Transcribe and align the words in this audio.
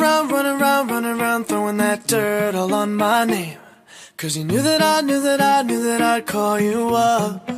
around, 0.00 0.30
running 0.30 0.60
around, 0.60 0.90
running 0.90 1.20
around, 1.20 1.44
throwing 1.44 1.76
that 1.78 2.06
dirt 2.06 2.54
all 2.54 2.72
on 2.72 2.94
my 2.94 3.24
name. 3.24 3.58
Cause 4.16 4.36
you 4.36 4.44
knew 4.44 4.62
that 4.62 4.82
I 4.82 5.00
knew 5.00 5.20
that 5.22 5.40
I 5.40 5.62
knew 5.62 5.82
that 5.84 6.00
I'd 6.00 6.26
call 6.26 6.60
you 6.60 6.94
up. 6.94 7.48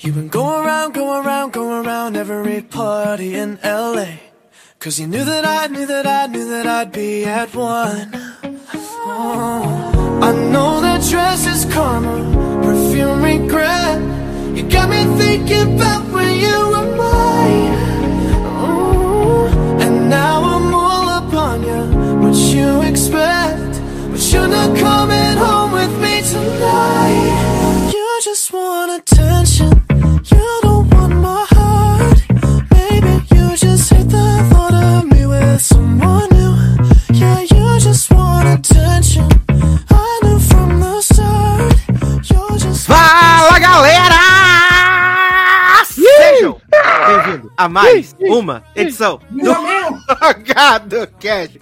You've 0.00 0.14
been 0.14 0.28
going 0.28 0.64
around, 0.64 0.92
going 0.94 1.24
around, 1.24 1.52
going 1.52 1.86
around 1.86 2.16
every 2.16 2.60
party 2.62 3.34
in 3.34 3.58
LA. 3.64 4.18
Cause 4.78 5.00
you 5.00 5.06
knew 5.06 5.24
that 5.24 5.46
I 5.46 5.66
knew 5.68 5.86
that 5.86 6.06
I 6.06 6.26
knew 6.26 6.46
that 6.50 6.66
I'd 6.66 6.92
be 6.92 7.24
at 7.24 7.54
one. 7.54 8.10
Oh, 9.06 10.20
I 10.22 10.32
know 10.52 10.80
that 10.80 11.02
dress 11.10 11.46
is 11.46 11.64
karma, 11.72 12.62
perfume 12.62 13.22
regret. 13.22 14.00
You 14.56 14.68
got 14.68 14.88
me 14.90 15.04
thinking 15.18 15.76
about 15.76 16.12
when 16.12 16.38
you 16.38 16.58
were 16.68 16.96
mine. 16.96 17.74
Oh, 18.60 19.78
and 19.80 20.10
now 20.10 20.53
You 22.34 22.82
expect? 22.82 23.80
But 24.10 24.32
you're 24.32 24.48
not 24.48 24.76
coming 24.76 25.36
home 25.36 25.70
with 25.72 25.90
me 26.00 26.20
tonight. 26.22 27.90
You 27.92 28.20
just 28.24 28.52
want 28.52 28.90
attention. 29.00 29.70
You 30.32 30.60
don't 30.62 30.88
want 30.90 31.14
my 31.14 31.46
heart. 31.50 32.18
Maybe 32.72 33.24
you 33.34 33.56
just 33.56 33.92
hate 33.92 34.08
the 34.08 34.48
thought 34.50 34.74
of 34.74 35.04
me 35.12 35.26
with 35.26 35.60
someone 35.60 36.28
new. 36.30 36.54
Yeah, 37.12 37.40
you 37.40 37.78
just 37.78 38.10
want 38.10 38.48
attention. 38.58 39.43
A 47.56 47.68
mais 47.68 48.14
uma 48.20 48.62
edição 48.74 49.20
do 49.30 49.52
Logado 49.52 51.08
Cash. 51.20 51.58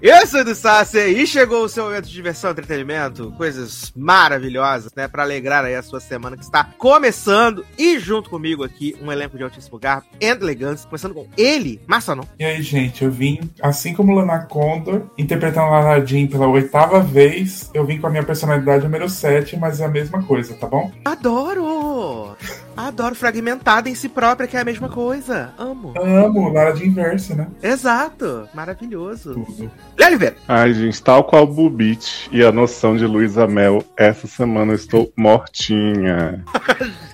Eu 0.00 0.26
sou 0.26 0.44
do 0.44 0.54
Sassi 0.54 0.98
e 0.98 1.26
chegou 1.26 1.64
o 1.64 1.68
seu 1.68 1.84
momento 1.84 2.06
de 2.06 2.12
diversão 2.12 2.50
e 2.50 2.52
entretenimento, 2.52 3.32
coisas 3.36 3.92
maravilhosas, 3.96 4.92
né, 4.94 5.08
pra 5.08 5.22
alegrar 5.22 5.64
aí 5.64 5.74
a 5.74 5.82
sua 5.82 6.00
semana 6.00 6.36
que 6.36 6.44
está 6.44 6.64
começando 6.78 7.64
e 7.76 7.98
junto 7.98 8.30
comigo 8.30 8.64
aqui 8.64 8.96
um 9.02 9.12
elenco 9.12 9.36
de 9.36 9.42
altíssimo 9.42 9.78
garbo 9.78 10.06
e 10.20 10.26
elegância, 10.26 10.88
começando 10.88 11.14
com 11.14 11.26
ele, 11.36 11.80
Marçano. 11.86 12.26
E 12.38 12.44
aí, 12.44 12.62
gente, 12.62 13.04
eu 13.04 13.10
vim, 13.10 13.50
assim 13.60 13.94
como 13.94 14.14
Lana 14.14 14.40
Condor, 14.46 15.02
interpretando 15.18 15.74
Aladdin 15.74 16.26
pela 16.26 16.46
oitava 16.46 17.00
vez, 17.00 17.70
eu 17.74 17.84
vim 17.84 17.98
com 17.98 18.06
a 18.06 18.10
minha 18.10 18.22
personalidade 18.22 18.84
número 18.84 19.08
7, 19.08 19.56
mas 19.56 19.80
é 19.80 19.84
a 19.84 19.88
mesma 19.88 20.22
coisa, 20.22 20.54
tá 20.54 20.66
bom? 20.66 20.90
Adoro! 21.04 22.36
Adoro 22.78 23.16
fragmentada 23.16 23.90
em 23.90 23.94
si 23.96 24.08
própria, 24.08 24.46
que 24.46 24.56
é 24.56 24.60
a 24.60 24.64
mesma 24.64 24.88
coisa. 24.88 25.52
Amo. 25.58 25.94
Amo, 26.00 26.48
Lara 26.48 26.72
de 26.72 26.86
inverso, 26.86 27.34
né? 27.34 27.48
Exato. 27.60 28.48
Maravilhoso. 28.54 29.34
Tudo. 29.34 29.68
Léo 29.98 30.08
Oliveira. 30.10 30.36
Ai, 30.46 30.72
gente, 30.72 31.02
tal 31.02 31.24
qual 31.24 31.44
Bubit 31.44 32.28
e 32.30 32.44
a 32.44 32.52
noção 32.52 32.96
de 32.96 33.04
Luísa 33.04 33.48
Mel, 33.48 33.84
essa 33.96 34.28
semana 34.28 34.70
eu 34.70 34.76
estou 34.76 35.12
mortinha. 35.16 36.44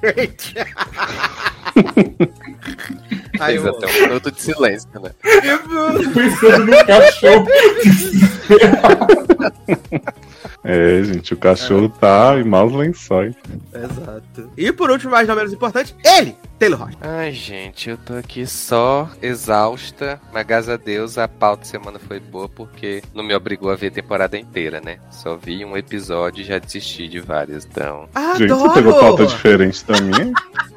Gente. 0.03 0.55
Ai, 3.41 3.53
Fez 3.55 3.65
eu 3.65 3.71
até 3.71 3.87
um 3.87 4.03
minuto 4.03 4.31
de 4.31 4.43
silêncio, 4.43 4.91
né? 5.01 5.13
Pensando 6.13 6.67
no 6.67 6.87
cachorro. 6.87 7.47
É, 10.65 11.03
gente, 11.03 11.35
o 11.35 11.37
cachorro 11.37 11.89
tá 11.89 12.39
em 12.39 12.45
maus 12.45 12.73
lençóis. 12.73 13.35
Exato. 13.75 14.51
E 14.57 14.73
por 14.73 14.91
último, 14.91 15.11
mas 15.11 15.29
não 15.29 15.37
menos 15.37 15.53
importante, 15.53 15.95
ele, 16.03 16.35
Taylor 16.65 16.81
Rocha. 16.81 16.97
Ai, 17.03 17.33
gente, 17.33 17.91
eu 17.91 17.99
tô 17.99 18.15
aqui 18.15 18.47
só 18.47 19.11
exausta, 19.21 20.19
mas 20.33 20.47
graças 20.47 20.71
a 20.71 20.77
Deus 20.79 21.19
a 21.19 21.29
pauta 21.29 21.63
de 21.63 21.69
semana 21.69 21.99
foi 21.99 22.19
boa 22.19 22.49
porque 22.49 23.03
não 23.13 23.23
me 23.23 23.35
obrigou 23.35 23.71
a 23.71 23.77
ver 23.77 23.89
a 23.89 23.91
temporada 23.91 24.39
inteira, 24.39 24.81
né? 24.81 24.99
Só 25.11 25.37
vi 25.37 25.63
um 25.63 25.77
episódio 25.77 26.41
e 26.41 26.45
já 26.45 26.59
desisti 26.59 27.07
de 27.07 27.21
várias, 27.21 27.67
então. 27.67 28.09
Gente, 28.39 28.51
Adoro! 28.51 28.69
você 28.71 28.75
pegou 28.75 28.99
pauta 28.99 29.27
diferente 29.27 29.85
da 29.85 30.01
minha? 30.01 30.33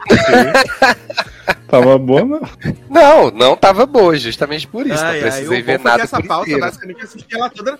Tava 1.67 1.97
boa, 1.97 2.23
não? 2.23 2.41
Não, 2.89 3.31
não 3.31 3.57
tava 3.57 3.85
boa, 3.85 4.17
justamente 4.17 4.65
por 4.65 4.87
isso. 4.87 5.03
Ai, 5.03 5.03
não 5.03 5.09
ai, 5.09 5.19
precisei 5.21 5.61
o 5.61 5.65
ver 5.65 5.79
nada 5.79 6.03
essa 6.03 6.17
por 6.21 6.27
pauta, 6.27 6.43
inteiro. 6.43 6.61
basicamente, 6.61 6.99
eu 6.99 7.03
assisti 7.05 7.35
ela 7.35 7.49
toda. 7.49 7.79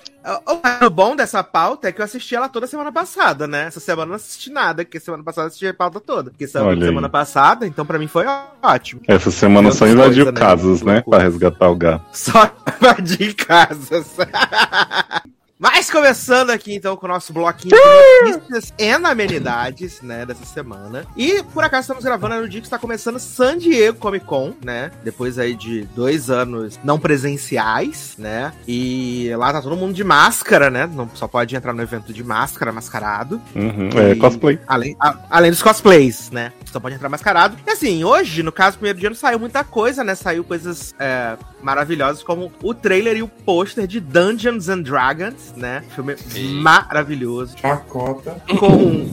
O- 0.84 0.90
bom 0.90 1.16
dessa 1.16 1.42
pauta 1.42 1.88
é 1.88 1.92
que 1.94 2.02
eu 2.02 2.06
assisti 2.06 2.36
ela 2.36 2.50
toda 2.50 2.68
semana 2.68 2.92
passada, 2.92 3.48
né? 3.48 3.66
Essa 3.68 3.80
semana 3.80 4.04
eu 4.04 4.10
não 4.10 4.16
assisti 4.16 4.50
nada, 4.50 4.84
porque 4.84 5.00
semana 5.00 5.24
passada 5.24 5.46
eu 5.46 5.48
assisti 5.48 5.68
a 5.68 5.74
pauta 5.74 6.02
toda. 6.02 6.32
Porque 6.32 6.44
aí. 6.44 6.50
semana 6.50 7.10
passada, 7.10 7.66
então 7.66 7.86
pra 7.86 7.97
mim 7.98 8.08
foi 8.08 8.26
ótimo. 8.62 9.02
Essa 9.08 9.32
semana 9.32 9.72
só 9.72 9.88
invadiu 9.88 10.26
coisa, 10.26 10.32
né? 10.32 10.40
casas, 10.40 10.82
né? 10.82 11.02
Pra 11.02 11.20
resgatar 11.20 11.70
o 11.70 11.76
gato. 11.76 12.06
Só 12.12 12.52
invadir 12.80 13.34
casas. 13.36 14.18
Mas 15.60 15.90
começando 15.90 16.52
aqui 16.52 16.76
então 16.76 16.96
com 16.96 17.08
o 17.08 17.10
nosso 17.10 17.34
bloquinho 17.34 17.76
de 17.76 18.32
notícias 18.32 18.72
e 18.78 18.92
amenidades, 18.92 20.02
né, 20.02 20.24
dessa 20.24 20.46
semana. 20.46 21.04
E 21.16 21.42
por 21.52 21.64
acaso 21.64 21.82
estamos 21.82 22.04
gravando 22.04 22.36
no 22.42 22.48
dia 22.48 22.62
que 22.62 22.68
está 22.68 22.78
começando 22.78 23.18
San 23.18 23.58
Diego 23.58 23.98
Comic 23.98 24.24
Con, 24.26 24.54
né? 24.64 24.92
Depois 25.04 25.40
aí 25.40 25.56
de 25.56 25.82
dois 25.96 26.30
anos 26.30 26.80
não 26.84 27.00
presenciais, 27.00 28.14
né? 28.20 28.54
E 28.68 29.32
lá 29.36 29.52
tá 29.52 29.60
todo 29.62 29.76
mundo 29.76 29.94
de 29.96 30.04
máscara, 30.04 30.70
né? 30.70 30.86
Não 30.86 31.10
só 31.16 31.28
pode 31.28 31.56
entrar 31.56 31.74
no 31.74 31.82
evento 31.82 32.14
de 32.14 32.24
máscara, 32.24 32.72
mascarado. 32.72 33.42
Uhum, 33.56 33.90
É, 33.96 34.12
E- 34.12 34.16
cosplay. 34.18 34.60
Além, 34.68 34.96
a- 35.00 35.18
além 35.30 35.50
dos 35.50 35.64
cosplays, 35.64 36.30
né? 36.30 36.52
Só 36.72 36.80
pode 36.80 36.94
entrar 36.96 37.10
mascarado. 37.10 37.58
E 37.66 37.72
assim, 37.72 38.04
hoje, 38.04 38.44
no 38.44 38.52
caso, 38.52 38.78
primeiro 38.78 39.00
dia 39.00 39.10
não 39.10 39.16
saiu 39.16 39.40
muita 39.40 39.64
coisa, 39.64 40.04
né? 40.04 40.14
Saiu 40.14 40.44
coisas 40.44 40.94
é, 41.00 41.36
maravilhosas, 41.62 42.24
como 42.24 42.52
o 42.62 42.74
trailer 42.74 43.18
e 43.18 43.24
o 43.24 43.28
pôster 43.28 43.88
de 43.88 44.00
Dungeons 44.00 44.70
and 44.70 44.82
Dragons, 44.82 45.54
né? 45.56 45.84
Filme 45.96 46.16
Sim. 46.18 46.62
maravilhoso. 46.62 47.58
Chacota. 47.58 48.42
Com 48.60 49.12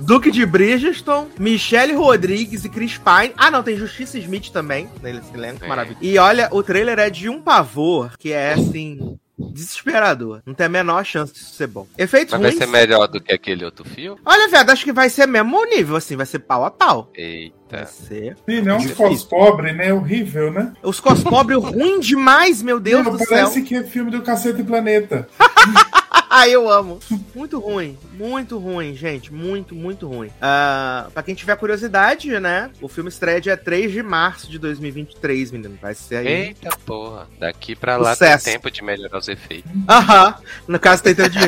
Duque 0.00 0.30
de 0.30 0.44
Bridgestone, 0.44 1.28
Michelle 1.38 1.94
Rodrigues 1.94 2.64
e 2.64 2.68
Chris 2.68 2.98
Pine. 2.98 3.32
Ah, 3.36 3.50
não, 3.50 3.62
tem 3.62 3.76
Justiça 3.76 4.18
Smith 4.18 4.50
também 4.50 4.88
nesse 5.02 5.32
elenco, 5.32 5.64
É. 5.64 5.68
maravilhoso. 5.68 6.04
E 6.04 6.18
olha, 6.18 6.48
o 6.52 6.62
trailer 6.62 6.98
é 6.98 7.08
de 7.08 7.28
um 7.28 7.40
pavor 7.40 8.12
que 8.18 8.32
é 8.32 8.52
assim. 8.54 9.16
Desesperador. 9.52 10.40
Não 10.46 10.54
tem 10.54 10.66
a 10.66 10.68
menor 10.68 11.04
chance 11.04 11.32
disso 11.32 11.54
ser 11.54 11.66
bom. 11.66 11.86
Efeitos 11.98 12.32
Mas 12.32 12.40
vai 12.42 12.52
ser 12.52 12.66
melhor 12.66 13.06
do 13.08 13.20
que 13.20 13.32
aquele 13.32 13.64
outro 13.64 13.84
filme? 13.84 14.20
Olha, 14.24 14.48
velho, 14.48 14.70
acho 14.70 14.84
que 14.84 14.92
vai 14.92 15.08
ser 15.10 15.26
mesmo 15.26 15.64
nível, 15.66 15.96
assim, 15.96 16.16
vai 16.16 16.26
ser 16.26 16.40
pau 16.40 16.64
a 16.64 16.70
pau. 16.70 17.10
Vai 17.14 17.24
Eita. 17.24 17.86
ser. 17.86 18.36
E 18.48 18.60
não 18.60 18.76
os 18.76 18.82
Difícil. 18.82 19.08
cos 19.08 19.22
pobre, 19.24 19.72
né? 19.72 19.92
Horrível, 19.92 20.52
né? 20.52 20.72
Os 20.82 21.00
cospobre 21.00 21.54
ruim 21.56 22.00
demais, 22.00 22.62
meu 22.62 22.78
Deus 22.80 23.04
Não, 23.04 23.12
do 23.12 23.18
parece 23.18 23.54
céu. 23.54 23.64
que 23.64 23.74
é 23.76 23.82
filme 23.84 24.10
do 24.10 24.22
Cacete 24.22 24.62
Planeta. 24.62 25.28
Ah, 26.44 26.48
eu 26.48 26.68
amo. 26.68 26.98
Muito 27.32 27.60
ruim, 27.60 27.96
muito 28.12 28.58
ruim, 28.58 28.92
gente. 28.96 29.32
Muito, 29.32 29.72
muito 29.72 30.08
ruim. 30.08 30.30
Ah, 30.42 31.06
pra 31.14 31.22
quem 31.22 31.32
tiver 31.32 31.56
curiosidade, 31.56 32.28
né? 32.40 32.70
O 32.82 32.88
filme 32.88 33.08
estreia 33.08 33.40
dia 33.40 33.56
3 33.56 33.92
de 33.92 34.02
março 34.02 34.50
de 34.50 34.58
2023, 34.58 35.52
menino. 35.52 35.78
Vai 35.80 35.94
ser 35.94 36.16
aí. 36.16 36.26
Eita 36.26 36.76
porra. 36.84 37.28
Daqui 37.38 37.76
pra 37.76 37.96
lá 37.96 38.14
Sucesso. 38.14 38.46
tem 38.46 38.54
tempo 38.54 38.68
de 38.68 38.82
melhorar 38.82 39.18
os 39.18 39.28
efeitos. 39.28 39.70
Aham. 39.88 40.34
No 40.66 40.80
caso, 40.80 41.04
tem 41.04 41.14
tempo 41.14 41.30
de 41.30 41.38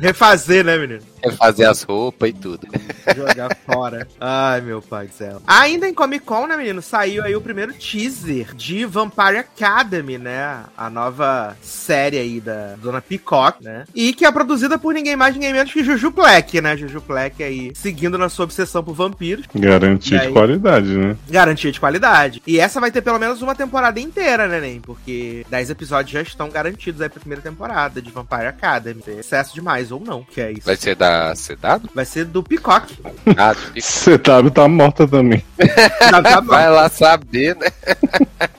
refazer, 0.00 0.64
né, 0.64 0.76
menino? 0.76 1.02
Refazer 1.24 1.68
as 1.68 1.82
roupas 1.82 2.28
e 2.28 2.32
tudo. 2.34 2.68
Jogar 3.16 3.56
fora. 3.64 4.06
Ai, 4.20 4.60
meu 4.60 4.82
pai 4.82 5.06
do 5.06 5.14
céu. 5.14 5.40
Ainda 5.46 5.88
em 5.88 5.94
Comic 5.94 6.26
Con, 6.26 6.46
né, 6.46 6.58
menino? 6.58 6.82
Saiu 6.82 7.24
aí 7.24 7.34
o 7.34 7.40
primeiro 7.40 7.72
teaser 7.72 8.54
de 8.54 8.84
Vampire 8.84 9.38
Academy, 9.38 10.18
né? 10.18 10.64
A 10.76 10.90
nova 10.90 11.56
série 11.62 12.18
aí 12.18 12.38
da 12.38 12.74
Dona 12.76 13.00
Peacock, 13.00 13.64
né? 13.64 13.84
E 13.94 14.12
que 14.12 14.25
é 14.26 14.32
produzida 14.32 14.78
por 14.78 14.94
ninguém 14.94 15.16
mais, 15.16 15.34
ninguém 15.34 15.52
menos 15.52 15.72
que 15.72 15.84
Juju 15.84 16.10
Black, 16.10 16.60
né? 16.60 16.76
Juju 16.76 17.02
Black 17.06 17.42
aí 17.42 17.72
seguindo 17.74 18.18
na 18.18 18.28
sua 18.28 18.44
obsessão 18.44 18.82
por 18.82 18.94
vampiros. 18.94 19.46
Garantia 19.54 20.20
aí? 20.20 20.26
de 20.26 20.32
qualidade, 20.32 20.96
né? 20.96 21.16
Garantia 21.28 21.72
de 21.72 21.80
qualidade. 21.80 22.42
E 22.46 22.58
essa 22.58 22.80
vai 22.80 22.90
ter 22.90 23.02
pelo 23.02 23.18
menos 23.18 23.42
uma 23.42 23.54
temporada 23.54 24.00
inteira, 24.00 24.46
né, 24.46 24.60
Nen? 24.60 24.80
Porque 24.80 25.46
10 25.48 25.70
episódios 25.70 26.12
já 26.12 26.22
estão 26.22 26.48
garantidos 26.48 27.00
aí 27.00 27.08
pra 27.08 27.20
primeira 27.20 27.42
temporada 27.42 28.02
de 28.02 28.10
Vampire 28.10 28.46
Academy. 28.46 29.02
Excesso 29.06 29.54
demais, 29.54 29.90
ou 29.90 30.00
não, 30.00 30.22
que 30.22 30.40
é 30.40 30.52
isso. 30.52 30.66
Vai 30.66 30.76
ser 30.76 30.96
da 30.96 31.32
CW? 31.34 31.90
Vai 31.94 32.04
ser 32.04 32.24
do 32.24 32.42
Peacock. 32.42 32.94
Ah, 33.36 33.52
do. 33.52 33.60
CW 33.80 34.50
tá 34.50 34.68
morta 34.68 35.06
também. 35.06 35.44
Deve 35.56 36.22
tá 36.22 36.40
bom. 36.40 36.48
Vai 36.48 36.70
lá 36.70 36.88
saber, 36.88 37.56
né? 37.56 37.66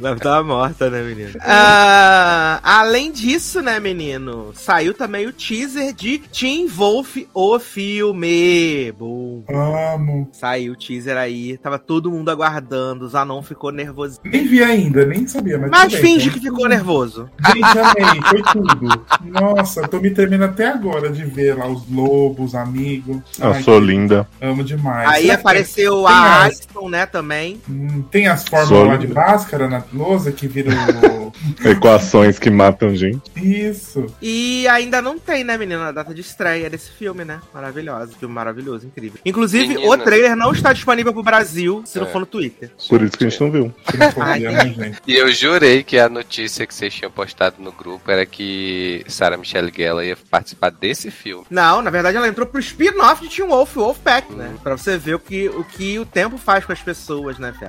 Deve 0.00 0.16
estar 0.16 0.42
morta, 0.42 0.88
né, 0.88 1.02
menino? 1.02 1.38
Ah, 1.42 2.58
além 2.62 3.12
disso, 3.12 3.60
né, 3.60 3.78
menino? 3.78 4.50
Saiu 4.54 4.94
também 4.94 5.26
o 5.26 5.32
teaser 5.32 5.92
de 5.92 6.18
Teen 6.18 6.66
Wolf, 6.66 7.16
o 7.34 7.58
filme. 7.58 8.92
Boom. 8.92 9.44
Amo. 9.48 10.28
Saiu 10.32 10.72
o 10.72 10.76
teaser 10.76 11.16
aí. 11.18 11.58
Tava 11.58 11.78
todo 11.78 12.10
mundo 12.10 12.30
aguardando. 12.30 13.04
O 13.04 13.08
Zanon 13.08 13.42
ficou 13.42 13.70
nervoso. 13.70 14.18
Nem 14.24 14.46
vi 14.46 14.62
ainda, 14.62 15.04
nem 15.04 15.26
sabia, 15.26 15.58
mas. 15.58 15.70
Mas 15.70 15.92
bem, 15.92 16.00
finge 16.02 16.30
que 16.30 16.40
ficou 16.40 16.66
nervoso. 16.68 17.28
Gente, 17.52 17.78
amei, 17.78 18.22
foi 18.22 18.42
tudo. 18.42 19.06
Nossa, 19.24 19.86
tô 19.86 20.00
me 20.00 20.10
tremendo 20.10 20.44
até 20.44 20.68
agora 20.68 21.10
de 21.10 21.24
ver 21.24 21.58
lá 21.58 21.66
os 21.66 21.86
lobos, 21.90 22.54
amigos. 22.54 23.18
Eu 23.38 23.52
Ai, 23.52 23.62
sou 23.62 23.78
linda. 23.78 24.26
Amo 24.40 24.64
demais. 24.64 25.08
Aí 25.10 25.22
Será 25.24 25.34
apareceu 25.34 26.06
a 26.06 26.44
as- 26.46 26.60
Alison, 26.70 26.88
né, 26.88 27.04
também. 27.06 27.60
Hum, 27.68 28.02
Tem 28.10 28.26
as 28.28 28.44
fórmulas 28.48 28.68
Sou 28.68 28.84
lá 28.86 28.96
de 28.96 29.08
máscara 29.08 29.68
na, 29.68 29.82
lousa 29.92 30.32
que 30.32 30.46
vira 30.46 30.70
o. 30.70 31.30
Equações 31.64 32.38
que 32.38 32.50
matam 32.50 32.94
gente. 32.94 33.30
Isso. 33.36 34.06
E 34.20 34.66
ainda 34.68 35.00
não 35.00 35.18
tem, 35.18 35.44
né, 35.44 35.56
menina, 35.56 35.88
a 35.88 35.92
data 35.92 36.12
de 36.12 36.20
estreia 36.20 36.68
desse 36.68 36.90
filme, 36.90 37.24
né? 37.24 37.40
Maravilhoso. 37.54 38.12
Filme 38.18 38.34
maravilhoso, 38.34 38.86
incrível. 38.86 39.18
Inclusive, 39.24 39.68
Menina. 39.68 39.88
o 39.88 39.96
trailer 39.98 40.36
não 40.36 40.52
está 40.52 40.72
disponível 40.72 41.12
pro 41.12 41.22
Brasil 41.22 41.82
se 41.86 41.98
não 41.98 42.06
É. 42.06 42.10
for 42.10 42.18
no 42.20 42.26
Twitter. 42.26 42.70
Por 42.88 43.02
isso 43.02 43.16
que 43.16 43.24
a 43.24 43.28
gente 43.28 43.40
não 43.40 43.50
viu. 43.50 43.74
Né, 43.94 44.40
gente? 44.74 44.98
E 45.06 45.14
eu 45.14 45.30
jurei 45.32 45.82
que 45.82 45.98
a 45.98 46.08
notícia 46.08 46.66
que 46.66 46.74
vocês 46.74 46.92
tinham 46.92 47.10
postado 47.10 47.56
no 47.58 47.72
grupo 47.72 48.10
era 48.10 48.26
que 48.26 49.04
Sarah 49.08 49.36
Michelle 49.36 49.72
Gellar 49.74 50.04
ia 50.04 50.16
participar 50.30 50.70
desse 50.70 51.10
filme. 51.10 51.44
Não, 51.50 51.80
na 51.82 51.90
verdade 51.90 52.16
ela 52.16 52.28
entrou 52.28 52.46
pro 52.46 52.60
spin-off 52.60 53.26
de 53.26 53.34
Teen 53.34 53.48
Wolf, 53.48 53.74
Wolfpack, 53.76 54.32
né? 54.32 54.54
Pra 54.62 54.76
você 54.76 54.98
ver 54.98 55.14
o 55.14 55.18
que, 55.18 55.48
o 55.48 55.64
que 55.64 55.98
o 55.98 56.04
tempo 56.04 56.36
faz 56.38 56.64
com 56.64 56.72
as 56.72 56.80
pessoas, 56.82 57.38
né, 57.38 57.52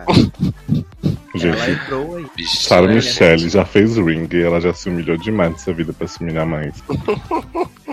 viado? 1.33 1.55
Ela 1.55 1.65
Gente, 1.65 1.81
entrou 1.83 2.15
aí. 2.17 2.25
Bicho, 2.35 2.57
Sarah? 2.63 2.87
Michelle 2.87 3.49
já 3.49 3.65
fez 3.65 3.97
Ring 3.97 4.27
e 4.31 4.41
ela 4.41 4.59
já 4.59 4.73
se 4.73 4.89
humilhou 4.89 5.17
demais 5.17 5.51
nessa 5.51 5.73
vida 5.73 5.93
pra 5.93 6.07
se 6.07 6.21
humilhar 6.21 6.45
mais. 6.45 6.73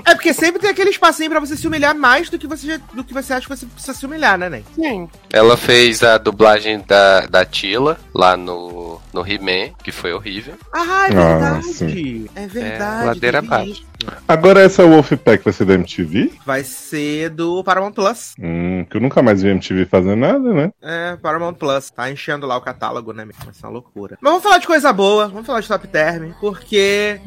É 0.04 0.14
porque 0.14 0.32
sempre 0.32 0.60
tem 0.60 0.70
aquele 0.70 0.90
espacinho 0.90 1.30
pra 1.30 1.40
você 1.40 1.56
se 1.56 1.66
humilhar 1.66 1.94
mais 1.94 2.28
do 2.30 2.38
que 2.38 2.46
você, 2.46 2.66
já- 2.66 2.80
do 2.94 3.04
que 3.04 3.12
você 3.14 3.32
acha 3.32 3.46
que 3.48 3.56
você 3.56 3.66
precisa 3.66 3.94
se 3.94 4.06
humilhar, 4.06 4.38
né, 4.38 4.48
Nen? 4.48 4.64
Sim. 4.74 5.08
Ela 5.32 5.56
fez 5.56 6.02
a 6.02 6.18
dublagem 6.18 6.82
da, 6.86 7.26
da 7.26 7.44
Tila 7.44 7.98
lá 8.14 8.36
no, 8.36 9.00
no 9.12 9.26
He-Man, 9.26 9.72
que 9.82 9.90
foi 9.92 10.12
horrível. 10.12 10.54
Ah, 10.72 11.06
é 11.08 11.12
Ah, 11.12 11.28
verdade. 11.38 11.64
sim. 11.74 12.28
é 12.34 12.46
verdade. 12.46 13.02
É, 13.02 13.06
ladeira 13.06 13.38
abaixo. 13.40 13.86
Agora 14.28 14.60
essa 14.60 14.84
Wolfpack 14.86 15.42
vai 15.44 15.52
ser 15.52 15.64
da 15.64 15.74
MTV? 15.74 16.32
Vai 16.46 16.62
ser 16.62 17.30
do 17.30 17.64
Paramount 17.64 17.92
Plus. 17.92 18.34
Hum, 18.38 18.86
que 18.88 18.96
eu 18.96 19.00
nunca 19.00 19.20
mais 19.22 19.42
vi 19.42 19.48
MTV 19.48 19.86
fazendo 19.86 20.16
nada, 20.16 20.38
né? 20.52 20.70
É, 20.80 21.16
Paramount 21.16 21.54
Plus. 21.54 21.90
Tá 21.90 22.10
enchendo 22.10 22.46
lá 22.46 22.56
o 22.56 22.60
catálogo, 22.60 23.12
né, 23.12 23.24
meu? 23.24 23.34
Vai 23.44 23.52
ser 23.52 23.66
uma 23.66 23.72
loucura. 23.72 24.16
Mas 24.20 24.30
vamos 24.30 24.42
falar 24.44 24.58
de 24.58 24.66
coisa 24.68 24.92
boa, 24.92 25.26
vamos 25.28 25.46
falar 25.46 25.60
de 25.60 25.68
Top 25.68 25.86
Term, 25.88 26.30
porque 26.40 27.20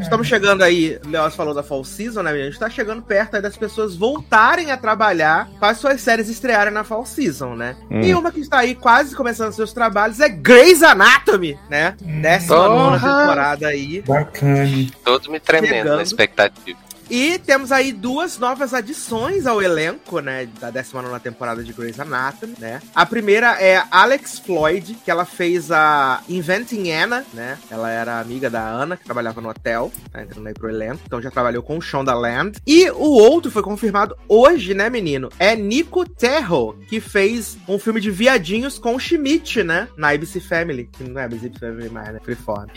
estamos 0.00 0.28
chegando 0.28 0.62
aí, 0.62 0.98
o 1.04 1.08
Leoz 1.08 1.34
falou 1.34 1.52
da 1.54 1.62
Fall 1.62 1.84
Season, 1.84 2.11
né, 2.20 2.32
menino? 2.32 2.48
A 2.48 2.50
gente 2.50 2.58
tá 2.58 2.68
chegando 2.68 3.00
perto 3.00 3.36
aí 3.36 3.42
das 3.42 3.56
pessoas 3.56 3.94
voltarem 3.94 4.72
a 4.72 4.76
trabalhar 4.76 5.48
para 5.60 5.70
as 5.70 5.78
suas 5.78 6.00
séries 6.00 6.28
estrearem 6.28 6.72
na 6.72 6.82
Fall 6.82 7.06
Season, 7.06 7.54
né? 7.54 7.76
Hum. 7.88 8.00
E 8.00 8.12
uma 8.12 8.32
que 8.32 8.40
está 8.40 8.58
aí 8.58 8.74
quase 8.74 9.14
começando 9.14 9.52
seus 9.52 9.72
trabalhos 9.72 10.18
é 10.18 10.28
Grey's 10.28 10.82
Anatomy, 10.82 11.56
né? 11.70 11.94
Décima 12.00 12.68
nona 12.68 12.98
temporada 12.98 13.68
aí. 13.68 14.02
Bacana. 14.02 14.68
Todos 15.04 15.28
me 15.28 15.38
tremendo 15.38 15.74
Chegando. 15.74 15.96
na 15.96 16.02
expectativa. 16.02 16.78
E 17.14 17.38
temos 17.38 17.70
aí 17.70 17.92
duas 17.92 18.38
novas 18.38 18.72
adições 18.72 19.46
ao 19.46 19.60
elenco, 19.60 20.20
né, 20.20 20.48
da 20.58 20.70
19 20.70 21.20
temporada 21.20 21.62
de 21.62 21.70
Grey's 21.70 22.00
Anatomy, 22.00 22.54
né? 22.58 22.80
A 22.94 23.04
primeira 23.04 23.62
é 23.62 23.84
Alex 23.90 24.38
Floyd, 24.38 24.96
que 25.04 25.10
ela 25.10 25.26
fez 25.26 25.70
a 25.70 26.22
Inventing 26.26 26.90
Anna, 26.90 27.22
né? 27.34 27.58
Ela 27.70 27.90
era 27.90 28.18
amiga 28.18 28.48
da 28.48 28.66
Ana, 28.66 28.96
que 28.96 29.04
trabalhava 29.04 29.42
no 29.42 29.50
hotel, 29.50 29.92
tá 30.10 30.22
entrando 30.22 30.46
aí 30.46 30.54
pro 30.54 30.70
elenco, 30.70 31.02
então 31.04 31.20
já 31.20 31.30
trabalhou 31.30 31.62
com 31.62 31.76
o 31.76 31.82
Shonda 31.82 32.14
Land. 32.14 32.58
E 32.66 32.88
o 32.88 33.10
outro 33.10 33.50
foi 33.50 33.62
confirmado 33.62 34.16
hoje, 34.26 34.72
né, 34.72 34.88
menino? 34.88 35.28
É 35.38 35.54
Nico 35.54 36.08
Terro, 36.08 36.78
que 36.88 36.98
fez 36.98 37.58
um 37.68 37.78
filme 37.78 38.00
de 38.00 38.10
viadinhos 38.10 38.78
com 38.78 38.96
o 38.96 38.98
Schmidt, 38.98 39.62
né? 39.62 39.86
Na 39.98 40.14
ABC 40.14 40.40
Family, 40.40 40.88
que 40.90 41.04
não 41.04 41.20
é 41.20 41.24
ABC 41.24 41.52
Family 41.60 41.90
mais, 41.90 42.10
né? 42.10 42.20
Freeform. 42.24 42.68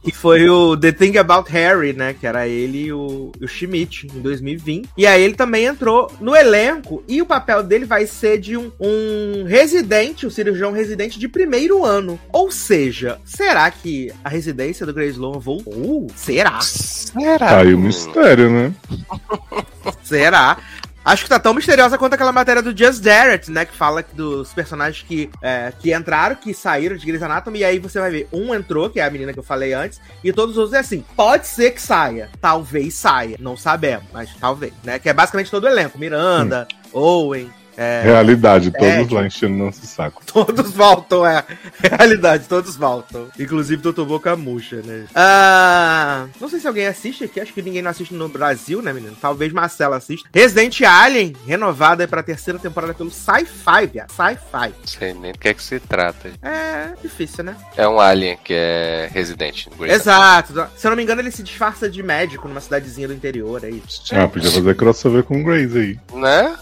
que 0.00 0.12
foi 0.14 0.48
o 0.48 0.76
The 0.76 0.92
Thing 0.92 1.18
About 1.18 1.50
Harry, 1.50 1.92
né? 1.92 2.14
Que 2.14 2.24
era 2.24 2.46
ele 2.46 2.84
e 2.84 2.92
o, 2.92 3.32
e 3.40 3.44
o 3.44 3.48
Schmidt 3.48 3.79
em 3.82 4.20
2020. 4.20 4.88
E 4.96 5.06
aí 5.06 5.22
ele 5.22 5.34
também 5.34 5.66
entrou 5.66 6.12
no 6.20 6.34
elenco 6.34 7.02
e 7.06 7.20
o 7.20 7.26
papel 7.26 7.62
dele 7.62 7.84
vai 7.84 8.06
ser 8.06 8.38
de 8.38 8.56
um, 8.56 8.72
um 8.80 9.44
residente, 9.44 10.26
um 10.26 10.30
cirurgião 10.30 10.72
residente 10.72 11.18
de 11.18 11.28
primeiro 11.28 11.84
ano. 11.84 12.18
Ou 12.32 12.50
seja, 12.50 13.20
será 13.24 13.70
que 13.70 14.12
a 14.24 14.28
residência 14.28 14.84
do 14.84 14.92
Grey 14.92 15.08
Sloan 15.08 15.38
voltou? 15.38 16.06
Será? 16.14 16.60
Será? 16.60 17.38
Tá 17.38 17.58
aí 17.60 17.74
o 17.74 17.78
mistério, 17.78 18.50
né? 18.50 18.74
Será? 20.02 20.58
Acho 21.04 21.22
que 21.22 21.28
tá 21.30 21.38
tão 21.38 21.54
misteriosa 21.54 21.96
quanto 21.96 22.14
aquela 22.14 22.32
matéria 22.32 22.62
do 22.62 22.76
Just 22.76 23.02
Darrett, 23.02 23.50
né? 23.50 23.64
Que 23.64 23.74
fala 23.74 24.04
dos 24.12 24.52
personagens 24.52 25.04
que, 25.06 25.30
é, 25.40 25.72
que 25.78 25.94
entraram, 25.94 26.36
que 26.36 26.52
saíram 26.52 26.96
de 26.96 27.06
Grey's 27.06 27.22
Anatomy. 27.22 27.60
E 27.60 27.64
aí 27.64 27.78
você 27.78 27.98
vai 27.98 28.10
ver, 28.10 28.28
um 28.32 28.54
entrou, 28.54 28.90
que 28.90 29.00
é 29.00 29.04
a 29.04 29.10
menina 29.10 29.32
que 29.32 29.38
eu 29.38 29.42
falei 29.42 29.72
antes. 29.72 30.00
E 30.22 30.32
todos 30.32 30.52
os 30.52 30.58
outros 30.58 30.74
é 30.74 30.80
assim, 30.80 31.04
pode 31.16 31.46
ser 31.46 31.70
que 31.70 31.80
saia. 31.80 32.28
Talvez 32.40 32.94
saia. 32.94 33.36
Não 33.40 33.56
sabemos, 33.56 34.04
mas 34.12 34.30
talvez, 34.38 34.74
né? 34.84 34.98
Que 34.98 35.08
é 35.08 35.12
basicamente 35.12 35.50
todo 35.50 35.64
o 35.64 35.68
elenco. 35.68 35.98
Miranda, 35.98 36.68
Owen, 36.92 37.50
é, 37.76 38.02
Realidade, 38.04 38.70
todos 38.70 39.10
É. 39.10 39.14
lá 39.14 39.26
enchendo 39.26 39.54
nosso 39.54 39.86
saco. 39.86 40.22
Todos 40.30 40.70
voltam, 40.72 41.26
é. 41.26 41.44
Realidade, 41.82 42.44
todos 42.48 42.76
voltam. 42.76 43.28
Inclusive 43.38 43.82
Doutor 43.82 44.06
Boca 44.06 44.36
Murcha, 44.36 44.76
né? 44.84 45.06
Ah, 45.14 46.26
não 46.40 46.48
sei 46.48 46.60
se 46.60 46.68
alguém 46.68 46.86
assiste 46.86 47.24
aqui, 47.24 47.40
acho 47.40 47.52
que 47.52 47.62
ninguém 47.62 47.82
não 47.82 47.90
assiste 47.90 48.14
no 48.14 48.28
Brasil, 48.28 48.80
né, 48.80 48.92
menino? 48.92 49.16
Talvez 49.20 49.52
Marcela 49.52 49.96
assista. 49.96 50.28
Resident 50.32 50.80
Alien, 50.82 51.34
renovada 51.46 52.04
aí 52.04 52.06
pra 52.06 52.22
terceira 52.22 52.58
temporada 52.58 52.94
pelo 52.94 53.10
Sci-Fi, 53.10 53.86
viado. 53.86 54.10
Sci-Fi. 54.12 54.68
Não 54.80 54.86
sei 54.86 55.14
nem 55.14 55.32
do 55.32 55.38
que 55.38 55.48
é 55.48 55.54
que 55.54 55.62
se 55.62 55.80
trata. 55.80 56.30
É 56.42 56.92
difícil, 57.02 57.44
né? 57.44 57.56
É 57.76 57.86
um 57.88 58.00
alien 58.00 58.38
que 58.42 58.54
é 58.54 59.08
residente 59.12 59.68
Exato. 59.80 60.52
Se 60.76 60.86
eu 60.86 60.90
não 60.90 60.96
me 60.96 61.02
engano, 61.02 61.20
ele 61.20 61.30
se 61.30 61.42
disfarça 61.42 61.88
de 61.88 62.02
médico 62.02 62.46
numa 62.48 62.60
cidadezinha 62.60 63.08
do 63.08 63.14
interior 63.14 63.64
aí. 63.64 63.82
Ah, 64.12 64.28
podia 64.28 64.50
fazer 64.50 64.74
crossover 64.76 65.24
com 65.24 65.42
Grace 65.42 65.76
aí. 65.76 65.98
Né? 66.18 66.56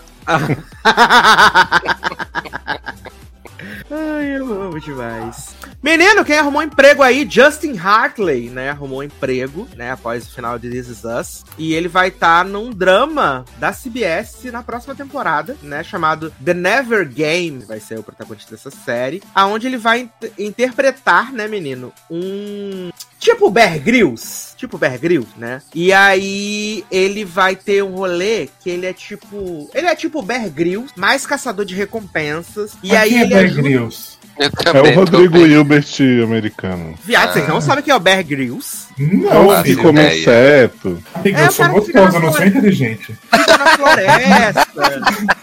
Ai, 3.91 4.37
eu 4.37 4.45
amo 4.63 4.79
demais. 4.81 5.57
Menino, 5.83 6.25
quem 6.25 6.39
arrumou 6.39 6.63
emprego 6.63 7.03
aí? 7.03 7.27
Justin 7.29 7.79
Hartley, 7.79 8.51
né? 8.51 8.71
Arrumou 8.71 9.03
emprego, 9.03 9.67
né? 9.77 9.91
Após 9.93 10.27
o 10.27 10.35
final 10.35 10.59
de 10.59 10.69
This 10.69 10.89
Is 10.89 11.05
Us. 11.05 11.45
E 11.57 11.73
ele 11.73 11.89
vai 11.89 12.09
estar 12.09 12.45
num 12.45 12.71
drama 12.71 13.45
da 13.59 13.73
CBS 13.73 14.45
na 14.53 14.63
próxima 14.63 14.95
temporada, 14.95 15.57
né? 15.63 15.83
Chamado 15.83 16.33
The 16.45 16.53
Never 16.55 17.09
Game. 17.09 17.65
Vai 17.65 17.81
ser 17.81 17.99
o 17.99 18.03
protagonista 18.03 18.51
dessa 18.55 18.71
série. 18.71 19.23
Aonde 19.35 19.67
ele 19.67 19.79
vai 19.79 20.01
in- 20.01 20.11
interpretar, 20.47 21.33
né, 21.33 21.49
menino? 21.49 21.93
Um. 22.11 22.91
Tipo 23.19 23.51
Bear 23.51 23.79
Grylls. 23.81 24.55
Tipo 24.57 24.79
Bear 24.79 24.99
Grylls, 24.99 25.29
né? 25.37 25.61
E 25.75 25.93
aí 25.93 26.85
ele 26.91 27.25
vai 27.25 27.57
ter 27.57 27.83
um 27.83 27.95
rolê 27.97 28.49
que 28.63 28.71
ele 28.71 28.87
é 28.87 28.93
tipo. 28.93 29.69
Ele 29.75 29.87
é 29.87 29.95
tipo 29.95 30.23
Bear 30.23 30.49
Grylls, 30.51 30.93
mais 30.97 31.27
caçador 31.27 31.65
de 31.65 31.75
recompensas. 31.75 32.73
E 32.83 32.89
Mas 32.89 32.99
aí 32.99 33.09
quem 33.11 33.19
é 33.19 33.21
ele 33.23 33.29
Bear 33.35 33.45
ajuda- 33.45 33.63
Grylls? 33.63 34.19
É 34.39 34.81
o 34.81 34.95
Rodrigo. 34.95 35.39
Hilbert 35.39 35.85
americano. 36.23 36.95
Viado, 37.05 37.33
vocês 37.33 37.49
não 37.49 37.61
sabem 37.61 37.83
quem 37.83 37.93
é 37.93 37.97
o 37.97 38.01
Bear 38.01 38.23
Grylls? 38.25 38.87
Não, 38.97 39.63
que 39.65 39.75
come 39.75 39.99
ideia. 40.01 40.21
inseto. 40.21 41.03
Amigo, 41.15 41.39
É, 41.39 41.47
eu 41.47 41.51
sou 41.51 41.67
que 41.67 41.73
gostoso, 41.73 42.17
eu 42.17 42.21
não 42.21 42.33
sou 42.33 42.47
inteligente. 42.47 43.07
Fica 43.35 43.59
na 43.59 43.67
floresta. 43.77 44.67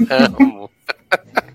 Amo. 0.40 0.70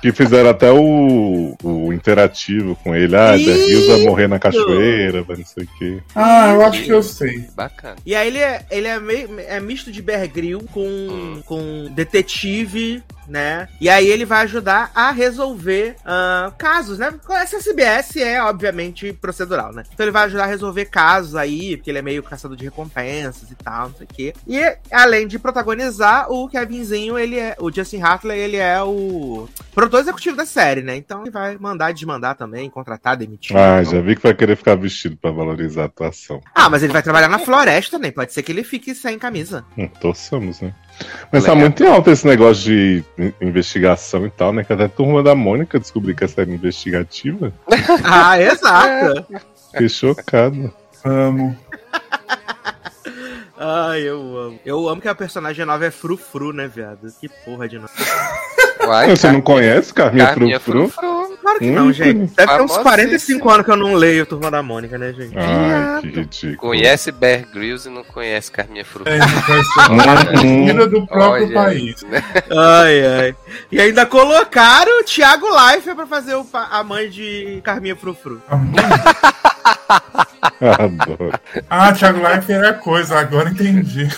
Que 0.00 0.12
fizeram 0.12 0.50
até 0.50 0.70
o, 0.70 1.56
o 1.62 1.92
interativo 1.92 2.76
com 2.82 2.94
ele. 2.94 3.16
Ah, 3.16 3.32
The 3.32 3.38
Hills 3.38 3.88
vai 3.88 4.04
morrer 4.04 4.28
na 4.28 4.38
cachoeira, 4.38 5.22
vai 5.22 5.36
não 5.36 5.44
sei 5.44 5.64
o 5.64 5.68
quê. 5.78 5.98
Ah, 6.14 6.52
eu 6.52 6.64
acho 6.64 6.84
que 6.84 6.90
eu 6.90 7.02
sei. 7.02 7.48
Bacana. 7.54 7.96
E 8.04 8.14
aí 8.14 8.28
ele 8.28 8.38
é, 8.38 8.64
ele 8.70 8.86
é, 8.86 9.00
meio, 9.00 9.40
é 9.40 9.60
misto 9.60 9.90
de 9.90 10.00
Bear 10.02 10.28
Grylls 10.28 10.66
com, 10.72 11.42
com 11.44 11.88
detetive, 11.94 13.02
né? 13.28 13.68
E 13.80 13.88
aí 13.88 14.06
ele 14.08 14.24
vai 14.24 14.42
ajudar 14.44 14.90
a 14.94 15.10
resolver 15.10 15.96
ah, 16.04 16.52
casos, 16.58 16.98
né? 16.98 17.12
Essa 17.30 17.58
CBS 17.58 18.16
é, 18.16 18.42
obviamente, 18.42 19.12
procedural, 19.12 19.72
né? 19.72 19.82
Então 19.92 20.04
ele 20.04 20.10
vai 20.12 20.24
ajudar 20.24 20.44
a 20.44 20.48
resolver 20.48 20.86
casos 20.86 21.34
aí, 21.36 21.76
porque 21.76 21.90
ele 21.90 21.98
é 21.98 22.02
meio 22.02 22.22
caçador 22.22 22.56
de 22.56 22.64
recompensas 22.64 23.50
e 23.50 23.54
tal, 23.54 23.88
não 23.88 23.96
sei 23.96 24.06
o 24.06 24.14
quê. 24.14 24.34
E 24.46 24.76
além 24.90 25.26
de 25.26 25.38
protagonizar, 25.38 26.30
o 26.30 26.48
Kevinzinho, 26.48 27.18
ele 27.18 27.38
é. 27.38 27.56
O 27.58 27.70
Justin 27.72 28.00
Hartley, 28.02 28.38
ele 28.38 28.56
é 28.56 28.80
o 28.82 29.48
produtor 29.74 30.00
executivo 30.00 30.36
da 30.36 30.46
série, 30.46 30.82
né? 30.82 30.96
Então 30.96 31.22
ele 31.22 31.30
vai 31.30 31.56
mandar 31.58 31.92
desmandar 31.92 32.36
também, 32.36 32.68
contratar, 32.70 33.16
demitir. 33.16 33.56
Ah, 33.56 33.80
Então- 33.80 33.92
já 33.92 34.00
vi 34.00 34.16
que 34.16 34.22
vai 34.22 34.34
querer 34.34 34.56
ficar 34.56 34.74
vestido 34.76 35.16
pra 35.16 35.30
valorizar 35.30 35.82
a 35.82 35.86
atuação. 35.86 36.40
Ah, 36.54 36.68
mas 36.70 36.82
ele 36.82 36.92
vai 36.92 37.02
trabalhar 37.02 37.28
na 37.28 37.38
floresta, 37.38 37.98
né? 37.98 38.10
Pode 38.10 38.32
ser 38.32 38.42
que 38.42 38.52
ele 38.52 38.62
fique 38.64 38.94
sem 38.94 39.18
camisa. 39.18 39.64
Hum, 39.76 39.88
torçamos, 40.00 40.60
né? 40.60 40.72
Mas 41.30 41.44
tá 41.44 41.52
Legal. 41.52 41.56
muito 41.56 41.82
em 41.82 41.86
alta 41.88 42.10
esse 42.10 42.26
negócio 42.26 42.64
de 42.64 43.04
investigação 43.40 44.26
e 44.26 44.30
tal, 44.30 44.52
né? 44.52 44.62
Que 44.64 44.72
até 44.72 44.84
a 44.84 44.88
turma 44.88 45.22
da 45.22 45.34
Mônica 45.34 45.78
descobriu 45.78 46.14
que 46.14 46.24
essa 46.24 46.42
era 46.42 46.50
investigativa. 46.50 47.52
Ah, 48.04 48.40
exato. 48.40 49.26
Fiquei 49.72 49.88
chocado. 49.88 50.72
Amo. 51.04 51.56
Ai, 53.58 54.02
eu 54.02 54.20
amo. 54.38 54.60
Eu 54.64 54.88
amo 54.88 55.00
que 55.00 55.08
a 55.08 55.14
personagem 55.14 55.64
nova 55.64 55.86
é 55.86 55.90
Frufru, 55.90 56.52
né, 56.52 56.68
viado? 56.68 57.08
Que 57.20 57.28
porra 57.44 57.68
de 57.68 57.76
nome. 57.76 57.88
Uai, 58.86 59.08
Você 59.16 59.32
não 59.32 59.40
conhece 59.40 59.94
Carminha 59.94 60.26
Carminha 60.26 60.60
Frufru? 60.60 60.88
Frufru. 60.88 61.15
Claro 61.46 61.58
que 61.60 61.66
Hum, 61.70 61.74
não, 61.74 61.92
gente. 61.92 62.34
Deve 62.34 62.34
ter 62.34 62.42
uns 62.42 62.72
famosíssimo. 62.74 62.82
45 62.82 63.50
anos 63.50 63.64
que 63.66 63.70
eu 63.70 63.76
não 63.76 63.94
leio 63.94 64.26
Turma 64.26 64.50
da 64.50 64.64
Mônica, 64.64 64.98
né, 64.98 65.12
gente? 65.12 65.32
Ai, 65.38 66.00
que 66.00 66.08
ridículo. 66.08 66.56
Conhece 66.56 67.12
Bear 67.12 67.44
Grylls 67.52 67.86
e 67.88 67.92
não 67.92 68.02
conhece 68.02 68.50
Carminha 68.50 68.84
Fruta. 68.84 69.10
É, 69.10 69.18
não 69.18 69.26
Hum. 70.34 70.66
filha 70.66 70.86
do 70.88 71.06
próprio 71.06 71.44
Olha. 71.46 71.54
país. 71.54 72.04
Ai, 72.50 73.06
ai. 73.06 73.36
E 73.70 73.80
ainda 73.80 74.04
colocaram 74.04 75.00
o 75.00 75.04
Thiago 75.04 75.46
Leifert 75.48 75.94
pra 75.94 76.06
fazer 76.06 76.34
o 76.34 76.44
a 76.52 76.82
mãe 76.82 77.08
de 77.08 77.60
Carminha 77.62 77.94
Frufru. 77.94 78.42
Adoro. 80.60 81.32
Ah, 81.68 81.92
Thiago 81.92 82.18
Life 82.26 82.52
era 82.52 82.72
coisa, 82.74 83.18
agora 83.18 83.50
entendi. 83.50 84.08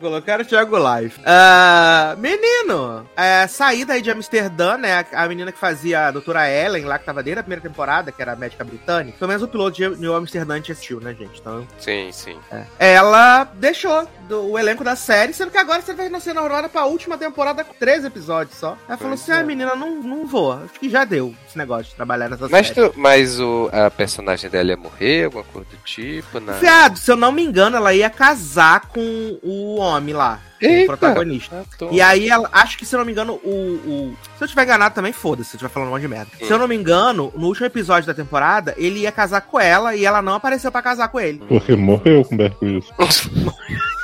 Colocaram 0.00 0.42
o 0.42 0.46
Thiago 0.46 0.76
Leifert. 0.76 1.22
Ah, 1.26 2.14
menino, 2.18 3.06
é, 3.16 3.46
saída 3.46 3.94
aí 3.94 4.02
de 4.02 4.10
Amsterdã, 4.10 4.76
né? 4.76 5.04
A, 5.12 5.24
a 5.24 5.28
menina 5.28 5.50
que 5.52 5.58
fazia 5.58 6.06
a 6.06 6.10
doutora 6.10 6.48
Ellen 6.50 6.84
lá, 6.84 6.98
que 6.98 7.04
tava 7.06 7.22
desde 7.22 7.40
a 7.40 7.42
primeira 7.42 7.62
temporada, 7.62 8.12
que 8.12 8.20
era 8.20 8.32
a 8.32 8.36
médica 8.36 8.64
britânica. 8.64 9.16
Pelo 9.18 9.28
menos 9.28 9.42
o 9.42 9.48
piloto 9.48 9.76
de 9.76 9.88
New 10.00 10.14
Amsterdã 10.14 10.54
a 10.54 10.56
gente 10.56 10.72
assistiu, 10.72 11.00
né, 11.00 11.14
gente? 11.18 11.40
Então, 11.40 11.66
Sim, 11.78 12.10
sim. 12.12 12.36
É. 12.50 12.64
Ela 12.94 13.44
deixou 13.54 14.06
do- 14.28 14.50
o 14.50 14.58
elenco 14.58 14.84
da 14.84 14.96
série, 14.96 15.32
sendo 15.32 15.50
que 15.50 15.58
agora 15.58 15.80
você 15.82 15.94
vai 15.94 16.08
nascer 16.08 16.34
na 16.34 16.40
Aurora 16.40 16.68
pra 16.68 16.84
última 16.84 17.16
temporada 17.16 17.64
com 17.64 17.74
13 17.74 18.06
episódios 18.08 18.56
só. 18.58 18.76
Ela 18.88 18.98
falou 18.98 19.14
Pois 19.16 19.22
assim: 19.22 19.32
é. 19.32 19.36
ah, 19.36 19.44
menina, 19.44 19.74
não, 19.74 20.02
não 20.02 20.26
vou. 20.26 20.52
Acho 20.52 20.78
que 20.80 20.88
já 20.90 21.04
deu 21.04 21.34
esse 21.48 21.56
negócio 21.56 21.84
de 21.84 21.94
trabalhar 21.94 22.28
nessa 22.28 22.48
Mas, 22.48 22.68
série. 22.68 22.88
tu, 22.90 22.98
mas 22.98 23.40
o, 23.40 23.70
a 23.72 23.90
personagem 23.90 24.37
dela 24.46 24.70
ia 24.70 24.76
morrer, 24.76 25.24
alguma 25.24 25.44
coisa 25.44 25.68
do 25.70 25.76
tipo? 25.84 26.38
Não. 26.38 26.54
Fiado, 26.54 26.98
se 26.98 27.10
eu 27.10 27.16
não 27.16 27.32
me 27.32 27.42
engano, 27.42 27.76
ela 27.76 27.94
ia 27.94 28.10
casar 28.10 28.82
com 28.88 29.38
o 29.42 29.76
homem 29.76 30.14
lá, 30.14 30.38
o 30.60 30.64
Eita. 30.66 30.86
protagonista. 30.96 31.64
Ah, 31.66 31.76
tô- 31.78 31.90
E 31.90 32.00
aí, 32.00 32.28
ela, 32.28 32.48
acho 32.52 32.76
que 32.76 32.84
se 32.86 32.94
eu 32.94 32.98
não 32.98 33.06
me 33.06 33.12
engano, 33.12 33.34
o. 33.42 33.48
o- 33.50 34.16
se 34.36 34.44
eu 34.44 34.48
tiver 34.48 34.64
enganado 34.64 34.94
também, 34.94 35.12
foda-se, 35.12 35.50
se 35.50 35.56
eu 35.56 35.58
estiver 35.58 35.70
falando 35.72 35.88
um 35.88 35.92
monte 35.92 36.02
de 36.02 36.08
merda. 36.08 36.30
Se 36.38 36.50
eu 36.50 36.58
não 36.58 36.68
me 36.68 36.76
engano, 36.76 37.32
no 37.34 37.46
último 37.46 37.66
episódio 37.66 38.06
da 38.06 38.14
temporada, 38.14 38.74
ele 38.76 39.00
ia 39.00 39.10
casar 39.10 39.40
com 39.40 39.58
ela 39.58 39.96
e 39.96 40.04
ela 40.04 40.20
não 40.22 40.34
apareceu 40.34 40.70
pra 40.70 40.82
casar 40.82 41.08
com 41.08 41.18
ele. 41.18 41.42
Porque 41.48 41.74
morreu 41.74 42.24
com 42.24 42.36
Bear 42.36 42.52
Grylls. 42.60 42.88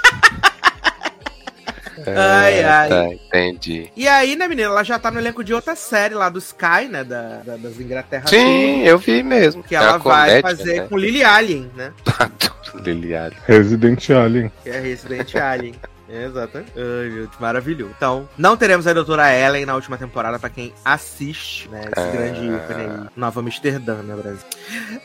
Ai, 2.06 2.62
ai. 2.64 2.88
Tá, 2.88 3.04
entendi. 3.06 3.90
E 3.96 4.06
aí, 4.08 4.36
né, 4.36 4.46
menina, 4.48 4.68
ela 4.68 4.82
já 4.84 4.98
tá 4.98 5.10
no 5.10 5.18
elenco 5.18 5.42
de 5.44 5.52
outra 5.54 5.74
série 5.76 6.14
lá 6.14 6.28
do 6.28 6.38
Sky, 6.38 6.88
né? 6.90 7.04
Da, 7.04 7.38
da- 7.44 7.56
das 7.56 7.78
Inglaterra 7.80 8.24
Sim, 8.26 8.82
eu 8.82 8.98
vi 8.98 9.22
mesmo. 9.22 9.62
Que 9.62 9.74
É 9.74 9.78
ela 9.78 9.98
vai 9.98 10.40
comédia, 10.40 10.42
fazer 10.42 10.80
né? 10.82 10.86
com 10.88 10.96
Lily 10.98 11.22
Allen, 11.24 11.70
né? 11.76 11.92
Lily 12.84 13.14
Allen. 13.14 13.38
Resident 13.46 14.10
Alien. 14.10 14.52
Que 14.62 14.70
é 14.70 14.80
Resident 14.80 15.34
Alien. 15.36 15.74
Exato. 16.06 16.58
Ai, 16.58 16.64
meu 17.08 17.24
Deus, 17.24 17.30
maravilhoso. 17.40 17.92
Então, 17.96 18.28
não 18.36 18.56
teremos 18.58 18.86
a 18.86 18.92
doutora 18.92 19.32
Ellen 19.34 19.64
na 19.64 19.74
última 19.74 19.96
temporada 19.96 20.38
pra 20.38 20.50
quem 20.50 20.72
assiste, 20.84 21.68
né? 21.70 21.80
Esse 21.96 22.06
Ah. 22.08 22.10
grande 22.12 22.40
ícone 22.46 22.82
aí. 22.82 23.08
Nova 23.16 23.40
Amsterdã, 23.40 23.94
né, 23.96 24.14
Brasil? 24.14 24.40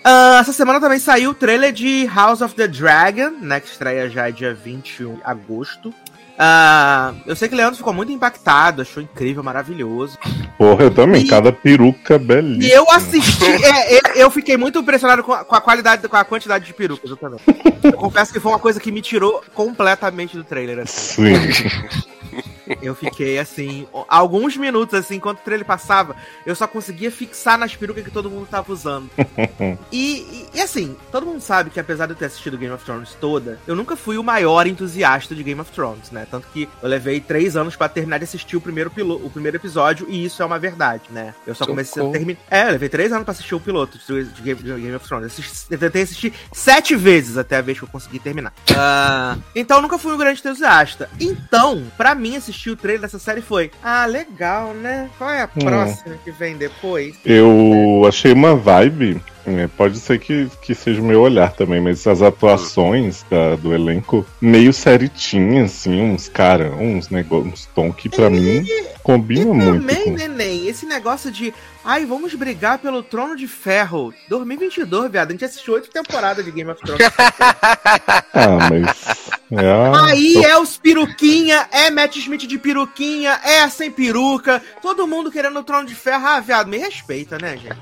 Ah, 0.03 0.39
essa 0.41 0.51
semana 0.51 0.79
também 0.79 0.99
saiu 0.99 1.31
o 1.31 1.33
trailer 1.33 1.71
de 1.71 2.05
House 2.13 2.41
of 2.41 2.53
the 2.53 2.67
Dragon, 2.67 3.31
né? 3.41 3.59
Que 3.61 3.67
estreia 3.69 4.09
já 4.09 4.29
dia 4.29 4.53
21 4.53 5.15
de 5.15 5.21
agosto. 5.23 5.93
Ah, 6.41 7.13
eu 7.27 7.35
sei 7.35 7.49
que 7.49 7.53
o 7.53 7.57
Leandro 7.57 7.75
ficou 7.75 7.91
muito 7.91 8.13
impactado, 8.13 8.81
achou 8.81 9.03
incrível, 9.03 9.43
maravilhoso. 9.43 10.17
Porra, 10.57 10.83
eu 10.85 10.91
também. 10.91 11.23
E- 11.23 11.27
Cada 11.27 11.51
peruca 11.51 12.17
belíssima. 12.17 12.63
E 12.63 12.71
eu 12.71 12.89
assisti, 12.89 13.43
é, 13.65 13.95
eu, 13.97 14.01
eu 14.15 14.31
fiquei 14.31 14.55
muito 14.55 14.79
impressionado 14.79 15.21
com 15.21 15.33
a, 15.33 15.43
com 15.43 15.55
a 15.55 15.59
qualidade, 15.59 16.07
com 16.07 16.15
a 16.15 16.23
quantidade 16.23 16.65
de 16.65 16.73
perucas, 16.73 17.09
eu 17.09 17.17
também. 17.17 17.39
Eu 17.83 17.91
confesso 17.93 18.31
que 18.31 18.39
foi 18.39 18.51
uma 18.53 18.59
coisa 18.59 18.79
que 18.79 18.89
me 18.89 19.01
tirou 19.01 19.43
completamente 19.53 20.37
do 20.37 20.43
trailer, 20.45 20.79
assim. 20.79 21.25
Sim. 21.25 22.09
Eu 22.81 22.93
fiquei 22.95 23.39
assim, 23.39 23.87
alguns 24.07 24.55
minutos 24.57 24.93
assim, 24.97 25.15
enquanto 25.15 25.39
o 25.39 25.43
trailer 25.43 25.65
passava, 25.65 26.15
eu 26.45 26.55
só 26.55 26.67
conseguia 26.67 27.11
fixar 27.11 27.57
nas 27.57 27.75
perucas 27.75 28.03
que 28.03 28.11
todo 28.11 28.29
mundo 28.29 28.47
tava 28.49 28.71
usando. 28.71 29.09
E, 29.91 30.19
e- 30.19 30.49
e, 30.55 30.61
assim, 30.61 30.95
todo 31.11 31.25
mundo 31.25 31.41
sabe 31.41 31.69
que 31.69 31.79
apesar 31.79 32.05
de 32.05 32.13
eu 32.13 32.17
ter 32.17 32.25
assistido 32.25 32.57
Game 32.57 32.73
of 32.73 32.83
Thrones 32.83 33.15
toda, 33.19 33.59
eu 33.67 33.75
nunca 33.75 33.95
fui 33.95 34.17
o 34.17 34.23
maior 34.23 34.67
entusiasta 34.67 35.33
de 35.35 35.43
Game 35.43 35.59
of 35.59 35.71
Thrones, 35.71 36.11
né? 36.11 36.27
Tanto 36.29 36.47
que 36.53 36.67
eu 36.81 36.89
levei 36.89 37.19
três 37.19 37.55
anos 37.55 37.75
pra 37.75 37.89
terminar 37.89 38.17
de 38.19 38.23
assistir 38.25 38.55
o 38.57 38.61
primeiro, 38.61 38.89
pilo, 38.89 39.15
o 39.25 39.29
primeiro 39.29 39.57
episódio, 39.57 40.07
e 40.09 40.25
isso 40.25 40.41
é 40.41 40.45
uma 40.45 40.59
verdade, 40.59 41.03
né? 41.09 41.33
Eu 41.45 41.55
só 41.55 41.65
comecei 41.65 42.01
a 42.05 42.09
terminar. 42.11 42.39
É, 42.49 42.67
eu 42.67 42.71
levei 42.71 42.89
três 42.89 43.11
anos 43.11 43.23
pra 43.23 43.31
assistir 43.31 43.55
o 43.55 43.59
piloto 43.59 43.97
de, 43.97 44.23
de 44.25 44.41
Game, 44.41 44.61
de 44.61 44.73
Game 44.73 44.95
of 44.95 45.07
Thrones. 45.07 45.23
Eu, 45.23 45.27
assisti, 45.43 45.65
eu 45.71 45.77
tentei 45.77 46.01
assistir 46.03 46.33
sete 46.53 46.95
vezes 46.95 47.37
até 47.37 47.57
a 47.57 47.61
vez 47.61 47.77
que 47.77 47.83
eu 47.85 47.89
consegui 47.89 48.19
terminar. 48.19 48.53
Ah, 48.75 49.37
então 49.55 49.77
eu 49.77 49.81
nunca 49.81 49.97
fui 49.97 50.13
um 50.13 50.17
grande 50.17 50.39
entusiasta. 50.39 51.09
Então, 51.19 51.83
pra 51.97 52.13
mim, 52.15 52.35
assistir 52.35 52.58
o 52.67 52.75
trailer 52.75 53.01
dessa 53.01 53.19
série 53.19 53.41
foi: 53.41 53.69
Ah, 53.83 54.05
legal, 54.07 54.73
né? 54.73 55.07
Qual 55.19 55.29
é 55.29 55.41
a 55.41 55.45
Hum. 55.45 55.59
próxima 55.63 56.15
que 56.23 56.31
vem 56.31 56.57
depois? 56.57 57.15
Eu 57.23 58.03
achei 58.07 58.33
uma 58.33 58.55
vibe. 58.55 59.21
É, 59.57 59.67
pode 59.67 59.99
ser 59.99 60.19
que, 60.19 60.47
que 60.61 60.75
seja 60.75 61.01
o 61.01 61.05
meu 61.05 61.21
olhar 61.21 61.53
também, 61.53 61.79
mas 61.81 62.05
as 62.05 62.21
atuações 62.21 63.23
da- 63.29 63.55
do 63.55 63.73
elenco 63.73 64.25
meio 64.41 64.71
seritinha, 64.73 65.63
assim, 65.65 66.01
uns 66.01 66.27
cara, 66.29 66.71
uns 66.71 67.09
negócios, 67.09 67.53
uns 67.53 67.65
tom 67.73 67.91
que 67.91 68.09
pra 68.09 68.29
mim 68.29 68.63
E 68.65 68.85
combina 69.03 69.53
muito. 69.53 69.79
também, 69.87 70.03
com- 70.03 70.11
neném, 70.11 70.67
esse 70.67 70.85
negócio 70.85 71.31
de. 71.31 71.53
Ai, 71.83 72.05
vamos 72.05 72.33
brigar 72.35 72.77
pelo 72.79 73.01
trono 73.01 73.35
de 73.35 73.47
ferro. 73.47 74.13
2022, 74.27 75.09
viado. 75.11 75.29
A 75.29 75.31
gente 75.31 75.45
assistiu 75.45 75.73
oito 75.75 75.89
temporadas 75.89 76.43
de 76.43 76.51
Game 76.51 76.69
of 76.69 76.81
Thrones. 76.81 77.05
Ah, 78.33 78.69
mas. 78.69 79.29
É 79.51 80.11
Aí 80.11 80.35
é 80.45 80.57
os 80.57 80.77
peruquinha, 80.77 81.67
é 81.71 81.89
Matt 81.89 82.15
Smith 82.17 82.41
de 82.47 82.57
peruquinha, 82.59 83.39
é 83.43 83.61
a 83.63 83.69
sem 83.69 83.89
peruca. 83.91 84.61
Todo 84.81 85.07
mundo 85.07 85.31
querendo 85.31 85.57
o 85.59 85.63
trono 85.63 85.87
de 85.87 85.95
ferro. 85.95 86.25
Ah, 86.27 86.39
viado, 86.39 86.67
me 86.67 86.77
respeita, 86.77 87.37
né, 87.41 87.57
gente? 87.57 87.77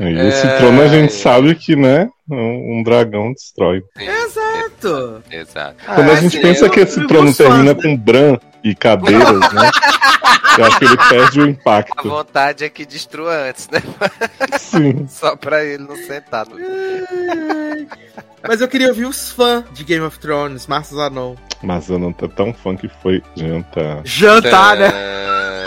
E 0.00 0.28
esse 0.28 0.46
É. 0.46 0.56
trono 0.58 0.82
a 0.82 0.88
gente 0.88 1.12
sabe 1.12 1.54
que, 1.54 1.74
né? 1.74 2.08
Um, 2.30 2.82
dragão 2.84 3.32
destrói. 3.32 3.82
Sim, 3.98 4.04
Exato. 4.08 5.22
Exato. 5.30 5.76
Quando 5.84 6.10
a 6.10 6.12
Ah, 6.12 6.16
gente 6.16 6.36
assim, 6.36 6.42
pensa 6.46 6.66
eu- 6.66 6.70
que 6.70 6.80
esse 6.80 7.06
trono 7.06 7.32
termina 7.34 7.74
né? 7.74 7.82
com 7.82 7.96
Bran 7.96 8.38
e 8.64 8.74
cadeiras, 8.74 9.52
né? 9.52 9.70
Eu 10.58 10.66
acho 10.66 10.78
que 10.78 10.84
ele 10.84 10.96
perde 11.08 11.40
o 11.40 11.44
A 11.44 11.48
impacto. 11.48 12.08
vontade 12.08 12.64
é 12.64 12.68
que 12.68 12.84
destrua 12.84 13.48
antes, 13.48 13.68
né? 13.70 13.80
Sim. 14.58 15.06
Só 15.08 15.34
pra 15.34 15.64
ele 15.64 15.82
não 15.84 15.96
sentar 15.96 16.46
no. 16.46 16.56
Mas 18.46 18.60
eu 18.60 18.68
queria 18.68 18.88
ouvir 18.88 19.04
os 19.04 19.30
fãs 19.30 19.64
de 19.72 19.84
Game 19.84 20.04
of 20.04 20.18
Thrones, 20.18 20.66
Marcos 20.66 20.90
Zanon. 20.90 21.36
Mas 21.62 21.88
eu 21.88 21.98
não 21.98 22.12
tô 22.12 22.28
tão 22.28 22.52
fã 22.52 22.76
que 22.76 22.88
foi 22.88 23.22
jantar. 23.36 24.00
Jantar, 24.04 24.76
né? 24.76 24.88
Ah, 24.88 25.62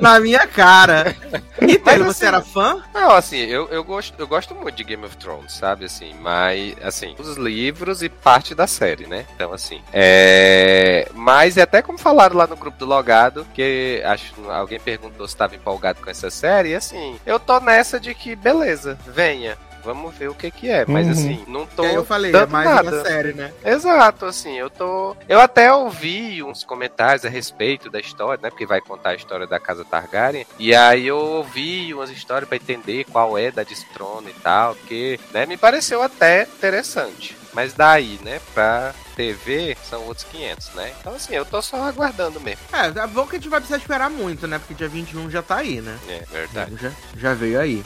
Na 0.00 0.20
minha 0.20 0.46
cara. 0.46 1.14
E 1.60 1.80
Mas 1.84 1.98
você 1.98 2.24
assim- 2.24 2.26
era 2.26 2.42
fã? 2.42 2.82
Não, 2.94 3.10
assim, 3.12 3.38
eu, 3.38 3.68
eu, 3.68 3.82
gosto, 3.82 4.14
eu 4.18 4.26
gosto 4.26 4.54
muito 4.54 4.74
de 4.76 4.84
Game 4.84 5.04
of 5.04 5.16
Thrones, 5.16 5.52
sabe? 5.52 5.84
Assim, 5.86 6.14
mas, 6.20 6.74
assim, 6.82 7.14
os 7.18 7.36
livros 7.36 8.02
e 8.02 8.08
parte 8.08 8.54
da 8.54 8.66
série, 8.66 9.06
né? 9.06 9.24
Então, 9.34 9.52
assim. 9.52 9.80
É... 9.92 11.08
Mas 11.14 11.56
é 11.56 11.62
até 11.62 11.80
como 11.82 11.98
falaram 11.98 12.36
lá 12.36 12.46
no 12.46 12.56
grupo 12.56 12.78
do 12.78 12.84
Logado, 12.86 13.46
que 13.54 14.02
acho 14.04 14.34
alguém 14.50 14.78
perguntou 14.78 15.26
se 15.26 15.34
estava 15.34 15.54
empolgado 15.56 16.00
com 16.02 16.10
essa 16.10 16.30
série, 16.30 16.70
e 16.70 16.74
assim, 16.74 17.18
eu 17.26 17.40
tô 17.40 17.58
nessa 17.60 17.98
de 17.98 18.14
que, 18.14 18.36
beleza, 18.36 18.98
venha. 19.06 19.56
Vamos 19.86 20.16
ver 20.16 20.28
o 20.28 20.34
que 20.34 20.50
que 20.50 20.68
é, 20.68 20.84
mas 20.84 21.06
Uhum. 21.06 21.12
assim, 21.12 21.44
não 21.46 21.64
tô 21.64 21.84
E 21.84 21.86
aí 21.86 21.94
eu 21.94 22.04
falei, 22.04 22.34
é 22.34 22.46
mais 22.46 22.68
nada. 22.68 22.90
uma 22.90 23.04
série, 23.04 23.32
né? 23.32 23.52
Exato, 23.64 24.26
assim, 24.26 24.58
eu 24.58 24.68
tô. 24.68 25.16
Eu 25.28 25.40
até 25.40 25.72
ouvi 25.72 26.42
uns 26.42 26.64
comentários 26.64 27.24
a 27.24 27.28
respeito 27.28 27.88
da 27.88 28.00
história, 28.00 28.40
né? 28.42 28.50
Porque 28.50 28.66
vai 28.66 28.80
contar 28.80 29.10
a 29.10 29.14
história 29.14 29.46
da 29.46 29.60
casa 29.60 29.84
Targaryen. 29.84 30.44
E 30.58 30.74
aí 30.74 31.06
eu 31.06 31.16
ouvi 31.18 31.94
umas 31.94 32.10
histórias 32.10 32.48
pra 32.48 32.56
entender 32.56 33.04
qual 33.04 33.38
é 33.38 33.52
da 33.52 33.62
Destrono 33.62 34.28
e 34.28 34.32
tal, 34.34 34.74
porque, 34.74 35.20
né, 35.32 35.46
me 35.46 35.56
pareceu 35.56 36.02
até 36.02 36.42
interessante. 36.42 37.36
Mas 37.52 37.72
daí, 37.72 38.18
né, 38.22 38.38
pra 38.52 38.92
TV 39.14 39.76
são 39.88 40.02
outros 40.04 40.26
500, 40.30 40.74
né? 40.74 40.92
Então, 41.00 41.14
assim, 41.14 41.34
eu 41.34 41.44
tô 41.44 41.62
só 41.62 41.76
aguardando 41.84 42.38
mesmo. 42.40 42.60
É, 42.72 42.86
é 43.02 43.06
bom 43.06 43.24
que 43.26 43.36
a 43.36 43.38
gente 43.38 43.48
vai 43.48 43.60
precisar 43.60 43.78
esperar 43.78 44.10
muito, 44.10 44.46
né? 44.46 44.58
Porque 44.58 44.74
dia 44.74 44.88
21 44.88 45.30
já 45.30 45.42
tá 45.42 45.56
aí, 45.56 45.80
né? 45.80 45.96
É 46.08 46.22
verdade. 46.30 46.76
Já, 46.76 46.90
já 47.16 47.34
veio 47.34 47.58
aí. 47.60 47.82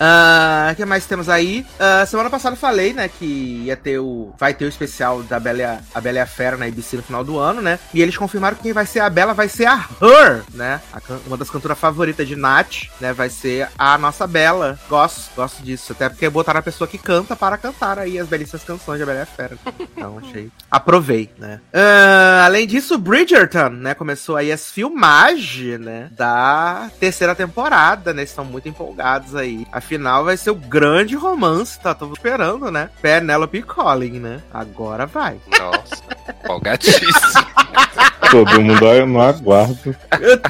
Ah, 0.00 0.68
O 0.72 0.76
que 0.76 0.84
mais 0.84 1.06
temos 1.06 1.28
aí? 1.28 1.66
Ah, 1.78 2.04
semana 2.06 2.30
passada 2.30 2.54
eu 2.54 2.58
falei, 2.60 2.92
né, 2.92 3.08
que 3.08 3.62
ia 3.64 3.76
ter 3.76 3.98
o. 3.98 4.32
Vai 4.38 4.54
ter 4.54 4.64
o 4.64 4.68
especial 4.68 5.22
da 5.22 5.40
Bela, 5.40 5.80
a- 5.94 5.98
a 5.98 6.00
Bela 6.00 6.18
e 6.18 6.20
a 6.20 6.26
Fera 6.26 6.56
na 6.56 6.66
ABC 6.66 6.96
no 6.96 7.02
final 7.02 7.24
do 7.24 7.38
ano, 7.38 7.60
né? 7.60 7.78
E 7.92 8.00
eles 8.02 8.16
confirmaram 8.16 8.56
que 8.56 8.62
quem 8.64 8.72
vai 8.72 8.86
ser 8.86 9.00
a 9.00 9.10
Bela 9.10 9.34
vai 9.34 9.48
ser 9.48 9.66
a 9.66 9.76
Her, 10.00 10.42
né? 10.54 10.80
A 10.92 11.00
uma 11.26 11.36
das 11.36 11.50
cantoras 11.50 11.78
favoritas 11.78 12.26
de 12.28 12.36
Nath, 12.36 12.84
né? 13.00 13.12
Vai 13.12 13.28
ser 13.30 13.68
a 13.78 13.96
nossa 13.98 14.26
Bela. 14.26 14.78
Gosto, 14.88 15.30
gosto 15.34 15.62
disso. 15.62 15.92
Até 15.92 16.08
porque 16.08 16.28
botaram 16.28 16.60
a 16.60 16.62
pessoa 16.62 16.86
que 16.86 16.98
canta 16.98 17.34
para 17.34 17.56
cantar 17.58 17.98
aí 17.98 18.18
as 18.18 18.28
belíssimas 18.28 18.62
canções 18.64 19.00
da 19.00 19.06
Bela 19.06 19.18
e 19.20 19.22
a 19.22 19.26
Fera. 19.26 19.56
Então 19.96 20.18
achei. 20.18 20.50
Aprovei, 20.70 21.30
né? 21.38 21.60
Ah, 21.72 22.44
além 22.46 22.66
disso, 22.66 22.98
Bridgerton, 22.98 23.70
né? 23.70 23.94
Começou 23.94 24.36
aí 24.36 24.52
as 24.52 24.70
filmagens, 24.70 25.80
né? 25.80 26.08
Da 26.12 26.90
terceira 27.00 27.34
temporada, 27.34 28.12
né? 28.12 28.22
Estão 28.22 28.44
muito 28.44 28.68
empolgados 28.68 29.34
aí. 29.34 29.66
Afinal, 29.88 30.22
vai 30.22 30.36
ser 30.36 30.50
o 30.50 30.54
grande 30.54 31.16
romance, 31.16 31.80
tá? 31.80 31.94
Tô 31.94 32.12
esperando, 32.12 32.70
né? 32.70 32.90
Penelope 33.00 33.56
e 33.56 33.62
Colin, 33.62 34.20
né? 34.20 34.42
Agora 34.52 35.06
vai. 35.06 35.40
Nossa, 35.58 36.02
empolgadíssimo. 36.28 37.46
Todo 38.30 38.60
mundo 38.60 39.06
não 39.06 39.22
aguarda. 39.22 39.98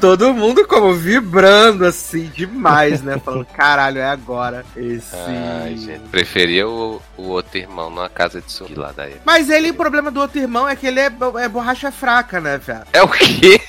Todo 0.00 0.34
mundo 0.34 0.66
como 0.66 0.92
vibrando 0.92 1.84
assim 1.84 2.24
demais, 2.34 3.00
né? 3.00 3.20
Falando, 3.24 3.44
caralho, 3.44 3.98
é 3.98 4.10
agora. 4.10 4.66
Esse. 4.76 5.14
Ai, 5.14 5.76
gente, 5.76 6.08
preferia 6.08 6.68
o, 6.68 7.00
o 7.16 7.28
outro 7.28 7.58
irmão 7.58 7.90
numa 7.90 8.08
casa 8.08 8.40
de 8.40 8.50
sushi 8.50 8.74
lá 8.74 8.92
daí. 8.96 9.18
Mas 9.24 9.48
ele, 9.48 9.70
o 9.70 9.74
problema 9.74 10.10
do 10.10 10.18
outro 10.18 10.40
irmão 10.40 10.68
é 10.68 10.74
que 10.74 10.88
ele 10.88 10.98
é, 10.98 11.12
é 11.40 11.48
borracha 11.48 11.92
fraca, 11.92 12.40
né, 12.40 12.58
velho? 12.58 12.82
É 12.92 13.02
o 13.04 13.08
quê? 13.08 13.60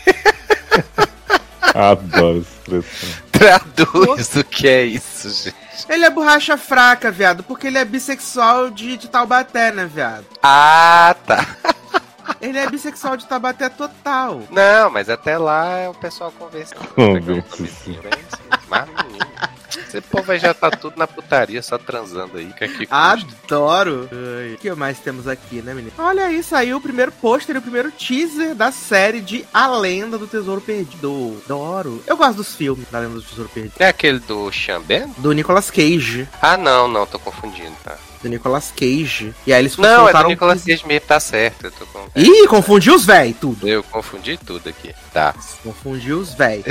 Adoro 1.79 2.39
essa 2.39 2.49
expressão. 2.49 3.09
Traduz 3.31 4.35
o 4.35 4.43
que 4.43 4.67
é 4.67 4.83
isso, 4.83 5.29
gente. 5.29 5.55
Ele 5.87 6.03
é 6.03 6.09
borracha 6.09 6.57
fraca, 6.57 7.09
viado, 7.09 7.41
porque 7.43 7.67
ele 7.67 7.77
é 7.77 7.85
bissexual 7.85 8.69
de, 8.69 8.97
de 8.97 9.07
Taubaté, 9.07 9.71
né, 9.71 9.85
viado? 9.91 10.25
Ah, 10.43 11.15
tá. 11.25 11.47
Ele 12.41 12.57
é 12.57 12.69
bissexual 12.69 13.17
de 13.17 13.25
Taubaté 13.25 13.69
total. 13.69 14.43
Não, 14.51 14.89
mas 14.89 15.09
até 15.09 15.37
lá 15.37 15.89
o 15.89 15.93
pessoal. 15.93 16.33
Mas, 18.67 18.87
menino, 18.89 19.25
esse 19.89 20.01
povo 20.01 20.31
aí 20.31 20.39
já 20.39 20.53
tá 20.53 20.69
tudo 20.71 20.97
na 20.97 21.07
putaria, 21.07 21.61
só 21.61 21.77
transando 21.77 22.37
aí. 22.37 22.53
Que 22.53 22.63
aqui 22.65 22.87
Adoro! 22.89 24.09
O 24.53 24.57
que 24.57 24.71
mais 24.73 24.99
temos 24.99 25.27
aqui, 25.27 25.61
né, 25.61 25.73
menino? 25.73 25.93
Olha 25.97 26.25
aí, 26.25 26.41
saiu 26.43 26.77
o 26.77 26.81
primeiro 26.81 27.11
pôster 27.11 27.55
e 27.55 27.59
o 27.59 27.61
primeiro 27.61 27.91
teaser 27.91 28.55
da 28.55 28.71
série 28.71 29.21
de 29.21 29.45
A 29.53 29.67
Lenda 29.67 30.17
do 30.17 30.27
Tesouro 30.27 30.61
Perdido. 30.61 31.41
Adoro. 31.45 32.01
Eu 32.05 32.17
gosto 32.17 32.37
dos 32.37 32.55
filmes 32.55 32.87
da 32.89 32.99
Lenda 32.99 33.15
do 33.15 33.21
Tesouro 33.21 33.49
Perdido. 33.49 33.75
É 33.79 33.87
aquele 33.87 34.19
do 34.19 34.51
Xambé? 34.51 35.07
Do 35.17 35.31
Nicolas 35.31 35.71
Cage. 35.71 36.27
Ah, 36.41 36.57
não, 36.57 36.87
não, 36.87 37.05
tô 37.05 37.19
confundindo, 37.19 37.75
tá? 37.83 37.97
Do 38.21 38.29
Nicolas 38.29 38.73
Cage. 38.75 39.33
E 39.47 39.53
aí 39.53 39.61
eles 39.61 39.77
Não, 39.77 40.09
é 40.09 40.13
do 40.13 40.27
Nicolas 40.27 40.63
Cage 40.63 40.85
mesmo, 40.85 41.07
tá 41.07 41.19
certo. 41.19 41.65
Eu 41.65 41.71
tô 41.71 41.85
com... 41.85 42.07
Ih, 42.15 42.47
confundiu 42.47 42.95
os 42.95 43.05
véi, 43.05 43.33
tudo. 43.33 43.67
Eu 43.67 43.81
confundi 43.83 44.37
tudo 44.37 44.67
aqui. 44.67 44.93
Tá. 45.13 45.33
Confundiu 45.63 46.19
os 46.19 46.33
véi. 46.33 46.63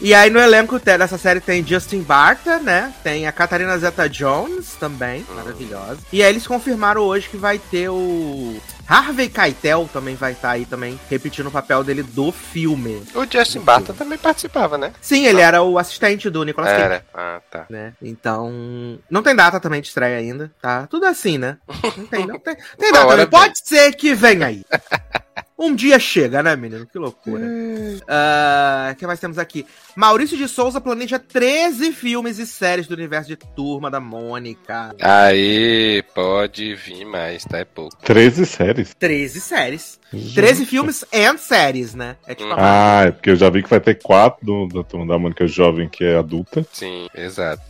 E 0.00 0.12
aí 0.14 0.30
no 0.30 0.40
elenco 0.40 0.80
dessa 0.80 1.16
série 1.16 1.40
tem 1.40 1.64
Justin 1.64 2.00
Barta, 2.02 2.58
né? 2.58 2.92
Tem 3.04 3.28
a 3.28 3.30
Catarina 3.30 3.78
Zeta-Jones 3.78 4.74
também, 4.80 5.24
maravilhosa. 5.32 5.98
E 6.12 6.20
aí 6.22 6.28
eles 6.28 6.44
confirmaram 6.44 7.02
hoje 7.02 7.28
que 7.28 7.36
vai 7.36 7.56
ter 7.56 7.88
o 7.88 8.60
Harvey 8.92 9.30
Keitel 9.30 9.88
também 9.90 10.14
vai 10.14 10.32
estar 10.32 10.50
aí 10.50 10.66
também 10.66 11.00
repetindo 11.08 11.46
o 11.46 11.50
papel 11.50 11.82
dele 11.82 12.02
do 12.02 12.30
filme. 12.30 13.02
O 13.14 13.24
Justin 13.24 13.60
Barton 13.60 13.94
também 13.94 14.18
participava, 14.18 14.76
né? 14.76 14.92
Sim, 15.00 15.24
ele 15.24 15.40
era 15.40 15.62
o 15.62 15.78
assistente 15.78 16.28
do 16.28 16.44
Nicolas 16.44 16.70
Cage. 16.70 16.82
Era. 16.82 17.04
Ah, 17.14 17.40
tá. 17.50 17.64
Né? 17.70 17.94
Então, 18.02 18.52
não 19.08 19.22
tem 19.22 19.34
data 19.34 19.58
também 19.58 19.80
de 19.80 19.88
estreia 19.88 20.18
ainda, 20.18 20.52
tá? 20.60 20.86
Tudo 20.88 21.06
assim, 21.06 21.38
né? 21.38 21.56
Não 21.96 22.06
tem, 22.06 22.26
não 22.26 22.38
tem. 22.38 22.54
Tem 22.76 22.92
data 22.92 23.06
hora. 23.06 23.26
Pode 23.26 23.66
ser 23.66 23.94
que 23.96 24.14
venha 24.14 24.48
aí. 24.48 24.62
Um 25.62 25.76
dia 25.76 25.96
chega, 26.00 26.42
né, 26.42 26.56
menino? 26.56 26.84
Que 26.84 26.98
loucura. 26.98 27.46
O 28.90 28.96
que 28.96 29.06
mais 29.06 29.20
temos 29.20 29.38
aqui? 29.38 29.64
Maurício 29.94 30.36
de 30.36 30.48
Souza 30.48 30.80
planeja 30.80 31.20
13 31.20 31.92
filmes 31.92 32.40
e 32.40 32.46
séries 32.48 32.88
do 32.88 32.94
universo 32.94 33.28
de 33.28 33.36
Turma 33.36 33.88
da 33.88 34.00
Mônica. 34.00 34.92
Aí, 35.00 36.02
pode 36.16 36.74
vir 36.74 37.04
mais, 37.04 37.44
tá? 37.44 37.58
É 37.58 37.64
pouco. 37.64 37.96
13 38.02 38.44
séries. 38.44 38.92
13 38.98 39.40
séries. 39.40 40.00
13 40.34 40.66
filmes 40.66 41.04
e 41.12 41.38
séries, 41.38 41.94
né? 41.94 42.16
É 42.26 42.34
tipo 42.34 42.52
a 42.52 42.56
Ah, 42.58 43.04
é 43.04 43.10
porque 43.12 43.30
eu 43.30 43.36
já 43.36 43.48
vi 43.48 43.62
que 43.62 43.70
vai 43.70 43.80
ter 43.80 44.02
quatro 44.02 44.44
do, 44.44 44.66
da 44.66 44.82
turma 44.82 45.06
da 45.06 45.16
Mônica 45.16 45.46
Jovem, 45.46 45.88
que 45.88 46.02
é 46.02 46.16
adulta, 46.16 46.66
Sim, 46.72 47.06
exato. 47.14 47.62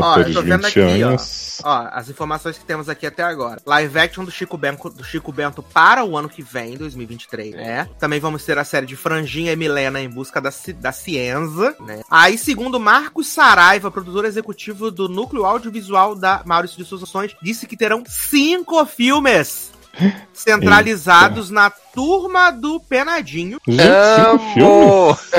Com 0.00 0.06
Ó, 0.06 0.10
atores 0.12 0.34
tô 0.34 0.42
de 0.42 0.48
vendo 0.48 0.64
20 0.64 0.80
aqui, 0.80 1.04
ó. 1.04 1.08
anos. 1.08 1.60
Ó, 1.62 1.88
as 1.92 2.08
informações 2.08 2.58
que 2.58 2.64
temos 2.64 2.88
aqui 2.88 3.06
até 3.06 3.22
agora. 3.22 3.60
Live 3.64 3.98
action 3.98 4.24
do 4.24 4.30
Chico 4.30 4.56
Bento, 4.56 4.90
do 4.90 5.04
Chico 5.04 5.32
Bento 5.32 5.62
para 5.62 6.04
o 6.04 6.16
ano 6.16 6.28
que 6.28 6.42
vem, 6.42 6.76
2023, 6.76 7.54
né? 7.54 7.88
Também 7.98 8.20
vamos 8.20 8.44
ter 8.44 8.58
a 8.58 8.64
série 8.64 8.86
de 8.86 8.96
Franjinha 8.96 9.52
e 9.52 9.56
Milena 9.56 10.00
em 10.00 10.08
busca 10.08 10.40
da, 10.40 10.50
da 10.80 10.92
ciência, 10.92 11.76
né? 11.80 12.02
Aí, 12.10 12.36
segundo 12.36 12.80
Marcos 12.80 13.28
Saraiva, 13.28 13.90
produtor 13.90 14.24
executivo 14.24 14.90
do 14.90 15.08
núcleo 15.08 15.44
audiovisual 15.44 16.14
da 16.14 16.42
Maurício 16.44 16.76
de 16.76 16.84
Souza 16.84 17.04
Ações, 17.04 17.34
disse 17.42 17.66
que 17.66 17.76
terão 17.76 18.02
cinco 18.06 18.84
filmes 18.86 19.72
centralizados 20.32 21.50
na 21.50 21.70
turma 21.94 22.50
do 22.50 22.80
Penadinho. 22.80 23.58
Gente, 23.66 23.82
cinco 24.16 24.38
filmes? 24.54 25.30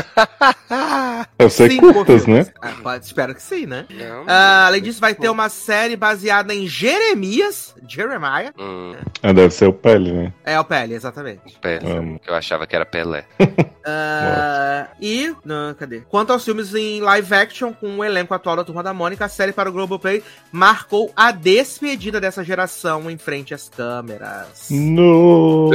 Deve 1.38 1.50
ser 1.54 1.70
Cinco 1.72 1.94
curtas, 1.94 2.24
filmes. 2.24 2.48
né? 2.48 2.54
Ah, 2.62 2.74
pode, 2.82 3.06
espero 3.06 3.36
que 3.36 3.42
sim, 3.42 3.66
né? 3.66 3.86
Não. 3.90 4.24
Ah, 4.28 4.66
além 4.68 4.82
disso, 4.82 5.02
vai 5.02 5.14
ter 5.14 5.30
uma 5.30 5.50
série 5.50 5.96
baseada 5.96 6.54
em 6.54 6.66
Jeremias, 6.68 7.76
Jeremiah. 7.88 8.54
Hum, 8.58 8.96
Ah, 9.22 9.34
deve 9.34 9.54
ser 9.54 9.68
o 9.68 9.74
Pele, 9.74 10.12
né? 10.12 10.34
É 10.44 10.60
o 10.60 10.64
Pele, 10.64 10.94
exatamente. 10.94 11.58
Amo. 11.86 12.20
que 12.20 12.30
eu 12.30 12.36
achava 12.36 12.66
que 12.66 12.76
era 12.76 12.86
Pelé. 12.86 13.26
Ah, 13.88 14.88
e. 15.00 15.32
Não, 15.46 15.72
cadê? 15.76 16.00
Quanto 16.10 16.34
aos 16.34 16.44
filmes 16.44 16.74
em 16.74 17.02
live 17.02 17.32
action, 17.36 17.72
com 17.72 18.00
o 18.00 18.04
elenco 18.04 18.34
atual 18.34 18.56
da 18.56 18.64
Turma 18.64 18.82
da 18.82 18.96
Mônica, 18.96 19.24
a 19.24 19.30
série 19.30 19.52
para 19.54 19.70
o 19.70 19.72
Globoplay 19.72 20.24
marcou 20.52 21.12
a 21.16 21.32
despedida 21.32 22.20
dessa 22.20 22.44
geração 22.44 23.12
em 23.12 23.18
frente 23.20 23.54
às 23.54 23.70
câmeras. 23.70 24.70
No. 24.72 25.70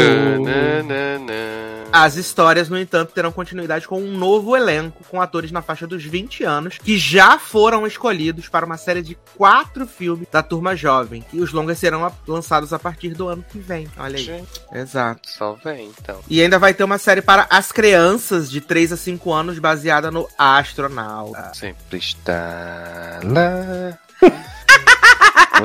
As 1.92 2.16
histórias, 2.16 2.68
no 2.68 2.78
entanto, 2.78 3.12
terão 3.12 3.32
continuidade 3.32 3.86
com 3.88 4.00
um 4.00 4.16
novo 4.16 4.56
elenco, 4.56 5.04
com 5.08 5.20
atores 5.20 5.50
na 5.50 5.60
faixa 5.60 5.86
dos 5.86 6.04
20 6.04 6.44
anos, 6.44 6.78
que 6.78 6.96
já 6.96 7.38
foram 7.38 7.86
escolhidos 7.86 8.48
para 8.48 8.64
uma 8.64 8.76
série 8.76 9.02
de 9.02 9.18
quatro 9.36 9.86
filmes 9.86 10.28
da 10.30 10.42
Turma 10.42 10.76
Jovem. 10.76 11.24
E 11.32 11.40
os 11.40 11.52
longas 11.52 11.78
serão 11.78 12.10
lançados 12.26 12.72
a 12.72 12.78
partir 12.78 13.10
do 13.10 13.28
ano 13.28 13.44
que 13.48 13.58
vem. 13.58 13.88
Olha 13.98 14.16
aí. 14.16 14.24
Gente, 14.24 14.60
Exato. 14.72 15.28
só 15.28 15.54
vem, 15.54 15.92
então. 15.98 16.20
E 16.28 16.40
ainda 16.40 16.58
vai 16.58 16.72
ter 16.72 16.84
uma 16.84 16.98
série 16.98 17.22
para 17.22 17.46
as 17.50 17.72
crianças 17.72 18.50
de 18.50 18.60
3 18.60 18.92
a 18.92 18.96
5 18.96 19.32
anos, 19.32 19.58
baseada 19.58 20.10
no 20.10 20.28
Astronauta. 20.38 21.52
Sempre 21.54 21.98
está 21.98 23.20
lá. 23.24 23.98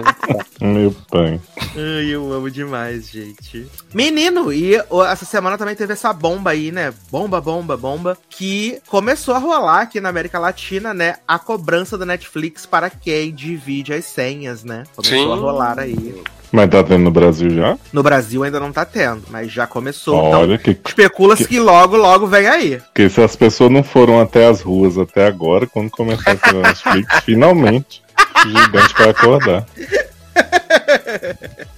Meu 0.59 0.95
pai. 1.11 1.39
Ai, 1.75 2.05
eu 2.09 2.31
amo 2.31 2.49
demais, 2.49 3.09
gente. 3.09 3.67
Menino, 3.93 4.51
e 4.51 4.75
essa 5.09 5.25
semana 5.25 5.57
também 5.57 5.75
teve 5.75 5.93
essa 5.93 6.11
bomba 6.13 6.51
aí, 6.51 6.71
né? 6.71 6.93
Bomba, 7.11 7.39
bomba, 7.41 7.77
bomba. 7.77 8.17
Que 8.29 8.79
começou 8.87 9.35
a 9.35 9.39
rolar 9.39 9.81
aqui 9.81 9.99
na 9.99 10.09
América 10.09 10.39
Latina, 10.39 10.93
né? 10.93 11.15
A 11.27 11.37
cobrança 11.37 11.97
da 11.97 12.05
Netflix 12.05 12.65
para 12.65 12.89
quem 12.89 13.33
divide 13.33 13.93
as 13.93 14.05
senhas, 14.05 14.63
né? 14.63 14.83
Começou 14.95 15.17
Sim. 15.17 15.31
a 15.31 15.35
rolar 15.35 15.79
aí. 15.79 16.23
Mas 16.51 16.69
tá 16.69 16.81
tendo 16.83 17.03
no 17.03 17.11
Brasil 17.11 17.49
já? 17.49 17.77
No 17.91 18.01
Brasil 18.01 18.43
ainda 18.43 18.59
não 18.61 18.71
tá 18.71 18.85
tendo, 18.85 19.23
mas 19.29 19.51
já 19.51 19.67
começou. 19.67 20.27
Então, 20.27 20.41
Olha, 20.41 20.57
que, 20.57 20.71
especula-se 20.71 21.47
que 21.47 21.59
logo, 21.59 21.97
logo 21.97 22.27
vem 22.27 22.47
aí. 22.47 22.81
que 22.93 23.09
se 23.09 23.21
as 23.21 23.35
pessoas 23.35 23.69
não 23.71 23.83
foram 23.83 24.21
até 24.21 24.47
as 24.47 24.61
ruas 24.61 24.97
até 24.97 25.27
agora, 25.27 25.67
quando 25.67 25.89
começar 25.89 26.31
essa 26.31 26.53
Netflix, 26.53 27.19
finalmente 27.25 28.04
gigante 28.43 28.93
vai 28.97 29.09
acordar. 29.09 29.65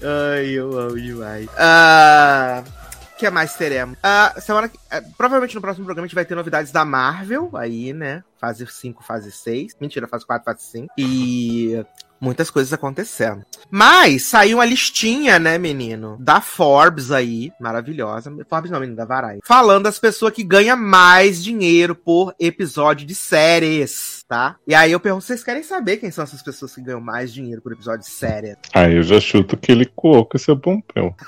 Ai, 0.01 0.49
eu 0.49 0.77
amo 0.77 0.99
demais. 0.99 1.47
Ah. 1.57 2.63
O 3.13 3.19
que 3.19 3.29
mais 3.31 3.55
teremos? 3.55 3.97
Ah, 4.03 4.35
semana 4.39 4.69
que- 4.69 4.77
ah, 4.91 5.01
provavelmente 5.17 5.55
no 5.55 5.61
próximo 5.61 5.85
programa 5.85 6.05
a 6.05 6.07
gente 6.07 6.13
vai 6.15 6.23
ter 6.25 6.35
novidades 6.35 6.71
da 6.71 6.85
Marvel 6.85 7.49
aí, 7.55 7.91
né? 7.91 8.23
Fase 8.39 8.65
5, 8.67 9.03
fase 9.03 9.31
6. 9.31 9.75
Mentira, 9.81 10.07
fase 10.07 10.23
4, 10.23 10.45
fase 10.45 10.61
5. 10.71 10.93
E 10.99 11.83
muitas 12.21 12.51
coisas 12.51 12.71
acontecendo. 12.71 13.43
Mas 13.71 14.21
saiu 14.25 14.59
uma 14.59 14.65
listinha, 14.65 15.39
né, 15.39 15.57
menino? 15.57 16.15
Da 16.19 16.39
Forbes 16.41 17.09
aí, 17.11 17.51
maravilhosa. 17.59 18.31
Forbes 18.47 18.69
não, 18.69 18.79
menino, 18.79 18.95
da 18.95 19.05
Variety. 19.05 19.41
Falando 19.43 19.85
das 19.85 19.97
pessoas 19.97 20.31
que 20.31 20.43
ganham 20.43 20.77
mais 20.77 21.43
dinheiro 21.43 21.95
por 21.95 22.35
episódio 22.39 23.07
de 23.07 23.15
séries, 23.15 24.16
tá? 24.27 24.57
E 24.67 24.75
aí 24.75 24.91
eu 24.91 24.99
pergunto, 24.99 25.23
vocês 25.25 25.43
querem 25.43 25.63
saber 25.63 25.97
quem 25.97 26.11
são 26.11 26.23
essas 26.23 26.41
pessoas 26.43 26.73
que 26.75 26.81
ganham 26.81 26.99
mais 27.01 27.33
dinheiro 27.33 27.61
por 27.61 27.71
episódio 27.71 28.01
de 28.01 28.09
série? 28.09 28.55
Aí 28.73 28.95
eu 28.95 29.03
já 29.03 29.19
chuto 29.19 29.55
que 29.57 29.71
ele 29.71 29.85
coou 29.85 30.25
com 30.25 30.35
esse 30.37 30.55
Pompeu. 30.55 31.15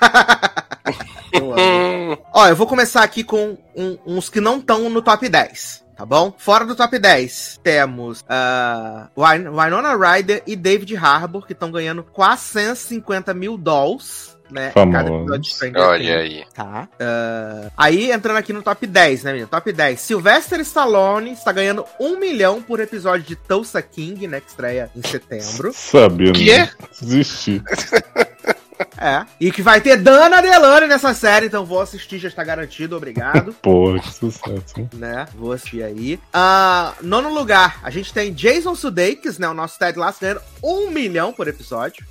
Eu 1.32 1.52
amo. 1.56 2.18
Ó, 2.34 2.48
eu 2.48 2.56
vou 2.56 2.66
começar 2.66 3.04
aqui 3.04 3.22
com 3.22 3.56
um- 3.76 3.98
uns 4.04 4.28
que 4.28 4.40
não 4.40 4.58
estão 4.58 4.90
no 4.90 5.00
top 5.00 5.28
10. 5.28 5.84
Tá 5.96 6.04
bom? 6.04 6.34
Fora 6.36 6.64
do 6.66 6.74
top 6.74 6.98
10, 6.98 7.60
temos 7.62 8.24
Wyn- 9.16 9.50
Winona 9.50 9.94
Ryder 9.96 10.42
e 10.46 10.56
David 10.56 10.96
Harbour, 10.96 11.46
que 11.46 11.52
estão 11.52 11.70
ganhando 11.70 12.02
450 12.02 13.32
mil 13.34 13.56
dólares, 13.58 14.36
né? 14.52 14.70
em 14.70 14.72
Cada 14.72 14.90
Famosos. 14.90 15.20
episódio 15.22 15.40
de 15.42 15.54
Stranger 15.54 15.82
olha 15.82 15.98
Things. 16.22 16.38
aí. 16.38 16.44
Tá. 16.54 16.88
Ah, 17.00 17.70
aí, 17.76 18.10
entrando 18.12 18.36
aqui 18.36 18.52
no 18.52 18.62
top 18.62 18.86
10, 18.86 19.24
né, 19.24 19.32
menino? 19.32 19.48
Top 19.48 19.72
10. 19.72 20.00
Sylvester 20.00 20.60
Stallone 20.60 21.32
está 21.32 21.52
ganhando 21.52 21.84
um 21.98 22.18
milhão 22.18 22.60
por 22.62 22.80
episódio 22.80 23.26
de 23.26 23.36
Tulsa 23.36 23.80
King, 23.82 24.26
né? 24.28 24.40
Que 24.40 24.48
estreia 24.48 24.90
em 24.94 25.02
setembro. 25.06 25.72
Sabia, 25.72 26.32
Quê? 26.32 26.58
né? 26.58 26.70
Desistir. 27.00 27.62
É. 28.96 29.24
E 29.38 29.50
que 29.50 29.62
vai 29.62 29.80
ter 29.80 29.96
Dana 29.96 30.40
Delane 30.42 30.86
nessa 30.86 31.12
série, 31.14 31.46
então 31.46 31.64
vou 31.66 31.80
assistir, 31.80 32.18
já 32.18 32.28
está 32.28 32.42
garantido, 32.42 32.96
obrigado. 32.96 33.52
Porra, 33.60 33.98
que 33.98 34.12
sucesso. 34.12 34.88
né? 34.94 35.26
Vou 35.34 35.52
assistir 35.52 35.82
aí. 35.82 36.18
Ah, 36.32 36.94
nono 37.02 37.32
lugar, 37.32 37.78
a 37.82 37.90
gente 37.90 38.12
tem 38.12 38.32
Jason 38.32 38.74
Sudeikis, 38.74 39.38
né? 39.38 39.48
O 39.48 39.54
nosso 39.54 39.78
Ted 39.78 39.98
Lasso 39.98 40.20
ganhando 40.20 40.40
um 40.62 40.90
milhão 40.90 41.32
por 41.32 41.46
episódio. 41.48 42.04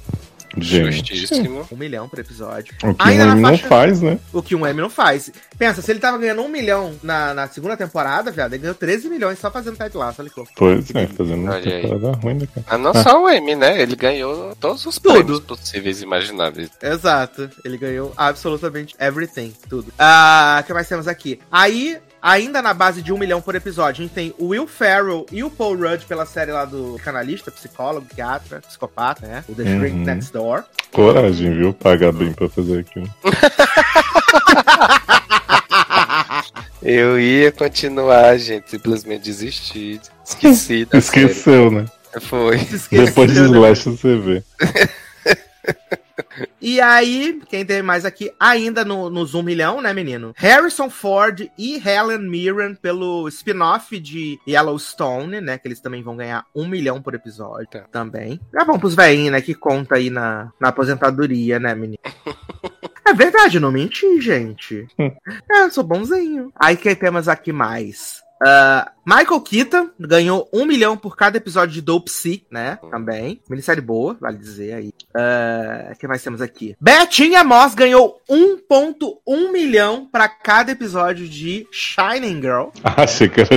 Gente. 0.58 1.16
Justíssimo. 1.16 1.68
Um 1.72 1.76
milhão 1.78 2.08
por 2.10 2.20
episódio. 2.20 2.74
O 2.84 2.94
que 2.94 3.04
Ainda 3.04 3.26
um 3.28 3.32
M 3.32 3.42
não 3.42 3.50
faixa- 3.52 3.68
faz, 3.68 4.02
né? 4.02 4.20
O 4.34 4.42
que 4.42 4.56
um 4.56 4.66
M 4.66 4.82
não 4.82 4.90
faz. 4.90 5.32
Pensa, 5.58 5.82
se 5.82 5.92
ele 5.92 6.00
tava 6.00 6.18
ganhando 6.18 6.42
um 6.42 6.48
milhão 6.50 6.96
na, 7.04 7.34
na 7.34 7.48
segunda 7.48 7.76
temporada, 7.78 8.32
viado, 8.32 8.54
ele 8.54 8.62
ganhou 8.62 8.76
13 8.76 9.10
milhões 9.10 9.38
só 9.40 9.52
fazendo 9.52 9.78
Ted 9.78 9.96
Lasso. 9.96 10.22
Olha 10.22 10.30
que 10.30 10.38
louco. 10.40 10.52
Pois 10.56 10.94
é, 10.96 11.08
fazendo 11.08 11.42
uma 11.44 11.60
temporada 11.62 12.12
ruim, 12.14 12.34
né, 12.36 12.48
cara? 12.54 12.66
Ah, 12.70 12.78
não 12.78 12.94
só 12.94 13.24
o 13.24 13.30
M, 13.30 13.56
né? 13.56 13.82
Ele 13.82 13.96
ganhou 13.96 14.56
todos 14.56 14.86
os 14.86 14.96
Tudo. 14.98 15.14
prêmios 15.14 15.40
possíveis 15.42 16.02
e 16.02 16.04
imagináveis. 16.04 16.70
Exato. 16.82 17.50
Ele 17.64 17.78
ganhou 17.78 18.14
absolutamente 18.18 18.96
everything. 19.00 19.54
Tudo. 19.70 19.94
Ah, 19.98 20.60
o 20.62 20.66
que 20.66 20.74
mais 20.74 20.88
temos 20.88 21.08
aqui? 21.08 21.40
Aí. 21.52 21.98
Ainda 22.22 22.62
na 22.62 22.74
base 22.74 23.02
de 23.02 23.14
um 23.14 23.18
milhão 23.18 23.42
por 23.42 23.56
episódio, 23.56 24.04
a 24.04 24.06
gente 24.06 24.14
tem 24.14 24.34
o 24.38 24.48
Will 24.48 24.68
Ferrell 24.68 25.26
e 25.32 25.42
o 25.44 25.50
Paul 25.50 25.76
Rudd 25.78 26.04
pela 26.06 26.26
série 26.26 26.52
lá 26.52 26.66
do 26.66 27.00
canalista, 27.04 27.50
psicólogo, 27.50 28.06
psiquiatra, 28.08 28.60
psicopata, 28.62 29.26
né? 29.26 29.44
O 29.48 29.56
The 29.56 29.64
Shrink 29.64 29.98
Uhum. 30.00 30.04
Next 30.04 30.34
Door. 30.34 30.66
Coragem, 30.92 31.54
viu? 31.54 31.74
Pagar 31.74 32.12
bem 32.12 32.34
pra 32.34 32.50
fazer 32.50 32.80
aquilo. 32.80 33.10
Eu 36.82 37.20
ia 37.20 37.52
continuar, 37.52 38.38
gente, 38.38 38.70
simplesmente 38.70 39.24
desisti. 39.24 40.00
Esqueci 40.26 40.86
da 40.86 40.98
Esqueceu, 40.98 41.70
né? 41.72 41.86
série. 42.14 42.26
Foi. 42.26 42.58
Se 42.60 42.76
esqueceu, 42.76 43.06
Depois 43.06 43.34
de 43.34 43.40
né? 43.42 43.48
Slash 43.48 43.90
você 43.90 44.16
vê. 44.18 44.44
E 46.62 46.80
aí, 46.82 47.42
quem 47.50 47.66
tem 47.66 47.82
mais 47.82 48.06
aqui, 48.06 48.32
ainda 48.40 48.84
no, 48.84 49.10
nos 49.10 49.34
1 49.34 49.44
milhão, 49.44 49.82
né, 49.82 49.94
menino? 49.94 50.34
Harrison 50.36 50.90
Ford 50.90 51.50
e 51.58 51.76
Helen 51.78 52.20
Mirren 52.30 52.76
pelo 52.76 53.28
spin-off 53.30 54.00
de 54.00 54.40
Yellowstone, 54.48 55.42
né? 55.42 55.58
Que 55.58 55.68
eles 55.68 55.80
também 55.80 56.04
vão 56.04 56.16
ganhar 56.18 56.46
1 56.56 56.68
milhão 56.68 57.02
por 57.02 57.14
episódio 57.14 57.68
Tá. 57.70 57.82
também. 57.92 58.40
É 58.56 58.66
bom 58.66 58.78
pros 58.80 58.96
velhinhos, 58.96 59.32
né? 59.32 59.42
Que 59.42 59.54
conta 59.54 59.96
aí 59.96 60.10
na, 60.10 60.52
na 60.60 60.70
aposentadoria, 60.70 61.60
né, 61.60 61.74
menino? 61.76 62.00
É 63.06 63.14
verdade, 63.14 63.60
não 63.60 63.72
menti, 63.72 64.22
gente. 64.22 64.86
É, 65.00 65.64
eu 65.64 65.72
sou 65.72 65.84
bonzinho. 65.84 66.54
Aí 66.56 66.78
que 66.78 66.94
temos 66.96 67.28
aqui 67.28 67.52
mais? 67.52 68.19
Ah, 68.42 68.92
Michael 69.06 69.42
Keaton 69.42 69.90
ganhou 70.00 70.48
um 70.54 70.66
milhão 70.66 70.96
por 70.96 71.18
cada 71.18 71.38
episódio 71.38 71.74
de 71.74 71.82
Dope 71.82 72.10
Sea, 72.12 72.40
né? 72.50 72.80
Também. 72.90 73.42
Minissérie 73.50 73.82
boa, 73.82 74.16
vale 74.20 74.38
dizer 74.38 74.74
aí. 74.74 74.94
O 75.92 75.98
que 75.98 76.08
mais 76.08 76.24
temos 76.24 76.42
aqui? 76.42 76.76
Betinha 76.80 77.44
Moss 77.44 77.74
ganhou 77.76 78.22
1.1 78.30 79.52
milhão 79.52 80.08
pra 80.10 80.30
cada 80.30 80.72
episódio 80.72 81.28
de 81.28 81.68
Shining 81.72 82.42
Girl. 82.42 82.70
Achei 82.84 83.28
que 83.28 83.42
era. 83.42 83.50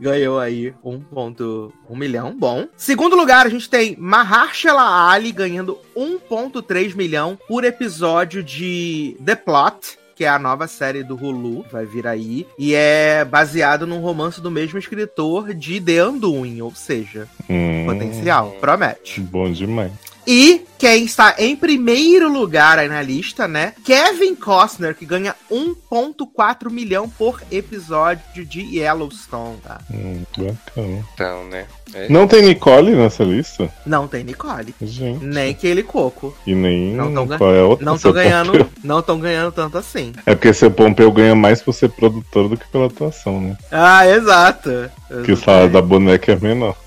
Ganhou 0.00 0.40
aí 0.40 0.74
1.1 0.84 1.72
milhão, 1.90 2.36
bom. 2.36 2.66
Segundo 2.76 3.14
lugar, 3.16 3.46
a 3.46 3.48
gente 3.48 3.70
tem 3.70 3.96
Mahershala 3.96 5.08
Ali 5.10 5.30
ganhando 5.30 5.78
1.3 5.96 6.96
milhão 6.96 7.38
por 7.46 7.64
episódio 7.64 8.42
de 8.42 9.16
The 9.24 9.36
Plot. 9.36 9.98
Que 10.14 10.24
é 10.24 10.28
a 10.28 10.38
nova 10.38 10.66
série 10.68 11.02
do 11.02 11.16
Hulu, 11.16 11.64
vai 11.70 11.84
vir 11.84 12.06
aí. 12.06 12.46
E 12.58 12.74
é 12.74 13.24
baseado 13.24 13.86
num 13.86 14.00
romance 14.00 14.40
do 14.40 14.50
mesmo 14.50 14.78
escritor 14.78 15.52
de 15.52 15.80
The 15.80 16.04
Undoing, 16.06 16.60
ou 16.62 16.74
seja, 16.74 17.26
Hum, 17.50 17.84
potencial, 17.86 18.52
promete. 18.60 19.20
Bom 19.20 19.50
demais. 19.50 19.92
E 20.26 20.64
quem 20.78 21.04
está 21.04 21.34
em 21.38 21.54
primeiro 21.56 22.30
lugar 22.32 22.78
aí 22.78 22.88
na 22.88 23.00
lista, 23.02 23.46
né? 23.48 23.72
Kevin 23.84 24.34
Costner, 24.34 24.94
que 24.94 25.06
ganha 25.06 25.34
1.4 25.50 26.70
milhão 26.70 27.08
por 27.08 27.40
episódio 27.50 28.44
de 28.44 28.60
Yellowstone, 28.78 29.56
tá? 29.62 29.80
Hum, 29.90 30.22
bacana. 30.36 31.04
Então, 31.14 31.44
né? 31.48 31.66
É. 31.94 32.08
Não 32.08 32.26
tem 32.26 32.42
Nicole 32.42 32.94
nessa 32.94 33.22
lista? 33.22 33.70
Não 33.86 34.08
tem 34.08 34.24
Nicole. 34.24 34.74
Gente. 34.82 35.24
Nem 35.24 35.50
aquele 35.52 35.82
coco. 35.82 36.36
E 36.46 36.54
nem. 36.54 36.92
Não 36.94 37.12
tão 37.14 37.26
gan- 37.26 37.38
qual 37.38 37.54
é 37.54 37.62
outra? 37.62 37.84
Não 37.84 37.98
tô 37.98 38.12
ganhando, 38.12 38.52
Pompeu? 38.52 38.68
não 38.82 39.02
tão 39.02 39.20
ganhando 39.20 39.52
tanto 39.52 39.78
assim. 39.78 40.12
É 40.26 40.34
porque 40.34 40.52
seu 40.52 40.70
Pompeu 40.70 41.10
ganha 41.12 41.34
mais 41.34 41.62
por 41.62 41.72
ser 41.72 41.88
produtor 41.90 42.48
do 42.48 42.56
que 42.56 42.66
pela 42.68 42.86
atuação, 42.86 43.40
né? 43.40 43.56
Ah, 43.70 44.06
exato. 44.08 44.90
Que 45.24 45.32
o 45.32 45.36
salário 45.36 45.70
da 45.70 45.80
boneca 45.80 46.32
é 46.32 46.36
menor. 46.36 46.76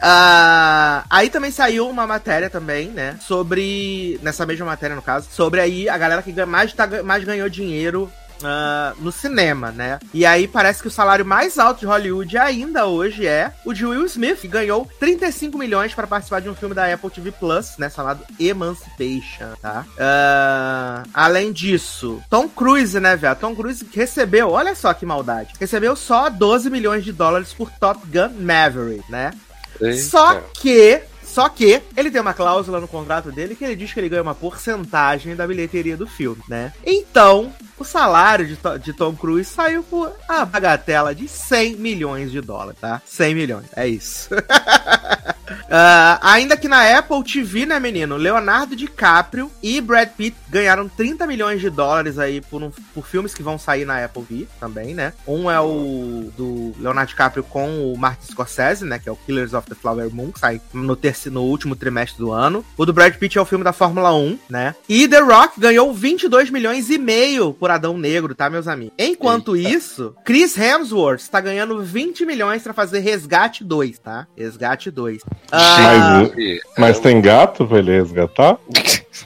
Ah, 0.00 1.04
aí 1.08 1.28
também 1.30 1.50
saiu 1.50 1.88
uma 1.88 2.06
matéria 2.06 2.50
também, 2.50 2.88
né? 2.88 3.16
Sobre. 3.20 4.18
Nessa 4.22 4.46
mesma 4.46 4.66
matéria, 4.66 4.96
no 4.96 5.02
caso, 5.02 5.28
sobre 5.30 5.60
aí 5.60 5.88
a 5.88 5.96
galera 5.98 6.22
que 6.22 6.32
mais, 6.44 6.72
tá, 6.72 6.86
mais 7.02 7.24
ganhou 7.24 7.48
dinheiro. 7.48 8.10
ah, 8.42 8.94
no 8.98 9.12
cinema, 9.12 9.70
né? 9.70 9.98
E 10.14 10.24
aí 10.24 10.48
parece 10.48 10.80
que 10.80 10.88
o 10.88 10.90
salário 10.90 11.24
mais 11.24 11.58
alto 11.58 11.80
de 11.80 11.86
Hollywood 11.86 12.38
ainda 12.38 12.86
hoje 12.86 13.26
é 13.26 13.52
o 13.64 13.72
de 13.72 13.84
Will 13.84 14.06
Smith, 14.06 14.40
que 14.40 14.48
ganhou 14.48 14.88
35 14.98 15.58
milhões 15.58 15.94
para 15.94 16.06
participar 16.06 16.40
de 16.40 16.48
um 16.48 16.54
filme 16.54 16.74
da 16.74 16.92
Apple 16.92 17.10
TV 17.10 17.32
Plus, 17.32 17.76
né? 17.78 17.90
Chamado 17.90 18.24
Emancipation, 18.38 19.54
tá? 19.60 19.84
Ah, 19.98 21.02
além 21.12 21.52
disso, 21.52 22.22
Tom 22.30 22.48
Cruise, 22.48 22.98
né, 22.98 23.16
velho? 23.16 23.36
Tom 23.36 23.54
Cruise 23.54 23.86
recebeu, 23.92 24.50
olha 24.50 24.74
só 24.74 24.94
que 24.94 25.04
maldade, 25.04 25.52
recebeu 25.58 25.94
só 25.94 26.30
12 26.30 26.70
milhões 26.70 27.04
de 27.04 27.12
dólares 27.12 27.52
por 27.52 27.70
Top 27.72 28.00
Gun 28.06 28.30
Maverick, 28.40 29.10
né? 29.10 29.32
Eita. 29.80 30.02
Só 30.02 30.34
que, 30.54 31.02
só 31.24 31.48
que, 31.48 31.80
ele 31.96 32.10
tem 32.10 32.20
uma 32.20 32.34
cláusula 32.34 32.80
no 32.80 32.88
contrato 32.88 33.30
dele 33.30 33.54
que 33.54 33.64
ele 33.64 33.76
diz 33.76 33.92
que 33.92 34.00
ele 34.00 34.08
ganha 34.08 34.22
uma 34.22 34.34
porcentagem 34.34 35.36
da 35.36 35.46
bilheteria 35.46 35.96
do 35.96 36.06
filme, 36.06 36.42
né? 36.48 36.72
Então, 36.84 37.52
o 37.82 37.86
salário 37.86 38.46
de, 38.46 38.58
de 38.82 38.92
Tom 38.92 39.14
Cruise 39.14 39.50
saiu 39.50 39.82
por 39.82 40.12
a 40.28 40.44
bagatela 40.44 41.14
de 41.14 41.26
100 41.28 41.76
milhões 41.76 42.30
de 42.30 42.40
dólares, 42.40 42.80
tá? 42.80 43.00
100 43.04 43.34
milhões, 43.34 43.66
é 43.76 43.86
isso. 43.88 44.28
Ah, 45.72 46.18
ainda 46.22 46.56
que 46.56 46.68
na 46.68 46.98
Apple 46.98 47.22
TV, 47.24 47.66
né, 47.66 47.78
menino? 47.80 48.16
Leonardo 48.16 48.74
DiCaprio 48.76 49.50
e 49.62 49.80
Brad 49.80 50.08
Pitt 50.10 50.36
ganharam 50.48 50.88
30 50.88 51.26
milhões 51.26 51.60
de 51.60 51.68
dólares 51.70 52.18
aí 52.18 52.40
por, 52.40 52.62
um- 52.62 52.70
por 52.94 53.06
filmes 53.06 53.34
que 53.34 53.42
vão 53.42 53.58
sair 53.58 53.84
na 53.84 54.04
Apple 54.04 54.22
TV 54.24 54.48
também, 54.58 54.94
né? 54.94 55.12
Um 55.26 55.50
é 55.50 55.60
o 55.60 56.30
do 56.36 56.72
Leonardo 56.78 57.08
DiCaprio 57.10 57.42
com 57.44 57.92
o 57.92 57.96
Martin 57.96 58.26
Scorsese, 58.30 58.84
né? 58.84 58.98
Que 58.98 59.08
é 59.08 59.12
o 59.12 59.16
Killers 59.16 59.52
of 59.52 59.68
the 59.68 59.74
Flower 59.74 60.08
Moon, 60.12 60.30
que 60.32 60.38
sai 60.40 60.60
no, 60.72 60.94
terceiro, 60.96 61.34
no 61.34 61.42
último 61.44 61.74
trimestre 61.76 62.18
do 62.18 62.30
ano. 62.32 62.64
O 62.76 62.84
do 62.86 62.92
Brad 62.92 63.14
Pitt 63.14 63.38
é 63.38 63.40
o 63.40 63.44
filme 63.46 63.64
da 63.64 63.72
Fórmula 63.72 64.12
1, 64.14 64.38
né? 64.48 64.74
E 64.88 65.06
The 65.08 65.20
Rock 65.20 65.58
ganhou 65.60 65.92
22 65.92 66.50
milhões 66.50 66.90
e 66.90 66.98
meio 66.98 67.52
por 67.54 67.69
Adão 67.74 67.96
Negro, 67.98 68.34
tá, 68.34 68.48
meus 68.50 68.66
amigos? 68.68 68.94
Enquanto 68.98 69.56
isso, 69.56 70.14
Chris 70.24 70.56
Hemsworth 70.56 71.28
tá 71.30 71.40
ganhando 71.40 71.82
20 71.82 72.24
milhões 72.26 72.62
pra 72.62 72.72
fazer 72.72 73.00
Resgate 73.00 73.64
2, 73.64 73.98
tá? 73.98 74.26
Resgate 74.36 74.90
2. 74.90 75.22
Ah, 75.52 76.22
Gente, 76.24 76.60
Mas 76.78 76.98
tem 77.00 77.20
gato 77.20 77.66
pra 77.66 77.78
ele 77.78 77.92
resgatar? 77.92 78.58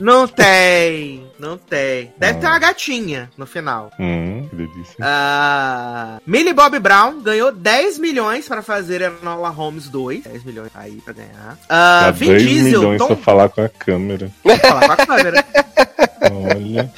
não 0.00 0.26
tem, 0.26 1.24
não 1.38 1.57
tem. 1.57 2.12
Deve 2.18 2.40
ter 2.40 2.46
uma 2.46 2.59
gatinha 2.59 3.30
no 3.37 3.46
final. 3.46 3.90
Hum, 4.00 4.46
que 4.50 4.57
delícia. 4.57 4.96
Ah, 5.00 6.18
Millie 6.26 6.52
Bob 6.52 6.78
Brown 6.78 7.20
ganhou 7.20 7.52
10 7.52 7.98
milhões 7.98 8.48
pra 8.48 8.62
fazer 8.62 9.00
Enola 9.02 9.50
Holmes 9.50 9.88
2. 9.88 10.24
10 10.24 10.44
milhões 10.44 10.70
aí 10.74 11.00
pra 11.04 11.12
ganhar. 11.12 11.59
Ah, 11.68 12.02
Dá 12.07 12.11
Vin 12.11 12.28
10 12.28 12.42
Diesel, 12.42 12.64
milhões 12.80 12.98
Tom... 12.98 13.07
pra 13.09 13.16
falar 13.16 13.48
com 13.48 13.61
a 13.62 13.68
câmera. 13.68 14.30
Falar 14.61 14.87
com 14.96 15.02
a 15.02 15.07
câmera. 15.07 15.44
Olha, 16.32 16.90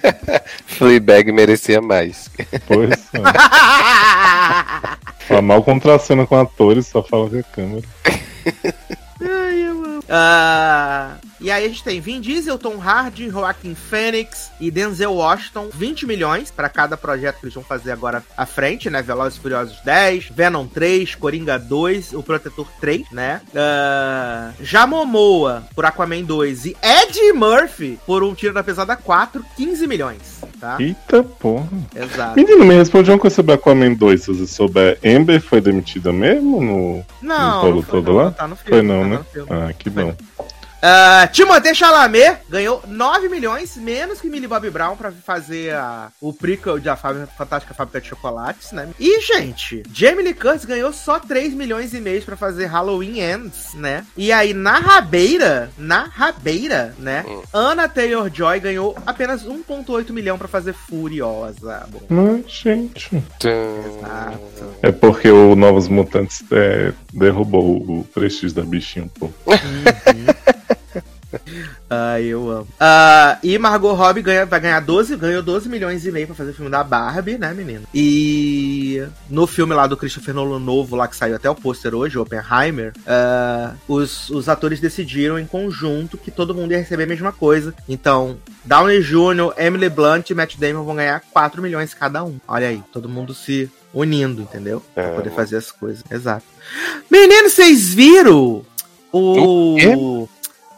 Fleabag 0.66 1.32
merecia 1.32 1.80
mais. 1.80 2.30
pois 2.66 2.90
é. 2.90 3.22
Fala 5.26 5.42
mal 5.42 5.62
contracena 5.62 6.26
com 6.26 6.36
atores, 6.36 6.86
só 6.86 7.02
fala 7.02 7.28
com 7.28 7.38
a 7.38 7.42
câmera. 7.42 7.86
Ai, 9.20 9.62
eu 9.62 9.84
amo. 9.84 10.04
Ah, 10.08 11.16
e 11.42 11.50
aí 11.50 11.64
a 11.64 11.68
gente 11.68 11.82
tem 11.82 12.00
Vin 12.00 12.20
Diesel, 12.20 12.56
Tom 12.56 12.80
Hardy, 12.80 13.28
Joaquin 13.28 13.74
Phoenix 13.74 14.50
e 14.60 14.70
Denzel 14.70 15.12
Washington, 15.12 15.68
20 15.74 16.06
milhões 16.06 16.52
pra 16.52 16.68
cada 16.68 16.96
projeto 16.96 17.40
que 17.40 17.46
eles 17.46 17.54
vão 17.54 17.64
fazer 17.64 17.90
agora 17.90 18.22
à 18.36 18.46
frente, 18.46 18.88
né? 18.88 19.02
Velozes 19.02 19.38
e 19.38 19.40
Furiosos 19.42 19.80
10, 19.84 20.28
Venom 20.30 20.66
3, 20.66 21.16
Coringa 21.16 21.58
2, 21.58 22.12
O 22.12 22.22
Protetor 22.22 22.68
3, 22.80 23.10
né? 23.10 23.40
Ah, 23.56 24.52
já 24.60 24.86
Momoa 24.86 25.64
por 25.74 25.84
Aquaman 25.84 26.22
2 26.22 26.66
e 26.66 26.76
Ed 26.80 27.32
Murphy 27.32 27.98
por 28.06 28.22
Um 28.22 28.34
Tiro 28.34 28.54
da 28.54 28.62
Pesada 28.62 28.94
4, 28.94 29.44
15 29.56 29.86
milhões, 29.88 30.40
tá? 30.60 30.76
Eita 30.78 31.24
porra. 31.24 31.68
Exato. 31.94 32.36
Menino, 32.36 32.64
me 32.64 32.74
responde 32.74 33.10
uma 33.10 33.18
coisa 33.18 33.34
sobre 33.34 33.54
Aquaman 33.54 33.94
2, 33.94 34.22
se 34.22 34.32
você 34.32 34.46
souber. 34.46 34.96
Amber 35.04 35.40
foi 35.40 35.60
demitida 35.60 36.12
mesmo 36.12 36.62
no. 36.62 37.04
Não, 37.20 37.62
rolo 37.62 37.76
não 37.76 37.82
foi, 37.82 37.90
todo 37.90 38.12
não, 38.12 38.14
lá? 38.14 38.30
tá 38.30 38.46
no 38.46 38.54
filme. 38.54 38.70
Foi 38.70 38.82
não, 38.82 39.02
tá 39.02 39.08
né? 39.08 39.24
no. 39.34 39.68
Ah, 39.68 39.72
que 39.72 39.90
Foi 39.90 40.04
bom. 40.04 40.14
Uh, 40.82 41.30
Timothée 41.30 41.76
Chalamet 41.76 42.38
ganhou 42.50 42.82
9 42.88 43.28
milhões, 43.28 43.76
menos 43.76 44.20
que 44.20 44.28
Millie 44.28 44.48
Bobby 44.48 44.68
Brown, 44.68 44.96
pra 44.96 45.12
fazer 45.12 45.72
a, 45.74 46.10
o 46.20 46.32
prequel 46.32 46.80
de 46.80 46.88
A 46.88 46.96
Fábrica, 46.96 47.28
Fantástica 47.38 47.72
Fábrica 47.72 48.00
de 48.00 48.08
Chocolates, 48.08 48.72
né? 48.72 48.88
E, 48.98 49.20
gente, 49.20 49.84
Jamie 49.94 50.24
Lee 50.24 50.34
Curtis 50.34 50.64
ganhou 50.64 50.92
só 50.92 51.20
3 51.20 51.54
milhões 51.54 51.94
e 51.94 52.00
meio 52.00 52.20
pra 52.22 52.36
fazer 52.36 52.66
Halloween 52.66 53.20
Ends, 53.20 53.74
né? 53.74 54.04
E 54.16 54.32
aí, 54.32 54.52
na 54.52 54.80
rabeira, 54.80 55.70
na 55.78 56.02
rabeira, 56.02 56.94
né? 56.98 57.24
Hum. 57.28 57.42
Anna 57.52 57.88
Taylor-Joy 57.88 58.58
ganhou 58.58 58.96
apenas 59.06 59.44
1.8 59.44 60.10
milhão 60.10 60.36
pra 60.36 60.48
fazer 60.48 60.72
Furiosa. 60.72 61.86
Bom, 61.90 62.00
Mas, 62.08 62.50
gente. 62.50 63.14
exato. 63.14 64.42
É 64.82 64.90
porque 64.90 65.30
o 65.30 65.54
Novos 65.54 65.86
Mutantes 65.86 66.42
é, 66.50 66.92
derrubou 67.12 67.76
o 67.76 68.04
prestígio 68.12 68.56
da 68.56 68.62
bichinha 68.62 69.04
um 69.04 69.08
pouco. 69.08 69.34
Ai, 71.88 72.24
eu 72.24 72.48
amo. 72.50 72.68
Ah, 72.80 73.38
e 73.42 73.56
Margot 73.58 73.92
Robbie 73.92 74.22
ganha, 74.22 74.46
vai 74.46 74.60
ganhar 74.60 74.80
12, 74.80 75.16
ganhou 75.16 75.42
12 75.42 75.68
milhões 75.68 76.04
e 76.06 76.10
meio 76.12 76.26
pra 76.26 76.36
fazer 76.36 76.50
o 76.50 76.54
filme 76.54 76.70
da 76.70 76.82
Barbie, 76.82 77.38
né, 77.38 77.52
menino? 77.52 77.82
E 77.94 79.02
no 79.28 79.46
filme 79.46 79.74
lá 79.74 79.86
do 79.86 79.96
Christopher 79.96 80.34
Nolan 80.34 80.58
novo, 80.58 80.96
lá 80.96 81.06
que 81.08 81.16
saiu 81.16 81.36
até 81.36 81.48
o 81.50 81.54
pôster 81.54 81.94
hoje, 81.94 82.18
Oppenheimer, 82.18 82.92
ah, 83.06 83.74
os, 83.88 84.30
os 84.30 84.48
atores 84.48 84.80
decidiram 84.80 85.38
em 85.38 85.46
conjunto 85.46 86.16
que 86.18 86.30
todo 86.30 86.54
mundo 86.54 86.72
ia 86.72 86.78
receber 86.78 87.04
a 87.04 87.06
mesma 87.06 87.32
coisa. 87.32 87.74
Então, 87.88 88.36
Downey 88.64 89.00
Jr., 89.02 89.52
Emily 89.56 89.88
Blunt 89.88 90.30
e 90.30 90.34
Matt 90.34 90.56
Damon 90.56 90.84
vão 90.84 90.96
ganhar 90.96 91.20
4 91.32 91.60
milhões 91.62 91.94
cada 91.94 92.22
um. 92.24 92.38
Olha 92.46 92.68
aí, 92.68 92.82
todo 92.92 93.08
mundo 93.08 93.34
se 93.34 93.70
unindo, 93.92 94.40
entendeu? 94.42 94.82
Pra 94.94 95.04
É. 95.04 95.14
poder 95.14 95.30
fazer 95.30 95.56
as 95.56 95.70
coisas. 95.70 96.02
Exato. 96.10 96.44
Menino, 97.10 97.50
vocês 97.50 97.92
viram 97.92 98.64
o. 99.12 99.76
O 99.94 100.28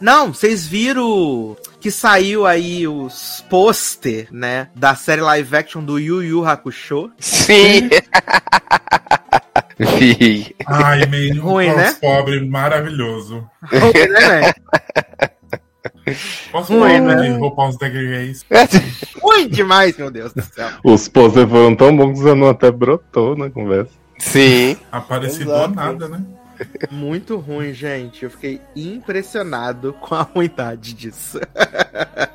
Não, 0.05 0.31
vocês 0.31 0.67
viram 0.67 1.57
que 1.81 1.89
saiu 1.89 2.45
aí 2.45 2.87
os 2.87 3.43
pôster, 3.49 4.27
né? 4.31 4.67
Da 4.75 4.93
série 4.93 5.21
live 5.21 5.55
action 5.55 5.83
do 5.83 5.97
Yu 5.97 6.21
Yu 6.21 6.45
Hakusho. 6.45 7.09
Sim! 7.17 7.89
Vi. 9.79 10.55
Ai, 10.67 11.07
meio 11.07 11.41
Ruim, 11.41 11.73
né? 11.73 11.91
pobre 11.99 12.39
maravilhoso. 12.47 13.49
Ruim, 13.63 14.07
né, 14.09 14.19
velho? 14.29 14.53
Posso 16.51 16.77
Ruim, 16.77 16.99
né? 16.99 17.15
de 17.15 17.77
Drag 17.79 18.05
Race? 18.13 18.45
Ruim 19.19 19.47
demais, 19.49 19.97
meu 19.97 20.11
Deus 20.11 20.31
do 20.33 20.43
céu. 20.43 20.69
Os 20.83 21.07
poses 21.07 21.49
foram 21.49 21.75
tão 21.75 21.97
bons 21.97 22.13
que 22.13 22.19
o 22.19 22.23
Zanon 22.25 22.49
até 22.49 22.69
brotou 22.69 23.35
na 23.35 23.49
conversa. 23.49 23.93
Sim. 24.19 24.77
Aparecido 24.91 25.49
Exato. 25.49 25.69
do 25.69 25.75
nada, 25.75 26.07
né? 26.09 26.23
Muito 26.91 27.37
ruim, 27.37 27.73
gente. 27.73 28.23
Eu 28.23 28.29
fiquei 28.29 28.61
impressionado 28.75 29.93
com 29.93 30.15
a 30.15 30.21
ruindade 30.21 30.93
disso. 30.93 31.39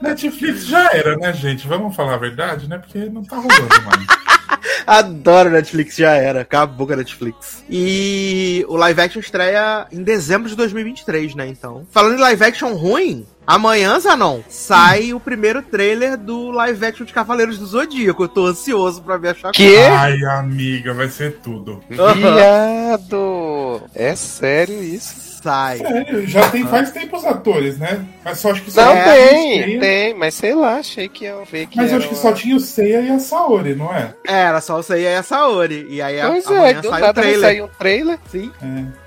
Netflix 0.01 0.67
já 0.67 0.93
era, 0.93 1.17
né, 1.17 1.33
gente? 1.33 1.67
Vamos 1.67 1.95
falar 1.95 2.15
a 2.15 2.19
verdade, 2.19 2.69
né? 2.69 2.79
Porque 2.79 3.07
não 3.07 3.23
tá 3.23 3.37
rolando 3.37 3.83
mais. 3.85 4.07
Adoro 4.87 5.51
Netflix, 5.51 5.97
já 5.97 6.13
era. 6.13 6.41
Acabou 6.41 6.87
com 6.87 6.93
a 6.93 6.97
Netflix. 6.97 7.63
E 7.69 8.65
o 8.69 8.77
live 8.77 9.01
action 9.01 9.21
estreia 9.21 9.87
em 9.93 10.03
dezembro 10.03 10.49
de 10.49 10.57
2023, 10.57 11.35
né? 11.35 11.49
Então. 11.49 11.87
Falando 11.91 12.17
em 12.17 12.21
live 12.21 12.45
action 12.45 12.75
ruim, 12.75 13.27
amanhã, 13.47 13.99
Zanon, 14.01 14.41
sai 14.49 15.13
o 15.13 15.21
primeiro 15.21 15.63
trailer 15.63 16.17
do 16.17 16.51
live 16.51 16.85
action 16.85 17.07
de 17.07 17.13
Cavaleiros 17.13 17.59
do 17.59 17.67
Zodíaco. 17.67 18.25
Eu 18.25 18.29
tô 18.29 18.47
ansioso 18.47 19.03
pra 19.03 19.17
ver 19.17 19.29
a 19.29 19.35
chacota. 19.35 19.53
Que? 19.53 19.77
Ai, 19.77 20.23
amiga, 20.25 20.93
vai 20.95 21.09
ser 21.09 21.39
tudo. 21.39 21.83
Viado! 21.89 23.83
É 23.95 24.15
sério 24.15 24.83
isso? 24.83 25.30
Sai. 25.43 25.79
Sério, 25.79 26.27
já 26.27 26.49
tem 26.51 26.67
faz 26.67 26.91
tempo 26.91 27.17
os 27.17 27.25
atores, 27.25 27.79
né? 27.79 28.05
Mas 28.25 28.39
só 28.39 28.51
acho 28.51 28.63
que 28.63 28.71
só 28.71 28.85
Não, 28.85 28.93
É, 28.93 29.05
tem, 29.29 29.63
Seiya- 29.65 29.81
tem, 29.81 30.15
mas 30.15 30.35
sei 30.35 30.55
lá, 30.55 30.77
achei 30.77 31.09
que 31.09 31.25
ia 31.25 31.37
ver 31.51 31.67
que 31.67 31.77
Mas 31.77 31.91
eu 31.93 31.99
acho 31.99 32.09
que 32.09 32.15
uma- 32.15 32.21
só 32.21 32.33
tinha 32.33 32.55
o 32.57 32.61
Seiya 32.61 33.01
e 33.01 33.11
a 33.11 33.19
Saori, 33.19 33.75
não 33.75 33.95
é? 33.95 34.15
É, 34.27 34.35
era 34.43 34.61
só 34.61 34.79
o 34.79 34.83
Seiya 34.83 35.11
e 35.11 35.17
a 35.17 35.23
Saori. 35.23 35.87
E 35.89 36.03
aí 36.03 36.21
a- 36.21 36.29
Pois 36.29 36.45
é, 36.51 36.57
amanhã 36.59 36.81
do 36.81 36.89
sai 36.91 37.01
o 37.01 37.05
nada 37.07 37.13
vai 37.13 37.23
trailer. 37.31 37.41
sair 37.41 37.63
um 37.63 37.69
trailer. 37.69 38.19
Sim. 38.31 38.53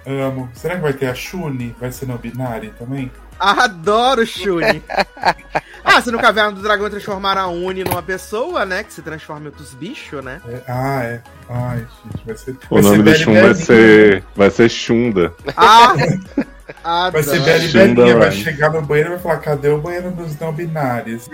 É, 0.05 0.21
amo. 0.23 0.49
Será 0.53 0.75
que 0.75 0.81
vai 0.81 0.93
ter 0.93 1.07
a 1.07 1.13
Shuni? 1.15 1.75
Vai 1.79 1.91
ser 1.91 2.07
no 2.07 2.17
Binari 2.17 2.73
também? 2.79 3.11
Adoro 3.39 4.25
Shuni. 4.25 4.83
ah, 5.83 6.01
se 6.01 6.11
no 6.11 6.19
Caverna 6.19 6.51
do 6.51 6.61
Dragão 6.61 6.89
transformar 6.89 7.37
a 7.37 7.47
Uni 7.47 7.83
numa 7.83 8.01
pessoa, 8.01 8.65
né? 8.65 8.83
Que 8.83 8.93
se 8.93 9.01
transforma 9.01 9.43
em 9.43 9.47
outros 9.47 9.73
bichos, 9.73 10.23
né? 10.23 10.41
É, 10.47 10.61
ah, 10.67 11.03
é. 11.03 11.21
Ai, 11.49 11.87
gente, 12.05 12.25
vai 12.25 12.37
ser. 12.37 12.57
O 12.69 12.75
vai 12.75 12.81
nome 12.81 12.97
ser 12.97 13.03
do 13.03 13.15
Shun 13.15 13.41
vai 13.41 13.53
ser, 13.53 14.23
vai 14.35 14.49
ser 14.49 14.69
Shunda. 14.69 15.33
Ah! 15.55 15.93
Adoro. 16.83 17.11
Vai 17.13 17.23
ser 17.23 17.39
Belly 17.41 17.67
Shunda 17.69 17.95
Belinha, 17.95 18.17
vai 18.17 18.29
Run. 18.29 18.35
chegar 18.35 18.71
no 18.71 18.81
banheiro 18.81 19.09
e 19.09 19.13
vai 19.13 19.19
falar: 19.19 19.37
cadê 19.39 19.69
o 19.69 19.77
banheiro 19.79 20.11
dos 20.11 20.37
não 20.39 20.51
binários? 20.51 21.29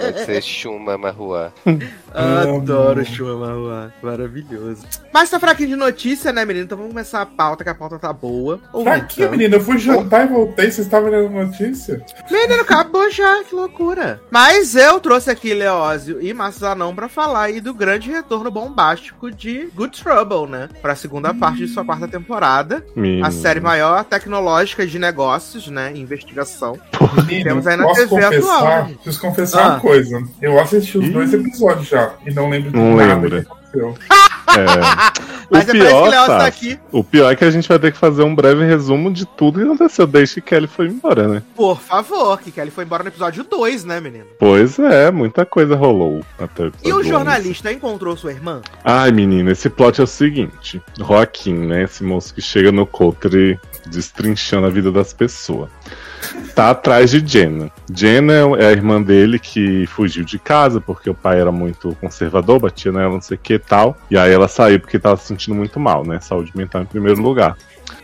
Vai 0.00 0.24
ser 0.24 0.42
Shuma 0.42 0.96
Marruá. 0.98 1.52
Adoro 2.14 3.00
Amo. 3.00 3.04
Shuma 3.04 3.92
Maravilhoso. 4.02 4.86
Mas 5.12 5.30
tá 5.30 5.38
fraquinho 5.38 5.70
de 5.70 5.76
notícia, 5.76 6.32
né, 6.32 6.44
menino? 6.44 6.64
Então 6.64 6.76
vamos 6.78 6.92
começar 6.92 7.22
a 7.22 7.26
pauta, 7.26 7.64
que 7.64 7.70
a 7.70 7.74
pauta 7.74 7.98
tá 7.98 8.12
boa. 8.12 8.60
Ou 8.72 8.84
Pra 8.84 8.96
então. 8.98 9.08
quê, 9.08 9.28
menina? 9.28 9.56
Eu 9.56 9.60
fui 9.60 9.78
jantar 9.78 10.24
e 10.24 10.28
voltei, 10.28 10.66
vocês 10.70 10.86
estavam 10.86 11.10
lendo 11.10 11.30
notícia? 11.30 12.04
Menino, 12.30 12.62
acabou 12.62 13.10
já, 13.10 13.42
que 13.44 13.54
loucura. 13.54 14.20
Mas 14.30 14.74
eu 14.74 14.98
trouxe 15.00 15.30
aqui 15.30 15.52
Leózio 15.54 16.20
e 16.20 16.32
Massanão 16.32 16.94
pra 16.94 17.08
falar 17.08 17.44
aí 17.44 17.60
do 17.60 17.74
grande 17.74 18.10
retorno 18.10 18.50
bombástico 18.50 19.30
de 19.30 19.68
Good 19.74 20.02
Trouble, 20.02 20.48
né? 20.50 20.68
Pra 20.80 20.94
segunda 20.94 21.32
parte 21.34 21.58
de 21.58 21.68
sua 21.68 21.84
quarta 21.84 22.08
temporada. 22.08 22.84
Menino. 22.96 23.26
Série 23.42 23.60
maior 23.60 24.04
tecnológica 24.04 24.86
de 24.86 24.98
negócios, 24.98 25.66
né? 25.68 25.92
Investigação. 25.94 26.78
Temos 27.42 27.66
aí 27.66 27.76
na 27.76 27.84
posso 27.84 28.00
TV 28.08 28.08
confessar, 28.08 28.56
atual, 28.56 28.86
gente. 28.86 28.94
preciso 28.96 29.20
confessar 29.20 29.62
Ah. 29.64 29.68
uma 29.70 29.80
coisa. 29.80 30.22
Eu 30.40 30.60
assisti 30.60 30.98
os 30.98 31.06
Ih. 31.06 31.10
dois 31.10 31.34
episódios 31.34 31.88
já 31.88 32.12
e 32.26 32.32
não 32.32 32.48
lembro 32.48 32.70
de 32.70 32.76
Não 32.76 32.96
nada 32.96 33.14
lembra. 33.14 33.42
que 33.42 33.48
aconteceu. 33.50 33.94
É. 34.48 35.22
Mas 35.50 35.68
o 35.68 35.70
é 35.70 35.72
parece 35.72 35.72
que 35.72 35.78
pior, 35.78 36.08
Leózio 36.08 36.26
tá 36.38 36.46
aqui. 36.46 36.78
o 36.90 37.04
pior 37.04 37.30
é 37.30 37.36
que 37.36 37.44
a 37.44 37.50
gente 37.50 37.68
vai 37.68 37.78
ter 37.78 37.92
que 37.92 37.98
fazer 37.98 38.22
um 38.22 38.34
breve 38.34 38.64
resumo 38.64 39.12
de 39.12 39.26
tudo 39.26 39.58
que 39.58 39.64
aconteceu 39.66 40.06
desde 40.06 40.36
que 40.36 40.40
Kelly 40.40 40.66
foi 40.66 40.86
embora, 40.86 41.28
né? 41.28 41.42
Por 41.54 41.78
favor, 41.78 42.40
que 42.40 42.50
Kelly 42.50 42.70
foi 42.70 42.84
embora 42.84 43.02
no 43.02 43.10
episódio 43.10 43.44
2, 43.44 43.84
né, 43.84 44.00
menino? 44.00 44.24
Pois 44.38 44.78
é, 44.78 45.10
muita 45.10 45.44
coisa 45.44 45.76
rolou 45.76 46.24
até 46.38 46.64
o 46.66 46.72
E 46.82 46.92
o 46.92 47.00
11. 47.00 47.08
jornalista 47.08 47.70
encontrou 47.72 48.16
sua 48.16 48.32
irmã? 48.32 48.62
Ai, 48.82 49.12
menino, 49.12 49.50
esse 49.50 49.68
plot 49.68 50.00
é 50.00 50.04
o 50.04 50.06
seguinte: 50.06 50.80
Joaquim, 50.98 51.54
né? 51.54 51.82
Esse 51.82 52.02
moço 52.02 52.34
que 52.34 52.40
chega 52.40 52.72
no 52.72 52.86
Cotre 52.86 53.60
destrinchando 53.86 54.66
a 54.66 54.70
vida 54.70 54.90
das 54.90 55.12
pessoas. 55.12 55.68
Tá 56.54 56.70
atrás 56.70 57.10
de 57.10 57.26
Jenna. 57.26 57.70
Jenna 57.92 58.34
é 58.58 58.66
a 58.66 58.72
irmã 58.72 59.00
dele 59.00 59.38
que 59.38 59.86
fugiu 59.86 60.24
de 60.24 60.38
casa 60.38 60.80
porque 60.80 61.08
o 61.08 61.14
pai 61.14 61.40
era 61.40 61.50
muito 61.50 61.96
conservador, 62.00 62.60
batia 62.60 62.92
nela, 62.92 63.14
não 63.14 63.20
sei 63.20 63.36
o 63.36 63.40
que 63.40 63.58
tal. 63.58 63.96
E 64.10 64.18
aí 64.18 64.32
ela 64.32 64.48
saiu 64.48 64.78
porque 64.78 64.98
tava 64.98 65.16
se 65.16 65.26
sentindo 65.26 65.54
muito 65.54 65.80
mal, 65.80 66.04
né? 66.04 66.20
Saúde 66.20 66.52
mental 66.54 66.82
em 66.82 66.86
primeiro 66.86 67.20
lugar. 67.22 67.56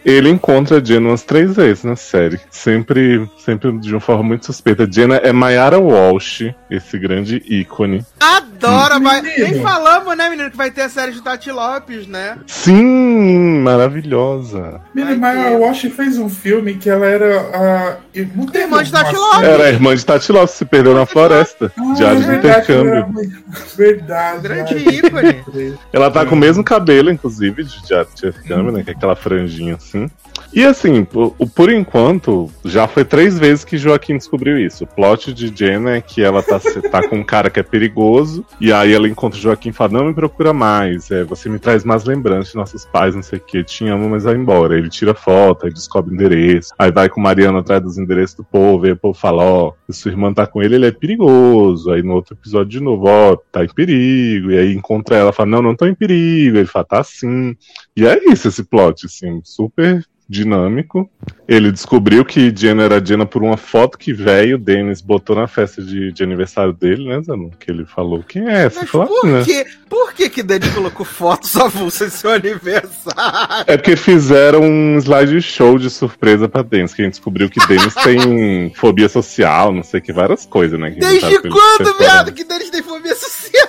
Ele 0.04 0.28
encontra 0.30 0.78
a 0.78 0.84
Jenna 0.84 1.08
umas 1.08 1.22
três 1.22 1.54
vezes 1.54 1.84
na 1.84 1.96
série. 1.96 2.40
Sempre, 2.50 3.28
sempre 3.38 3.72
de 3.78 3.92
uma 3.92 4.00
forma 4.00 4.22
muito 4.22 4.46
suspeita. 4.46 4.88
Jenna 4.90 5.16
é 5.16 5.32
Mayara 5.32 5.78
Walsh, 5.78 6.42
esse 6.70 6.98
grande 6.98 7.42
ícone. 7.48 8.04
Adora, 8.20 8.98
mas 8.98 9.22
Menino. 9.22 9.44
nem 9.44 9.62
falamos, 9.62 10.16
né, 10.16 10.28
menino, 10.30 10.50
que 10.50 10.56
vai 10.56 10.70
ter 10.70 10.82
a 10.82 10.88
série 10.88 11.12
de 11.12 11.22
Tati 11.22 11.50
Lopes, 11.50 12.06
né? 12.06 12.36
Sim, 12.46 13.60
maravilhosa. 13.60 14.80
Menina, 14.94 15.16
Vai 15.16 15.34
mas 15.36 15.44
ter. 15.46 15.54
a 15.54 15.58
Wash 15.58 15.80
fez 15.94 16.18
um 16.18 16.28
filme 16.28 16.74
que 16.74 16.88
ela 16.90 17.06
era 17.06 17.40
a. 17.40 17.96
Não 18.34 18.46
teve 18.46 18.64
Irmã 18.64 18.82
de 18.82 18.90
Tati 18.92 19.04
série- 19.10 19.18
Lopes. 19.18 19.42
Era 19.48 19.64
a 19.64 19.68
irmã 19.70 19.94
de 19.94 20.04
Tati 20.06 20.32
Lopes, 20.32 20.50
se 20.54 20.64
perdeu 20.64 20.94
na 20.94 21.06
floresta. 21.06 21.72
Ah, 21.78 21.92
Diário 21.94 22.20
de 22.20 22.26
verdade, 22.26 22.72
intercâmbio. 22.72 23.28
Verdade. 23.76 24.42
Grande 24.42 24.74
ícone. 24.76 25.74
Ela 25.92 26.10
tá 26.10 26.24
com 26.26 26.34
o 26.34 26.38
mesmo 26.38 26.64
cabelo, 26.64 27.10
inclusive, 27.10 27.62
de 27.64 27.82
Diário 27.86 28.08
de 28.14 28.26
intercâmbio, 28.28 28.72
né? 28.72 28.82
Que 28.82 28.90
é 28.90 28.92
aquela 28.92 29.16
franjinha 29.16 29.78
assim. 29.88 30.10
E 30.52 30.64
assim, 30.64 31.04
por, 31.04 31.34
por 31.54 31.70
enquanto, 31.70 32.50
já 32.64 32.88
foi 32.88 33.04
três 33.04 33.38
vezes 33.38 33.64
que 33.64 33.76
Joaquim 33.76 34.16
descobriu 34.16 34.58
isso. 34.58 34.84
O 34.84 34.86
plot 34.86 35.32
de 35.32 35.52
Jenna 35.54 35.96
é 35.96 36.00
que 36.00 36.22
ela 36.22 36.42
tá, 36.42 36.58
tá 36.90 37.06
com 37.06 37.16
um 37.16 37.24
cara 37.24 37.50
que 37.50 37.60
é 37.60 37.62
perigoso, 37.62 38.44
e 38.60 38.72
aí 38.72 38.92
ela 38.92 39.08
encontra 39.08 39.38
o 39.38 39.42
Joaquim 39.42 39.70
e 39.70 39.72
fala: 39.72 39.92
Não 39.92 40.06
me 40.06 40.14
procura 40.14 40.52
mais, 40.52 41.10
é, 41.10 41.24
você 41.24 41.48
me 41.48 41.58
traz 41.58 41.84
mais 41.84 42.04
lembranças 42.04 42.52
de 42.52 42.56
nossos 42.56 42.84
pais, 42.86 43.14
não 43.14 43.22
sei 43.22 43.38
o 43.38 43.42
que, 43.42 43.62
te 43.62 43.86
amo, 43.88 44.08
mas 44.08 44.24
vai 44.24 44.34
embora. 44.34 44.78
Ele 44.78 44.88
tira 44.88 45.14
foto, 45.14 45.66
aí 45.66 45.72
descobre 45.72 46.12
o 46.12 46.14
endereço, 46.14 46.72
aí 46.78 46.90
vai 46.90 47.08
com 47.08 47.20
o 47.20 47.22
Mariano 47.22 47.58
atrás 47.58 47.82
dos 47.82 47.98
endereços 47.98 48.36
do 48.36 48.44
povo, 48.44 48.86
e 48.86 48.92
o 48.92 48.96
povo 48.96 49.18
fala: 49.18 49.42
Ó, 49.42 49.72
se 49.90 50.00
sua 50.00 50.10
irmã 50.10 50.32
tá 50.32 50.46
com 50.46 50.62
ele, 50.62 50.76
ele 50.76 50.86
é 50.86 50.92
perigoso. 50.92 51.90
Aí 51.90 52.02
no 52.02 52.14
outro 52.14 52.34
episódio 52.34 52.70
de 52.70 52.80
novo, 52.80 53.06
ó, 53.06 53.36
tá 53.52 53.64
em 53.64 53.68
perigo, 53.68 54.50
e 54.50 54.58
aí 54.58 54.72
encontra 54.72 55.16
ela, 55.16 55.32
fala: 55.32 55.50
Não, 55.50 55.62
não 55.62 55.76
tô 55.76 55.86
em 55.86 55.94
perigo. 55.94 56.56
Ele 56.56 56.66
fala: 56.66 56.84
Tá 56.84 57.04
sim. 57.04 57.54
E 57.98 58.06
é 58.06 58.30
isso 58.30 58.46
esse 58.46 58.62
plot, 58.62 59.06
assim, 59.06 59.40
super 59.42 60.06
dinâmico. 60.28 61.08
Ele 61.46 61.72
descobriu 61.72 62.24
que 62.24 62.52
Jenna 62.54 62.82
era 62.84 63.04
Jenna 63.04 63.24
por 63.24 63.42
uma 63.42 63.56
foto 63.56 63.96
que 63.96 64.12
velho 64.12 64.58
Dennis 64.58 65.00
botou 65.00 65.34
na 65.34 65.46
festa 65.46 65.82
de, 65.82 66.12
de 66.12 66.22
aniversário 66.22 66.72
dele, 66.74 67.08
né, 67.08 67.20
Zanu? 67.22 67.50
Que 67.58 67.70
ele 67.70 67.86
falou, 67.86 68.22
quem 68.22 68.46
é 68.48 68.66
essa? 68.66 68.80
Mas 68.80 68.90
Falou, 68.90 69.06
por 69.08 69.36
"Ah, 69.36 69.42
que, 69.44 69.64
por 69.88 70.12
que 70.12 70.28
que 70.28 70.42
Denis 70.42 70.68
colocou 70.74 71.06
fotos 71.06 71.56
avulsas 71.56 72.08
em 72.14 72.16
seu 72.16 72.30
aniversário? 72.32 73.64
É 73.66 73.76
porque 73.78 73.96
fizeram 73.96 74.60
um 74.62 74.98
slide 74.98 75.40
show 75.40 75.78
de 75.78 75.88
surpresa 75.88 76.48
pra 76.48 76.62
Dennis, 76.62 76.92
que 76.92 77.00
a 77.00 77.04
gente 77.06 77.14
descobriu 77.14 77.48
que 77.48 77.66
Dennis 77.66 77.94
tem 78.04 78.70
fobia 78.74 79.08
social, 79.08 79.72
não 79.72 79.82
sei 79.82 80.00
que, 80.02 80.12
várias 80.12 80.44
coisas, 80.44 80.78
né? 80.78 80.90
que 80.90 81.00
Desde 81.00 81.40
quando, 81.40 81.98
viado, 81.98 82.32
que 82.32 82.44
Denis 82.44 82.68
tem 82.70 82.82
fobia 82.82 83.14
social? 83.14 83.68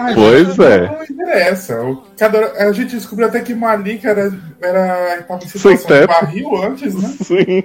Ai, 0.00 0.14
Pois 0.14 0.58
é. 0.60 0.86
Não 0.86 1.02
interessa. 1.02 1.78
Cada- 2.16 2.52
a 2.68 2.72
gente 2.72 2.94
descobriu 2.94 3.26
até 3.28 3.40
que 3.40 3.54
Malika 3.54 4.08
era, 4.10 4.32
era, 4.62 5.22
tava 5.22 5.44
em 5.44 5.48
Sem 5.48 5.76
situação 5.76 5.95
teto. 6.00 6.08
barril 6.08 6.62
antes, 6.62 6.94
né? 6.94 7.08
Sim. 7.22 7.64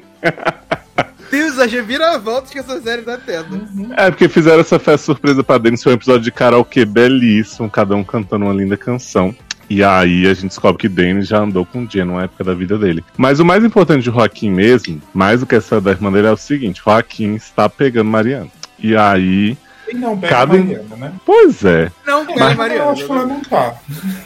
Deus, 1.29 1.59
a 1.59 1.65
reviravoltas 1.65 2.51
que 2.51 2.59
essa 2.59 2.81
série 2.81 3.03
tá 3.03 3.17
tendo. 3.17 3.93
É, 3.95 4.09
porque 4.11 4.27
fizeram 4.27 4.59
essa 4.59 4.77
festa 4.77 5.05
surpresa 5.05 5.43
pra 5.43 5.57
Dennis, 5.57 5.81
foi 5.81 5.93
um 5.93 5.95
episódio 5.95 6.21
de 6.21 6.31
karaokê 6.31 6.83
belíssimo, 6.83 7.69
cada 7.69 7.95
um 7.95 8.03
cantando 8.03 8.45
uma 8.45 8.53
linda 8.53 8.75
canção. 8.75 9.33
E 9.69 9.81
aí 9.81 10.27
a 10.27 10.33
gente 10.33 10.47
descobre 10.47 10.81
que 10.81 10.89
Dennis 10.89 11.29
já 11.29 11.39
andou 11.39 11.65
com 11.65 11.87
Jen 11.87 12.03
numa 12.03 12.23
época 12.23 12.43
da 12.43 12.53
vida 12.53 12.77
dele. 12.77 13.01
Mas 13.15 13.39
o 13.39 13.45
mais 13.45 13.63
importante 13.63 14.03
de 14.03 14.11
Joaquim 14.11 14.51
mesmo, 14.51 15.01
mais 15.13 15.39
do 15.39 15.45
que 15.45 15.55
essa 15.55 15.79
da 15.79 15.91
irmã 15.91 16.11
dele, 16.11 16.27
é 16.27 16.31
o 16.31 16.35
seguinte: 16.35 16.81
Joaquim 16.83 17.35
está 17.35 17.69
pegando 17.69 18.09
Mariana. 18.09 18.49
E 18.77 18.97
aí. 18.97 19.57
E 19.91 19.95
não 19.95 20.17
pega 20.17 20.33
Cada- 20.35 20.53
Mariana, 20.57 20.95
né? 20.97 21.11
Pois 21.25 21.65
é. 21.65 21.91
Não, 22.05 22.25
pega 22.25 22.39
Mas 22.39 22.51
eu 22.51 22.57
Mariana. 22.57 22.91
acho 22.91 23.05
que 23.05 23.11
ela 23.11 23.25
não 23.25 23.39
tá. 23.41 23.75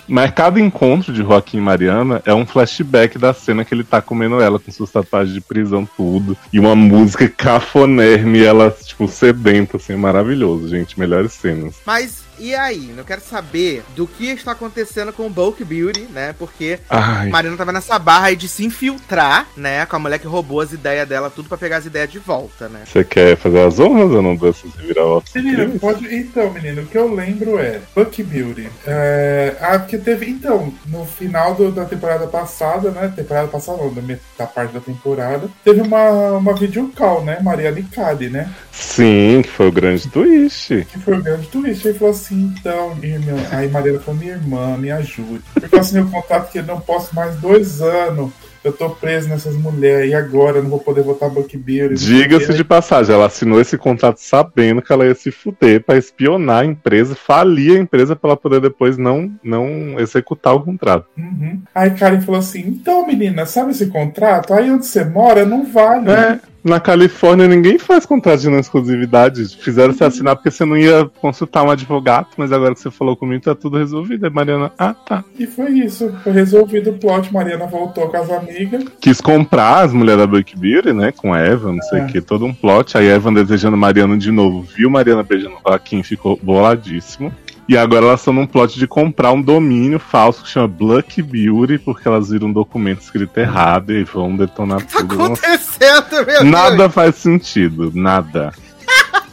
Mas 0.07 0.31
cada 0.31 0.59
encontro 0.59 1.11
de 1.11 1.21
Joaquim 1.23 1.57
e 1.57 1.61
Mariana 1.61 2.21
é 2.25 2.33
um 2.33 2.45
flashback 2.45 3.17
da 3.17 3.33
cena 3.33 3.65
que 3.65 3.73
ele 3.73 3.83
tá 3.83 4.01
comendo 4.01 4.39
ela 4.41 4.59
com 4.59 4.71
suas 4.71 4.91
tatuagens 4.91 5.33
de 5.33 5.41
prisão, 5.41 5.87
tudo. 5.97 6.37
E 6.53 6.59
uma 6.59 6.75
música 6.75 7.27
cafonérrima 7.27 8.37
e 8.37 8.43
ela, 8.45 8.75
tipo, 8.83 9.07
sedenta, 9.07 9.77
assim, 9.77 9.93
é 9.93 9.97
maravilhoso, 9.97 10.67
gente. 10.67 10.99
Melhores 10.99 11.33
cenas. 11.33 11.75
Mas 11.85 12.23
e 12.39 12.53
aí? 12.55 12.93
Eu 12.97 13.03
quero 13.03 13.21
saber 13.21 13.83
do 13.95 14.07
que 14.07 14.27
está 14.27 14.51
acontecendo 14.51 15.11
com 15.13 15.27
o 15.27 15.29
Bulk 15.29 15.63
Beauty, 15.63 16.01
né? 16.11 16.33
Porque 16.37 16.79
Ai. 16.89 17.29
Marina 17.29 17.55
tava 17.57 17.71
nessa 17.71 17.97
barra 17.99 18.27
aí 18.27 18.35
de 18.35 18.47
se 18.47 18.65
infiltrar, 18.65 19.47
né? 19.55 19.85
Com 19.85 19.95
a 19.95 19.99
mulher 19.99 20.19
que 20.19 20.27
roubou 20.27 20.61
as 20.61 20.71
ideias 20.71 21.07
dela, 21.07 21.29
tudo 21.29 21.49
pra 21.49 21.57
pegar 21.57 21.77
as 21.77 21.85
ideias 21.85 22.11
de 22.11 22.19
volta, 22.19 22.67
né? 22.69 22.81
Você 22.85 23.03
quer 23.03 23.37
fazer 23.37 23.61
as 23.61 23.79
honras 23.79 24.11
ou 24.11 24.21
não 24.21 24.35
dessas 24.35 24.73
reviravoltas? 24.75 25.33
Menino, 25.33 25.79
pode... 25.79 26.13
Então, 26.13 26.51
menino, 26.51 26.81
o 26.81 26.85
que 26.85 26.97
eu 26.97 27.13
lembro 27.13 27.59
é 27.59 27.79
Bucky 27.95 28.23
Beauty. 28.23 28.69
É... 28.85 29.55
Ah, 29.59 29.79
porque 29.79 29.97
teve. 29.97 30.29
Então, 30.29 30.73
no 30.87 31.05
final 31.05 31.55
do- 31.55 31.71
da 31.71 31.85
temporada 31.85 32.27
passada, 32.27 32.91
né? 32.91 33.11
Temporada 33.15 33.47
passada, 33.47 33.77
não, 33.83 34.17
da, 34.37 34.47
parte 34.47 34.73
da 34.73 34.79
temporada, 34.79 35.49
teve 35.63 35.81
uma, 35.81 36.33
uma 36.33 36.53
videocall, 36.53 37.23
né? 37.23 37.39
Mariana 37.41 37.79
e 37.79 37.83
Cade, 37.83 38.29
né? 38.29 38.49
Sim, 38.71 39.41
que 39.43 39.49
foi 39.49 39.67
o 39.67 39.71
grande 39.71 40.07
twist. 40.09 40.85
Que 40.91 40.99
foi 40.99 41.17
o 41.17 41.23
grande 41.23 41.47
twist. 41.47 41.87
Aí 41.87 41.93
falou 41.93 42.13
assim, 42.13 42.24
então, 42.33 42.97
irmã. 43.01 43.35
Aí 43.51 43.69
Mariana 43.69 43.99
falou, 43.99 44.19
minha 44.19 44.33
irmã, 44.33 44.77
me 44.77 44.91
ajude. 44.91 45.43
Porque 45.53 45.75
eu 45.75 45.79
assinei 45.79 46.03
o 46.03 46.09
contrato 46.09 46.51
que 46.51 46.59
eu 46.59 46.63
não 46.63 46.79
posso 46.79 47.13
mais 47.15 47.35
dois 47.35 47.81
anos. 47.81 48.31
Eu 48.65 48.73
tô 48.73 48.89
preso 48.89 49.29
nessas 49.29 49.55
mulheres 49.55 50.09
e 50.09 50.15
agora 50.15 50.57
eu 50.57 50.63
não 50.63 50.71
vou 50.71 50.79
poder 50.79 51.03
votar 51.03 51.29
Beauty. 51.29 51.93
Diga-se 51.93 52.51
de 52.51 52.63
passagem, 52.63 53.13
ela 53.13 53.27
assinou 53.27 53.61
esse 53.61 53.77
contrato 53.77 54.17
sabendo 54.17 54.81
que 54.81 54.91
ela 54.91 55.05
ia 55.05 55.13
se 55.13 55.29
fuder 55.29 55.83
pra 55.83 55.97
espionar 55.97 56.63
a 56.63 56.65
empresa, 56.65 57.13
falir 57.13 57.77
a 57.77 57.79
empresa 57.79 58.15
pra 58.15 58.31
ela 58.31 58.37
poder 58.37 58.59
depois 58.59 58.97
não, 58.97 59.31
não 59.43 59.99
executar 59.99 60.55
o 60.55 60.63
contrato. 60.63 61.05
Uhum. 61.15 61.61
Aí 61.75 61.91
Karen 61.91 62.21
falou 62.21 62.39
assim: 62.39 62.61
então, 62.61 63.05
menina, 63.05 63.45
sabe 63.45 63.69
esse 63.69 63.85
contrato? 63.85 64.51
Aí 64.51 64.71
onde 64.71 64.87
você 64.87 65.05
mora 65.05 65.45
não 65.45 65.71
vale. 65.71 66.09
É, 66.09 66.39
na 66.65 66.79
Califórnia 66.79 67.47
ninguém 67.47 67.77
faz 67.77 68.05
contrato 68.05 68.41
de 68.41 68.49
não 68.49 68.59
exclusividade. 68.59 69.45
Fizeram 69.59 69.93
você 69.93 70.03
assinar 70.03 70.35
porque 70.35 70.49
você 70.49 70.65
não 70.65 70.75
ia 70.75 71.09
consultar 71.21 71.63
um 71.63 71.69
advogado, 71.69 72.27
mas 72.37 72.51
agora 72.51 72.73
que 72.73 72.79
você 72.79 72.89
falou 72.89 73.15
comigo 73.15 73.43
tá 73.43 73.53
tudo 73.53 73.77
resolvido. 73.77 74.25
Aí 74.25 74.31
Mariana, 74.31 74.71
ah 74.77 74.93
tá. 74.93 75.23
E 75.37 75.45
foi 75.45 75.71
isso. 75.71 76.11
Foi 76.23 76.33
resolvido 76.33 76.89
o 76.89 76.93
plot. 76.97 77.31
Mariana 77.31 77.67
voltou 77.67 78.09
com 78.09 78.17
as 78.17 78.29
amigas. 78.31 78.83
Quis 78.99 79.21
comprar 79.21 79.83
as 79.85 79.93
mulheres 79.93 80.21
da 80.21 80.27
Buck 80.27 80.57
Beauty, 80.57 80.91
né? 80.91 81.11
Com 81.11 81.33
a 81.33 81.39
Evan, 81.45 81.73
não 81.73 81.81
sei 81.83 82.01
o 82.01 82.03
É. 82.03 82.07
que, 82.07 82.19
todo 82.21 82.45
um 82.45 82.53
plot. 82.53 82.97
Aí 82.97 83.05
Evan 83.07 83.33
desejando 83.33 83.77
Mariana 83.77 84.17
de 84.17 84.31
novo, 84.31 84.61
viu 84.75 84.89
Mariana 84.89 85.21
beijando 85.23 85.55
o 85.55 85.69
Joaquim, 85.69 86.01
ficou 86.01 86.39
boladíssimo. 86.41 87.31
E 87.67 87.75
agora 87.75 88.05
elas 88.05 88.19
estão 88.19 88.33
num 88.33 88.45
plot 88.45 88.77
de 88.77 88.85
comprar 88.87 89.31
um 89.31 89.41
domínio 89.41 89.97
falso 89.99 90.43
que 90.43 90.49
chama 90.49 90.67
Black 90.67 91.19
Beauty, 91.21 91.79
porque 91.79 92.07
elas 92.07 92.29
viram 92.29 92.49
um 92.49 92.53
documento 92.53 93.01
escrito 93.01 93.35
errado 93.39 93.91
e 93.91 94.03
vão 94.03 94.35
detonar 94.35 94.81
Tá 94.83 94.99
tudo. 94.99 95.15
Nossa, 95.15 95.33
acontecendo, 95.47 96.25
meu 96.27 96.43
Nada 96.43 96.89
faz 96.89 97.15
sentido, 97.15 97.91
nada. 97.93 98.51
Deus? 98.53 98.65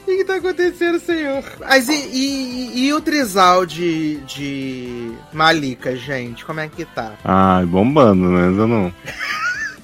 O 0.00 0.12
que, 0.12 0.16
que 0.16 0.24
tá 0.24 0.34
acontecendo, 0.36 0.98
senhor? 0.98 1.44
Mas 1.60 1.88
e, 1.88 1.92
e- 1.92 2.86
e 2.86 2.92
o 2.92 3.00
trisal 3.00 3.64
de, 3.64 4.16
de 4.26 5.12
Malika, 5.32 5.94
gente? 5.94 6.44
Como 6.44 6.58
é 6.58 6.66
que 6.68 6.84
tá? 6.84 7.12
Ai, 7.24 7.64
bombando, 7.64 8.28
né, 8.28 8.52
Zanon? 8.56 8.90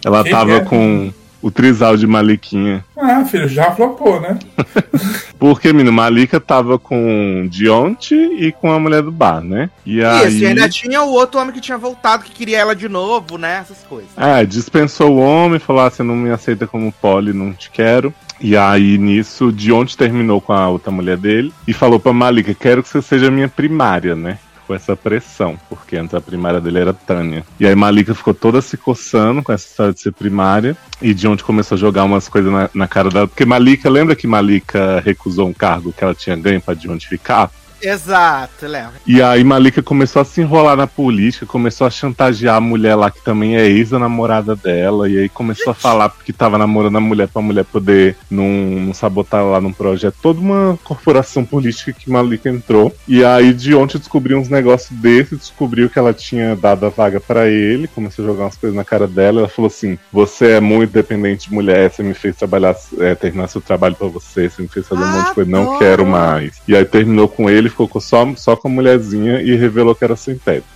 Ela 0.05 0.25
Que 0.25 0.31
tava 0.31 0.61
com 0.67 1.13
o 1.43 1.51
trisal 1.51 1.97
de 1.97 2.07
Maliquinha. 2.07 2.85
Ah, 2.97 3.25
filho, 3.25 3.49
já 3.49 3.71
flopou, 3.73 4.21
né? 4.21 4.39
Porque, 5.39 5.73
menino, 5.73 5.93
Malika 5.93 6.41
tava 6.41 6.79
com 6.79 7.47
Dionte 7.51 8.15
e 8.15 8.53
com 8.53 8.71
a 8.71 8.79
mulher 8.79 9.03
do 9.03 9.13
bar, 9.13 9.41
né? 9.41 9.71
E 9.85 10.03
aí. 10.03 10.29
Isso, 10.29 10.39
e 10.39 10.47
ainda 10.47 10.69
tinha 10.69 11.03
o 11.03 11.11
outro 11.11 11.41
homem 11.41 11.53
que 11.53 11.61
tinha 11.61 11.79
voltado, 11.79 12.25
que 12.25 12.33
queria 12.33 12.59
ela 12.59 12.75
de 12.75 12.89
novo, 12.89 13.37
né? 13.39 13.59
Essas 13.61 13.83
coisas. 13.89 14.11
Ah, 14.17 14.43
dispensou 14.43 15.17
o 15.17 15.21
homem, 15.21 15.59
falou: 15.59 15.83
ah, 15.83 15.91
você 15.91 16.03
não 16.03 16.17
me 16.17 16.31
aceita 16.31 16.67
como 16.67 16.93
poli, 16.93 17.33
não 17.33 17.53
te 17.53 17.71
quero. 17.71 18.13
E 18.41 18.57
aí, 18.57 18.99
nisso, 18.99 19.51
Dionte 19.51 19.97
terminou 19.97 20.41
com 20.41 20.53
a 20.53 20.69
outra 20.69 20.91
mulher 20.91 21.17
dele 21.17 21.53
e 21.67 21.73
falou 21.73 21.99
pra 21.99 22.13
Malika: 22.13 22.55
quero 22.55 22.83
que 22.83 22.89
você 22.89 23.01
seja 23.01 23.31
minha 23.31 23.49
primária, 23.49 24.15
né? 24.15 24.39
Com 24.67 24.75
essa 24.75 24.97
pressão, 24.97 25.57
porque 25.69 25.97
antes 25.97 26.15
a 26.15 26.21
primária 26.21 26.61
dele 26.61 26.81
era 26.81 26.93
Tânia. 26.93 27.45
E 27.61 27.67
aí 27.67 27.75
Malika 27.75 28.15
ficou 28.15 28.35
toda 28.35 28.61
se 28.61 28.77
coçando 28.77 29.43
com 29.43 29.53
essa 29.53 29.67
história 29.67 29.93
de 29.93 30.01
ser 30.01 30.13
primária. 30.13 30.77
E 31.01 31.15
Dionte 31.15 31.45
começou 31.45 31.77
a 31.77 31.79
jogar 31.79 32.05
umas 32.05 32.29
coisas 32.29 32.51
na, 32.51 32.69
na 32.75 32.89
cara 32.89 33.09
dela. 33.09 33.29
Porque 33.29 33.45
Malika, 33.45 33.89
lembra 33.89 34.17
que 34.17 34.27
Malika 34.27 35.01
recusou 35.05 35.49
um 35.49 35.53
cargo 35.53 35.93
que 35.93 36.03
ela 36.03 36.15
tinha 36.15 36.35
ganho 36.35 36.61
pra 36.61 36.75
Dionte 36.75 37.09
ficar? 37.09 37.51
Exato, 37.83 38.67
Léo. 38.67 38.91
E 39.07 39.23
aí 39.23 39.45
Malika 39.45 39.83
começou 39.83 40.23
a 40.23 40.25
se 40.25 40.41
enrolar 40.41 40.77
na 40.77 40.87
política, 40.87 41.47
começou 41.47 41.87
a 41.87 41.91
chantagear 41.91 42.57
a 42.57 42.61
mulher 42.61 42.95
lá 42.95 43.11
que 43.11 43.23
também 43.23 43.57
é 43.57 43.67
ex-namorada 43.67 44.57
dela, 44.57 45.09
e 45.09 45.19
aí 45.19 45.29
começou 45.29 45.71
a 45.71 45.75
falar 45.75 46.13
que 46.25 46.33
tava 46.33 46.59
namorando 46.59 46.97
a 46.97 47.01
mulher 47.01 47.29
pra 47.29 47.43
mulher 47.43 47.65
poder 47.65 48.17
não, 48.31 48.49
não 48.49 48.95
sabotar 48.95 49.45
lá 49.45 49.61
num 49.61 49.73
projeto. 49.73 50.17
Toda 50.21 50.41
uma 50.41 50.79
corporação 50.85 51.45
política 51.45 51.93
que 51.93 52.11
Malika 52.11 52.49
entrou. 52.49 52.95
E 53.07 53.25
aí 53.25 53.53
de 53.53 53.75
ontem 53.75 53.99
descobriu 53.99 54.39
uns 54.39 54.49
negócios 54.49 54.99
desses, 54.99 55.39
descobriu 55.39 55.89
que 55.89 55.99
ela 55.99 56.13
tinha 56.13 56.57
dado 56.57 56.87
a 56.87 56.89
vaga 56.89 57.21
pra 57.21 57.49
ele, 57.49 57.89
começou 57.89 58.25
a 58.25 58.29
jogar 58.29 58.45
umas 58.45 58.57
coisas 58.57 58.77
na 58.77 58.85
cara 58.85 59.07
dela. 59.07 59.41
Ela 59.41 59.49
falou 59.49 59.69
assim: 59.69 59.99
Você 60.13 60.53
é 60.53 60.61
muito 60.61 60.93
dependente 60.93 61.49
de 61.49 61.55
mulher, 61.55 61.91
você 61.91 62.03
me 62.03 62.15
fez 62.15 62.37
trabalhar, 62.37 62.75
é, 62.99 63.15
terminar 63.15 63.49
seu 63.49 63.61
trabalho 63.61 63.95
pra 63.95 64.09
você, 64.09 64.49
você 64.49 64.63
me 64.63 64.69
fez 64.69 64.87
fazer 64.87 65.03
um 65.03 65.07
monte 65.07 65.29
de 65.29 65.35
coisa, 65.35 65.51
não 65.51 65.79
quero 65.79 66.07
mais. 66.07 66.61
E 66.67 66.77
aí 66.77 66.85
terminou 66.85 67.29
com 67.29 67.49
ele, 67.49 67.66
ficou 67.69 67.89
com- 67.89 68.01
só, 68.01 68.27
só 68.37 68.57
com 68.57 68.69
a 68.69 68.71
mulherzinha 68.71 69.41
e 69.41 69.55
revelou 69.57 69.95
que 69.95 70.05
era 70.05 70.17
sem 70.17 70.37
teto. 70.39 70.67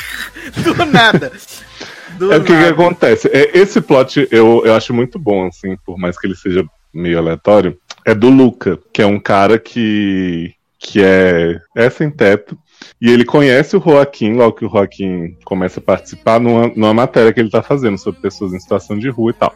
Do 0.62 0.84
nada. 0.86 1.32
Do 2.18 2.32
É 2.32 2.36
o 2.38 2.44
que, 2.44 2.56
que 2.56 2.64
acontece. 2.64 3.28
É, 3.28 3.56
esse 3.56 3.80
plot 3.80 4.28
eu, 4.30 4.62
eu 4.64 4.74
acho 4.74 4.92
muito 4.92 5.18
bom, 5.18 5.46
assim, 5.46 5.76
por 5.84 5.98
mais 5.98 6.18
que 6.18 6.26
ele 6.26 6.36
seja 6.36 6.64
meio 6.92 7.18
aleatório. 7.18 7.78
É 8.04 8.14
do 8.14 8.28
Luca, 8.28 8.78
que 8.92 9.02
é 9.02 9.06
um 9.06 9.20
cara 9.20 9.58
que, 9.58 10.52
que 10.78 11.02
é, 11.02 11.60
é 11.76 11.90
sem 11.90 12.10
teto. 12.10 12.58
E 13.00 13.10
ele 13.10 13.24
conhece 13.24 13.76
o 13.76 13.80
Joaquim, 13.80 14.32
logo 14.32 14.52
que 14.56 14.64
o 14.64 14.70
Joaquim 14.70 15.36
começa 15.44 15.80
a 15.80 15.82
participar 15.82 16.40
numa, 16.40 16.68
numa 16.68 16.94
matéria 16.94 17.32
que 17.32 17.40
ele 17.40 17.50
tá 17.50 17.62
fazendo 17.62 17.98
sobre 17.98 18.20
pessoas 18.20 18.52
em 18.52 18.60
situação 18.60 18.98
de 18.98 19.08
rua 19.08 19.30
e 19.30 19.34
tal. 19.34 19.54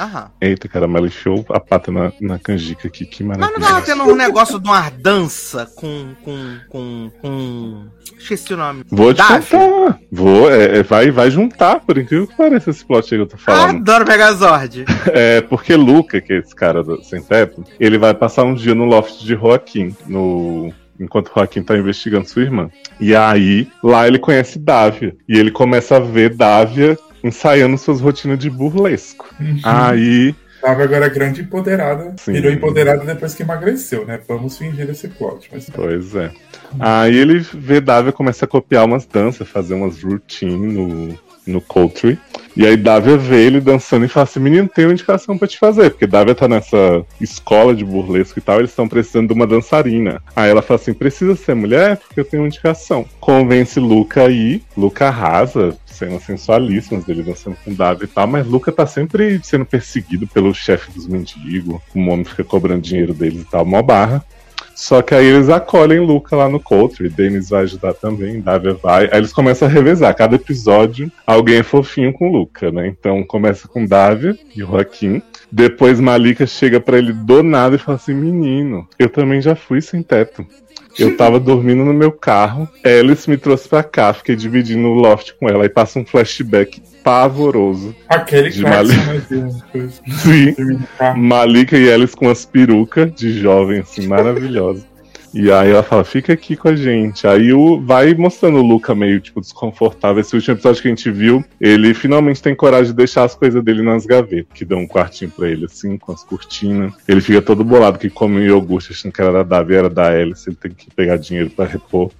Aham. 0.00 0.30
Eita, 0.40 0.66
caramelo 0.66 1.10
show 1.10 1.44
a 1.50 1.60
pata 1.60 1.92
na, 1.92 2.10
na 2.18 2.38
canjica 2.38 2.88
aqui, 2.88 3.04
que 3.04 3.22
Mas 3.22 3.36
maravilha. 3.36 3.60
não 3.60 3.68
tava 3.68 3.84
tendo 3.84 4.04
um 4.04 4.16
negócio 4.16 4.58
de 4.58 4.66
uma 4.66 4.88
dança 4.88 5.70
com. 5.76 6.14
com. 6.24 6.58
com. 6.70 7.10
com. 7.20 7.84
Esqueci 8.18 8.54
o 8.54 8.56
nome. 8.56 8.84
Vou 8.90 9.12
te 9.12 9.18
Daphne? 9.18 9.60
contar. 9.60 10.00
Vou, 10.10 10.50
é, 10.50 10.78
é, 10.78 10.82
vai, 10.82 11.10
vai 11.10 11.30
juntar, 11.30 11.80
por 11.80 11.98
incrível 11.98 12.26
que 12.26 12.34
pareça, 12.34 12.70
esse 12.70 12.84
plot 12.84 13.14
aí 13.14 13.18
que 13.18 13.22
eu 13.24 13.26
tô 13.26 13.36
falando. 13.36 13.76
Adoro 13.76 14.06
Megazord. 14.06 14.84
É, 15.12 15.40
porque 15.40 15.74
Luca, 15.74 16.20
que 16.20 16.32
é 16.32 16.38
esse 16.38 16.54
cara 16.54 16.82
do 16.82 17.02
sem 17.02 17.22
teto, 17.22 17.64
ele 17.78 17.98
vai 17.98 18.14
passar 18.14 18.44
um 18.44 18.54
dia 18.54 18.74
no 18.74 18.84
loft 18.84 19.20
de 19.22 19.34
Joaquim, 19.34 19.94
no 20.06 20.72
enquanto 20.98 21.32
Joaquim 21.34 21.62
tá 21.62 21.76
investigando 21.76 22.28
sua 22.28 22.42
irmã. 22.42 22.70
E 23.00 23.16
aí, 23.16 23.68
lá 23.82 24.06
ele 24.06 24.18
conhece 24.18 24.58
Dávia. 24.58 25.16
E 25.28 25.38
ele 25.38 25.50
começa 25.50 25.96
a 25.96 26.00
ver 26.00 26.34
Dávia 26.34 26.98
ensaiando 27.22 27.76
suas 27.78 28.00
rotinas 28.00 28.38
de 28.38 28.50
burlesco. 28.50 29.34
Aí, 29.62 30.34
Tava 30.60 30.84
agora 30.84 31.08
grande 31.08 31.40
e 31.40 31.44
empoderada. 31.44 32.14
Sim. 32.18 32.32
Virou 32.32 32.52
empoderada 32.52 33.04
depois 33.04 33.34
que 33.34 33.42
emagreceu, 33.42 34.04
né? 34.04 34.20
Vamos 34.28 34.58
fingir 34.58 34.88
esse 34.90 35.08
plot. 35.08 35.48
Mas... 35.50 35.70
pois 35.70 36.14
é. 36.14 36.30
Aí 36.78 37.16
ele 37.16 37.38
vê 37.38 37.80
Dávia 37.80 38.12
começa 38.12 38.44
a 38.44 38.48
copiar 38.48 38.84
umas 38.84 39.06
danças, 39.06 39.48
fazer 39.48 39.74
umas 39.74 40.02
routines 40.02 40.72
no, 40.74 41.18
no 41.46 41.60
Country. 41.62 42.18
E 42.56 42.66
aí 42.66 42.76
Dávia 42.76 43.16
vê 43.16 43.44
ele 43.44 43.60
dançando 43.60 44.04
e 44.04 44.08
fala 44.08 44.24
assim, 44.24 44.40
menino, 44.40 44.68
tem 44.68 44.84
uma 44.84 44.92
indicação 44.92 45.38
pra 45.38 45.46
te 45.46 45.58
fazer, 45.58 45.90
porque 45.90 46.06
Dávia 46.06 46.34
tá 46.34 46.48
nessa 46.48 47.04
escola 47.20 47.74
de 47.74 47.84
burlesco 47.84 48.38
e 48.38 48.42
tal, 48.42 48.58
eles 48.58 48.70
estão 48.70 48.88
precisando 48.88 49.28
de 49.28 49.34
uma 49.34 49.46
dançarina. 49.46 50.20
Aí 50.34 50.50
ela 50.50 50.62
fala 50.62 50.80
assim, 50.80 50.92
precisa 50.92 51.36
ser 51.36 51.54
mulher? 51.54 51.96
Porque 51.96 52.20
eu 52.20 52.24
tenho 52.24 52.42
uma 52.42 52.48
indicação. 52.48 53.06
Convence 53.20 53.78
Luca 53.78 54.22
aí, 54.22 54.62
Luca 54.76 55.08
arrasa, 55.08 55.76
cenas 55.86 56.24
sensualíssimas 56.24 57.04
dele 57.04 57.22
dançando 57.22 57.56
com 57.64 57.72
Dávia 57.72 58.04
e 58.04 58.08
tal, 58.08 58.26
mas 58.26 58.46
Luca 58.46 58.72
tá 58.72 58.86
sempre 58.86 59.40
sendo 59.42 59.64
perseguido 59.64 60.26
pelo 60.26 60.54
chefe 60.54 60.90
dos 60.90 61.06
mendigos, 61.06 61.80
o 61.94 62.00
homem 62.00 62.24
fica 62.24 62.42
cobrando 62.42 62.80
dinheiro 62.80 63.14
deles 63.14 63.42
e 63.42 63.44
tal, 63.44 63.64
mó 63.64 63.82
barra. 63.82 64.24
Só 64.80 65.02
que 65.02 65.14
aí 65.14 65.26
eles 65.26 65.50
acolhem 65.50 66.00
Luca 66.00 66.34
lá 66.34 66.48
no 66.48 66.58
Country, 66.58 67.10
Denis 67.10 67.50
vai 67.50 67.64
ajudar 67.64 67.92
também, 67.92 68.40
Davia 68.40 68.72
vai. 68.72 69.10
Aí 69.12 69.18
eles 69.18 69.30
começam 69.30 69.68
a 69.68 69.70
revezar. 69.70 70.16
Cada 70.16 70.36
episódio, 70.36 71.12
alguém 71.26 71.56
é 71.56 71.62
fofinho 71.62 72.14
com 72.14 72.32
Luca, 72.32 72.72
né? 72.72 72.88
Então 72.88 73.22
começa 73.22 73.68
com 73.68 73.84
Davia 73.84 74.34
e 74.56 74.60
Joaquim. 74.60 75.20
Depois 75.52 76.00
Malika 76.00 76.46
chega 76.46 76.80
para 76.80 76.96
ele 76.96 77.12
do 77.12 77.42
nada 77.42 77.76
e 77.76 77.78
fala 77.78 77.96
assim: 77.96 78.14
Menino, 78.14 78.88
eu 78.98 79.10
também 79.10 79.42
já 79.42 79.54
fui 79.54 79.82
sem 79.82 80.02
teto. 80.02 80.46
Eu 80.98 81.16
tava 81.16 81.38
dormindo 81.40 81.84
no 81.84 81.94
meu 81.94 82.12
carro, 82.12 82.68
Alice 82.84 83.28
me 83.28 83.36
trouxe 83.36 83.68
pra 83.68 83.82
cá, 83.82 84.12
fiquei 84.12 84.34
dividindo 84.36 84.88
o 84.88 84.94
loft 84.94 85.32
com 85.38 85.48
ela 85.48 85.64
e 85.64 85.68
passa 85.68 85.98
um 85.98 86.04
flashback 86.04 86.82
pavoroso. 87.02 87.94
Aquele 88.08 88.50
De 88.50 88.62
Mali- 88.62 88.96
né. 88.96 89.50
Sim. 90.08 90.54
Malika 91.16 91.76
e 91.78 91.90
Alice 91.92 92.14
com 92.16 92.28
as 92.28 92.44
perucas 92.44 93.12
de 93.14 93.32
jovem, 93.40 93.80
assim, 93.80 94.06
maravilhosa. 94.06 94.84
E 95.32 95.50
aí 95.50 95.70
ela 95.70 95.82
fala, 95.82 96.04
fica 96.04 96.32
aqui 96.32 96.56
com 96.56 96.68
a 96.68 96.76
gente. 96.76 97.26
Aí 97.26 97.52
o, 97.52 97.80
vai 97.80 98.14
mostrando 98.14 98.58
o 98.58 98.62
Luca 98.62 98.94
meio, 98.94 99.20
tipo, 99.20 99.40
desconfortável. 99.40 100.20
Esse 100.20 100.34
último 100.34 100.54
episódio 100.54 100.82
que 100.82 100.88
a 100.88 100.90
gente 100.90 101.10
viu, 101.10 101.44
ele 101.60 101.94
finalmente 101.94 102.42
tem 102.42 102.54
coragem 102.54 102.86
de 102.86 102.94
deixar 102.94 103.24
as 103.24 103.34
coisas 103.34 103.62
dele 103.62 103.82
nas 103.82 104.04
gavetas, 104.04 104.52
que 104.52 104.64
dão 104.64 104.80
um 104.80 104.88
quartinho 104.88 105.30
pra 105.30 105.48
ele, 105.48 105.66
assim, 105.66 105.96
com 105.96 106.12
as 106.12 106.24
cortinas. 106.24 106.92
Ele 107.06 107.20
fica 107.20 107.40
todo 107.40 107.62
bolado 107.62 107.98
que 107.98 108.10
come 108.10 108.36
um 108.36 108.42
iogurte 108.42 108.92
achando 108.92 109.12
que 109.12 109.20
era 109.20 109.32
da 109.32 109.42
Davi, 109.42 109.74
era 109.74 109.88
da 109.88 110.08
Alice, 110.08 110.48
ele 110.48 110.56
tem 110.56 110.72
que 110.72 110.90
pegar 110.90 111.16
dinheiro 111.16 111.50
pra 111.50 111.64
repor. 111.64 112.10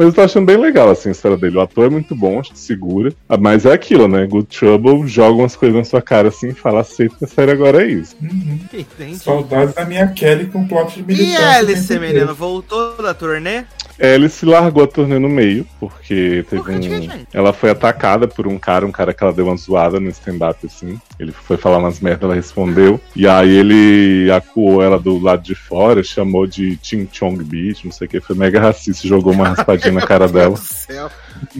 Mas 0.00 0.06
eu 0.08 0.14
tô 0.14 0.22
achando 0.22 0.46
bem 0.46 0.56
legal, 0.56 0.88
assim, 0.88 1.10
a 1.10 1.12
história 1.12 1.36
dele. 1.36 1.58
O 1.58 1.60
ator 1.60 1.84
é 1.84 1.90
muito 1.90 2.16
bom, 2.16 2.40
acho 2.40 2.52
que 2.52 2.58
segura. 2.58 3.12
Ah, 3.28 3.36
Mas 3.36 3.66
é 3.66 3.72
aquilo, 3.74 4.08
né? 4.08 4.26
Good 4.26 4.46
Trouble 4.46 5.06
joga 5.06 5.40
umas 5.42 5.54
coisas 5.54 5.76
na 5.76 5.84
sua 5.84 6.00
cara, 6.00 6.28
assim, 6.28 6.48
e 6.48 6.54
fala, 6.54 6.80
aceita 6.80 7.16
que 7.18 7.24
a 7.26 7.28
série 7.28 7.50
agora 7.50 7.82
é 7.84 7.88
isso. 7.88 8.16
Entendi. 8.72 9.18
Saudades 9.18 9.74
da 9.74 9.84
minha 9.84 10.08
Kelly 10.08 10.46
com 10.46 10.66
plot 10.66 10.94
de 10.94 11.00
E 11.00 11.04
militância. 11.04 11.46
a 11.46 11.56
Alice, 11.58 11.98
menino, 11.98 12.34
voltou 12.34 12.96
da 12.96 13.12
turnê? 13.12 13.64
Alice 14.00 14.44
largou 14.46 14.82
a 14.82 14.86
turnê 14.86 15.18
no 15.18 15.28
meio, 15.28 15.66
porque 15.78 16.44
teve 16.48 16.62
Por 16.62 16.70
que, 16.70 16.76
um. 16.76 16.82
gente? 16.82 17.26
Ela 17.32 17.52
foi 17.52 17.70
atacada 17.70 18.26
por 18.26 18.46
um 18.46 18.58
cara, 18.58 18.86
um 18.86 18.90
cara 18.90 19.12
que 19.12 19.22
ela 19.22 19.32
deu 19.32 19.46
uma 19.46 19.56
zoada 19.56 20.00
no 20.00 20.08
stand-up, 20.08 20.64
assim. 20.64 20.98
Ele 21.18 21.32
foi 21.32 21.58
falar 21.58 21.78
umas 21.78 22.00
merdas, 22.00 22.22
ela 22.22 22.34
respondeu. 22.34 22.98
E 23.14 23.28
aí 23.28 23.50
ele 23.50 24.30
acuou 24.32 24.82
ela 24.82 24.98
do 24.98 25.18
lado 25.18 25.42
de 25.42 25.54
fora, 25.54 26.02
chamou 26.02 26.46
de 26.46 26.78
Ching 26.82 27.08
Chong 27.12 27.44
Beach, 27.44 27.84
não 27.84 27.92
sei 27.92 28.06
o 28.06 28.10
que. 28.10 28.20
Foi 28.20 28.34
mega 28.34 28.60
racista, 28.60 29.06
jogou 29.06 29.34
uma 29.34 29.48
raspadinha 29.48 29.92
na 29.92 30.06
cara 30.06 30.24
Meu 30.28 30.34
dela. 30.34 30.54
Deus 30.54 30.60
do 30.60 30.74
céu. 30.74 31.10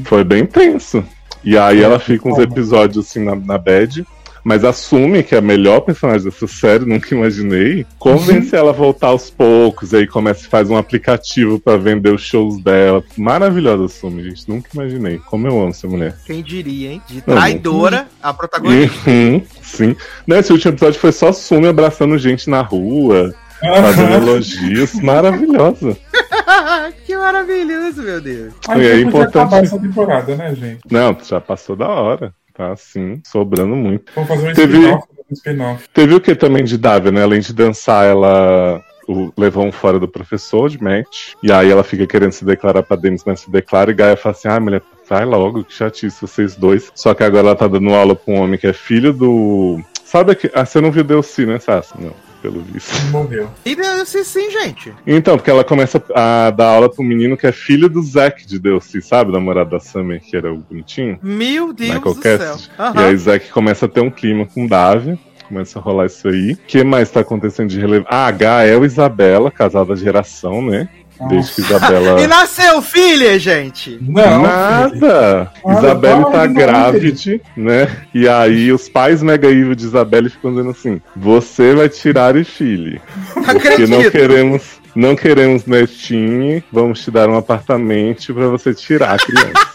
Foi 0.04 0.24
bem 0.24 0.46
tenso. 0.46 1.04
E 1.44 1.56
aí 1.56 1.82
ela 1.82 1.98
fica 1.98 2.28
uns 2.28 2.38
episódios 2.38 3.06
assim 3.06 3.24
na, 3.24 3.34
na 3.34 3.58
bad. 3.58 4.06
Mas 4.44 4.64
assume 4.64 5.22
que 5.22 5.34
é 5.34 5.38
a 5.38 5.42
melhor 5.42 5.80
personagem 5.80 6.24
dessa 6.24 6.46
série, 6.46 6.84
nunca 6.84 7.14
imaginei. 7.14 7.86
Convence 7.98 8.54
ela 8.54 8.70
a 8.70 8.72
voltar 8.72 9.08
aos 9.08 9.30
poucos, 9.30 9.92
aí 9.94 10.06
começa 10.06 10.48
faz 10.48 10.70
um 10.70 10.76
aplicativo 10.76 11.58
pra 11.60 11.76
vender 11.76 12.12
os 12.12 12.22
shows 12.22 12.62
dela. 12.62 13.02
Maravilhosa 13.16 13.84
assume, 13.84 14.22
gente. 14.24 14.48
Nunca 14.48 14.68
imaginei. 14.74 15.18
Como 15.26 15.46
eu 15.46 15.58
amo 15.60 15.70
essa 15.70 15.86
mulher. 15.86 16.16
Quem 16.26 16.42
diria, 16.42 16.92
hein? 16.92 17.02
De 17.08 17.20
traidora 17.20 18.08
a 18.22 18.32
protagonista. 18.32 19.10
Uhum, 19.10 19.42
sim. 19.62 19.96
Nesse 20.26 20.52
último 20.52 20.72
episódio 20.72 20.98
foi 21.00 21.12
só 21.12 21.32
Sumi 21.32 21.68
abraçando 21.68 22.16
gente 22.18 22.48
na 22.48 22.62
rua, 22.62 23.34
fazendo 23.60 24.12
elogios. 24.14 24.94
Maravilhosa. 24.94 25.96
que 27.06 27.16
maravilhoso, 27.16 28.02
meu 28.02 28.20
Deus. 28.20 28.54
Mas 28.66 28.78
E 28.78 28.86
é 28.86 29.00
importante- 29.00 29.38
acabar 29.38 29.62
essa 29.64 29.78
temporada, 29.78 30.36
né, 30.36 30.54
gente? 30.54 30.80
Não, 30.90 31.16
já 31.22 31.40
passou 31.40 31.76
da 31.76 31.88
hora. 31.88 32.32
Tá 32.60 32.72
assim, 32.72 33.22
sobrando 33.26 33.74
muito. 33.74 34.12
Vamos 34.14 34.28
fazer 34.28 34.50
um 34.50 34.52
Teve- 34.52 34.98
spin-off. 35.32 35.88
Teve 35.94 36.14
o 36.14 36.20
que 36.20 36.34
também 36.34 36.62
de 36.62 36.76
Davia, 36.76 37.10
né? 37.10 37.22
Além 37.22 37.40
de 37.40 37.54
dançar, 37.54 38.04
ela 38.04 38.84
o- 39.08 39.32
levou 39.34 39.64
um 39.64 39.72
fora 39.72 39.98
do 39.98 40.06
professor 40.06 40.68
de 40.68 40.78
match. 40.82 41.32
E 41.42 41.50
aí 41.50 41.70
ela 41.70 41.82
fica 41.82 42.06
querendo 42.06 42.32
se 42.32 42.44
declarar 42.44 42.82
pra 42.82 42.98
Denis, 42.98 43.22
mas 43.24 43.40
se 43.40 43.50
declara. 43.50 43.90
E 43.90 43.94
Gaia 43.94 44.14
fala 44.14 44.34
assim: 44.34 44.48
ah, 44.48 44.60
mulher, 44.60 44.82
vai 45.08 45.24
logo, 45.24 45.64
que 45.64 45.72
chatice 45.72 46.20
vocês 46.20 46.54
dois. 46.54 46.92
Só 46.94 47.14
que 47.14 47.24
agora 47.24 47.46
ela 47.46 47.56
tá 47.56 47.66
dando 47.66 47.94
aula 47.94 48.14
pra 48.14 48.34
um 48.34 48.40
homem 48.42 48.58
que 48.58 48.66
é 48.66 48.74
filho 48.74 49.14
do. 49.14 49.80
Sabe 50.04 50.34
que. 50.34 50.50
Ah, 50.54 50.66
você 50.66 50.82
não 50.82 50.92
viu 50.92 51.02
Delcy, 51.02 51.46
né, 51.46 51.58
Sassi? 51.58 51.94
Não, 51.98 52.12
pelo 52.40 52.60
visto. 52.60 52.92
Morreu. 53.10 53.50
E 53.64 53.74
Deus, 53.74 54.08
sim, 54.08 54.50
gente. 54.50 54.92
Então, 55.06 55.36
porque 55.36 55.50
ela 55.50 55.64
começa 55.64 56.02
a 56.14 56.50
dar 56.50 56.68
aula 56.68 56.90
um 56.98 57.04
menino 57.04 57.36
que 57.36 57.46
é 57.46 57.52
filho 57.52 57.88
do 57.88 58.02
Zack 58.02 58.46
de 58.46 58.58
Delcy, 58.58 59.00
sabe? 59.00 59.32
Namorado 59.32 59.70
da 59.70 59.80
Summer, 59.80 60.20
que 60.20 60.36
era 60.36 60.52
o 60.52 60.58
bonitinho. 60.58 61.18
Meu 61.22 61.72
Deus 61.72 61.94
Michael 61.94 62.14
do 62.14 62.22
céu. 62.22 62.38
Cassidy. 62.38 62.70
E 62.96 62.98
aí 62.98 63.16
Zack 63.16 63.50
começa 63.50 63.86
a 63.86 63.88
ter 63.88 64.00
um 64.00 64.10
clima 64.10 64.46
com 64.46 64.66
Davia. 64.66 65.18
Começa 65.48 65.80
a 65.80 65.82
rolar 65.82 66.06
isso 66.06 66.28
aí. 66.28 66.52
O 66.52 66.56
que 66.58 66.84
mais 66.84 67.10
tá 67.10 67.20
acontecendo 67.20 67.68
de 67.68 67.80
relevante? 67.80 68.08
Ah, 68.08 68.30
Gael 68.30 68.84
e 68.84 68.86
Isabela, 68.86 69.50
casal 69.50 69.84
da 69.84 69.96
geração, 69.96 70.62
né? 70.62 70.88
Desde 71.28 71.52
que 71.54 71.60
E 71.60 71.64
Isabela. 71.64 72.26
nasceu 72.26 72.80
filha, 72.80 73.38
gente. 73.38 73.98
Não, 74.00 74.22
filho. 74.22 74.42
Nada! 74.42 75.52
Ah, 75.66 75.72
Isabelle 75.78 76.22
para 76.22 76.30
tá 76.32 76.46
de 76.46 76.54
grávida, 76.54 77.40
né? 77.56 77.96
E 78.14 78.26
aí 78.28 78.72
os 78.72 78.88
pais 78.88 79.22
mega 79.22 79.48
evil 79.48 79.74
de 79.74 79.84
Isabelle 79.84 80.30
ficam 80.30 80.50
dizendo 80.52 80.70
assim: 80.70 81.00
você 81.14 81.74
vai 81.74 81.88
tirar 81.88 82.36
o 82.36 82.44
filho. 82.44 83.00
Porque 83.34 83.86
não 83.86 84.10
queremos, 84.10 84.62
não 84.94 85.14
queremos 85.14 85.66
netinho, 85.66 86.62
vamos 86.72 87.00
te 87.04 87.10
dar 87.10 87.28
um 87.28 87.36
apartamento 87.36 88.32
pra 88.32 88.46
você 88.48 88.72
tirar 88.72 89.14
a 89.14 89.18
criança. 89.18 89.52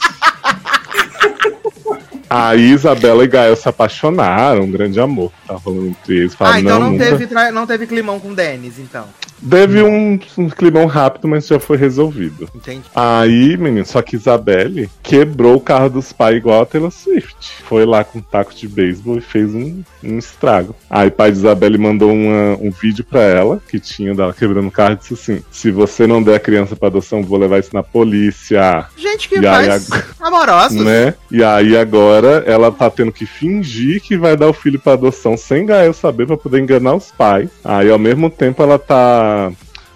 Aí 2.27 2.71
Isabela 2.71 3.23
e 3.23 3.27
Gael 3.27 3.55
se 3.55 3.69
apaixonaram, 3.69 4.63
um 4.63 4.71
grande 4.71 4.99
amor. 4.99 5.31
Tá 5.47 5.53
rolando 5.55 5.87
entre 5.89 6.17
eles. 6.17 6.33
Falaram, 6.35 6.57
Ah, 6.57 6.59
então 6.59 6.79
não, 6.79 6.91
nunca- 6.91 7.05
teve, 7.05 7.27
tra- 7.27 7.51
não 7.51 7.67
teve 7.67 7.85
climão 7.87 8.19
com 8.19 8.29
o 8.31 8.35
Denis, 8.35 8.79
então. 8.79 9.05
Deve 9.41 9.83
um, 9.83 10.19
um 10.37 10.49
climão 10.49 10.85
rápido, 10.85 11.27
mas 11.27 11.45
já 11.47 11.59
foi 11.59 11.77
resolvido. 11.77 12.49
Entendi. 12.55 12.83
Aí, 12.95 13.55
menino, 13.57 13.85
só 13.85 14.01
que 14.01 14.15
Isabelle 14.15 14.89
quebrou 15.03 15.55
o 15.55 15.59
carro 15.61 15.89
dos 15.89 16.11
pais 16.13 16.37
igual 16.37 16.61
a 16.61 16.65
Taylor 16.65 16.91
Swift. 16.91 17.35
Foi 17.63 17.85
lá 17.85 18.03
com 18.03 18.19
um 18.19 18.21
taco 18.21 18.53
de 18.53 18.67
beisebol 18.67 19.17
e 19.17 19.21
fez 19.21 19.53
um, 19.53 19.83
um 20.03 20.17
estrago. 20.17 20.75
Aí 20.89 21.07
o 21.07 21.11
pai 21.11 21.31
de 21.31 21.37
Isabelle 21.37 21.77
mandou 21.77 22.11
uma- 22.11 22.57
um 22.59 22.71
vídeo 22.71 23.03
pra 23.03 23.21
ela, 23.21 23.61
que 23.69 23.79
tinha 23.79 24.13
dela 24.15 24.33
quebrando 24.33 24.67
o 24.67 24.71
carro, 24.71 24.93
e 24.93 24.97
disse 24.97 25.13
assim: 25.13 25.43
se 25.51 25.69
você 25.71 26.07
não 26.07 26.23
der 26.23 26.35
a 26.35 26.39
criança 26.39 26.75
pra 26.75 26.87
adoção, 26.87 27.21
vou 27.23 27.37
levar 27.37 27.59
isso 27.59 27.71
na 27.73 27.83
polícia. 27.83 28.85
Gente 28.97 29.27
que 29.29 29.39
E 29.39 29.47
aí, 29.47 29.67
faz 29.67 29.89
amorosos. 30.19 30.83
Né? 30.83 31.13
E 31.31 31.43
aí 31.43 31.77
agora 31.77 32.43
ela 32.47 32.71
tá 32.71 32.89
tendo 32.89 33.11
que 33.11 33.25
fingir 33.25 34.01
que 34.01 34.17
vai 34.17 34.35
dar 34.37 34.47
o 34.47 34.53
filho 34.53 34.79
pra 34.79 34.93
adoção 34.93 35.35
sem 35.37 35.65
Gael 35.65 35.93
saber 35.93 36.25
pra 36.27 36.37
poder 36.37 36.59
enganar 36.59 36.95
os 36.95 37.11
pais. 37.11 37.49
Aí 37.63 37.89
ao 37.89 37.99
mesmo 37.99 38.29
tempo 38.29 38.61
ela 38.63 38.77
tá 38.79 39.24
uh, 39.25 39.51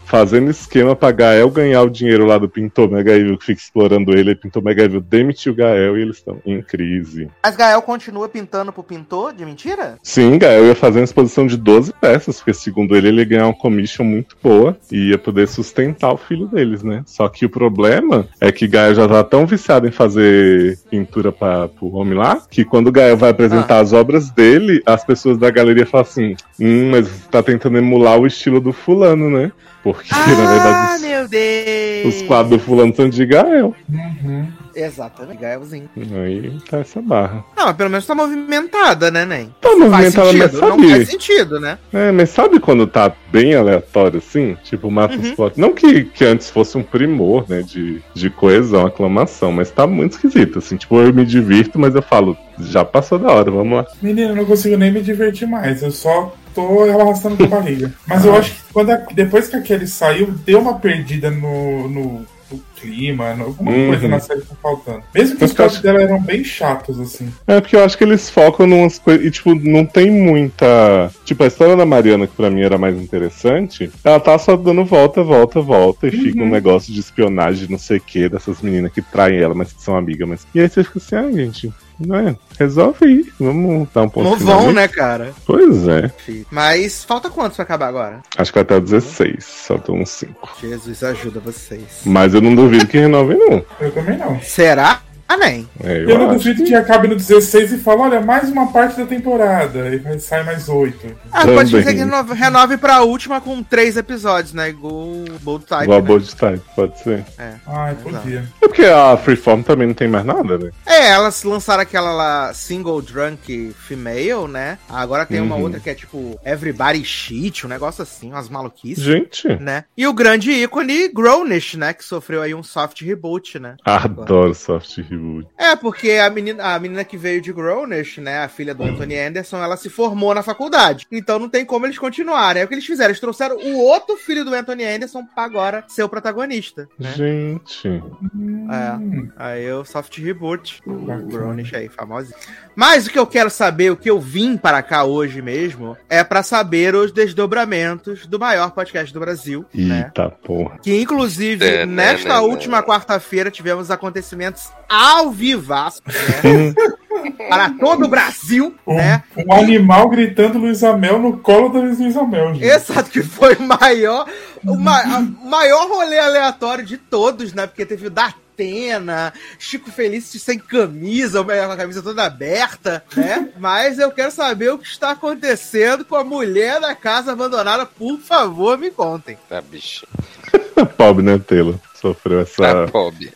fazendo 0.10 0.50
esquema 0.50 0.96
pra 0.96 1.12
Gael 1.12 1.52
ganhar 1.52 1.84
o 1.84 1.90
dinheiro 1.90 2.26
lá 2.26 2.40
do 2.40 2.50
Pintor 2.50 2.90
Mega 2.90 3.16
Evil 3.16 3.38
que 3.38 3.46
fica 3.46 3.62
explorando 3.62 4.12
ele. 4.12 4.32
E 4.32 4.36
Pintor 4.36 4.64
Mega 4.64 4.84
Evil 4.84 5.00
demitiu 5.00 5.54
o 5.54 5.56
Gael 5.56 5.98
e 5.98 6.02
eles 6.02 6.18
estão 6.18 6.42
em 6.44 6.62
crise. 6.64 7.30
Mas 7.44 7.56
Gael 7.56 7.82
continua 7.84 8.28
pintando 8.28 8.74
pro 8.74 8.84
pintor 8.84 9.34
de 9.34 9.46
mentira? 9.46 9.98
Sim, 10.02 10.40
Gael 10.40 10.66
ia 10.66 10.74
fazer 10.74 11.00
uma 11.00 11.06
exposição 11.06 11.46
de 11.46 11.56
12 11.56 11.94
peças, 11.94 12.38
porque 12.38 12.56
segundo 12.56 12.96
ele, 12.96 13.10
ele 13.10 13.20
ia 13.20 13.26
ganhar 13.26 13.46
uma 13.46 13.54
commission 13.54 14.04
muito 14.04 14.36
boa 14.42 14.76
e 14.92 15.12
ia 15.12 15.18
poder 15.20 15.48
sustentar 15.48 16.12
o 16.12 16.18
filho 16.18 16.48
deles, 16.48 16.82
né? 16.82 17.04
Só 17.06 17.30
que 17.30 17.46
o 17.46 17.50
problema 17.50 18.28
é 18.42 18.52
que 18.52 18.68
Gael 18.68 18.96
já 18.96 19.08
tá 19.08 19.24
tão 19.24 19.46
viciado 19.46 19.88
em 19.88 19.92
fazer 19.92 20.80
pintura 20.90 21.32
para 21.32 21.68
pro 21.68 21.94
homem 21.94 22.18
lá, 22.18 22.42
que 22.50 22.66
quando 22.66 22.88
o 22.88 22.92
Gael 22.92 23.16
vai 23.16 23.30
apresentar 23.30 23.80
as 23.80 23.94
obras 23.94 24.32
dele, 24.32 24.82
as 24.88 25.06
pessoas 25.06 25.38
da 25.38 25.52
galeria 25.52 25.86
falam 25.86 26.08
assim: 26.08 26.36
hum, 26.60 26.90
mas 26.90 27.28
tá 27.28 27.44
tentando 27.44 27.78
emular 27.78 28.18
o 28.18 28.26
estilo 28.26 28.60
do 28.60 28.74
fulano, 28.74 29.30
né? 29.30 29.52
Porque, 29.84 30.14
na 30.14 30.20
Ah, 30.22 30.26
verdade, 30.26 31.04
meu 31.04 31.28
Deus! 31.28 32.06
os, 32.16 32.22
os 32.22 32.28
quadros 32.28 32.58
do 32.60 32.64
fulano 32.66 32.94
são 32.96 33.10
de 33.10 33.26
Gael. 33.26 33.74
Uhum. 33.90 34.48
Exatamente, 34.76 35.40
Gaelzinho. 35.42 35.90
Aí 36.24 36.54
tá 36.70 36.80
essa 36.80 37.02
barra. 37.02 37.44
Não, 37.58 37.66
mas 37.66 37.76
pelo 37.76 37.90
menos 37.90 38.06
tá 38.06 38.16
movimentada, 38.16 39.10
né, 39.12 39.26
Nen? 39.26 39.54
Tá 39.60 39.70
movimentada, 39.76 40.32
mas 40.34 40.52
sentido, 40.52 40.62
não 40.68 40.90
faz 40.90 41.10
sentido, 41.10 41.60
né? 41.60 41.78
É, 41.92 42.12
mas 42.12 42.30
sabe 42.30 42.60
quando 42.60 42.86
tá 42.88 43.12
bem 43.32 43.56
aleatório 43.56 44.20
assim? 44.20 44.56
Tipo, 44.64 44.90
mata 44.92 45.16
Uhum. 45.16 45.22
os 45.22 45.32
plots. 45.32 45.58
Não 45.58 45.74
que, 45.74 46.06
que 46.06 46.24
antes 46.24 46.50
fosse 46.50 46.78
um 46.78 46.84
primor, 46.84 47.46
né? 47.50 47.62
De, 47.62 48.02
de 48.14 48.30
coesão, 48.30 48.86
aclamação, 48.86 49.52
mas 49.52 49.72
tá 49.72 49.86
muito 49.88 50.14
esquisito, 50.14 50.60
assim. 50.60 50.78
Tipo, 50.78 51.00
eu 51.02 51.14
me 51.14 51.26
divirto, 51.26 51.78
mas 51.80 51.96
eu 51.96 52.02
falo, 52.02 52.38
já 52.60 52.86
passou 52.86 53.18
da 53.20 53.32
hora, 53.32 53.50
vamos 53.52 53.78
lá. 53.80 53.86
Menino, 54.02 54.30
eu 54.30 54.36
não 54.36 54.46
consigo 54.46 54.78
nem 54.78 54.92
me 54.92 55.02
divertir 55.02 55.48
mais. 55.48 55.82
Eu 55.82 55.92
só 55.92 56.34
tô 56.68 57.02
arrastando 57.02 57.38
com 57.38 57.44
a 57.44 57.48
barriga. 57.48 57.94
Mas 58.08 58.26
eu 58.26 58.36
acho 58.36 58.52
que 58.54 58.74
quando 58.74 58.92
a- 58.92 59.06
depois 59.14 59.48
que 59.48 59.56
a 59.56 59.62
Kelly 59.62 59.88
saiu, 59.88 60.32
deu 60.46 60.60
uma 60.60 60.76
perdida 60.80 61.30
no, 61.32 61.88
no 61.90 62.26
o 62.52 62.60
clima, 62.82 63.30
alguma 63.40 63.70
Uhum. 63.72 63.88
coisa 63.90 64.08
na 64.08 64.20
série 64.20 64.42
tá 64.42 64.56
faltando. 64.60 65.04
Mesmo 65.14 65.38
que 65.38 65.46
os 65.46 65.54
cortes 65.54 65.76
acho- 65.76 65.84
dela 65.84 66.02
eram 66.02 66.20
bem 66.20 66.44
chatos, 66.44 67.00
assim. 67.00 67.32
É 67.46 67.62
porque 67.62 67.76
eu 67.76 67.84
acho 67.84 67.96
que 67.96 68.04
eles 68.04 68.28
focam 68.28 68.66
numas 68.66 68.98
coisas. 68.98 69.24
E, 69.24 69.30
tipo, 69.30 69.54
não 69.54 69.86
tem 69.86 70.10
muita. 70.10 71.12
Tipo, 71.24 71.44
a 71.44 71.48
história 71.48 71.76
da 71.76 71.86
Mariana, 71.86 72.26
que 72.26 72.36
pra 72.36 72.50
mim 72.50 72.62
era 72.64 72.76
mais 72.76 72.96
interessante, 73.00 73.92
ela 74.04 74.20
tá 74.20 74.36
só 74.40 74.56
dando 74.58 74.84
volta, 74.84 75.22
volta, 75.22 75.62
volta. 75.62 76.08
E 76.08 76.12
fica 76.12 76.42
um 76.42 76.50
negócio 76.50 76.92
de 76.92 77.00
espionagem, 77.00 77.68
não 77.70 77.78
sei 77.78 77.98
o 77.98 78.02
que, 78.02 78.28
dessas 78.28 78.64
meninas 78.64 78.92
que 78.92 79.02
traem 79.04 79.38
ela, 79.40 79.54
mas 79.54 79.72
que 79.72 79.84
são 79.84 79.96
amigas. 79.96 80.28
Mas... 80.28 80.48
E 80.56 80.60
aí 80.60 80.68
você 80.68 80.84
fica 80.84 80.98
assim, 80.98 81.16
ah, 81.18 81.32
gente. 81.32 81.72
Não 82.00 82.16
é? 82.16 82.36
Resolve 82.58 83.06
aí. 83.06 83.26
Vamos 83.40 83.88
dar 83.94 84.04
um 84.04 84.10
ponto 84.10 84.30
Não 84.30 84.38
vão, 84.38 84.72
né, 84.72 84.88
cara? 84.88 85.34
Pois 85.46 85.88
é. 85.88 86.12
Mas 86.50 87.04
falta 87.04 87.30
quantos 87.30 87.56
pra 87.58 87.64
acabar 87.64 87.88
agora? 87.88 88.22
Acho 88.38 88.52
que 88.52 88.58
vai 88.58 88.64
até 88.64 88.76
o 88.78 88.82
16. 88.82 89.44
Só 89.44 89.78
tem 89.78 90.02
uns 90.02 90.10
5. 90.10 90.50
Jesus 90.62 91.04
ajuda 91.04 91.40
vocês. 91.40 92.02
Mas 92.06 92.34
eu 92.34 92.42
não 92.42 92.56
duvido 92.56 92.88
que 92.88 92.98
renove, 92.98 93.36
não. 93.36 93.64
Eu 93.80 93.92
também 93.92 94.18
não. 94.18 94.40
Será? 94.42 95.02
Ah, 95.32 95.38
nem. 95.38 95.70
É, 95.84 95.98
eu 96.00 96.10
Eu 96.10 96.18
não 96.18 96.34
duvido 96.34 96.64
que 96.64 96.74
acabe 96.74 97.08
no 97.08 97.16
16 97.16 97.74
e 97.74 97.78
fala, 97.78 98.02
olha, 98.02 98.20
mais 98.22 98.50
uma 98.50 98.72
parte 98.72 98.98
da 98.98 99.06
temporada. 99.06 99.88
E 99.94 99.98
vai 100.00 100.18
sair 100.18 100.44
mais 100.44 100.68
oito. 100.68 101.16
Ah, 101.32 101.46
pode 101.46 101.70
Também. 101.70 101.86
ser 101.86 101.94
que 101.94 102.00
renove, 102.00 102.34
renove 102.34 102.78
pra 102.78 103.04
última 103.04 103.40
com 103.40 103.62
três 103.62 103.96
episódios, 103.96 104.54
né? 104.54 104.70
Igual 104.70 104.92
o 104.94 105.26
Bold 105.42 105.66
Type. 105.66 105.84
Igual 105.84 106.02
né? 106.02 106.08
Bold 106.08 106.36
Type, 106.36 106.62
pode 106.76 107.00
ser. 107.04 107.24
Ai, 107.68 107.96
podia. 108.02 108.44
É 108.60 108.68
porque 108.68 108.84
a 108.86 109.16
Freeform 109.18 109.62
também 109.62 109.86
não 109.86 109.94
tem 109.94 110.08
mais 110.08 110.26
nada, 110.26 110.58
né? 110.58 110.72
É, 110.84 111.10
elas 111.10 111.44
lançaram 111.44 111.84
aquela 111.84 112.12
lá, 112.12 112.52
Single 112.52 113.00
Drunk 113.04 113.72
Female, 113.78 114.48
né? 114.50 114.80
Agora 114.90 115.28
tem 115.28 115.40
uma 115.40 115.56
Uhum. 115.58 115.62
outra 115.64 115.80
que 115.80 115.92
é 115.92 115.94
tipo 115.94 116.40
Everybody 116.44 117.06
Cheat, 117.06 117.68
um 117.68 117.70
negócio 117.70 118.02
assim, 118.02 118.32
umas 118.32 118.50
maluquices. 118.50 119.04
Gente, 119.04 119.48
Né? 119.60 119.84
E 119.96 120.08
o 120.08 120.14
grande 120.14 120.50
ícone 120.52 121.08
Grownish, 121.10 121.76
né? 121.78 121.94
Que 121.94 122.04
sofreu 122.04 122.42
aí 122.42 122.56
um 122.56 122.64
soft 122.64 123.02
reboot, 123.02 123.60
né? 123.60 123.76
adoro 123.86 124.56
soft 124.56 124.98
reboot. 124.98 125.19
É, 125.58 125.76
porque 125.76 126.12
a 126.12 126.30
menina, 126.30 126.76
a 126.76 126.80
menina 126.80 127.04
que 127.04 127.18
veio 127.18 127.42
de 127.42 127.52
Grownish, 127.52 128.20
né? 128.20 128.44
A 128.44 128.48
filha 128.48 128.74
do 128.74 128.84
Anthony 128.84 129.18
Anderson, 129.18 129.58
ela 129.58 129.78
se 129.78 129.90
formou 129.90 130.34
na 130.34 130.44
faculdade. 130.44 131.08
Então 131.12 131.40
não 131.40 131.50
tem 131.50 131.66
como 131.66 131.86
eles 131.86 131.98
continuarem. 131.98 132.62
É 132.62 132.66
o 132.66 132.68
que 132.68 132.74
eles 132.74 132.86
fizeram. 132.86 133.10
Eles 133.10 133.20
trouxeram 133.20 133.58
o 133.58 133.78
outro 133.78 134.18
filho 134.18 134.46
do 134.46 134.54
Anthony 134.54 134.84
Anderson 134.84 135.26
pra 135.26 135.44
agora 135.44 135.84
ser 135.88 136.04
o 136.04 136.10
protagonista. 136.10 136.88
Né? 136.98 137.12
Gente. 137.14 137.88
É. 137.88 139.34
Aí 139.36 139.72
o 139.72 139.84
soft 139.86 140.18
reboot. 140.18 140.82
O 140.86 140.94
Grownish 141.28 141.76
aí, 141.76 141.90
famosinho. 141.90 142.38
Mas 142.80 143.08
o 143.08 143.10
que 143.10 143.20
eu 143.20 143.28
quero 143.28 143.50
saber, 143.50 143.92
o 143.92 143.98
que 143.98 144.10
eu 144.10 144.22
vim 144.22 144.56
para 144.56 144.82
cá 144.82 145.04
hoje 145.04 145.42
mesmo, 145.42 145.98
é 146.10 146.24
pra 146.24 146.42
saber 146.42 146.96
os 146.96 147.12
desdobramentos 147.12 148.26
do 148.26 148.40
maior 148.40 148.72
podcast 148.72 149.14
do 149.14 149.20
Brasil, 149.20 149.66
né? 149.76 150.06
Eita 150.06 150.30
porra. 150.30 150.78
Que 150.82 150.98
inclusive, 151.02 151.66
É, 151.66 151.86
né, 151.86 152.14
nesta 152.14 152.36
né, 152.36 152.40
última 152.40 152.78
né. 152.78 152.84
quarta-feira, 152.88 153.52
tivemos 153.52 153.92
acontecimentos 153.92 154.70
ao 154.88 155.30
vivaço, 155.30 156.02
né? 156.08 156.74
para 157.50 157.70
todo 157.72 158.06
o 158.06 158.08
Brasil, 158.08 158.74
Um, 158.88 158.96
né? 158.96 159.24
um 159.46 159.54
animal 159.54 160.08
gritando 160.08 160.58
Luiz 160.58 160.82
Amel 160.82 161.20
no 161.20 161.38
colo 161.40 161.68
da 161.68 161.80
Luiz 161.80 162.16
Amel, 162.16 162.54
gente. 162.54 162.64
Exato, 162.64 163.10
que 163.10 163.22
foi 163.22 163.56
o 163.56 163.62
maior, 163.62 164.26
o 164.66 164.76
ma- 164.78 165.20
maior 165.44 165.86
rolê 165.90 166.18
aleatório 166.18 166.86
de 166.86 166.96
todos, 166.98 167.52
né? 167.54 167.68
Porque 167.68 167.86
teve 167.86 168.08
o 168.08 168.10
da 168.10 168.34
Atena, 168.64 169.34
Chico 169.58 169.90
Feliz 169.90 170.26
sem 170.26 170.60
camisa, 170.60 171.44
com 171.44 171.52
a 171.52 171.78
camisa 171.78 172.02
toda 172.04 172.26
aberta, 172.26 173.02
né? 173.16 173.50
Mas 173.58 173.98
eu 173.98 174.12
quero 174.12 174.32
saber 174.32 174.70
o 174.72 174.78
que 174.78 174.88
está 174.88 175.12
acontecendo 175.12 176.04
com 176.04 176.16
a 176.16 176.24
mulher 176.24 176.82
da 176.82 176.94
casa 176.94 177.32
abandonada. 177.32 177.86
Por 177.86 178.20
favor, 178.20 178.78
me 178.78 178.92
contem. 178.92 179.38
Tá, 179.48 179.62
bicho. 179.62 180.06
Pobre, 180.98 181.24
né, 181.24 181.40
Taylor? 181.40 181.76
Sofreu 181.96 182.46
Tá 182.46 182.68
essa. 182.68 182.88
pobre. 182.92 183.32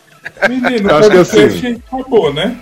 Menino, 0.47 0.93
acho 0.95 1.09
que 1.09 1.15
podcast 1.17 1.81
acabou, 1.91 2.33
né? 2.33 2.57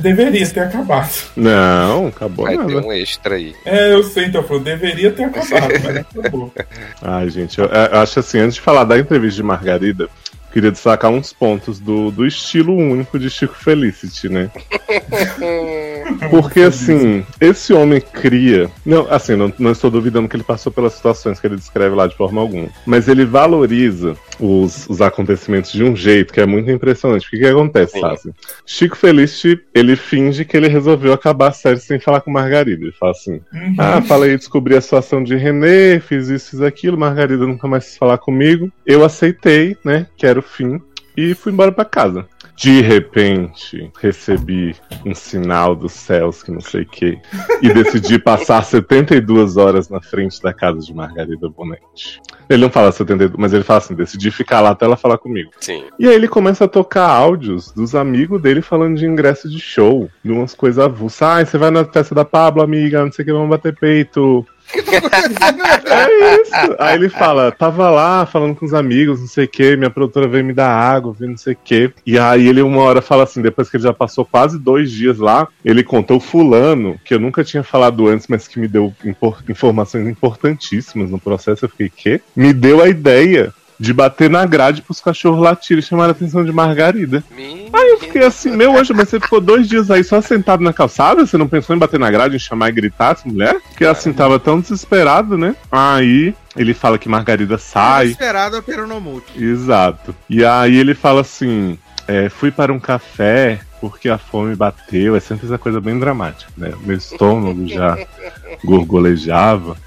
Deveria 0.00 0.46
ter 0.46 0.60
acabado. 0.60 1.10
Não, 1.36 2.08
acabou 2.08 2.44
Vai 2.46 2.58
ter 2.58 2.74
nada. 2.74 2.86
um 2.86 2.92
extra 2.92 3.36
aí. 3.36 3.54
É, 3.64 3.92
eu 3.94 4.02
sei, 4.02 4.24
então, 4.24 4.42
falou, 4.42 4.60
deveria 4.62 5.12
ter 5.12 5.24
acabado, 5.24 5.72
mas 5.84 5.96
acabou. 6.18 6.52
Ai, 7.00 7.30
gente, 7.30 7.58
eu, 7.58 7.66
eu 7.66 8.00
acho 8.00 8.18
assim, 8.18 8.40
antes 8.40 8.56
de 8.56 8.60
falar 8.60 8.82
da 8.84 8.98
entrevista 8.98 9.36
de 9.36 9.42
Margarida, 9.44 10.08
queria 10.52 10.70
destacar 10.70 11.10
uns 11.10 11.32
pontos 11.32 11.78
do, 11.78 12.10
do 12.10 12.26
estilo 12.26 12.74
único 12.74 13.18
de 13.18 13.30
Chico 13.30 13.54
Felicity, 13.54 14.28
né? 14.28 14.50
Porque 16.30 16.60
assim, 16.60 17.24
esse 17.40 17.72
homem 17.72 18.00
cria. 18.00 18.70
Não, 18.84 19.06
assim, 19.10 19.36
não, 19.36 19.52
não 19.58 19.72
estou 19.72 19.90
duvidando 19.90 20.28
que 20.28 20.36
ele 20.36 20.42
passou 20.42 20.72
pelas 20.72 20.94
situações 20.94 21.38
que 21.38 21.46
ele 21.46 21.56
descreve 21.56 21.94
lá 21.94 22.06
de 22.06 22.16
forma 22.16 22.40
alguma. 22.40 22.68
Mas 22.86 23.08
ele 23.08 23.24
valoriza 23.24 24.16
os, 24.40 24.88
os 24.88 25.00
acontecimentos 25.00 25.72
de 25.72 25.84
um 25.84 25.94
jeito 25.94 26.32
que 26.32 26.40
é 26.40 26.46
muito 26.46 26.70
impressionante. 26.70 27.26
O 27.26 27.30
que 27.30 27.46
acontece, 27.46 27.92
Sim. 27.92 28.00
Sassi? 28.00 28.34
Chico 28.64 28.96
Felicity, 28.96 29.62
ele 29.74 29.96
finge 29.96 30.44
que 30.44 30.56
ele 30.56 30.68
resolveu 30.68 31.12
acabar 31.12 31.48
a 31.48 31.52
série 31.52 31.80
sem 31.80 32.00
falar 32.00 32.20
com 32.20 32.30
Margarida. 32.30 32.82
Ele 32.82 32.92
fala 32.92 33.12
assim: 33.12 33.40
Uhum. 33.52 33.74
ah, 33.78 34.02
falei, 34.02 34.36
descobri 34.36 34.76
a 34.76 34.80
situação 34.80 35.22
de 35.22 35.36
René, 35.36 36.00
fiz 36.00 36.28
isso, 36.28 36.50
fiz 36.50 36.60
aquilo, 36.60 36.98
Margarida 36.98 37.46
nunca 37.46 37.68
mais 37.68 37.84
quis 37.86 37.98
falar 37.98 38.18
comigo. 38.18 38.70
Eu 38.86 39.04
aceitei, 39.04 39.76
né, 39.84 40.06
que 40.16 40.26
era 40.26 40.37
o 40.38 40.42
fim, 40.42 40.80
e 41.16 41.34
fui 41.34 41.52
embora 41.52 41.72
pra 41.72 41.84
casa. 41.84 42.26
De 42.56 42.80
repente, 42.80 43.90
recebi 44.00 44.74
um 45.06 45.14
sinal 45.14 45.76
dos 45.76 45.92
céus 45.92 46.42
que 46.42 46.50
não 46.50 46.60
sei 46.60 46.82
o 46.82 46.86
que, 46.86 47.18
e 47.62 47.72
decidi 47.72 48.18
passar 48.22 48.64
72 48.64 49.56
horas 49.56 49.88
na 49.88 50.00
frente 50.00 50.40
da 50.42 50.52
casa 50.52 50.80
de 50.80 50.92
Margarida 50.92 51.48
Bonetti. 51.48 52.20
Ele 52.48 52.62
não 52.62 52.70
fala 52.70 52.90
72, 52.90 53.36
mas 53.38 53.52
ele 53.52 53.62
fala 53.62 53.78
assim: 53.78 53.94
decidi 53.94 54.30
ficar 54.30 54.60
lá 54.60 54.70
até 54.70 54.86
ela 54.86 54.96
falar 54.96 55.18
comigo. 55.18 55.50
Sim. 55.60 55.84
E 55.98 56.08
aí 56.08 56.14
ele 56.14 56.26
começa 56.26 56.64
a 56.64 56.68
tocar 56.68 57.08
áudios 57.08 57.70
dos 57.72 57.94
amigos 57.94 58.40
dele 58.40 58.62
falando 58.62 58.96
de 58.96 59.06
ingresso 59.06 59.48
de 59.48 59.60
show, 59.60 60.10
de 60.24 60.32
umas 60.32 60.54
coisas 60.54 60.84
avulsas. 60.84 61.22
Ah, 61.22 61.44
você 61.44 61.58
vai 61.58 61.70
na 61.70 61.84
festa 61.84 62.14
da 62.14 62.24
Pablo, 62.24 62.62
amiga, 62.62 63.04
não 63.04 63.12
sei 63.12 63.22
o 63.22 63.26
que, 63.26 63.32
vamos 63.32 63.50
bater 63.50 63.74
peito. 63.76 64.46
É 64.74 66.42
isso. 66.42 66.76
Aí 66.78 66.94
ele 66.94 67.08
fala, 67.08 67.50
tava 67.50 67.90
lá 67.90 68.26
falando 68.26 68.54
com 68.54 68.66
os 68.66 68.74
amigos, 68.74 69.20
não 69.20 69.26
sei 69.26 69.44
o 69.44 69.48
que, 69.48 69.76
minha 69.76 69.90
produtora 69.90 70.28
veio 70.28 70.44
me 70.44 70.52
dar 70.52 70.70
água, 70.70 71.14
veio 71.18 71.30
não 71.30 71.38
sei 71.38 71.54
o 71.54 71.58
que. 71.62 71.90
E 72.06 72.18
aí 72.18 72.46
ele 72.46 72.62
uma 72.62 72.82
hora 72.82 73.00
fala 73.00 73.24
assim, 73.24 73.40
depois 73.42 73.70
que 73.70 73.76
ele 73.76 73.84
já 73.84 73.92
passou 73.92 74.24
quase 74.24 74.58
dois 74.58 74.90
dias 74.90 75.18
lá, 75.18 75.48
ele 75.64 75.82
contou 75.82 76.20
fulano, 76.20 76.98
que 77.04 77.14
eu 77.14 77.18
nunca 77.20 77.44
tinha 77.44 77.62
falado 77.62 78.08
antes, 78.08 78.26
mas 78.28 78.46
que 78.46 78.58
me 78.58 78.68
deu 78.68 78.92
impor- 79.04 79.42
informações 79.48 80.06
importantíssimas 80.06 81.10
no 81.10 81.18
processo. 81.18 81.64
Eu 81.64 81.68
fiquei, 81.68 81.88
quê? 81.88 82.20
Me 82.34 82.52
deu 82.52 82.82
a 82.82 82.88
ideia 82.88 83.52
de 83.78 83.92
bater 83.92 84.28
na 84.28 84.44
grade 84.44 84.82
pros 84.82 85.00
cachorros 85.00 85.40
latirem 85.40 85.80
e 85.80 85.82
chamar 85.82 86.06
a 86.06 86.10
atenção 86.10 86.44
de 86.44 86.52
Margarida. 86.52 87.22
Me... 87.30 87.68
Aí 87.72 87.90
eu 87.90 88.00
fiquei 88.00 88.24
assim, 88.24 88.56
meu 88.56 88.76
anjo, 88.76 88.94
mas 88.94 89.08
você 89.08 89.20
ficou 89.20 89.40
dois 89.40 89.68
dias 89.68 89.90
aí 89.90 90.02
só 90.02 90.20
sentado 90.20 90.62
na 90.62 90.72
calçada? 90.72 91.24
Você 91.24 91.38
não 91.38 91.46
pensou 91.46 91.76
em 91.76 91.78
bater 91.78 92.00
na 92.00 92.10
grade, 92.10 92.36
em 92.36 92.40
chamar 92.40 92.70
e 92.70 92.72
gritar 92.72 93.12
essa 93.12 93.28
mulher? 93.28 93.56
Porque 93.68 93.84
assim, 93.84 94.12
tava 94.12 94.38
tão 94.38 94.60
desesperado, 94.60 95.38
né? 95.38 95.54
Aí 95.70 96.34
ele 96.56 96.74
fala 96.74 96.98
que 96.98 97.08
Margarida 97.08 97.56
sai. 97.56 98.08
Esperado 98.08 98.62
pelo 98.62 98.86
Nomute. 98.86 99.42
Exato. 99.42 100.14
E 100.28 100.44
aí 100.44 100.76
ele 100.76 100.94
fala 100.94 101.20
assim: 101.20 101.78
é, 102.06 102.28
fui 102.28 102.50
para 102.50 102.72
um 102.72 102.80
café 102.80 103.60
porque 103.80 104.08
a 104.08 104.18
fome 104.18 104.56
bateu. 104.56 105.14
É 105.14 105.20
sempre 105.20 105.46
essa 105.46 105.58
coisa 105.58 105.80
bem 105.80 105.98
dramática, 105.98 106.50
né? 106.56 106.72
Meu 106.80 106.96
estômago 106.96 107.66
já 107.68 107.96
gorgolejava. 108.64 109.76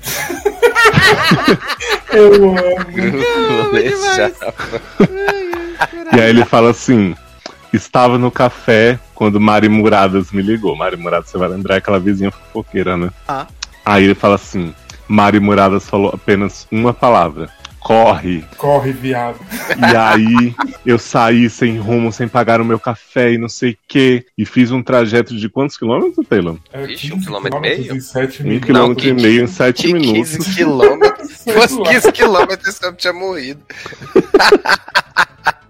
Eu 2.14 2.34
amo. 2.34 2.56
E 6.14 6.20
aí 6.20 6.30
ele 6.30 6.46
fala 6.46 6.72
assim: 6.72 7.16
estava 7.72 8.18
no 8.18 8.30
café 8.30 9.00
quando 9.16 9.40
Mari 9.40 9.70
Muradas 9.70 10.32
me 10.32 10.42
ligou. 10.42 10.76
Mari 10.76 10.98
Muradas, 10.98 11.30
você 11.30 11.38
vai 11.38 11.50
lembrar 11.50 11.76
é 11.76 11.78
aquela 11.78 12.00
vizinha 12.00 12.32
fofoqueira, 12.32 12.98
né? 12.98 13.10
Ah. 13.28 13.48
Aí 13.86 14.04
ele 14.04 14.16
fala 14.16 14.36
assim: 14.36 14.74
Mari 15.08 15.40
Muradas 15.40 15.90
falou 15.90 16.12
apenas 16.14 16.68
uma 16.72 16.94
palavra. 16.94 17.50
Corre. 17.82 18.44
Corre, 18.58 18.92
viado. 18.94 19.40
E 19.76 19.96
aí 19.98 20.56
eu 20.86 20.98
saí 21.00 21.50
sem 21.50 21.78
rumo, 21.80 22.12
sem 22.12 22.28
pagar 22.28 22.62
o 22.62 22.66
meu 22.66 22.80
café 22.80 23.34
e 23.34 23.38
não 23.38 23.50
sei 23.50 23.72
o 23.72 23.78
quê. 23.88 24.26
E 24.38 24.46
fiz 24.46 24.72
um 24.72 24.84
trajeto 24.84 25.36
de 25.36 25.50
quantos 25.50 25.78
quilômetros, 25.78 26.26
Taylor? 26.28 26.58
É 26.72 26.86
Vixe, 26.86 27.08
um 27.08 27.16
15 27.16 27.26
quilômetro 27.26 27.58
e 27.58 27.62
meio? 27.62 27.96
em 27.96 28.00
sete 28.00 28.42
Um 28.42 28.46
minutos. 28.46 28.66
quilômetro 28.68 29.04
que- 29.04 29.10
e 29.10 29.14
meio 29.14 29.44
em 29.44 29.48
sete 29.48 29.82
Que 29.88 29.94
minutos. 29.94 30.32
15 30.38 30.56
quilômetros. 30.56 31.28
Se 31.32 31.38
Sei 31.44 31.54
fosse 31.54 31.80
lá. 31.80 31.90
15 31.90 32.12
quilômetros, 32.12 32.68
esse 32.68 32.86
homem 32.86 32.98
tinha 32.98 33.14
morrido. 33.14 33.62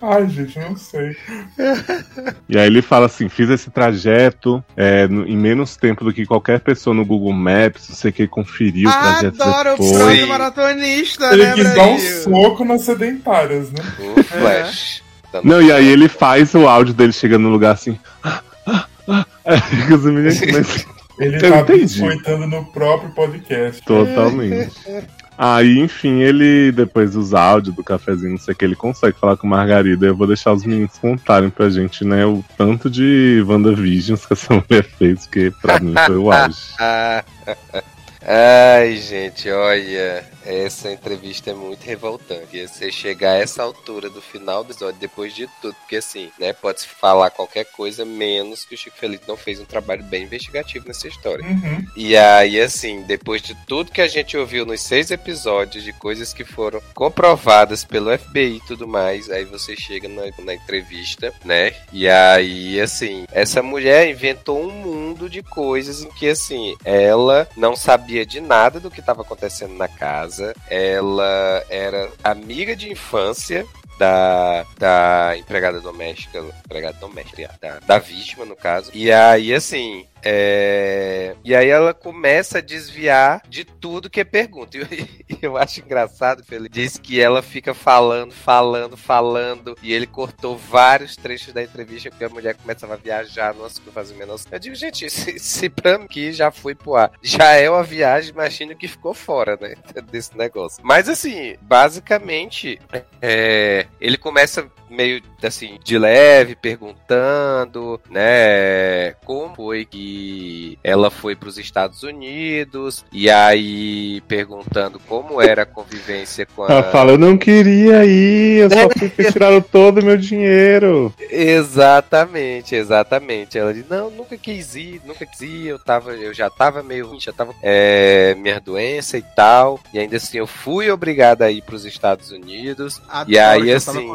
Ai, 0.00 0.28
gente, 0.28 0.58
não 0.58 0.76
sei. 0.76 1.16
E 2.48 2.56
aí 2.58 2.66
ele 2.66 2.80
fala 2.82 3.06
assim: 3.06 3.28
fiz 3.28 3.50
esse 3.50 3.70
trajeto 3.70 4.62
é, 4.76 5.06
no- 5.08 5.26
em 5.26 5.36
menos 5.36 5.76
tempo 5.76 6.04
do 6.04 6.12
que 6.12 6.24
qualquer 6.24 6.60
pessoa 6.60 6.94
no 6.94 7.04
Google 7.04 7.32
Maps, 7.32 7.88
não 7.88 7.96
sei 7.96 8.10
o 8.10 8.14
que, 8.14 8.26
conferiu 8.28 8.88
o 8.88 8.92
trajeto 8.92 9.42
Adoro 9.42 9.74
o 9.82 9.92
próprio 9.92 10.28
maratonista, 10.28 11.32
Ele 11.32 11.44
né, 11.44 11.54
quis 11.54 11.74
dar 11.74 11.86
um 11.86 11.98
soco 11.98 12.64
nas 12.64 12.82
sedentárias, 12.82 13.70
né? 13.72 13.82
O 14.16 14.22
Flash. 14.22 15.02
Dando- 15.32 15.44
Não, 15.48 15.60
e 15.62 15.72
aí 15.72 15.86
ele 15.88 16.08
faz 16.08 16.54
o 16.54 16.68
áudio 16.68 16.94
dele 16.94 17.12
chegando 17.12 17.42
no 17.42 17.50
lugar 17.50 17.72
assim. 17.74 17.98
"Ah, 18.22 18.40
ah, 18.66 18.86
ah." 19.08 19.26
Aí 19.44 19.60
fica 19.60 19.94
os 19.96 20.04
meninos, 20.04 20.40
mas 20.52 20.86
Ele 21.18 21.36
Eu 21.36 21.40
tá 21.50 21.60
entendi. 21.60 21.80
biscoitando 21.80 22.46
no 22.46 22.64
próprio 22.66 23.10
podcast. 23.10 23.82
totalmente. 23.84 24.70
Aí, 25.38 25.78
enfim, 25.78 26.20
ele, 26.20 26.72
depois 26.72 27.12
dos 27.12 27.34
áudios 27.34 27.74
do 27.74 27.84
cafezinho, 27.84 28.32
não 28.32 28.38
sei 28.38 28.54
o 28.54 28.56
que, 28.56 28.64
ele 28.64 28.74
consegue 28.74 29.18
falar 29.18 29.36
com 29.36 29.46
Margarida. 29.46 30.06
Eu 30.06 30.16
vou 30.16 30.26
deixar 30.26 30.52
os 30.52 30.64
meninos 30.64 30.98
contarem 30.98 31.50
pra 31.50 31.68
gente, 31.68 32.04
né, 32.04 32.24
o 32.24 32.42
tanto 32.56 32.88
de 32.88 33.44
WandaVisions 33.46 34.24
que 34.24 34.32
essa 34.32 34.54
mulher 34.54 34.84
fez, 34.84 35.26
que 35.26 35.50
pra 35.62 35.78
mim 35.78 35.94
foi 36.06 36.16
o 36.16 36.32
auge. 36.32 36.58
Ai, 38.28 38.96
gente, 38.96 39.48
olha, 39.50 40.24
essa 40.46 40.90
entrevista 40.90 41.50
é 41.50 41.54
muito 41.54 41.84
revoltante. 41.84 42.66
Você 42.66 42.90
chegar 42.90 43.32
a 43.32 43.38
essa 43.38 43.62
altura 43.62 44.08
do 44.08 44.22
final 44.22 44.62
do 44.62 44.72
episódio, 44.72 45.00
depois 45.00 45.34
de 45.34 45.46
tudo, 45.60 45.74
porque 45.74 45.96
assim, 45.96 46.30
né, 46.38 46.52
pode-se 46.52 46.86
falar 46.86 47.30
qualquer 47.30 47.64
coisa, 47.64 48.04
menos 48.04 48.64
que 48.64 48.74
o 48.74 48.78
Chico 48.78 48.96
Felipe 48.96 49.26
não 49.26 49.36
fez 49.36 49.60
um 49.60 49.64
trabalho 49.64 50.04
bem 50.04 50.24
investigativo 50.24 50.86
nessa 50.86 51.08
história. 51.08 51.44
Uhum. 51.44 51.84
E 51.96 52.16
aí, 52.16 52.60
assim, 52.60 53.02
depois 53.02 53.42
de 53.42 53.54
tudo 53.66 53.92
que 53.92 54.00
a 54.00 54.08
gente 54.08 54.36
ouviu 54.36 54.64
nos 54.64 54.80
seis 54.82 55.10
episódios, 55.10 55.82
de 55.82 55.92
coisas 55.92 56.32
que 56.32 56.44
foram 56.44 56.80
comprovadas 56.94 57.84
pelo 57.84 58.16
FBI 58.16 58.56
e 58.56 58.66
tudo 58.66 58.86
mais, 58.86 59.30
aí 59.30 59.44
você 59.44 59.76
chega 59.76 60.08
na, 60.08 60.22
na 60.44 60.54
entrevista, 60.54 61.32
né? 61.44 61.74
E 61.92 62.08
aí, 62.08 62.80
assim, 62.80 63.24
essa 63.32 63.62
mulher 63.62 64.08
inventou 64.08 64.62
um 64.62 64.70
mundo 64.70 65.28
de 65.28 65.42
coisas 65.42 66.02
em 66.02 66.10
que, 66.10 66.28
assim, 66.28 66.76
ela 66.84 67.48
não 67.56 67.74
sabia 67.74 68.24
de 68.24 68.40
nada 68.40 68.78
do 68.78 68.90
que 68.90 69.00
estava 69.00 69.22
acontecendo 69.22 69.74
na 69.74 69.88
casa, 69.88 70.35
ela 70.70 71.64
era 71.68 72.08
amiga 72.24 72.74
de 72.74 72.90
infância 72.90 73.66
da, 73.98 74.64
da 74.78 75.36
empregada 75.36 75.80
doméstica, 75.80 76.44
empregada 76.64 76.98
doméstica, 76.98 77.50
da, 77.60 77.78
da 77.80 77.98
vítima, 77.98 78.44
no 78.44 78.56
caso. 78.56 78.90
E 78.94 79.10
aí, 79.10 79.54
assim, 79.54 80.06
é... 80.28 81.36
E 81.44 81.54
aí 81.54 81.68
ela 81.68 81.94
começa 81.94 82.58
a 82.58 82.60
desviar 82.60 83.40
de 83.48 83.64
tudo 83.64 84.10
que 84.10 84.20
é 84.20 84.24
pergunta. 84.24 84.76
E 85.28 85.38
eu, 85.42 85.56
acho 85.56 85.80
engraçado, 85.80 86.44
ele 86.52 86.68
diz 86.68 86.98
que 86.98 87.20
ela 87.20 87.42
fica 87.42 87.74
falando, 87.74 88.32
falando, 88.32 88.96
falando, 88.96 89.76
e 89.82 89.92
ele 89.92 90.06
cortou 90.06 90.56
vários 90.56 91.16
trechos 91.16 91.52
da 91.52 91.62
entrevista 91.62 92.10
porque 92.10 92.24
a 92.24 92.28
mulher 92.28 92.54
começava 92.54 92.94
a 92.94 92.96
viajar, 92.96 93.52
nossa, 93.52 93.80
que 93.80 93.90
fazia 93.90 94.16
menos. 94.16 94.46
Eu 94.50 94.58
digo, 94.58 94.74
gente, 94.76 95.08
se, 95.10 95.38
se 95.40 95.68
pra 95.68 95.98
mim 95.98 96.06
que 96.06 96.32
já 96.32 96.52
foi 96.52 96.76
pro 96.76 96.94
ar, 96.94 97.10
já 97.20 97.54
é 97.54 97.68
uma 97.68 97.82
viagem, 97.82 98.30
imagino 98.30 98.76
que 98.76 98.86
ficou 98.86 99.12
fora, 99.12 99.58
né, 99.60 99.74
desse 100.10 100.36
negócio. 100.36 100.80
Mas 100.84 101.08
assim, 101.08 101.56
basicamente, 101.60 102.78
é... 103.20 103.86
ele 104.00 104.16
começa 104.16 104.70
meio 104.88 105.22
assim, 105.42 105.78
de 105.82 105.98
leve, 105.98 106.54
perguntando, 106.54 108.00
né, 108.10 109.12
como 109.24 109.54
foi 109.54 109.84
que 109.84 110.78
ela 110.82 111.10
foi 111.10 111.36
para 111.36 111.48
os 111.48 111.58
Estados 111.58 112.02
Unidos, 112.02 113.04
e 113.12 113.30
aí 113.30 114.20
perguntando 114.22 114.98
como 115.00 115.40
era 115.40 115.62
a 115.62 115.66
convivência 115.66 116.46
com 116.46 116.64
a. 116.64 116.70
Ela 116.70 116.82
fala, 116.84 117.12
eu 117.12 117.18
não 117.18 117.36
queria 117.36 118.04
ir, 118.04 118.62
eu 118.62 118.70
só 118.70 118.88
fui 118.98 119.08
ter 119.08 119.32
tirado 119.32 119.62
todo 119.62 120.00
o 120.00 120.04
meu 120.04 120.16
dinheiro. 120.16 121.12
Exatamente, 121.30 122.74
exatamente. 122.74 123.58
Ela 123.58 123.72
diz, 123.72 123.88
não, 123.88 124.10
nunca 124.10 124.36
quis 124.36 124.74
ir, 124.74 125.00
nunca 125.04 125.24
quis 125.26 125.40
ir, 125.42 125.66
eu, 125.66 125.78
tava, 125.78 126.12
eu 126.12 126.34
já 126.34 126.50
tava 126.50 126.82
meio, 126.82 127.18
já 127.20 127.32
tava 127.32 127.54
é, 127.62 128.34
minha 128.34 128.60
doença 128.60 129.18
e 129.18 129.22
tal, 129.22 129.80
e 129.92 129.98
ainda 129.98 130.16
assim 130.16 130.38
eu 130.38 130.46
fui 130.46 130.90
obrigada 130.90 131.44
a 131.44 131.50
ir 131.50 131.62
para 131.62 131.74
os 131.74 131.84
Estados 131.84 132.30
Unidos, 132.30 133.00
e 133.26 133.38
aí 133.38 133.72
assim... 133.72 134.06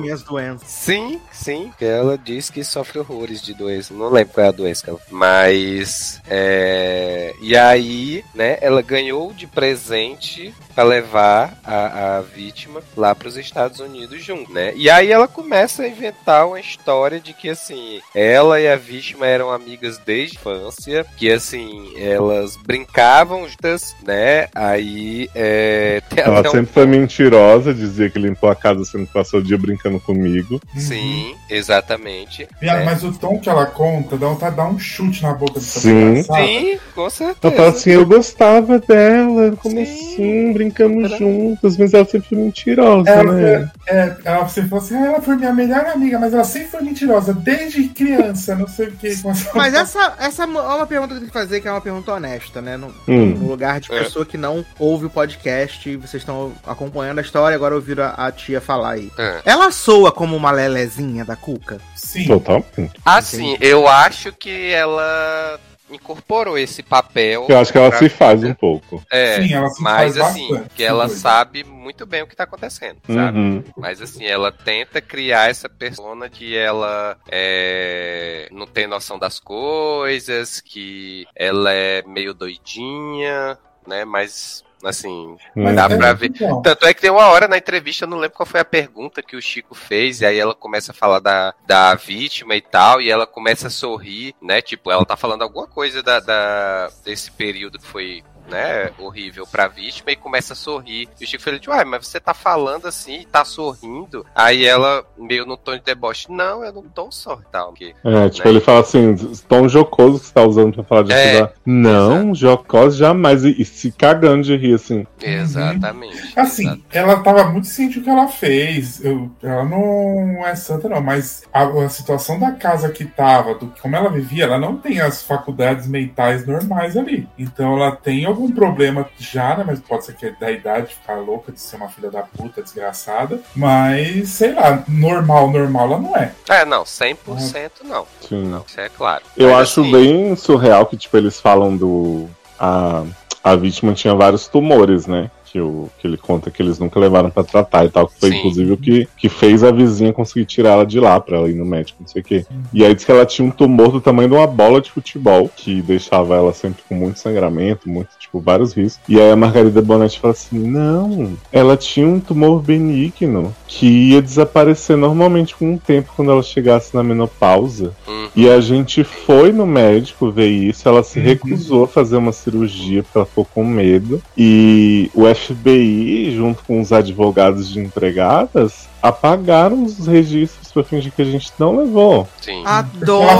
Sim, 0.66 1.20
sim, 1.32 1.72
ela 1.80 2.18
diz 2.18 2.49
que 2.49 2.64
sofre 2.64 2.99
horrores 2.99 3.41
de 3.41 3.53
doença. 3.53 3.93
Não 3.93 4.09
lembro 4.09 4.34
qual 4.34 4.45
é 4.45 4.49
a 4.49 4.53
doença 4.53 4.84
que 4.84 4.89
ela. 4.89 4.99
Mas. 5.09 6.22
É... 6.28 7.34
E 7.41 7.55
aí, 7.55 8.24
né, 8.34 8.57
ela 8.62 8.82
ganhou 8.82 9.34
de 9.34 9.47
presente 9.47 10.53
para 10.74 10.84
levar 10.84 11.59
a, 11.64 12.18
a 12.18 12.22
vítima 12.22 12.82
lá 12.95 13.14
para 13.14 13.28
os 13.28 13.38
Estados 13.38 13.80
Unidos 13.80 14.24
junto, 14.24 14.51
né? 14.51 14.74
E 14.76 14.89
aí 14.89 15.12
ela 15.12 15.28
começa 15.28 15.84
a 15.84 15.88
inventar 15.88 16.47
uma 16.47 16.59
história 16.59 17.20
de 17.20 17.34
que 17.34 17.49
assim, 17.49 18.01
ela 18.16 18.59
e 18.59 18.68
a 18.68 18.76
vítima 18.76 19.28
eram 19.28 19.51
amigas 19.51 19.97
desde 19.97 20.38
a 20.38 20.39
infância, 20.39 21.05
que 21.18 21.32
assim, 21.32 21.91
elas 21.97 22.55
brincavam 22.55 23.47
juntas, 23.47 23.95
né? 24.03 24.47
Aí 24.55 25.30
é, 25.36 26.01
ela 26.16 26.43
sempre 26.43 26.59
um... 26.62 26.66
foi 26.66 26.86
mentirosa, 26.86 27.74
dizia 27.74 28.09
que 28.09 28.20
limpou 28.20 28.49
a 28.49 28.55
casa 28.55 28.84
sendo 28.86 29.05
que 29.05 29.14
passou 29.14 29.39
o 29.39 29.43
dia 29.43 29.57
brincando 29.57 29.99
comigo. 29.99 30.51
Sim, 30.76 31.36
exatamente. 31.49 32.47
É. 32.62 32.84
Mas 32.84 33.04
o 33.04 33.12
tom 33.12 33.39
que 33.39 33.49
ela 33.49 33.66
conta 33.66 34.18
dá 34.18 34.28
vontade 34.28 34.52
de 34.52 34.58
dar 34.58 34.68
um 34.68 34.80
chute 34.80 35.22
na 35.22 35.34
boca 35.34 35.60
dessa 35.60 35.80
Sim, 35.80 36.24
sim, 36.24 36.80
com 36.95 37.10
certeza. 37.10 37.38
Ela 37.43 37.56
fala 37.56 37.70
assim, 37.70 37.89
eu 37.91 38.06
gostava 38.06 38.80
dela, 38.80 39.56
como 39.58 39.76
sim. 39.76 39.82
assim? 39.84 40.54
brincamos 40.54 41.18
juntos, 41.18 41.78
mas 41.78 41.93
ela 41.93 42.06
sempre 42.06 42.30
foi 42.30 42.38
mentirosa, 42.38 43.10
ela, 43.10 43.34
né? 43.34 43.72
É, 43.88 44.16
ela 44.24 44.47
sempre 44.47 44.70
falou 44.70 44.86
assim, 44.86 44.95
ah, 44.95 45.06
ela 45.06 45.22
foi 45.22 45.36
minha 45.36 45.54
melhor 45.54 45.86
amiga, 45.86 46.20
mas 46.20 46.34
ela 46.34 46.43
sempre 46.43 46.70
foi 46.70 46.82
mentirosa, 46.82 47.34
desde 47.34 47.88
criança, 47.89 48.56
não 48.56 48.68
sei 48.68 48.88
o 48.88 48.91
que. 48.91 49.12
Mas 49.54 49.74
essa, 49.76 50.16
essa 50.20 50.43
é 50.43 50.45
uma 50.45 50.88
pergunta 50.88 51.10
que 51.10 51.14
eu 51.16 51.20
tenho 51.20 51.32
que 51.32 51.34
fazer, 51.34 51.62
que 51.62 51.68
é 51.68 51.72
uma 51.72 51.82
pergunta 51.82 52.14
honesta, 52.14 52.62
né? 52.62 52.78
No, 52.78 52.88
hum. 53.08 53.26
no 53.38 53.47
lugar 53.47 53.80
de 53.80 53.91
é. 53.91 54.04
pessoa 54.04 54.24
é. 54.24 54.26
que 54.26 54.38
não 54.38 54.66
ouve 54.80 55.06
o 55.06 55.10
podcast, 55.10 55.89
e 55.89 55.95
vocês 55.95 56.22
estão 56.22 56.54
acompanhando 56.66 57.20
a 57.20 57.22
história, 57.22 57.56
agora 57.56 57.76
ouviram 57.76 58.04
a, 58.04 58.28
a 58.28 58.32
tia 58.32 58.62
falar 58.62 58.91
aí. 58.91 59.12
É. 59.18 59.41
Ela 59.45 59.72
soa 59.72 60.12
como 60.12 60.41
uma 60.42 60.52
lelezinha 60.52 61.24
da 61.24 61.36
Cuca? 61.36 61.80
Sim. 61.96 62.26
Totalmente. 62.26 62.92
Assim, 63.06 63.58
eu 63.62 63.88
acho 63.88 64.34
que 64.34 64.72
ela 64.72 65.60
incorporou 65.92 66.58
esse 66.58 66.82
papel. 66.82 67.46
Eu 67.48 67.60
acho 67.60 67.72
que 67.72 67.78
ela 67.78 67.92
se 67.92 68.10
faz 68.10 68.44
um 68.44 68.54
pouco. 68.54 69.04
É, 69.12 69.42
Sim, 69.42 69.54
ela 69.54 69.70
se 69.70 69.82
mas 69.82 70.16
faz 70.16 70.18
assim, 70.18 70.50
bastante, 70.50 70.76
que 70.76 70.84
ela 70.84 71.10
sabe 71.10 71.64
muito 71.64 72.06
bem 72.06 72.24
o 72.24 72.28
que 72.28 72.36
tá 72.36 72.44
acontecendo, 72.44 72.98
sabe? 73.08 73.38
Uhum. 73.38 73.64
Mas 73.78 74.02
assim, 74.02 74.26
ela 74.26 74.52
tenta 74.52 75.02
criar 75.02 75.50
essa 75.50 75.70
persona 75.70 76.30
que 76.30 76.58
ela 76.58 77.18
é, 77.30 78.48
não 78.52 78.66
tem 78.66 78.88
noção 78.88 79.20
das 79.20 79.39
coisas, 79.39 80.62
que 80.62 81.28
ela 81.36 81.72
é 81.72 82.02
meio 82.04 82.34
doidinha, 82.34 83.58
né? 83.86 84.06
Mas 84.06 84.64
Assim, 84.84 85.38
Mas 85.56 85.76
dá 85.76 85.86
é, 85.86 85.98
pra 85.98 86.14
ver. 86.14 86.28
Então. 86.28 86.62
Tanto 86.62 86.86
é 86.86 86.94
que 86.94 87.02
tem 87.02 87.12
uma 87.12 87.28
hora 87.28 87.48
na 87.48 87.58
entrevista, 87.58 88.06
eu 88.06 88.10
não 88.10 88.18
lembro 88.18 88.38
qual 88.38 88.46
foi 88.46 88.60
a 88.60 88.66
pergunta 88.66 89.22
que 89.22 89.36
o 89.36 89.42
Chico 89.42 89.76
fez, 89.76 90.22
e 90.22 90.26
aí 90.26 90.40
ela 90.40 90.56
começa 90.56 90.92
a 90.92 90.96
falar 90.96 91.20
da, 91.20 91.54
da 91.66 91.94
vítima 91.96 92.56
e 92.56 92.62
tal, 92.62 93.02
e 93.02 93.10
ela 93.10 93.28
começa 93.28 93.68
a 93.68 93.72
sorrir, 93.72 94.36
né? 94.42 94.62
Tipo, 94.62 94.92
ela 94.92 95.06
tá 95.06 95.16
falando 95.16 95.44
alguma 95.44 95.68
coisa 95.68 96.02
da, 96.02 96.20
da 96.20 96.90
desse 97.04 97.32
período 97.32 97.80
que 97.80 97.86
foi 97.86 98.24
né, 98.50 98.92
horrível 98.98 99.46
pra 99.48 99.68
vítima 99.68 100.12
e 100.12 100.16
começa 100.16 100.54
a 100.54 100.56
sorrir. 100.56 101.08
E 101.20 101.24
o 101.24 101.28
Chico 101.28 101.44
Felipe, 101.44 101.70
uai, 101.70 101.86
mas 101.86 102.08
você 102.08 102.20
tá 102.20 102.34
falando 102.34 102.88
assim 102.88 103.22
e 103.22 103.26
tá 103.26 103.44
sorrindo. 103.46 104.26
Aí 104.36 104.66
ela, 104.66 105.06
meio 105.18 105.46
no 105.46 105.58
tom 105.58 105.74
de 105.74 105.82
deboche, 105.82 106.32
não, 106.32 106.64
eu 106.64 106.74
não 106.74 106.84
tô 106.84 107.12
só 107.12 107.39
tal. 107.52 107.74
Que, 107.74 107.94
é, 108.04 108.30
tipo, 108.30 108.48
né? 108.48 108.54
ele 108.54 108.60
fala 108.60 108.82
assim, 108.82 109.16
tom 109.48 109.68
jocoso 109.68 110.20
que 110.20 110.26
você 110.28 110.34
tá 110.34 110.44
usando 110.44 110.74
pra 110.74 110.84
falar 110.84 111.04
de 111.04 111.14
é, 111.14 111.52
Não, 111.66 112.34
jocoso 112.34 112.98
jamais. 112.98 113.44
E, 113.44 113.62
e, 113.62 113.66
se 113.66 113.92
cagando 113.92 114.44
de 114.44 114.56
rir, 114.56 114.76
assim. 114.76 115.06
Exatamente. 115.22 116.16
Uhum. 116.16 116.32
Assim, 116.36 116.64
exatamente. 116.64 116.86
ela 116.92 117.20
tava 117.20 117.44
muito 117.46 117.68
ciente 117.68 118.00
do 118.00 118.04
que 118.04 118.10
ela 118.10 118.28
fez. 118.28 119.04
Eu, 119.04 119.32
ela 119.42 119.66
não 119.66 120.46
é 120.46 120.56
santa, 120.56 120.89
não, 120.89 121.02
mas 121.02 121.44
a, 121.54 121.64
a, 121.64 121.89
situação 121.89 122.39
da 122.39 122.52
casa 122.52 122.89
que 122.89 123.06
tava, 123.06 123.56
do 123.56 123.74
como 123.82 123.96
ela 123.96 124.10
vivia, 124.10 124.46
ela 124.46 124.60
não 124.60 124.78
tem 124.78 125.00
as 125.00 125.24
faculdades 125.24 125.88
mentais 125.88 126.46
normais 126.46 126.98
ali. 126.98 127.28
Então 127.38 127.76
ela 127.78 127.96
tem 127.96 128.26
algum 128.32 128.42
algum 128.42 128.52
problema 128.52 129.08
já, 129.18 129.56
né? 129.56 129.64
Mas 129.66 129.80
pode 129.80 130.06
ser 130.06 130.16
que 130.16 130.26
é 130.26 130.32
da 130.32 130.52
idade 130.52 130.96
ficar 130.96 131.16
louca 131.16 131.52
de 131.52 131.60
ser 131.60 131.76
uma 131.76 131.90
filha 131.90 132.10
da 132.10 132.24
puta 132.24 132.62
desgraçada. 132.62 133.40
Mas, 133.56 134.30
sei 134.30 134.54
lá, 134.54 134.84
normal, 134.88 135.52
normal 135.52 135.86
ela 135.86 136.00
não 136.00 136.18
é. 136.18 136.34
É, 136.50 136.66
não, 136.66 136.84
100% 136.84 137.72
não. 137.84 138.06
Sim. 138.28 138.46
Não, 138.46 138.64
isso 138.68 138.80
é 138.80 138.90
claro. 138.90 139.24
Eu 139.38 139.52
mas, 139.52 139.62
acho 139.62 139.82
assim... 139.82 139.92
bem 139.92 140.36
surreal 140.36 140.86
que, 140.86 140.98
tipo, 140.98 141.16
eles 141.16 141.40
falam 141.40 141.78
do. 141.78 142.28
A, 142.60 143.04
a 143.44 143.56
vítima 143.56 143.94
tinha 143.94 144.14
vários 144.14 144.48
tumores, 144.48 145.08
né? 145.08 145.30
Que, 145.52 145.60
o, 145.60 145.89
que 145.99 146.08
ele 146.08 146.18
conta 146.18 146.49
que 146.49 146.62
eles 146.62 146.80
nunca 146.80 146.99
levaram 146.99 147.30
para 147.30 147.43
tratar 147.43 147.86
e 147.86 147.89
tal, 147.89 148.08
que 148.08 148.18
foi 148.20 148.30
Sim. 148.30 148.38
inclusive 148.38 148.72
o 148.72 148.78
que, 148.78 149.08
que 149.18 149.28
fez 149.28 149.64
a 149.64 149.72
vizinha 149.72 150.14
conseguir 150.14 150.45
tirar 150.45 150.72
ela 150.72 150.86
de 150.86 150.99
lá 150.99 151.20
pra 151.20 151.38
ela 151.38 151.49
ir 151.49 151.56
no 151.56 151.66
médico, 151.66 151.97
não 151.99 152.08
sei 152.08 152.22
o 152.22 152.26
quê. 152.26 152.45
E 152.74 152.86
aí 152.86 152.95
diz 152.95 153.04
que 153.04 153.12
ela 153.12 153.26
tinha 153.26 153.45
um 153.45 153.52
tumor 153.52 153.91
do 153.91 153.99
tamanho 153.99 154.30
de 154.30 154.36
uma 154.36 154.47
bola 154.47 154.80
de 154.80 154.91
futebol, 154.91 155.49
que 155.54 155.82
deixava 155.82 156.36
ela 156.36 156.54
sempre 156.54 156.84
com 156.88 156.95
muito 156.95 157.20
sangramento, 157.20 157.89
muito, 157.89 158.10
tipo, 158.18 158.39
vários 158.39 158.74
riscos. 158.74 159.04
E 159.10 159.20
aí 159.20 159.32
a 159.32 159.36
Margarida 159.36 159.82
Bonetti 159.82 160.20
fala 160.20 160.34
assim: 160.34 160.58
não, 160.58 161.38
ela 161.52 161.76
tinha 161.76 162.08
um 162.08 162.20
tumor 162.20 162.62
benigno 162.62 163.54
que 163.68 163.88
ia 163.88 164.22
desaparecer 164.22 164.95
normalmente 164.95 165.56
com 165.56 165.74
um 165.74 165.78
tempo 165.78 166.14
quando 166.16 166.32
ela 166.32 166.43
chegasse 166.43 166.95
na 166.95 167.04
menopausa. 167.04 167.93
Uhum. 168.08 168.21
E 168.36 168.50
a 168.50 168.62
gente 168.62 169.04
foi 169.04 169.52
no 169.52 169.66
médico 169.66 170.32
ver 170.32 170.48
isso, 170.48 170.88
ela 170.88 171.04
se 171.04 171.20
uhum. 171.20 171.26
recusou 171.26 171.84
a 171.84 171.88
fazer 171.88 172.18
uma 172.18 172.32
cirurgia 172.32 173.04
porque 173.04 173.18
ela 173.18 173.26
ficou 173.26 173.46
com 173.46 173.66
medo. 173.66 174.22
E 174.38 175.12
o 175.14 175.24
FBI, 175.34 176.34
junto 176.36 176.64
com 176.64 176.80
os 176.80 176.94
advogados 176.94 177.70
de 177.70 177.80
empregadas, 177.80 178.88
apagaram 179.02 179.84
os 179.84 180.08
registros 180.08 180.61
isso 180.72 180.74
pra 180.74 180.84
fingir 180.84 181.12
que 181.12 181.22
a 181.22 181.26
gente 181.26 181.52
não 181.60 181.78
levou. 181.78 182.28
Sim. 182.42 182.62
Ela 182.62 182.84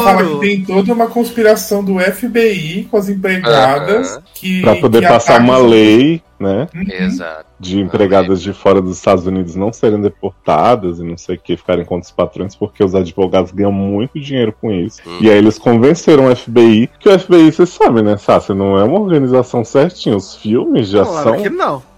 fala 0.04 0.18
que 0.18 0.24
Adoro! 0.24 0.40
tem 0.40 0.64
toda 0.64 0.94
uma 0.94 1.08
conspiração 1.08 1.84
do 1.84 2.00
FBI 2.00 2.88
com 2.92 2.98
as 2.98 3.10
empregadas 3.10 4.12
Aham. 4.12 4.24
que. 4.34 4.62
Pra 4.62 4.76
poder 4.76 5.02
que 5.02 5.08
passar 5.08 5.40
uma 5.40 5.58
lei, 5.58 6.22
né? 6.40 6.68
Uhum. 6.76 6.86
Exato. 6.90 7.46
De 7.60 7.80
empregadas 7.80 8.42
de 8.42 8.52
fora 8.54 8.82
dos 8.82 8.98
Estados 8.98 9.26
Unidos 9.26 9.56
não 9.56 9.72
serem 9.72 10.02
deportadas 10.02 11.00
e 11.00 11.04
não 11.04 11.18
sei 11.18 11.36
o 11.36 11.40
que, 11.40 11.56
ficarem 11.56 11.86
contra 11.86 12.06
os 12.06 12.12
patrões, 12.12 12.56
porque 12.56 12.84
os 12.84 12.94
advogados 12.94 13.52
ganham 13.52 13.72
muito 13.72 14.20
dinheiro 14.20 14.54
com 14.60 14.72
isso. 14.72 15.02
Hum. 15.06 15.20
E 15.22 15.30
aí 15.30 15.38
eles 15.38 15.58
convenceram 15.58 16.26
o 16.26 16.36
FBI, 16.36 16.90
que 17.00 17.08
o 17.08 17.20
FBI, 17.20 17.52
você 17.52 17.66
sabe, 17.66 18.02
né, 18.02 18.18
Sassi, 18.18 18.54
não 18.54 18.78
é 18.78 18.84
uma 18.84 19.00
organização 19.00 19.64
certinha. 19.64 20.16
Os 20.16 20.36
filmes 20.36 20.90
já 20.90 21.06
Claro 21.06 21.30
são 21.30 21.42
que 21.42 21.50
não. 21.50 21.91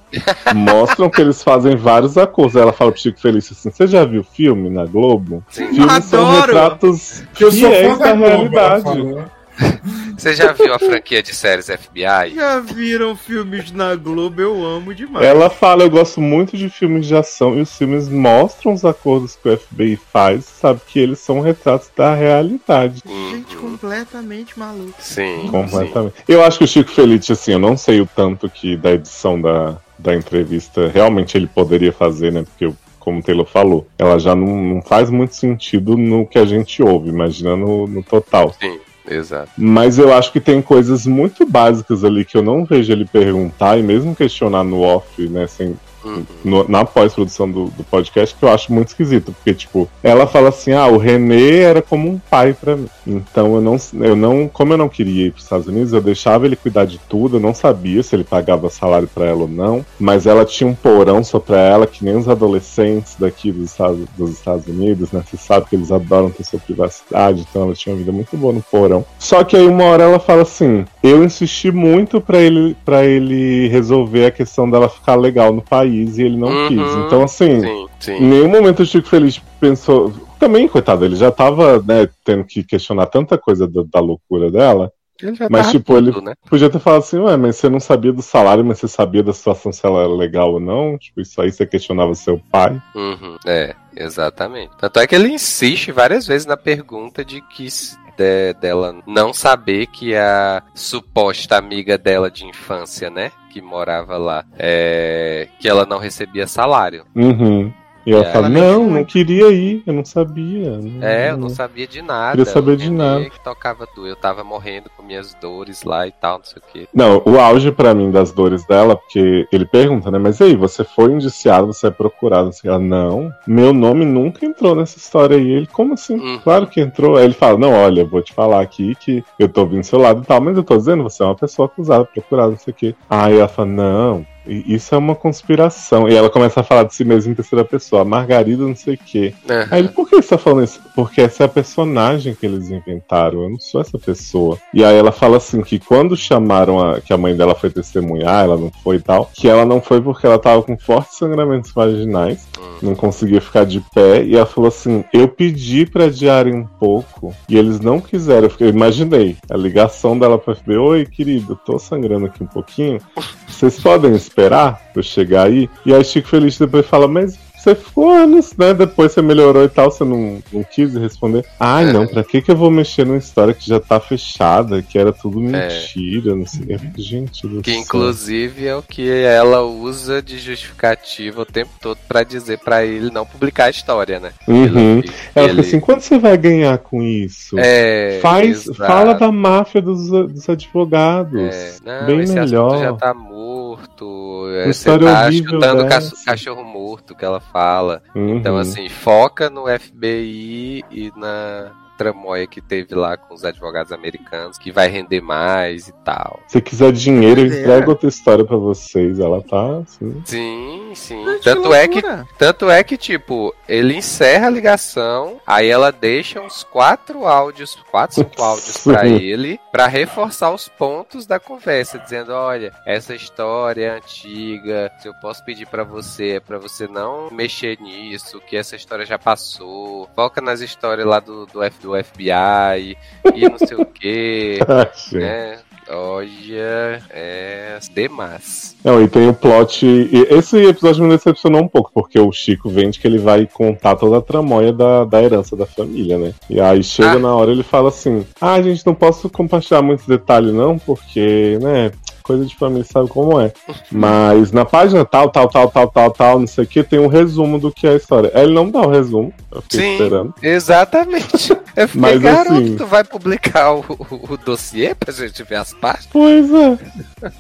Mostram 0.56 1.10
que 1.10 1.22
eles 1.22 1.42
fazem 1.44 1.76
vários 1.76 2.18
acordos. 2.18 2.56
Ela 2.56 2.74
fala 2.74 2.92
pro 2.92 3.00
Chico 3.02 3.20
Felício 3.20 3.56
assim: 3.58 3.72
Você 3.72 3.88
já 3.88 4.06
viu 4.06 4.24
filme 4.24 4.70
na 4.70 4.86
Globo? 4.86 5.44
Sim. 5.50 5.74
Filmes 5.74 6.06
são 6.06 6.26
Adoro! 6.26 6.46
retratos 6.48 7.24
Que 7.34 7.44
eu 7.46 7.52
sou 7.52 7.60
fiéis 7.70 7.94
fã 7.94 7.98
da 7.98 8.06
da 8.06 8.12
Globo, 8.14 8.26
ela 8.28 8.36
realidade. 8.38 8.84
falou. 8.84 9.24
Você 10.18 10.34
já 10.34 10.52
viu 10.54 10.74
a 10.74 10.80
franquia 10.80 11.22
de 11.22 11.34
séries 11.36 11.68
FBI? 11.68 12.36
Já 12.36 12.60
viram 12.60 13.16
filmes 13.16 13.72
na 13.72 13.96
Globo? 13.96 14.42
Eu 14.42 14.64
amo 14.66 14.94
demais. 14.94 15.26
Ela 15.26 15.50
fala: 15.50 15.84
Eu 15.84 15.90
gosto 15.90 16.22
muito 16.22 16.56
de 16.58 16.70
filmes 16.70 17.06
de 17.08 17.16
ação 17.16 17.58
e 17.58 17.62
os 17.62 17.76
filmes 17.78 18.08
mostram 18.08 18.74
os 18.74 18.86
acordos 18.86 19.36
que 19.36 19.50
o 19.50 19.58
FBI 19.58 19.98
faz, 20.12 20.46
sabe 20.46 20.82
que 20.88 21.00
eles 21.00 21.20
são 21.20 21.42
retratos 21.42 21.90
da 21.96 22.14
realidade. 22.16 23.02
Gente 23.06 23.56
Uhum. 23.56 23.62
completamente 23.72 24.58
maluca. 24.58 24.94
Sim, 25.00 25.42
sim. 25.44 25.48
Completamente. 25.50 26.16
Eu 26.28 26.44
acho 26.44 26.58
que 26.60 26.64
o 26.64 26.68
Chico 26.68 26.92
Felice, 26.92 27.32
assim, 27.34 27.52
eu 27.54 27.60
não 27.60 27.76
sei 27.76 28.00
o 28.02 28.06
tanto 28.08 28.50
que 28.50 28.78
da 28.78 28.92
edição 28.94 29.40
da, 29.42 29.78
da 30.00 30.16
entrevista 30.16 30.88
realmente 30.94 31.36
ele 31.38 31.48
poderia 31.48 31.92
fazer, 31.92 32.32
né? 32.32 32.44
Porque, 32.44 32.66
eu- 32.66 32.76
como 33.00 33.20
o 33.20 33.24
Taylor 33.24 33.46
falou, 33.46 33.86
ela 33.98 34.18
já 34.18 34.34
não, 34.34 34.48
não 34.64 34.82
faz 34.82 35.10
muito 35.10 35.36
sentido 35.36 35.98
no 35.98 36.26
que 36.26 36.40
a 36.40 36.46
gente 36.46 36.82
ouve, 36.82 37.10
imagina 37.10 37.54
no, 37.56 37.86
no 37.86 38.02
total. 38.02 38.56
Sim, 38.62 38.80
exato. 39.08 39.52
Mas 39.58 39.98
eu 39.98 40.14
acho 40.14 40.32
que 40.32 40.40
tem 40.40 40.62
coisas 40.62 41.06
muito 41.06 41.46
básicas 41.46 42.04
ali 42.04 42.24
que 42.26 42.38
eu 42.38 42.44
não 42.44 42.66
vejo 42.66 42.92
ele 42.92 43.06
perguntar 43.06 43.78
e 43.78 43.84
mesmo 43.84 44.16
questionar 44.16 44.64
no 44.64 44.82
off, 44.82 45.28
né? 45.30 45.48
Sem, 45.48 45.76
Uhum. 46.04 46.24
no- 46.44 46.68
na 46.68 46.84
pós-produção 46.86 47.50
do, 47.50 47.66
do 47.66 47.84
podcast, 47.84 48.36
que 48.36 48.44
eu 48.44 48.50
acho 48.50 48.72
muito 48.74 48.90
esquisito, 48.90 49.32
porque, 49.32 49.54
tipo, 49.54 49.90
ela 50.04 50.28
fala 50.28 50.50
assim: 50.50 50.74
ah, 50.74 50.88
o 50.88 50.98
René 50.98 51.60
era 51.60 51.82
como 51.82 52.10
um 52.10 52.20
pai 52.30 52.54
pra 52.54 52.76
mim. 52.76 52.88
Então 53.06 53.56
eu 53.56 53.62
não, 53.62 53.78
eu 54.02 54.16
não, 54.16 54.48
como 54.48 54.74
eu 54.74 54.78
não 54.78 54.90
queria 54.90 55.28
ir 55.28 55.32
pros 55.32 55.44
Estados 55.44 55.68
Unidos, 55.68 55.94
eu 55.94 56.02
deixava 56.02 56.46
ele 56.46 56.56
cuidar 56.56 56.86
de 56.86 57.00
tudo, 57.10 57.38
eu 57.38 57.42
não 57.42 57.54
sabia 57.54 58.02
se 58.04 58.16
ele 58.16 58.24
pagava 58.24 58.70
salário 58.70 59.08
pra 59.14 59.26
ela 59.26 59.42
ou 59.42 59.48
não, 59.48 59.86
mas 60.00 60.26
ela 60.26 60.46
tinha 60.46 60.70
um 60.70 60.76
porão 60.76 61.24
só 61.24 61.40
pra 61.40 61.58
ela, 61.60 61.88
que 61.88 62.04
nem 62.04 62.16
os 62.16 62.28
adolescentes 62.28 63.16
daqui 63.20 63.52
dos 63.52 63.72
Estados, 63.72 64.06
dos 64.18 64.32
Estados 64.32 64.68
Unidos, 64.68 65.12
né? 65.12 65.24
Você 65.30 65.38
sabe 65.38 65.68
que 65.70 65.76
eles 65.76 65.92
adoram 65.92 66.30
ter 66.30 66.44
sua 66.44 66.60
privacidade, 66.60 67.46
então 67.50 67.64
ela 67.64 67.74
tinha 67.74 67.94
uma 67.94 68.00
vida 68.00 68.12
muito 68.12 68.36
boa 68.38 68.54
no 68.54 68.62
porão. 68.62 69.06
Só 69.20 69.44
que 69.44 69.56
aí 69.56 69.68
uma 69.68 69.84
hora 69.86 70.04
ela 70.04 70.20
fala 70.20 70.42
assim: 70.44 70.86
eu 71.04 71.24
insisti 71.24 71.70
muito 71.72 72.22
pra 72.22 72.40
ele, 72.40 72.76
para 72.86 73.04
ele 73.06 73.68
resolver 73.68 74.26
a 74.26 74.32
questão 74.32 74.70
dela 74.70 74.88
ficar 74.88 75.16
legal 75.16 75.52
no 75.54 75.62
país 75.62 76.18
e 76.18 76.24
ele 76.24 76.38
não 76.38 76.48
Uhum. 76.50 76.68
quis. 76.70 76.96
Então, 76.96 77.22
assim, 77.24 77.60
Sim, 77.62 77.88
sim. 78.00 78.14
em 78.14 78.26
nenhum 78.26 78.48
momento 78.48 78.82
o 78.82 78.86
Chico 78.86 79.08
Feliz 79.10 79.40
pensou. 79.60 80.14
Também, 80.40 80.68
coitado, 80.68 81.06
ele 81.06 81.16
já 81.16 81.32
tava, 81.32 81.82
né, 81.84 82.10
tendo 82.26 82.44
que 82.44 82.64
questionar 82.64 83.06
tanta 83.08 83.38
coisa 83.38 83.68
da, 83.68 83.84
da 83.84 84.00
loucura 84.00 84.50
dela. 84.50 84.92
Ele 85.22 85.36
já 85.36 85.48
Mas, 85.50 85.68
tava 85.68 85.72
tipo, 85.78 85.96
ele- 85.96 86.12
tudo, 86.12 86.24
né? 86.26 86.34
Podia 86.50 86.70
ter 86.70 86.80
falado 86.80 87.00
assim, 87.00 87.18
ué, 87.20 87.38
mas 87.38 87.56
você 87.56 87.70
não 87.70 87.80
sabia 87.80 88.12
do 88.12 88.22
salário, 88.22 88.66
mas 88.66 88.80
você 88.80 88.88
sabia 88.90 89.24
da 89.24 89.32
situação 89.32 89.72
se 89.72 89.86
ela 89.86 90.00
era 90.02 90.10
legal 90.14 90.54
ou 90.54 90.60
não. 90.60 90.98
Tipo, 90.98 91.22
isso 91.22 91.40
aí 91.42 91.50
você 91.52 91.66
questionava 91.66 92.14
seu 92.16 92.42
pai. 92.52 92.82
Uhum, 92.96 93.38
é, 93.46 93.74
exatamente. 93.96 94.72
Tanto 94.78 95.00
é 95.00 95.08
que 95.08 95.16
ele 95.16 95.30
insiste 95.30 95.92
várias 95.94 96.28
vezes 96.28 96.46
na 96.46 96.58
pergunta 96.58 97.24
de 97.24 97.40
que 97.42 97.70
se- 97.72 97.96
de- 98.18 98.54
dela 98.60 98.96
não 99.06 99.34
saber 99.34 99.88
que 99.88 100.16
a 100.16 100.62
suposta 100.74 101.58
amiga 101.58 101.98
dela 101.98 102.30
de 102.30 102.46
infância, 102.46 103.10
né, 103.10 103.32
que 103.52 103.62
morava 103.62 104.18
lá, 104.18 104.46
é, 104.58 105.48
que 105.60 105.68
ela 105.70 105.86
não 105.86 106.00
recebia 106.00 106.48
salário. 106.48 107.06
Uhum. 107.16 107.72
E 108.06 108.12
ela 108.12 108.26
É, 108.26 108.32
fala, 108.34 108.48
ela 108.48 108.50
não, 108.50 108.90
não 108.90 109.06
queria 109.06 109.50
ir, 109.50 109.82
eu 109.88 109.94
não 109.94 110.04
sabia. 110.04 110.78
não- 110.78 111.02
É, 111.08 111.32
eu 111.32 111.38
não 111.38 111.48
sabia 111.50 111.88
de 111.88 112.02
nada. 112.02 112.32
Queria 112.38 112.46
saber 112.52 112.76
de 112.76 112.90
nada. 112.90 113.30
Que 113.30 113.40
tocava 113.44 113.88
tudo. 113.88 114.08
Eu 114.08 114.16
tava 114.16 114.44
morrendo 114.44 114.90
com 114.96 115.02
minhas 115.04 115.34
dores 115.36 115.84
lá 115.84 116.06
e 116.06 116.12
tal, 116.12 116.40
não 116.40 116.44
sei 116.46 116.58
o 116.62 116.72
quê. 116.74 116.88
Não, 116.94 117.22
o 117.26 117.40
auge 117.40 117.72
pra 117.72 117.94
mim 117.94 118.12
das 118.12 118.32
dores 118.32 118.66
dela, 118.66 118.96
porque 118.98 119.48
ele 119.52 119.66
pergunta, 119.66 120.12
né? 120.12 120.20
Mas 120.20 120.40
e 120.40 120.44
aí, 120.44 120.56
você 120.56 120.84
foi 120.84 121.12
indiciado, 121.14 121.68
você 121.68 121.88
é 121.88 121.92
procurado? 121.92 122.50
Assim, 122.50 122.68
ela, 122.68 122.80
não, 122.80 123.32
meu 123.48 123.74
nome 123.74 124.04
nunca 124.06 124.46
entrou 124.46 124.76
nessa 124.76 124.98
história 124.98 125.38
aí. 125.38 125.50
Ele, 125.50 125.68
como 125.68 125.94
assim? 125.94 126.16
Uhum. 126.20 126.40
Claro 126.44 126.68
que 126.68 126.82
entrou. 126.82 127.16
Aí 127.16 127.24
ele 127.26 127.34
fala, 127.34 127.58
não, 127.58 127.72
olha, 127.72 128.02
eu 128.02 128.08
vou 128.08 128.22
te 128.22 128.34
falar 128.34 128.62
aqui 128.62 128.96
que 128.96 129.24
eu 129.40 129.48
tô 129.48 129.66
vindo 129.66 129.80
do 129.80 129.86
seu 129.86 130.00
lado 130.00 130.22
e 130.22 130.26
tal, 130.26 130.42
mas 130.42 130.58
eu 130.58 130.64
tô 130.64 130.76
dizendo, 130.76 131.04
você 131.04 131.24
é 131.24 131.26
uma 131.26 131.36
pessoa 131.36 131.68
acusada, 131.68 132.04
procurada, 132.06 132.52
não 132.52 132.58
sei 132.60 132.72
o 132.74 132.76
quê. 132.76 132.96
Aí 133.10 133.38
ela 133.38 133.48
fala, 133.48 133.70
não, 133.70 134.26
isso 134.46 134.94
é 134.94 134.98
uma 134.98 135.16
conspiração. 135.16 136.08
E 136.08 136.16
ela 136.16 136.30
começa 136.30 136.60
a 136.60 136.64
falar 136.64 136.84
de 136.84 136.96
si 136.96 137.04
mesma 137.04 137.32
em 137.32 137.36
terceira 137.36 137.64
pessoa, 137.64 138.02
a 138.02 138.06
Margarida, 138.06 138.64
não 138.64 138.76
sei 138.76 138.96
o 138.96 138.98
quê. 138.98 139.34
Aham. 139.50 139.68
Aí 139.72 139.80
ele, 139.80 139.90
por 139.90 140.10
que 140.10 140.16
você 140.16 140.30
tá 140.30 140.38
falando 140.38 140.64
isso? 140.64 140.82
Porque 140.96 141.22
essa 141.22 141.44
é 141.44 141.46
a 141.46 141.50
personagem 141.50 142.36
que 142.36 142.46
eles 142.46 142.70
inventaram, 142.70 143.44
eu 143.44 143.50
não 143.50 143.60
sou 143.60 143.82
essa 143.82 143.98
pessoa. 143.98 144.58
E 144.74 144.84
aí 144.84 144.96
ela 144.96 145.12
fala 145.12 145.38
assim, 145.38 145.62
que 145.62 145.80
quando 145.80 146.16
chamaram 146.16 146.80
a, 146.80 147.00
que 147.02 147.14
a 147.14 147.18
mãe 147.18 147.36
dela 147.36 147.56
foi 147.56 147.70
testemunhar, 147.70 148.44
ela 148.44 148.58
não 148.58 148.72
foi 148.84 148.98
e 148.98 149.02
tal, 149.02 149.30
que 149.34 149.48
ela 149.48 149.66
não 149.66 149.82
foi 149.82 150.02
porque 150.02 150.26
ela 150.26 150.40
tava 150.40 150.62
com 150.62 150.78
fortes 150.78 151.18
sangramentos 151.18 151.72
vaginais, 151.72 152.48
Hum. 152.60 152.78
não 152.82 152.96
conseguia 152.96 153.42
ficar 153.42 153.66
de 153.66 153.82
pé, 153.94 154.24
e 154.24 154.36
ela 154.36 154.46
falou 154.46 154.68
assim, 154.68 155.04
eu 155.12 155.28
pedi 155.28 155.86
pra 155.86 156.06
adiarem 156.06 156.54
um 156.54 156.66
pouco, 156.66 157.34
e 157.50 157.58
eles 157.58 157.80
não 157.80 158.00
quiseram, 158.00 158.50
eu, 158.60 158.70
imaginei 158.70 159.38
a 159.50 159.58
ligação 159.58 160.18
dela 160.18 160.38
pra 160.38 160.56
FBI, 160.56 160.78
oi 160.78 161.06
querido, 161.06 161.60
tô 161.66 161.80
sangrando 161.80 162.26
aqui 162.26 162.44
um 162.44 162.48
pouquinho, 162.48 163.00
vocês 163.48 163.80
podem 163.80 164.14
esperar 164.34 164.82
pra 164.92 165.04
chegar 165.04 165.46
aí? 165.48 165.70
E 165.86 165.94
aí 165.94 166.04
Chico 166.04 166.28
Feliz 166.28 166.58
depois 166.58 166.86
fala, 166.86 167.08
mas 167.08 167.38
você 167.64 167.76
ficou 167.76 168.10
anos, 168.12 168.54
né? 168.58 168.74
Depois 168.74 169.12
você 169.12 169.22
melhorou 169.22 169.64
e 169.64 169.70
tal, 169.70 169.90
você 169.92 170.04
não, 170.04 170.42
não 170.52 170.64
quis 170.64 170.94
responder. 170.96 171.46
Ai, 171.60 171.90
É. 171.90 171.94
não, 171.94 172.06
pra 172.08 172.24
que 172.24 172.42
que 172.42 172.52
eu 172.52 172.56
vou 172.56 172.70
mexer 172.70 173.06
numa 173.06 173.18
história 173.18 173.54
que 173.54 173.66
já 173.68 173.80
tá 173.80 174.00
fechada, 174.00 174.82
que 174.82 174.98
era 175.00 175.12
tudo 175.14 175.40
mentira, 175.40 176.36
não 176.36 176.46
sei. 176.46 176.66
Eu 176.70 176.80
fico, 176.80 177.02
Gente 177.02 177.48
do 177.48 177.62
Que 177.62 177.72
céu. 177.72 177.80
inclusive 177.82 178.66
é 178.68 178.76
o 178.76 178.82
que 178.82 179.10
ela 179.10 179.62
usa 179.62 180.22
de 180.22 180.38
justificativa 180.40 181.42
o 181.42 181.46
tempo 181.46 181.72
todo 181.82 181.98
pra 182.08 182.24
dizer 182.24 182.60
pra 182.60 182.86
ele 182.86 183.10
não 183.12 183.26
publicar 183.26 183.66
a 183.66 183.70
história, 183.70 184.20
né? 184.20 184.32
Uhum. 184.48 185.00
Ele- 185.00 185.12
Ela 185.36 185.48
ele- 185.50 185.56
fica 185.56 185.62
assim, 185.68 185.80
quanto 185.80 186.02
você 186.04 186.18
vai 186.18 186.38
ganhar 186.38 186.78
com 186.80 187.02
isso? 187.02 187.56
É, 187.60 188.20
Faz, 188.22 188.68
exato. 188.68 188.76
fala 188.78 189.14
da 189.14 189.32
máfia 189.32 189.82
dos, 189.82 190.10
dos 190.10 190.50
advogados. 190.50 191.40
É, 191.42 191.76
não, 191.86 192.06
Bem 192.08 192.20
esse 192.22 192.34
melhor. 192.34 192.80
já 192.80 192.94
tá 192.94 193.14
morto. 193.14 194.46
é, 194.50 194.58
Uma 194.58 194.64
Você 194.66 194.70
história 194.70 195.08
tá 195.08 195.26
horrível 195.26 195.52
chutando 195.54 195.84
dessa. 195.84 196.12
ca- 196.16 196.22
cachorro 196.26 196.64
morto 196.64 197.16
que 197.16 197.26
ela 197.26 197.40
fala. 197.54 198.02
Uhum. 198.16 198.36
Então, 198.38 198.58
assim, 198.58 198.90
foca 198.90 199.50
no 199.50 199.66
FBI 199.68 200.84
e 200.92 201.12
na 201.16 201.72
tramóia 201.96 202.48
que 202.48 202.60
teve 202.60 202.96
lá 202.96 203.16
com 203.16 203.36
os 203.36 203.46
advogados 203.46 203.92
americanos, 203.92 204.58
que 204.58 204.72
vai 204.72 204.88
render 204.90 205.22
mais 205.22 205.88
e 205.88 205.94
tal. 206.04 206.40
Se 206.48 206.60
quiser 206.60 206.92
dinheiro, 206.92 207.40
eu 207.42 207.46
É. 207.54 207.60
entrego 207.60 207.92
outra 207.92 208.10
história 208.10 208.44
pra 208.44 208.58
vocês. 208.58 209.20
Ela 209.20 209.42
tá 209.44 209.78
assim. 209.78 210.22
Sim, 210.26 210.92
sim. 210.96 211.24
Mas 211.24 211.38
que 211.38 211.44
Tanto 211.44 211.72
é 211.74 211.88
que. 211.88 212.02
Tanto 212.38 212.70
é 212.70 212.84
que, 212.84 212.98
tipo, 212.98 213.54
ele 213.70 213.96
encerra 213.96 214.48
a 214.48 214.50
ligação, 214.50 215.40
aí 215.46 215.70
ela 215.70 215.92
deixa 215.92 216.42
uns 216.42 216.64
quatro 216.64 217.28
áudios, 217.28 217.78
quatro, 217.92 218.16
cinco 218.16 218.42
áudios 218.42 218.78
pra 218.84 219.02
Sim. 219.02 219.16
ele, 219.16 219.60
pra 219.74 219.88
reforçar 219.88 220.52
os 220.54 220.68
pontos 220.70 221.26
da 221.26 221.40
conversa, 221.40 221.98
dizendo, 221.98 222.32
olha, 222.32 222.72
essa 222.86 223.16
história 223.16 223.88
é 223.88 223.98
antiga, 223.98 224.92
se 225.00 225.08
eu 225.08 225.16
posso 225.16 225.44
pedir 225.44 225.66
pra 225.66 225.84
você, 225.84 226.36
é 226.36 226.40
pra 226.40 226.60
você 226.60 226.88
não 226.88 227.32
mexer 227.32 227.80
nisso, 227.82 228.40
que 228.42 228.56
essa 228.56 228.76
história 228.76 229.04
já 229.04 229.18
passou, 229.18 230.08
foca 230.16 230.40
nas 230.40 230.62
histórias 230.62 231.08
lá 231.08 231.20
do, 231.20 231.48
do, 231.48 231.64
F, 231.64 231.82
do 231.82 232.04
FBI, 232.04 232.96
e 233.34 233.50
não 233.50 233.58
sei 233.58 233.76
o 233.76 233.84
que, 233.84 234.60
Achei. 234.70 235.20
né? 235.20 235.60
Olha, 235.94 237.02
é 237.12 237.78
demais. 237.94 238.76
Não, 238.84 239.02
e 239.02 239.08
tem 239.08 239.30
o 239.30 239.34
plot. 239.34 239.86
e 239.86 240.10
esse 240.30 240.58
episódio 240.58 241.04
me 241.04 241.10
decepcionou 241.10 241.62
um 241.62 241.68
pouco, 241.68 241.92
porque 241.94 242.20
o 242.20 242.32
Chico 242.32 242.70
vende 242.70 243.00
que 243.00 243.08
ele 243.08 243.18
vai 243.18 243.48
contar 243.52 243.96
toda 243.96 244.18
a 244.18 244.22
tramóia 244.22 244.74
da, 244.74 245.06
da 245.06 245.22
herança 245.24 245.56
da 245.56 245.66
família, 245.66 246.18
né? 246.18 246.34
E 246.50 246.60
aí 246.60 246.84
chega 246.84 247.14
Ah. 247.14 247.20
na 247.20 247.36
hora 247.36 247.52
ele 247.52 247.64
fala 247.64 247.90
assim: 247.90 248.26
Ah, 248.42 248.62
gente, 248.62 248.86
não 248.86 248.94
posso 248.94 249.30
compartilhar 249.30 249.82
muitos 249.82 250.06
detalhes, 250.06 250.54
não, 250.54 250.78
porque, 250.80 251.58
né? 251.62 251.92
Coisa 252.24 252.46
de 252.46 252.56
família 252.56 252.86
sabe 252.86 253.10
como 253.10 253.40
é. 253.40 253.52
Mas 253.92 254.52
na 254.52 254.64
página 254.64 255.04
tal, 255.04 255.30
tal, 255.30 255.48
tal, 255.50 255.70
tal, 255.70 255.90
tal, 255.90 256.12
tal, 256.12 256.40
não 256.40 256.48
sei 256.48 256.64
o 256.64 256.68
que, 256.68 256.82
tem 256.84 257.00
um 257.00 257.08
resumo 257.08 257.60
do 257.60 257.72
que 257.72 257.86
é 257.86 257.92
a 257.92 257.96
história. 257.96 258.32
Ele 258.34 258.54
não 258.54 258.70
dá 258.70 258.80
o 258.80 258.90
resumo, 258.90 259.34
eu 259.52 259.62
fiquei 259.62 259.80
Sim. 259.82 259.92
esperando. 259.94 260.34
Exatamente. 260.42 261.54
Eu 261.76 261.88
fiquei, 261.88 262.02
Mas, 262.02 262.22
garoto, 262.22 262.54
assim- 262.54 262.76
tu 262.78 262.86
vai 262.86 263.04
publicar 263.04 263.74
o, 263.74 263.80
o, 263.90 264.34
o 264.34 264.38
dossiê 264.38 264.94
pra 264.94 265.12
gente 265.12 265.42
ver 265.42 265.56
as 265.56 265.74
partes? 265.74 266.08
Pois 266.12 266.48
é. 266.54 266.78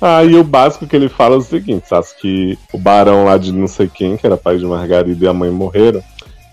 Aí 0.01 0.35
o 0.35 0.43
básico 0.43 0.87
que 0.87 0.95
ele 0.95 1.07
fala 1.07 1.35
é 1.35 1.37
o 1.37 1.41
seguinte, 1.41 1.87
sabe? 1.87 2.07
Que 2.19 2.57
o 2.73 2.79
barão 2.79 3.25
lá 3.25 3.37
de 3.37 3.51
não 3.51 3.67
sei 3.67 3.87
quem, 3.87 4.17
que 4.17 4.25
era 4.25 4.35
pai 4.35 4.57
de 4.57 4.65
Margarida 4.65 5.23
e 5.23 5.27
a 5.27 5.33
mãe 5.33 5.51
morreram. 5.51 6.01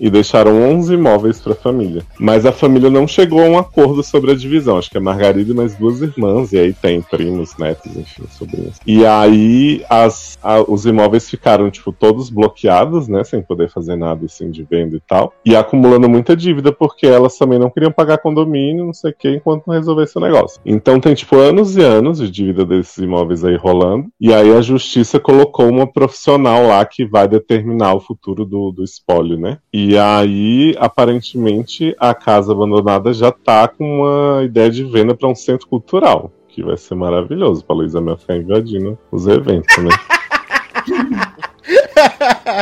E 0.01 0.09
deixaram 0.09 0.63
11 0.63 0.95
imóveis 0.95 1.41
para 1.41 1.53
a 1.53 1.57
família. 1.57 2.03
Mas 2.19 2.47
a 2.47 2.53
família 2.53 2.89
não 2.89 3.07
chegou 3.07 3.41
a 3.43 3.49
um 3.49 3.59
acordo 3.59 4.03
sobre 4.03 4.33
a 4.33 4.35
divisão. 4.35 4.79
Acho 4.79 4.91
que 4.91 4.97
é 4.97 5.01
Margarida 5.01 5.53
e 5.53 5.55
mais 5.55 5.77
duas 5.77 6.01
irmãs, 6.01 6.53
e 6.53 6.59
aí 6.59 6.73
tem 6.73 7.03
primos, 7.03 7.57
netos, 7.59 7.95
enfim, 7.95 8.25
sobrinhos. 8.31 8.81
E 8.87 9.05
aí 9.05 9.85
as, 9.89 10.39
a, 10.43 10.61
os 10.63 10.87
imóveis 10.87 11.29
ficaram, 11.29 11.71
tipo, 11.71 11.93
todos 11.93 12.31
bloqueados, 12.31 13.07
né? 13.07 13.23
Sem 13.25 13.43
poder 13.43 13.69
fazer 13.69 13.97
nada 13.97 14.25
assim 14.25 14.51
de 14.51 14.63
venda 14.63 14.97
e 14.97 15.01
tal. 15.01 15.35
E 15.45 15.55
acumulando 15.55 16.09
muita 16.09 16.35
dívida, 16.35 16.73
porque 16.73 17.07
elas 17.07 17.37
também 17.37 17.59
não 17.59 17.71
queriam 17.71 17.93
pagar 17.93 18.19
condomínio, 18.19 18.87
não 18.87 18.95
sei 18.95 19.11
o 19.11 19.15
que, 19.15 19.31
enquanto 19.31 19.67
não 19.67 19.75
resolvesse 19.75 20.17
o 20.17 20.21
negócio. 20.21 20.61
Então 20.65 20.99
tem, 20.99 21.15
tipo, 21.15 21.37
anos 21.37 21.77
e 21.77 21.83
anos 21.83 22.19
de 22.19 22.31
dívida 22.31 22.65
desses 22.65 22.97
imóveis 22.99 23.45
aí 23.45 23.57
rolando. 23.57 24.07
E 24.21 24.33
aí 24.33 24.53
a 24.53 24.63
justiça 24.63 25.21
colocou 25.21 25.69
uma 25.69 25.87
profissional 25.87 26.67
lá 26.67 26.85
que 26.85 27.05
vai 27.05 27.29
determinar 27.29 27.95
o 27.95 28.01
futuro 28.01 28.45
do, 28.45 28.71
do 28.71 28.83
espólio, 28.83 29.39
né? 29.39 29.59
E 29.73 29.90
aí, 29.97 30.75
aparentemente, 30.79 31.95
a 31.99 32.15
casa 32.15 32.53
abandonada 32.53 33.13
já 33.13 33.33
tá 33.33 33.69
com 33.69 34.01
uma 34.01 34.45
ideia 34.45 34.71
de 34.71 34.85
venda 34.85 35.15
para 35.15 35.29
um 35.29 35.35
centro 35.35 35.67
cultural. 35.67 36.33
Que 36.49 36.63
vai 36.63 36.77
ser 36.77 36.97
maravilhoso 36.97 37.65
pra 37.65 37.77
Luísa 37.77 38.01
Mel 38.01 38.17
ficar 38.17 38.37
invadindo 38.37 38.99
os 39.11 39.27
eventos, 39.27 39.77
né? 39.79 39.91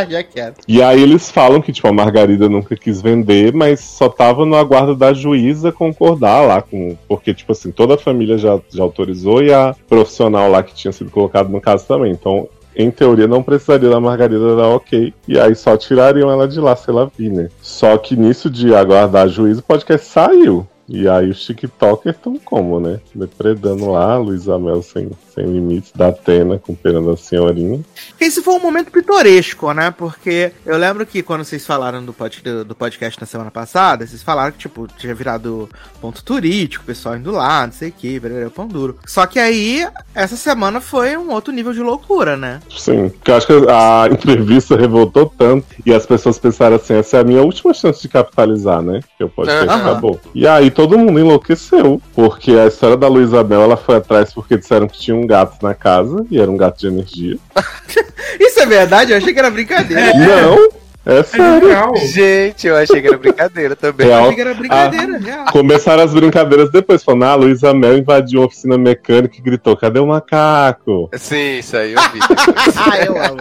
Já 0.09 0.23
quero. 0.23 0.55
E 0.67 0.83
aí 0.83 1.03
eles 1.03 1.31
falam 1.31 1.61
que, 1.61 1.73
tipo, 1.73 1.89
a 1.89 1.93
Margarida 1.93 2.49
nunca 2.49 2.77
quis 2.77 3.01
vender, 3.01 3.53
mas 3.53 3.81
só 3.81 4.09
tava 4.09 4.45
no 4.45 4.57
aguardo 4.57 4.95
da 4.95 5.13
juíza 5.13 5.73
concordar 5.73 6.43
lá 6.43 6.63
com. 6.63 6.97
Porque, 7.09 7.35
tipo 7.35 7.53
assim, 7.53 7.71
toda 7.71 7.95
a 7.95 7.99
família 7.99 8.39
já, 8.39 8.61
já 8.69 8.83
autorizou 8.83 9.43
e 9.43 9.53
a 9.53 9.75
profissional 9.89 10.51
lá 10.51 10.63
que 10.63 10.75
tinha 10.75 10.93
sido 10.93 11.11
colocado 11.11 11.49
no 11.49 11.61
caso 11.61 11.87
também. 11.87 12.13
Então, 12.13 12.49
em 12.79 12.93
teoria, 12.93 13.27
não 13.27 13.43
precisaria 13.43 13.91
da 13.91 14.01
Margarida 14.01 14.55
dar 14.55 14.69
ok. 14.69 15.13
E 15.27 15.39
aí 15.39 15.55
só 15.57 15.77
tirariam 15.77 16.31
ela 16.31 16.47
de 16.47 16.61
lá 16.61 16.77
se 16.77 16.89
ela 16.89 17.11
vir, 17.19 17.33
né? 17.33 17.49
Só 17.61 17.99
que 17.99 18.17
nisso 18.17 18.49
de 18.49 18.73
aguardar 18.73 19.25
a 19.25 19.29
juíza, 19.29 19.59
o 19.59 19.65
podcast 19.65 20.07
saiu. 20.07 20.65
E 20.89 21.09
aí 21.09 21.29
os 21.29 21.45
TikTokers 21.45 22.17
estão 22.17 22.39
como, 22.39 22.79
né? 22.79 23.01
Depredando 23.13 23.91
lá, 23.91 24.17
Luísa 24.17 24.59
Mel 24.59 24.81
sem, 24.81 25.11
sem 25.39 25.47
limites, 25.47 25.93
da 25.95 26.09
Atena 26.09 26.59
com 26.59 26.75
pena 26.75 27.01
da 27.01 27.17
senhorinha. 27.17 27.81
Esse 28.21 28.43
foi 28.43 28.55
um 28.55 28.61
momento 28.61 28.91
pitoresco, 28.91 29.73
né? 29.73 29.91
Porque 29.97 30.53
eu 30.67 30.77
lembro 30.77 31.07
que 31.07 31.23
quando 31.23 31.45
vocês 31.45 31.65
falaram 31.65 32.05
do, 32.05 32.13
pod, 32.13 32.43
do, 32.43 32.65
do 32.65 32.75
podcast 32.75 33.21
na 33.21 33.27
semana 33.27 33.51
passada, 33.51 34.07
vocês 34.07 34.23
falaram 34.23 34.53
que, 34.53 34.59
tipo, 34.59 34.89
tinha 34.99 35.15
virado 35.15 35.69
ponto 36.01 36.25
turístico, 36.25 36.83
o 36.83 36.87
pessoal 36.87 37.17
indo 37.17 37.31
lá, 37.31 37.67
não 37.67 37.73
sei 37.73 37.91
o 37.91 37.93
que, 37.93 38.21
pão 38.55 38.67
duro. 38.67 38.99
Só 39.07 39.27
que 39.27 39.39
aí, 39.39 39.87
essa 40.15 40.37
semana 40.37 40.81
foi 40.81 41.17
um 41.17 41.31
outro 41.31 41.53
nível 41.53 41.73
de 41.73 41.81
loucura, 41.81 42.37
né? 42.37 42.61
Sim, 42.77 43.09
porque 43.09 43.31
eu 43.31 43.37
acho 43.37 43.47
que 43.47 43.53
a 43.53 44.09
entrevista 44.11 44.77
revoltou 44.77 45.27
tanto 45.27 45.67
e 45.87 45.93
as 45.93 46.05
pessoas 46.05 46.39
pensaram 46.39 46.77
assim, 46.77 46.95
essa 46.95 47.19
é 47.19 47.21
a 47.21 47.25
minha 47.25 47.43
última 47.43 47.73
chance 47.73 48.03
de 48.03 48.09
capitalizar, 48.09 48.83
né? 48.83 49.01
Que 49.17 49.25
o 49.25 49.29
podcast 49.29 49.69
Aham. 49.69 49.91
acabou. 49.91 50.21
E 50.35 50.47
aí 50.47 50.71
todo 50.71 50.99
mundo 50.99 51.21
enlouqueceu, 51.21 52.01
porque 52.15 52.53
a 52.53 52.67
história 52.67 52.97
da 52.97 53.07
Luísa 53.07 53.45
Mel, 53.45 53.63
ela 53.63 53.77
foi 53.77 53.97
atrás 53.97 54.33
porque 54.33 54.57
disseram 54.57 54.89
que 54.89 54.99
tinha 54.99 55.17
um 55.17 55.28
gato 55.29 55.63
na 55.63 55.75
casa, 55.75 56.27
e 56.31 56.41
era 56.41 56.51
um 56.51 56.57
gato 56.57 56.79
de 56.81 56.87
energia. 56.89 57.37
Isso 58.41 58.59
é 58.61 58.67
verdade? 58.67 59.13
Eu 59.13 59.19
achei 59.19 59.33
que 59.33 59.39
era 59.39 59.51
brincadeira. 59.51 60.13
Não, 60.15 60.69
é 61.07 61.19
É 61.21 61.23
sério. 61.23 61.67
legal. 61.69 61.97
Gente, 61.97 62.67
eu 62.67 62.77
achei 62.77 63.01
que 63.01 63.09
era 63.09 63.17
brincadeira 63.17 63.75
também. 63.77 64.07
Eu 64.07 64.13
Real. 64.13 64.23
achei 64.25 64.35
que 64.35 64.41
era 64.41 64.55
brincadeira, 64.55 65.19
real. 65.19 65.45
Começaram 65.53 66.03
as 66.03 66.13
brincadeiras 66.13 66.71
depois, 66.71 67.03
falando, 67.03 67.23
ah, 67.25 67.31
a 67.33 67.35
Luísa 67.37 67.73
Mel 67.73 67.97
invadiu 67.97 68.41
uma 68.41 68.47
oficina 68.47 68.77
mecânica 68.77 69.37
e 69.39 69.41
gritou, 69.41 69.77
cadê 69.77 70.01
o 70.01 70.07
macaco? 70.07 71.09
Sim, 71.15 71.59
isso 71.59 71.77
aí 71.77 71.93
eu 71.95 72.01
vi. 72.13 72.19
Ah, 72.77 72.99
eu 73.05 73.17
amo. 73.17 73.41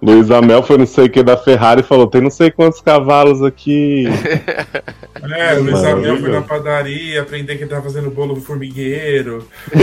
Luísa 0.00 0.40
Mel 0.40 0.62
foi 0.62 0.78
não 0.78 0.86
sei 0.86 1.06
o 1.06 1.10
que 1.10 1.22
da 1.22 1.36
Ferrari 1.36 1.80
e 1.80 1.84
falou, 1.84 2.06
tem 2.06 2.20
não 2.20 2.30
sei 2.30 2.50
quantos 2.50 2.80
cavalos 2.80 3.42
aqui. 3.42 4.04
É, 5.22 5.58
o 5.58 5.62
Luiz 5.62 5.82
Abel 5.84 6.18
foi 6.18 6.30
na 6.30 6.42
padaria 6.42 7.22
aprender 7.22 7.56
que 7.56 7.62
ele 7.62 7.70
tava 7.70 7.82
fazendo 7.82 8.10
bolo 8.10 8.34
do 8.34 8.40
formigueiro. 8.40 9.46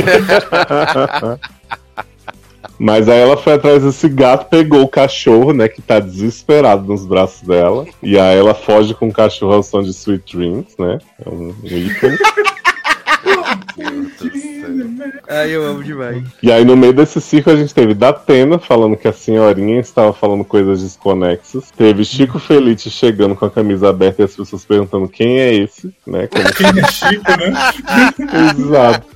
Mas 2.78 3.08
aí 3.08 3.20
ela 3.20 3.38
foi 3.38 3.54
atrás 3.54 3.84
desse 3.84 4.10
gato, 4.10 4.50
pegou 4.50 4.82
o 4.82 4.88
cachorro, 4.88 5.54
né, 5.54 5.70
que 5.70 5.82
tá 5.82 6.00
desesperado 6.00 6.86
nos 6.86 7.06
braços 7.06 7.48
dela. 7.48 7.86
E 8.04 8.20
aí 8.20 8.38
ela 8.38 8.54
foge 8.54 8.94
com 8.94 9.08
o 9.08 9.14
cachorro 9.14 9.54
ao 9.54 9.64
som 9.64 9.82
de 9.82 9.92
Sweet 9.92 10.36
Dreams, 10.36 10.76
né? 10.78 11.00
É 11.26 11.30
um 11.30 11.56
ícone. 11.64 12.18
Ai, 15.28 15.52
eu 15.52 15.64
amo 15.66 15.84
demais. 15.84 16.24
E 16.42 16.52
aí 16.52 16.66
no 16.66 16.76
meio 16.76 16.94
desse 16.94 17.22
circo 17.22 17.50
a 17.50 17.56
gente 17.56 17.74
teve 17.74 17.94
Datena 17.94 18.58
falando 18.58 18.98
que 18.98 19.08
a 19.08 19.14
senhorinha 19.14 19.80
estava 19.80 20.14
falando 20.14 20.44
coisas 20.44 20.82
desconexas. 20.82 21.72
Teve 21.72 22.04
Chico 22.04 22.40
Felite 22.40 22.90
chegando 22.90 23.36
com 23.36 23.46
a 23.46 23.52
camisa 23.52 23.90
aberta 23.90 24.22
e 24.22 24.26
as 24.26 24.36
pessoas 24.36 24.66
perguntando 24.66 25.08
quem 25.08 25.40
é 25.40 25.54
esse, 25.54 25.94
né? 26.06 26.28
Como 26.28 26.46
Quem 26.56 26.68
é 26.82 26.88
Chico, 26.92 27.32
né? 27.32 27.54
Exato. 28.58 29.08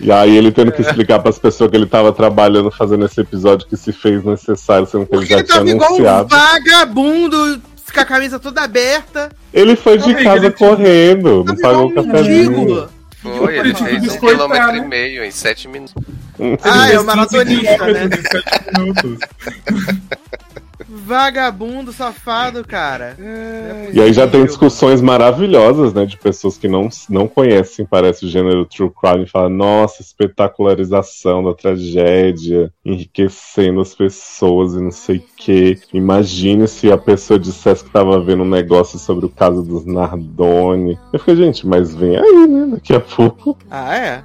E 0.00 0.12
aí 0.12 0.36
ele 0.36 0.52
tendo 0.52 0.72
que 0.72 0.82
explicar 0.82 1.18
para 1.20 1.30
as 1.30 1.38
pessoas 1.38 1.70
que 1.70 1.76
ele 1.76 1.84
estava 1.84 2.12
trabalhando 2.12 2.70
fazendo 2.70 3.06
esse 3.06 3.20
episódio 3.20 3.66
que 3.66 3.76
se 3.76 3.92
fez 3.92 4.24
necessário, 4.24 4.86
sendo 4.86 5.06
que 5.06 5.14
ele 5.14 5.26
já 5.26 5.36
ele 5.36 5.44
tinha 5.44 5.56
tava 5.56 5.70
igual 5.70 5.90
um 5.90 5.94
anunciado. 5.94 6.28
vagabundo, 6.28 7.62
com 7.92 8.00
a 8.00 8.04
camisa 8.04 8.38
toda 8.38 8.62
aberta. 8.62 9.30
Ele 9.52 9.76
foi 9.76 9.98
de 9.98 10.14
casa 10.16 10.50
correndo, 10.50 11.44
não 11.44 11.56
pagou 11.56 11.86
o 11.86 11.88
um 11.88 11.94
cafezinho. 11.94 12.50
mendigo. 12.50 12.88
Foi, 13.24 13.58
ele 13.58 13.74
fez 13.74 14.02
um 14.02 14.18
quilômetro 14.20 14.72
né? 14.72 14.76
e 14.76 14.80
meio 14.86 15.24
em 15.24 15.30
sete 15.30 15.66
minutos. 15.66 15.94
Ah, 16.62 16.90
é 16.90 16.98
o 16.98 17.02
Ele 17.02 17.04
fez 17.04 17.04
15 17.04 17.04
maratonista, 17.06 17.86
né? 17.86 18.08
Vagabundo, 20.94 21.92
safado, 21.92 22.64
cara. 22.64 23.16
E 23.92 24.00
aí 24.00 24.12
já 24.12 24.28
tem 24.28 24.44
discussões 24.44 25.00
maravilhosas, 25.00 25.92
né, 25.92 26.06
de 26.06 26.16
pessoas 26.16 26.56
que 26.56 26.68
não, 26.68 26.88
não 27.08 27.26
conhecem, 27.26 27.84
parece 27.84 28.24
o 28.24 28.28
gênero 28.28 28.64
true 28.64 28.90
crime, 28.90 29.24
e 29.24 29.28
falam, 29.28 29.50
nossa, 29.50 30.02
espetacularização 30.02 31.42
da 31.42 31.52
tragédia, 31.52 32.72
enriquecendo 32.84 33.80
as 33.80 33.94
pessoas 33.94 34.74
e 34.74 34.80
não 34.80 34.92
sei 34.92 35.16
o 35.16 35.24
que. 35.36 35.78
Imagine 35.92 36.68
se 36.68 36.92
a 36.92 36.98
pessoa 36.98 37.38
dissesse 37.38 37.84
que 37.84 37.90
tava 37.90 38.20
vendo 38.20 38.44
um 38.44 38.48
negócio 38.48 38.98
sobre 38.98 39.26
o 39.26 39.30
caso 39.30 39.62
dos 39.62 39.84
Nardoni. 39.84 40.98
Eu 41.12 41.18
fiquei, 41.18 41.36
gente, 41.36 41.66
mas 41.66 41.94
vem 41.94 42.16
aí, 42.16 42.46
né, 42.46 42.66
daqui 42.72 42.94
a 42.94 43.00
pouco. 43.00 43.58
Ah, 43.68 43.96
é? 43.96 44.24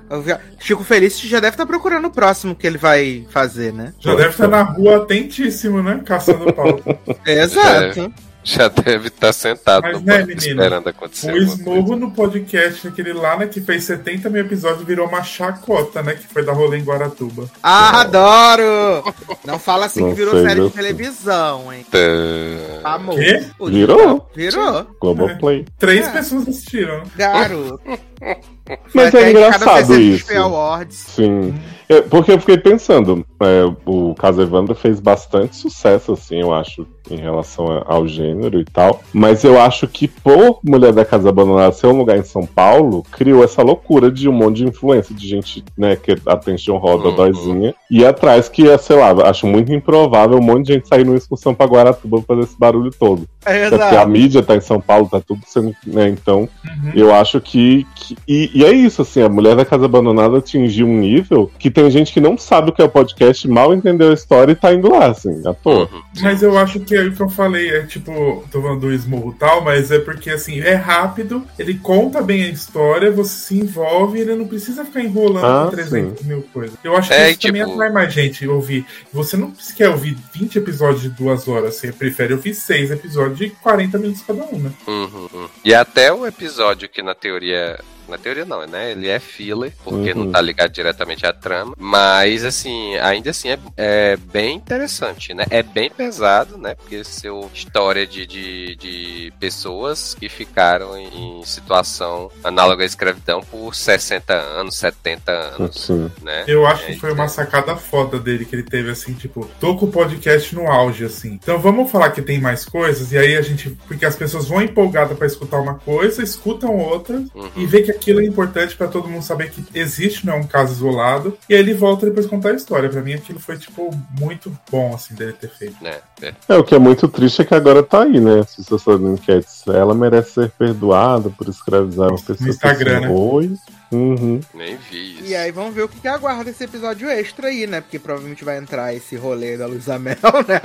Chico 0.60 0.84
Feliz 0.84 1.20
já 1.20 1.40
deve 1.40 1.56
estar 1.56 1.66
procurando 1.66 2.06
o 2.06 2.12
próximo 2.12 2.56
que 2.56 2.68
ele 2.68 2.78
vai 2.78 3.26
fazer, 3.30 3.74
né? 3.74 3.94
Já 4.00 4.14
deve 4.14 4.30
estar 4.30 4.48
na 4.48 4.62
rua 4.62 4.98
atentíssimo, 4.98 5.82
né? 5.82 6.02
Caçando 6.06 6.52
pau. 6.64 7.16
Exato. 7.26 8.14
Já 8.42 8.70
deve 8.70 9.10
estar 9.10 9.34
sentado 9.34 9.84
Mas, 9.84 9.94
no 10.00 10.00
né, 10.00 10.14
banco 10.20 10.28
menino? 10.28 10.48
esperando 10.48 10.88
acontecer. 10.88 11.34
O 11.34 11.58
coisa. 11.64 11.96
no 11.98 12.12
podcast, 12.12 12.88
aquele 12.88 13.12
lá, 13.12 13.38
né, 13.38 13.48
que 13.48 13.60
fez 13.60 13.84
70 13.84 14.30
mil 14.30 14.42
episódios, 14.42 14.84
virou 14.88 15.08
uma 15.08 15.22
chacota, 15.22 16.02
né? 16.02 16.14
Que 16.16 16.26
foi 16.26 16.44
da 16.44 16.54
rolê 16.54 16.78
em 16.78 16.84
Guaratuba. 16.84 17.50
Ah, 17.62 18.00
adoro! 18.02 19.04
Não 19.46 19.60
fala 19.60 19.86
assim 19.88 20.02
Não 20.02 20.10
que 20.12 20.16
virou 20.16 20.36
sei, 20.36 20.48
série 20.48 20.62
de 20.62 20.70
televisão, 20.70 21.72
hein? 21.72 21.86
Tá. 21.92 22.94
Amor. 22.96 23.16
Quê? 23.16 23.46
Virou. 23.68 24.30
Virou. 24.34 24.88
Globoplay. 25.02 25.66
Três 25.78 26.08
É. 26.08 26.12
pessoas 26.12 26.48
assistiram. 26.48 27.04
Garoto. 27.18 27.82
Mas 28.94 29.14
é 29.14 29.32
engraçado 29.32 30.00
isso. 30.00 30.34
Awards. 30.38 30.98
Sim. 30.98 31.54
É, 31.90 32.02
porque 32.02 32.32
eu 32.32 32.40
fiquei 32.40 32.58
pensando, 32.58 33.26
é, 33.42 33.64
o 33.84 34.14
caso 34.14 34.40
Evandro 34.42 34.76
fez 34.76 35.00
bastante 35.00 35.56
sucesso, 35.56 36.14
assim, 36.14 36.40
eu 36.40 36.54
acho, 36.54 36.86
em 37.10 37.16
relação 37.18 37.66
a- 37.72 37.84
ao 37.88 38.08
gênero 38.08 38.60
e 38.60 38.66
tal. 38.66 39.02
Mas 39.12 39.44
eu 39.44 39.60
acho 39.60 39.88
que 39.88 40.08
por 40.08 40.60
Mulher 40.64 40.94
da 40.94 41.04
Casa 41.04 41.30
Abandonada 41.30 41.72
ser 41.72 41.88
um 41.88 41.98
lugar 41.98 42.18
em 42.20 42.24
São 42.24 42.46
Paulo, 42.46 43.04
criou 43.12 43.44
essa 43.44 43.64
loucura 43.64 44.12
de 44.12 44.30
um 44.30 44.32
monte 44.34 44.58
de 44.58 44.68
influência, 44.68 45.16
de 45.16 45.28
gente, 45.28 45.64
né, 45.76 45.96
que 45.96 46.16
atenção 46.28 46.78
roda 46.78 47.10
Uhum. 47.10 47.16
dóizinha. 47.16 47.74
E 47.90 48.06
atrás 48.06 48.48
que, 48.48 48.78
sei 48.78 48.96
lá, 48.96 49.12
acho 49.28 49.48
muito 49.48 49.74
improvável 49.74 50.38
um 50.38 50.42
monte 50.44 50.68
de 50.68 50.74
gente 50.74 50.88
sair 50.88 51.04
numa 51.04 51.18
excursão 51.18 51.56
pra 51.56 51.66
Guaratuba 51.66 52.18
pra 52.22 52.36
fazer 52.36 52.48
esse 52.48 52.60
barulho 52.60 52.92
todo. 52.92 53.24
É, 53.44 53.66
Até 53.66 53.78
porque 53.80 53.96
a 53.96 54.06
mídia 54.06 54.44
tá 54.44 54.56
em 54.56 54.62
São 54.62 54.80
Paulo, 54.80 55.10
tá 55.10 55.20
tudo 55.20 55.42
sendo, 55.48 55.76
né, 55.88 56.08
então... 56.08 56.42
Uhum. 56.64 56.92
Eu 56.94 57.14
acho 57.14 57.42
que. 57.42 57.86
que- 57.96 58.16
e, 58.28 58.52
e 58.54 58.64
é 58.66 58.72
isso, 58.72 59.02
assim, 59.02 59.22
a 59.24 59.30
Mulher 59.30 59.56
da 59.56 59.66
Casa 59.66 59.86
Abandonada 59.86 60.38
atingiu 60.38 60.86
um 60.88 60.98
nível 61.00 61.50
que 61.58 61.70
tem 61.82 61.90
gente 61.92 62.12
que 62.12 62.20
não 62.20 62.38
sabe 62.38 62.70
o 62.70 62.74
que 62.74 62.82
é 62.82 62.86
o 62.86 62.90
podcast, 62.90 63.48
mal 63.48 63.74
entendeu 63.74 64.10
a 64.12 64.14
história 64.14 64.52
e 64.52 64.56
tá 64.56 64.74
indo 64.74 64.92
lá, 64.92 65.08
assim, 65.08 65.42
à 65.48 65.54
toa. 65.54 65.90
Uhum. 65.92 66.02
Mas 66.22 66.44
eu 66.44 66.58
acho 66.58 66.80
que 66.82 66.94
é 66.96 67.04
o 67.04 67.14
que 67.14 67.22
eu 67.22 67.30
falei, 67.30 67.70
é 67.70 67.84
tipo, 67.84 68.44
tô 68.52 68.62
falando 68.62 68.82
do 68.82 68.92
esmurro 68.92 69.32
e 69.32 69.40
tal, 69.40 69.64
mas 69.64 69.90
é 69.92 70.00
porque 70.00 70.30
assim, 70.30 70.60
é 70.60 70.74
rápido, 70.74 71.44
ele 71.58 71.76
conta 71.76 72.22
bem 72.22 72.44
a 72.44 72.50
história, 72.50 73.10
você 73.12 73.30
se 73.30 73.58
envolve, 73.58 74.20
ele 74.20 74.36
não 74.36 74.46
precisa 74.48 74.84
ficar 74.84 75.02
enrolando 75.02 75.46
Ah, 75.46 75.66
com 75.66 75.72
300 75.72 76.24
mil 76.26 76.42
coisas. 76.54 76.78
Eu 76.84 76.98
acho 76.98 77.08
que 77.10 77.14
É, 77.16 77.32
isso 77.32 77.40
também 77.40 77.62
tipo- 77.62 77.74
atrai 77.74 77.92
mais 77.92 78.14
gente 78.14 78.46
ouvir. 78.48 78.86
Você 79.14 79.38
não 79.38 79.54
quer 79.78 79.90
ouvir 79.90 80.18
20 80.34 80.58
episódios 80.58 81.02
de 81.02 81.10
duas 81.10 81.48
horas, 81.48 81.76
você 81.76 81.94
prefere 81.94 82.34
ouvir 82.34 82.54
seis 82.54 82.92
episódios 82.92 83.38
de 83.38 83.50
40 83.52 83.98
minutos 83.98 84.22
cada 84.22 84.44
um, 84.44 84.60
né? 84.60 84.72
Uhum, 84.86 85.30
uhum. 85.34 85.48
E 85.64 85.74
até 85.74 86.12
o 86.12 86.26
episódio 86.28 86.90
que 86.90 87.02
na 87.02 87.16
teoria 87.16 87.80
Na 88.10 88.18
teoria 88.18 88.46
não, 88.46 88.66
né? 88.68 88.92
Ele 88.92 89.08
é 89.08 89.20
filler, 89.20 89.72
porque 89.84 90.12
Uhum. 90.14 90.26
não 90.26 90.32
tá 90.32 90.42
ligado 90.42 90.72
diretamente 90.72 91.26
à 91.26 91.32
trama. 91.34 91.74
Mas, 91.78 92.44
assim, 92.44 92.96
ainda 92.98 93.30
assim 93.30 93.50
é, 93.50 93.60
é 93.78 94.18
bem 94.18 94.56
interessante, 94.56 95.34
né? 95.34 95.46
É 95.50 95.62
bem 95.64 95.90
pesado, 95.90 96.58
né? 96.58 96.76
Porque 96.76 97.04
seu 97.04 97.50
história 97.54 98.06
de, 98.08 98.26
de, 98.26 98.76
de 98.76 99.34
pessoas 99.40 100.16
que 100.16 100.28
ficaram 100.30 100.98
em 100.98 101.44
situação 101.46 102.32
análoga 102.44 102.84
à 102.84 102.86
escravidão 102.86 103.42
por 103.42 103.74
60 103.76 104.34
anos, 104.34 104.76
70 104.78 105.32
anos, 105.32 105.82
Sim. 105.86 106.12
né? 106.22 106.44
Eu 106.48 106.66
acho 106.66 106.86
que 106.86 106.92
É, 106.94 106.96
foi 106.96 107.12
uma 107.14 107.28
sacada 107.28 107.76
foda 107.76 108.20
dele 108.20 108.46
que 108.46 108.56
ele 108.56 108.64
teve, 108.64 108.90
assim, 108.90 109.14
tipo, 109.14 109.50
tô 109.60 109.76
com 109.78 109.86
o 109.86 109.92
podcast 109.92 110.54
no 110.56 110.70
auge, 110.72 111.06
assim. 111.06 111.34
Então 111.34 111.60
vamos 111.60 111.92
falar 111.92 112.12
que 112.12 112.22
tem 112.22 112.40
mais 112.40 112.66
coisas, 112.66 113.12
e 113.12 113.18
aí 113.18 113.36
a 113.38 113.42
gente. 113.42 113.70
Porque 113.88 114.06
as 114.06 114.16
pessoas 114.16 114.48
vão 114.48 114.62
empolgadas 114.62 115.18
pra 115.18 115.28
escutar 115.28 115.60
uma 115.60 115.76
coisa, 115.76 116.24
escutam 116.24 116.76
outra, 116.78 117.18
Uhum. 117.36 117.50
e 117.56 117.66
vê 117.66 117.82
que 117.82 117.92
aquilo 118.00 118.22
é 118.22 118.26
importante 118.26 118.76
pra 118.76 118.88
todo 118.88 119.10
mundo 119.10 119.24
saber 119.24 119.52
que 119.52 119.64
existe, 119.74 120.26
não 120.26 120.34
é 120.34 120.38
um 120.38 120.48
caso 120.48 120.74
isolado. 120.74 121.38
E 121.48 121.54
aí 121.54 121.60
ele 121.60 121.74
volta 121.74 122.06
depois 122.06 122.26
contar 122.26 122.52
a 122.52 122.56
história. 122.56 122.90
Pra 122.90 123.02
mim 123.02 123.14
aquilo 123.14 123.40
foi, 123.40 123.58
tipo, 123.58 123.92
muito 124.20 124.52
bom, 124.72 124.96
assim, 124.96 125.14
dele 125.14 125.34
ter 125.34 125.50
feito. 125.50 125.76
Né? 125.84 125.98
É. 126.22 126.34
É, 126.48 126.56
o 126.56 126.64
que 126.64 126.74
é 126.74 126.80
muito 126.80 127.08
triste 127.08 127.42
é 127.42 127.46
que 127.46 127.54
agora 127.54 127.84
tá 127.84 128.04
aí, 128.04 128.20
né? 128.20 128.44
Se 128.44 128.56
você 128.56 128.76
está 128.76 128.78
fazendo 128.78 129.14
enquetes, 129.14 129.68
ela 129.68 129.94
merece 129.94 130.32
ser 130.32 130.52
perdoada 130.52 131.30
por 131.30 131.48
escravizar 131.48 132.10
uma 132.10 132.22
pessoa. 132.22 132.50
Instagram, 132.50 133.00
assim, 133.06 133.48
né? 133.48 133.58
Uhum. 133.92 134.40
Nem 134.54 134.78
vi 134.78 135.16
isso. 135.16 135.26
E 135.26 135.36
aí 135.36 135.52
vamos 135.52 135.74
ver 135.74 135.84
o 135.84 135.90
que, 135.90 136.00
que 136.00 136.08
aguarda 136.08 136.50
esse 136.50 136.64
episódio 136.64 137.10
extra 137.10 137.48
aí, 137.48 137.66
né? 137.66 137.82
Porque 137.82 137.98
provavelmente 137.98 138.44
vai 138.44 138.58
entrar 138.58 138.94
esse 138.94 139.16
rolê 139.16 139.58
da 139.58 139.66
Luísa 139.66 139.98
Mel, 139.98 140.16
né? 140.48 140.62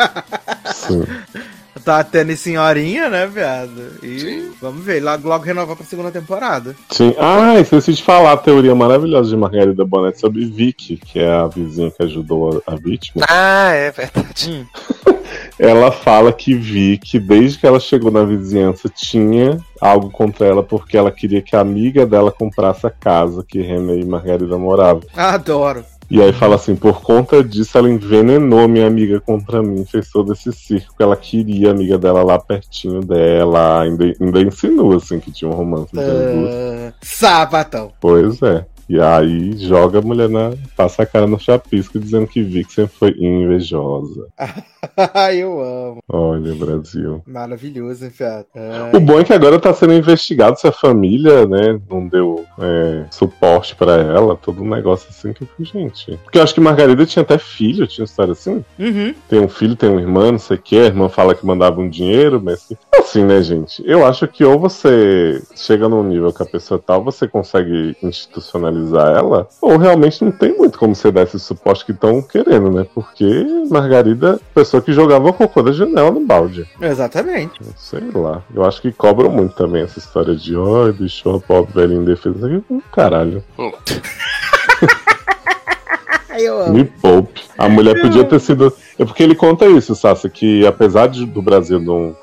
Sim. 0.72 1.05
Tá 1.82 2.04
tendo 2.04 2.36
senhorinha, 2.36 3.08
né, 3.08 3.26
viado? 3.26 3.98
E 4.02 4.18
Sim. 4.18 4.52
vamos 4.60 4.84
ver, 4.84 5.02
logo, 5.02 5.28
logo 5.28 5.44
renovar 5.44 5.76
pra 5.76 5.84
segunda 5.84 6.10
temporada. 6.10 6.76
Sim. 6.90 7.14
Ah, 7.18 7.58
esqueci 7.58 7.94
de 7.94 8.02
falar 8.02 8.32
a 8.32 8.36
teoria 8.36 8.74
maravilhosa 8.74 9.30
de 9.30 9.36
Margarida 9.36 9.84
Bonetti 9.84 10.20
sobre 10.20 10.44
Vicky, 10.44 10.96
que 10.96 11.18
é 11.18 11.30
a 11.30 11.46
vizinha 11.46 11.90
que 11.90 12.02
ajudou 12.02 12.62
a, 12.66 12.72
a 12.72 12.76
vítima. 12.76 13.26
Ah, 13.28 13.72
é 13.72 13.90
verdade. 13.90 14.66
Ela 15.58 15.92
fala 15.92 16.32
que 16.32 16.54
Vicky, 16.54 17.18
desde 17.18 17.58
que 17.58 17.66
ela 17.66 17.78
chegou 17.78 18.10
na 18.10 18.24
vizinhança, 18.24 18.88
tinha 18.88 19.58
algo 19.80 20.10
contra 20.10 20.46
ela 20.46 20.62
porque 20.62 20.96
ela 20.96 21.12
queria 21.12 21.42
que 21.42 21.54
a 21.54 21.60
amiga 21.60 22.06
dela 22.06 22.32
comprasse 22.32 22.86
a 22.86 22.90
casa 22.90 23.44
que 23.46 23.60
René 23.60 23.96
e 23.96 24.04
Margarida 24.04 24.56
moravam. 24.58 25.02
Adoro. 25.16 25.84
E 26.11 26.20
aí 26.20 26.32
fala 26.32 26.57
assim, 26.57 26.76
por 26.76 27.00
conta 27.00 27.42
disso 27.42 27.76
ela 27.78 27.88
envenenou 27.88 28.68
minha 28.68 28.86
amiga 28.86 29.20
contra 29.20 29.62
mim, 29.62 29.84
fez 29.84 30.11
todo 30.11 30.32
esse 30.32 30.52
circo, 30.52 30.94
ela 30.98 31.16
queria 31.16 31.68
a 31.68 31.70
amiga 31.72 31.98
dela 31.98 32.22
lá 32.22 32.38
pertinho 32.38 33.00
dela, 33.00 33.82
ainda, 33.82 34.05
ainda 34.20 34.40
insinua 34.40 34.96
assim 34.96 35.18
que 35.18 35.32
tinha 35.32 35.50
um 35.50 35.55
romance 35.55 35.88
entre 35.92 36.11
as 36.11 36.34
duas. 36.34 36.55
Ah, 36.55 36.92
Sapatão. 37.00 37.92
Pois 38.00 38.40
é. 38.42 38.66
E 38.89 39.01
aí 39.01 39.57
joga 39.57 39.99
a 39.99 40.03
mulher 40.03 40.28
na. 40.28 40.53
passa 40.76 41.03
a 41.03 41.07
cara 41.07 41.26
no 41.26 41.39
chapisco 41.39 41.99
dizendo 41.99 42.26
que 42.26 42.45
sempre 42.68 42.97
foi 42.97 43.11
invejosa. 43.18 44.26
Eu 45.35 45.61
amo. 45.61 46.03
Olha, 46.09 46.55
Brasil. 46.55 47.22
Maravilhoso, 47.26 48.05
hein, 48.05 48.11
fiado? 48.11 48.47
O 48.93 49.01
bom 49.01 49.18
é 49.18 49.24
que 49.24 49.32
agora 49.32 49.59
tá 49.59 49.72
sendo 49.72 49.95
investigado 49.95 50.59
se 50.59 50.66
a 50.66 50.72
família, 50.72 51.47
né, 51.47 51.80
não 51.91 52.07
deu 52.07 52.45
é, 52.59 53.07
suporte 53.11 53.74
pra 53.74 53.97
ela, 53.97 54.37
todo 54.37 54.62
um 54.62 54.68
negócio 54.68 55.09
assim 55.09 55.32
que 55.32 55.43
eu 55.43 55.49
gente. 55.64 56.18
Porque 56.22 56.39
eu 56.39 56.43
acho 56.43 56.55
que 56.55 56.61
Margarida 56.61 57.07
tinha 57.07 57.22
até 57.22 57.39
filho, 57.39 57.87
tinha 57.87 58.05
história 58.05 58.32
assim. 58.32 58.64
Uhum. 58.78 59.14
Tem 59.28 59.41
um 59.41 59.49
filho, 59.49 59.76
tem 59.76 59.89
uma 59.89 60.01
irmã, 60.01 60.32
não 60.32 60.39
sei 60.39 60.57
o 60.57 60.61
que, 60.61 60.78
a 60.78 60.85
irmã 60.85 61.09
fala 61.09 61.35
que 61.35 61.47
mandava 61.47 61.80
um 61.80 61.89
dinheiro, 61.89 62.41
mas 62.43 62.68
assim, 62.99 63.24
né, 63.24 63.43
gente? 63.43 63.82
Eu 63.87 64.07
acho 64.07 64.28
que 64.28 64.45
ou 64.45 64.59
você 64.59 65.43
chega 65.55 65.89
num 65.89 66.03
nível 66.03 66.32
que 66.32 66.43
a 66.43 66.47
pessoa 66.47 66.82
tal, 66.85 67.03
você 67.03 67.26
consegue 67.26 67.97
institucionalizar 68.03 68.73
ela, 69.16 69.48
ou 69.60 69.76
realmente 69.76 70.24
não 70.24 70.32
tem 70.32 70.56
muito 70.56 70.78
como 70.78 70.94
você 70.94 71.10
dar 71.10 71.22
esse 71.22 71.38
suporte 71.38 71.84
que 71.84 71.92
estão 71.92 72.20
querendo, 72.22 72.70
né? 72.70 72.86
Porque 72.94 73.46
Margarida, 73.70 74.40
pessoa 74.54 74.82
que 74.82 74.92
jogava 74.92 75.32
cocô 75.32 75.62
da 75.62 75.72
janela 75.72 76.10
no 76.10 76.20
balde. 76.20 76.66
Exatamente. 76.80 77.60
Sei 77.76 78.02
lá. 78.14 78.42
Eu 78.54 78.64
acho 78.64 78.80
que 78.80 78.92
cobram 78.92 79.30
muito 79.30 79.54
também 79.54 79.82
essa 79.82 79.98
história 79.98 80.34
de, 80.34 80.56
ó, 80.56 80.90
deixou 80.90 81.36
a 81.36 81.40
pobre 81.40 81.72
velha 81.74 81.94
indefesa. 81.94 82.62
Caralho. 82.92 83.42
Hum. 83.58 83.72
Eu 86.38 86.60
amo. 86.60 86.74
Me 86.74 86.84
poupe. 86.84 87.42
A 87.56 87.68
mulher 87.68 88.00
podia 88.00 88.24
ter 88.24 88.40
sido. 88.40 88.72
É 88.98 89.04
porque 89.04 89.22
ele 89.22 89.34
conta 89.34 89.66
isso, 89.66 89.94
Sassa, 89.94 90.28
que 90.28 90.66
apesar 90.66 91.06
de, 91.06 91.24
do 91.24 91.40
Brasil 91.40 91.78
não, 91.78 92.16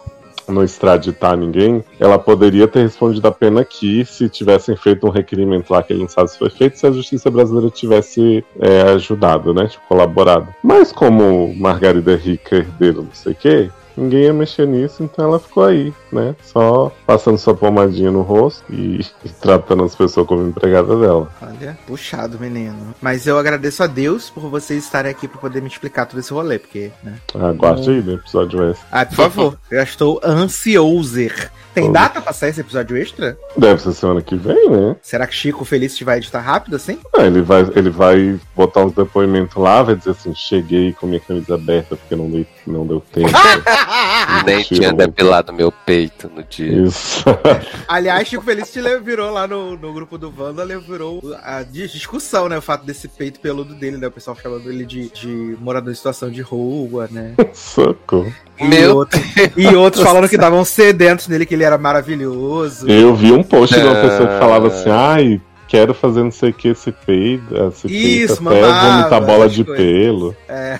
não 0.51 0.63
extraditar 0.63 1.37
ninguém, 1.37 1.83
ela 1.99 2.19
poderia 2.19 2.67
ter 2.67 2.81
respondido 2.81 3.27
a 3.27 3.31
pena 3.31 3.61
aqui 3.61 4.05
se 4.05 4.29
tivessem 4.29 4.75
feito 4.75 5.07
um 5.07 5.09
requerimento 5.09 5.71
lá 5.71 5.81
que 5.81 5.93
ele 5.93 6.01
não 6.01 6.09
sabe 6.09 6.31
se 6.31 6.37
foi 6.37 6.49
feito, 6.49 6.77
se 6.77 6.85
a 6.85 6.91
justiça 6.91 7.29
brasileira 7.29 7.69
tivesse 7.69 8.43
é, 8.59 8.81
ajudado, 8.93 9.53
né? 9.53 9.67
Tipo, 9.67 9.87
colaborado. 9.87 10.47
Mas 10.63 10.91
como 10.91 11.53
Margarida 11.55 12.13
é 12.13 12.15
rica, 12.15 12.57
herdeira, 12.57 13.01
não 13.01 13.13
sei 13.13 13.31
o 13.33 13.35
quê. 13.35 13.69
Ninguém 13.95 14.23
ia 14.23 14.33
mexer 14.33 14.67
nisso, 14.67 15.03
então 15.03 15.25
ela 15.25 15.39
ficou 15.39 15.65
aí, 15.65 15.93
né? 16.11 16.35
Só 16.43 16.91
passando 17.05 17.37
sua 17.37 17.55
pomadinha 17.55 18.11
no 18.11 18.21
rosto 18.21 18.63
e, 18.69 19.01
e 19.23 19.29
tratando 19.29 19.83
as 19.83 19.95
pessoas 19.95 20.27
como 20.27 20.47
empregada 20.47 20.95
dela. 20.97 21.29
Olha, 21.41 21.77
puxado, 21.85 22.39
menino. 22.39 22.95
Mas 23.01 23.27
eu 23.27 23.37
agradeço 23.37 23.83
a 23.83 23.87
Deus 23.87 24.29
por 24.29 24.49
vocês 24.49 24.83
estarem 24.83 25.11
aqui 25.11 25.27
pra 25.27 25.39
poder 25.39 25.61
me 25.61 25.67
explicar 25.67 26.05
todo 26.05 26.19
esse 26.19 26.33
rolê, 26.33 26.59
porque, 26.59 26.91
né? 27.03 27.15
Aguarde 27.35 27.89
aí 27.89 28.01
no 28.01 28.13
episódio 28.13 28.69
extra. 28.69 28.87
Ah, 28.91 29.05
por 29.05 29.15
favor, 29.15 29.57
eu 29.69 29.77
já 29.77 29.83
estou 29.83 30.19
ansioser. 30.23 31.51
Tem 31.73 31.91
data 31.91 32.21
pra 32.21 32.33
sair 32.33 32.49
esse 32.49 32.59
episódio 32.59 32.97
extra? 32.97 33.37
Deve 33.55 33.81
ser 33.81 33.93
semana 33.93 34.21
que 34.21 34.35
vem, 34.35 34.69
né? 34.69 34.95
Será 35.01 35.25
que 35.25 35.33
Chico 35.33 35.63
Feliz 35.63 35.97
vai 36.01 36.17
editar 36.17 36.41
rápido 36.41 36.75
assim? 36.75 36.99
Ah, 37.15 37.23
ele, 37.23 37.41
vai, 37.41 37.61
ele 37.75 37.89
vai 37.89 38.37
botar 38.55 38.83
uns 38.83 38.93
depoimentos 38.93 39.55
lá, 39.55 39.81
vai 39.81 39.95
dizer 39.95 40.11
assim: 40.11 40.35
cheguei 40.35 40.91
com 40.93 41.07
minha 41.07 41.19
camisa 41.19 41.55
aberta 41.55 41.95
porque 41.95 42.15
não 42.15 42.29
deu, 42.29 42.45
não 42.67 42.85
deu 42.85 43.01
tempo. 43.13 43.31
Nem 44.45 44.63
tinha 44.63 44.91
depilado 44.93 45.53
meu 45.53 45.71
peito 45.71 46.29
no 46.34 46.43
dia. 46.43 46.84
Isso. 46.84 47.23
Aliás, 47.88 48.27
Chico 48.27 48.43
Feliz 48.43 48.71
te 48.71 48.82
virou 48.99 49.32
lá 49.32 49.47
no, 49.47 49.77
no 49.77 49.93
grupo 49.93 50.17
do 50.17 50.34
Wanda, 50.36 50.65
virou 50.79 51.21
a 51.43 51.63
di- 51.63 51.88
discussão, 51.88 52.47
né? 52.49 52.57
O 52.57 52.61
fato 52.61 52.86
desse 52.86 53.07
peito 53.07 53.39
peludo 53.39 53.73
dele, 53.75 53.97
né? 53.97 54.07
O 54.07 54.11
pessoal 54.11 54.36
chamando 54.41 54.69
ele 54.71 54.86
de, 54.86 55.09
de 55.09 55.57
morador 55.59 55.91
em 55.91 55.95
situação 55.95 56.29
de 56.29 56.41
rua, 56.41 57.07
né? 57.11 57.34
Socorro. 57.53 58.34
E, 58.59 58.65
Meu 58.65 58.95
outro- 58.97 59.19
e 59.57 59.67
outros 59.67 60.03
falando 60.03 60.27
que 60.29 60.36
estavam 60.36 60.63
sedentos 60.63 61.27
nele, 61.27 61.45
que 61.45 61.53
ele 61.53 61.63
era 61.63 61.77
maravilhoso. 61.77 62.88
Eu 62.89 63.15
vi 63.15 63.32
um 63.32 63.43
post 63.43 63.75
de 63.75 63.84
uma 63.86 63.95
pessoa 63.95 64.27
que 64.27 64.39
falava 64.39 64.67
assim: 64.67 64.89
ai, 64.89 65.41
quero 65.67 65.93
fazer 65.93 66.21
não 66.23 66.32
sei 66.32 66.49
o 66.51 66.53
que, 66.53 66.67
esse 66.69 66.91
peido, 66.91 67.67
esse 67.69 67.88
peito 67.88 68.34
Isso, 68.34 68.34
até 68.49 68.61
mamava, 68.61 68.97
vomitar 68.97 69.21
bola 69.25 69.49
de 69.49 69.63
coisas. 69.63 69.86
pelo. 69.86 70.36
É. 70.47 70.79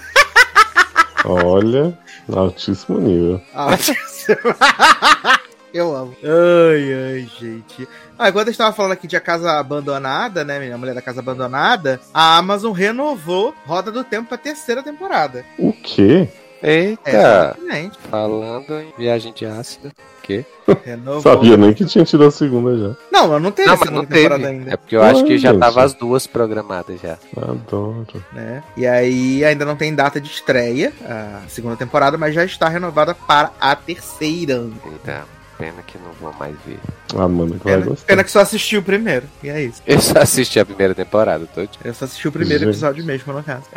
Olha, 1.24 1.98
altíssimo 2.34 3.00
nível. 3.00 3.42
Ah, 3.54 3.70
Eu 5.74 5.96
amo. 5.96 6.14
Ai, 6.22 6.94
ai, 6.94 7.30
gente. 7.40 7.88
Ah, 8.20 8.28
enquanto 8.28 8.48
a 8.48 8.52
gente 8.52 8.58
tava 8.58 8.76
falando 8.76 8.92
aqui 8.92 9.08
de 9.08 9.16
A 9.16 9.22
Casa 9.22 9.58
Abandonada, 9.58 10.44
né, 10.44 10.60
menina? 10.60 10.76
A 10.76 10.78
Mulher 10.78 10.94
da 10.94 11.02
Casa 11.02 11.22
Abandonada, 11.22 12.00
a 12.14 12.38
Amazon 12.38 12.74
renovou 12.74 13.56
Roda 13.66 13.90
do 13.90 14.04
Tempo 14.04 14.28
pra 14.28 14.38
terceira 14.38 14.84
temporada. 14.84 15.46
O 15.58 15.72
quê? 15.72 16.28
Eita! 16.64 17.10
Exatamente. 17.58 17.98
Falando 18.10 18.74
em 18.80 18.94
viagem 18.98 19.34
de 19.34 19.46
ácido. 19.46 19.92
Que? 20.24 20.46
Renovou. 20.86 21.22
Sabia 21.22 21.58
nem 21.58 21.74
que 21.74 21.84
tinha 21.86 22.06
tido 22.06 22.24
a 22.26 22.30
segunda 22.32 22.78
já. 22.78 22.96
Não, 23.12 23.40
não 23.40 23.52
teve 23.52 23.68
Não, 23.68 23.74
a 23.74 23.78
mas 23.78 23.88
segunda 23.88 24.02
não 24.04 24.08
teve. 24.08 24.22
temporada 24.22 24.44
É 24.48 24.52
ainda, 24.52 24.78
porque 24.78 24.96
eu 24.96 25.02
acho 25.04 25.24
que 25.24 25.38
já 25.40 25.58
tava 25.58 25.84
as 25.84 25.94
duas 25.96 26.28
programadas 26.28 27.02
já. 27.02 27.18
Adoro. 27.36 28.06
né? 28.32 28.64
E 28.78 28.86
aí 28.86 29.44
ainda 29.44 29.66
não 29.66 29.76
tem 29.76 29.96
data 29.96 30.22
de 30.22 30.30
estreia, 30.30 30.94
a 31.04 31.42
segunda 31.48 31.76
temporada, 31.76 32.18
mas 32.20 32.36
já 32.36 32.46
está 32.46 32.70
renovada 32.70 33.16
para 33.16 33.52
a 33.60 33.76
terceira. 33.76 34.64
Então, 34.86 35.24
pena 35.58 35.82
que 35.88 35.98
não 35.98 36.12
vou 36.22 36.32
mais 36.40 36.56
ver. 36.68 36.78
A 37.16 37.24
Amanda 37.24 37.58
que 37.58 37.64
vai 37.64 37.74
Pena, 37.74 37.86
gostar. 37.88 38.06
pena 38.06 38.24
que 38.24 38.32
só 38.32 38.40
assisti 38.42 38.78
o 38.78 38.84
primeiro. 38.84 39.26
E 39.44 39.50
é 39.50 39.64
isso. 39.64 39.82
Eu 39.88 40.00
só 40.00 40.20
assisti 40.20 40.60
a 40.60 40.66
primeira 40.66 40.94
temporada, 40.94 41.48
tô 41.54 41.64
de... 41.66 41.72
Eu 41.84 41.94
só 41.96 42.06
assisti 42.06 42.28
o 42.28 42.32
primeiro 42.32 42.60
Gente. 42.66 42.70
episódio 42.74 43.04
mesmo, 43.04 43.34
no 43.34 43.42
caso. 43.44 43.64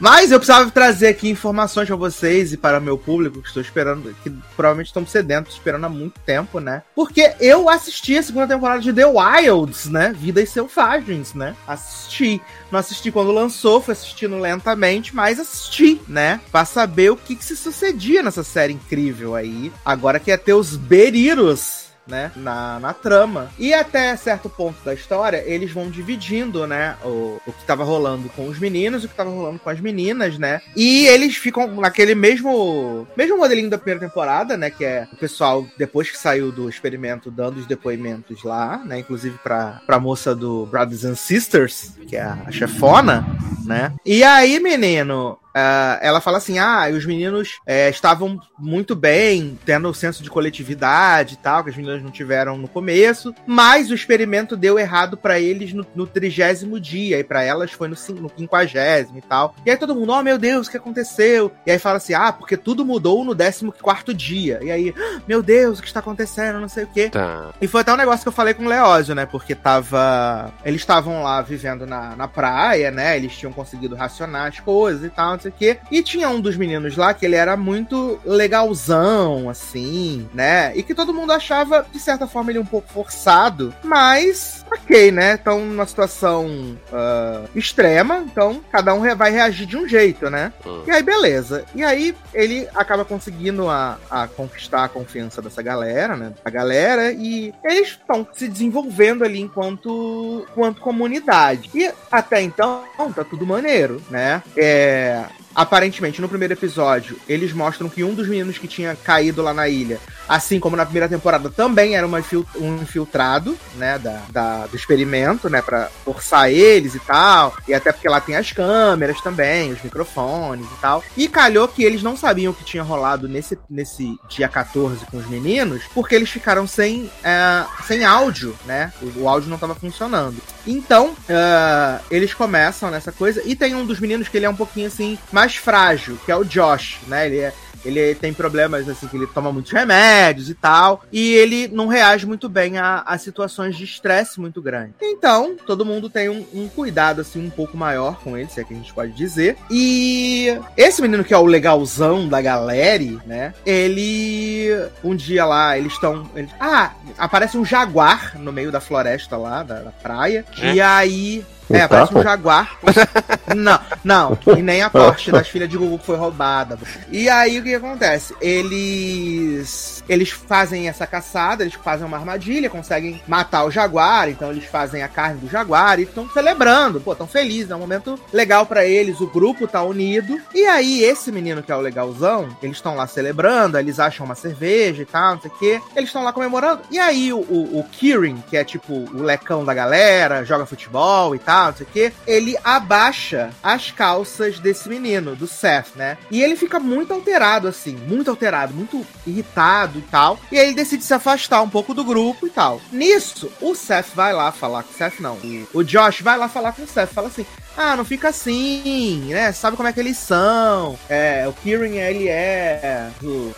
Mas 0.00 0.32
eu 0.32 0.38
precisava 0.38 0.70
trazer 0.70 1.08
aqui 1.08 1.28
informações 1.28 1.86
pra 1.86 1.94
vocês 1.94 2.54
e 2.54 2.56
para 2.56 2.78
o 2.78 2.82
meu 2.82 2.96
público 2.96 3.42
que 3.42 3.48
estou 3.48 3.60
esperando, 3.60 4.16
que 4.22 4.30
provavelmente 4.56 4.86
estão 4.86 5.06
sedentos, 5.06 5.52
esperando 5.52 5.84
há 5.84 5.90
muito 5.90 6.18
tempo, 6.20 6.58
né? 6.58 6.82
Porque 6.94 7.34
eu 7.38 7.68
assisti 7.68 8.16
a 8.16 8.22
segunda 8.22 8.48
temporada 8.48 8.80
de 8.80 8.94
The 8.94 9.04
Wilds, 9.04 9.90
né? 9.90 10.14
Vidas 10.16 10.48
Selvagens, 10.48 11.34
né? 11.34 11.54
Assisti. 11.68 12.40
Não 12.72 12.80
assisti 12.80 13.12
quando 13.12 13.30
lançou, 13.30 13.82
fui 13.82 13.92
assistindo 13.92 14.38
lentamente, 14.38 15.14
mas 15.14 15.38
assisti, 15.38 16.00
né? 16.08 16.40
Pra 16.50 16.64
saber 16.64 17.10
o 17.10 17.16
que, 17.16 17.36
que 17.36 17.44
se 17.44 17.54
sucedia 17.54 18.22
nessa 18.22 18.42
série 18.42 18.72
incrível 18.72 19.34
aí. 19.34 19.70
Agora 19.84 20.18
que 20.18 20.30
ia 20.30 20.38
ter 20.38 20.54
os 20.54 20.76
Beriros 20.76 21.89
né, 22.06 22.32
na, 22.36 22.78
na 22.80 22.92
trama. 22.92 23.50
E 23.58 23.72
até 23.72 24.16
certo 24.16 24.48
ponto 24.48 24.82
da 24.84 24.92
história, 24.94 25.42
eles 25.46 25.72
vão 25.72 25.90
dividindo, 25.90 26.66
né, 26.66 26.96
o, 27.04 27.40
o 27.46 27.52
que 27.52 27.64
tava 27.64 27.84
rolando 27.84 28.28
com 28.30 28.48
os 28.48 28.58
meninos 28.58 29.02
e 29.02 29.06
o 29.06 29.08
que 29.08 29.14
tava 29.14 29.30
rolando 29.30 29.58
com 29.58 29.70
as 29.70 29.80
meninas, 29.80 30.38
né? 30.38 30.60
E 30.76 31.06
eles 31.06 31.36
ficam 31.36 31.66
naquele 31.76 32.14
mesmo 32.14 33.06
mesmo 33.16 33.38
modelinho 33.38 33.70
da 33.70 33.78
primeira 33.78 34.00
temporada, 34.00 34.56
né, 34.56 34.70
que 34.70 34.84
é 34.84 35.06
o 35.12 35.16
pessoal 35.16 35.66
depois 35.78 36.10
que 36.10 36.18
saiu 36.18 36.50
do 36.50 36.68
experimento 36.68 37.30
dando 37.30 37.58
os 37.58 37.66
depoimentos 37.66 38.42
lá, 38.42 38.78
né, 38.84 38.98
inclusive 38.98 39.38
pra, 39.38 39.80
pra 39.86 40.00
moça 40.00 40.34
do 40.34 40.66
Brothers 40.66 41.04
and 41.04 41.14
Sisters, 41.14 41.92
que 42.08 42.16
é 42.16 42.22
a 42.22 42.50
chefona, 42.50 43.26
né? 43.64 43.92
E 44.04 44.22
aí, 44.22 44.58
menino, 44.58 45.38
Uh, 45.50 45.98
ela 46.00 46.20
fala 46.20 46.38
assim: 46.38 46.58
ah, 46.58 46.88
os 46.92 47.04
meninos 47.04 47.58
é, 47.66 47.90
estavam 47.90 48.38
muito 48.58 48.94
bem, 48.94 49.58
tendo 49.64 49.88
o 49.88 49.94
senso 49.94 50.22
de 50.22 50.30
coletividade 50.30 51.34
e 51.34 51.36
tal, 51.36 51.64
que 51.64 51.70
as 51.70 51.76
meninas 51.76 52.02
não 52.02 52.10
tiveram 52.10 52.56
no 52.56 52.68
começo, 52.68 53.34
mas 53.46 53.90
o 53.90 53.94
experimento 53.94 54.56
deu 54.56 54.78
errado 54.78 55.16
para 55.16 55.40
eles 55.40 55.72
no, 55.72 56.06
trigésimo 56.06 56.78
dia, 56.78 57.18
e 57.18 57.24
para 57.24 57.42
elas 57.42 57.72
foi 57.72 57.88
no, 57.88 57.96
no 58.20 58.30
quinquagésimo 58.30 59.18
e 59.18 59.22
tal. 59.22 59.54
E 59.66 59.70
aí 59.70 59.76
todo 59.76 59.94
mundo, 59.94 60.12
oh 60.12 60.22
meu 60.22 60.38
Deus, 60.38 60.66
o 60.66 60.70
que 60.70 60.76
aconteceu? 60.76 61.50
E 61.66 61.70
aí 61.70 61.78
fala 61.78 61.96
assim: 61.96 62.14
ah, 62.14 62.32
porque 62.32 62.56
tudo 62.56 62.84
mudou 62.84 63.24
no 63.24 63.34
décimo 63.34 63.72
quarto 63.72 64.14
dia. 64.14 64.60
E 64.62 64.70
aí, 64.70 64.94
ah, 64.96 65.20
meu 65.26 65.42
Deus, 65.42 65.78
o 65.78 65.82
que 65.82 65.88
está 65.88 66.00
acontecendo? 66.00 66.60
Não 66.60 66.68
sei 66.68 66.84
o 66.84 66.88
quê. 66.88 67.10
Tá. 67.10 67.50
E 67.60 67.66
foi 67.66 67.80
até 67.80 67.92
um 67.92 67.96
negócio 67.96 68.22
que 68.22 68.28
eu 68.28 68.32
falei 68.32 68.54
com 68.54 68.64
o 68.64 68.68
Leózio, 68.68 69.14
né? 69.14 69.26
Porque 69.26 69.54
tava. 69.54 70.52
Eles 70.64 70.80
estavam 70.80 71.24
lá 71.24 71.42
vivendo 71.42 71.86
na, 71.86 72.14
na 72.14 72.28
praia, 72.28 72.90
né? 72.90 73.16
Eles 73.16 73.36
tinham 73.36 73.52
conseguido 73.52 73.96
racionar 73.96 74.46
as 74.46 74.60
coisas 74.60 75.04
e 75.04 75.10
tal 75.10 75.39
sei 75.40 75.50
o 75.50 75.54
quê. 75.56 75.78
E 75.90 76.02
tinha 76.02 76.28
um 76.28 76.40
dos 76.40 76.56
meninos 76.56 76.96
lá 76.96 77.12
que 77.14 77.24
ele 77.24 77.36
era 77.36 77.56
muito 77.56 78.20
legalzão, 78.24 79.48
assim, 79.48 80.28
né? 80.34 80.76
E 80.76 80.82
que 80.82 80.94
todo 80.94 81.14
mundo 81.14 81.32
achava, 81.32 81.86
de 81.90 81.98
certa 81.98 82.26
forma, 82.26 82.50
ele 82.50 82.58
um 82.58 82.64
pouco 82.64 82.88
forçado. 82.92 83.74
Mas, 83.82 84.64
ok, 84.70 85.10
né? 85.10 85.34
Estão 85.34 85.60
numa 85.64 85.86
situação 85.86 86.46
uh, 86.92 87.48
extrema, 87.54 88.18
então 88.18 88.60
cada 88.70 88.94
um 88.94 89.00
vai 89.14 89.30
reagir 89.30 89.66
de 89.66 89.76
um 89.76 89.88
jeito, 89.88 90.30
né? 90.30 90.52
Uhum. 90.64 90.84
E 90.86 90.90
aí, 90.90 91.02
beleza. 91.02 91.64
E 91.74 91.82
aí, 91.82 92.14
ele 92.34 92.68
acaba 92.74 93.04
conseguindo 93.04 93.68
a, 93.68 93.98
a 94.10 94.26
conquistar 94.28 94.84
a 94.84 94.88
confiança 94.88 95.42
dessa 95.42 95.62
galera, 95.62 96.16
né? 96.16 96.32
A 96.44 96.50
galera, 96.50 97.12
e 97.12 97.52
eles 97.64 97.88
estão 97.88 98.26
se 98.32 98.48
desenvolvendo 98.48 99.24
ali 99.24 99.40
enquanto, 99.40 100.46
enquanto 100.50 100.80
comunidade. 100.80 101.70
E 101.74 101.90
até 102.10 102.42
então, 102.42 102.84
tá 103.14 103.24
tudo 103.24 103.46
maneiro, 103.46 104.02
né? 104.10 104.42
É, 104.56 105.24
Aparentemente, 105.54 106.20
no 106.20 106.28
primeiro 106.28 106.54
episódio, 106.54 107.16
eles 107.28 107.52
mostram 107.52 107.88
que 107.88 108.04
um 108.04 108.14
dos 108.14 108.28
meninos 108.28 108.56
que 108.56 108.68
tinha 108.68 108.94
caído 108.94 109.42
lá 109.42 109.52
na 109.52 109.68
ilha, 109.68 109.98
assim 110.28 110.60
como 110.60 110.76
na 110.76 110.84
primeira 110.84 111.08
temporada, 111.08 111.50
também 111.50 111.96
era 111.96 112.06
uma, 112.06 112.22
um 112.56 112.76
infiltrado, 112.76 113.56
né, 113.74 113.98
da, 113.98 114.22
da, 114.30 114.66
do 114.66 114.76
experimento, 114.76 115.50
né, 115.50 115.60
pra 115.60 115.88
forçar 116.04 116.50
eles 116.50 116.94
e 116.94 117.00
tal. 117.00 117.54
E 117.66 117.74
até 117.74 117.92
porque 117.92 118.08
lá 118.08 118.20
tem 118.20 118.36
as 118.36 118.52
câmeras 118.52 119.20
também, 119.20 119.72
os 119.72 119.82
microfones 119.82 120.66
e 120.66 120.80
tal. 120.80 121.02
E 121.16 121.28
calhou 121.28 121.66
que 121.66 121.82
eles 121.82 122.02
não 122.02 122.16
sabiam 122.16 122.52
o 122.52 122.54
que 122.54 122.64
tinha 122.64 122.82
rolado 122.82 123.28
nesse, 123.28 123.58
nesse 123.68 124.18
dia 124.28 124.48
14 124.48 125.04
com 125.06 125.16
os 125.16 125.28
meninos, 125.28 125.82
porque 125.92 126.14
eles 126.14 126.30
ficaram 126.30 126.66
sem, 126.66 127.10
é, 127.24 127.64
sem 127.86 128.04
áudio, 128.04 128.56
né? 128.66 128.92
O, 129.02 129.22
o, 129.22 129.28
áudio 129.28 129.48
não 129.48 129.56
estava 129.56 129.74
funcionando. 129.74 130.36
Então, 130.66 131.10
uh, 131.10 132.04
eles 132.10 132.34
começam 132.34 132.90
nessa 132.90 133.10
coisa. 133.10 133.42
E 133.44 133.56
tem 133.56 133.74
um 133.74 133.84
dos 133.84 133.98
meninos 133.98 134.28
que 134.28 134.36
ele 134.36 134.46
é 134.46 134.50
um 134.50 134.56
pouquinho 134.56 134.86
assim 134.86 135.18
mais 135.40 135.56
frágil, 135.56 136.18
que 136.24 136.30
é 136.30 136.36
o 136.36 136.44
Josh, 136.44 136.98
né? 137.06 137.26
Ele 137.26 137.38
é 137.38 137.52
ele 137.82 138.14
tem 138.14 138.30
problemas, 138.30 138.86
assim, 138.86 139.08
que 139.08 139.16
ele 139.16 139.26
toma 139.26 139.50
muitos 139.50 139.72
remédios 139.72 140.50
e 140.50 140.54
tal. 140.54 141.02
E 141.10 141.32
ele 141.32 141.66
não 141.68 141.86
reage 141.86 142.26
muito 142.26 142.46
bem 142.46 142.76
a, 142.76 143.02
a 143.06 143.16
situações 143.16 143.74
de 143.74 143.84
estresse 143.84 144.38
muito 144.38 144.60
grande. 144.60 144.92
Então, 145.00 145.56
todo 145.66 145.82
mundo 145.82 146.10
tem 146.10 146.28
um, 146.28 146.44
um, 146.52 146.68
cuidado, 146.68 147.22
assim, 147.22 147.42
um 147.42 147.48
pouco 147.48 147.78
maior 147.78 148.18
com 148.20 148.36
ele, 148.36 148.50
se 148.50 148.60
é 148.60 148.64
que 148.64 148.74
a 148.74 148.76
gente 148.76 148.92
pode 148.92 149.12
dizer. 149.12 149.56
E 149.70 150.54
esse 150.76 151.00
menino 151.00 151.24
que 151.24 151.32
é 151.32 151.38
o 151.38 151.46
legalzão 151.46 152.28
da 152.28 152.42
galera, 152.42 152.90
né? 153.24 153.54
Ele. 153.64 154.68
Um 155.02 155.16
dia 155.16 155.46
lá, 155.46 155.78
eles 155.78 155.94
estão. 155.94 156.28
Ah, 156.60 156.92
aparece 157.16 157.56
um 157.56 157.64
jaguar 157.64 158.38
no 158.38 158.52
meio 158.52 158.70
da 158.70 158.78
floresta 158.78 159.38
lá, 159.38 159.62
da, 159.62 159.80
da 159.80 159.90
praia. 159.90 160.44
É. 160.58 160.74
E 160.74 160.80
aí 160.82 161.44
é, 161.70 161.86
parece 161.86 162.14
um 162.14 162.22
jaguar. 162.22 162.76
não, 163.54 163.80
não. 164.02 164.38
E 164.56 164.62
nem 164.62 164.82
a 164.82 164.90
Porsche 164.90 165.30
das 165.30 165.48
filhas 165.48 165.68
de 165.68 165.76
Gugu 165.76 165.98
que 165.98 166.06
foi 166.06 166.16
roubada. 166.16 166.78
E 167.10 167.28
aí 167.28 167.58
o 167.58 167.62
que, 167.62 167.74
acontece? 167.74 168.34
Eles. 168.40 170.02
Eles 170.08 170.30
fazem 170.30 170.88
essa 170.88 171.06
caçada, 171.06 171.62
eles 171.62 171.74
fazem 171.74 172.04
uma 172.04 172.16
armadilha, 172.16 172.68
conseguem 172.68 173.22
matar 173.28 173.64
o 173.64 173.70
jaguar, 173.70 174.28
então 174.28 174.50
eles 174.50 174.64
fazem 174.64 175.02
a 175.02 175.08
carne 175.08 175.40
do 175.40 175.48
jaguar 175.48 176.00
e 176.00 176.02
estão 176.02 176.28
celebrando. 176.30 177.00
Pô, 177.00 177.12
estão 177.12 177.28
felizes, 177.28 177.70
é 177.70 177.76
um 177.76 177.80
momento 177.80 178.18
legal 178.32 178.66
para 178.66 178.84
eles, 178.84 179.20
o 179.20 179.28
grupo 179.28 179.68
tá 179.68 179.82
unido. 179.82 180.40
E 180.52 180.66
aí, 180.66 181.04
esse 181.04 181.30
menino 181.30 181.62
que 181.62 181.70
é 181.70 181.76
o 181.76 181.80
legalzão, 181.80 182.48
eles 182.60 182.76
estão 182.76 182.96
lá 182.96 183.06
celebrando, 183.06 183.78
eles 183.78 184.00
acham 184.00 184.26
uma 184.26 184.34
cerveja 184.34 185.02
e 185.02 185.06
tal, 185.06 185.34
não 185.34 185.42
sei 185.42 185.50
o 185.50 185.54
quê. 185.54 185.80
Eles 185.94 186.08
estão 186.08 186.24
lá 186.24 186.32
comemorando. 186.32 186.82
E 186.90 186.98
aí, 186.98 187.32
o, 187.32 187.38
o, 187.38 187.78
o 187.78 187.84
Kirin, 187.84 188.42
que 188.50 188.56
é 188.56 188.64
tipo 188.64 188.92
o 188.92 189.22
lecão 189.22 189.64
da 189.64 189.72
galera, 189.72 190.44
joga 190.44 190.66
futebol 190.66 191.36
e 191.36 191.38
tal 191.38 191.59
não 191.66 191.76
sei 191.76 191.86
o 191.86 191.90
quê, 191.90 192.12
ele 192.26 192.56
abaixa 192.64 193.50
as 193.62 193.90
calças 193.90 194.58
desse 194.58 194.88
menino, 194.88 195.36
do 195.36 195.46
Seth, 195.46 195.96
né? 195.96 196.18
E 196.30 196.42
ele 196.42 196.56
fica 196.56 196.78
muito 196.78 197.12
alterado, 197.12 197.68
assim, 197.68 197.96
muito 198.06 198.30
alterado, 198.30 198.74
muito 198.74 199.06
irritado 199.26 199.98
e 199.98 200.02
tal. 200.02 200.38
E 200.50 200.56
ele 200.56 200.74
decide 200.74 201.04
se 201.04 201.14
afastar 201.14 201.62
um 201.62 201.68
pouco 201.68 201.94
do 201.94 202.04
grupo 202.04 202.46
e 202.46 202.50
tal. 202.50 202.80
Nisso, 202.92 203.50
o 203.60 203.74
Seth 203.74 204.08
vai 204.14 204.32
lá 204.32 204.52
falar 204.52 204.82
com 204.82 204.92
o 204.92 204.96
Seth, 204.96 205.20
não. 205.20 205.38
O 205.72 205.82
Josh 205.82 206.20
vai 206.20 206.36
lá 206.36 206.48
falar 206.48 206.72
com 206.72 206.82
o 206.82 206.86
Seth, 206.86 207.12
fala 207.12 207.28
assim: 207.28 207.46
ah, 207.76 207.96
não 207.96 208.04
fica 208.04 208.28
assim, 208.28 209.26
né? 209.28 209.52
Sabe 209.52 209.76
como 209.76 209.88
é 209.88 209.92
que 209.92 210.00
eles 210.00 210.18
são? 210.18 210.98
É, 211.08 211.46
o 211.48 211.52
Kieran, 211.52 211.94
ele 211.94 212.28
é. 212.28 213.10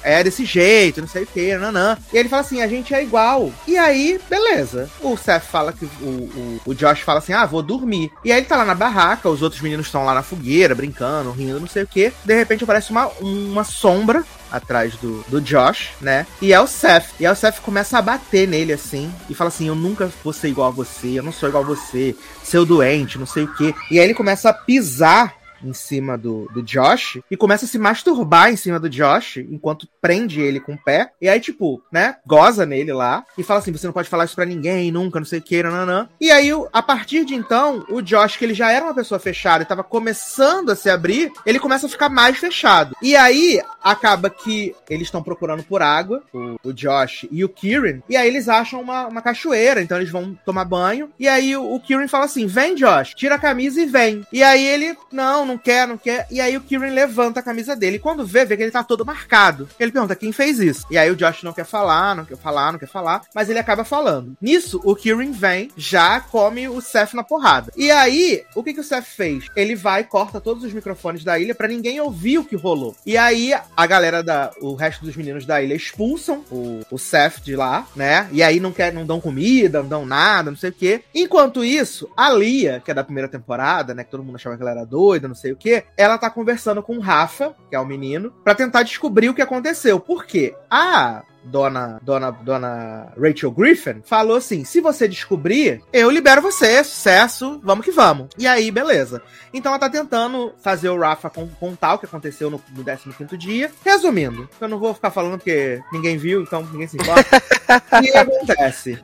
É 0.02 0.22
desse 0.22 0.44
jeito, 0.44 1.00
não 1.00 1.08
sei 1.08 1.24
o 1.24 1.26
que, 1.26 1.56
nanã. 1.56 1.96
E 2.12 2.16
ele 2.16 2.28
fala 2.28 2.42
assim: 2.42 2.62
a 2.62 2.68
gente 2.68 2.94
é 2.94 3.02
igual. 3.02 3.52
E 3.66 3.76
aí, 3.76 4.20
beleza. 4.28 4.88
O 5.00 5.16
Seth 5.16 5.42
fala 5.42 5.72
que. 5.72 5.84
O, 5.84 6.06
o, 6.06 6.60
o 6.66 6.74
Josh 6.74 7.00
fala 7.00 7.18
assim: 7.18 7.32
ah, 7.32 7.46
vou 7.46 7.62
dormir. 7.62 7.91
E 8.24 8.32
aí 8.32 8.38
ele 8.38 8.46
tá 8.46 8.56
lá 8.56 8.64
na 8.64 8.74
barraca, 8.74 9.28
os 9.28 9.42
outros 9.42 9.60
meninos 9.60 9.86
estão 9.86 10.04
lá 10.04 10.14
na 10.14 10.22
fogueira, 10.22 10.74
brincando, 10.74 11.30
rindo, 11.30 11.60
não 11.60 11.66
sei 11.66 11.82
o 11.82 11.86
que. 11.86 12.12
De 12.24 12.34
repente 12.34 12.64
aparece 12.64 12.90
uma, 12.90 13.06
uma 13.20 13.64
sombra 13.64 14.24
atrás 14.50 14.94
do, 14.96 15.24
do 15.28 15.40
Josh, 15.40 15.90
né? 16.00 16.26
E 16.40 16.52
é 16.52 16.60
o 16.60 16.66
Seth. 16.66 17.06
E 17.18 17.26
aí 17.26 17.32
o 17.32 17.36
Seth 17.36 17.60
começa 17.60 17.98
a 17.98 18.02
bater 18.02 18.46
nele 18.46 18.72
assim 18.72 19.12
e 19.28 19.34
fala 19.34 19.48
assim: 19.48 19.68
Eu 19.68 19.74
nunca 19.74 20.10
vou 20.22 20.32
ser 20.32 20.48
igual 20.48 20.68
a 20.68 20.72
você, 20.72 21.18
eu 21.18 21.22
não 21.22 21.32
sou 21.32 21.48
igual 21.48 21.64
a 21.64 21.66
você, 21.66 22.14
seu 22.42 22.64
doente, 22.64 23.18
não 23.18 23.26
sei 23.26 23.44
o 23.44 23.54
quê. 23.54 23.74
E 23.90 23.98
aí 23.98 24.04
ele 24.04 24.14
começa 24.14 24.50
a 24.50 24.54
pisar 24.54 25.41
em 25.64 25.72
cima 25.72 26.16
do, 26.16 26.48
do 26.52 26.62
Josh 26.62 27.20
e 27.30 27.36
começa 27.36 27.64
a 27.64 27.68
se 27.68 27.78
masturbar 27.78 28.50
em 28.50 28.56
cima 28.56 28.78
do 28.78 28.90
Josh 28.90 29.38
enquanto 29.38 29.88
prende 30.00 30.40
ele 30.40 30.60
com 30.60 30.74
o 30.74 30.78
pé. 30.78 31.12
E 31.20 31.28
aí, 31.28 31.40
tipo, 31.40 31.82
né, 31.90 32.16
goza 32.26 32.66
nele 32.66 32.92
lá 32.92 33.24
e 33.36 33.42
fala 33.42 33.60
assim: 33.60 33.72
você 33.72 33.86
não 33.86 33.94
pode 33.94 34.08
falar 34.08 34.24
isso 34.24 34.34
pra 34.34 34.44
ninguém, 34.44 34.90
nunca, 34.90 35.18
não 35.18 35.26
sei 35.26 35.38
o 35.38 35.42
que, 35.42 35.62
nanã. 35.62 36.08
E 36.20 36.30
aí, 36.30 36.50
a 36.72 36.82
partir 36.82 37.24
de 37.24 37.34
então, 37.34 37.84
o 37.88 38.00
Josh, 38.00 38.36
que 38.36 38.44
ele 38.44 38.54
já 38.54 38.70
era 38.70 38.84
uma 38.84 38.94
pessoa 38.94 39.18
fechada 39.18 39.62
e 39.62 39.66
tava 39.66 39.84
começando 39.84 40.70
a 40.70 40.76
se 40.76 40.90
abrir, 40.90 41.32
ele 41.46 41.58
começa 41.58 41.86
a 41.86 41.90
ficar 41.90 42.08
mais 42.08 42.36
fechado. 42.38 42.96
E 43.02 43.16
aí, 43.16 43.60
acaba 43.82 44.30
que 44.30 44.74
eles 44.88 45.08
estão 45.08 45.22
procurando 45.22 45.62
por 45.62 45.82
água, 45.82 46.22
o, 46.32 46.56
o, 46.64 46.72
Josh 46.72 47.26
e 47.30 47.44
o 47.44 47.48
Kieran, 47.48 48.00
e 48.08 48.16
aí 48.16 48.28
eles 48.28 48.48
acham 48.48 48.80
uma, 48.80 49.06
uma 49.06 49.22
cachoeira, 49.22 49.82
então 49.82 49.96
eles 49.96 50.10
vão 50.10 50.36
tomar 50.44 50.64
banho. 50.64 51.10
E 51.18 51.28
aí 51.28 51.56
o, 51.56 51.74
o 51.74 51.80
Kieran 51.80 52.08
fala 52.08 52.24
assim: 52.24 52.46
vem, 52.46 52.74
Josh, 52.74 53.14
tira 53.14 53.36
a 53.36 53.38
camisa 53.38 53.80
e 53.80 53.86
vem. 53.86 54.26
E 54.32 54.42
aí 54.42 54.64
ele, 54.64 54.96
não, 55.10 55.44
não 55.44 55.51
não 55.52 55.58
quer, 55.58 55.86
não 55.86 55.98
quer. 55.98 56.26
E 56.30 56.40
aí 56.40 56.56
o 56.56 56.60
Kieran 56.60 56.92
levanta 56.92 57.40
a 57.40 57.42
camisa 57.42 57.76
dele. 57.76 57.96
E 57.96 58.00
quando 58.00 58.26
vê, 58.26 58.44
vê 58.44 58.56
que 58.56 58.62
ele 58.62 58.70
tá 58.70 58.82
todo 58.82 59.04
marcado. 59.04 59.68
Ele 59.78 59.92
pergunta 59.92 60.16
quem 60.16 60.32
fez 60.32 60.58
isso. 60.58 60.86
E 60.90 60.96
aí 60.96 61.10
o 61.10 61.16
Josh 61.16 61.42
não 61.42 61.52
quer 61.52 61.64
falar, 61.64 62.14
não 62.14 62.24
quer 62.24 62.36
falar, 62.36 62.72
não 62.72 62.78
quer 62.78 62.88
falar. 62.88 63.22
Mas 63.34 63.50
ele 63.50 63.58
acaba 63.58 63.84
falando. 63.84 64.36
Nisso, 64.40 64.80
o 64.84 64.96
Kieran 64.96 65.32
vem, 65.32 65.70
já 65.76 66.20
come 66.20 66.68
o 66.68 66.80
Seth 66.80 67.12
na 67.14 67.22
porrada. 67.22 67.72
E 67.76 67.90
aí, 67.90 68.44
o 68.54 68.62
que, 68.62 68.72
que 68.72 68.80
o 68.80 68.84
Seth 68.84 69.04
fez? 69.04 69.46
Ele 69.54 69.74
vai, 69.74 70.04
corta 70.04 70.40
todos 70.40 70.64
os 70.64 70.72
microfones 70.72 71.22
da 71.22 71.38
ilha 71.38 71.54
para 71.54 71.68
ninguém 71.68 72.00
ouvir 72.00 72.38
o 72.38 72.44
que 72.44 72.56
rolou. 72.56 72.96
E 73.04 73.16
aí, 73.16 73.52
a 73.76 73.86
galera 73.86 74.22
da. 74.22 74.50
O 74.60 74.74
resto 74.74 75.04
dos 75.04 75.16
meninos 75.16 75.44
da 75.44 75.62
ilha 75.62 75.74
expulsam 75.74 76.44
o, 76.50 76.80
o 76.90 76.98
Seth 76.98 77.40
de 77.42 77.56
lá, 77.56 77.86
né? 77.94 78.28
E 78.32 78.42
aí 78.42 78.58
não 78.58 78.72
quer, 78.72 78.92
não 78.92 79.04
dão 79.04 79.20
comida, 79.20 79.82
não 79.82 79.88
dão 79.88 80.06
nada, 80.06 80.50
não 80.50 80.58
sei 80.58 80.70
o 80.70 80.72
quê. 80.72 81.02
Enquanto 81.14 81.64
isso, 81.64 82.08
a 82.16 82.30
Lia, 82.32 82.80
que 82.84 82.90
é 82.90 82.94
da 82.94 83.04
primeira 83.04 83.28
temporada, 83.28 83.94
né? 83.94 84.04
Que 84.04 84.10
todo 84.10 84.24
mundo 84.24 84.36
achava 84.36 84.56
que 84.56 84.62
ela 84.62 84.70
era 84.70 84.84
doida, 84.84 85.28
não 85.28 85.34
sei 85.34 85.41
o 85.50 85.56
quê, 85.56 85.84
ela 85.96 86.16
tá 86.16 86.30
conversando 86.30 86.82
com 86.82 86.96
o 86.96 87.00
Rafa, 87.00 87.56
que 87.68 87.74
é 87.74 87.80
o 87.80 87.86
menino, 87.86 88.30
para 88.44 88.54
tentar 88.54 88.84
descobrir 88.84 89.28
o 89.28 89.34
que 89.34 89.42
aconteceu. 89.42 89.98
Por 89.98 90.24
quê? 90.24 90.54
A 90.70 91.24
dona, 91.44 91.98
dona, 92.02 92.30
dona 92.30 93.12
Rachel 93.20 93.50
Griffin, 93.50 94.02
falou 94.04 94.36
assim: 94.36 94.64
se 94.64 94.80
você 94.80 95.08
descobrir, 95.08 95.82
eu 95.92 96.10
libero 96.10 96.42
você, 96.42 96.82
sucesso, 96.84 97.60
vamos 97.62 97.84
que 97.84 97.92
vamos. 97.92 98.28
E 98.38 98.46
aí, 98.46 98.70
beleza. 98.70 99.22
Então 99.52 99.70
ela 99.70 99.78
tá 99.78 99.90
tentando 99.90 100.54
fazer 100.62 100.88
o 100.88 100.98
Rafa 100.98 101.30
contar 101.30 101.94
o 101.94 101.98
que 101.98 102.06
aconteceu 102.06 102.50
no, 102.50 102.62
no 102.70 102.84
15 102.84 103.36
dia. 103.36 103.70
Resumindo, 103.84 104.48
eu 104.60 104.68
não 104.68 104.78
vou 104.78 104.94
ficar 104.94 105.10
falando 105.10 105.38
porque 105.38 105.80
ninguém 105.92 106.16
viu, 106.16 106.42
então 106.42 106.66
ninguém 106.72 106.88
se 106.88 106.96
importa. 106.96 107.36
o 107.98 108.02
que 108.02 108.16
acontece? 108.16 108.98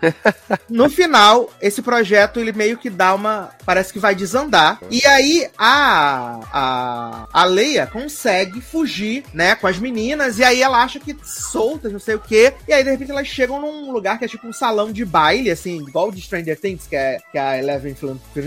No 0.68 0.89
final, 0.89 1.51
esse 1.61 1.82
projeto 1.82 2.41
ele 2.41 2.53
meio 2.53 2.78
que 2.78 2.89
dá 2.89 3.14
uma. 3.14 3.51
Parece 3.64 3.93
que 3.93 3.99
vai 3.99 4.14
desandar. 4.14 4.80
E 4.91 5.05
aí 5.07 5.49
a, 5.59 6.40
a, 6.52 7.28
a 7.32 7.44
Leia 7.44 7.86
consegue 7.86 8.60
fugir, 8.60 9.24
né, 9.35 9.55
com 9.55 9.66
as 9.66 9.78
meninas. 9.78 10.39
E 10.39 10.44
aí 10.44 10.62
ela 10.62 10.82
acha 10.82 10.98
que 10.98 11.16
soltas, 11.23 11.93
não 11.93 12.01
sei 12.01 12.15
o 12.15 12.20
quê. 12.28 12.52
E 12.66 12.72
aí, 12.72 12.84
de 12.84 12.90
repente, 12.90 13.10
elas 13.10 13.26
chegam 13.26 13.60
num 13.60 13.90
lugar 13.90 14.18
que 14.18 14.24
é 14.24 14.28
tipo 14.28 14.46
um 14.46 14.52
salão 14.52 14.92
de 14.92 15.05
baile, 15.05 15.50
assim, 15.50 15.78
igual 15.78 16.09
o 16.09 16.12
de 16.12 16.20
Stranger 16.20 16.59
Things, 16.59 16.86
que, 16.86 16.96
é, 16.96 17.18
que 17.32 17.38
a 17.38 17.59
Eleven 17.59 17.96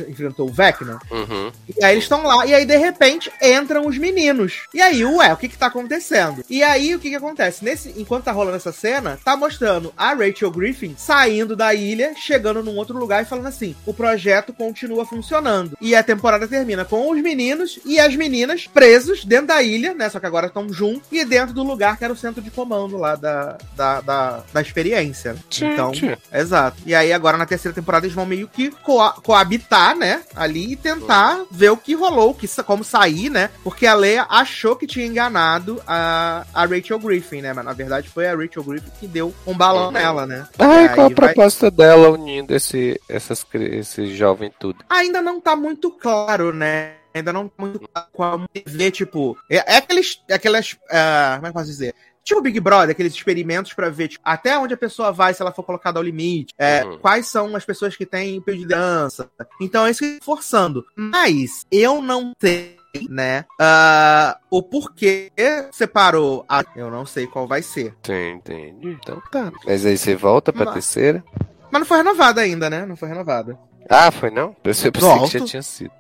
enfrentou 0.09 0.47
o 0.47 0.53
Vecna. 0.53 0.99
Uhum. 1.09 1.51
E 1.77 1.83
aí 1.83 1.93
eles 1.93 2.03
estão 2.03 2.23
lá. 2.23 2.45
E 2.45 2.53
aí, 2.53 2.65
de 2.65 2.77
repente, 2.77 3.31
entram 3.41 3.87
os 3.87 3.97
meninos. 3.97 4.63
E 4.73 4.81
aí, 4.81 5.03
ué, 5.03 5.33
o 5.33 5.37
que 5.37 5.49
que 5.49 5.57
tá 5.57 5.67
acontecendo? 5.67 6.43
E 6.49 6.63
aí, 6.63 6.95
o 6.95 6.99
que 6.99 7.09
que 7.09 7.15
acontece? 7.15 7.63
Nesse, 7.63 7.93
enquanto 7.97 8.25
tá 8.25 8.31
rolando 8.31 8.57
essa 8.57 8.71
cena, 8.71 9.19
tá 9.23 9.35
mostrando 9.35 9.93
a 9.97 10.13
Rachel 10.13 10.51
Griffin 10.51 10.95
saindo 10.97 11.55
da 11.55 11.73
ilha, 11.73 12.13
chegando 12.15 12.63
num 12.63 12.77
outro 12.77 12.97
lugar 12.97 13.23
e 13.23 13.25
falando 13.25 13.47
assim: 13.47 13.75
o 13.85 13.93
projeto 13.93 14.53
continua 14.53 15.05
funcionando. 15.05 15.77
E 15.81 15.95
a 15.95 16.03
temporada 16.03 16.47
termina 16.47 16.85
com 16.85 17.09
os 17.09 17.21
meninos 17.21 17.79
e 17.85 17.99
as 17.99 18.15
meninas 18.15 18.67
presos 18.67 19.25
dentro 19.25 19.47
da 19.47 19.63
ilha, 19.63 19.93
né? 19.93 20.09
Só 20.09 20.19
que 20.19 20.25
agora 20.25 20.47
estão 20.47 20.71
juntos 20.71 21.07
e 21.11 21.23
dentro 21.25 21.53
do 21.53 21.63
lugar 21.63 21.97
que 21.97 22.03
era 22.03 22.13
o 22.13 22.17
centro 22.17 22.41
de 22.41 22.51
comando 22.51 22.97
lá 22.97 23.15
da, 23.15 23.57
da, 23.76 24.02
da, 24.02 24.43
da 24.53 24.61
experiência. 24.61 25.35
Gente. 25.49 25.65
Então, 25.65 25.91
exato. 26.31 26.77
E 26.85 26.93
aí, 26.93 27.11
agora 27.14 27.38
na 27.38 27.45
terceira 27.45 27.73
temporada, 27.76 28.06
eles 28.06 28.15
vão 28.15 28.26
meio 28.26 28.48
que 28.48 28.69
coa 28.72 29.14
coabitar, 29.14 29.95
né? 29.95 30.23
Ali 30.35 30.73
e 30.73 30.76
tentar 30.76 31.43
ver 31.49 31.69
o 31.72 31.77
que 31.77 31.93
rolou, 31.93 32.34
que, 32.34 32.48
como 32.64 32.84
sair, 32.84 33.30
né? 33.30 33.49
Porque 33.64 33.85
a 33.88 33.93
Leia 33.93 34.26
achou 34.30 34.76
que 34.76 34.85
tinha 34.88 35.06
enganado 35.06 35.81
a, 35.88 36.45
a 36.53 36.65
Rachel 36.65 36.99
Griffin, 36.99 37.41
né? 37.41 37.53
Mas 37.53 37.65
na 37.65 37.73
verdade 37.73 38.10
foi 38.10 38.27
a 38.27 38.35
Rachel 38.35 38.64
Griffin 38.64 38.91
que 38.99 39.07
deu 39.07 39.34
um 39.45 39.53
balão 39.53 39.85
Uhum. 39.85 39.91
nela, 39.91 40.26
né? 40.27 40.48
Ai, 40.60 40.85
E 40.85 40.89
qual 40.89 41.06
a 41.06 41.10
aí 41.10 41.14
vai- 41.14 41.34
proposta 41.34 41.72
dela 41.72 42.10
unindo 42.11 42.53
esse, 42.56 42.99
essas, 43.10 43.45
esse 43.53 44.15
jovem 44.15 44.52
tudo? 44.60 44.84
ainda 44.89 45.22
não 45.22 45.39
tá 45.41 45.56
muito 45.56 45.89
claro, 45.91 46.53
né? 46.53 46.93
Ainda 47.14 47.34
não 47.34 47.48
tá 47.49 47.53
muito 47.57 47.80
claro 47.80 48.07
como 48.14 48.49
ver, 48.65 48.91
tipo. 48.91 49.38
É, 49.49 49.73
é 49.73 49.77
aqueles. 49.77 50.22
é 50.30 50.34
Aquelas. 50.35 50.77
ah, 50.89 51.34
como 51.35 51.48
é 51.48 51.49
que 51.52 51.57
eu 51.57 51.60
posso 51.61 51.65
dizer? 51.72 51.93
Tipo 52.23 52.39
o 52.39 52.43
Big 52.43 52.60
Brother, 52.60 52.91
aqueles 52.91 53.14
experimentos 53.14 53.73
pra 53.73 53.89
ver 53.89 54.10
tipo, 54.10 54.22
até 54.23 54.57
onde 54.57 54.73
a 54.73 54.77
pessoa 54.77 55.11
vai 55.11 55.34
se 55.34 55.41
ela 55.41 55.52
for 55.52 55.64
colocada 55.64 55.98
ao 55.99 56.03
limite. 56.03 56.53
é, 56.57 56.84
Uhum. 56.84 56.98
Quais 56.99 57.27
são 57.27 57.56
as 57.56 57.65
pessoas 57.65 57.95
que 57.95 58.06
têm 58.06 58.41
dança. 58.68 59.30
Então 59.60 59.85
é 59.85 59.91
isso 59.91 59.99
que 59.99 60.06
eu 60.06 60.19
tô 60.19 60.26
forçando. 60.26 60.85
Mas 60.95 61.65
eu 61.72 62.02
não 62.02 62.34
sei, 62.39 62.77
né? 63.10 63.45
ah, 63.60 64.38
o 64.49 64.61
porquê 64.61 65.31
separou. 65.72 66.45
A... 66.48 66.64
Eu 66.76 66.91
não 66.91 67.06
sei 67.06 67.26
qual 67.26 67.48
vai 67.48 67.61
ser. 67.61 67.95
Sim, 68.06 68.34
entendi. 68.35 68.98
Então 69.02 69.22
tá. 69.31 69.52
Mas 69.65 69.85
aí 69.85 69.98
você 69.98 70.15
volta 70.15 70.52
pra 70.53 70.65
Mas- 70.65 70.73
terceira? 70.76 71.23
Mas 71.72 71.80
não 71.80 71.85
foi 71.88 71.98
renovada 71.98 72.41
ainda, 72.41 72.69
né? 72.69 72.85
Não 72.85 72.95
foi 72.98 73.07
renovada. 73.10 73.57
Ah, 73.89 74.11
foi 74.11 74.30
não? 74.30 74.49
Eu 74.49 74.56
pensei 74.61 74.91
que 74.91 74.99
já 74.99 75.45
tinha 75.45 75.64
sido. 75.64 75.91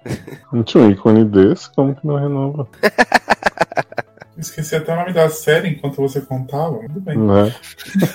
Não 0.51 0.63
tinha 0.63 0.83
um 0.83 0.91
ícone 0.91 1.25
desse, 1.25 1.69
como 1.73 1.95
que 1.95 2.05
não 2.05 2.15
renova? 2.17 2.67
Esqueci 4.41 4.75
até 4.75 4.91
o 4.91 4.95
nome 4.95 5.13
da 5.13 5.29
série 5.29 5.69
enquanto 5.69 5.97
você 5.97 6.19
contava. 6.19 6.79
Tudo 6.79 6.99
bem. 6.99 7.17
Né? 7.17 7.53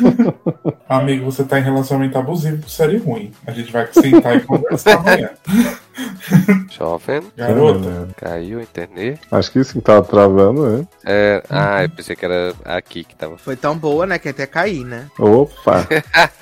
Amigo, 0.89 1.25
você 1.25 1.45
tá 1.45 1.61
em 1.61 1.63
relacionamento 1.63 2.19
abusivo 2.19 2.63
com 2.63 2.69
série 2.69 2.97
ruim. 2.97 3.33
A 3.47 3.53
gente 3.53 3.73
vai 3.73 3.89
sentar 3.93 4.37
e 4.37 4.41
conversar 4.41 4.99
amanhã. 4.99 5.31
Jovem, 6.77 7.23
Garota. 7.37 8.09
É, 8.11 8.21
caiu 8.21 8.59
a 8.59 8.63
internet. 8.63 9.21
Acho 9.31 9.53
que 9.53 9.63
sim, 9.63 9.81
tava 9.81 10.03
travando, 10.03 10.69
né? 10.69 10.87
É, 11.05 11.43
ah, 11.49 11.85
eu 11.85 11.91
pensei 11.91 12.17
que 12.17 12.25
era 12.25 12.53
aqui 12.65 13.05
que 13.05 13.15
tava. 13.15 13.39
Foi 13.39 13.57
tão 13.57 13.79
boa, 13.79 14.05
né? 14.05 14.19
Que 14.19 14.31
até 14.31 14.47
cair, 14.47 14.85
né? 14.85 15.07
Opa! 15.19 15.87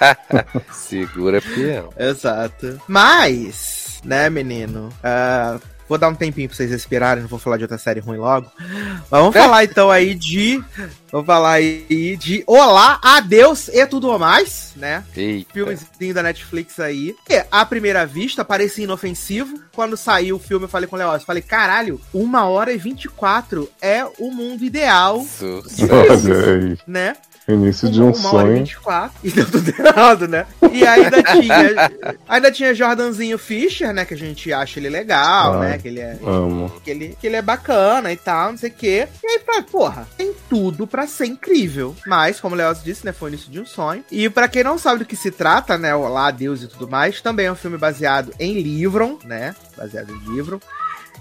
Segura 0.72 1.42
peão. 1.42 1.90
Exato. 1.98 2.80
Mas, 2.88 4.00
né, 4.02 4.30
menino? 4.30 4.88
ah, 5.02 5.58
vou 5.94 5.98
dar 5.98 6.08
um 6.08 6.14
tempinho 6.14 6.48
pra 6.48 6.56
vocês 6.56 6.70
respirarem, 6.70 7.22
não 7.22 7.28
vou 7.28 7.38
falar 7.38 7.56
de 7.56 7.64
outra 7.64 7.78
série 7.78 8.00
ruim 8.00 8.18
logo. 8.18 8.50
Mas 8.58 9.10
vamos 9.10 9.34
falar 9.34 9.64
então 9.64 9.90
aí 9.90 10.14
de. 10.14 10.62
Vamos 11.10 11.26
falar 11.26 11.52
aí 11.52 12.16
de 12.16 12.42
Olá, 12.46 12.98
Adeus 13.00 13.68
e 13.68 13.86
tudo 13.86 14.18
mais, 14.18 14.72
né? 14.74 15.04
Eita. 15.16 15.52
Filmezinho 15.52 16.14
da 16.14 16.22
Netflix 16.22 16.80
aí. 16.80 17.14
E, 17.30 17.44
à 17.50 17.64
primeira 17.64 18.04
vista, 18.04 18.44
parecia 18.44 18.82
inofensivo. 18.82 19.60
Quando 19.72 19.96
saiu 19.96 20.36
o 20.36 20.40
filme, 20.40 20.64
eu 20.64 20.68
falei 20.68 20.88
com 20.88 20.96
o 20.96 21.00
eu 21.00 21.20
falei, 21.20 21.42
caralho, 21.42 22.00
uma 22.12 22.46
hora 22.48 22.72
e 22.72 22.76
24 22.76 23.70
é 23.80 24.04
o 24.18 24.32
mundo 24.32 24.64
ideal, 24.64 25.24
aí. 25.40 26.78
né? 26.86 27.16
Início 27.46 27.90
de 27.90 28.00
um 28.00 28.10
uma 28.10 28.34
hora 28.34 28.46
e 28.46 28.50
sonho. 28.52 28.56
24. 28.64 29.12
E 29.22 29.30
deu 29.30 29.50
tudo 29.50 29.68
errado, 29.78 30.26
né? 30.26 30.46
E 30.72 30.86
ainda 30.86 31.22
tinha. 31.22 31.90
ainda 32.26 32.50
tinha 32.50 32.74
Jordanzinho 32.74 33.36
Fischer, 33.38 33.92
né? 33.92 34.04
Que 34.06 34.14
a 34.14 34.16
gente 34.16 34.50
acha 34.52 34.80
ele 34.80 34.88
legal, 34.88 35.54
Ah. 35.54 35.58
né? 35.60 35.78
Que 35.78 35.88
ele 35.88 36.00
é. 36.00 36.18
Amo. 36.24 36.72
Que 36.82 36.90
ele, 36.90 37.16
que 37.20 37.26
ele 37.26 37.36
é 37.36 37.42
bacana 37.42 38.10
e 38.12 38.16
tal, 38.16 38.52
não 38.52 38.58
sei 38.58 38.70
o 38.70 38.72
quê. 38.72 39.08
E 39.22 39.26
aí, 39.26 39.40
fala, 39.44 39.62
porra, 39.62 40.08
tem 40.16 40.32
tudo 40.48 40.86
pra 40.86 41.06
ser 41.06 41.26
incrível. 41.26 41.94
Mas, 42.06 42.40
como 42.40 42.54
o 42.54 42.58
Leoz 42.58 42.82
disse, 42.82 43.04
né, 43.04 43.12
foi 43.12 43.28
o 43.28 43.32
início 43.32 43.50
de 43.50 43.60
um 43.60 43.66
sonho. 43.66 44.02
E 44.10 44.28
pra 44.30 44.48
quem 44.48 44.64
não 44.64 44.78
sabe 44.78 45.00
do 45.00 45.04
que 45.04 45.16
se 45.16 45.30
trata, 45.30 45.76
né, 45.76 45.94
Olá, 45.94 46.30
Deus 46.30 46.62
e 46.62 46.66
tudo 46.66 46.88
mais, 46.88 47.20
também 47.20 47.46
é 47.46 47.52
um 47.52 47.56
filme 47.56 47.76
baseado 47.76 48.32
em 48.40 48.60
livro, 48.62 49.18
né, 49.24 49.54
baseado 49.76 50.10
em 50.14 50.34
livro. 50.34 50.60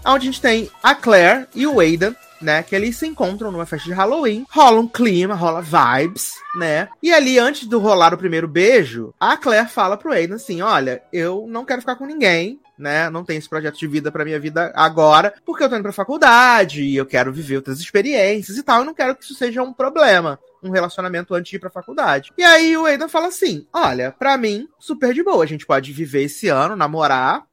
Onde 0.05 0.23
a 0.27 0.31
gente 0.31 0.41
tem 0.41 0.69
a 0.81 0.93
Claire 0.95 1.47
e 1.55 1.65
o 1.67 1.79
Aidan, 1.79 2.13
né, 2.44 2.61
que 2.61 2.76
eles 2.76 2.98
se 2.98 3.07
encontram 3.07 3.52
numa 3.52 3.65
festa 3.65 3.88
de 3.88 3.94
Halloween. 3.94 4.45
Rola 4.52 4.80
um 4.80 4.88
clima, 4.88 5.34
rola 5.34 5.61
vibes, 5.61 6.34
né. 6.56 6.90
E 7.02 7.11
ali, 7.11 7.40
antes 7.40 7.68
do 7.68 7.80
rolar 7.80 8.14
o 8.14 8.18
primeiro 8.18 8.48
beijo, 8.48 9.14
a 9.20 9.36
Claire 9.38 9.68
fala 9.68 9.98
pro 9.98 10.11
Aidan 10.11 10.36
assim, 10.36 10.61
olha, 10.61 11.02
eu 11.11 11.45
não 11.48 11.65
quero 11.65 11.82
ficar 11.82 11.95
com 11.95 12.06
ninguém, 12.06 12.60
né? 12.78 13.10
Não 13.10 13.24
tenho 13.24 13.38
esse 13.38 13.49
projeto 13.49 13.78
de 13.78 13.88
vida 13.88 14.11
pra 14.11 14.26
minha 14.26 14.40
vida 14.40 14.72
agora, 14.76 15.34
porque 15.45 15.64
eu 15.64 15.70
tô 15.70 15.76
indo 15.76 15.84
pra 15.84 15.91
faculdade 15.91 16.84
e 16.84 16.95
eu 16.95 17.06
quero 17.06 17.32
viver 17.32 17.57
outras 17.57 17.80
experiências 17.80 18.57
e 18.57 18.64
tal. 18.64 18.80
Eu 18.80 18.86
não 18.86 18.94
quero 18.94 19.15
que 19.15 19.24
isso 19.24 19.36
seja 19.36 19.61
um 19.61 19.74
problema. 19.74 20.40
Um 20.61 20.70
relacionamento 20.70 21.34
antes 21.36 21.49
de 21.49 21.57
ir 21.57 21.60
pra 21.60 21.70
faculdade. 21.70 22.32
E 22.38 22.44
aí 22.44 22.78
o 22.78 22.86
Aidan 22.86 23.10
fala 23.10 23.28
assim: 23.28 23.68
olha, 23.74 24.15
pra 24.18 24.38
mim, 24.38 24.68
super 24.80 25.14
de 25.14 25.22
boa. 25.22 25.44
A 25.44 25.48
gente 25.48 25.65
pode 25.65 25.91
viver 25.91 26.24
esse 26.24 26.48
ano, 26.48 26.76
namorar, 26.76 27.44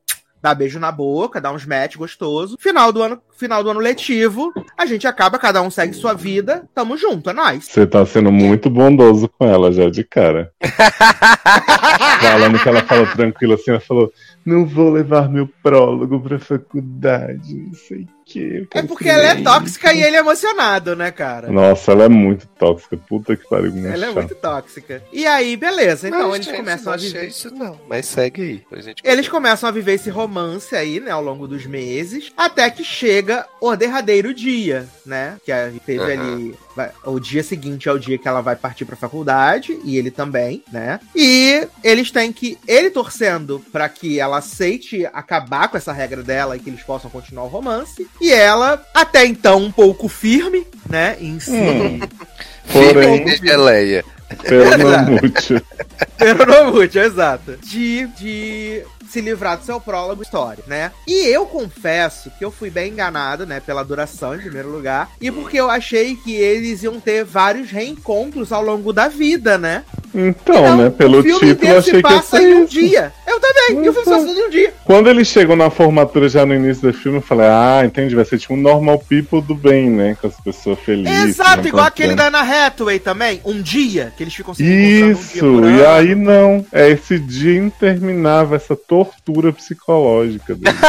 dar 0.43 0.55
beijo 0.55 0.79
na 0.79 0.91
boca, 0.91 1.41
dar 1.41 1.53
uns 1.53 1.67
match 1.67 1.97
gostoso. 1.97 2.57
Final 2.59 2.93
do 2.93 3.03
ano, 3.03 3.21
final 3.37 3.63
do 3.63 3.71
ano 3.71 3.81
letivo, 3.81 4.53
a 4.77 4.87
gente 4.87 5.07
acaba, 5.07 5.39
cada 5.39 5.63
um 5.63 5.71
segue 5.71 5.95
sua 5.95 6.15
vida, 6.15 6.69
tamo 6.75 6.97
junto, 6.97 7.31
é 7.31 7.33
nóis. 7.33 7.65
Você 7.67 7.87
tá 7.87 8.05
sendo 8.07 8.33
muito 8.33 8.71
bondoso 8.71 9.29
com 9.29 9.47
ela 9.47 9.73
já 9.73 9.89
de 9.91 10.05
cara. 10.05 10.53
Falando 12.21 12.59
que 12.59 12.69
ela 12.69 12.83
falou 12.83 13.07
tranquila 13.09 13.55
assim, 13.55 13.71
ela 13.71 13.81
falou: 13.81 14.13
Não 14.45 14.67
vou 14.67 14.91
levar 14.91 15.29
meu 15.29 15.49
prólogo 15.63 16.21
pra 16.21 16.39
faculdade, 16.39 17.55
não 17.55 17.75
sei 17.75 18.03
o 18.03 18.20
quê. 18.31 18.67
É 18.75 18.83
porque 18.83 19.09
ela 19.09 19.23
é 19.25 19.43
tóxica 19.43 19.93
e 19.93 20.03
ele 20.03 20.17
é 20.17 20.21
emocionado, 20.21 20.95
né, 20.97 21.11
cara? 21.11 21.51
Nossa, 21.51 21.93
ela 21.93 22.05
é 22.05 22.09
muito 22.09 22.47
tóxica. 22.59 22.97
Puta 22.97 23.37
que 23.37 23.49
pariu, 23.49 23.73
Ela 23.87 24.07
é 24.07 24.11
muito 24.11 24.35
tóxica. 24.35 25.03
E 25.13 25.27
aí, 25.27 25.57
beleza. 25.57 26.09
Então 26.09 26.29
Mas, 26.29 26.35
eles 26.37 26.47
gente, 26.47 26.57
começam 26.57 26.85
não 26.87 26.93
a 26.93 26.97
viver. 26.97 27.29
isso 27.29 27.55
não, 27.55 27.81
mas 27.89 28.07
segue 28.07 28.65
aí. 28.71 28.83
gente 28.83 29.03
Eles 29.05 29.29
começam 29.29 29.69
a 29.69 29.73
viver 29.73 29.95
esse 29.95 30.11
romance 30.11 30.75
aí, 30.77 31.01
né, 31.01 31.11
ao 31.11 31.23
longo 31.23 31.47
dos 31.49 31.67
meses, 31.67 32.33
até 32.37 32.71
que 32.71 32.85
chega 32.85 33.47
o 33.61 33.75
derradeiro 33.77 34.33
dia, 34.35 34.87
né? 35.05 35.37
Que 35.45 35.51
a- 35.53 35.71
teve 35.85 36.01
Aham. 36.01 36.13
ali. 36.35 36.55
vai- 36.77 36.93
o 37.05 37.19
dia 37.19 37.43
seguinte 37.43 37.89
é 37.89 37.93
o 37.93 37.99
dia 37.99 38.17
que 38.17 38.29
ela 38.29 38.41
vai 38.41 38.55
partir 38.57 38.85
pra 38.85 38.97
faculdade, 38.97 39.79
e 39.85 39.99
ele 39.99 40.11
também, 40.11 40.63
né? 40.73 41.01
E 41.15 41.67
eles 41.83 42.11
têm 42.11 42.33
que. 42.33 42.57
Ele 42.67 42.91
torcendo 42.91 43.61
pra 43.73 43.89
que 43.89 44.21
ela 44.21 44.39
aceite 44.39 45.05
acabar 45.13 45.69
com 45.69 45.77
essa 45.77 45.93
regra 45.93 46.23
dela 46.23 46.57
e 46.57 46.61
que 46.61 46.71
eles 46.71 46.83
possam 46.83 47.11
continuar 47.11 47.45
o 47.45 47.49
romance. 47.49 48.07
E 48.21 48.33
ela, 48.33 48.85
até 48.95 49.25
então, 49.25 49.59
um 49.59 49.73
pouco 49.73 50.09
firme, 50.09 50.67
né? 50.89 51.17
Em 51.21 51.41
si. 51.41 51.53
Hum. 51.53 52.01
Porém- 52.73 53.25
de 53.25 53.37
geleia. 53.37 54.05
Pernamute. 54.45 55.61
Peronomute, 56.17 56.99
exato. 56.99 57.57
De, 57.63 58.07
de 58.19 58.83
se 59.11 59.21
livrar 59.21 59.59
do 59.59 59.65
seu 59.65 59.81
prólogo 59.81 60.23
história, 60.23 60.63
né? 60.67 60.93
E 61.07 61.27
eu 61.27 61.47
confesso 61.47 62.31
que 62.39 62.45
eu 62.45 62.51
fui 62.51 62.71
bem 62.71 62.93
enganado, 62.93 63.45
né, 63.47 63.61
pela 63.61 63.83
duração, 63.85 64.35
em 64.35 64.39
primeiro 64.39 64.71
lugar, 64.71 65.11
e 65.21 65.31
porque 65.31 65.59
eu 65.59 65.71
achei 65.71 66.15
que 66.17 66.35
eles 66.35 66.83
iam 66.83 67.01
ter 67.01 67.25
vários 67.25 67.71
reencontros 67.71 68.53
ao 68.53 68.63
longo 68.63 68.93
da 68.93 69.09
vida, 69.09 69.59
né? 69.59 69.85
Então, 70.15 70.77
né? 70.77 70.91
Pelo 70.91 71.21
o 71.21 71.23
filme 71.23 71.55
título, 71.55 71.79
achei 71.79 72.03
que 72.03 72.13
ia 72.13 72.23
ser 72.23 72.41
em 72.43 72.55
um 72.55 72.65
isso. 72.65 72.73
dia. 72.73 73.13
Eu 73.27 73.39
também, 73.39 73.85
e 73.85 73.89
o 73.89 73.93
filme 73.93 74.01
Então. 74.01 74.27
passa 74.27 74.41
em 74.41 74.47
um 74.47 74.51
dia. 74.51 74.75
Quando 74.85 75.09
eles 75.09 75.29
chegam 75.29 75.55
na 75.55 75.71
formatura 75.71 76.29
já 76.29 76.45
no 76.45 76.53
início 76.55 76.91
do 76.91 76.97
filme, 76.97 77.19
eu 77.19 77.23
falei, 77.23 77.47
ah, 77.47 77.83
entendi, 77.85 78.15
vai 78.17 78.25
ser 78.25 78.39
tipo 78.39 78.55
um 78.55 78.57
normal 78.57 78.99
people 78.99 79.41
do 79.41 79.55
bem, 79.55 79.89
né? 79.89 80.17
Com 80.21 80.27
as 80.27 80.41
pessoas 80.41 80.79
felizes. 80.81 81.29
Exato, 81.29 81.63
se 81.63 81.69
igual 81.69 81.85
aquele 81.85 82.17
da 82.17 82.27
Anna 82.27 82.41
Hathaway 82.41 82.99
também. 82.99 83.41
Um 83.45 83.63
dia, 83.63 84.13
que 84.17 84.25
eles 84.25 84.35
ficam 84.35 84.53
se 84.53 84.65
encontrando 84.65 85.05
um 85.05 85.07
dia 85.07 85.13
Isso, 85.13 85.65
e 85.65 85.87
aí 85.87 86.15
não. 86.17 86.67
É 86.73 86.91
esse 86.91 87.19
dia 87.19 87.57
interminável, 87.59 88.57
essa 88.57 88.75
tortura 89.05 89.53
psicológica 89.53 90.55
dele. 90.55 90.79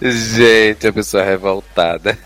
Gente, 0.00 0.86
a 0.86 0.92
pessoa 0.92 1.22
revoltada. 1.22 2.18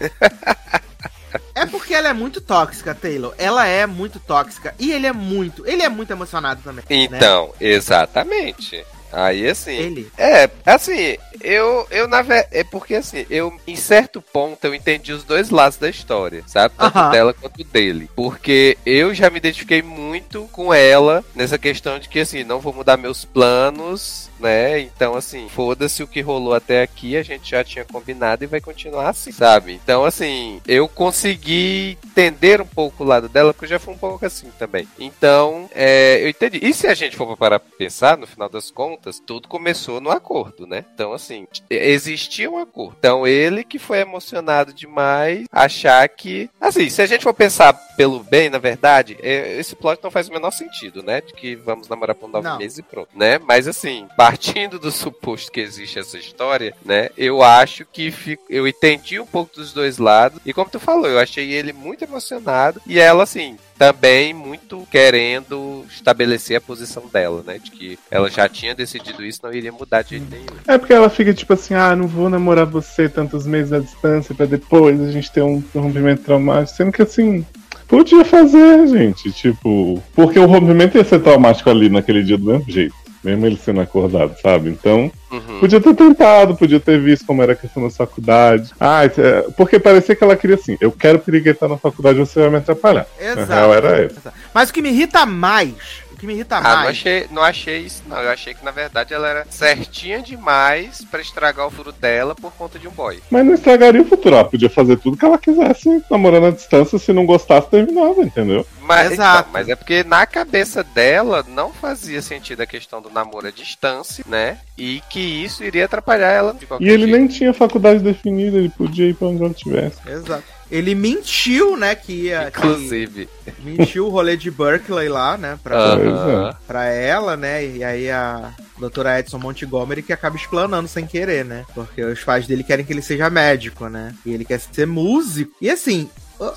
É 1.55 1.67
porque 1.67 1.95
ela 1.95 2.09
é 2.09 2.13
muito 2.13 2.41
tóxica, 2.41 2.95
Taylor. 2.95 3.35
Ela 3.39 3.67
é 3.67 3.87
muito 3.87 4.19
tóxica. 4.19 4.75
E 4.79 4.93
ele 4.93 5.07
é 5.07 5.13
muito. 5.13 5.67
Ele 5.67 5.83
é 5.83 5.89
muito 5.89 6.11
emocionado 6.11 6.61
também. 6.63 6.85
né? 6.89 7.17
Então, 7.17 7.53
exatamente. 7.61 8.85
Aí 9.13 9.49
assim. 9.49 9.77
Ele. 9.77 10.11
É, 10.17 10.49
assim, 10.65 11.17
eu, 11.41 11.87
eu 11.91 12.09
na 12.09 12.23
verdade. 12.23 12.49
É 12.53 12.65
porque 12.65 12.95
assim, 12.95 13.27
eu, 13.31 13.53
em 13.67 13.77
certo 13.77 14.21
ponto, 14.21 14.65
eu 14.65 14.75
entendi 14.75 15.13
os 15.13 15.25
dois 15.25 15.51
lados 15.51 15.79
da 15.79 15.89
história, 15.89 16.43
sabe? 16.47 16.75
Tanto 16.77 16.97
Aham. 16.97 17.11
dela 17.11 17.35
quanto 17.35 17.65
dele. 17.65 18.09
Porque 18.15 18.77
eu 18.85 19.15
já 19.15 19.31
me 19.31 19.39
identifiquei 19.39 19.83
muito 19.83 20.49
com 20.53 20.73
ela 20.73 21.25
nessa 21.35 21.59
questão 21.59 21.99
de 21.99 22.09
que, 22.09 22.21
assim, 22.21 22.45
não 22.45 22.61
vou 22.61 22.73
mudar 22.73 22.97
meus 22.97 23.25
planos, 23.25 24.31
né? 24.39 24.81
Então, 24.81 25.15
assim, 25.15 25.49
foda-se 25.49 26.03
o 26.03 26.07
que 26.07 26.21
rolou 26.21 26.55
até 26.55 26.83
aqui, 26.83 27.17
a 27.17 27.23
gente 27.23 27.51
já 27.51 27.65
tinha 27.65 27.85
combinado 27.85 28.45
e 28.45 28.47
vai 28.47 28.61
continuar 28.61 29.09
assim, 29.11 29.33
sabe? 29.33 29.73
Então, 29.73 30.05
assim, 30.05 30.61
eu 30.67 30.89
consegui 30.89 31.99
entender 32.05 32.61
um 32.61 32.67
pouco 32.67 33.03
o 33.03 33.07
lado 33.07 33.29
dela, 33.29 33.53
porque 33.53 33.67
eu 33.67 33.71
já 33.71 33.79
fui 33.79 33.95
um 33.95 33.99
pouco 33.99 34.25
assim 34.25 34.51
também. 34.59 34.87
Então, 34.99 35.69
é, 35.75 36.23
eu 36.23 36.29
entendi. 36.29 36.61
E 36.63 36.73
se 36.73 36.87
a 36.87 36.95
gente 36.95 37.17
for 37.17 37.37
parar 37.37 37.59
pra 37.59 37.77
pensar, 37.77 38.17
no 38.17 38.27
final 38.27 38.49
das 38.49 38.71
contas, 38.99 39.23
tudo 39.25 39.49
começou 39.49 40.01
no 40.01 40.11
acordo, 40.11 40.67
né? 40.67 40.85
Então, 40.93 41.13
assim, 41.13 41.47
existia 41.71 42.51
um 42.51 42.59
acordo. 42.59 42.97
Então, 42.99 43.27
ele 43.27 43.63
que 43.63 43.79
foi 43.79 44.01
emocionado 44.01 44.73
demais, 44.73 45.47
achar 45.53 46.07
que. 46.09 46.51
Assim, 46.61 46.91
se 46.91 47.01
a 47.01 47.07
gente 47.07 47.23
for 47.23 47.33
pensar 47.33 47.73
pelo 47.97 48.23
bem, 48.23 48.51
na 48.51 48.59
verdade, 48.59 49.17
é, 49.23 49.59
esse 49.59 49.77
plot 49.77 50.01
não 50.03 50.11
faz 50.11 50.29
o 50.29 50.33
menor 50.33 50.51
sentido, 50.51 51.03
né? 51.03 51.21
De 51.21 51.33
que 51.33 51.55
vamos 51.55 51.89
namorar 51.89 52.17
por 52.17 52.29
nove 52.29 52.49
Não. 52.49 52.59
meses 52.59 52.79
e 52.79 52.83
pronto, 52.83 53.11
né? 53.15 53.39
Mas, 53.39 53.69
assim, 53.69 54.07
partindo 54.17 54.79
do 54.79 54.91
suposto 54.91 55.53
que 55.53 55.61
existe 55.61 55.99
essa 55.99 56.19
história, 56.19 56.75
né? 56.85 57.11
Eu 57.17 57.43
acho 57.43 57.85
que 57.87 58.11
fico, 58.11 58.45
eu 58.51 58.67
entendi 58.67 59.21
um 59.21 59.27
pouco 59.27 59.55
dos 59.55 59.73
dois 59.73 59.99
lados. 59.99 60.41
E 60.45 60.53
como 60.53 60.71
tu 60.71 60.81
falou, 60.81 61.09
eu 61.09 61.19
achei 61.19 61.53
ele 61.53 61.73
muito 61.73 62.05
emocionado. 62.05 62.81
E 62.87 62.99
ela, 62.99 63.23
assim, 63.23 63.57
também 63.79 64.35
muito 64.35 64.87
querendo 64.91 65.85
estabelecer 65.89 66.57
a 66.57 66.61
posição 66.61 67.05
dela, 67.13 67.43
né? 67.47 67.59
De 67.59 67.71
que 67.71 67.99
ela 68.11 68.29
já 68.29 68.49
tinha 68.49 68.75
decidido 68.75 69.25
isso, 69.25 69.41
não 69.43 69.53
iria 69.53 69.71
mudar 69.71 70.03
de 70.03 70.11
jeito 70.11 70.27
nenhum. 70.31 70.47
É 70.67 70.77
porque 70.77 70.93
ela 70.93 71.09
fica 71.09 71.33
tipo 71.33 71.53
assim, 71.53 71.75
ah, 71.75 71.95
não 71.95 72.09
vou 72.09 72.29
namorar 72.29 72.67
você 72.67 73.09
tantos 73.09 73.47
meses 73.47 73.73
à 73.73 73.79
distância 73.79 74.35
pra 74.35 74.47
depois 74.47 75.01
a 75.01 75.11
gente 75.11 75.31
ter 75.31 75.43
um 75.43 75.63
rompimento 75.75 76.23
traumático. 76.23 76.77
Sendo 76.77 76.93
que 76.93 77.03
assim, 77.03 77.47
podia 77.87 78.25
fazer, 78.25 78.89
gente. 78.89 79.31
Tipo, 79.31 80.03
porque 80.15 80.39
o 80.39 80.47
rompimento 80.47 80.99
ia 80.99 81.05
ser 81.05 81.21
traumático 81.21 81.71
ali 81.71 81.89
naquele 81.89 82.25
dia 82.25 82.37
do 82.37 82.47
mesmo 82.47 82.71
jeito. 82.71 83.08
Mesmo 83.29 83.47
ele 83.47 83.57
sendo 83.63 83.81
acordado, 83.81 84.35
sabe? 84.41 84.71
Então, 84.71 85.11
Uhum. 85.31 85.61
podia 85.61 85.81
ter 85.81 85.95
tentado, 85.95 86.57
podia 86.57 86.81
ter 86.81 86.99
visto 86.99 87.27
como 87.27 87.43
era 87.43 87.53
a 87.53 87.57
questão 87.57 87.83
da 87.83 87.91
faculdade. 87.91 88.71
Ah, 88.81 89.05
é, 89.05 89.11
porque 89.57 89.79
parecia 89.79 90.17
que 90.17 90.25
ela 90.25 90.35
queria 90.37 90.57
assim, 90.57 90.77
eu 90.81 90.91
quero 90.91 91.19
piriguetar 91.19 91.69
na 91.69 91.77
faculdade, 91.77 92.19
você 92.19 92.41
vai 92.41 92.49
me 92.51 92.57
atrapalhar. 92.57 93.07
Exato. 93.21 93.41
Na 93.47 93.55
real 93.55 93.75
era 93.75 93.89
essa. 94.05 94.19
Exato. 94.21 94.37
Mas 94.55 94.71
o 94.71 94.73
que 94.73 94.81
me 94.81 94.89
irrita 94.89 95.27
mais. 95.27 95.75
Que 96.19 96.27
me 96.27 96.35
irrita 96.35 96.57
Ah, 96.57 96.61
não 96.61 96.69
mais. 96.77 96.89
achei, 96.89 97.27
não 97.31 97.43
achei 97.43 97.79
isso, 97.81 98.03
não. 98.09 98.19
Eu 98.21 98.31
achei 98.31 98.53
que 98.55 98.65
na 98.65 98.71
verdade 98.71 99.15
ela 99.15 99.29
era 99.29 99.47
certinha 99.51 100.21
demais 100.21 101.05
pra 101.11 101.21
estragar 101.21 101.67
o 101.67 101.71
futuro 101.71 101.93
dela 101.93 102.35
por 102.35 102.53
conta 102.53 102.79
de 102.79 102.89
um 102.89 102.91
boy. 102.91 103.21
Mas 103.31 103.47
não 103.47 103.55
estragaria 103.55 104.03
o 104.03 104.05
futuro, 104.05 104.35
ela 104.35 104.45
podia 104.45 104.69
fazer 104.69 104.97
tudo 104.99 105.17
que 105.17 105.25
ela 105.25 105.39
quisesse, 105.39 106.03
namorando 106.11 106.47
à 106.47 106.51
distância, 106.51 106.99
se 106.99 107.13
não 107.13 107.25
gostasse, 107.25 107.69
terminava, 107.71 108.21
entendeu? 108.23 108.67
Mas, 108.83 109.13
Exato. 109.13 109.41
então, 109.41 109.53
mas 109.53 109.69
é 109.69 109.77
porque 109.77 110.03
na 110.03 110.25
cabeça 110.27 110.83
dela 110.83 111.45
não 111.47 111.73
fazia 111.73 112.23
sentido 112.23 112.63
a 112.63 112.67
questão 112.67 113.01
do 113.03 113.11
namoro 113.11 113.47
à 113.47 113.51
distância, 113.51 114.25
né? 114.27 114.59
E 114.77 115.01
que 115.11 115.21
isso 115.21 115.63
iria 115.63 115.85
atrapalhar 115.85 116.33
ela 116.33 116.55
de 116.55 116.67
qualquer 116.67 116.85
E 116.87 116.89
ele 116.89 117.05
jeito. 117.05 117.17
nem 117.19 117.29
tinha 117.29 117.53
faculdade 117.53 118.01
definida, 118.01 118.57
ele 118.57 118.71
podia 118.71 119.07
ir 119.09 119.15
pra 119.15 119.29
onde 119.29 119.43
ela 119.45 119.53
tivesse. 119.55 119.99
Exato. 120.09 120.43
Ele 120.71 120.95
mentiu, 120.95 121.77
né, 121.77 121.95
que 121.95 122.13
ia. 122.25 122.51
que- 122.51 122.59
Inclusive. 122.59 123.29
mentiu 123.65 124.07
o 124.07 124.11
rolê 124.11 124.37
de 124.37 124.51
Berkeley 124.51 125.09
lá, 125.09 125.37
né, 125.39 125.59
pra, 125.63 125.77
Aham. 125.77 126.57
pra 126.67 126.85
ela, 126.87 127.37
né, 127.37 127.65
e 127.67 127.83
aí 127.83 128.11
a 128.11 128.53
doutora 128.79 129.19
Edson 129.19 129.39
Montgomery 129.39 130.03
que 130.03 130.13
acaba 130.13 130.37
explanando 130.37 130.87
sem 130.87 131.07
querer, 131.07 131.45
né, 131.45 131.65
porque 131.75 132.05
os 132.05 132.23
pais 132.23 132.47
dele 132.47 132.63
querem 132.63 132.85
que 132.85 132.93
ele 132.93 133.01
seja 133.03 133.31
médico, 133.31 133.89
né, 133.89 134.15
e 134.27 134.33
ele 134.33 134.45
quer 134.45 134.61
ser 134.61 134.87
músico. 134.87 135.53
E 135.61 135.71
assim, 135.71 136.09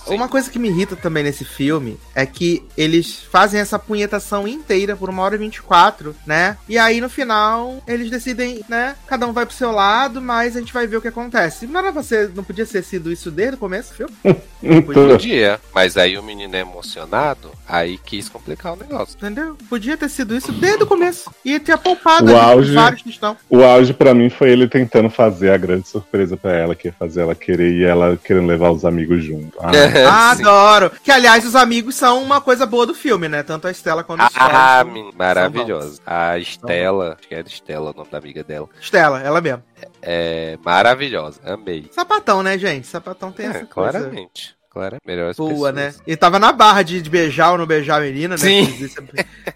uma 0.07 0.27
coisa 0.27 0.49
que 0.49 0.59
me 0.59 0.69
irrita 0.69 0.95
também 0.95 1.23
nesse 1.23 1.43
filme 1.45 1.97
é 2.15 2.25
que 2.25 2.63
eles 2.77 3.19
fazem 3.31 3.59
essa 3.59 3.79
punhetação 3.79 4.47
inteira 4.47 4.95
por 4.95 5.09
uma 5.09 5.23
hora 5.23 5.35
e 5.35 5.39
24, 5.39 6.15
né? 6.25 6.57
E 6.69 6.77
aí 6.77 7.01
no 7.01 7.09
final 7.09 7.81
eles 7.87 8.09
decidem, 8.09 8.61
né? 8.69 8.95
Cada 9.07 9.25
um 9.27 9.33
vai 9.33 9.45
pro 9.45 9.55
seu 9.55 9.71
lado, 9.71 10.21
mas 10.21 10.55
a 10.55 10.59
gente 10.59 10.73
vai 10.73 10.85
ver 10.87 10.97
o 10.97 11.01
que 11.01 11.07
acontece. 11.07 11.65
Não 11.67 11.79
era 11.79 12.03
ser, 12.03 12.29
não 12.35 12.43
podia 12.43 12.65
ter 12.65 12.83
sido 12.83 13.11
isso 13.11 13.31
desde 13.31 13.55
o 13.55 13.59
começo 13.59 13.89
do 13.91 13.95
filme? 13.95 14.13
Então, 14.63 15.07
Podia, 15.07 15.59
mas 15.73 15.97
aí 15.97 16.15
o 16.19 16.21
menino 16.21 16.55
é 16.55 16.59
emocionado, 16.59 17.49
aí 17.67 17.97
quis 17.97 18.29
complicar 18.29 18.73
o 18.73 18.75
negócio. 18.75 19.15
Entendeu? 19.17 19.57
Podia 19.67 19.97
ter 19.97 20.07
sido 20.07 20.35
isso 20.37 20.51
desde 20.51 20.83
o 20.83 20.85
começo. 20.87 21.31
E 21.43 21.59
ter 21.59 21.75
poupado 21.79 22.31
O 22.31 22.37
auge- 22.37 22.75
vários 22.75 23.01
que 23.01 23.09
estão. 23.09 23.35
o 23.49 23.63
auge 23.63 23.91
pra 23.91 24.13
mim 24.13 24.29
foi 24.29 24.51
ele 24.51 24.67
tentando 24.67 25.09
fazer 25.09 25.49
a 25.51 25.57
grande 25.57 25.87
surpresa 25.87 26.37
pra 26.37 26.53
ela, 26.55 26.75
que 26.75 26.89
ia 26.89 26.93
fazer 26.93 27.21
ela 27.21 27.33
querer 27.33 27.73
e 27.73 27.83
ela 27.83 28.15
querendo 28.23 28.45
levar 28.45 28.69
os 28.69 28.85
amigos 28.85 29.23
junto. 29.23 29.57
Ah, 29.59 29.70
Sim. 29.73 30.03
Adoro! 30.05 30.91
Que, 31.03 31.11
aliás, 31.11 31.45
os 31.45 31.55
amigos 31.55 31.95
são 31.95 32.21
uma 32.21 32.39
coisa 32.41 32.65
boa 32.65 32.85
do 32.85 32.93
filme, 32.93 33.27
né? 33.27 33.43
Tanto 33.43 33.67
a 33.67 33.71
Estela 33.71 34.03
quanto 34.03 34.21
o 34.21 34.27
Ah, 34.35 34.83
maravilhosa. 35.15 36.01
A 36.05 36.37
Estela, 36.37 37.17
acho 37.19 37.27
que 37.27 37.35
era 37.35 37.47
Estela 37.47 37.91
o 37.91 37.93
nome 37.93 38.09
da 38.11 38.17
amiga 38.17 38.43
dela. 38.43 38.67
Estela, 38.79 39.19
ela 39.21 39.41
mesmo. 39.41 39.63
É 40.01 40.57
maravilhosa, 40.63 41.39
amei. 41.43 41.87
Sapatão, 41.91 42.41
né, 42.43 42.57
gente? 42.57 42.87
Sapatão 42.87 43.31
tem 43.31 43.45
É, 43.47 43.49
essa 43.49 43.65
coisa 43.65 43.99
claramente. 43.99 44.55
Claro, 44.73 44.97
melhores 45.05 45.35
boa, 45.35 45.49
pessoas. 45.73 45.73
né? 45.75 45.93
E 46.07 46.15
tava 46.15 46.39
na 46.39 46.53
barra 46.53 46.81
de, 46.81 47.01
de 47.01 47.09
beijar 47.09 47.51
ou 47.51 47.57
não 47.57 47.65
beijar 47.65 47.97
a 47.97 48.05
menina, 48.05 48.35
né? 48.35 48.37
Sim. 48.37 48.89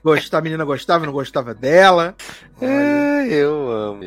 Gostar, 0.04 0.40
a 0.40 0.42
menina 0.42 0.66
gostava 0.66 1.04
ou 1.04 1.06
não 1.06 1.14
gostava 1.14 1.54
dela. 1.54 2.14
É, 2.62 3.26
eu 3.30 3.72
amo. 3.72 4.02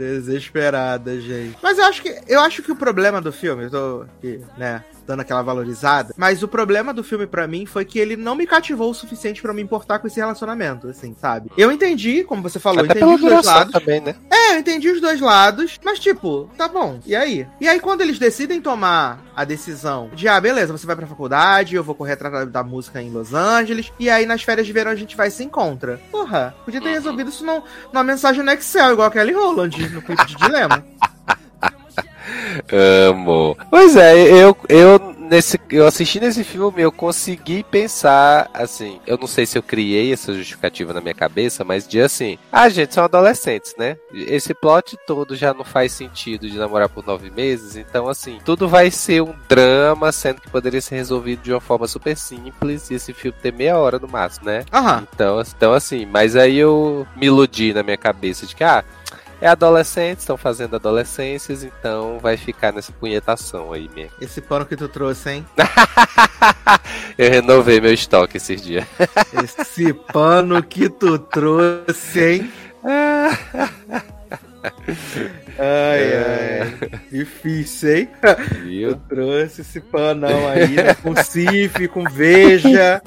Desesperada, 0.00 1.20
gente. 1.20 1.58
Mas 1.62 1.76
eu 1.76 1.84
acho 1.84 2.00
que 2.02 2.20
eu 2.26 2.40
acho 2.40 2.62
que 2.62 2.72
o 2.72 2.76
problema 2.76 3.20
do 3.20 3.30
filme, 3.30 3.64
eu 3.64 3.70
tô 3.70 4.06
aqui, 4.16 4.40
né, 4.56 4.82
dando 5.10 5.20
aquela 5.20 5.42
valorizada, 5.42 6.14
mas 6.16 6.40
o 6.42 6.46
problema 6.48 6.94
do 6.94 7.02
filme 7.02 7.26
pra 7.26 7.46
mim 7.48 7.66
foi 7.66 7.84
que 7.84 7.98
ele 7.98 8.16
não 8.16 8.36
me 8.36 8.46
cativou 8.46 8.90
o 8.90 8.94
suficiente 8.94 9.42
pra 9.42 9.52
me 9.52 9.60
importar 9.60 9.98
com 9.98 10.06
esse 10.06 10.20
relacionamento, 10.20 10.86
assim, 10.88 11.16
sabe? 11.20 11.50
Eu 11.56 11.72
entendi, 11.72 12.22
como 12.22 12.40
você 12.42 12.60
falou, 12.60 12.84
Até 12.84 13.00
entendi 13.00 13.14
os 13.14 13.20
dois 13.20 13.44
lados. 13.46 13.72
também, 13.72 14.00
né? 14.00 14.14
É, 14.30 14.54
eu 14.54 14.58
entendi 14.60 14.88
os 14.88 15.00
dois 15.00 15.20
lados, 15.20 15.78
mas 15.84 15.98
tipo, 15.98 16.48
tá 16.56 16.68
bom, 16.68 17.00
e 17.04 17.16
aí? 17.16 17.44
E 17.60 17.68
aí 17.68 17.80
quando 17.80 18.02
eles 18.02 18.18
decidem 18.20 18.60
tomar 18.60 19.18
a 19.34 19.44
decisão 19.44 20.10
de, 20.14 20.28
ah, 20.28 20.40
beleza, 20.40 20.72
você 20.76 20.86
vai 20.86 20.94
pra 20.94 21.06
faculdade, 21.06 21.74
eu 21.74 21.82
vou 21.82 21.94
correr 21.96 22.12
atrás 22.12 22.48
da- 22.48 22.60
música 22.62 23.02
em 23.02 23.10
Los 23.10 23.34
Angeles, 23.34 23.90
e 23.98 24.08
aí 24.08 24.24
nas 24.26 24.42
férias 24.44 24.64
de 24.66 24.72
verão 24.72 24.92
a 24.92 24.94
gente 24.94 25.16
vai 25.16 25.26
e 25.26 25.30
se 25.32 25.42
encontra. 25.42 26.00
Porra, 26.12 26.54
podia 26.64 26.80
ter 26.80 26.90
resolvido 26.90 27.30
isso 27.30 27.44
num- 27.44 27.62
numa 27.92 28.04
mensagem 28.04 28.44
no 28.44 28.50
Excel, 28.52 28.92
igual 28.92 29.08
a 29.08 29.10
Kelly 29.10 29.32
Rowland 29.32 29.88
no 29.88 30.00
clipe 30.02 30.24
de 30.26 30.36
Dilema. 30.36 30.84
Amo. 33.08 33.56
Pois 33.70 33.96
é, 33.96 34.14
eu, 34.16 34.56
eu, 34.68 35.14
nesse, 35.30 35.60
eu 35.70 35.86
assisti 35.86 36.18
nesse 36.18 36.42
filme, 36.42 36.82
eu 36.82 36.90
consegui 36.90 37.62
pensar, 37.62 38.50
assim, 38.52 39.00
eu 39.06 39.16
não 39.16 39.28
sei 39.28 39.46
se 39.46 39.56
eu 39.56 39.62
criei 39.62 40.12
essa 40.12 40.34
justificativa 40.34 40.92
na 40.92 41.00
minha 41.00 41.14
cabeça, 41.14 41.64
mas 41.64 41.86
de 41.86 42.00
assim, 42.00 42.36
ah, 42.50 42.68
gente, 42.68 42.92
são 42.92 43.04
adolescentes, 43.04 43.74
né? 43.78 43.96
Esse 44.12 44.52
plot 44.52 44.98
todo 45.06 45.36
já 45.36 45.54
não 45.54 45.64
faz 45.64 45.92
sentido 45.92 46.48
de 46.48 46.58
namorar 46.58 46.88
por 46.88 47.06
nove 47.06 47.30
meses, 47.30 47.76
então, 47.76 48.08
assim, 48.08 48.38
tudo 48.44 48.68
vai 48.68 48.90
ser 48.90 49.22
um 49.22 49.34
drama, 49.48 50.10
sendo 50.10 50.40
que 50.40 50.50
poderia 50.50 50.80
ser 50.80 50.96
resolvido 50.96 51.42
de 51.42 51.52
uma 51.52 51.60
forma 51.60 51.86
super 51.86 52.16
simples 52.16 52.90
e 52.90 52.94
esse 52.94 53.12
filme 53.12 53.38
ter 53.40 53.52
meia 53.52 53.78
hora 53.78 53.98
no 53.98 54.08
máximo, 54.08 54.46
né? 54.46 54.64
Aham. 54.72 55.06
Então, 55.14 55.40
então, 55.40 55.72
assim, 55.72 56.04
mas 56.06 56.34
aí 56.34 56.56
eu 56.56 57.06
me 57.16 57.26
iludi 57.26 57.72
na 57.72 57.82
minha 57.82 57.96
cabeça 57.96 58.46
de 58.46 58.56
que, 58.56 58.64
ah, 58.64 58.84
é 59.40 59.48
adolescente, 59.48 60.20
estão 60.20 60.36
fazendo 60.36 60.76
adolescências, 60.76 61.64
então 61.64 62.18
vai 62.18 62.36
ficar 62.36 62.72
nessa 62.72 62.92
punhetação 62.92 63.72
aí 63.72 63.88
mesmo. 63.94 64.12
Esse 64.20 64.40
pano 64.40 64.66
que 64.66 64.76
tu 64.76 64.88
trouxe, 64.88 65.30
hein? 65.30 65.46
Eu 67.16 67.30
renovei 67.30 67.80
meu 67.80 67.92
estoque 67.92 68.36
esses 68.36 68.62
dias. 68.62 68.86
Esse 69.42 69.92
pano 69.92 70.62
que 70.62 70.88
tu 70.88 71.18
trouxe, 71.18 72.20
hein? 72.20 72.52
Ai, 75.58 76.16
ai. 76.16 77.00
Difícil, 77.10 77.96
hein? 77.96 78.08
Viu? 78.62 78.94
Tu 78.94 79.00
trouxe 79.08 79.60
esse 79.62 79.80
panão 79.80 80.48
aí, 80.48 80.76
né? 80.76 80.94
com 80.94 81.14
cif, 81.22 81.88
com 81.88 82.04
veja. 82.04 83.02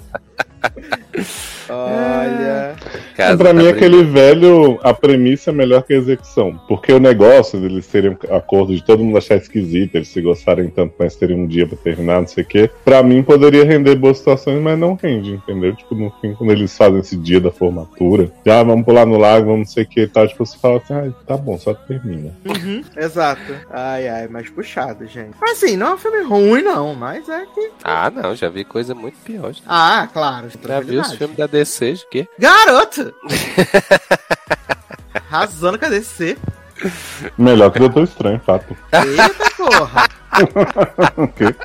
Olha. 1.69 2.75
Casa 3.15 3.37
pra 3.37 3.47
tá 3.47 3.53
mim, 3.53 3.67
aquele 3.67 4.03
velho, 4.03 4.79
a 4.83 4.93
premissa 4.93 5.51
é 5.51 5.53
melhor 5.53 5.83
que 5.83 5.93
a 5.93 5.97
execução. 5.97 6.59
Porque 6.67 6.91
o 6.91 6.99
negócio 6.99 7.59
deles 7.59 7.87
terem 7.87 8.11
um 8.11 8.35
acordo 8.35 8.75
de 8.75 8.83
todo 8.83 9.03
mundo 9.03 9.17
achar 9.17 9.35
esquisito, 9.35 9.95
eles 9.95 10.07
se 10.07 10.21
gostarem 10.21 10.69
tanto, 10.69 10.95
mas 10.97 11.15
terem 11.15 11.39
um 11.39 11.47
dia 11.47 11.67
pra 11.67 11.77
terminar, 11.77 12.21
não 12.21 12.27
sei 12.27 12.43
o 12.43 12.47
quê. 12.47 12.69
Pra 12.83 13.03
mim, 13.03 13.23
poderia 13.23 13.63
render 13.63 13.95
boas 13.95 14.17
situações, 14.17 14.61
mas 14.61 14.77
não 14.77 14.95
rende, 14.95 15.33
entendeu? 15.33 15.75
Tipo, 15.75 15.95
no 15.95 16.11
fim, 16.21 16.33
quando 16.33 16.51
eles 16.51 16.75
fazem 16.75 16.99
esse 16.99 17.15
dia 17.15 17.39
da 17.39 17.51
formatura, 17.51 18.31
já 18.45 18.63
vamos 18.63 18.85
pular 18.85 19.05
no 19.05 19.17
lago, 19.17 19.45
vamos 19.47 19.63
não 19.63 19.65
sei 19.65 19.83
o 19.83 19.87
que 19.87 20.01
e 20.01 20.07
tal, 20.07 20.27
tipo, 20.27 20.45
você 20.45 20.57
fala 20.57 20.77
assim, 20.77 20.93
ah, 20.93 21.11
tá 21.25 21.37
bom, 21.37 21.57
só 21.57 21.73
termina. 21.73 22.33
Uhum, 22.45 22.83
exato. 22.97 23.53
Ai, 23.69 24.07
ai, 24.07 24.27
mais 24.27 24.49
puxado, 24.49 25.05
gente. 25.05 25.35
Assim, 25.41 25.77
não 25.77 25.87
é 25.87 25.93
um 25.93 25.97
filme 25.97 26.23
ruim, 26.23 26.61
não, 26.61 26.93
mas 26.95 27.29
é 27.29 27.45
que. 27.45 27.71
Ah, 27.83 28.09
não, 28.09 28.35
já 28.35 28.49
vi 28.49 28.63
coisa 28.63 28.93
muito 28.95 29.17
pior. 29.23 29.53
Ah, 29.67 30.07
claro. 30.11 30.47
Já 30.61 30.79
viu 30.79 31.01
os 31.01 31.13
filmes 31.13 31.37
da 31.37 31.47
DC, 31.47 31.93
de 31.93 32.07
quê? 32.07 32.27
Garoto! 32.37 33.13
Arrasando 35.13 35.79
com 35.79 35.85
a 35.85 35.89
DC. 35.89 36.37
Melhor 37.37 37.71
que 37.71 37.79
Doutor 37.79 38.03
Estranho, 38.03 38.41
fato. 38.45 38.75
Eita 38.91 39.51
porra! 39.57 40.07
O 41.15 41.27
quê? 41.27 41.55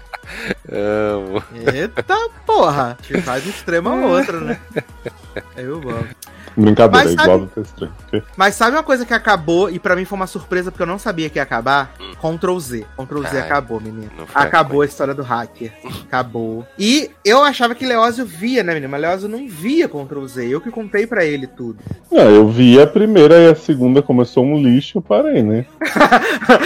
Amo. 0.71 1.43
Eita 1.73 2.17
porra! 2.45 2.99
Te 3.01 3.21
faz 3.23 3.47
um 3.47 3.51
extremo 3.51 3.89
ao 3.89 3.99
outro, 4.11 4.41
né? 4.43 4.61
Eu 5.57 5.81
gosto. 5.81 6.28
Brincadeira, 6.59 7.05
Mas 7.05 7.19
é 7.19 7.23
igual 7.23 7.49
quê? 8.11 8.23
Mas 8.37 8.55
sabe 8.57 8.77
uma 8.77 8.83
coisa 8.83 9.07
que 9.07 9.15
acabou, 9.15 9.71
e 9.71 9.79
pra 9.79 9.95
mim 9.95 10.05
foi 10.05 10.17
uma 10.17 10.27
surpresa 10.27 10.71
porque 10.73 10.83
eu 10.83 10.87
não 10.87 10.99
sabia 10.99 11.31
que 11.31 11.39
ia 11.39 11.43
acabar? 11.43 11.95
Ctrl 12.21 12.59
Z. 12.59 12.85
Ctrl 12.97 13.23
Z 13.23 13.29
Ai, 13.33 13.41
acabou, 13.41 13.81
menino. 13.81 14.11
não 14.17 14.27
Acabou 14.35 14.83
a 14.83 14.85
história 14.85 15.15
do 15.15 15.23
hacker. 15.23 15.73
Acabou. 16.07 16.67
E 16.79 17.11
eu 17.25 17.43
achava 17.45 17.75
que 17.75 17.87
Leózio 17.87 18.27
via, 18.27 18.65
né, 18.65 18.75
menino? 18.75 18.91
Mas 18.91 19.01
Leózio 19.01 19.29
não 19.29 19.47
via 19.49 19.89
Ctrl 19.89 20.27
Z. 20.27 20.47
Eu 20.49 20.61
que 20.61 20.71
contei 20.71 21.07
pra 21.07 21.25
ele 21.25 21.47
tudo. 21.47 21.79
Ah, 22.13 22.23
eu 22.25 22.49
vi 22.49 22.81
a 22.81 22.87
primeira 22.87 23.39
e 23.39 23.51
a 23.51 23.55
segunda 23.55 24.03
começou 24.03 24.45
um 24.45 24.61
lixo, 24.61 24.99
eu 24.99 25.03
parei, 25.03 25.43
né? 25.43 25.65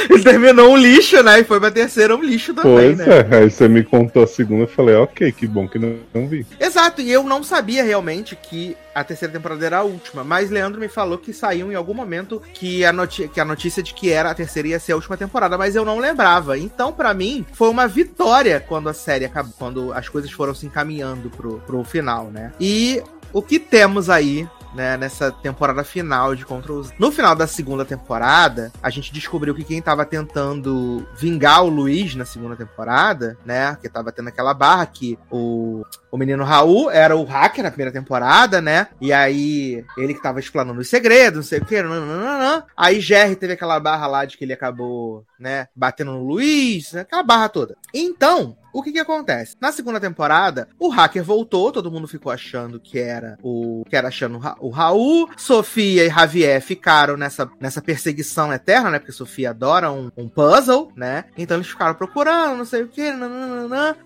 ele 0.09 0.23
terminou 0.25 0.71
um 0.73 0.77
lixo, 0.77 1.23
né? 1.23 1.41
E 1.41 1.45
foi 1.45 1.61
pra 1.61 1.71
terceira 1.71 2.17
um 2.17 2.23
lixo 2.23 2.55
também, 2.55 2.97
Pois 2.97 2.99
né? 2.99 3.07
é, 3.31 3.37
aí 3.39 3.51
você 3.51 3.69
me 3.69 3.83
contou 3.83 4.23
a 4.23 4.27
segunda, 4.27 4.63
eu 4.63 4.69
falei, 4.69 4.95
ok, 4.95 5.31
que 5.33 5.47
bom 5.47 5.69
que 5.69 5.79
não, 5.79 5.97
não 6.15 6.27
vi. 6.29 6.47
Exato, 6.59 7.03
e 7.03 7.11
eu 7.11 7.23
não 7.23 7.43
sabia 7.43 7.83
realmente 7.83 8.37
que 8.37 8.77
a 8.95 9.05
terceira 9.05 9.33
temporada 9.33 9.65
era 9.65 9.79
a 9.79 9.83
última, 9.83 10.23
mas 10.23 10.51
Leandro 10.51 10.81
me 10.81 10.89
falou 10.89 11.19
que 11.19 11.33
saiu 11.33 11.73
em 11.73 11.75
algum 11.75 11.95
momento 11.95 12.43
que 12.55 12.85
a, 12.85 12.93
que 13.07 13.41
a 13.41 13.45
notícia 13.45 13.83
de 13.83 13.95
que 13.95 14.11
era 14.11 14.31
a 14.31 14.35
terceira 14.35 14.69
ia 14.69 14.81
ser 14.81 14.93
a 14.93 14.97
última 14.97 15.17
temporada, 15.17 15.57
mas 15.57 15.75
eu 15.75 15.85
não 15.85 15.99
lembrava. 15.99 16.59
Então, 16.59 16.93
pra 16.93 17.15
mim, 17.15 17.47
foi 17.53 17.69
uma 17.69 17.87
vitória 17.87 18.61
quando 18.61 18.89
a 18.89 18.95
série 18.95 19.25
acabou, 19.25 19.53
quando 19.59 19.93
as 19.93 20.09
coisas 20.09 20.31
foram 20.31 20.55
se 20.55 20.67
encaminhando 20.67 21.31
pro, 21.31 21.59
pro 21.61 21.85
final, 21.85 22.27
né? 22.27 22.53
E 22.61 23.03
o 23.33 23.43
que 23.43 23.59
temos 23.59 24.11
aí 24.11 24.49
né, 24.75 24.97
nessa 24.97 25.31
temporada 25.31 25.85
final 25.85 26.35
de 26.35 26.45
Control 26.45 26.83
Z. 26.83 26.95
No 26.99 27.13
final 27.13 27.35
da 27.35 27.47
segunda 27.47 27.85
temporada, 27.85 28.73
a 28.83 28.91
gente 28.91 29.13
descobriu 29.13 29.55
que 29.55 29.65
quem 29.65 29.83
tava 29.83 30.05
tentando 30.05 31.07
vingar 31.17 31.65
o 31.65 31.69
Luiz 31.69 32.15
na 32.15 32.25
segunda 32.25 32.57
temporada, 32.57 33.37
né, 33.45 33.77
que 33.81 33.89
tava 33.89 34.13
tendo 34.13 34.29
aquela 34.29 34.55
barra 34.55 34.87
que 34.87 35.19
o, 35.31 35.85
o 36.11 36.17
menino 36.17 36.45
Raul 36.45 36.91
era 36.91 37.17
o 37.17 37.25
hacker 37.25 37.65
na 37.65 37.71
primeira 37.71 37.93
temporada, 37.93 38.61
né, 38.61 38.89
e 39.01 39.13
aí 39.13 39.85
ele 39.97 40.15
que 40.15 40.23
tava 40.23 40.41
explanando 40.41 40.81
os 40.81 40.89
segredos, 40.89 41.37
não 41.37 41.43
sei 41.43 41.59
o 41.61 41.65
que, 41.65 41.83
nananana. 41.83 42.65
aí 42.77 43.01
Jerry 43.01 43.37
teve 43.37 43.55
aquela 43.55 43.79
barra 43.79 44.07
lá 44.07 44.25
de 44.25 44.37
que 44.37 44.45
ele 44.45 44.53
acabou, 44.53 45.25
né, 45.39 45.69
batendo 45.75 46.13
no 46.13 46.25
Luiz, 46.25 46.93
né, 46.93 47.03
aquela 47.03 47.23
barra 47.23 47.49
toda. 47.49 47.77
Então, 47.95 48.57
o 48.73 48.83
que 48.83 48.93
que 48.93 48.99
acontece? 48.99 49.57
Na 49.61 49.71
segunda 49.73 50.01
temporada, 50.01 50.69
o 50.79 50.89
hacker 50.89 51.23
voltou, 51.25 51.71
todo 51.73 51.91
mundo 51.91 52.09
ficou 52.09 52.33
achando 52.33 52.81
que 52.81 52.99
era 52.99 53.39
o 53.43 53.85
que 53.89 53.97
era 53.97 54.09
achando 54.09 54.37
o 54.37 54.39
Ra- 54.41 54.57
o 54.61 54.69
Raul, 54.71 55.29
Sofia 55.37 56.05
e 56.07 56.11
Javier 56.11 56.61
ficaram 56.63 57.17
nessa, 57.17 57.51
nessa 57.61 57.81
perseguição 57.83 58.53
eterna, 58.53 58.91
né? 58.91 58.99
Porque 58.99 59.13
Sofia 59.13 59.51
adora 59.51 59.91
um, 59.91 60.11
um 60.17 60.29
puzzle, 60.29 60.91
né? 60.97 61.25
Então 61.37 61.57
eles 61.57 61.69
ficaram 61.69 61.95
procurando, 61.95 62.57
não 62.57 62.65
sei 62.65 62.83
o 62.83 62.89
que, 62.89 63.03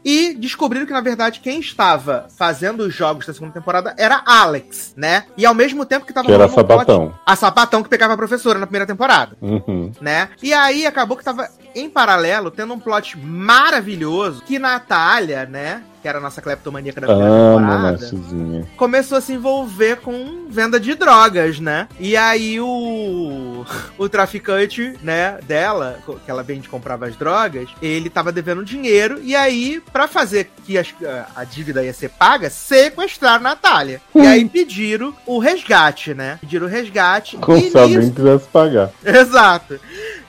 e 0.05 0.34
descobriram 0.34 0.86
que 0.86 0.93
na 0.93 1.01
verdade 1.01 1.40
quem 1.40 1.60
estava 1.60 2.26
fazendo 2.36 2.80
os 2.80 2.94
jogos 2.94 3.26
da 3.26 3.32
segunda 3.32 3.52
temporada 3.52 3.94
era 3.98 4.22
Alex, 4.26 4.94
né? 4.97 5.24
E 5.36 5.44
ao 5.47 5.55
mesmo 5.55 5.84
tempo 5.84 6.06
que 6.06 6.12
tava 6.12 6.26
Que 6.26 6.32
era 6.32 6.48
plot- 6.48 6.66
sapatão. 6.68 7.14
a 7.24 7.36
sapatão 7.36 7.82
que 7.82 7.88
pegava 7.88 8.14
a 8.14 8.16
professora 8.16 8.59
na 8.59 8.66
primeira 8.66 8.86
temporada 8.86 9.36
Uhum. 9.40 9.93
né? 10.01 10.28
E 10.43 10.52
aí 10.52 10.86
acabou 10.86 11.16
que 11.16 11.24
tava 11.24 11.48
em 11.74 11.88
paralelo 11.90 12.51
tendo 12.51 12.72
um 12.74 12.78
plot 12.80 13.16
maravilhoso 13.18 14.43
que 14.43 14.55
Natália, 14.58 15.46
né? 15.46 15.82
Que 16.02 16.08
era 16.08 16.18
a 16.18 16.20
nossa 16.20 16.40
cleptomaníaca 16.40 17.00
da 17.00 17.06
primeira 17.08 17.34
temporada, 17.56 17.98
começou 18.76 19.18
a 19.18 19.20
se 19.20 19.32
envolver 19.32 19.96
com 19.96 20.46
venda 20.48 20.78
de 20.78 20.94
drogas, 20.94 21.58
né? 21.58 21.88
E 21.98 22.16
aí 22.16 22.60
o 22.60 23.64
o 23.98 24.08
traficante, 24.08 24.96
né, 25.02 25.38
dela, 25.44 25.98
que 26.24 26.30
ela 26.30 26.42
vende 26.44 26.68
comprava 26.68 27.06
as 27.06 27.16
drogas, 27.16 27.68
ele 27.82 28.08
tava 28.08 28.30
devendo 28.30 28.64
dinheiro 28.64 29.18
e 29.22 29.34
aí 29.34 29.82
pra 29.92 30.06
fazer 30.06 30.48
que 30.64 30.78
as- 30.78 30.94
a 31.34 31.42
dívida 31.42 31.82
ia 31.82 31.92
ser 31.92 32.10
paga, 32.10 32.50
sequestraram 32.50 33.42
Natália. 33.42 34.00
E 34.14 34.20
aí 34.20 34.44
pediram 34.48 35.12
o 35.26 35.38
resgate, 35.40 36.14
né? 36.14 36.38
Pediram 36.40 36.66
o 36.66 36.70
resgate 36.70 37.36
Como 37.38 37.60
se 37.60 37.76
alguém 37.76 38.10
quisesse 38.12 38.46
pagar. 38.48 38.90
Exato. 39.04 39.80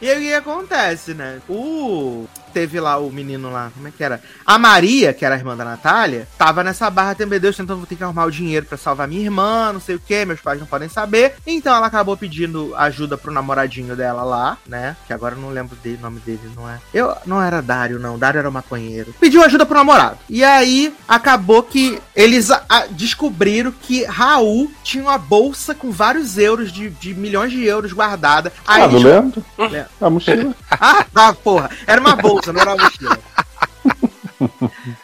E 0.01 0.09
aí 0.09 0.17
o 0.17 0.21
que 0.27 0.33
acontece, 0.33 1.13
né? 1.13 1.37
O. 1.47 2.25
Teve 2.57 2.79
lá 2.79 2.97
o 2.97 3.11
menino 3.11 3.51
lá, 3.51 3.69
como 3.71 3.87
é 3.87 3.91
que 3.95 4.03
era? 4.03 4.19
A 4.43 4.57
Maria, 4.57 5.13
que 5.13 5.23
era 5.23 5.35
a 5.35 5.37
irmã 5.37 5.55
da 5.55 5.63
Natália, 5.63 6.27
tava 6.39 6.63
nessa 6.63 6.89
barra 6.89 7.13
tem 7.13 7.27
meu 7.27 7.39
Deus, 7.39 7.55
tentando 7.55 7.77
vou 7.77 7.85
ter 7.85 7.95
que 7.95 8.03
arrumar 8.03 8.25
o 8.25 8.31
dinheiro 8.31 8.65
pra 8.65 8.75
salvar 8.79 9.07
minha 9.07 9.21
irmã, 9.21 9.71
não 9.71 9.79
sei 9.79 9.93
o 9.93 9.99
que, 9.99 10.25
meus 10.25 10.41
pais 10.41 10.59
não 10.59 10.65
podem 10.65 10.89
saber. 10.89 11.35
Então 11.45 11.75
ela 11.75 11.85
acabou 11.85 12.17
pedindo 12.17 12.73
ajuda 12.75 13.15
pro 13.15 13.31
namoradinho 13.31 13.95
dela 13.95 14.23
lá, 14.23 14.57
né? 14.65 14.97
Que 15.05 15.13
agora 15.13 15.35
eu 15.35 15.39
não 15.39 15.51
lembro 15.51 15.75
dele, 15.75 15.97
o 15.99 16.01
nome 16.01 16.19
dele, 16.21 16.39
não 16.55 16.67
é? 16.67 16.79
Eu 16.91 17.15
não 17.27 17.39
era 17.39 17.61
Dário, 17.61 17.99
não. 17.99 18.17
Dário 18.17 18.39
era 18.39 18.49
o 18.49 18.51
maconheiro. 18.51 19.13
Pediu 19.19 19.43
ajuda 19.43 19.63
pro 19.63 19.77
namorado. 19.77 20.17
E 20.27 20.43
aí 20.43 20.91
acabou 21.07 21.61
que 21.61 22.01
eles 22.15 22.49
a- 22.49 22.63
a- 22.67 22.87
descobriram 22.89 23.71
que 23.71 24.03
Raul 24.05 24.71
tinha 24.83 25.03
uma 25.03 25.19
bolsa 25.19 25.75
com 25.75 25.91
vários 25.91 26.39
euros 26.39 26.71
de, 26.71 26.89
de 26.89 27.13
milhões 27.13 27.51
de 27.51 27.63
euros 27.63 27.93
guardada. 27.93 28.51
Aí 28.65 28.81
Ah, 28.81 28.87
do 28.87 28.93
eles 28.95 29.03
Leandro? 29.03 29.45
Leandro. 29.59 29.89
A 30.01 30.09
mochila. 30.09 30.55
ah, 30.71 31.05
tá, 31.13 31.33
porra. 31.33 31.69
Era 31.85 31.99
uma 32.01 32.15
bolsa, 32.15 32.46
não 32.53 32.61
era 32.61 32.73
uma 32.73 32.83
mochila. 32.83 33.17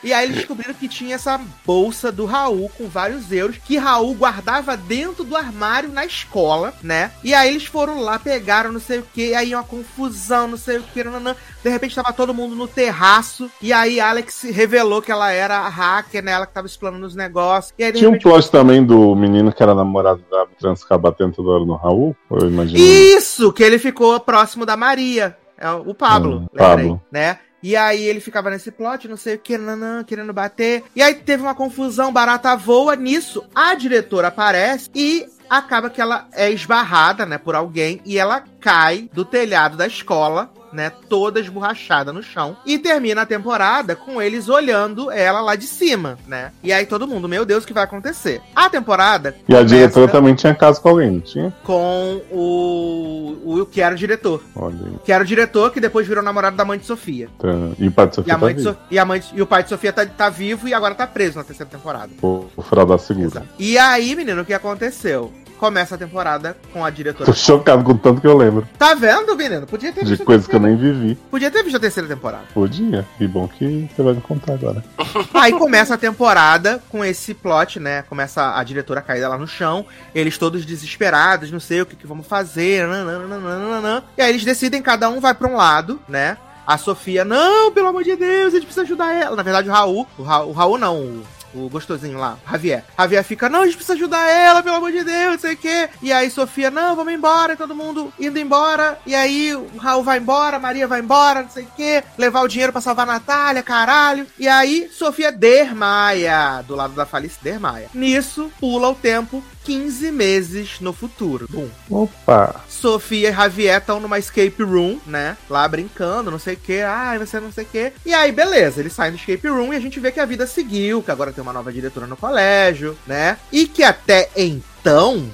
E 0.03 0.14
aí 0.14 0.26
eles 0.26 0.38
descobriram 0.38 0.74
que 0.74 0.88
tinha 0.88 1.15
essa 1.15 1.40
bolsa 1.65 2.11
do 2.11 2.26
Raul 2.26 2.70
com 2.78 2.88
vários 2.88 3.32
euros 3.32 3.57
que 3.57 3.78
Raul 3.78 4.14
guardava 4.14 4.78
dentro 4.78 5.24
do 5.24 5.36
armário 5.36 5.90
na 5.90 6.06
escola, 6.06 6.74
né? 6.84 7.11
E 7.24 7.34
aí 7.34 7.49
eles 7.49 7.65
foram 7.65 7.99
lá, 7.99 8.20
pegaram 8.20 8.72
não 8.72 8.80
sei 8.80 8.99
o 8.99 9.06
que, 9.14 9.34
aí 9.34 9.56
uma 9.56 9.64
confusão, 9.64 10.48
não 10.48 10.57
sei 10.57 10.78
o 10.78 10.84
que, 10.84 11.03
nananã. 11.03 11.36
de 11.64 11.70
repente 11.70 11.95
tava 11.95 12.14
todo 12.14 12.34
mundo 12.34 12.56
no 12.56 12.68
terraço 12.68 13.49
e 13.61 13.72
aí 13.74 13.99
Alex 13.99 14.44
revelou 14.44 15.02
que 15.02 15.11
ela 15.11 15.32
era 15.32 15.60
a 15.60 15.70
hacker, 15.70 16.24
né? 16.24 16.32
Ela 16.32 16.45
que 16.45 16.53
tava 16.53 16.68
explanando 16.68 17.06
os 17.06 17.15
negócios. 17.15 17.74
Aí 17.80 17.91
Tinha 17.94 18.10
um 18.10 18.14
repente 18.14 18.24
plot 18.24 18.52
também 18.52 18.86
do 18.86 19.15
menino 19.15 19.52
que 19.52 19.64
era 19.64 19.74
namorado 19.74 20.24
da 20.30 20.45
trans 20.60 20.82
ficar 20.82 20.98
batendo 20.98 21.34
toda 21.34 21.49
hora 21.49 21.65
no 21.65 21.76
Raul? 21.76 22.15
Eu 22.30 22.48
imagino. 22.48 22.80
Isso, 22.80 23.52
que 23.52 23.64
ele 23.64 23.80
ficou 23.80 24.20
próximo 24.20 24.65
da 24.65 24.78
Maria. 24.78 25.38
É 25.57 25.69
o 25.71 25.93
Pablo, 25.93 26.38
Hum, 26.38 26.47
lembrei, 26.53 26.85
Pablo. 26.88 27.01
né? 27.11 27.39
E 27.61 27.77
aí 27.77 28.03
ele 28.03 28.19
ficava 28.19 28.49
nesse 28.49 28.71
plot, 28.71 29.07
não 29.07 29.15
sei 29.15 29.35
o 29.35 29.39
que, 29.39 29.57
nanã, 29.57 30.03
querendo 30.03 30.34
bater. 30.34 30.84
E 30.93 31.01
aí 31.01 31.15
teve 31.15 31.43
uma 31.43 31.55
confusão, 31.55 32.11
barata 32.11 32.55
voa. 32.57 32.93
Nisso, 32.95 33.43
a 33.55 33.73
diretora 33.73 34.27
aparece 34.27 34.89
e 34.93 35.25
acaba 35.49 35.89
que 35.89 36.01
ela 36.01 36.27
é 36.34 36.51
esbarrada, 36.51 37.25
né, 37.25 37.38
por 37.38 37.55
alguém. 37.55 38.01
E 38.05 38.17
ela 38.17 38.43
cai 38.59 39.09
do 39.13 39.23
telhado 39.23 39.77
da 39.77 39.88
escola, 39.88 40.51
né, 40.73 40.91
toda 41.07 41.39
esborrachada 41.39 42.11
no 42.11 42.21
chão. 42.23 42.57
E 42.65 42.77
termina 42.79 43.21
a 43.21 43.25
temporada 43.25 43.95
com 43.95 44.21
eles 44.21 44.49
olhando 44.49 45.11
ela 45.11 45.39
lá 45.41 45.55
de 45.55 45.67
cima, 45.67 46.17
né? 46.27 46.51
E 46.63 46.73
aí 46.73 46.85
todo 46.85 47.07
mundo, 47.07 47.29
meu 47.29 47.45
Deus, 47.45 47.63
o 47.63 47.67
que 47.67 47.73
vai 47.73 47.83
acontecer? 47.83 48.41
A 48.55 48.69
temporada 48.69 49.35
E 49.47 49.55
a 49.55 49.63
diretora 49.63 50.11
também 50.11 50.33
tinha 50.35 50.53
caso 50.55 50.81
com 50.81 50.89
alguém, 50.89 51.19
tinha? 51.19 51.53
com 51.63 52.21
o, 52.31 53.59
o 53.61 53.65
que 53.65 53.81
era 53.81 53.93
o 53.93 53.97
diretor. 53.97 54.41
Olha 54.55 54.75
aí. 54.85 54.97
Que 55.05 55.11
era 55.11 55.23
o 55.23 55.27
diretor 55.27 55.71
que 55.71 55.79
depois 55.79 56.07
virou 56.07 56.23
namorado 56.23 56.55
da 56.57 56.65
mãe 56.65 56.77
de 56.79 56.85
Sofia. 56.85 57.29
Tá. 57.39 57.47
E 57.77 57.87
o 57.87 57.91
pai 57.91 58.07
de 58.07 58.13
E, 58.13 58.15
Sofia 58.15 58.33
a 58.33 58.37
tá 58.37 58.41
mãe 58.45 58.55
de 58.55 58.61
vivo. 58.61 58.73
So- 58.73 58.79
e, 58.89 58.99
a 58.99 59.05
mãe 59.05 59.19
de- 59.19 59.31
e 59.35 59.41
o 59.41 59.47
pai 59.47 59.63
de 59.63 59.69
Sofia 59.69 59.93
tá, 59.93 60.05
tá 60.05 60.29
vivo 60.29 60.67
e 60.67 60.73
agora 60.73 60.95
tá 60.95 61.05
preso 61.07 61.37
na 61.37 61.43
terceira 61.43 61.69
temporada. 61.71 62.09
O, 62.21 62.45
o 62.55 62.61
fraudar 62.61 62.99
seguro. 62.99 63.41
E 63.59 63.77
aí, 63.77 64.15
menino, 64.15 64.41
o 64.41 64.45
que 64.45 64.53
aconteceu? 64.53 65.31
Começa 65.57 65.95
a 65.95 65.97
temporada 65.97 66.57
com 66.71 66.84
a 66.84 66.89
diretora. 66.89 67.25
Tô 67.25 67.34
chocado 67.34 67.84
com 67.84 67.95
tanto 67.95 68.21
que 68.21 68.27
eu 68.27 68.38
lembro. 68.38 68.67
Tá 68.77 68.93
vendo, 68.93 69.35
menino? 69.35 69.65
Podia 69.65 69.91
ter 69.91 70.03
De 70.03 70.11
visto 70.11 70.23
a 70.23 70.25
coisas 70.25 70.47
que 70.47 70.55
eu 70.55 70.59
nem 70.59 70.75
vivi. 70.75 71.15
Podia 71.30 71.49
ter 71.49 71.63
visto 71.63 71.77
a 71.77 71.80
terceira 71.80 72.07
temporada. 72.07 72.43
Podia. 72.53 73.05
E 73.19 73.27
bom 73.27 73.47
que 73.47 73.89
você 73.95 74.01
vai 74.01 74.13
me 74.13 74.21
contar 74.21 74.53
agora. 74.53 74.84
Aí 75.34 75.51
começa 75.53 75.93
a 75.93 75.97
temporada 75.97 76.81
com 76.89 77.03
esse 77.03 77.34
plot, 77.34 77.80
né? 77.80 78.03
Começa 78.03 78.57
a 78.57 78.63
diretora 78.63 79.01
caída 79.01 79.27
lá 79.27 79.38
no 79.38 79.47
chão, 79.47 79.85
eles 80.13 80.38
todos 80.38 80.65
desesperados, 80.65 81.51
não 81.51 81.59
sei 81.59 81.81
o 81.81 81.85
que, 81.85 81.95
que 81.95 82.07
vamos 82.07 82.27
fazer, 82.27 82.88
nananana. 82.88 84.03
e 84.17 84.21
aí 84.21 84.30
eles 84.30 84.43
decidem, 84.43 84.81
cada 84.81 85.09
um 85.09 85.19
vai 85.19 85.34
pra 85.34 85.47
um 85.47 85.55
lado, 85.55 85.99
né? 86.07 86.38
A 86.65 86.77
Sofia, 86.77 87.25
não, 87.25 87.71
pelo 87.71 87.88
amor 87.88 88.03
de 88.03 88.15
Deus, 88.15 88.53
a 88.53 88.57
gente 88.57 88.65
precisa 88.65 88.84
ajudar 88.84 89.13
ela. 89.13 89.35
Na 89.35 89.43
verdade, 89.43 89.69
o 89.69 89.71
Raul, 89.71 90.07
o 90.17 90.23
Raul, 90.23 90.49
o 90.49 90.53
Raul 90.53 90.77
não, 90.77 90.97
o, 90.97 91.23
o 91.53 91.69
gostosinho 91.69 92.17
lá, 92.17 92.38
Javier. 92.49 92.84
Javier 92.97 93.23
fica, 93.23 93.49
não, 93.49 93.61
a 93.61 93.65
gente 93.65 93.75
precisa 93.75 93.93
ajudar 93.93 94.30
ela, 94.30 94.63
pelo 94.63 94.75
amor 94.75 94.91
de 94.91 95.03
Deus, 95.03 95.34
não 95.34 95.39
sei 95.39 95.53
o 95.53 95.57
quê. 95.57 95.89
E 96.01 96.11
aí 96.11 96.30
Sofia, 96.30 96.71
não, 96.71 96.95
vamos 96.95 97.13
embora, 97.13 97.53
e 97.53 97.57
todo 97.57 97.75
mundo 97.75 98.13
indo 98.19 98.39
embora. 98.39 98.99
E 99.05 99.15
aí 99.15 99.55
o 99.55 99.77
Raul 99.77 100.03
vai 100.03 100.19
embora, 100.19 100.59
Maria 100.59 100.88
vai 100.88 100.99
embora, 100.99 101.43
não 101.43 101.49
sei 101.49 101.63
o 101.63 101.71
quê. 101.75 102.03
Levar 102.17 102.41
o 102.41 102.47
dinheiro 102.47 102.71
pra 102.71 102.81
salvar 102.81 103.07
a 103.07 103.13
Natália, 103.13 103.63
caralho. 103.63 104.25
E 104.38 104.47
aí 104.47 104.89
Sofia 104.91 105.31
desmaia, 105.31 106.61
do 106.67 106.75
lado 106.75 106.93
da 106.93 107.05
Falice, 107.05 107.38
desmaia. 107.41 107.89
Nisso, 107.93 108.51
pula 108.59 108.89
o 108.89 108.95
tempo 108.95 109.43
15 109.63 110.11
meses 110.11 110.80
no 110.80 110.93
futuro. 110.93 111.47
Bum. 111.49 111.69
Opa! 111.89 112.61
Sofia 112.84 113.30
e 113.30 113.34
Javier 113.34 113.77
estão 113.77 113.97
numa 114.01 114.19
escape 114.19 114.61
room, 114.61 114.99
né? 115.07 115.38
Lá 115.49 115.65
brincando, 115.69 116.30
não 116.30 116.38
sei 116.38 116.55
o 116.55 116.57
que. 116.57 116.81
Ai, 116.81 117.18
você 117.18 117.39
não 117.39 117.49
sei 117.49 117.64
o 117.64 117.68
que. 117.68 117.93
E 118.05 118.14
aí, 118.14 118.30
beleza, 118.30 118.81
eles 118.81 118.91
saem 118.91 119.14
do 119.14 119.18
escape 119.18 119.47
room 119.47 119.73
e 119.73 119.77
a 119.77 119.80
gente 119.80 120.01
vê 120.01 120.11
que 120.11 120.19
a 120.19 120.26
vida 120.26 120.45
seguiu, 120.45 121.01
que 121.01 121.10
agora 121.10 121.31
tem 121.31 121.41
uma 121.41 121.53
nova 121.53 121.72
diretora 121.72 122.07
no 122.07 122.18
colégio, 122.18 122.97
né? 123.07 123.38
E 123.53 123.68
que 123.68 123.84
até 123.84 124.30
então, 124.35 124.72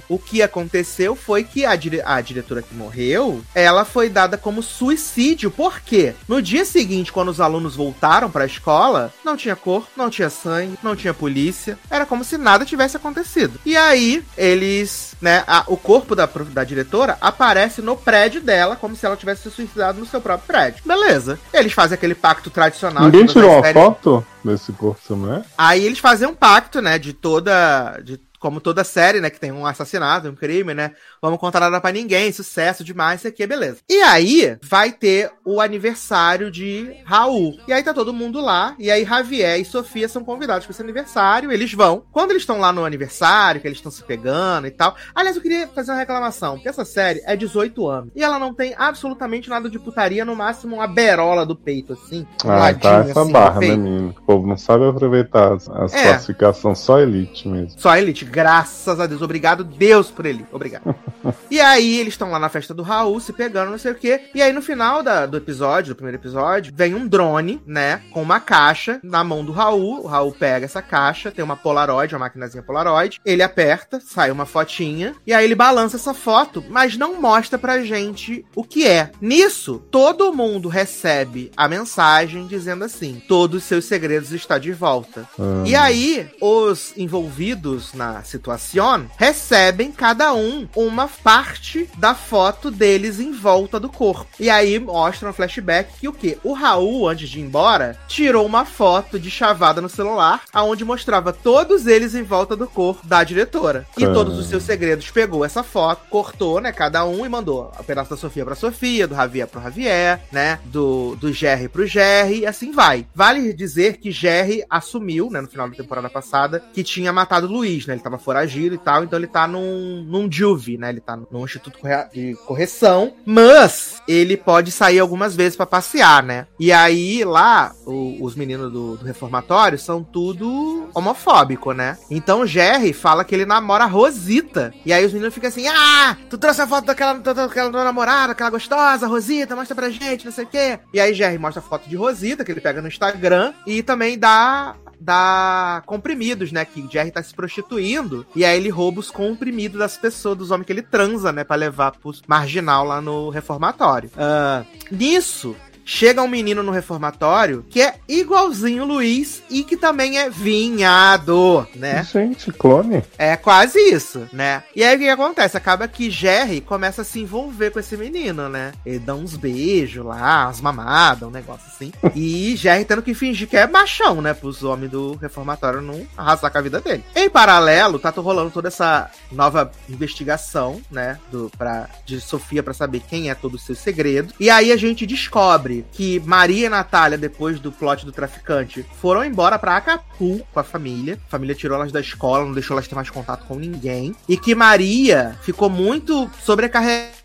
o 0.08 0.18
que 0.20 0.42
aconteceu 0.42 1.16
foi 1.16 1.44
que 1.44 1.66
a, 1.66 1.76
dire 1.76 2.02
a 2.06 2.20
diretora 2.22 2.62
que 2.62 2.74
morreu, 2.76 3.42
ela 3.56 3.84
foi 3.86 4.10
dada 4.10 4.38
como 4.38 4.62
suicídio. 4.62 5.50
Por 5.52 5.80
quê? 5.82 6.14
No 6.28 6.42
dia 6.42 6.66
seguinte, 6.66 7.12
quando 7.12 7.30
os 7.30 7.42
alunos 7.42 7.76
voltaram 7.76 8.30
pra 8.30 8.46
escola, 8.46 9.14
não 9.24 9.36
tinha 9.36 9.56
cor, 9.56 9.88
não 9.96 10.10
tinha 10.10 10.30
sangue, 10.30 10.78
não 10.84 10.96
tinha 10.96 11.14
polícia. 11.14 11.78
Era 11.90 12.06
como 12.06 12.24
se 12.24 12.38
nada 12.38 12.66
tivesse 12.66 12.98
acontecido. 12.98 13.60
E 13.66 13.76
aí, 13.76 14.24
eles, 14.38 15.16
né, 15.22 15.44
a- 15.48 15.64
o 15.68 15.78
corpo 15.78 16.16
da, 16.16 16.26
da 16.26 16.64
diretora 16.64 17.18
aparece 17.22 17.82
no 17.82 17.96
prédio 17.96 18.42
dela, 18.42 18.76
como 18.76 18.96
se 18.96 19.06
ela 19.06 19.16
tivesse 19.18 19.44
se 19.44 19.52
suicidado 19.52 20.00
no 20.00 20.06
seu 20.06 20.22
próprio 20.22 20.48
prédio. 20.48 20.84
Beleza. 20.86 21.40
Eles 21.54 21.74
fazem 21.74 21.96
aquele 21.96 22.16
pacto 22.16 22.50
tradicional. 22.50 23.04
Ninguém 23.06 23.26
tirou 23.26 23.52
uma 23.52 23.62
séries. 23.62 23.82
foto 23.84 24.26
desse 24.44 24.72
corpo 24.74 25.00
dessa 25.02 25.16
mulher? 25.16 25.44
Aí 25.58 25.86
eles 25.86 26.00
fazem 26.00 26.28
um 26.28 26.36
pacto, 26.36 26.82
né, 26.82 26.98
de 27.00 27.14
toda. 27.14 28.00
De, 28.04 28.20
como 28.40 28.62
toda 28.62 28.84
série, 28.84 29.22
né, 29.22 29.30
que 29.30 29.40
tem 29.40 29.52
um 29.52 29.66
assassinato, 29.66 30.30
um 30.30 30.36
crime, 30.36 30.74
né? 30.74 30.96
Vamos 31.22 31.40
contar 31.40 31.60
nada 31.60 31.82
pra 31.82 31.92
ninguém, 31.92 32.32
sucesso 32.32 32.84
demais, 32.84 33.20
isso 33.22 33.28
aqui, 33.28 33.46
beleza. 33.46 33.78
E 33.90 34.02
aí 34.02 34.58
vai 34.64 34.92
ter 34.92 35.32
o 35.46 35.60
aniversário 35.62 36.50
de 36.52 36.90
Raul. 37.06 37.58
E 37.68 37.74
aí 37.74 37.84
tá 37.84 37.94
todo 37.94 38.14
mundo 38.14 38.40
lá, 38.42 38.76
e 38.80 38.90
aí 38.90 39.06
Javier 39.06 39.60
e 39.60 39.66
Sofia 39.66 40.08
são 40.08 40.24
convidados 40.24 40.66
pra 40.66 40.72
esse 40.72 40.82
aniversário, 40.82 41.52
eles 41.52 41.74
vão. 41.74 42.04
Quando 42.12 42.32
eles 42.32 42.44
estão 42.44 42.60
lá 42.60 42.72
no 42.72 42.86
aniversário, 42.86 43.60
que 43.62 43.68
eles 43.68 43.78
estão 43.78 43.92
se 43.92 44.04
pegando 44.04 44.68
e 44.68 44.72
tal. 44.72 44.96
Aliás, 45.14 45.36
eu 45.36 45.42
queria 45.42 45.68
fazer 45.68 45.92
uma 45.92 45.98
reclamação, 45.98 46.56
porque 46.56 46.70
essa 46.70 46.86
série 46.86 47.22
é 47.26 47.36
18 47.36 47.88
anos. 47.88 48.12
E 48.16 48.24
ela 48.24 48.40
não 48.40 48.54
tem 48.54 48.74
absolutamente 48.78 49.50
nada 49.50 49.70
de 49.70 49.80
putaria, 49.80 50.24
no 50.26 50.36
máximo 50.36 50.76
uma 50.78 50.88
berola 50.88 51.46
do 51.46 51.56
peito, 51.56 51.94
assim. 51.94 52.26
Ah, 52.44 52.58
ladinho, 52.58 52.82
tá 52.82 53.00
essa 53.10 53.22
assim, 53.22 53.32
barra, 53.32 53.60
né, 53.60 53.68
menino? 53.68 54.16
O 54.18 54.22
povo 54.24 54.48
não 54.48 54.58
sabe 54.58 54.88
aproveitar 54.88 55.54
as, 55.54 55.70
as 55.70 55.94
É. 55.94 56.04
classificações, 56.04 56.80
só 56.80 57.00
elite 57.00 57.48
mesmo. 57.48 57.80
Só 57.80 57.96
Elite, 57.96 58.26
graças 58.26 59.00
a 59.00 59.06
Deus. 59.08 59.22
Obrigado, 59.22 59.64
Deus, 59.64 60.10
por 60.10 60.26
ele. 60.26 60.46
Obrigado. 60.52 60.96
e 61.50 61.60
aí, 61.60 61.98
eles 62.00 62.14
estão 62.14 62.32
lá 62.32 62.40
na 62.40 62.50
festa 62.50 62.74
do 62.74 62.84
Raul, 62.84 63.20
se 63.20 63.34
pegando, 63.34 63.72
não 63.72 63.78
sei 63.78 63.92
o 63.92 63.96
quê. 63.96 64.22
E 64.34 64.42
aí, 64.42 64.52
no 64.54 64.62
final 64.62 65.02
da- 65.04 65.26
do 65.26 65.38
episódio, 65.38 65.94
do 65.94 65.98
primeiro 65.98 66.18
episódio, 66.22 66.74
vem 66.76 66.94
um 66.96 67.08
drone, 67.08 67.62
né? 67.66 68.02
Com 68.12 68.22
uma 68.22 68.40
caixa 68.40 69.00
na 69.04 69.24
mão 69.24 69.44
do 69.44 69.52
Raul. 69.52 70.04
O 70.04 70.08
Raul 70.08 70.32
pega 70.32 70.66
essa 70.66 70.82
caixa, 70.82 71.32
tem 71.32 71.44
uma 71.44 71.56
Polaroid, 71.56 72.14
uma 72.16 72.20
maquinazinha 72.26 72.64
Polaroid. 72.64 73.20
Ele 73.26 73.42
aperta, 73.44 74.00
sai 74.00 74.32
uma 74.32 74.46
fotinha. 74.46 75.16
E 75.26 75.34
aí, 75.34 75.46
ele 75.46 75.56
balança 75.56 75.98
essa 75.98 76.14
foto, 76.14 76.64
mas 76.70 76.98
não 76.98 77.20
mostra 77.22 77.58
pra 77.58 77.84
gente 77.84 78.46
o 78.56 78.64
que 78.64 78.86
é. 78.88 79.12
Nisso, 79.22 79.84
todo 79.92 80.34
mundo 80.34 80.68
recebe 80.70 81.52
a 81.56 81.68
mensagem 81.68 82.48
dizendo 82.48 82.84
assim: 82.84 83.22
Todos 83.28 83.60
os 83.60 83.64
seus 83.64 83.86
segredos 83.86 84.32
estão 84.32 84.60
de 84.60 84.72
volta. 84.72 85.28
Ah, 85.40 85.64
E 85.66 85.76
aí, 85.76 86.28
os 86.42 86.94
envolvidos 86.98 87.94
na 87.94 88.24
situação 88.24 89.08
recebem 89.18 89.92
cada 89.92 90.34
um 90.34 90.68
uma 90.76 90.99
parte 91.08 91.90
da 91.98 92.14
foto 92.14 92.70
deles 92.72 93.20
em 93.20 93.32
volta 93.32 93.80
do 93.80 93.90
corpo. 93.90 94.28
E 94.40 94.50
aí 94.50 94.80
mostra 94.80 95.30
um 95.30 95.34
flashback 95.34 95.94
que 96.00 96.08
o 96.08 96.14
quê? 96.14 96.38
O 96.44 96.54
Raul, 96.54 97.08
antes 97.08 97.30
de 97.30 97.40
ir 97.40 97.44
embora, 97.44 97.98
tirou 98.08 98.46
uma 98.46 98.66
foto 98.66 99.20
de 99.20 99.30
chavada 99.32 99.82
no 99.82 99.90
celular, 99.90 100.42
aonde 100.54 100.84
mostrava 100.86 101.32
todos 101.34 101.88
eles 101.88 102.16
em 102.16 102.24
volta 102.24 102.56
do 102.56 102.68
corpo 102.68 103.06
da 103.06 103.24
diretora. 103.24 103.86
E 103.98 104.06
Ah. 104.06 104.12
todos 104.14 104.38
os 104.38 104.48
seus 104.48 104.64
segredos 104.64 105.10
pegou 105.12 105.44
essa 105.46 105.64
foto, 105.64 106.02
cortou, 106.10 106.60
né, 106.60 106.72
cada 106.72 107.06
um 107.06 107.26
e 107.26 107.30
mandou 107.30 107.72
o 107.80 107.84
pedaço 107.84 108.10
da 108.12 108.18
Sofia 108.18 108.46
pra 108.46 108.56
Sofia, 108.56 109.08
do 109.08 109.16
Javier 109.16 109.48
pro 109.48 109.62
Javier, 109.62 110.22
né, 110.32 110.60
do, 110.66 111.16
do 111.16 111.32
Jerry 111.32 111.68
pro 111.68 111.86
Jerry, 111.86 112.40
e 112.40 112.46
assim 112.46 112.72
vai. 112.72 113.06
Vale 113.14 113.54
dizer 113.54 113.98
que 113.98 114.12
Jerry 114.12 114.64
assumiu, 114.70 115.30
né, 115.30 115.42
no 115.42 115.48
final 115.48 115.70
da 115.70 115.76
temporada 115.76 116.10
passada, 116.10 116.64
que 116.74 116.84
tinha 116.84 117.12
matado 117.14 117.48
o 117.48 117.52
Luiz, 117.52 117.86
né, 117.86 117.94
ele 117.94 118.02
tava 118.02 118.18
foragido 118.18 118.76
e 118.76 118.78
tal, 118.78 119.04
então 119.04 119.18
ele 119.20 119.28
tá 119.28 119.48
num, 119.48 120.04
num 120.08 120.30
Juve, 120.32 120.78
né, 120.78 120.89
ele 120.90 121.00
tá 121.02 121.18
num 121.32 121.44
instituto 121.46 121.80
de 122.14 122.36
correção, 122.46 123.14
mas 123.26 124.02
ele 124.08 124.36
pode 124.36 124.72
sair 124.72 125.00
algumas 125.00 125.36
vezes 125.36 125.56
pra 125.56 125.66
passear, 125.66 126.24
né, 126.24 126.48
e 126.60 126.72
aí 126.72 127.24
lá, 127.24 127.72
o- 127.86 128.18
os 128.24 128.36
meninos 128.36 128.72
do, 128.72 128.98
do 128.98 129.06
reformatório 129.06 129.78
são 129.78 130.04
tudo 130.04 130.90
homofóbico, 130.94 131.72
né, 131.74 131.98
então 132.10 132.46
Jerry 132.46 132.94
fala 132.94 133.24
que 133.24 133.34
ele 133.36 133.46
namora 133.46 133.86
Rosita, 133.86 134.74
e 134.86 134.92
aí 134.92 135.06
os 135.06 135.14
meninos 135.14 135.34
ficam 135.34 135.48
assim, 135.50 135.68
ah, 135.68 136.18
tu 136.30 136.38
trouxe 136.38 136.62
a 136.62 136.68
foto 136.68 136.86
daquela, 136.86 137.14
daquela 137.14 137.72
tua 137.72 137.84
namorada, 137.84 138.32
aquela 138.34 138.50
gostosa, 138.50 139.08
Rosita, 139.08 139.56
mostra 139.56 139.76
pra 139.76 139.90
gente, 139.90 140.26
não 140.26 140.32
sei 140.32 140.46
o 140.46 140.48
quê. 140.48 140.80
E 140.94 141.00
aí 141.00 141.14
Jerry 141.14 141.38
mostra 141.38 141.62
a 141.62 141.64
foto 141.66 141.88
de 141.90 141.96
Rosita, 141.96 142.44
que 142.44 142.52
ele 142.52 142.62
pega 142.62 142.82
no 142.82 142.88
Instagram, 142.88 143.54
e 143.66 143.84
também 143.84 144.18
dá 144.18 144.76
dá 145.00 145.82
comprimidos, 145.86 146.52
né? 146.52 146.66
Que 146.66 146.88
Jerry 146.92 147.12
tá 147.12 147.22
se 147.24 147.34
prostituindo. 147.34 148.26
E 148.36 148.44
aí 148.44 148.58
ele 148.58 148.70
rouba 148.70 149.00
os 149.00 149.10
comprimidos 149.10 149.80
das 149.80 149.98
pessoas, 149.98 150.38
dos 150.38 150.52
homens 150.52 150.66
que 150.66 150.74
ele 150.74 150.82
transa, 150.82 151.32
né? 151.32 151.44
Pra 151.44 151.56
levar 151.56 151.92
pros 151.92 152.22
marginal 152.28 152.86
lá 152.86 153.02
no 153.02 153.30
reformatório. 153.30 154.12
Ah, 154.18 154.64
nisso. 154.92 155.56
Chega 155.92 156.22
um 156.22 156.28
menino 156.28 156.62
no 156.62 156.72
reformatório 156.72 157.66
que 157.68 157.82
é 157.82 157.96
igualzinho 158.08 158.84
o 158.84 158.86
Luiz 158.86 159.42
e 159.50 159.64
que 159.64 159.76
também 159.76 160.20
é 160.20 160.30
vinhado, 160.30 161.68
né? 161.74 162.04
Gente, 162.04 162.52
clone. 162.52 163.02
É 163.18 163.36
quase 163.36 163.80
isso, 163.80 164.30
né? 164.32 164.62
E 164.76 164.84
aí 164.84 164.96
o 164.96 165.00
que, 165.00 165.10
acontece? 165.10 165.58
Acaba 165.58 165.88
que 165.88 166.12
Jerry 166.12 166.62
começa 166.62 167.02
a 167.02 167.06
se 167.06 167.20
envolver 167.20 167.72
com 167.72 167.80
esse 167.80 167.98
menino, 167.98 168.48
né? 168.48 168.72
Ele 168.86 169.00
dá 169.00 169.16
uns 169.16 169.36
beijos 169.36 170.06
lá, 170.06 170.46
umas 170.46 170.62
mamadas, 170.62 171.28
um 171.28 171.32
negócio 171.32 171.66
assim. 171.66 171.92
E 172.16 172.56
Jerry 172.56 172.86
tendo 172.86 173.02
que 173.02 173.16
fingir 173.16 173.48
que 173.48 173.58
é 173.58 173.66
machão, 173.66 174.22
né? 174.22 174.36
Pros 174.36 174.64
homens 174.64 174.92
do 174.92 175.16
reformatório 175.16 175.82
não 175.82 176.06
arrasar 176.16 176.52
com 176.52 176.58
a 176.60 176.62
vida 176.62 176.80
dele. 176.80 177.04
Em 177.16 177.28
paralelo, 177.32 177.98
tá 177.98 178.12
rolando 178.12 178.52
toda 178.52 178.68
essa 178.68 179.10
nova 179.32 179.72
investigação, 179.90 180.80
né? 180.92 181.18
Do, 181.32 181.52
pra, 181.58 181.90
de 182.06 182.22
Sofia 182.22 182.62
pra 182.62 182.76
saber 182.76 183.02
quem 183.10 183.32
é 183.32 183.34
todos 183.34 183.62
os 183.62 183.66
seus 183.66 183.80
segredos. 183.80 184.36
E 184.40 184.52
aí 184.52 184.72
a 184.72 184.78
gente 184.78 185.08
descobre 185.08 185.79
que 185.92 186.20
Maria 186.22 186.68
e 186.68 186.70
Natália, 186.70 187.18
depois 187.18 187.60
do 187.60 187.72
plot 187.72 188.06
do 188.06 188.12
traficante, 188.12 188.86
foram 189.00 189.24
embora 189.24 189.60
pra 189.60 189.78
Acapulco 189.78 190.48
com 190.54 190.60
a 190.60 190.64
família. 190.64 191.20
A 191.28 191.30
família 191.30 191.56
tirou 191.56 191.78
elas 191.78 191.92
da 191.92 192.00
escola, 192.00 192.46
não 192.46 192.54
deixou 192.54 192.76
elas 192.76 192.88
ter 192.88 192.96
mais 192.96 193.10
contato 193.10 193.46
com 193.46 193.56
ninguém. 193.56 194.16
E 194.28 194.38
que 194.38 194.56
Maria 194.56 195.38
ficou 195.42 195.70
muito 195.70 196.30
sobrecarregada 196.44 197.19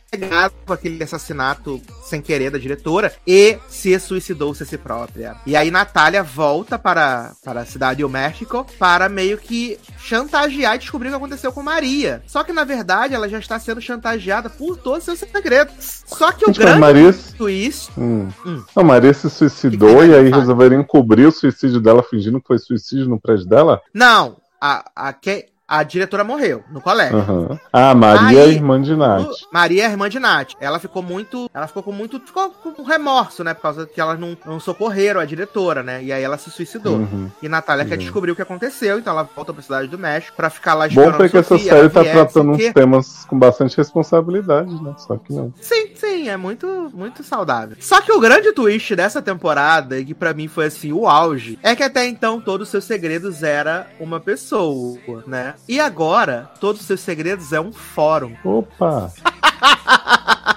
com 0.66 0.72
aquele 0.72 1.02
assassinato 1.02 1.80
sem 2.04 2.20
querer 2.20 2.50
da 2.50 2.58
diretora 2.58 3.12
e 3.26 3.58
se 3.68 3.98
suicidou-se 3.98 4.62
a 4.62 4.66
si 4.66 4.78
própria. 4.78 5.36
E 5.46 5.56
aí 5.56 5.70
Natália 5.70 6.22
volta 6.22 6.78
para, 6.78 7.32
para 7.44 7.60
a 7.60 7.66
cidade 7.66 8.02
do 8.02 8.08
México 8.08 8.66
para 8.78 9.08
meio 9.08 9.38
que 9.38 9.78
chantagear 9.98 10.76
e 10.76 10.78
descobrir 10.78 11.08
o 11.08 11.10
que 11.12 11.16
aconteceu 11.16 11.52
com 11.52 11.62
Maria. 11.62 12.22
Só 12.26 12.44
que 12.44 12.52
na 12.52 12.64
verdade 12.64 13.14
ela 13.14 13.28
já 13.28 13.38
está 13.38 13.58
sendo 13.58 13.80
chantageada 13.80 14.50
por 14.50 14.76
todos 14.76 15.06
os 15.08 15.18
seus 15.18 15.30
segredos. 15.30 16.02
Só 16.06 16.32
que 16.32 16.44
o 16.44 16.48
Gente, 16.48 16.58
grande 16.58 16.80
Maria, 16.80 17.14
twist 17.36 17.90
hum. 17.96 18.28
Hum. 18.44 18.62
Não, 18.74 18.84
Maria 18.84 19.12
se 19.12 19.28
suicidou 19.30 20.00
Que 20.00 20.06
que 20.06 20.12
e 20.12 20.14
aí 20.14 20.30
resolveram 20.30 20.80
encobrir 20.80 21.26
o 21.26 21.32
suicídio 21.32 21.80
dela 21.80 22.02
fingindo 22.02 22.40
que 22.40 22.46
foi 22.46 22.58
suicídio 22.58 23.08
no 23.08 23.20
prédio 23.20 23.46
dela? 23.46 23.80
Não, 23.92 24.36
a, 24.60 24.90
a 24.94 25.12
que, 25.12 25.46
a 25.66 25.82
diretora 25.82 26.22
morreu 26.22 26.62
no 26.70 26.80
colégio. 26.80 27.16
Aham. 27.18 27.58
Ah, 27.72 27.94
Maria 27.94 28.40
é 28.40 28.42
Aí, 28.44 28.54
irmã 28.54 28.80
de 28.80 28.94
Nath. 28.94 29.22
O- 29.26 29.32
Maria 29.52 29.84
é 29.84 29.90
irmã 29.90 30.08
de 30.10 30.18
Nath. 30.18 30.52
Ela 30.60 30.78
ficou 30.78 31.02
muito. 31.02 31.48
Ela 31.54 31.66
ficou 31.66 31.82
com 31.82 31.92
muito. 31.92 32.20
Ficou 32.20 32.50
com 32.50 32.82
remorso, 32.82 33.42
né? 33.42 33.54
Por 33.54 33.62
causa 33.62 33.86
que 33.86 34.00
elas 34.00 34.18
não, 34.20 34.36
não 34.44 34.60
socorreram 34.60 35.20
a 35.20 35.24
diretora, 35.24 35.82
né? 35.82 36.02
E 36.02 36.12
aí 36.12 36.22
ela 36.22 36.36
se 36.36 36.50
suicidou. 36.50 36.96
Uhum. 36.96 37.30
E 37.42 37.48
Natália 37.48 37.84
quer 37.84 37.94
Uhum. 37.94 38.00
descobrir 38.00 38.30
o 38.30 38.36
que 38.36 38.42
aconteceu, 38.42 38.98
então 38.98 39.12
ela 39.12 39.28
volta 39.34 39.52
pra 39.54 39.62
cidade 39.62 39.88
do 39.88 39.98
México 39.98 40.36
pra 40.36 40.50
ficar 40.50 40.74
lá 40.74 40.84
Bom 40.86 40.88
esperando 40.90 41.18
ver 41.18 41.30
que 41.30 41.36
essa 41.38 41.48
Sofia, 41.56 41.72
série 41.72 41.88
tá 41.88 42.02
sei 42.02 42.12
tratando 42.12 42.50
uns 42.52 42.72
temas 42.72 43.24
com 43.24 43.38
bastante 43.38 43.76
responsabilidade, 43.76 44.82
né? 44.82 44.94
Só 44.98 45.16
que 45.16 45.32
não. 45.32 45.52
Sim, 45.60 45.88
sim, 45.94 46.28
é 46.28 46.36
muito, 46.36 46.90
muito 46.92 47.22
saudável. 47.24 47.76
Só 47.80 48.00
que 48.02 48.12
o 48.12 48.20
grande 48.20 48.52
twist 48.52 48.94
dessa 48.94 49.22
temporada, 49.22 49.98
e 49.98 50.04
que 50.04 50.14
pra 50.14 50.34
mim 50.34 50.46
foi 50.46 50.66
assim, 50.66 50.92
o 50.92 51.06
auge, 51.08 51.58
é 51.62 51.74
que 51.74 51.82
até 51.82 52.06
então 52.06 52.40
todos 52.40 52.68
os 52.68 52.70
seus 52.70 52.84
segredos 52.84 53.42
era 53.42 53.86
uma 53.98 54.20
pessoa, 54.20 54.98
né? 55.26 55.53
E 55.68 55.81
agora, 55.81 56.51
todos 56.60 56.81
os 56.81 56.86
seus 56.86 57.01
segredos 57.01 57.52
é 57.52 57.60
um 57.60 57.72
fórum. 57.72 58.36
Opa! 58.44 59.12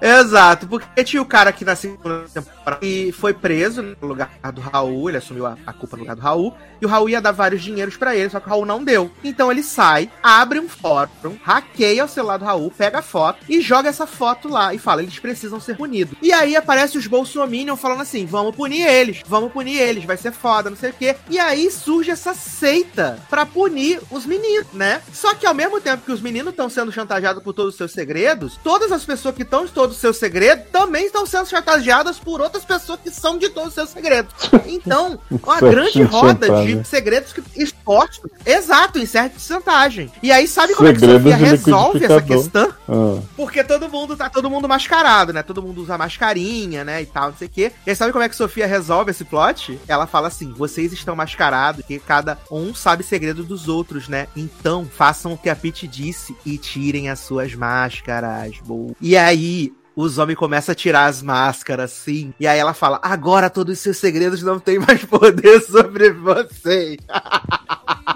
Exato, 0.00 0.66
porque 0.66 1.04
tinha 1.04 1.22
o 1.22 1.26
cara 1.26 1.50
aqui 1.50 1.64
na 1.64 1.76
segunda 1.76 2.24
temporada 2.32 2.78
e 2.82 3.12
foi 3.12 3.32
preso 3.32 3.82
no 3.82 4.06
lugar 4.06 4.30
do 4.52 4.60
Raul, 4.60 5.08
ele 5.08 5.18
assumiu 5.18 5.46
a, 5.46 5.56
a 5.66 5.72
culpa 5.72 5.96
no 5.96 6.02
lugar 6.02 6.16
do 6.16 6.22
Raul, 6.22 6.54
e 6.80 6.86
o 6.86 6.88
Raul 6.88 7.08
ia 7.08 7.20
dar 7.20 7.32
vários 7.32 7.62
dinheiros 7.62 7.96
pra 7.96 8.16
ele, 8.16 8.30
só 8.30 8.40
que 8.40 8.46
o 8.46 8.50
Raul 8.50 8.66
não 8.66 8.82
deu. 8.82 9.10
Então 9.22 9.50
ele 9.50 9.62
sai, 9.62 10.10
abre 10.22 10.58
um 10.58 10.68
fórum, 10.68 11.36
hackeia 11.42 12.04
o 12.04 12.08
celular 12.08 12.38
do 12.38 12.44
Raul, 12.44 12.70
pega 12.70 12.98
a 12.98 13.02
foto 13.02 13.44
e 13.48 13.60
joga 13.60 13.88
essa 13.88 14.06
foto 14.06 14.48
lá 14.48 14.72
e 14.74 14.78
fala, 14.78 15.02
eles 15.02 15.18
precisam 15.18 15.60
ser 15.60 15.76
punidos. 15.76 16.16
E 16.22 16.32
aí 16.32 16.56
aparece 16.56 16.96
os 16.96 17.06
Bolsominion 17.06 17.76
falando 17.76 18.02
assim, 18.02 18.26
vamos 18.26 18.54
punir 18.54 18.86
eles, 18.86 19.22
vamos 19.26 19.52
punir 19.52 19.78
eles, 19.78 20.04
vai 20.04 20.16
ser 20.16 20.32
foda, 20.32 20.70
não 20.70 20.76
sei 20.76 20.90
o 20.90 20.94
quê. 20.94 21.16
E 21.28 21.38
aí 21.38 21.70
surge 21.70 22.10
essa 22.10 22.34
seita 22.34 23.18
pra 23.28 23.44
punir 23.44 24.00
os 24.10 24.26
meninos, 24.26 24.72
né? 24.72 25.02
Só 25.12 25.34
que 25.34 25.46
ao 25.46 25.54
mesmo 25.54 25.80
tempo 25.80 26.04
que 26.04 26.12
os 26.12 26.20
meninos 26.20 26.50
estão 26.50 26.68
sendo 26.68 26.92
chantageados 26.92 27.42
por 27.42 27.52
todos 27.52 27.72
os 27.72 27.76
seus 27.78 27.92
segredos, 27.92 28.58
todas 28.62 28.92
as 28.92 29.04
pessoas 29.04 29.34
que 29.34 29.42
estão 29.42 29.64
de 29.80 29.90
todos 29.90 29.96
os 29.96 30.00
seus 30.00 30.16
segredos 30.16 30.64
também 30.70 31.06
estão 31.06 31.24
sendo 31.24 31.46
chantageadas 31.46 32.18
por 32.18 32.40
outras 32.40 32.64
pessoas 32.64 33.00
que 33.02 33.10
são 33.10 33.38
de 33.38 33.48
todos 33.48 33.68
os 33.68 33.74
seus 33.74 33.90
segredos. 33.90 34.32
Então, 34.70 35.18
uma 35.30 35.60
grande 35.60 36.02
roda 36.02 36.64
de 36.64 36.86
segredos 36.86 37.32
que 37.32 37.42
expostos. 37.56 38.30
Exato, 38.46 38.98
em 38.98 39.06
certa 39.06 39.36
de 39.36 39.42
chantagem. 39.42 40.10
E 40.22 40.30
aí, 40.30 40.46
sabe 40.46 40.74
como 40.74 40.88
Segredos 40.88 41.10
é 41.10 41.16
que 41.16 41.30
Sofia 41.30 41.36
resolve 41.36 42.04
essa 42.04 42.22
questão? 42.22 42.72
Ah, 42.88 43.20
Porque 43.36 43.64
todo 43.64 43.88
mundo 43.88 44.16
tá 44.16 44.30
todo 44.30 44.48
mundo 44.48 44.68
mascarado, 44.68 45.32
né? 45.32 45.42
Todo 45.42 45.62
mundo 45.62 45.82
usa 45.82 45.98
mascarinha, 45.98 46.84
né? 46.84 47.02
E 47.02 47.06
tal, 47.06 47.30
não 47.30 47.36
sei 47.36 47.48
o 47.48 47.50
quê. 47.50 47.72
E 47.86 47.90
aí, 47.90 47.96
sabe 47.96 48.12
como 48.12 48.24
é 48.24 48.28
que 48.28 48.36
Sofia 48.36 48.66
resolve 48.66 49.10
esse 49.10 49.24
plot? 49.24 49.78
Ela 49.88 50.06
fala 50.06 50.28
assim: 50.28 50.52
vocês 50.52 50.92
estão 50.92 51.16
mascarados, 51.16 51.84
que 51.84 51.98
cada 51.98 52.38
um 52.50 52.74
sabe 52.74 53.02
segredo 53.02 53.42
dos 53.42 53.68
outros, 53.68 54.08
né? 54.08 54.28
Então, 54.36 54.86
façam 54.86 55.32
o 55.32 55.38
que 55.38 55.48
a 55.48 55.56
Pete 55.56 55.88
disse 55.88 56.36
e 56.46 56.56
tirem 56.58 57.08
as 57.08 57.18
suas 57.20 57.54
máscaras. 57.54 58.56
boa. 58.64 58.94
E 59.00 59.16
aí. 59.16 59.69
Os 60.00 60.16
homens 60.16 60.38
começam 60.38 60.72
a 60.72 60.74
tirar 60.74 61.04
as 61.06 61.22
máscaras, 61.22 61.92
assim. 61.92 62.32
E 62.40 62.46
aí 62.46 62.58
ela 62.58 62.72
fala: 62.72 62.98
Agora 63.02 63.50
todos 63.50 63.74
os 63.74 63.80
seus 63.80 63.98
segredos 63.98 64.42
não 64.42 64.58
têm 64.58 64.78
mais 64.78 65.04
poder 65.04 65.60
sobre 65.60 66.10
vocês. 66.10 66.96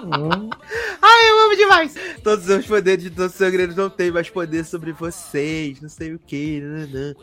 hum, 0.03 0.49
Ai, 0.99 1.29
eu 1.29 1.45
amo 1.45 1.55
demais. 1.55 1.93
Todos 2.23 2.39
os 2.39 2.45
seus 2.45 2.65
poderes 2.65 3.03
de 3.03 3.09
todos 3.11 3.31
os 3.33 3.37
segredos 3.37 3.75
não 3.75 3.89
têm 3.89 4.11
mais 4.11 4.27
poder 4.27 4.65
sobre 4.65 4.91
vocês, 4.91 5.79
não 5.79 5.89
sei 5.89 6.15
o 6.15 6.19
que. 6.25 6.63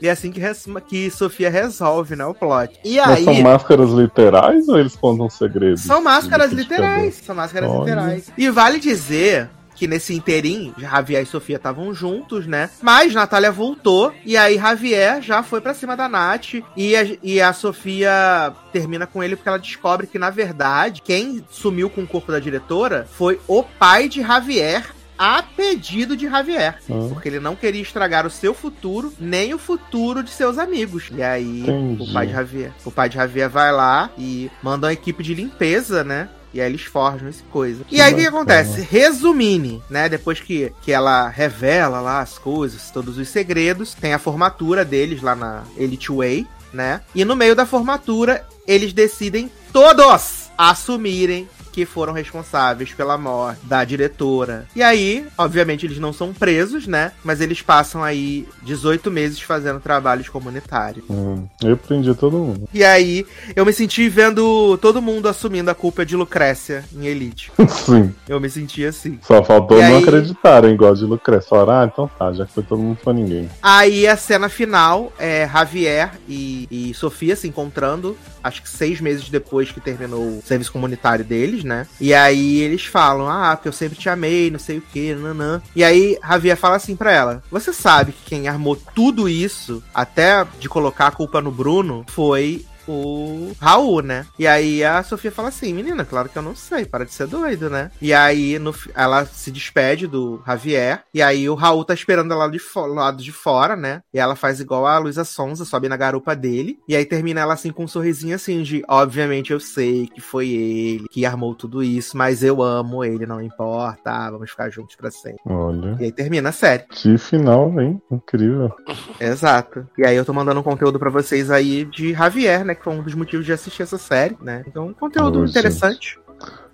E 0.01 0.07
é 0.07 0.11
assim 0.13 0.31
que, 0.31 0.41
que 0.89 1.11
Sofia 1.11 1.51
resolve, 1.51 2.15
né, 2.15 2.25
o 2.25 2.33
plot. 2.33 2.79
E 2.85 2.99
mas 2.99 3.19
aí... 3.19 3.25
são 3.25 3.41
máscaras 3.43 3.91
literais 3.91 4.69
ou 4.69 4.79
eles 4.79 4.95
contam 4.95 5.29
segredos? 5.29 5.83
São 5.83 6.01
máscaras 6.01 6.53
literais. 6.53 7.21
São 7.25 7.35
máscaras 7.35 7.69
Olha. 7.69 7.81
literais. 7.81 8.33
E 8.39 8.49
vale 8.51 8.79
dizer 8.79 9.51
que 9.83 9.89
nesse 9.89 10.15
inteirinho, 10.15 10.73
Javier 10.79 11.25
e 11.25 11.27
Sofia 11.27 11.57
estavam 11.57 11.93
juntos, 11.93 12.47
né? 12.47 12.71
Mas 12.81 13.13
Natália 13.13 13.51
voltou 13.51 14.15
e 14.25 14.37
aí 14.37 14.57
Javier 14.57 15.21
já 15.21 15.43
foi 15.43 15.61
pra 15.61 15.75
cima 15.75 15.97
da 15.97 16.09
Nath 16.09 16.55
e 16.77 16.95
a, 16.95 17.05
e 17.21 17.41
a 17.41 17.53
Sofia 17.53 18.55
termina 18.73 19.09
com 19.09 19.25
ele 19.25 19.35
porque 19.35 19.49
ela 19.49 19.59
descobre 19.59 20.07
que, 20.07 20.21
na 20.21 20.31
verdade, 20.31 21.03
quem 21.03 21.45
sumiu 21.51 21.91
com 21.91 22.03
o 22.03 22.07
corpo 22.07 22.31
da 22.31 22.39
diretora 22.39 23.09
foi 23.11 23.41
o 23.49 23.65
pai 23.65 24.09
de 24.09 24.23
Javier 24.23 24.85
a 25.19 25.43
pedido 25.43 26.17
de 26.17 26.29
Javier. 26.29 26.79
Ah. 26.89 27.09
Porque 27.09 27.29
ele 27.29 27.41
não 27.41 27.57
queria 27.57 27.83
estragar 27.83 28.25
o 28.25 28.31
seu 28.31 28.55
futuro, 28.55 29.13
nem 29.19 29.53
o 29.53 29.59
futuro 29.59 30.23
de 30.23 30.31
seus 30.31 30.59
amigos. 30.59 31.11
E 31.13 31.21
aí, 31.25 31.63
Entendi. 31.63 32.09
o 32.09 32.13
pai 32.13 32.29
de 32.29 32.33
Javier. 32.33 32.73
O 32.85 32.91
pai 32.93 33.09
de 33.09 33.17
Javier 33.17 33.51
vai 33.51 33.73
lá 33.73 34.11
e 34.17 34.49
manda 34.63 34.87
uma 34.87 34.93
equipe 34.93 35.25
de 35.25 35.35
limpeza, 35.35 36.05
né? 36.05 36.29
E 36.53 36.61
aí 36.61 36.71
eles 36.71 36.83
forjam 36.83 37.29
essa 37.29 37.43
coisa. 37.51 37.85
E 37.91 38.01
aí 38.01 38.13
o 38.13 38.17
que, 38.17 38.23
que 38.23 38.29
acontece? 38.29 38.81
Resumindo, 38.83 39.83
né? 39.89 40.09
Depois 40.09 40.41
que, 40.41 40.73
que 40.83 40.93
ela 40.93 41.29
revela 41.29 42.01
lá 42.01 42.21
as 42.21 42.39
coisas, 42.39 42.91
todos 42.91 43.19
os 43.19 43.29
segredos, 43.29 43.95
tem 43.95 44.13
a 44.13 44.19
formatura 44.19 44.85
deles 44.85 45.23
lá 45.23 45.35
na 45.35 45.65
Elite 45.77 46.13
Way, 46.13 46.47
né? 46.73 47.01
E 47.15 47.25
no 47.25 47.37
meio 47.37 47.55
da 47.55 47.65
formatura, 47.65 48.47
eles 48.67 48.93
decidem 48.93 49.51
todos 49.73 50.51
assumirem 50.57 51.49
que 51.73 51.87
foram 51.87 52.13
responsáveis 52.13 52.93
pela 52.93 53.17
morte 53.17 53.61
da 53.65 53.83
diretora. 53.85 54.67
E 54.77 54.83
aí, 54.83 55.27
obviamente, 55.39 55.87
eles 55.87 55.99
não 55.99 56.13
são 56.13 56.33
presos, 56.33 56.87
né? 56.87 57.13
Mas 57.25 57.41
eles 57.41 57.63
passam 57.63 58.05
aí 58.05 58.47
18 58.63 59.11
meses 59.11 59.41
fazendo 59.41 59.81
trabalhos 59.81 60.29
comunitários. 60.29 61.05
Hum, 61.09 61.47
eu 61.63 61.77
prendi 61.77 62.15
todo 62.15 62.37
mundo. 62.39 62.69
E 62.75 62.85
aí, 62.85 63.27
eu 63.57 63.65
me 63.65 63.73
senti 63.73 64.09
vendo 64.09 64.77
todo 64.79 65.01
mundo 65.03 65.29
assumindo 65.29 65.71
a 65.71 65.75
culpa 65.75 66.05
de 66.05 66.15
Lucrécia 66.15 66.85
em 66.95 67.07
Elite. 67.07 67.51
Sim. 67.69 68.15
Eu 68.29 68.39
me 68.41 68.51
senti 68.51 68.85
assim. 68.85 69.19
Só 69.23 69.43
faltou 69.43 69.79
E 69.79 69.81
não 69.83 69.97
aí- 69.97 70.03
acreditarem, 70.03 70.75
igual 70.75 70.95
de 70.95 71.05
Lucrécia. 71.05 71.49
Falaram, 71.49 71.81
ah, 71.81 71.91
então 71.91 72.11
tá, 72.19 72.33
já 72.33 72.45
que 72.47 72.53
foi 72.53 72.63
todo 72.63 72.81
mundo 72.83 72.99
pra 73.03 73.13
ninguém. 73.13 73.49
Aí 73.63 74.07
a 74.07 74.17
cena 74.17 74.49
final 74.49 75.13
é 75.19 75.49
Javier 75.49 76.11
e, 76.29 76.69
e 76.71 76.95
Sofia 76.95 77.35
se 77.35 77.49
encontrando, 77.49 78.17
acho 78.43 78.63
que 78.63 78.69
seis 78.69 79.01
meses 79.01 79.29
depois 79.29 79.71
que 79.71 79.81
terminou 79.81 80.39
o 80.39 80.43
serviço 80.45 80.73
comunitário 80.73 81.25
deles, 81.25 81.65
né? 81.65 81.87
E 82.01 82.13
aí 82.15 82.61
eles 82.61 82.85
falam, 82.85 83.29
ah, 83.29 83.57
porque 83.57 83.69
eu 83.69 83.73
sempre 83.73 83.99
te 83.99 84.09
amei, 84.09 84.51
não 84.51 84.59
sei 84.59 84.79
o 84.79 84.83
que, 84.83 85.15
nanã. 85.15 85.63
E 85.75 85.83
aí 85.85 86.19
Javier 86.27 86.57
fala 86.57 86.77
assim 86.77 86.97
pra 86.97 87.13
ela: 87.13 87.43
Você 87.51 87.73
sabe 87.73 88.13
que 88.13 88.31
quem 88.31 88.49
armou 88.49 88.77
tudo 88.77 89.29
isso, 89.29 89.83
até 89.95 90.47
de 90.59 90.69
colocar 90.69 91.09
a 91.09 91.13
culpa 91.13 91.41
no 91.41 91.51
Bruno, 91.51 92.05
foi 92.09 92.65
o 92.87 93.53
Raul, 93.61 94.03
né? 94.03 94.27
E 94.39 94.47
aí 94.47 94.85
a 94.85 95.03
Sofia 95.03 95.31
fala 95.31 95.49
assim, 95.49 95.73
menina, 95.73 96.05
claro 96.05 96.29
que 96.29 96.37
eu 96.37 96.43
não 96.43 96.55
sei, 96.55 96.85
para 96.85 97.05
de 97.05 97.13
ser 97.13 97.27
doido, 97.27 97.71
né? 97.71 97.91
E 98.01 98.13
aí 98.13 98.59
no, 98.59 98.75
ela 98.95 99.25
se 99.25 99.51
despede 99.51 100.07
do 100.07 100.43
Javier, 100.47 101.03
e 101.13 101.23
aí 101.23 101.49
o 101.49 101.55
Raul 101.55 101.85
tá 101.85 101.95
esperando 101.95 102.33
ela 102.33 102.49
de 102.49 102.61
lado 102.75 103.23
de 103.23 103.33
fora, 103.33 103.77
né? 103.77 104.03
E 104.13 104.19
ela 104.19 104.37
faz 104.37 104.61
igual 104.61 104.87
a 104.87 104.99
Luísa 104.99 105.25
Sonza, 105.25 105.65
sobe 105.65 105.89
na 105.89 105.97
garupa 105.97 106.35
dele, 106.35 106.79
e 106.89 106.97
aí 106.97 107.05
termina 107.05 107.41
ela 107.41 107.55
assim 107.55 107.71
com 107.71 107.85
um 107.85 107.89
sorrisinho 107.89 108.35
assim 108.35 108.63
de, 108.63 108.83
obviamente 108.89 109.53
eu 109.53 109.61
sei 109.61 110.07
que 110.07 110.21
foi 110.21 110.49
ele 110.49 111.09
que 111.11 111.25
armou 111.25 111.55
tudo 111.55 111.83
isso, 111.83 112.17
mas 112.17 112.43
eu 112.43 112.63
amo 112.63 113.05
ele, 113.05 113.27
não 113.27 113.41
importa, 113.41 114.31
vamos 114.31 114.51
ficar 114.51 114.71
juntos 114.71 114.97
pra 114.97 115.11
sempre. 115.11 115.41
Olha. 115.47 115.97
E 116.01 116.05
aí 116.05 116.13
termina 116.13 116.49
a 116.49 116.53
série. 116.53 116.85
Que 116.89 117.17
final, 117.19 117.81
hein? 117.81 118.01
Incrível. 118.11 118.73
Exato. 119.21 119.87
E 119.97 120.07
aí 120.07 120.17
eu 120.17 120.25
tô 120.25 120.33
mandando 120.33 120.61
um 120.61 120.65
conteúdo 120.65 120.99
pra 120.99 121.11
vocês 121.11 121.51
aí 121.51 121.85
de 121.85 122.13
Javier, 122.13 122.65
né? 122.65 122.72
Que 122.75 122.85
foi 122.85 122.93
um 122.93 123.03
dos 123.03 123.15
motivos 123.15 123.45
de 123.45 123.53
assistir 123.53 123.83
essa 123.83 123.99
série, 123.99 124.37
né? 124.41 124.65
Então, 124.67 124.93
conteúdo 124.95 125.41
gente. 125.41 125.51
interessante. 125.51 126.19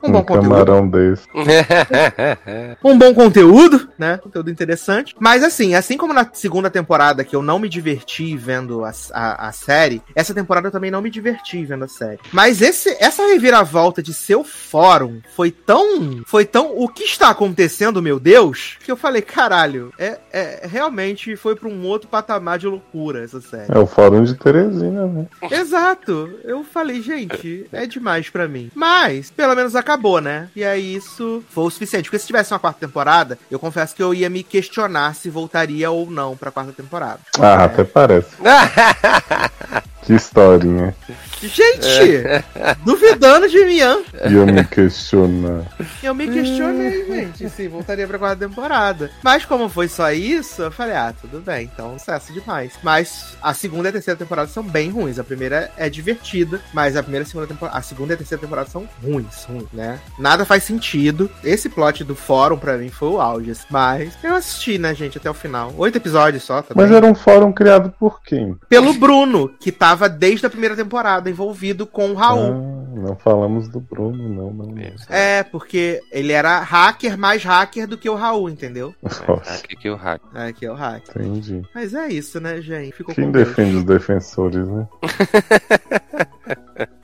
Um 0.02 0.08
Um, 0.08 0.12
bom 0.12 0.22
conteúdo. 0.24 0.48
camarão 0.48 0.88
desse. 0.88 1.26
Um 2.84 2.96
bom 2.96 3.12
conteúdo, 3.14 3.88
né? 3.98 4.18
Conteúdo 4.18 4.50
interessante. 4.50 5.14
Mas 5.18 5.42
assim, 5.42 5.74
assim 5.74 5.96
como 5.96 6.12
na 6.12 6.28
segunda 6.32 6.70
temporada 6.70 7.24
que 7.24 7.34
eu 7.34 7.42
não 7.42 7.58
me 7.58 7.68
diverti 7.68 8.36
vendo 8.36 8.84
a, 8.84 8.92
a, 9.12 9.48
a 9.48 9.52
série, 9.52 10.02
essa 10.14 10.32
temporada 10.34 10.68
eu 10.68 10.72
também 10.72 10.90
não 10.90 11.02
me 11.02 11.10
diverti 11.10 11.64
vendo 11.64 11.84
a 11.84 11.88
série. 11.88 12.18
Mas 12.32 12.62
esse, 12.62 12.96
essa 13.00 13.26
reviravolta 13.26 14.02
de 14.02 14.14
seu 14.14 14.44
fórum 14.44 15.20
foi 15.34 15.50
tão. 15.50 16.22
Foi 16.26 16.44
tão. 16.44 16.72
O 16.76 16.88
que 16.88 17.04
está 17.04 17.30
acontecendo, 17.30 18.00
meu 18.02 18.20
Deus? 18.20 18.76
Que 18.84 18.90
eu 18.92 18.96
falei, 18.96 19.22
caralho, 19.22 19.92
é, 19.98 20.18
é 20.32 20.66
realmente 20.66 21.36
foi 21.36 21.54
pra 21.56 21.68
um 21.68 21.84
outro 21.86 22.08
patamar 22.08 22.58
de 22.58 22.66
loucura 22.66 23.22
essa 23.24 23.40
série. 23.40 23.72
É 23.72 23.78
o 23.78 23.86
fórum 23.86 24.22
de 24.22 24.34
Teresina, 24.34 25.06
né? 25.06 25.26
Exato. 25.50 26.30
Eu 26.44 26.62
falei, 26.64 27.02
gente, 27.02 27.66
é 27.72 27.86
demais 27.86 28.28
pra 28.30 28.48
mim. 28.48 28.70
Mas, 28.74 29.30
pelo 29.30 29.54
menos 29.54 29.74
acabou, 29.88 30.20
né? 30.20 30.48
E 30.54 30.62
aí 30.62 30.94
isso 30.94 31.42
foi 31.48 31.64
o 31.64 31.70
suficiente. 31.70 32.04
Porque 32.04 32.18
se 32.18 32.26
tivesse 32.26 32.52
uma 32.52 32.58
quarta 32.58 32.80
temporada, 32.80 33.38
eu 33.50 33.58
confesso 33.58 33.94
que 33.94 34.02
eu 34.02 34.12
ia 34.12 34.28
me 34.28 34.42
questionar 34.42 35.14
se 35.14 35.30
voltaria 35.30 35.90
ou 35.90 36.10
não 36.10 36.36
pra 36.36 36.50
quarta 36.50 36.72
temporada. 36.72 37.20
Ah, 37.40 37.62
É. 37.62 37.64
até 37.64 37.84
parece. 37.84 38.28
Que 40.08 40.14
historinha. 40.14 40.94
Gente, 41.38 42.42
duvidando 42.82 43.46
de 43.46 43.62
mim, 43.66 43.80
hein? 43.80 44.04
E 44.30 44.32
eu 44.32 44.46
me 44.46 44.64
questionar. 44.64 45.66
Eu 46.02 46.14
me 46.14 46.26
questionei, 46.28 47.04
gente, 47.12 47.50
se 47.50 47.68
voltaria 47.68 48.06
pra 48.08 48.18
quarta 48.18 48.48
temporada. 48.48 49.10
Mas 49.22 49.44
como 49.44 49.68
foi 49.68 49.86
só 49.86 50.10
isso, 50.10 50.62
eu 50.62 50.70
falei, 50.70 50.96
ah, 50.96 51.12
tudo 51.20 51.40
bem, 51.40 51.70
então 51.70 51.98
sucesso 51.98 52.32
demais. 52.32 52.72
Mas 52.82 53.36
a 53.42 53.52
segunda 53.52 53.88
e 53.88 53.90
a 53.90 53.92
terceira 53.92 54.16
temporada 54.16 54.48
são 54.48 54.62
bem 54.62 54.88
ruins. 54.90 55.18
A 55.18 55.24
primeira 55.24 55.70
é 55.76 55.90
divertida, 55.90 56.58
mas 56.72 56.96
a 56.96 57.02
primeira 57.02 57.24
e 57.24 57.26
a 57.26 57.28
segunda 57.28 57.46
temporada, 57.46 57.76
a 57.78 57.82
segunda 57.82 58.12
e 58.12 58.14
a 58.14 58.18
terceira 58.18 58.40
temporada 58.40 58.70
são 58.70 58.88
ruins, 59.04 59.44
ruins, 59.44 59.68
né? 59.78 60.00
Nada 60.18 60.44
faz 60.44 60.64
sentido. 60.64 61.30
Esse 61.44 61.68
plot 61.68 62.02
do 62.02 62.14
fórum 62.16 62.58
pra 62.58 62.76
mim 62.76 62.88
foi 62.90 63.08
o 63.08 63.20
auge, 63.20 63.52
assim. 63.52 63.66
mas 63.70 64.18
eu 64.24 64.34
assisti, 64.34 64.76
né, 64.76 64.92
gente, 64.94 65.16
até 65.18 65.30
o 65.30 65.34
final. 65.34 65.72
Oito 65.78 65.96
episódios 65.96 66.42
só, 66.42 66.60
tá 66.62 66.74
Mas 66.76 66.88
bem? 66.88 66.96
era 66.96 67.06
um 67.06 67.14
fórum 67.14 67.52
criado 67.52 67.94
por 67.98 68.20
quem? 68.22 68.56
Pelo 68.68 68.92
Bruno, 68.94 69.48
que 69.60 69.70
tava 69.70 70.08
desde 70.08 70.44
a 70.46 70.50
primeira 70.50 70.74
temporada 70.74 71.30
envolvido 71.30 71.86
com 71.86 72.10
o 72.10 72.14
Raul. 72.14 72.52
Ah, 72.96 73.00
não 73.00 73.16
falamos 73.16 73.68
do 73.68 73.78
Bruno, 73.80 74.28
não, 74.28 74.52
não. 74.52 74.66
não. 74.66 74.82
É, 75.08 75.44
porque 75.44 76.00
ele 76.10 76.32
era 76.32 76.58
hacker 76.60 77.16
mais 77.16 77.44
hacker 77.44 77.86
do 77.86 77.96
que 77.96 78.10
o 78.10 78.14
Raul, 78.16 78.50
entendeu? 78.50 78.92
Nossa, 79.28 79.54
Aqui 79.54 79.76
que 79.76 79.88
o 79.88 79.94
hack. 79.94 80.20
É, 80.34 80.52
que 80.52 80.66
é 80.66 80.70
o 80.72 80.74
hacker. 80.74 81.22
entendi. 81.22 81.62
Mas 81.74 81.94
é 81.94 82.08
isso, 82.08 82.40
né, 82.40 82.60
gente? 82.60 82.92
Ficou 82.92 83.14
Quem 83.14 83.26
com 83.26 83.30
Deus. 83.32 83.48
defende 83.48 83.76
os 83.76 83.84
defensores, 83.84 84.66
né? 84.66 84.86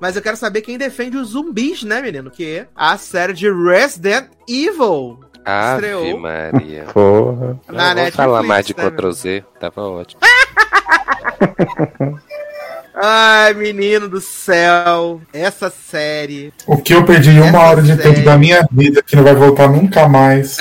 Mas 0.00 0.16
eu 0.16 0.22
quero 0.22 0.36
saber 0.36 0.60
quem 0.62 0.76
defende 0.78 1.16
os 1.16 1.28
zumbis, 1.30 1.82
né, 1.82 2.00
menino? 2.02 2.30
Que 2.30 2.58
é 2.58 2.66
a 2.74 2.96
série 2.98 3.32
de 3.32 3.50
Resident 3.50 4.26
Evil. 4.48 5.20
Ave 5.44 5.86
Estreou. 5.86 6.18
Maria. 6.20 6.84
Porra. 6.92 7.60
Na 7.68 7.94
Não 7.94 8.02
vou 8.02 8.12
falar 8.12 8.42
mais 8.42 8.66
de 8.66 8.74
né, 8.76 8.90
Ctrl 8.90 9.10
Z, 9.12 9.44
tava 9.60 9.82
ótimo. 9.82 10.20
Ai, 12.98 13.52
menino 13.54 14.08
do 14.08 14.20
céu. 14.20 15.20
Essa 15.32 15.68
série. 15.70 16.52
O 16.66 16.78
que 16.78 16.94
eu 16.94 17.04
perdi 17.04 17.30
em 17.30 17.40
uma 17.42 17.60
hora 17.60 17.82
de 17.82 17.88
série- 17.94 18.02
tempo 18.02 18.24
da 18.24 18.38
minha 18.38 18.66
vida 18.72 19.02
que 19.02 19.14
não 19.14 19.22
vai 19.22 19.34
voltar 19.34 19.68
nunca 19.68 20.08
mais. 20.08 20.56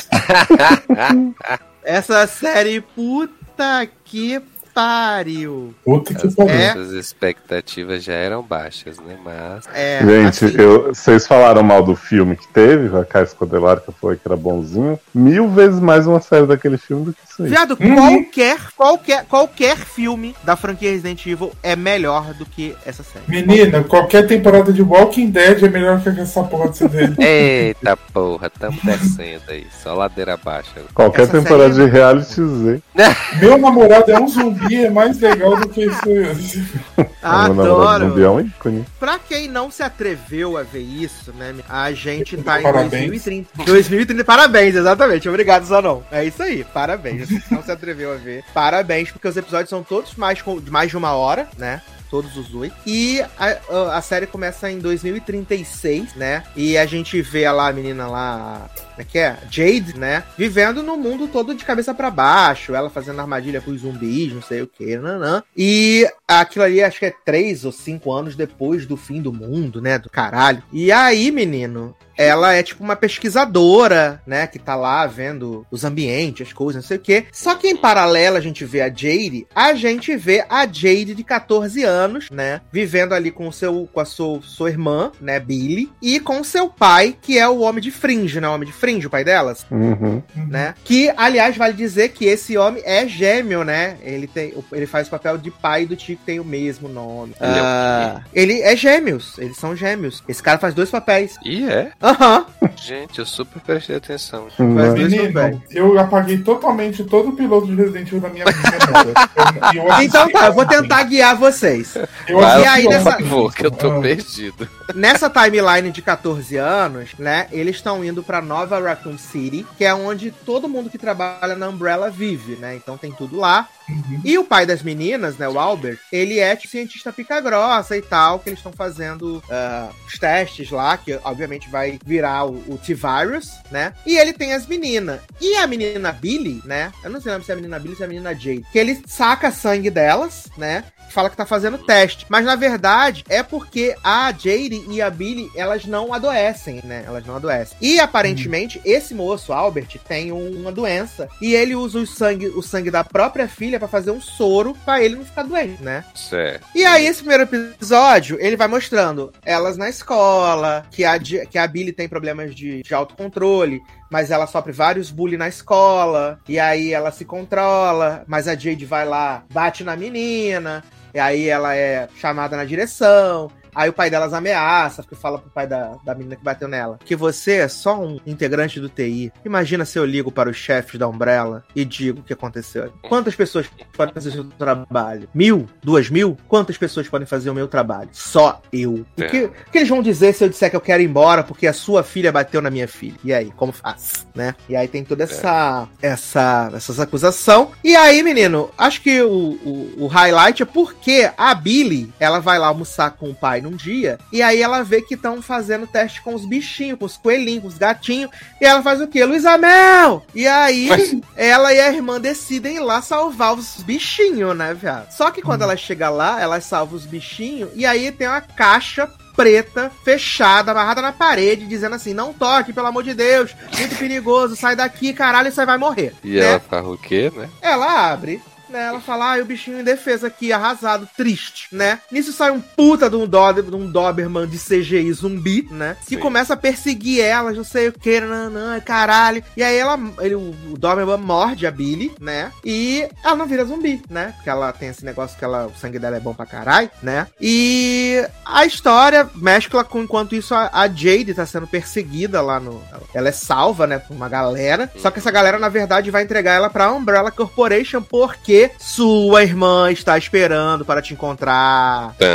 Essa 1.84 2.28
série, 2.28 2.82
puta 2.82 3.88
que 4.04 4.42
pariu. 4.76 5.74
Puta 5.84 6.14
que 6.14 6.28
As 6.28 6.36
pariu. 6.36 6.54
É. 6.54 6.68
nossas 6.76 6.92
expectativas 6.94 8.04
já 8.04 8.14
eram 8.14 8.44
baixas, 8.44 8.98
né? 9.00 9.16
Mas. 9.24 9.64
É, 9.74 10.00
Gente, 10.06 10.46
assim, 10.46 10.56
eu, 10.62 10.88
vocês 10.94 11.26
falaram 11.26 11.64
mal 11.64 11.82
do 11.82 11.96
filme 11.96 12.36
que 12.36 12.48
teve, 12.50 12.96
a 12.98 13.06
Caio 13.06 13.24
Escodelar, 13.24 13.80
que 13.80 13.92
falou 13.94 14.16
que 14.16 14.22
era 14.26 14.36
bonzinho. 14.36 15.00
Mil 15.14 15.48
vezes 15.50 15.80
mais 15.80 16.06
uma 16.06 16.20
série 16.20 16.46
daquele 16.46 16.78
filme 16.78 17.06
do 17.06 17.14
que 17.14 17.20
isso 17.28 17.44
aí. 17.44 17.50
Viado, 17.50 17.78
Uhum. 17.80 17.96
qualquer, 17.96 18.58
qualquer, 18.76 19.26
qualquer 19.26 19.78
filme 19.78 20.36
da 20.44 20.56
franquia 20.56 20.92
Resident 20.92 21.26
Evil 21.26 21.52
é 21.64 21.76
melhor 21.76 22.34
do 22.34 22.46
que 22.46 22.76
essa 22.86 23.04
série. 23.04 23.24
Menina, 23.28 23.84
qualquer 23.84 24.28
temporada 24.28 24.74
de 24.74 24.82
Walking 24.82 25.30
Dead 25.30 25.64
é 25.64 25.70
melhor 25.70 26.02
que 26.02 26.10
essa 26.20 26.44
porra 26.44 26.70
de 26.70 26.78
CD. 26.78 26.98
Eita 27.24 27.96
porra, 28.14 28.50
tamo 28.50 28.78
descendo 28.84 29.44
aí. 29.50 29.66
Só 29.82 29.94
ladeira 29.94 30.34
abaixo. 30.34 30.72
Qualquer 30.94 31.24
Essa 31.24 31.40
temporada 31.40 31.74
série 31.74 31.86
de 31.86 31.92
reality 31.92 32.42
Z. 32.42 32.82
Meu 33.40 33.58
namorado 33.58 34.12
é 34.12 34.20
um 34.20 34.28
zumbi, 34.28 34.65
é 34.74 34.90
mais 34.90 35.20
legal 35.20 35.56
do 35.58 35.68
que 35.70 35.86
isso. 35.86 36.00
Zumbi 36.04 36.68
é 36.98 37.06
Adoro. 37.22 38.34
um 38.34 38.40
ícone. 38.40 38.86
Pra 39.00 39.20
quem 39.20 39.48
não 39.48 39.70
se 39.70 39.84
atreveu 39.84 40.58
a 40.58 40.64
ver 40.64 40.80
isso, 40.82 41.32
né? 41.34 41.54
A 41.70 41.92
gente 41.92 42.38
tá 42.38 42.60
em 42.60 42.64
Parabéns. 42.64 43.08
2030. 43.08 43.64
2030, 43.66 44.24
parabéns, 44.24 44.76
exatamente. 44.76 45.28
Obrigado, 45.30 45.66
Zanon. 45.66 46.02
É 46.12 46.24
isso 46.26 46.42
aí, 46.42 46.64
parabéns. 46.64 47.30
Não 47.52 47.62
se 47.62 47.72
atreveu 47.72 48.14
a 48.14 48.16
ver. 48.16 48.44
Parabéns, 48.54 49.12
porque 49.12 49.28
os 49.28 49.38
episódios 49.38 49.70
são 49.70 49.84
todos 49.84 50.16
mais, 50.16 50.40
mais 50.70 50.90
de 50.90 50.98
uma 50.98 51.14
hora, 51.14 51.48
né? 51.58 51.82
Todos 52.10 52.38
os 52.38 52.54
oito. 52.54 52.76
E 52.86 53.20
a, 53.38 53.58
a- 53.70 53.98
a 53.98 54.02
série 54.02 54.28
começa 54.28 54.70
em 54.72 54.80
2036, 54.80 56.14
né? 56.16 56.44
E 56.56 56.78
a 56.78 56.86
gente 56.86 57.22
vê 57.22 57.50
lá 57.52 57.68
a 57.70 57.74
menina 57.74 58.08
lá. 58.08 58.70
É 58.98 59.04
que 59.04 59.18
é? 59.18 59.38
Jade, 59.50 59.98
né? 59.98 60.24
Vivendo 60.38 60.82
no 60.82 60.98
mundo 60.98 61.28
todo 61.28 61.54
de 61.54 61.66
cabeça 61.66 61.94
pra 61.94 62.10
baixo. 62.10 62.74
Ela 62.74 62.90
fazendo 62.90 63.20
armadilha 63.20 63.62
com 63.62 63.72
os 63.72 63.82
zumbis, 63.82 64.34
não 64.34 64.42
sei 64.42 64.62
o 64.62 64.68
que, 64.68 64.98
nanã. 64.98 65.44
E 65.56 66.08
aquilo 66.28 66.66
ali 66.66 66.84
acho 66.84 67.00
que 67.00 67.06
é 67.06 67.14
três 67.26 67.66
ou 67.66 67.72
cinco 67.72 68.12
anos 68.12 68.36
depois 68.36 68.86
do 68.86 68.98
fim 68.98 69.22
do 69.22 69.34
mundo, 69.34 69.82
né? 69.82 70.00
Do 70.00 70.10
caralho. 70.10 70.64
E 70.72 70.92
aí, 70.92 71.32
menino, 71.32 71.96
ela 72.18 72.54
é 72.54 72.64
tipo 72.64 72.84
uma 72.84 72.96
pesquisadora, 72.96 74.22
né? 74.26 74.48
Que 74.48 74.60
tá 74.60 74.76
lá 74.76 75.06
vendo 75.06 75.66
os 75.70 75.84
ambientes, 75.84 76.48
as 76.48 76.54
coisas, 76.54 76.84
não 76.84 76.88
sei 76.88 76.98
o 76.98 77.02
quê. 77.02 77.26
Só 77.32 77.56
que 77.56 77.68
em 77.68 77.76
paralelo 77.76 78.38
a 78.38 78.42
gente 78.42 78.64
vê 78.66 78.82
a 78.82 78.90
Jade, 78.90 79.48
a 79.54 79.74
gente 79.74 80.16
vê 80.16 80.46
a 80.50 80.66
Jade 80.66 81.14
de 81.14 81.24
14 81.24 81.84
anos, 81.84 82.30
né? 82.30 82.62
Vivendo 82.72 83.14
ali 83.14 83.32
com 83.32 83.48
o 83.48 83.54
seu, 83.54 83.90
com 83.92 84.00
a 84.00 84.06
sua, 84.06 84.42
sua 84.42 84.70
irmã, 84.70 85.12
né? 85.20 85.40
Billy, 85.40 85.92
e 86.02 86.20
com 86.20 86.44
seu 86.44 86.70
pai, 86.70 87.16
que 87.22 87.38
é 87.38 87.48
o 87.48 87.60
homem 87.60 87.82
de 87.82 87.92
Fringe, 87.92 88.40
né? 88.40 88.48
O 88.48 88.54
homem 88.54 88.68
de 88.68 88.74
Fringe, 88.74 88.85
o 89.08 89.10
pai 89.10 89.24
delas 89.24 89.66
Uhum. 89.72 90.22
né? 90.48 90.74
Que, 90.84 91.12
aliás, 91.18 91.58
vale 91.58 91.74
dizer 91.74 92.10
que 92.10 92.26
esse 92.26 92.58
homem 92.58 92.82
é 92.86 93.08
gêmeo, 93.08 93.64
né? 93.64 93.98
Ele, 94.04 94.28
tem, 94.28 94.54
ele 94.72 94.86
faz 94.86 95.08
o 95.08 95.12
papel 95.12 95.38
de 95.38 95.50
pai 95.52 95.86
do 95.86 95.96
tio 95.96 96.16
que 96.18 96.24
tem 96.24 96.40
o 96.40 96.46
mesmo 96.46 96.88
nome. 96.88 97.34
Ele 97.42 97.58
é 97.58 97.62
o 97.62 97.66
Ah, 97.66 98.22
ele 98.34 98.62
é 98.62 98.76
gêmeos, 98.76 99.38
eles 99.38 99.58
são 99.58 99.76
gêmeos. 99.76 100.24
Esse 100.28 100.42
cara 100.44 100.58
faz 100.60 100.74
dois 100.74 100.90
papéis. 100.90 101.36
E 101.44 101.68
é? 101.68 101.92
Aham. 102.02 102.46
Gente, 102.76 103.20
eu 103.20 103.26
super 103.26 103.60
prestei 103.62 103.96
atenção. 103.96 104.48
Mas 104.58 104.94
Menino, 104.94 105.62
eu 105.72 105.98
apaguei 106.00 106.38
totalmente 106.40 107.04
todo 107.04 107.30
o 107.30 107.36
piloto 107.36 107.68
de 107.68 107.76
Resident 107.76 108.08
Evil 108.08 108.20
da 108.20 108.30
minha 108.30 108.46
memória. 108.46 109.14
Assisti 109.16 110.06
Então 110.06 110.30
tá, 110.30 110.48
eu 110.48 110.54
vou 110.54 110.66
tentar 110.66 111.04
guiar 111.04 111.36
vocês. 111.36 111.96
Eu 112.28 112.40
Vai, 112.40 112.62
E 112.62 112.66
aí, 112.68 112.84
nessa- 112.88 113.12
favor, 113.14 113.54
que 113.54 113.66
eu 113.66 113.72
tô 113.72 113.92
Ah. 113.92 114.02
perdido. 114.02 114.68
Nessa 114.94 115.30
timeline 115.30 115.90
de 115.92 116.02
14 116.02 116.58
anos, 116.58 117.10
né? 117.18 117.48
Eles 117.52 117.76
estão 117.78 118.04
indo 118.06 118.22
pra 118.24 118.42
Nova 118.42 118.75
Raccoon 118.82 119.18
City, 119.18 119.66
que 119.78 119.86
é 119.86 119.94
onde 119.94 120.32
todo 120.32 120.70
mundo 120.70 120.90
que 120.90 120.98
trabalha 120.98 121.56
na 121.56 121.70
Umbrella 121.70 122.10
vive, 122.10 122.56
né? 122.56 122.76
Então 122.76 122.98
tem 122.98 123.12
tudo 123.12 123.38
lá. 123.38 123.68
Uhum. 123.88 124.22
E 124.24 124.38
o 124.38 124.44
pai 124.44 124.66
das 124.66 124.82
meninas, 124.82 125.38
né, 125.38 125.48
o 125.48 125.60
Albert, 125.60 126.00
ele 126.12 126.40
é 126.40 126.56
tipo, 126.56 126.72
cientista 126.72 127.14
pica 127.14 127.40
grossa 127.40 127.96
e 127.96 128.02
tal, 128.02 128.40
que 128.40 128.50
eles 128.50 128.60
estão 128.60 128.74
fazendo 128.74 129.44
ah, 129.50 129.90
os 130.08 130.18
testes 130.18 130.72
lá, 130.72 130.98
que 130.98 131.20
obviamente 131.24 131.70
vai 131.70 132.00
virar 132.04 132.46
o, 132.46 132.56
o 132.68 132.80
T-Virus, 132.84 133.52
né? 133.70 133.94
E 134.06 134.18
ele 134.18 134.34
tem 134.34 134.54
as 134.54 134.66
meninas. 134.66 135.22
E 135.40 135.56
a 135.58 135.68
menina 135.68 136.12
Billy, 136.12 136.62
né? 136.66 136.92
Eu 137.04 137.10
não 137.10 137.22
sei 137.22 137.40
se 137.42 137.52
é 137.52 137.54
a 137.54 137.58
menina 137.58 137.80
Billy 137.80 137.92
ou 137.92 137.98
se 137.98 138.04
é 138.04 138.06
a 138.06 138.10
menina 138.10 138.34
Jade. 138.34 138.66
Que 138.72 138.80
ele 138.80 139.02
saca 139.06 139.52
sangue 139.52 139.90
delas, 139.90 140.50
né? 140.58 140.84
Fala 141.10 141.30
que 141.30 141.38
tá 141.38 141.46
fazendo 141.46 141.78
teste. 141.78 142.26
Mas 142.30 142.46
na 142.46 142.56
verdade 142.56 143.24
é 143.30 143.42
porque 143.42 143.96
a 144.04 144.32
Jade 144.32 144.84
e 144.90 145.02
a 145.02 145.10
Billy, 145.10 145.50
elas 145.56 145.86
não 145.86 146.14
adoecem, 146.14 146.82
né? 146.84 147.04
Elas 147.08 147.26
não 147.26 147.36
adoecem. 147.36 147.78
E 147.82 148.00
aparentemente, 148.00 148.82
esse 148.84 149.14
moço, 149.14 149.54
Albert, 149.54 149.98
tem 150.08 150.32
um- 150.32 150.52
uma 150.60 150.72
doença. 150.72 151.30
E 151.42 151.54
ele 151.54 151.76
usa 151.76 152.00
o 152.00 152.08
sangue, 152.08 152.48
o 152.48 152.62
sangue 152.62 152.92
da 152.92 153.04
própria 153.04 153.48
filha 153.48 153.80
pra 153.80 153.88
fazer 153.88 154.12
um 154.12 154.22
soro 154.22 154.76
pra 154.84 155.02
ele 155.02 155.16
não 155.16 155.26
ficar 155.26 155.44
doente, 155.44 155.82
né? 155.82 156.04
Certo. 156.14 156.66
E 156.76 156.86
aí, 156.86 157.06
esse 157.06 157.20
primeiro 157.20 157.44
episódio, 157.44 158.38
ele 158.40 158.58
vai 158.58 158.68
mostrando 158.68 159.32
elas 159.46 159.78
na 159.78 159.90
escola, 159.90 160.86
que 160.92 161.04
a, 161.06 161.18
que 161.20 161.58
a 161.58 161.68
Billy 161.68 161.92
tem 161.92 162.08
problemas 162.08 162.54
de, 162.56 162.82
de 162.84 162.94
autocontrole, 162.94 163.82
mas 164.10 164.32
ela 164.32 164.48
sofre 164.48 164.72
vários 164.72 165.10
bullying 165.10 165.38
na 165.38 165.48
escola, 165.48 166.40
e 166.48 166.60
aí 166.60 166.94
ela 166.94 167.12
se 167.12 167.26
controla, 167.26 168.24
mas 168.28 168.48
a 168.48 168.56
Jade 168.56 168.86
vai 168.86 169.06
lá, 169.06 169.44
bate 169.52 169.84
na 169.84 169.96
menina, 169.96 170.84
aí 171.20 171.48
ela 171.48 171.76
é 171.76 172.08
chamada 172.16 172.58
na 172.58 172.66
direção. 172.66 173.52
Aí 173.76 173.90
o 173.90 173.94
pai 173.94 174.10
delas 174.10 174.34
ameaça, 174.34 175.04
porque 175.04 175.16
fala 175.16 175.38
pro 175.38 175.50
pai 175.50 175.68
da, 175.68 175.98
da 176.04 176.16
menina 176.16 176.36
que 176.36 176.44
bateu 176.44 176.68
nela 176.68 176.98
que 177.06 177.16
você 177.16 177.58
é 177.58 177.68
só 177.68 178.00
um 178.00 178.20
integrante 178.26 178.80
do 178.80 178.90
TI. 178.90 179.32
Imagina 179.44 179.86
se 179.86 180.00
eu 180.00 180.06
ligo 180.06 180.32
para 180.32 180.50
os 180.50 180.58
chefes 180.58 181.00
da 181.00 181.08
Umbrella 181.08 181.64
e 181.76 181.86
digo 181.86 182.20
o 182.20 182.24
que 182.24 182.34
aconteceu. 182.34 182.92
Quantas 183.02 183.36
pessoas 183.36 183.68
podem 183.94 184.14
fazer 184.14 184.30
o 184.30 184.32
seu 184.32 184.44
trabalho? 184.46 185.30
Mil? 185.34 185.68
Duas 185.84 186.10
mil? 186.10 186.38
Quantas 186.48 186.78
pessoas 186.78 187.08
podem 187.08 187.28
fazer 187.28 187.50
o 187.50 187.54
meu 187.54 187.68
trabalho? 187.68 188.10
Só 188.12 188.62
eu. 188.72 189.06
O 189.18 189.24
que, 189.30 189.46
o 189.46 189.72
que 189.72 189.78
eles 189.78 189.90
vão 189.90 190.02
dizer 190.02 190.34
se 190.34 190.44
eu 190.44 190.50
disser 190.50 190.70
que 190.70 190.76
eu 190.76 190.82
quero 190.82 191.02
ir 191.02 191.06
embora 191.06 191.44
porque 191.44 191.68
a 191.68 191.74
sua 191.74 192.04
filha 192.04 192.32
bateu 192.32 192.62
na 192.62 192.70
minha 192.70 192.88
filha? 192.88 193.16
E 193.24 193.34
aí, 193.34 193.52
como 193.56 193.72
faz? 193.72 194.26
Né? 194.34 194.56
E 194.68 194.76
aí 194.76 194.88
tem 194.88 195.04
toda 195.04 195.24
essa, 195.24 195.88
essa 196.02 196.72
essas 196.74 197.00
acusação. 197.00 197.72
E 197.84 197.96
aí, 197.96 198.24
menino, 198.24 198.70
acho 198.78 199.02
que 199.02 199.22
o, 199.22 199.30
o, 199.30 199.94
o 200.00 200.08
highlight 200.08 200.64
é 200.64 200.66
porque 200.66 201.30
a 201.38 201.54
Billy, 201.54 202.12
ela 202.20 202.40
vai 202.40 202.60
lá 202.60 202.68
almoçar 202.68 203.12
com 203.12 203.30
o 203.30 203.36
pai 203.36 203.62
num 203.66 203.76
dia, 203.76 204.18
e 204.32 204.42
aí 204.42 204.62
ela 204.62 204.84
vê 204.84 205.02
que 205.02 205.16
estão 205.16 205.42
fazendo 205.42 205.88
teste 205.88 206.22
com 206.22 206.34
os 206.34 206.46
bichinhos, 206.46 206.98
com 207.00 207.06
os 207.06 207.18
coelhinhos, 207.18 207.62
com 207.62 207.68
os 207.68 207.78
gatinhos, 207.78 208.32
e 208.62 208.66
ela 208.66 208.82
faz 208.82 209.02
o 209.02 209.08
quê? 209.08 209.26
Luísa 209.26 209.58
Mel! 209.58 210.26
E 210.34 210.48
aí, 210.48 210.90
ela 211.36 211.74
e 211.74 211.80
a 211.80 211.92
irmã 211.92 212.20
decidem 212.20 212.78
ir 212.78 212.80
lá 212.80 213.02
salvar 213.02 213.54
os 213.56 213.82
bichinhos, 213.82 214.56
né, 214.56 214.74
viado? 214.74 215.12
Só 215.12 215.32
que 215.32 215.42
quando 215.42 215.64
ela 215.64 215.76
chega 215.76 216.10
lá, 216.10 216.40
ela 216.40 216.62
salva 216.62 216.96
os 216.96 217.06
bichinhos, 217.06 217.70
e 217.76 217.86
aí 217.86 218.12
tem 218.12 218.28
uma 218.28 218.42
caixa 218.42 219.10
preta, 219.36 219.92
fechada, 220.04 220.72
amarrada 220.72 221.02
na 221.02 221.12
parede, 221.12 221.68
dizendo 221.68 221.96
assim: 221.96 222.14
não 222.14 222.34
toque, 222.34 222.74
pelo 222.74 222.88
amor 222.88 223.04
de 223.04 223.14
Deus, 223.14 223.54
muito 223.78 223.96
perigoso, 223.98 224.56
sai 224.56 224.76
daqui, 224.76 225.14
caralho, 225.14 225.52
você 225.52 225.66
vai 225.66 225.78
morrer. 225.78 226.14
E 226.24 226.36
né? 226.36 226.52
ela 226.52 226.60
fala 226.60 226.90
o 226.90 226.98
quê, 226.98 227.32
né? 227.36 227.50
Ela 227.62 228.12
abre, 228.12 228.42
né? 228.70 228.88
Ela 228.88 229.00
fala, 229.00 229.36
ah, 229.36 229.42
o 229.42 229.46
bichinho 229.46 229.80
indefeso 229.80 230.26
aqui, 230.26 230.52
arrasado, 230.52 231.08
triste, 231.16 231.68
né? 231.72 232.00
Nisso 232.12 232.32
sai 232.32 232.52
um 232.52 232.62
puta 232.62 233.10
de 233.10 233.16
um, 233.16 233.28
Dober, 233.28 233.64
de 233.64 233.76
um 233.76 233.90
Doberman 233.90 234.48
de 234.48 234.58
CGI 234.58 235.12
zumbi, 235.14 235.68
né? 235.72 235.98
Que 236.08 236.16
Sim. 236.16 236.20
começa 236.20 236.54
a 236.54 236.58
perseguir 236.58 237.22
ela, 237.22 237.52
não 237.52 237.64
sei 237.64 237.90
o 237.90 237.94
que, 237.94 238.20
não, 238.20 238.50
não, 238.50 238.80
caralho. 238.82 239.44
E 239.56 239.64
aí 239.64 239.78
ela, 239.78 240.00
ele, 240.20 240.36
o 240.36 240.56
o 240.76 240.78
Doberman 240.78 241.18
morde 241.18 241.66
a 241.66 241.72
Billy, 241.72 242.14
né? 242.20 242.52
E 242.64 243.08
ela 243.24 243.36
não 243.36 243.46
vira 243.46 243.66
zumbi, 243.66 244.02
né? 244.10 244.34
Porque 244.36 244.50
ela 244.50 244.72
tem 244.72 244.90
esse 244.90 245.06
negócio 245.06 245.38
que 245.38 245.44
ela, 245.44 245.68
o 245.68 245.76
sangue 245.76 246.00
dela 246.00 246.18
é 246.18 246.20
bom 246.20 246.34
pra 246.34 246.46
caralho, 246.46 246.90
né? 247.02 247.28
E 247.40 248.26
a 248.46 248.66
história 248.66 249.30
mescla 249.36 249.84
com, 249.84 250.02
enquanto 250.02 250.36
isso, 250.36 250.54
a, 250.54 250.70
a 250.74 250.88
Jade 250.88 251.34
tá 251.34 251.46
sendo 251.46 251.68
perseguida 251.68 252.42
lá 252.42 252.60
no. 252.60 252.84
Ela 253.14 253.30
é 253.30 253.32
salva, 253.32 253.88
né, 253.88 254.00
por 254.00 254.14
uma 254.14 254.30
galera. 254.30 254.92
Só 254.98 255.10
que 255.10 255.20
essa 255.20 255.32
galera, 255.32 255.58
na 255.58 255.70
verdade, 255.70 256.12
vai 256.12 256.24
entregar 256.24 256.54
ela 256.54 256.70
pra 256.70 256.92
Umbrella 256.92 257.32
Corporation 257.32 258.02
porque 258.02 258.65
sua 258.80 259.44
irmã 259.44 259.92
está 259.92 260.18
esperando 260.18 260.86
para 260.86 261.02
te 261.02 261.14
encontrar. 261.14 262.16
Tã. 262.18 262.26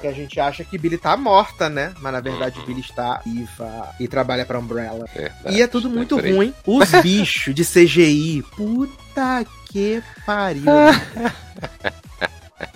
Que 0.00 0.06
a 0.06 0.12
gente 0.12 0.38
acha 0.40 0.64
que 0.64 0.76
Billy 0.78 0.98
tá 0.98 1.16
morta, 1.16 1.68
né? 1.68 1.92
Mas 2.00 2.12
na 2.12 2.20
verdade 2.20 2.58
Uhum. 2.58 2.66
Billy 2.66 2.80
está 2.80 3.20
viva 3.24 3.88
e 3.98 4.06
trabalha 4.08 4.44
pra 4.44 4.58
Umbrella. 4.58 5.06
Verdade, 5.14 5.56
E 5.56 5.62
é 5.62 5.66
tudo 5.66 5.88
muito 5.88 6.16
lembrei. 6.16 6.34
ruim. 6.34 6.54
Os 6.66 6.90
bichos 7.02 7.54
de 7.54 7.64
CGI, 7.64 8.44
puta 8.56 9.44
que 9.70 10.02
pariu. 10.26 10.64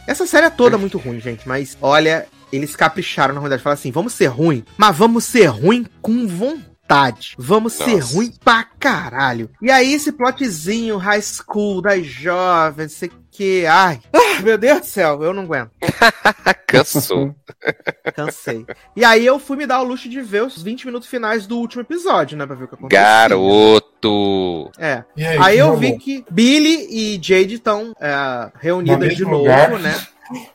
Essa 0.07 0.27
série 0.27 0.47
é 0.47 0.51
toda 0.51 0.79
muito 0.79 0.99
ruim, 0.99 1.21
gente, 1.21 1.47
mas 1.47 1.77
olha, 1.83 2.27
eles 2.53 2.75
capricharam 2.75 3.35
na 3.35 3.41
verdade. 3.41 3.63
Fala 3.63 3.75
assim: 3.75 3.91
vamos 3.91 4.13
ser 4.15 4.27
ruim, 4.27 4.65
mas 4.77 4.97
vamos 4.97 5.25
ser 5.25 5.47
ruim 5.47 5.87
com 6.01 6.27
vontade. 6.27 6.69
Vamos 7.37 7.75
ser 7.75 7.97
Nossa. 7.99 8.15
ruim 8.15 8.33
pra 8.43 8.65
caralho. 8.79 9.51
E 9.61 9.71
aí, 9.71 9.93
esse 9.93 10.11
plotzinho 10.13 10.97
high 10.97 11.21
school 11.23 11.83
das 11.83 12.07
jovens, 12.07 12.93
sei 12.93 13.11
que. 13.31 13.67
Ai, 13.67 14.01
ah, 14.13 14.41
meu 14.43 14.57
Deus 14.59 14.81
do 14.81 14.87
céu, 14.87 15.23
eu 15.23 15.33
não 15.35 15.43
aguento. 15.45 15.71
Cansou. 16.67 17.35
Cansei. 18.15 18.67
E 18.97 19.05
aí 19.05 19.25
eu 19.25 19.39
fui 19.39 19.57
me 19.57 19.67
dar 19.67 19.81
o 19.81 19.85
luxo 19.85 20.09
de 20.09 20.21
ver 20.21 20.43
os 20.43 20.63
20 20.63 20.87
minutos 20.87 21.09
finais 21.09 21.47
do 21.47 21.57
último 21.59 21.83
episódio, 21.83 22.37
né? 22.37 22.47
Pra 22.47 22.57
ver 22.57 22.65
o 22.65 22.69
que 22.69 22.75
aconteceu. 22.75 23.03
Garoto. 23.03 24.71
É. 24.79 25.05
Aí, 25.17 25.39
Aí 25.39 25.59
eu 25.59 25.77
vi 25.77 25.99
que 25.99 26.25
Billy 26.31 26.87
e 26.91 27.21
Jade 27.23 27.55
estão 27.55 27.93
reunidas 28.61 29.11
No 29.11 29.15
de 29.17 29.25
novo, 29.25 29.37
lugar. 29.39 29.79
né? 29.79 29.95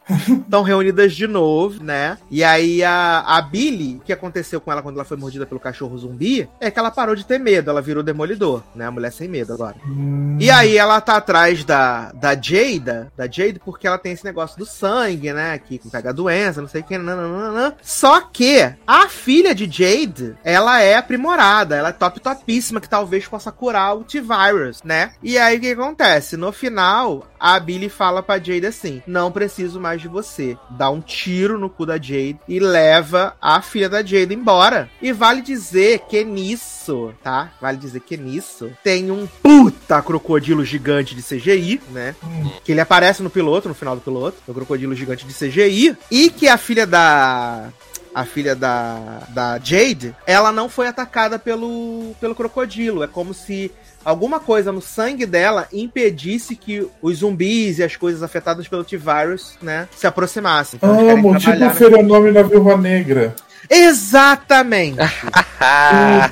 Estão 0.09 0.61
reunidas 0.63 1.13
de 1.13 1.27
novo, 1.27 1.83
né? 1.83 2.17
E 2.29 2.43
aí 2.43 2.83
a, 2.83 3.19
a 3.25 3.41
Billy, 3.41 3.95
o 3.97 3.99
que 4.01 4.13
aconteceu 4.13 4.59
com 4.61 4.71
ela 4.71 4.81
quando 4.81 4.95
ela 4.95 5.05
foi 5.05 5.17
mordida 5.17 5.45
pelo 5.45 5.59
cachorro 5.59 5.97
zumbi, 5.97 6.47
é 6.59 6.69
que 6.69 6.79
ela 6.79 6.91
parou 6.91 7.15
de 7.15 7.25
ter 7.25 7.39
medo, 7.39 7.69
ela 7.69 7.81
virou 7.81 8.03
demolidor, 8.03 8.63
né? 8.75 8.85
A 8.85 8.91
mulher 8.91 9.11
sem 9.11 9.27
medo 9.27 9.53
agora. 9.53 9.75
Hum, 9.85 10.37
E 10.39 10.49
aí 10.51 10.77
ela 10.77 10.99
tá 11.01 11.17
atrás 11.17 11.63
da, 11.63 12.11
da 12.13 12.35
Jada, 12.39 13.11
da 13.17 13.25
Jade, 13.25 13.59
porque 13.63 13.87
ela 13.87 13.97
tem 13.97 14.11
esse 14.13 14.25
negócio 14.25 14.57
do 14.57 14.65
sangue, 14.65 15.31
né? 15.33 15.57
Que 15.57 15.79
pega 15.89 16.09
a 16.09 16.13
doença, 16.13 16.61
não 16.61 16.67
sei 16.67 16.81
o 16.81 16.83
que, 16.83 16.97
nananana. 16.97 17.75
Só 17.81 18.21
que 18.21 18.73
a 18.85 19.07
filha 19.07 19.53
de 19.55 19.65
Jade, 19.65 20.35
ela 20.43 20.81
é 20.81 20.95
aprimorada, 20.95 21.75
ela 21.75 21.89
é 21.89 21.93
top 21.93 22.19
topíssima, 22.19 22.81
que 22.81 22.89
talvez 22.89 23.27
possa 23.27 23.51
curar 23.51 23.95
o 23.95 24.03
T-Virus, 24.03 24.83
né? 24.83 25.11
E 25.21 25.37
aí 25.37 25.57
o 25.57 25.61
que 25.61 25.71
acontece? 25.71 26.37
No 26.37 26.51
final, 26.51 27.27
a 27.39 27.59
Billy 27.59 27.89
fala 27.89 28.21
pra 28.23 28.37
Jade 28.39 28.65
assim: 28.65 29.01
Não 29.07 29.31
preciso 29.63 29.79
mais 29.79 30.01
de 30.01 30.07
você. 30.07 30.57
Dá 30.69 30.89
um 30.89 30.99
tiro 30.99 31.57
no 31.57 31.69
cu 31.69 31.85
da 31.85 31.95
Jade 31.95 32.39
e 32.47 32.59
leva 32.59 33.35
a 33.41 33.61
filha 33.61 33.87
da 33.87 34.03
Jade 34.03 34.33
embora. 34.33 34.89
E 35.01 35.11
vale 35.13 35.41
dizer 35.41 35.99
que 36.09 36.23
nisso, 36.23 37.13
tá? 37.23 37.51
Vale 37.61 37.77
dizer 37.77 38.01
que 38.01 38.17
nisso 38.17 38.71
tem 38.83 39.09
um 39.09 39.25
puta 39.41 40.01
crocodilo 40.01 40.65
gigante 40.65 41.15
de 41.15 41.23
CGI, 41.23 41.81
né? 41.91 42.15
hum. 42.23 42.51
Que 42.63 42.73
ele 42.73 42.81
aparece 42.81 43.23
no 43.23 43.29
piloto, 43.29 43.69
no 43.69 43.75
final 43.75 43.95
do 43.95 44.01
piloto, 44.01 44.37
o 44.47 44.53
crocodilo 44.53 44.93
gigante 44.95 45.25
de 45.25 45.33
CGI, 45.33 45.95
e 46.11 46.29
que 46.29 46.47
a 46.47 46.57
filha 46.57 46.85
da 46.85 47.69
a 48.13 48.25
filha 48.25 48.55
da, 48.55 49.23
da 49.29 49.57
Jade, 49.57 50.15
ela 50.27 50.51
não 50.51 50.69
foi 50.69 50.87
atacada 50.87 51.39
pelo, 51.39 52.13
pelo 52.21 52.35
crocodilo. 52.35 53.01
É 53.01 53.07
como 53.07 53.33
se 53.33 53.71
alguma 54.03 54.39
coisa 54.39 54.71
no 54.71 54.81
sangue 54.81 55.25
dela 55.25 55.67
impedisse 55.71 56.55
que 56.55 56.87
os 57.01 57.19
zumbis 57.19 57.79
e 57.79 57.83
as 57.83 57.95
coisas 57.95 58.21
afetadas 58.23 58.67
pelo 58.67 58.83
T-Virus, 58.83 59.55
né, 59.61 59.87
se 59.95 60.05
aproximassem. 60.07 60.77
Então, 60.77 61.09
Amo, 61.09 61.37
tipo 61.37 61.51
o 61.55 61.59
na- 61.59 61.69
fenômeno 61.73 62.33
da 62.33 62.43
Viúva 62.43 62.77
Negra. 62.77 63.35
Exatamente! 63.69 64.97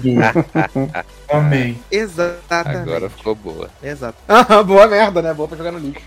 Tudo. 0.01 1.01
Amei. 1.31 1.77
Exatamente. 1.89 2.77
agora 2.89 3.09
ficou 3.09 3.33
boa. 3.35 3.69
Exato. 3.81 4.17
Ah, 4.27 4.43
boa 4.63 4.85
merda, 4.87 5.21
né? 5.21 5.33
Boa 5.33 5.47
pra 5.47 5.57
jogar 5.57 5.71
no 5.71 5.79
lixo. 5.79 6.01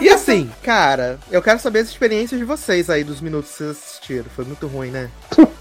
E 0.00 0.08
assim, 0.08 0.50
cara, 0.62 1.18
eu 1.30 1.42
quero 1.42 1.58
saber 1.58 1.80
as 1.80 1.88
experiências 1.88 2.38
de 2.38 2.44
vocês 2.44 2.88
aí 2.88 3.04
dos 3.04 3.20
minutos 3.20 3.50
que 3.50 3.58
vocês 3.58 3.70
assistiram. 3.70 4.26
Foi 4.34 4.44
muito 4.44 4.66
ruim, 4.66 4.90
né? 4.90 5.08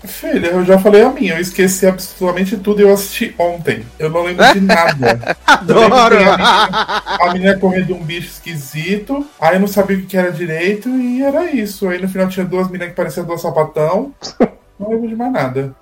Filha, 0.05 0.47
eu 0.47 0.65
já 0.65 0.79
falei 0.79 1.01
a 1.01 1.09
minha, 1.09 1.35
eu 1.35 1.39
esqueci 1.39 1.85
absolutamente 1.85 2.57
tudo 2.57 2.81
e 2.81 2.83
eu 2.83 2.93
assisti 2.93 3.33
ontem. 3.37 3.85
Eu 3.97 4.09
não 4.09 4.23
lembro 4.23 4.45
de 4.53 4.61
nada. 4.61 5.37
Adoro! 5.45 6.17
A 6.19 7.33
menina 7.33 7.57
correndo 7.57 7.87
de 7.87 7.93
um 7.93 8.03
bicho 8.03 8.27
esquisito, 8.27 9.25
aí 9.39 9.55
eu 9.55 9.59
não 9.59 9.67
sabia 9.67 9.97
o 9.97 10.01
que 10.05 10.17
era 10.17 10.31
direito 10.31 10.89
e 10.89 11.23
era 11.23 11.51
isso. 11.51 11.87
Aí 11.87 12.01
no 12.01 12.09
final 12.09 12.27
tinha 12.27 12.45
duas 12.45 12.67
meninas 12.67 12.89
que 12.89 12.95
pareciam 12.95 13.25
duas 13.25 13.41
sapatão. 13.41 14.13
Não 14.79 14.89
lembro 14.89 15.07
de 15.07 15.15
mais 15.15 15.31
nada. 15.31 15.75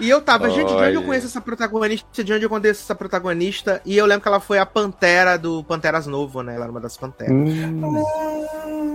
E 0.00 0.08
eu 0.08 0.20
tava, 0.20 0.50
gente, 0.50 0.68
de 0.68 0.74
onde 0.74 0.94
eu 0.94 1.02
conheço 1.02 1.26
essa 1.26 1.40
protagonista? 1.40 2.24
De 2.24 2.32
onde 2.32 2.44
eu 2.44 2.48
conheço 2.48 2.82
essa 2.82 2.94
protagonista? 2.94 3.80
E 3.84 3.96
eu 3.96 4.06
lembro 4.06 4.22
que 4.22 4.28
ela 4.28 4.40
foi 4.40 4.58
a 4.58 4.66
Pantera 4.66 5.36
do 5.38 5.62
Panteras 5.64 6.06
Novo, 6.06 6.42
né? 6.42 6.54
Ela 6.54 6.64
era 6.64 6.70
uma 6.72 6.80
das 6.80 6.96
Panteras. 6.96 7.32
Hum, 7.32 8.04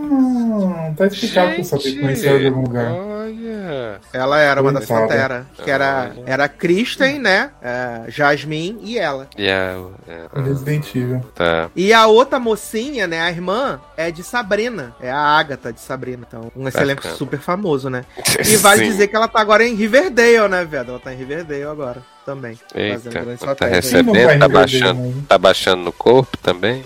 Ah, 0.08 0.94
tá 0.96 1.08
explicado 1.08 1.54
que 1.56 1.62
eu 1.62 1.66
sabia 1.66 1.92
que 1.94 2.00
conhecia 2.00 2.30
ela 2.30 2.40
de 2.40 2.48
algum 2.48 2.62
lugar. 2.62 2.92
Olha. 2.92 4.00
Ela 4.14 4.40
era 4.40 4.62
uma 4.62 4.72
das. 4.72 4.86
Panteras. 4.86 5.46
Que 5.64 5.72
era, 5.72 6.14
era 6.26 6.48
Kristen, 6.48 7.20
né? 7.20 7.50
É, 7.62 8.04
Jasmine 8.08 8.80
e 8.84 8.98
ela. 9.00 9.28
E 9.38 9.50
a, 9.50 9.78
é, 10.08 10.28
Resident 10.42 10.88
Evil. 10.96 11.24
tá. 11.34 11.70
E 11.76 11.92
a 11.92 12.06
outra 12.06 12.40
mocinha, 12.40 13.08
né? 13.08 13.22
A 13.22 13.30
irmã, 13.32 13.80
é 13.98 14.12
de 14.12 14.22
Sabrina. 14.24 14.96
É 15.02 15.12
a 15.12 15.18
Agatha 15.18 15.74
de 15.74 15.80
Sabrina. 15.80 16.26
Então, 16.28 16.52
um 16.56 16.68
elenco 16.68 17.02
Bacana. 17.02 17.16
super 17.16 17.40
famoso, 17.40 17.90
né? 17.90 18.06
E 18.48 18.58
vale 18.58 18.86
dizer 18.86 19.08
que 19.08 19.16
ela 19.16 19.28
tá 19.28 19.42
agora 19.42 19.66
em 19.66 19.74
Riverdale, 19.74 20.48
né, 20.48 20.64
velho? 20.66 20.95
Ela 20.96 21.00
tá 21.04 21.14
em 21.14 21.18
Riverdale 21.18 21.64
agora 21.64 22.02
também. 22.26 22.58
Eita, 22.74 23.10
tá 23.56 23.66
recebendo, 23.66 24.40
tá 24.40 24.48
baixando, 24.48 25.02
né? 25.02 25.14
tá 25.28 25.38
baixando 25.38 25.84
no 25.84 25.92
corpo 25.92 26.38
também? 26.38 26.86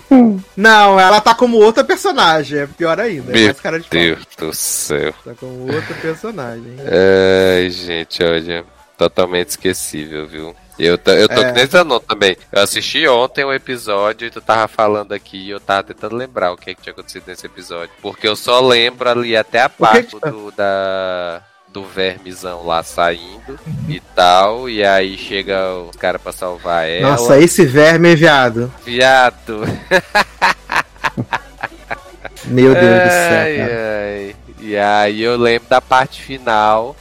Não, 0.56 0.98
ela 0.98 1.20
tá 1.20 1.32
como 1.34 1.58
outra 1.58 1.84
personagem. 1.84 2.58
É 2.60 2.66
pior 2.66 2.98
ainda. 2.98 3.30
É 3.30 3.34
Meu 3.34 3.44
mais 3.46 3.60
cara 3.60 3.78
de 3.78 3.88
pau. 3.88 4.00
Deus 4.00 4.26
do 4.36 4.52
céu. 4.52 5.14
Tá 5.24 5.32
como 5.38 5.72
outra 5.72 5.94
personagem. 6.02 6.76
Ai, 7.56 7.70
gente, 7.70 8.22
olha, 8.22 8.64
totalmente 8.98 9.50
esquecível, 9.50 10.26
viu? 10.26 10.56
Eu, 10.78 10.96
tô- 10.98 11.10
eu 11.12 11.28
tô 11.28 11.40
É. 11.40 11.44
que 11.44 11.52
nem 11.52 11.66
Zanon 11.66 12.00
também. 12.00 12.36
Eu 12.50 12.62
assisti 12.62 13.06
ontem 13.06 13.44
um 13.44 13.52
episódio 13.52 14.26
e 14.26 14.30
tu 14.30 14.40
tava 14.40 14.66
falando 14.66 15.12
aqui 15.12 15.36
e 15.36 15.50
eu 15.50 15.60
tava 15.60 15.82
tentando 15.84 16.16
lembrar 16.16 16.52
o 16.52 16.56
que, 16.56 16.70
é 16.70 16.74
que 16.74 16.80
tinha 16.82 16.92
acontecido 16.92 17.24
nesse 17.26 17.44
episódio. 17.46 17.90
Porque 18.02 18.26
eu 18.26 18.34
só 18.34 18.60
lembro 18.60 19.08
ali 19.08 19.36
até 19.36 19.60
a 19.62 19.68
que 19.68 19.76
parte 19.78 20.16
que- 20.16 20.30
do, 20.30 20.50
da, 20.52 21.42
do 21.72 21.84
vermezão 21.84 22.66
lá 22.66 22.82
saindo 22.82 23.58
e 23.88 24.00
tal. 24.14 24.68
E 24.68 24.84
aí 24.84 25.16
chega 25.16 25.74
os 25.74 25.96
caras 25.96 26.20
pra 26.20 26.32
salvar 26.32 26.88
ela. 26.88 27.10
Nossa, 27.10 27.38
esse 27.38 27.64
verme 27.64 28.12
é 28.12 28.16
viado. 28.16 28.72
viado. 28.84 29.62
Meu 32.46 32.74
Deus 32.74 32.84
do 32.84 33.08
Ai, 33.10 33.28
céu, 33.28 33.58
cara. 33.58 34.04
ai. 34.04 34.36
E 34.60 34.76
aí 34.76 35.22
eu 35.22 35.36
lembro 35.36 35.68
da 35.68 35.80
parte 35.80 36.22
final 36.22 36.94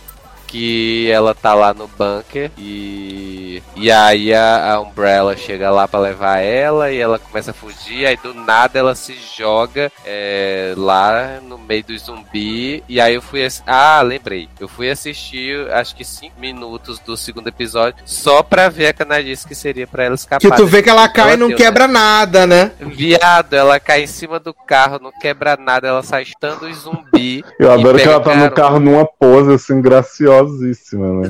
que 0.49 1.09
ela 1.11 1.35
tá 1.35 1.53
lá 1.53 1.73
no 1.73 1.87
bunker 1.87 2.51
e 2.57 3.61
e 3.75 3.91
aí 3.91 4.33
a, 4.33 4.73
a 4.73 4.81
Umbrella 4.81 5.37
chega 5.37 5.69
lá 5.69 5.87
pra 5.87 5.99
levar 5.99 6.39
ela 6.39 6.91
e 6.91 6.97
ela 6.97 7.19
começa 7.19 7.51
a 7.51 7.53
fugir 7.53 8.05
aí 8.05 8.17
do 8.17 8.33
nada 8.33 8.79
ela 8.79 8.95
se 8.95 9.15
joga 9.37 9.91
é, 10.05 10.73
lá 10.75 11.39
no 11.41 11.57
meio 11.57 11.83
do 11.83 11.97
zumbi 11.97 12.83
e 12.89 12.99
aí 12.99 13.15
eu 13.15 13.21
fui 13.21 13.47
ah 13.67 14.01
lembrei 14.01 14.49
eu 14.59 14.67
fui 14.67 14.89
assistir 14.89 15.69
acho 15.71 15.95
que 15.95 16.03
cinco 16.03 16.39
minutos 16.39 16.99
do 16.99 17.15
segundo 17.15 17.47
episódio 17.47 18.03
só 18.05 18.41
pra 18.41 18.69
ver 18.69 18.87
a 18.87 18.93
canadice 18.93 19.47
que 19.47 19.53
seria 19.53 19.85
pra 19.85 20.03
ela 20.05 20.15
escapar 20.15 20.39
Que 20.39 20.55
tu 20.55 20.65
vê 20.65 20.81
que 20.81 20.89
ela 20.89 21.07
cai 21.07 21.33
e 21.33 21.37
não 21.37 21.53
quebra 21.53 21.87
nada, 21.87 22.47
né? 22.47 22.71
Viado, 22.79 23.53
ela 23.53 23.79
cai 23.79 24.03
em 24.03 24.07
cima 24.07 24.39
do 24.39 24.53
carro, 24.53 24.99
não 25.01 25.11
quebra 25.11 25.57
nada, 25.57 25.87
ela 25.87 26.01
sai 26.01 26.23
estando 26.23 26.63
os 26.63 26.77
zumbi. 26.77 27.43
Eu 27.59 27.71
adoro 27.71 27.97
que 27.97 28.07
ela 28.07 28.19
tá 28.19 28.35
no 28.35 28.51
carro 28.51 28.79
numa 28.79 29.05
pose 29.05 29.53
assim, 29.53 29.81
graciosa, 29.81 30.38
gostosíssima, 30.41 31.21
né? 31.21 31.29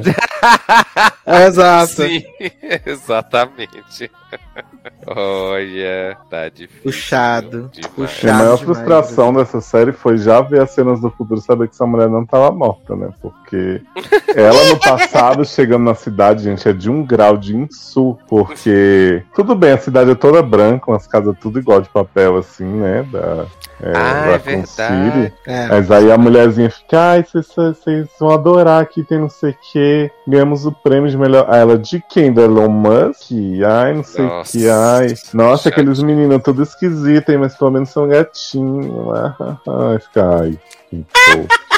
Exato. 1.47 1.87
Sim, 1.87 2.23
exatamente. 2.85 4.11
Olha, 5.05 6.17
tá 6.29 6.49
difícil. 6.49 6.83
Puxado, 6.83 7.69
demais. 7.71 7.93
puxado. 7.93 8.33
A 8.33 8.37
maior 8.37 8.57
demais, 8.57 8.61
frustração 8.61 9.33
dessa 9.33 9.61
série 9.61 9.91
foi 9.91 10.17
já 10.17 10.41
ver 10.41 10.61
as 10.61 10.71
cenas 10.71 10.99
do 10.99 11.09
futuro 11.11 11.39
e 11.39 11.43
saber 11.43 11.67
que 11.67 11.75
essa 11.75 11.85
mulher 11.85 12.09
não 12.09 12.25
tava 12.25 12.51
morta, 12.51 12.95
né? 12.95 13.09
Porque 13.21 13.81
ela 14.35 14.63
no 14.65 14.79
passado, 14.79 15.45
chegando 15.45 15.83
na 15.83 15.95
cidade, 15.95 16.43
gente, 16.43 16.67
é 16.67 16.73
de 16.73 16.89
um 16.89 17.05
grau 17.05 17.37
de 17.37 17.55
insu. 17.55 18.17
Porque, 18.27 19.23
tudo 19.35 19.55
bem, 19.55 19.71
a 19.71 19.77
cidade 19.77 20.11
é 20.11 20.15
toda 20.15 20.41
branca, 20.41 20.91
umas 20.91 21.07
casas 21.07 21.35
tudo 21.39 21.59
igual 21.59 21.81
de 21.81 21.89
papel, 21.89 22.37
assim, 22.37 22.65
né? 22.65 23.03
Da, 23.11 23.45
é, 23.81 23.91
Ah, 23.95 23.99
é 24.27 24.31
Raccoon 24.33 24.63
verdade. 24.63 25.11
City. 25.29 25.33
É. 25.47 25.67
Mas 25.67 25.91
aí 25.91 26.11
a 26.11 26.17
mulherzinha 26.17 26.69
fica, 26.69 26.99
ai, 27.11 27.25
vocês- 27.31 28.07
vão 28.19 28.31
adorar 28.31 28.81
aqui, 28.81 29.03
tem 29.03 29.17
não 29.19 29.29
sei 29.29 29.51
o 29.51 29.57
que. 29.71 30.11
Ganhamos 30.27 30.65
o 30.65 30.71
prêmio 30.71 31.09
de 31.09 31.17
melhor. 31.17 31.45
Aí 31.49 31.59
ela, 31.61 31.77
de 31.77 32.03
quem? 32.09 32.31
Do 32.33 32.41
Elon 32.41 32.69
Musk? 32.69 33.31
Ai, 33.65 33.93
não 33.93 34.03
sei 34.03 34.25
o 34.25 34.43
que, 34.43 34.69
ai. 34.69 35.13
Nossa, 35.33 35.63
Chato. 35.63 35.73
aqueles 35.73 36.01
meninos 36.01 36.41
tudo 36.43 36.63
esquisitos, 36.63 37.29
hein, 37.33 37.39
mas 37.39 37.55
pelo 37.57 37.71
menos 37.71 37.89
são 37.89 38.07
gatinhos. 38.07 38.89
Ai, 39.67 39.99
fica, 39.99 40.39
ai. 40.39 40.59
que 40.89 41.05
fofo. 41.13 41.68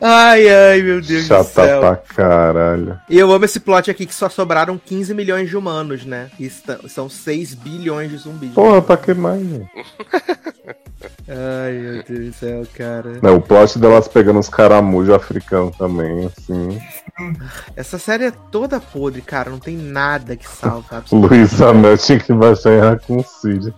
Ai, 0.00 0.48
ai, 0.48 0.82
meu 0.82 1.00
Deus 1.00 1.24
do 1.24 1.28
Chata 1.28 1.44
céu. 1.44 1.80
pra 1.80 1.96
caralho. 1.96 2.98
E 3.08 3.18
eu 3.18 3.30
amo 3.32 3.44
esse 3.44 3.58
plot 3.58 3.90
aqui 3.90 4.06
que 4.06 4.14
só 4.14 4.28
sobraram 4.28 4.78
15 4.78 5.12
milhões 5.14 5.48
de 5.48 5.56
humanos, 5.56 6.04
né? 6.04 6.30
E 6.38 6.48
são 6.88 7.08
6 7.08 7.54
bilhões 7.54 8.10
de 8.10 8.16
zumbis. 8.18 8.52
Porra, 8.52 8.80
pra 8.80 8.96
que 8.96 9.14
mais, 9.14 9.42
gente? 9.42 9.70
Ai, 11.28 11.72
meu 11.72 12.02
Deus 12.02 12.26
do 12.26 12.32
céu, 12.34 12.66
cara. 12.74 13.18
Não, 13.22 13.36
o 13.36 13.40
plot 13.40 13.78
delas 13.78 14.06
pegando 14.06 14.38
os 14.38 14.48
caramujos 14.48 15.14
africanos 15.14 15.76
também, 15.76 16.26
assim. 16.26 16.80
Essa 17.74 17.98
série 17.98 18.26
é 18.26 18.32
toda 18.50 18.80
podre, 18.80 19.20
cara. 19.20 19.50
Não 19.50 19.58
tem 19.58 19.76
nada 19.76 20.36
que 20.36 20.46
salva. 20.48 21.02
Luiz 21.10 21.60
Amel 21.60 21.98
tinha 21.98 22.18
que 22.18 22.32
baixar 22.32 22.72
em 22.72 22.80
Raccoon 22.80 23.22
City. 23.24 23.74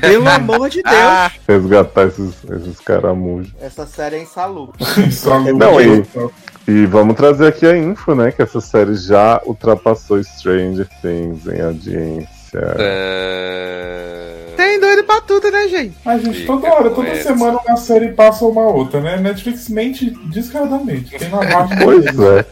Pelo 0.00 0.28
amor 0.28 0.68
de 0.70 0.82
Deus. 0.82 0.94
Ah, 0.96 1.30
Resgatar 1.48 2.06
esses, 2.06 2.34
esses 2.50 2.80
caramujos. 2.80 3.52
Essa 3.60 3.86
série 3.86 4.16
é 4.16 4.22
insalubre. 4.22 4.76
Só 5.12 5.38
Não, 5.40 5.80
e- 5.80 6.04
E 6.66 6.86
vamos 6.86 7.14
trazer 7.16 7.48
aqui 7.48 7.66
a 7.66 7.76
info, 7.76 8.14
né? 8.14 8.32
Que 8.32 8.42
essa 8.42 8.60
série 8.60 8.94
já 8.94 9.40
ultrapassou 9.44 10.22
Stranger 10.22 10.88
Things 11.02 11.46
em 11.46 11.60
audiência. 11.60 12.43
Tá. 12.60 12.74
Tem 14.56 14.78
doido 14.78 15.02
pra 15.04 15.20
tudo, 15.20 15.50
né, 15.50 15.66
gente? 15.68 15.96
Mas, 16.04 16.22
gente, 16.22 16.40
Fica 16.40 16.52
toda 16.52 16.72
hora, 16.72 16.90
toda 16.90 17.08
essa. 17.08 17.34
semana 17.34 17.58
uma 17.66 17.76
série 17.76 18.12
passa 18.12 18.44
uma 18.44 18.62
outra, 18.68 19.00
né? 19.00 19.16
Netflix 19.16 19.68
mente 19.68 20.10
descaradamente. 20.26 21.18
Tem 21.18 21.28
Pois 21.82 22.06
é. 22.06 22.44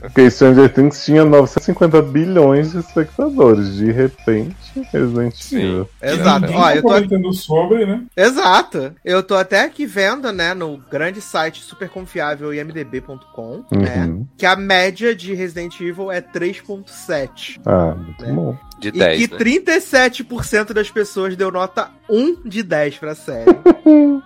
Porque 0.00 0.30
Stranger 0.30 0.72
Things 0.72 1.04
tinha 1.04 1.24
950 1.24 2.00
bilhões 2.02 2.72
de 2.72 2.78
espectadores. 2.78 3.74
De 3.76 3.92
repente, 3.92 4.56
Resident. 4.92 5.52
Evil. 5.52 5.88
Exato. 6.00 6.46
Ó, 6.52 6.60
tá 6.62 6.76
eu 6.76 6.82
tô 6.82 6.88
comentando 6.88 7.32
sobre, 7.34 7.84
né? 7.86 8.02
Exato. 8.16 8.92
Eu 9.04 9.22
tô 9.22 9.34
até 9.34 9.62
aqui 9.62 9.84
vendo, 9.84 10.32
né, 10.32 10.54
no 10.54 10.78
grande 10.90 11.20
site 11.20 11.60
super 11.62 11.88
confiável 11.90 12.54
imdb.com, 12.54 13.64
né, 13.72 14.06
Uhum. 14.06 14.26
que 14.38 14.46
a 14.46 14.56
média 14.56 15.14
de 15.14 15.34
Resident 15.34 15.78
Evil 15.80 16.10
é 16.10 16.20
3.7. 16.22 17.60
Ah, 17.66 17.94
muito 17.94 18.24
É. 18.24 18.32
bom. 18.32 18.56
De 18.80 18.88
E 18.88 18.92
10, 18.92 19.26
que 19.28 19.32
né? 19.32 19.38
37% 19.38 20.72
das 20.72 20.90
pessoas 20.90 21.36
deu 21.36 21.50
nota 21.52 21.90
1 22.08 22.42
de 22.44 22.62
10 22.62 22.96
pra 22.98 23.14
série. 23.14 23.50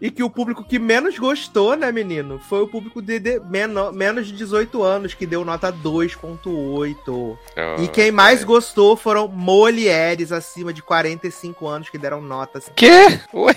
E 0.00 0.10
que 0.10 0.22
o 0.22 0.28
público 0.28 0.62
que 0.62 0.78
menos 0.78 1.18
gostou, 1.18 1.74
né, 1.76 1.90
menino? 1.90 2.38
Foi 2.38 2.60
o 2.60 2.68
público 2.68 3.00
de, 3.00 3.18
de 3.18 3.40
meno- 3.40 3.90
menos 3.90 4.26
de 4.26 4.34
18 4.34 4.82
anos, 4.82 5.14
que 5.14 5.24
deu 5.24 5.42
nota 5.46 5.72
2.8. 5.72 7.38
E 7.82 7.88
quem 7.88 8.10
mais 8.10 8.42
Ah, 8.42 8.44
gostou 8.44 8.96
foram 8.96 9.28
mulheres 9.28 10.30
acima 10.30 10.74
de 10.74 10.82
45 10.82 11.66
anos, 11.66 11.88
que 11.88 11.96
deram 11.96 12.20
notas. 12.20 12.70
Quê? 12.76 13.18
Ué? 13.32 13.56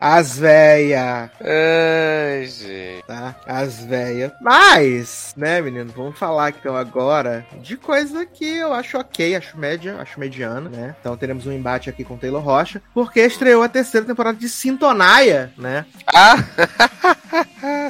As 0.00 0.38
véia, 0.38 1.30
Ai, 1.40 2.46
gente. 2.46 3.04
tá? 3.06 3.34
As 3.46 3.84
véia. 3.84 4.32
Mas, 4.40 5.32
né, 5.36 5.60
menino, 5.60 5.92
vamos 5.94 6.18
falar 6.18 6.50
então 6.50 6.76
agora 6.76 7.44
de 7.60 7.76
coisa 7.76 8.24
que 8.24 8.44
eu 8.44 8.72
acho 8.72 8.98
ok, 8.98 9.34
acho 9.34 9.58
média, 9.58 9.96
acho 10.00 10.18
mediana, 10.20 10.68
né? 10.68 10.94
Então 11.00 11.16
teremos 11.16 11.46
um 11.46 11.52
embate 11.52 11.90
aqui 11.90 12.04
com 12.04 12.14
o 12.14 12.18
Taylor 12.18 12.42
Rocha, 12.42 12.80
porque 12.94 13.20
estreou 13.20 13.62
a 13.62 13.68
terceira 13.68 14.06
temporada 14.06 14.38
de 14.38 14.48
Sintonaia, 14.48 15.52
né? 15.56 15.84
Ah! 16.06 16.36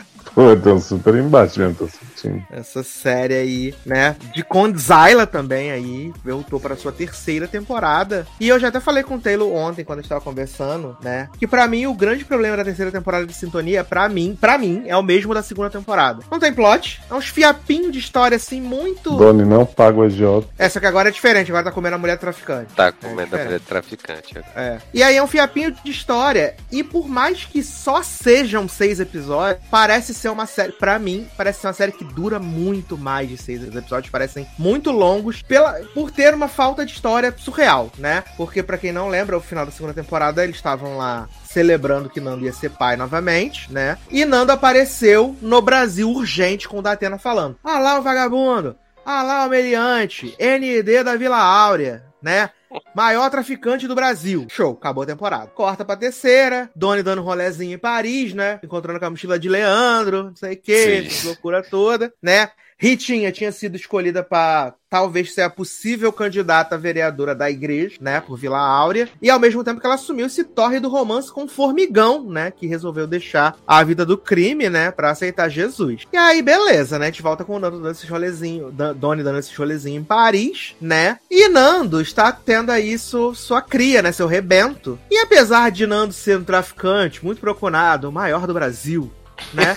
Pô, 0.34 0.78
super 0.80 1.14
embate 1.14 1.58
mesmo, 1.58 1.74
tô 1.74 1.88
sentindo. 1.88 2.42
Essa 2.50 2.82
série 2.82 3.34
aí, 3.34 3.74
né? 3.84 4.16
De 4.34 4.42
Condzilla 4.42 5.26
também 5.26 5.70
aí, 5.70 6.12
voltou 6.24 6.58
para 6.58 6.76
sua 6.76 6.90
terceira 6.92 7.46
temporada. 7.46 8.26
E 8.40 8.48
eu 8.48 8.58
já 8.58 8.68
até 8.68 8.80
falei 8.80 9.02
com 9.02 9.16
o 9.16 9.20
Taylor 9.20 9.52
ontem, 9.52 9.84
quando 9.84 9.98
a 9.98 10.02
gente 10.02 10.08
tava 10.08 10.20
conversando, 10.20 10.96
né? 11.02 11.28
Que 11.38 11.46
pra 11.46 11.68
mim, 11.68 11.86
o 11.86 11.94
grande 11.94 12.24
problema 12.24 12.56
da 12.56 12.64
terceira 12.64 12.90
temporada 12.90 13.26
de 13.26 13.34
Sintonia, 13.34 13.84
pra 13.84 14.08
mim, 14.08 14.36
para 14.40 14.56
mim, 14.56 14.84
é 14.86 14.96
o 14.96 15.02
mesmo 15.02 15.34
da 15.34 15.42
segunda 15.42 15.68
temporada. 15.68 16.22
Não 16.30 16.38
tem 16.38 16.52
plot, 16.52 17.02
é 17.10 17.14
uns 17.14 17.26
fiapinhos 17.26 17.92
de 17.92 17.98
história, 17.98 18.36
assim, 18.36 18.60
muito... 18.60 19.16
Doni 19.16 19.44
não 19.44 19.66
paga 19.66 19.98
o 19.98 20.02
agiota. 20.02 20.48
Essa 20.58 20.80
que 20.80 20.86
agora 20.86 21.08
é 21.08 21.12
diferente, 21.12 21.50
agora 21.50 21.64
tá 21.64 21.72
comendo 21.72 21.96
a 21.96 21.98
mulher 21.98 22.18
traficante. 22.18 22.72
Tá 22.74 22.86
É 22.86 22.92
comendo 22.92 23.20
a 23.20 23.24
diferente. 23.24 23.44
mulher 23.46 23.60
traficante. 23.60 24.34
É. 24.56 24.78
E 24.94 25.02
aí 25.02 25.16
é 25.16 25.22
um 25.22 25.26
fiapinho 25.26 25.72
de 25.84 25.90
história. 25.90 26.54
E 26.70 26.82
por 26.82 27.08
mais 27.08 27.44
que 27.44 27.62
só 27.62 28.02
sejam 28.02 28.66
seis 28.68 28.98
episódios, 29.00 29.62
parece 29.70 30.14
ser 30.22 30.28
uma 30.30 30.46
série. 30.46 30.72
Pra 30.72 30.98
mim, 30.98 31.28
parece 31.36 31.60
ser 31.60 31.66
uma 31.66 31.72
série 31.72 31.92
que 31.92 32.04
dura 32.04 32.38
muito 32.38 32.96
mais 32.96 33.28
de 33.28 33.36
seis 33.36 33.58
episódios. 33.58 33.72
Os 33.72 33.82
episódios 33.82 34.10
parecem 34.10 34.46
muito 34.58 34.90
longos 34.90 35.42
pela, 35.42 35.72
por 35.94 36.10
ter 36.10 36.32
uma 36.32 36.48
falta 36.48 36.86
de 36.86 36.92
história 36.92 37.34
surreal, 37.36 37.90
né? 37.98 38.22
Porque, 38.36 38.62
pra 38.62 38.78
quem 38.78 38.92
não 38.92 39.08
lembra, 39.08 39.36
o 39.36 39.40
final 39.40 39.66
da 39.66 39.72
segunda 39.72 39.94
temporada 39.94 40.44
eles 40.44 40.56
estavam 40.56 40.96
lá 40.96 41.28
celebrando 41.44 42.08
que 42.08 42.20
Nando 42.20 42.44
ia 42.44 42.52
ser 42.52 42.70
pai 42.70 42.96
novamente, 42.96 43.70
né? 43.72 43.98
E 44.10 44.24
Nando 44.24 44.52
apareceu 44.52 45.36
no 45.42 45.60
Brasil 45.60 46.08
urgente 46.08 46.68
com 46.68 46.78
o 46.78 46.82
Datena 46.82 47.18
falando: 47.18 47.56
Ah 47.64 47.78
lá 47.78 47.98
o 47.98 48.02
vagabundo! 48.02 48.76
Ah 49.04 49.22
lá 49.22 49.46
o 49.46 49.50
meliante! 49.50 50.36
ND 50.38 51.02
da 51.02 51.16
Vila 51.16 51.38
Áurea, 51.38 52.04
né? 52.22 52.50
Maior 52.94 53.30
traficante 53.30 53.86
do 53.86 53.94
Brasil. 53.94 54.46
Show, 54.48 54.72
acabou 54.72 55.02
a 55.02 55.06
temporada. 55.06 55.46
Corta 55.48 55.84
pra 55.84 55.96
terceira, 55.96 56.70
Doni 56.74 57.02
dando 57.02 57.22
um 57.22 57.24
rolezinho 57.24 57.74
em 57.74 57.78
Paris, 57.78 58.34
né? 58.34 58.60
Encontrando 58.62 58.98
com 58.98 59.06
a 59.06 59.10
mochila 59.10 59.38
de 59.38 59.48
Leandro, 59.48 60.24
não 60.24 60.36
sei 60.36 60.54
o 60.54 60.60
que, 60.60 61.08
loucura 61.24 61.62
toda, 61.62 62.12
né? 62.22 62.50
Ritinha 62.82 63.30
tinha 63.30 63.52
sido 63.52 63.76
escolhida 63.76 64.24
pra 64.24 64.74
talvez 64.90 65.32
ser 65.32 65.42
a 65.42 65.48
possível 65.48 66.12
candidata 66.12 66.74
a 66.74 66.78
vereadora 66.78 67.32
da 67.32 67.48
igreja, 67.48 67.96
né? 68.00 68.20
Por 68.20 68.36
Vila 68.36 68.58
Áurea. 68.58 69.08
E 69.22 69.30
ao 69.30 69.38
mesmo 69.38 69.62
tempo 69.62 69.80
que 69.80 69.86
ela 69.86 69.94
assumiu 69.94 70.26
esse 70.26 70.42
torre 70.42 70.80
do 70.80 70.88
romance 70.88 71.30
com 71.30 71.46
Formigão, 71.46 72.28
né? 72.28 72.50
Que 72.50 72.66
resolveu 72.66 73.06
deixar 73.06 73.56
a 73.64 73.84
vida 73.84 74.04
do 74.04 74.18
crime, 74.18 74.68
né? 74.68 74.90
Pra 74.90 75.10
aceitar 75.12 75.48
Jesus. 75.48 76.02
E 76.12 76.16
aí, 76.16 76.42
beleza, 76.42 76.98
né? 76.98 77.06
A 77.06 77.10
gente 77.10 77.22
volta 77.22 77.44
com 77.44 77.54
o 77.54 77.58
Nando 77.60 77.78
dando 77.78 77.92
esses 77.92 78.08
rolezinhos, 78.10 78.74
Dan- 78.74 78.94
Doni 78.94 79.22
dando 79.22 79.38
esses 79.38 79.56
rolezinhos 79.56 80.02
em 80.02 80.04
Paris, 80.04 80.74
né? 80.80 81.20
E 81.30 81.48
Nando 81.48 82.00
está 82.00 82.32
tendo 82.32 82.70
aí 82.72 82.98
su- 82.98 83.32
sua 83.32 83.62
cria, 83.62 84.02
né? 84.02 84.10
Seu 84.10 84.26
rebento. 84.26 84.98
E 85.08 85.18
apesar 85.18 85.70
de 85.70 85.86
Nando 85.86 86.12
ser 86.12 86.36
um 86.36 86.42
traficante 86.44 87.24
muito 87.24 87.40
procurado, 87.40 88.08
o 88.08 88.12
maior 88.12 88.44
do 88.44 88.52
Brasil, 88.54 89.08
né? 89.54 89.76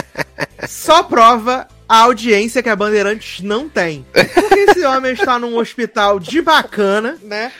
Só 0.66 1.02
prova 1.02 1.68
a 1.90 2.02
audiência 2.02 2.62
que 2.62 2.68
a 2.68 2.76
Bandeirantes 2.76 3.40
não 3.40 3.68
tem. 3.68 4.06
Porque 4.12 4.60
esse 4.60 4.84
homem 4.84 5.12
está 5.12 5.40
num 5.40 5.56
hospital 5.56 6.20
de 6.20 6.40
bacana, 6.40 7.18
né? 7.20 7.50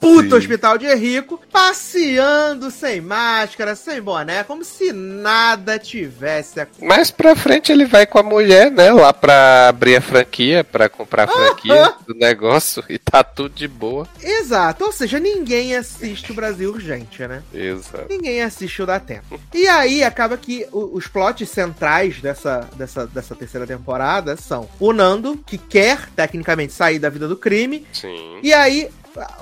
Puto 0.00 0.30
Sim. 0.30 0.34
hospital 0.34 0.78
de 0.78 0.92
rico, 0.94 1.40
passeando 1.52 2.70
sem 2.70 3.00
máscara, 3.00 3.74
sem 3.74 4.00
boné, 4.00 4.44
como 4.44 4.64
se 4.64 4.92
nada 4.92 5.78
tivesse 5.78 6.60
acontecido. 6.60 6.88
Mais 6.88 7.10
pra 7.10 7.34
frente 7.36 7.72
ele 7.72 7.84
vai 7.84 8.06
com 8.06 8.18
a 8.18 8.22
mulher, 8.22 8.70
né? 8.70 8.90
Lá 8.90 9.12
pra 9.12 9.68
abrir 9.68 9.96
a 9.96 10.00
franquia, 10.00 10.64
pra 10.64 10.88
comprar 10.88 11.24
a 11.24 11.28
franquia 11.28 11.94
do 12.06 12.14
negócio 12.14 12.82
e 12.88 12.98
tá 12.98 13.22
tudo 13.22 13.54
de 13.54 13.68
boa. 13.68 14.08
Exato, 14.22 14.84
ou 14.84 14.92
seja, 14.92 15.18
ninguém 15.18 15.74
assiste 15.76 16.32
o 16.32 16.34
Brasil 16.34 16.70
Urgente, 16.70 17.26
né? 17.26 17.42
Exato. 17.52 18.06
Ninguém 18.08 18.42
assiste 18.42 18.82
o 18.82 18.86
da 18.86 18.98
Tempo. 18.98 19.40
E 19.54 19.66
aí 19.66 20.02
acaba 20.02 20.36
que 20.36 20.66
os 20.72 21.06
plots 21.06 21.48
centrais 21.48 22.20
dessa, 22.20 22.68
dessa, 22.74 23.06
dessa 23.06 23.34
terceira 23.34 23.66
temporada 23.66 24.36
são 24.36 24.68
o 24.78 24.92
Nando, 24.92 25.38
que 25.46 25.56
quer 25.56 26.08
tecnicamente 26.10 26.72
sair 26.72 26.98
da 26.98 27.08
vida 27.08 27.26
do 27.26 27.36
crime, 27.36 27.86
Sim. 27.92 28.38
E 28.42 28.52
aí, 28.52 28.88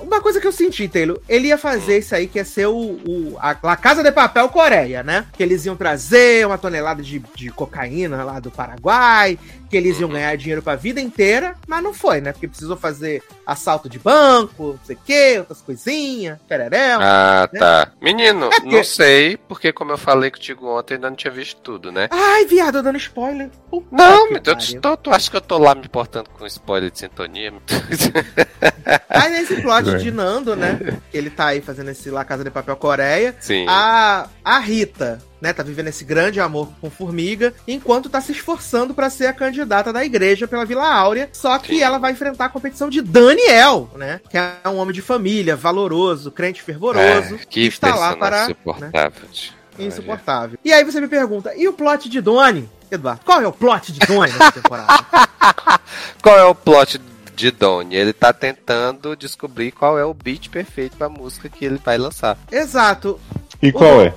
uma 0.01 0.21
coisa 0.21 0.41
que 0.41 0.47
eu 0.47 0.53
senti, 0.53 0.89
Taylor, 0.89 1.21
ele 1.29 1.49
ia 1.49 1.59
fazer 1.59 1.99
isso 1.99 2.15
aí 2.15 2.27
que 2.27 2.39
ia 2.39 2.45
ser 2.45 2.67
o, 2.67 2.75
o 2.75 3.37
a, 3.39 3.51
a 3.51 3.77
Casa 3.77 4.03
de 4.03 4.13
Papel 4.13 4.49
Coreia, 4.49 5.03
né? 5.03 5.27
Que 5.33 5.43
eles 5.43 5.65
iam 5.65 5.77
trazer 5.77 6.47
uma 6.47 6.59
tonelada 6.59 7.03
de, 7.03 7.23
de 7.35 7.51
cocaína 7.51 8.25
lá 8.25 8.41
do 8.41 8.51
Paraguai, 8.51 9.39
que 9.69 9.77
eles 9.77 9.99
iam 10.01 10.09
ganhar 10.09 10.37
dinheiro 10.37 10.63
pra 10.63 10.77
vida 10.77 11.01
inteira, 11.01 11.55
mas 11.67 11.83
não 11.83 11.93
foi, 11.93 12.21
né? 12.21 12.33
Porque 12.33 12.49
precisou 12.49 12.77
fazer 12.77 13.23
assalto 13.45 13.89
de 13.89 13.99
banco, 13.99 14.73
não 14.79 14.81
sei 14.85 14.97
o 14.97 14.99
quê, 15.05 15.37
outras 15.39 15.61
coisinhas, 15.63 16.39
pereréu. 16.49 16.99
Ah, 17.01 17.49
né? 17.53 17.59
tá. 17.59 17.93
Menino, 18.01 18.51
É 18.53 18.61
não 18.61 18.85
sei, 18.85 19.37
porque 19.37 19.73
como 19.73 19.93
eu 19.93 19.99
falei 19.99 20.31
contigo 20.31 20.67
ontem, 20.67 20.95
ainda 20.95 21.11
não 21.11 21.17
tinha 21.17 21.33
visto 21.33 21.61
tudo, 21.61 21.93
né? 21.93 22.09
Ai, 22.11 22.45
viado, 22.47 22.79
eu 22.79 22.83
dando 22.83 22.99
spoiler. 22.99 23.51
Puta 23.71 23.87
Não, 23.91 24.31
mas 24.31 24.73
eu 24.75 24.97
tu 24.97 25.11
acha 25.11 25.31
que 25.31 25.37
eu 25.37 25.41
tô 25.41 25.59
lá 25.59 25.75
me 25.75 25.83
importando 25.83 26.31
com 26.31 26.47
spoiler 26.47 26.91
de 26.91 26.99
sintonia? 26.99 27.53
Aí 29.09 29.31
nesse 29.31 29.61
plot 29.63 29.99
de 29.99 30.11
Nando, 30.11 30.55
né? 30.57 30.79
Que 31.11 31.19
ele 31.19 31.31
tá 31.31 31.47
aí 31.47 31.61
fazendo 31.61 31.91
esse 31.91 32.11
La 32.11 32.25
Casa 32.25 32.45
de 32.45 32.51
Papel 32.51 32.77
Coreia. 32.77 33.35
Sim. 33.41 33.67
A, 33.69 34.29
a 34.45 34.59
Rita, 34.59 35.21
né, 35.41 35.53
tá 35.53 35.63
vivendo 35.63 35.89
esse 35.89 36.05
grande 36.05 36.41
amor 36.41 36.69
com 36.81 36.91
Formiga, 36.91 37.53
enquanto 37.67 38.09
tá 38.09 38.21
se 38.21 38.33
esforçando 38.33 38.95
pra 38.95 39.11
ser 39.11 39.27
a 39.27 39.33
candidata 39.33 39.93
da 39.93 40.05
igreja 40.05 40.49
pela 40.49 40.65
Vila 40.65 40.89
Áurea. 40.89 41.29
Só 41.33 41.59
que 41.59 41.77
Sim. 41.77 41.83
ela 41.83 41.99
vai 41.99 42.13
enfrentar 42.13 42.47
a 42.47 42.49
competição 42.49 42.89
de 42.89 43.01
Daniel, 43.03 43.91
né? 43.97 44.21
Que 44.31 44.39
é 44.39 44.57
um 44.67 44.77
homem 44.77 44.95
de 44.95 45.03
família, 45.03 45.57
valoroso, 45.57 46.31
crente 46.31 46.63
fervoroso, 46.63 47.35
É, 47.35 47.39
que 47.49 47.67
está 47.67 47.95
lá 47.95 48.17
para. 48.17 48.49
Né, 48.49 48.51
insuportável. 48.53 49.29
tio. 49.33 49.53
insuportável. 49.79 50.59
E 50.65 50.73
aí 50.73 50.85
você 50.85 51.01
me 51.01 51.09
pergunta, 51.09 51.55
e 51.55 51.69
o 51.69 51.73
plot 51.73 52.09
de 52.09 52.21
Doni? 52.21 52.69
Eduardo, 52.91 53.23
qual 53.25 53.41
é 53.43 53.47
o 53.47 53.53
plot 53.53 53.93
de 53.93 53.99
Doni 54.07 54.33
nessa 54.33 54.53
temporada? 54.53 54.87
Qual 56.23 56.37
é 56.39 56.45
o 56.45 56.55
plot 56.55 57.01
de 57.35 57.51
Donnie? 57.51 57.97
Ele 57.97 58.13
tá 58.13 58.33
tentando 58.33 59.15
descobrir 59.17 59.71
qual 59.71 59.99
é 59.99 60.05
o 60.05 60.13
beat 60.15 60.49
perfeito 60.49 60.97
pra 60.97 61.09
música 61.09 61.49
que 61.49 61.65
ele 61.65 61.81
vai 61.85 61.97
lançar. 61.99 62.37
Exato. 62.51 63.21
E 63.63 63.73
qual 63.73 64.03
é? 64.03 64.15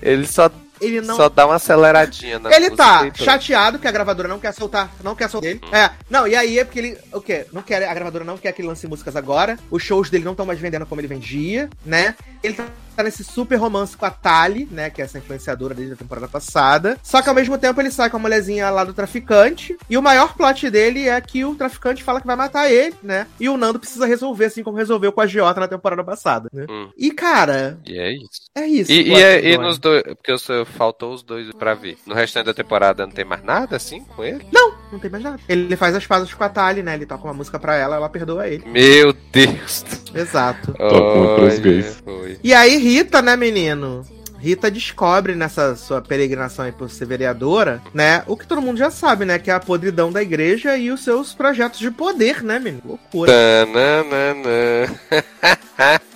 Ele 0.00 0.26
só, 0.26 0.50
ele 0.80 1.00
não 1.00 1.16
só 1.16 1.28
dá 1.28 1.46
uma 1.46 1.56
aceleradinha 1.56 2.38
na 2.38 2.50
Ele 2.50 2.70
música 2.70 2.76
tá 2.76 3.10
chateado 3.14 3.78
que 3.78 3.88
a 3.88 3.90
gravadora 3.90 4.28
não 4.28 4.38
quer 4.38 4.52
soltar, 4.52 4.90
não 5.02 5.14
quer 5.14 5.28
soltar 5.28 5.50
ele. 5.50 5.60
É, 5.72 5.90
não, 6.08 6.26
e 6.26 6.36
aí 6.36 6.58
é 6.58 6.64
porque 6.64 6.78
ele, 6.78 6.98
o 7.12 7.20
quê? 7.20 7.46
Não 7.52 7.62
quer, 7.62 7.88
a 7.88 7.94
gravadora 7.94 8.24
não 8.24 8.38
quer 8.38 8.52
que 8.52 8.62
ele 8.62 8.68
lance 8.68 8.86
músicas 8.86 9.16
agora. 9.16 9.58
Os 9.70 9.82
shows 9.82 10.10
dele 10.10 10.24
não 10.24 10.32
estão 10.32 10.46
mais 10.46 10.60
vendendo 10.60 10.86
como 10.86 11.00
ele 11.00 11.08
vendia, 11.08 11.68
né? 11.84 12.14
Ele 12.42 12.54
tá 12.54 12.64
tá 12.98 13.04
nesse 13.04 13.22
super 13.22 13.54
romance 13.56 13.96
com 13.96 14.04
a 14.04 14.10
Tali, 14.10 14.66
né, 14.72 14.90
que 14.90 15.00
é 15.00 15.04
essa 15.04 15.18
influenciadora 15.18 15.72
desde 15.72 15.94
a 15.94 15.96
temporada 15.96 16.26
passada. 16.26 16.98
Só 17.00 17.22
que 17.22 17.28
ao 17.28 17.34
mesmo 17.34 17.56
tempo 17.56 17.80
ele 17.80 17.92
sai 17.92 18.10
com 18.10 18.16
a 18.16 18.20
mulherzinha 18.20 18.68
lá 18.70 18.82
do 18.82 18.92
traficante, 18.92 19.76
e 19.88 19.96
o 19.96 20.02
maior 20.02 20.34
plot 20.34 20.68
dele 20.68 21.08
é 21.08 21.20
que 21.20 21.44
o 21.44 21.54
traficante 21.54 22.02
fala 22.02 22.20
que 22.20 22.26
vai 22.26 22.34
matar 22.34 22.68
ele, 22.70 22.96
né? 23.00 23.28
E 23.38 23.48
o 23.48 23.56
Nando 23.56 23.78
precisa 23.78 24.04
resolver 24.04 24.46
assim 24.46 24.64
como 24.64 24.76
resolveu 24.76 25.12
com 25.12 25.20
a 25.20 25.26
Giota 25.28 25.60
na 25.60 25.68
temporada 25.68 26.02
passada, 26.02 26.48
né? 26.52 26.66
Hum. 26.68 26.90
E 26.98 27.12
cara, 27.12 27.78
E 27.86 27.96
é 27.98 28.12
isso. 28.12 28.40
é 28.56 28.66
isso. 28.66 28.90
E, 28.90 29.08
e, 29.10 29.14
é- 29.14 29.40
do 29.40 29.46
e 29.46 29.58
nos 29.58 29.78
dois. 29.78 30.02
Porque 30.02 30.32
eu 30.32 30.38
só- 30.38 30.64
faltou 30.64 31.12
os 31.14 31.22
dois 31.22 31.48
pra 31.52 31.74
ver. 31.74 31.96
No 32.04 32.14
restante 32.16 32.46
da 32.46 32.54
temporada 32.54 33.06
não 33.06 33.12
tem 33.12 33.24
mais 33.24 33.44
nada 33.44 33.76
assim 33.76 34.02
com 34.04 34.24
ele? 34.24 34.44
Não 34.52 34.77
tem 34.98 35.10
mais 35.10 35.22
nada. 35.24 35.40
Ele 35.48 35.76
faz 35.76 35.94
as 35.94 36.06
pazes 36.06 36.32
com 36.32 36.44
a 36.44 36.48
Tali, 36.48 36.82
né? 36.82 36.94
Ele 36.94 37.04
toca 37.04 37.24
uma 37.24 37.34
música 37.34 37.58
pra 37.58 37.76
ela, 37.76 37.96
ela 37.96 38.08
perdoa 38.08 38.48
ele. 38.48 38.64
Meu 38.66 39.12
Deus. 39.32 39.84
Exato. 40.14 40.72
Toca 40.72 41.18
uma 41.18 41.34
pros 41.34 41.58
gays. 41.58 42.02
E 42.42 42.54
aí, 42.54 42.76
Rita, 42.78 43.20
né, 43.20 43.36
menino? 43.36 44.06
Rita 44.38 44.70
descobre 44.70 45.34
nessa 45.34 45.76
sua 45.76 46.00
peregrinação 46.00 46.64
aí 46.64 46.72
por 46.72 46.90
ser 46.90 47.06
vereadora, 47.06 47.82
né? 47.92 48.22
O 48.26 48.36
que 48.36 48.46
todo 48.46 48.62
mundo 48.62 48.78
já 48.78 48.90
sabe, 48.90 49.24
né? 49.24 49.38
Que 49.38 49.50
é 49.50 49.54
a 49.54 49.60
podridão 49.60 50.12
da 50.12 50.22
igreja 50.22 50.76
e 50.76 50.90
os 50.90 51.02
seus 51.02 51.34
projetos 51.34 51.78
de 51.80 51.90
poder, 51.90 52.42
né, 52.42 52.58
menino? 52.58 52.82
Loucura. 52.84 53.32
Tananana. 53.32 54.88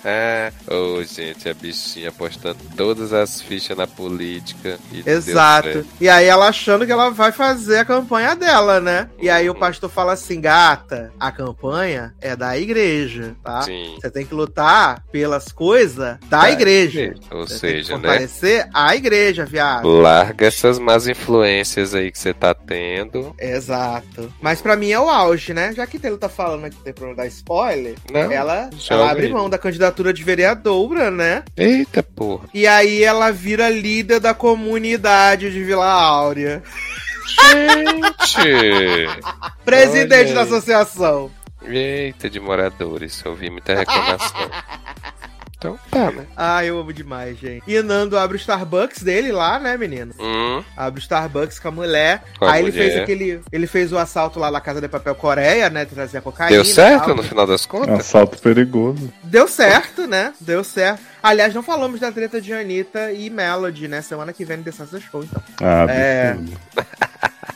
Ô, 0.67 1.01
gente, 1.03 1.47
a 1.47 1.53
bichinha 1.53 2.11
postando 2.11 2.57
todas 2.75 3.13
as 3.13 3.41
fichas 3.41 3.77
na 3.77 3.87
política. 3.87 4.77
e 4.91 5.09
Exato. 5.09 5.85
E 5.99 6.09
aí 6.09 6.25
ela 6.25 6.47
achando 6.47 6.85
que 6.85 6.91
ela 6.91 7.09
vai 7.09 7.31
fazer 7.31 7.77
a 7.77 7.85
campanha 7.85 8.35
dela, 8.35 8.81
né? 8.81 9.09
E 9.19 9.29
aí 9.29 9.49
o 9.49 9.55
pastor 9.55 9.89
fala 9.89 10.13
assim, 10.13 10.41
gata, 10.41 11.13
a 11.19 11.31
campanha 11.31 12.13
é 12.19 12.35
da 12.35 12.57
igreja, 12.57 13.35
tá? 13.41 13.61
Sim. 13.61 13.95
Você 13.99 14.11
tem 14.11 14.25
que 14.25 14.33
lutar 14.33 15.03
pelas 15.11 15.51
coisas 15.51 16.17
da 16.27 16.41
Da 16.41 16.51
igreja. 16.51 17.15
Ou 17.31 17.47
Você 17.47 17.59
seja, 17.59 17.97
né? 17.97 18.12
Fortalecer 18.13 18.69
a 18.73 18.95
igreja, 18.95 19.45
viado. 19.45 19.87
Larga 19.89 20.47
essas 20.47 20.79
más 20.79 21.07
influências 21.07 21.93
aí 21.93 22.11
que 22.11 22.19
você 22.19 22.33
tá 22.33 22.53
tendo. 22.53 23.35
Exato. 23.39 24.33
Mas 24.41 24.61
pra 24.61 24.75
mim 24.75 24.91
é 24.91 24.99
o 24.99 25.09
auge, 25.09 25.53
né? 25.53 25.73
Já 25.73 25.85
que 25.85 25.99
ele 26.03 26.17
tá 26.17 26.29
falando 26.29 26.69
que 26.69 26.77
tem 26.77 26.93
problema 26.93 27.17
dar 27.17 27.27
spoiler, 27.27 27.95
Não. 28.11 28.31
ela, 28.31 28.69
ela 28.89 29.11
abre 29.11 29.29
mão 29.29 29.49
da 29.49 29.57
candidatura 29.57 30.13
de 30.13 30.23
vereadora, 30.23 31.09
né? 31.11 31.43
Eita 31.57 32.01
porra. 32.03 32.47
E 32.53 32.67
aí 32.67 33.03
ela 33.03 33.31
vira 33.31 33.69
líder 33.69 34.19
da 34.19 34.33
comunidade 34.33 35.51
de 35.51 35.63
Vila 35.63 35.89
Áurea. 35.89 36.63
Gente! 37.27 39.07
Presidente 39.63 40.33
da 40.33 40.41
associação. 40.41 41.31
Eita, 41.65 42.29
de 42.29 42.39
moradores. 42.39 43.21
Eu 43.23 43.31
ouvi 43.31 43.49
muita 43.49 43.73
reclamação. 43.75 44.49
Então 45.63 45.79
tá, 45.89 46.11
né? 46.11 46.25
Ah, 46.35 46.63
eu 46.65 46.77
amo 46.79 46.91
demais, 46.91 47.37
gente. 47.37 47.63
E 47.67 47.81
Nando 47.81 48.17
abre 48.17 48.35
o 48.35 48.39
Starbucks 48.39 49.01
dele 49.03 49.31
lá, 49.31 49.59
né, 49.59 49.77
menino? 49.77 50.13
Hum, 50.19 50.63
Abre 50.75 50.99
o 50.99 51.01
Starbucks 51.01 51.59
com 51.59 51.67
a 51.69 51.71
mulher. 51.71 52.23
Com 52.37 52.45
a 52.45 52.51
aí 52.53 52.63
ele 52.63 52.71
mulher. 52.71 52.89
fez 52.89 53.01
aquele. 53.01 53.41
Ele 53.51 53.67
fez 53.67 53.91
o 53.93 53.97
assalto 53.97 54.39
lá 54.39 54.51
na 54.51 54.59
Casa 54.59 54.81
de 54.81 54.87
Papel 54.87 55.15
Coreia, 55.15 55.69
né? 55.69 55.85
Trazer 55.85 56.17
a 56.17 56.21
cocaína. 56.21 56.51
deu 56.55 56.65
certo 56.65 57.05
tal. 57.05 57.15
no 57.15 57.23
final 57.23 57.47
das 57.47 57.61
É 57.61 57.65
um 57.65 57.69
contas? 57.69 57.99
assalto 57.99 58.37
perigoso. 58.39 59.11
Deu 59.23 59.47
certo, 59.47 60.05
né? 60.07 60.33
Deu 60.39 60.63
certo. 60.63 61.01
Aliás, 61.21 61.53
não 61.53 61.63
falamos 61.63 61.99
da 62.01 62.11
treta 62.11 62.41
de 62.41 62.51
Anitta 62.53 63.11
e 63.13 63.29
Melody, 63.29 63.87
né? 63.87 64.01
Semana 64.01 64.33
que 64.33 64.43
vem 64.43 64.57
no 64.57 64.63
The 64.63 64.71
Show, 64.71 65.23
então. 65.23 65.41
Ah, 65.61 65.85
É. 65.89 66.35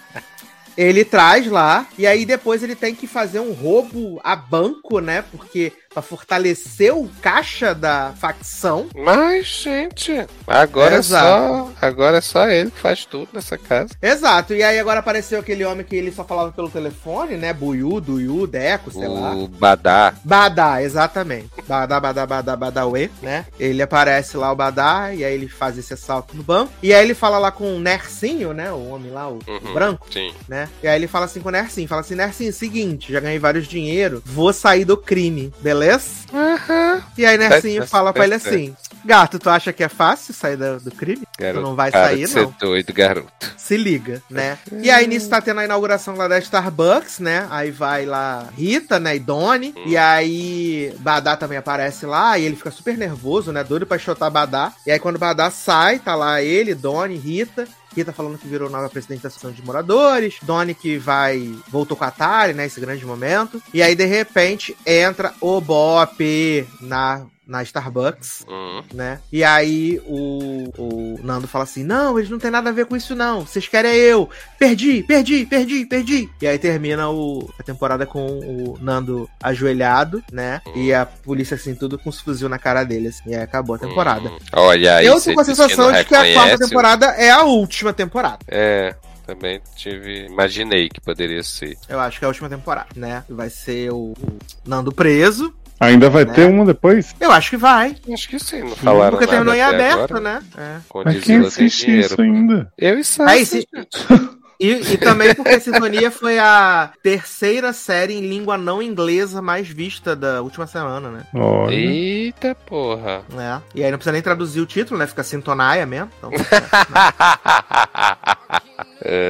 Ele 0.77 1.03
traz 1.03 1.47
lá, 1.47 1.87
e 1.97 2.05
aí 2.05 2.25
depois 2.25 2.61
ele 2.63 2.75
tem 2.75 2.93
que 2.93 3.07
fazer 3.07 3.39
um 3.39 3.51
roubo 3.51 4.19
a 4.23 4.35
banco, 4.35 4.99
né? 4.99 5.23
Porque 5.31 5.73
pra 5.91 6.01
fortalecer 6.03 6.93
o 6.93 7.09
caixa 7.23 7.73
da 7.73 8.13
facção. 8.19 8.87
Mas, 8.95 9.47
gente, 9.47 10.27
agora 10.45 10.95
é, 10.95 10.97
Exato. 10.99 11.25
só, 11.25 11.71
agora 11.81 12.17
é 12.17 12.21
só 12.21 12.47
ele 12.47 12.69
que 12.69 12.77
faz 12.77 13.03
tudo 13.05 13.29
nessa 13.33 13.57
casa. 13.57 13.95
Exato. 13.99 14.53
E 14.53 14.61
aí 14.61 14.77
agora 14.77 14.99
apareceu 14.99 15.39
aquele 15.39 15.65
homem 15.65 15.83
que 15.83 15.95
ele 15.95 16.11
só 16.11 16.23
falava 16.23 16.51
pelo 16.51 16.69
telefone, 16.69 17.35
né? 17.35 17.51
Buiu, 17.51 17.99
Duiu, 17.99 18.45
Deco, 18.45 18.91
sei 18.91 19.07
lá. 19.07 19.33
O 19.33 19.47
Badá. 19.47 20.13
Badá, 20.23 20.83
exatamente. 20.83 21.49
Badá, 21.67 21.99
badá, 21.99 22.25
badá, 22.27 22.55
badauê, 22.55 23.09
né? 23.23 23.47
Ele 23.59 23.81
aparece 23.81 24.37
lá, 24.37 24.51
o 24.51 24.55
Badá, 24.55 25.13
e 25.15 25.25
aí 25.25 25.33
ele 25.33 25.47
faz 25.47 25.79
esse 25.79 25.95
assalto 25.95 26.37
no 26.37 26.43
banco. 26.43 26.71
E 26.83 26.93
aí 26.93 27.03
ele 27.03 27.15
fala 27.15 27.39
lá 27.39 27.49
com 27.51 27.75
o 27.75 27.79
Nercinho, 27.79 28.53
né? 28.53 28.71
O 28.71 28.89
homem 28.89 29.11
lá, 29.11 29.27
o, 29.27 29.39
o 29.39 29.51
Uhum. 29.51 29.73
branco, 29.73 30.05
Sim. 30.11 30.31
né? 30.47 30.66
E 30.84 30.88
aí 30.88 30.95
ele 30.95 31.07
fala 31.07 31.26
assim 31.26 31.39
com 31.39 31.49
o 31.49 31.52
Nercinho, 31.52 31.88
fala 31.88 32.02
assim, 32.02 32.15
Nercinho, 32.15 32.52
seguinte, 32.53 33.11
já 33.11 33.19
ganhei 33.19 33.39
vários 33.39 33.68
dinheiro, 33.68 34.22
vou 34.26 34.52
sair 34.53 34.85
do 34.85 34.98
crime, 34.98 35.53
beleza? 35.61 36.06
Aham. 36.34 37.03
E 37.18 37.26
aí 37.26 37.38
Nercinho 37.38 37.81
Tá- 37.81 37.88
fala 37.88 38.14
pra 38.14 38.26
ele 38.26 38.35
assim, 38.35 38.76
gato, 39.06 39.39
tu 39.39 39.49
acha 39.49 39.72
que 39.73 39.84
é 39.84 39.89
fácil 39.89 40.34
sair 40.34 40.56
do, 40.57 40.80
do 40.80 40.91
crime? 40.91 41.23
Garoto, 41.38 41.65
não 41.65 41.76
vai 41.76 41.91
sair, 41.91 42.27
não. 42.30 42.53
doido, 42.60 42.94
garoto. 42.94 43.27
Se 43.57 43.76
liga, 43.77 44.22
né? 44.30 44.57
E 44.81 44.89
aí 44.89 45.07
nisso 45.07 45.30
tá 45.30 45.41
tendo 45.41 45.60
a 45.60 45.65
inauguração 45.65 46.15
lá 46.15 46.27
da 46.27 46.39
Starbucks, 46.39 47.19
né? 47.19 47.48
Aí 47.49 47.69
vai 47.72 48.06
lá 48.06 48.48
Rita, 48.57 48.99
né? 48.99 49.15
E 49.15 49.19
Donnie. 49.19 49.73
E 49.85 49.95
aí 49.98 50.94
Badá 50.99 51.35
também 51.35 51.57
aparece 51.57 52.06
lá 52.06 52.38
e 52.38 52.45
ele 52.45 52.56
fica 52.56 52.72
super 52.72 52.98
nervoso, 52.98 53.52
né? 53.52 53.64
Doido 53.64 53.85
pra 53.85 53.98
chotar 53.98 54.30
Badá. 54.30 54.72
E 54.85 54.91
aí 54.91 54.99
quando 54.99 55.19
Badá 55.19 55.52
sai, 55.52 55.99
tá 55.99 56.15
lá 56.15 56.41
ele, 56.41 56.73
Donnie, 56.73 57.18
Rita. 57.18 57.68
Rita 57.97 58.13
falando 58.13 58.37
que 58.37 58.47
virou 58.47 58.69
nova 58.69 58.87
presidente 58.89 59.23
da 59.23 59.27
Associação 59.27 59.51
de 59.51 59.65
Moradores. 59.65 60.37
Donnie 60.43 60.75
que 60.75 60.99
vai. 60.99 61.55
voltou 61.67 61.97
com 61.97 62.03
a 62.03 62.07
Atari, 62.07 62.53
né? 62.53 62.67
Esse 62.67 62.79
grande 62.79 63.03
momento. 63.03 63.59
E 63.73 63.81
aí, 63.81 63.95
de 63.95 64.05
repente, 64.05 64.77
entra 64.85 65.33
o 65.41 65.59
Bop 65.59 66.67
na, 66.79 67.25
na 67.47 67.63
Starbucks 67.63 68.45
Hum. 68.47 68.83
né? 68.93 69.19
E 69.31 69.43
aí 69.43 70.01
o, 70.05 70.69
o 70.77 71.19
Nando 71.23 71.47
fala 71.47 71.63
assim: 71.63 71.83
Não, 71.83 72.17
eles 72.17 72.29
não 72.29 72.37
tem 72.37 72.51
nada 72.51 72.69
a 72.69 72.73
ver 72.73 72.85
com 72.85 72.95
isso, 72.95 73.15
não. 73.15 73.45
Vocês 73.45 73.67
querem 73.67 73.91
é 73.91 73.95
eu. 73.97 74.29
Perdi, 74.59 75.03
perdi, 75.03 75.45
perdi, 75.45 75.85
perdi. 75.85 76.29
E 76.41 76.47
aí 76.47 76.59
termina 76.59 77.09
o, 77.09 77.49
a 77.59 77.63
temporada 77.63 78.05
com 78.05 78.25
o 78.25 78.77
Nando 78.81 79.29
ajoelhado, 79.41 80.23
né? 80.31 80.61
E 80.75 80.93
a 80.93 81.05
polícia, 81.05 81.55
assim, 81.55 81.73
tudo 81.73 81.97
com 81.97 82.09
os 82.09 82.19
fuzil 82.19 82.49
na 82.49 82.59
cara 82.59 82.83
dele, 82.83 83.07
assim. 83.07 83.31
E 83.31 83.35
aí 83.35 83.41
acabou 83.41 83.75
a 83.75 83.79
temporada. 83.79 84.29
Hum. 84.29 84.37
Olha 84.53 84.97
aí, 84.97 85.05
eu 85.05 85.21
tô 85.21 85.33
com 85.33 85.41
a 85.41 85.45
sensação 85.45 85.91
não 85.91 85.97
de 85.97 86.05
que 86.05 86.15
a 86.15 86.33
quarta 86.33 86.57
temporada 86.57 87.05
é 87.07 87.29
a 87.29 87.43
última 87.43 87.93
temporada. 87.93 88.39
É, 88.47 88.95
também 89.25 89.61
tive. 89.75 90.25
Imaginei 90.25 90.89
que 90.89 91.01
poderia 91.01 91.43
ser. 91.43 91.77
Eu 91.87 91.99
acho 91.99 92.17
que 92.17 92.25
é 92.25 92.27
a 92.27 92.29
última 92.29 92.49
temporada, 92.49 92.87
né? 92.95 93.23
Vai 93.29 93.49
ser 93.49 93.91
o, 93.91 94.13
o 94.13 94.37
Nando 94.65 94.91
preso. 94.91 95.53
Ainda 95.79 96.09
vai 96.09 96.25
Né? 96.25 96.33
ter 96.33 96.45
uma 96.49 96.65
depois? 96.65 97.15
Eu 97.19 97.31
acho 97.31 97.51
que 97.51 97.57
vai. 97.57 97.95
Acho 98.11 98.29
que 98.29 98.39
sim, 98.39 98.61
não 98.61 98.75
falaram 98.75 99.17
Porque 99.17 99.25
nada 99.25 99.37
terminou 99.37 99.55
em 99.55 99.61
aberto, 99.61 100.15
agora. 100.15 100.19
né? 100.19 100.41
É. 100.57 100.77
Mas 101.05 101.23
quem 101.23 101.37
assiste 101.37 101.85
dinheiro. 101.85 102.05
isso 102.07 102.21
ainda? 102.21 102.73
Eu 102.77 102.97
e 102.99 103.03
Sassi, 103.03 103.29
Aí, 103.31 103.45
se-. 103.45 103.67
E, 104.59 104.93
e 104.93 104.97
também 104.97 105.35
porque 105.35 105.59
Sintonia 105.59 106.09
foi 106.09 106.39
a 106.39 106.91
terceira 107.03 107.71
série 107.73 108.13
em 108.13 108.21
língua 108.21 108.57
não 108.57 108.81
inglesa 108.81 109.41
mais 109.41 109.67
vista 109.67 110.15
da 110.15 110.41
última 110.41 110.65
semana, 110.65 111.09
né? 111.09 111.27
Olha. 111.34 111.75
Eita 111.75 112.55
porra. 112.55 113.23
É. 113.38 113.61
E 113.75 113.84
aí 113.84 113.91
não 113.91 113.97
precisa 113.97 114.13
nem 114.13 114.21
traduzir 114.21 114.61
o 114.61 114.65
título, 114.65 114.99
né? 114.99 115.05
Fica 115.05 115.23
Sintonaia 115.23 115.85
mesmo. 115.85 116.09
Então, 116.17 116.31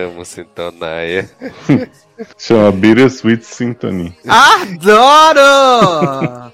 Amo 0.08 0.24
Sintonaia. 0.24 1.30
Chama 2.38 2.72
Bittersweet 2.72 3.46
Symphony. 3.46 4.18
Adoro! 4.28 5.42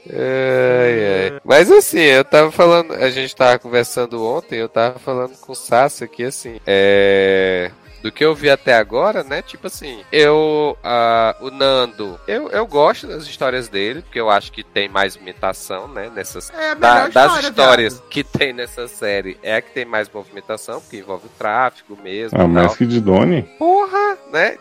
Ai, 0.10 1.32
ai. 1.32 1.42
Mas 1.46 1.72
assim, 1.72 2.00
eu 2.00 2.26
tava 2.26 2.52
falando, 2.52 2.94
a 2.94 3.10
gente 3.10 3.34
tava 3.36 3.58
conversando 3.60 4.26
ontem, 4.26 4.58
eu 4.60 4.68
tava 4.68 5.00
falando 5.00 5.38
com 5.38 5.54
o 5.54 5.56
Sassi 5.56 6.04
aqui 6.04 6.26
assim, 6.26 6.60
é. 6.66 7.72
Do 8.04 8.12
que 8.12 8.24
eu 8.24 8.36
vi 8.36 8.50
até 8.50 8.74
agora, 8.76 9.24
né? 9.24 9.42
Tipo 9.42 9.68
assim, 9.68 10.04
eu. 10.12 10.78
ah, 10.84 11.36
o 11.40 11.50
Nando, 11.50 12.20
eu, 12.28 12.50
eu 12.50 12.68
gosto 12.68 13.08
das 13.08 13.24
histórias 13.24 13.70
dele, 13.70 14.02
porque 14.02 14.20
eu 14.20 14.30
acho 14.30 14.52
que 14.52 14.62
tem 14.62 14.90
mais 14.90 15.16
imitação, 15.16 15.88
né? 15.88 16.12
Nessas. 16.14 16.50
É 16.50 16.72
a 16.72 16.74
da- 16.74 16.94
melhor 16.96 17.12
das 17.12 17.26
história, 17.26 17.48
histórias 17.50 17.94
viado. 17.94 18.10
que 18.10 18.24
tem 18.26 18.52
nessa 18.52 18.90
série, 18.90 19.40
é 19.42 19.56
a 19.56 19.62
que 19.62 19.72
tem 19.72 19.86
mais 19.86 20.10
movimentação, 20.10 20.82
porque 20.82 20.98
envolve 20.98 21.28
o 21.28 21.30
tráfico 21.40 21.98
mesmo. 22.04 22.40
Ah, 22.40 22.46
mais 22.46 22.68
tal. 22.68 22.76
que 22.76 22.86
de 22.86 23.00
Donnie? 23.00 23.44
Porra, 23.58 24.18
né? 24.34 24.58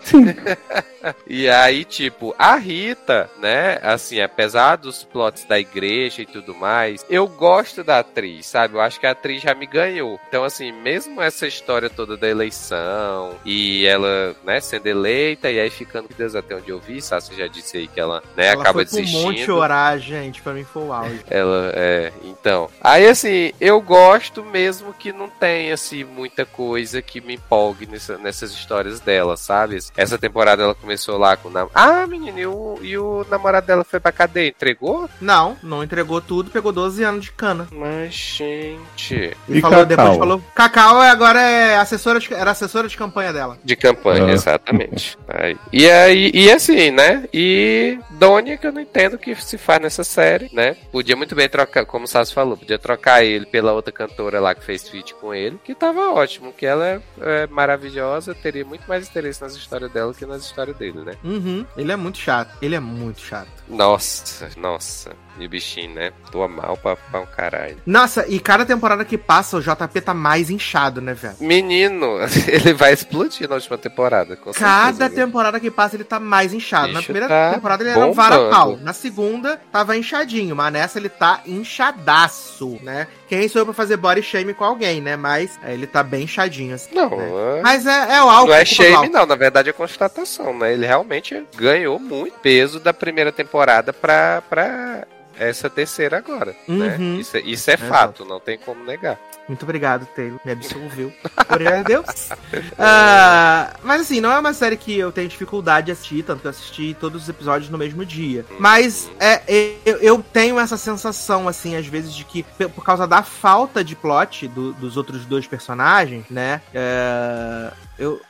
e 1.26 1.48
aí, 1.48 1.84
tipo, 1.84 2.32
a 2.38 2.54
Rita, 2.54 3.28
né? 3.40 3.80
Assim, 3.82 4.20
apesar 4.20 4.76
dos 4.76 5.02
plots 5.02 5.44
da 5.46 5.58
igreja 5.58 6.22
e 6.22 6.26
tudo 6.26 6.54
mais, 6.54 7.04
eu 7.10 7.26
gosto 7.26 7.82
da 7.82 7.98
atriz, 7.98 8.46
sabe? 8.46 8.74
Eu 8.74 8.80
acho 8.80 9.00
que 9.00 9.06
a 9.06 9.10
atriz 9.10 9.42
já 9.42 9.52
me 9.52 9.66
ganhou. 9.66 10.20
Então, 10.28 10.44
assim, 10.44 10.70
mesmo 10.70 11.20
essa 11.20 11.44
história 11.44 11.90
toda 11.90 12.16
da 12.16 12.28
eleição 12.28 13.31
e 13.44 13.86
ela, 13.86 14.34
né, 14.44 14.60
sendo 14.60 14.86
eleita 14.86 15.50
e 15.50 15.58
aí 15.60 15.70
ficando 15.70 16.08
com 16.08 16.14
Deus 16.14 16.34
até 16.34 16.54
onde 16.56 16.70
eu 16.70 16.78
vi, 16.80 17.00
Sassi 17.00 17.34
já 17.36 17.46
disse 17.46 17.76
aí 17.76 17.86
que 17.86 18.00
ela, 18.00 18.22
né, 18.36 18.46
Ela 18.48 18.62
acaba 18.62 18.72
foi 18.74 18.84
desistindo. 18.84 19.22
monte 19.22 19.50
orar, 19.50 19.98
gente. 19.98 20.40
Pra 20.42 20.52
mim 20.52 20.64
foi 20.64 20.82
o 20.82 20.92
auge. 20.92 21.20
Ela 21.30 21.72
é, 21.74 22.12
então. 22.24 22.68
Aí 22.80 23.06
assim, 23.06 23.52
eu 23.60 23.80
gosto 23.80 24.44
mesmo 24.44 24.92
que 24.92 25.12
não 25.12 25.28
tenha 25.28 25.74
assim 25.74 26.04
muita 26.04 26.44
coisa 26.44 27.00
que 27.02 27.20
me 27.20 27.34
empolgue 27.34 27.86
nessa- 27.86 28.18
nessas 28.18 28.50
histórias 28.52 29.00
dela, 29.00 29.36
sabe? 29.36 29.78
Essa 29.96 30.18
temporada 30.18 30.62
ela 30.62 30.74
começou 30.74 31.16
lá 31.18 31.36
com 31.36 31.48
nam- 31.50 31.68
Ah, 31.74 32.06
menino, 32.06 32.38
e 32.38 32.46
o, 32.46 32.78
e 32.82 32.98
o 32.98 33.26
namorado 33.30 33.66
dela 33.66 33.84
foi 33.84 34.00
pra 34.00 34.12
cadeia, 34.12 34.48
entregou? 34.48 35.08
Não, 35.20 35.56
não 35.62 35.82
entregou 35.82 36.20
tudo, 36.20 36.50
pegou 36.50 36.72
12 36.72 37.02
anos 37.02 37.24
de 37.24 37.32
cana. 37.32 37.66
Mas, 37.70 38.14
gente. 38.14 39.36
E, 39.48 39.58
E 39.58 39.60
falou, 39.60 39.78
Cacau? 39.80 39.86
depois 39.86 40.16
falou. 40.18 40.42
Cacau 40.54 41.00
agora 41.00 41.40
é 41.40 41.76
assessora 41.76 42.18
de, 42.18 42.32
era 42.34 42.50
assessora 42.50 42.88
de 42.88 42.96
campanha 42.96 43.21
dela. 43.30 43.58
De 43.62 43.76
campanha, 43.76 44.24
Ah. 44.24 44.32
exatamente. 44.32 45.18
Aí. 45.28 45.56
E 45.70 45.90
aí, 45.90 46.30
e 46.32 46.50
assim, 46.50 46.90
né? 46.90 47.28
E 47.32 47.98
Dônia, 48.12 48.56
que 48.56 48.66
eu 48.66 48.72
não 48.72 48.80
entendo 48.80 49.14
o 49.14 49.18
que 49.18 49.34
se 49.34 49.58
faz 49.58 49.82
nessa 49.82 50.02
série, 50.02 50.48
né? 50.52 50.74
Podia 50.90 51.14
muito 51.14 51.34
bem 51.34 51.46
trocar, 51.48 51.84
como 51.84 52.06
o 52.06 52.08
Sassi 52.08 52.32
falou, 52.32 52.56
podia 52.56 52.78
trocar 52.78 53.22
ele 53.22 53.44
pela 53.44 53.72
outra 53.74 53.92
cantora 53.92 54.40
lá 54.40 54.54
que 54.54 54.64
fez 54.64 54.88
feat 54.88 55.12
com 55.16 55.34
ele, 55.34 55.58
que 55.62 55.74
tava 55.74 56.10
ótimo, 56.12 56.52
que 56.54 56.64
ela 56.64 56.86
é, 56.86 57.00
é 57.20 57.46
maravilhosa, 57.48 58.34
teria 58.34 58.64
muito 58.64 58.86
mais 58.88 59.06
interesse 59.08 59.42
nas 59.42 59.54
histórias 59.54 59.92
dela 59.92 60.14
que 60.14 60.24
nas 60.24 60.42
histórias 60.42 60.76
dele, 60.76 61.00
né? 61.02 61.12
Uhum. 61.22 61.66
Ele 61.76 61.92
é 61.92 61.96
muito 61.96 62.16
chato. 62.18 62.56
Ele 62.62 62.74
é 62.74 62.80
muito 62.80 63.20
chato. 63.20 63.48
Nossa, 63.68 64.48
nossa. 64.56 65.10
E 65.38 65.46
o 65.46 65.48
bichinho, 65.48 65.94
né? 65.94 66.12
Tua 66.30 66.46
mal 66.46 66.76
pra, 66.76 66.94
pra 66.96 67.20
um 67.20 67.26
caralho. 67.26 67.76
Nossa, 67.86 68.26
e 68.28 68.38
cada 68.38 68.64
temporada 68.66 69.04
que 69.04 69.16
passa, 69.16 69.56
o 69.56 69.60
JP 69.62 70.00
tá 70.02 70.12
mais 70.12 70.50
inchado, 70.50 71.00
né, 71.00 71.14
velho? 71.14 71.34
Menino, 71.40 72.18
ele 72.46 72.72
vai 72.74 72.92
explodir 72.92 73.48
na 73.48 73.54
última 73.54 73.78
temporada, 73.78 74.36
Cada 74.36 74.92
certeza, 74.98 75.24
temporada 75.24 75.58
que 75.58 75.70
passa, 75.70 75.96
ele 75.96 76.04
tá 76.04 76.20
mais 76.20 76.52
inchado. 76.52 76.88
Na 76.88 77.00
Bicho 77.00 77.04
primeira 77.12 77.28
tá 77.28 77.54
temporada 77.54 77.82
ele 77.82 77.90
era 77.90 77.98
um 78.00 78.08
bombando. 78.10 78.14
varapau. 78.28 78.76
Na 78.82 78.92
segunda, 78.92 79.58
tava 79.72 79.96
inchadinho. 79.96 80.54
Mas 80.54 80.72
nessa 80.72 80.98
ele 80.98 81.08
tá 81.08 81.40
inchadaço, 81.46 82.78
né? 82.82 83.06
Quem 83.28 83.48
sou 83.48 83.60
eu 83.62 83.64
pra 83.66 83.74
fazer 83.74 83.96
body 83.96 84.22
shame 84.22 84.52
com 84.54 84.64
alguém, 84.64 85.00
né? 85.00 85.16
Mas 85.16 85.58
é, 85.62 85.72
ele 85.72 85.86
tá 85.86 86.02
bem 86.02 86.24
inchadinho, 86.24 86.74
assim. 86.74 86.94
Não, 86.94 87.08
né? 87.10 87.28
é- 87.58 87.62
Mas 87.62 87.86
é, 87.86 88.16
é 88.16 88.22
o 88.22 88.28
álcool. 88.28 88.48
Não 88.48 88.54
é 88.54 88.64
shame, 88.64 89.08
não. 89.08 89.24
Na 89.26 89.34
verdade 89.34 89.70
é 89.70 89.72
constatação, 89.72 90.56
né? 90.56 90.72
Ele 90.72 90.86
realmente 90.86 91.42
ganhou 91.56 91.98
muito 91.98 92.38
peso 92.40 92.78
da 92.78 92.92
primeira 92.92 93.32
temporada 93.32 93.92
pra, 93.92 94.42
pra 94.48 95.06
essa 95.38 95.68
terceira 95.70 96.18
agora. 96.18 96.54
Né? 96.68 96.96
Uhum. 96.98 97.18
Isso, 97.18 97.36
é- 97.36 97.40
isso 97.40 97.70
é 97.70 97.74
Exato. 97.74 97.90
fato, 97.90 98.24
não 98.24 98.40
tem 98.40 98.58
como 98.58 98.84
negar. 98.84 99.18
Muito 99.48 99.64
obrigado, 99.64 100.06
Taylor. 100.14 100.38
Me 100.44 100.52
absolveu. 100.52 101.12
Obrigado 101.50 101.80
a 101.80 101.82
Deus. 101.82 102.28
Ah, 102.78 103.74
mas 103.82 104.00
assim, 104.02 104.20
não 104.20 104.32
é 104.32 104.38
uma 104.38 104.52
série 104.52 104.76
que 104.76 104.96
eu 104.98 105.12
tenho 105.12 105.28
dificuldade 105.28 105.86
de 105.86 105.92
assistir, 105.92 106.22
tanto 106.24 106.40
que 106.40 106.46
eu 106.46 106.50
assisti 106.50 106.96
todos 106.98 107.22
os 107.24 107.28
episódios 107.28 107.70
no 107.70 107.76
mesmo 107.78 108.04
dia. 108.04 108.44
Mas 108.58 109.10
é, 109.20 109.42
eu, 109.84 109.96
eu 109.98 110.24
tenho 110.32 110.58
essa 110.58 110.76
sensação, 110.76 111.48
assim, 111.48 111.76
às 111.76 111.86
vezes, 111.86 112.12
de 112.14 112.24
que 112.24 112.42
por 112.74 112.84
causa 112.84 113.06
da 113.06 113.22
falta 113.22 113.82
de 113.84 113.94
plot 113.94 114.48
do- 114.48 114.72
dos 114.74 114.96
outros 114.96 115.24
dois 115.26 115.46
personagens, 115.46 116.24
né? 116.30 116.60
é, 116.74 117.72
eu, 117.98 118.20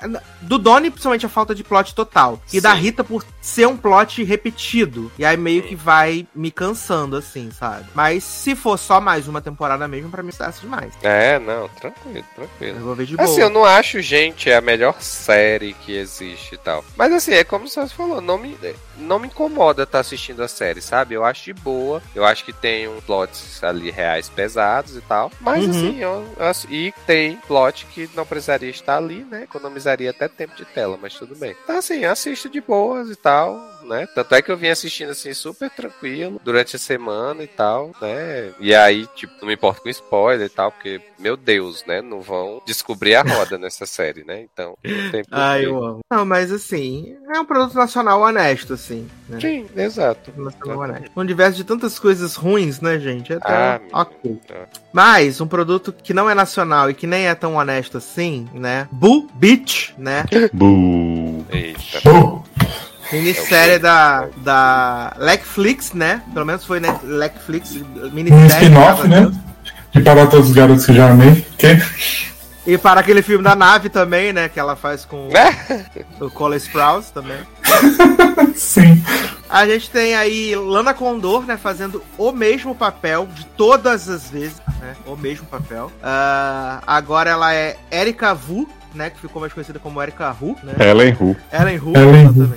do 0.43 0.59
Donnie, 0.59 0.91
principalmente, 0.91 1.27
a 1.27 1.29
falta 1.29 1.55
de 1.55 1.65
plot 1.65 1.95
total. 1.95 2.41
E 2.53 2.61
da 2.61 2.75
Sim. 2.75 2.81
Rita 2.81 3.05
por 3.05 3.25
ser 3.41 3.67
um 3.67 3.77
plot 3.77 4.23
repetido. 4.23 5.11
E 5.19 5.25
aí 5.25 5.37
meio 5.37 5.63
que 5.63 5.75
vai 5.75 6.27
me 6.35 6.51
cansando, 6.51 7.17
assim, 7.17 7.51
sabe? 7.51 7.87
Mas 7.95 8.25
se 8.25 8.55
for 8.55 8.79
só 8.79 9.01
mais 9.01 9.29
uma 9.29 9.41
temporada 9.41 9.87
mesmo, 9.89 10.11
pra 10.11 10.23
mim 10.23 10.29
está 10.31 10.51
demais. 10.51 10.93
É, 11.03 11.39
não, 11.39 11.69
tranquilo, 11.69 12.25
tranquilo. 12.35 12.79
Eu 12.79 12.85
vou 12.85 12.95
ver 12.95 13.07
de 13.07 13.17
boa. 13.17 13.29
Assim, 13.29 13.41
eu 13.41 13.51
não 13.51 13.65
acho, 13.65 14.01
gente, 14.01 14.51
a 14.51 14.61
melhor 14.61 15.01
série 15.01 15.75
que 15.75 15.97
existe 15.97 16.55
e 16.55 16.59
tal. 16.59 16.85
Mas 16.97 17.13
assim, 17.13 17.33
é 17.33 17.45
como 17.45 17.69
você 17.69 17.87
falou, 17.89 18.21
não 18.21 18.39
me, 18.39 18.57
não 18.97 19.19
me 19.19 19.27
incomoda 19.27 19.83
estar 19.85 20.01
assistindo 20.01 20.43
a 20.43 20.49
série, 20.49 20.81
sabe? 20.81 21.15
Eu 21.15 21.25
acho 21.25 21.45
de 21.45 21.53
boa. 21.53 22.03
Eu 22.15 22.25
acho 22.25 22.45
que 22.45 22.53
tem 22.53 22.89
uns 22.89 23.03
plots 23.05 23.63
ali 23.63 23.91
reais 23.91 24.29
pesados 24.29 24.97
e 24.97 25.01
tal. 25.03 25.31
Mas 25.41 25.65
Uhum. 25.65 25.71
assim, 25.71 25.99
eu, 25.99 26.27
eu 26.39 26.53
e 26.69 26.93
tem 27.07 27.37
plot 27.47 27.87
que 27.87 28.09
não 28.15 28.25
precisaria 28.27 28.71
estar 28.71 28.97
ali, 28.97 29.25
né? 29.31 29.47
Economizaria 29.53 30.11
até 30.11 30.29
tempo 30.29 30.55
de 30.57 30.65
tela, 30.65 30.99
mas 31.01 31.15
tudo 31.15 31.37
bem. 31.37 31.55
Então 31.65 31.77
assim, 31.77 32.05
assisto 32.05 32.49
de 32.49 32.61
boas 32.61 33.11
e 33.11 33.17
tal, 33.17 33.61
né? 33.85 34.07
Tanto 34.15 34.35
é 34.35 34.43
que 34.43 34.51
eu 34.51 34.57
vim 34.57 34.69
assistindo 34.69 35.11
assim 35.11 35.33
super 35.35 35.71
tranquilo 35.71 36.41
durante 36.45 36.77
a 36.77 36.79
semana 36.79 37.43
e 37.43 37.47
tal, 37.47 37.93
né? 38.01 38.53
E 38.61 38.75
aí, 38.75 39.07
tipo, 39.15 39.33
não 39.41 39.49
me 39.49 39.55
importo 39.55 39.83
com 39.83 39.89
spoiler 39.89 40.47
e 40.47 40.51
tal, 40.51 40.71
porque, 40.73 41.01
meu 41.19 41.37
Deus, 41.37 41.85
né? 41.87 42.01
Não 42.03 42.21
vão 42.21 42.61
descobrir 42.67 43.15
a 43.15 43.23
roda 43.23 43.59
nessa 43.59 43.87
série, 43.87 44.25
né? 44.25 44.43
Então, 44.43 44.77
não 44.85 45.11
tem. 45.11 45.23
Ah, 45.31 45.59
eu 45.61 45.83
amo. 45.83 46.01
Não, 46.11 46.25
mas 46.25 46.51
assim, 46.53 47.17
é 47.35 47.39
um 47.41 47.45
produto 47.45 47.75
nacional 47.75 48.21
honesto, 48.21 48.75
assim. 48.75 49.09
Né? 49.29 49.41
Sim, 49.41 49.67
exato. 49.77 50.33
Nacional 50.37 50.79
honesto. 50.81 51.11
Um 51.17 51.21
universo 51.21 51.57
de 51.57 51.65
tantas 51.65 51.99
coisas 51.99 52.35
ruins, 52.35 52.81
né, 52.81 52.99
gente? 52.99 53.33
É 53.33 53.37
até 53.37 53.53
Ah, 53.53 53.81
ok. 53.93 54.41
tá. 54.47 54.67
Mas 54.93 55.41
um 55.41 55.47
produto 55.47 55.93
que 55.93 56.13
não 56.13 56.29
é 56.29 56.35
nacional 56.35 56.91
e 56.91 56.95
que 56.95 57.07
nem 57.07 57.27
é 57.29 57.35
tão 57.35 57.57
honesto 57.57 57.99
assim, 57.99 58.49
né? 58.53 58.89
Boo 58.93 59.29
Beach, 59.35 59.95
né? 59.97 60.25
Boo. 60.53 61.45
Eita. 61.51 62.01
Bom, 62.05 62.45
Minissérie 63.13 63.79
da, 63.79 64.27
da 64.39 65.13
Netflix, 65.19 65.93
né? 65.93 66.23
Pelo 66.33 66.47
menos 66.47 66.65
foi 66.65 66.81
né, 66.81 66.99
Netflix, 67.03 67.73
um 67.73 68.11
minissérie. 68.11 68.49
spin-off, 68.67 68.85
graças 68.85 69.05
a 69.05 69.09
né? 69.09 69.21
Deus. 69.21 69.35
De 69.93 70.01
Para 70.01 70.27
Todos 70.27 70.49
os 70.49 70.55
Garotos 70.55 70.87
que 70.87 70.95
já 70.95 71.11
amei. 71.11 71.47
Quem? 71.59 71.81
E 72.67 72.79
para 72.79 73.01
aquele 73.01 73.23
filme 73.23 73.43
da 73.45 73.55
nave 73.57 73.89
também, 73.89 74.33
né? 74.33 74.49
Que 74.49 74.59
ela 74.59 74.75
faz 74.77 75.05
com 75.05 75.29
Né? 75.29 75.85
o 76.21 76.31
Cole 76.31 76.57
Sprouse 76.57 77.13
também. 77.13 77.37
Sim. 78.55 79.03
A 79.51 79.67
gente 79.67 79.91
tem 79.91 80.15
aí 80.15 80.55
Lana 80.57 80.95
Condor, 80.95 81.43
né, 81.45 81.59
fazendo 81.59 82.03
o 82.17 82.33
mesmo 82.33 82.75
papel 82.75 83.29
de 83.35 83.45
todas 83.45 84.09
as 84.09 84.31
vezes, 84.31 84.57
né? 84.81 84.95
O 85.05 85.15
mesmo 85.17 85.47
papel. 85.47 85.93
Ah, 86.03 86.81
agora 86.87 87.29
ela 87.29 87.53
é 87.53 87.77
Erika 87.91 88.33
Vu, 88.33 88.67
né? 88.95 89.11
Que 89.11 89.21
ficou 89.21 89.41
mais 89.41 89.53
conhecida 89.53 89.79
como 89.79 90.01
Erika 90.01 90.31
Hu, 90.41 90.57
né? 90.63 90.73
Ellen 90.79 91.15
Who. 91.21 91.37
Ellen 91.53 91.77
Hu, 91.79 91.93
Ellen 91.95 92.27
Hu. 92.29 92.53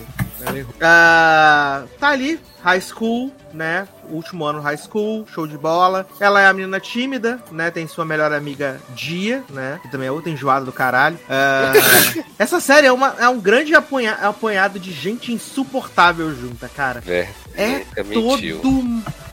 Ah, 0.82 1.84
tá 2.00 2.10
ali, 2.10 2.40
high 2.64 2.82
school, 2.82 3.32
né? 3.54 3.88
Último 4.10 4.46
ano 4.46 4.62
high 4.62 4.78
school, 4.78 5.26
show 5.34 5.48
de 5.48 5.58
bola. 5.58 6.06
Ela 6.20 6.42
é 6.42 6.48
a 6.48 6.54
menina 6.54 6.80
tímida, 6.80 7.40
né? 7.52 7.72
Tem 7.72 7.88
sua 7.88 8.06
melhor 8.06 8.32
amiga 8.32 8.80
Dia, 8.96 9.44
né? 9.50 9.80
Que 9.82 9.90
também 9.90 10.08
é 10.08 10.12
outra 10.12 10.30
enjoada 10.30 10.64
do 10.66 10.72
caralho. 10.72 11.18
Ah, 11.30 11.72
essa 12.38 12.60
série 12.60 12.88
é, 12.88 12.92
uma, 12.92 13.16
é 13.20 13.28
um 13.28 13.40
grande 13.40 13.74
apunha- 13.74 14.14
apunhado 14.22 14.80
de 14.80 14.92
gente 14.92 15.32
insuportável 15.34 16.34
junta, 16.36 16.70
cara. 16.70 17.02
É, 17.08 17.28
É 17.56 18.04
nunca 18.04 18.04
mentiu. 18.04 18.62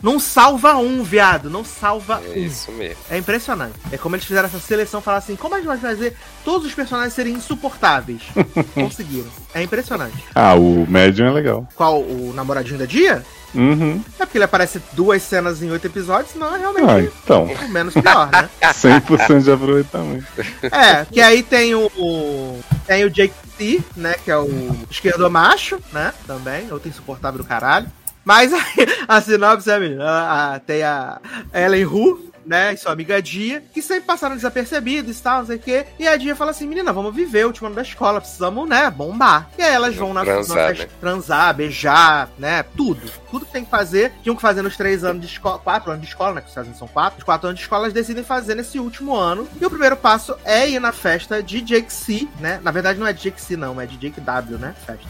Não 0.03 0.19
salva 0.19 0.75
um, 0.77 1.03
viado. 1.05 1.49
Não 1.49 1.65
salva 1.65 2.21
É 2.27 2.31
um. 2.31 2.35
isso 2.45 2.73
mesmo. 2.73 2.97
É 3.09 3.17
impressionante. 3.19 3.75
É 3.93 3.97
como 3.97 4.17
eles 4.17 4.27
fizeram 4.27 4.49
essa 4.49 4.59
seleção, 4.59 5.01
falar 5.01 5.19
assim, 5.19 5.37
como 5.37 5.55
a 5.55 5.59
gente 5.59 5.67
vai 5.69 5.79
fazer 5.79 6.17
todos 6.45 6.67
os 6.67 6.75
personagens 6.75 7.13
serem 7.15 7.35
insuportáveis? 7.35 8.23
Conseguiram. 8.75 9.29
É 9.55 9.63
impressionante. 9.63 10.17
Ah, 10.35 10.55
o 10.55 10.87
Medium 10.89 11.29
é 11.29 11.31
legal. 11.31 11.69
Qual, 11.77 12.01
o 12.01 12.33
namoradinho 12.35 12.79
da 12.79 12.87
Dia? 12.87 13.25
Uhum. 13.55 14.03
É 14.19 14.25
porque 14.25 14.39
ele 14.39 14.45
aparece 14.47 14.81
duas 14.93 15.23
cenas 15.23 15.63
em 15.63 15.71
oito 15.71 15.87
episódios, 15.87 16.35
não 16.37 16.55
é 16.55 16.59
realmente 16.59 16.91
Ah, 16.91 17.01
então. 17.23 17.45
o 17.45 17.69
menos 17.69 17.93
pior, 17.93 18.31
né? 18.33 18.49
100% 18.63 19.43
de 19.43 19.53
aproveitamento. 19.53 20.27
É, 20.63 21.05
que 21.05 21.21
aí 21.21 21.43
tem 21.43 21.75
o, 21.75 21.87
o- 21.99 22.61
tem 22.87 23.05
o 23.05 23.11
Jake 23.11 23.35
T, 23.59 23.81
né, 23.95 24.15
que 24.25 24.31
é 24.31 24.39
o 24.39 24.75
esquerdo 24.91 25.31
macho, 25.31 25.79
né, 25.93 26.15
também, 26.27 26.73
outro 26.73 26.89
insuportável 26.89 27.39
do 27.43 27.45
caralho. 27.45 27.87
Mas 28.25 28.53
aí, 28.55 28.61
a 29.09 29.21
sinopse 29.21 29.71
é, 29.71 29.79
menina, 29.79 30.05
a- 30.05 30.55
a- 30.55 30.61
tem 30.61 30.83
a 30.83 31.21
Ellen 31.55 31.85
Hu, 31.85 32.31
né, 32.45 32.73
e 32.75 32.77
sua 32.77 32.93
amiga 32.93 33.23
Dia, 33.23 33.63
que 33.73 33.81
sempre 33.81 34.03
passaram 34.05 34.35
desapercebidos 34.35 35.19
e 35.19 35.23
tal, 35.23 35.39
não 35.41 35.47
sei 35.47 35.57
o 35.57 35.61
quê. 35.61 35.87
E 35.99 36.09
a 36.09 36.17
Dia 36.17 36.35
fala 36.35 36.51
assim, 36.51 36.67
menina, 36.67 36.93
vamos 36.93 37.15
viver 37.15 37.45
o 37.45 37.49
último 37.49 37.67
ano 37.69 37.77
da 37.77 37.83
escola, 37.83 38.21
precisamos, 38.21 38.69
né, 38.69 38.91
bombar. 38.91 39.49
E 39.59 39.63
aí 39.63 39.73
elas 39.73 39.95
vão 39.95 40.13
na, 40.13 40.25
Transar, 40.25 40.57
na 40.57 40.67
festa- 40.69 40.85
né? 40.85 40.91
transar, 41.01 41.55
beijar, 41.55 42.29
né, 42.39 42.65
tudo. 42.77 43.01
Tudo 43.33 43.47
que 43.47 43.53
tem 43.53 43.65
que 43.65 43.71
fazer. 43.71 44.13
Tinham 44.23 44.37
que 44.37 44.43
fazer 44.43 44.63
nos 44.63 44.77
três 44.77 45.03
anos 45.03 45.23
de 45.23 45.27
escola, 45.27 45.59
quatro 45.59 45.91
anos 45.91 46.03
de 46.03 46.09
escola, 46.09 46.35
né, 46.35 46.41
que 46.41 46.47
os 46.47 46.51
Estados 46.53 46.69
Unidos 46.69 46.79
são 46.79 46.87
quatro. 46.87 47.19
Os 47.19 47.25
quatro 47.25 47.49
anos 47.49 47.59
de 47.59 47.65
escola 47.65 47.85
elas 47.85 47.93
decidem 47.93 48.23
fazer 48.23 48.55
nesse 48.55 48.79
último 48.79 49.17
ano. 49.17 49.49
E 49.61 49.67
o 49.67 49.71
primeiro 49.71 49.97
passo 49.97 50.37
é 50.45 50.69
ir 50.69 50.79
na 50.79 50.93
festa 50.93 51.43
de 51.43 51.61
Jake 51.63 51.93
C, 51.93 52.29
né? 52.39 52.61
Na 52.63 52.71
verdade 52.71 53.01
não 53.01 53.07
é 53.07 53.13
de 53.13 53.23
Jake 53.23 53.41
C, 53.41 53.57
não, 53.57 53.81
é 53.81 53.87
de 53.87 53.97
Jake 53.97 54.21
W, 54.21 54.59
né? 54.59 54.75
Festa. 54.87 55.09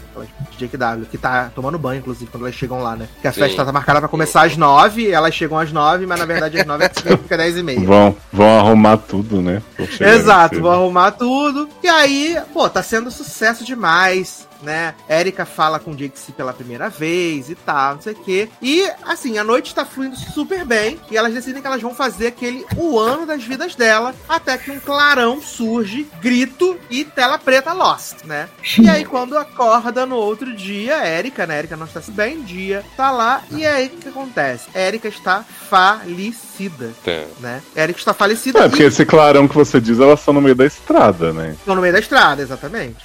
De 0.51 0.57
Jake 0.57 0.77
W, 0.77 1.05
que 1.05 1.17
tá 1.17 1.51
tomando 1.53 1.77
banho, 1.77 1.99
inclusive, 1.99 2.31
quando 2.31 2.45
elas 2.45 2.55
chegam 2.55 2.81
lá, 2.81 2.95
né? 2.95 3.07
Que 3.21 3.27
a 3.27 3.33
Sim. 3.33 3.41
festa 3.41 3.65
tá 3.65 3.71
marcada 3.71 3.99
pra 3.99 4.07
começar 4.07 4.45
às 4.45 4.55
nove, 4.55 5.11
elas 5.11 5.35
chegam 5.35 5.59
às 5.59 5.71
nove, 5.71 6.05
mas 6.05 6.17
na 6.17 6.25
verdade 6.25 6.59
às 6.59 6.65
nove 6.65 6.85
é 6.85 6.89
fica 6.89 7.35
dez 7.37 7.57
e 7.57 7.63
meia. 7.63 7.81
Vão, 7.81 8.15
vão 8.31 8.59
arrumar 8.59 8.97
tudo, 8.97 9.41
né? 9.41 9.61
Exato, 9.99 10.61
vou 10.61 10.71
arrumar 10.71 11.11
tudo. 11.11 11.67
E 11.83 11.89
aí, 11.89 12.37
pô, 12.53 12.69
tá 12.69 12.81
sendo 12.81 13.11
sucesso 13.11 13.65
demais, 13.65 14.47
né? 14.63 14.95
Erika 15.07 15.45
fala 15.45 15.79
com 15.79 15.93
C 16.15 16.31
pela 16.31 16.53
primeira 16.53 16.89
vez 16.89 17.49
e 17.49 17.55
tal, 17.55 17.95
não 17.95 18.01
sei 18.01 18.13
o 18.13 18.23
quê. 18.23 18.49
E, 18.61 18.89
assim, 19.05 19.37
a 19.37 19.43
noite 19.43 19.75
tá 19.75 19.85
fluindo 19.85 20.15
super 20.15 20.65
bem. 20.65 20.99
E 21.11 21.17
elas 21.17 21.33
decidem 21.33 21.61
que 21.61 21.67
elas 21.67 21.81
vão 21.81 21.93
fazer 21.93 22.27
aquele 22.27 22.65
o 22.77 22.99
ano 22.99 23.25
das 23.25 23.43
vidas 23.43 23.75
dela. 23.75 24.13
Até 24.27 24.57
que 24.57 24.71
um 24.71 24.79
clarão 24.79 25.41
surge, 25.41 26.07
grito 26.21 26.77
e 26.89 27.03
tela 27.03 27.37
preta 27.37 27.73
Lost, 27.73 28.23
né? 28.25 28.49
E 28.79 28.89
aí, 28.89 29.05
quando 29.05 29.37
acorda 29.37 30.05
no 30.05 30.15
outro 30.15 30.55
dia, 30.55 31.05
Erika, 31.07 31.45
né? 31.45 31.59
Erika 31.59 31.77
não 31.77 31.85
está 31.85 32.01
se 32.01 32.11
bem, 32.11 32.41
dia 32.41 32.83
tá 32.95 33.11
lá. 33.11 33.43
E 33.51 33.65
aí, 33.65 33.87
o 33.87 33.89
que 33.89 34.09
acontece? 34.09 34.67
Erika 34.75 35.07
está 35.07 35.43
falecida, 35.43 36.33
Então, 36.59 37.25
né? 37.39 37.61
Erika 37.75 37.99
está 37.99 38.13
falecida. 38.13 38.59
É, 38.59 38.65
e 38.65 38.69
porque 38.69 38.83
esse 38.83 39.05
clarão 39.05 39.47
que 39.47 39.55
você 39.55 39.79
diz, 39.79 39.99
elas 39.99 40.19
estão 40.19 40.33
no 40.33 40.41
meio 40.41 40.55
da 40.55 40.65
estrada, 40.65 41.31
né? 41.33 41.55
Estão 41.57 41.75
no 41.75 41.81
meio 41.81 41.93
da 41.93 41.99
estrada, 41.99 42.41
exatamente. 42.41 42.97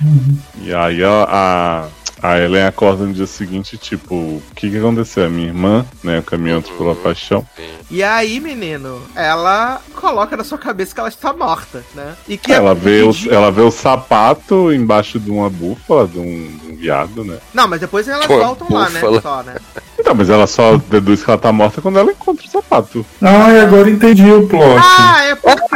E 0.63 0.75
aí 0.75 1.03
a, 1.05 1.89
a, 2.23 2.29
a 2.31 2.39
Ellen 2.39 2.65
acorda 2.65 3.05
no 3.05 3.13
dia 3.13 3.27
seguinte, 3.27 3.77
tipo, 3.77 4.15
o 4.15 4.43
que 4.55 4.71
que 4.71 4.77
aconteceu? 4.77 5.25
A 5.27 5.29
minha 5.29 5.49
irmã, 5.49 5.87
né, 6.03 6.19
o 6.19 6.23
caminhante 6.23 6.73
pela 6.73 6.95
paixão. 6.95 7.47
sim. 7.57 7.69
E 7.91 8.03
aí, 8.03 8.39
menino, 8.39 9.01
ela 9.15 9.81
coloca 9.95 10.37
na 10.37 10.45
sua 10.45 10.59
cabeça 10.59 10.93
que 10.95 11.01
ela 11.01 11.09
está 11.09 11.33
morta, 11.33 11.83
né? 11.95 12.15
E 12.29 12.37
que 12.37 12.53
Ela 12.53 12.75
vê, 12.75 13.03
o, 13.03 13.13
ela 13.31 13.51
vê 13.51 13.63
o 13.63 13.71
sapato 13.71 14.71
embaixo 14.73 15.19
de 15.19 15.31
uma 15.31 15.49
búfala, 15.49 16.07
de 16.07 16.19
um, 16.19 16.59
de 16.59 16.73
um 16.73 16.77
viado, 16.77 17.25
né? 17.25 17.39
Não, 17.55 17.67
mas 17.67 17.81
depois 17.81 18.07
elas 18.07 18.27
Pô, 18.27 18.39
voltam 18.39 18.67
lá, 18.71 18.91
né? 18.91 19.01
Só, 19.23 19.43
né? 19.43 19.55
Então, 19.99 20.15
mas 20.15 20.31
ela 20.31 20.47
só 20.47 20.77
deduz 20.77 21.25
que 21.25 21.31
ela 21.31 21.39
tá 21.39 21.51
morta 21.53 21.81
quando 21.83 21.99
ela 21.99 22.11
encontra 22.13 22.47
o 22.47 22.51
sapato. 22.51 23.05
Ai, 23.21 23.61
agora 23.61 23.91
entendi 23.91 24.31
o 24.31 24.47
plot. 24.49 24.81
Ah, 24.81 25.25
é 25.25 25.35
porque. 25.35 25.75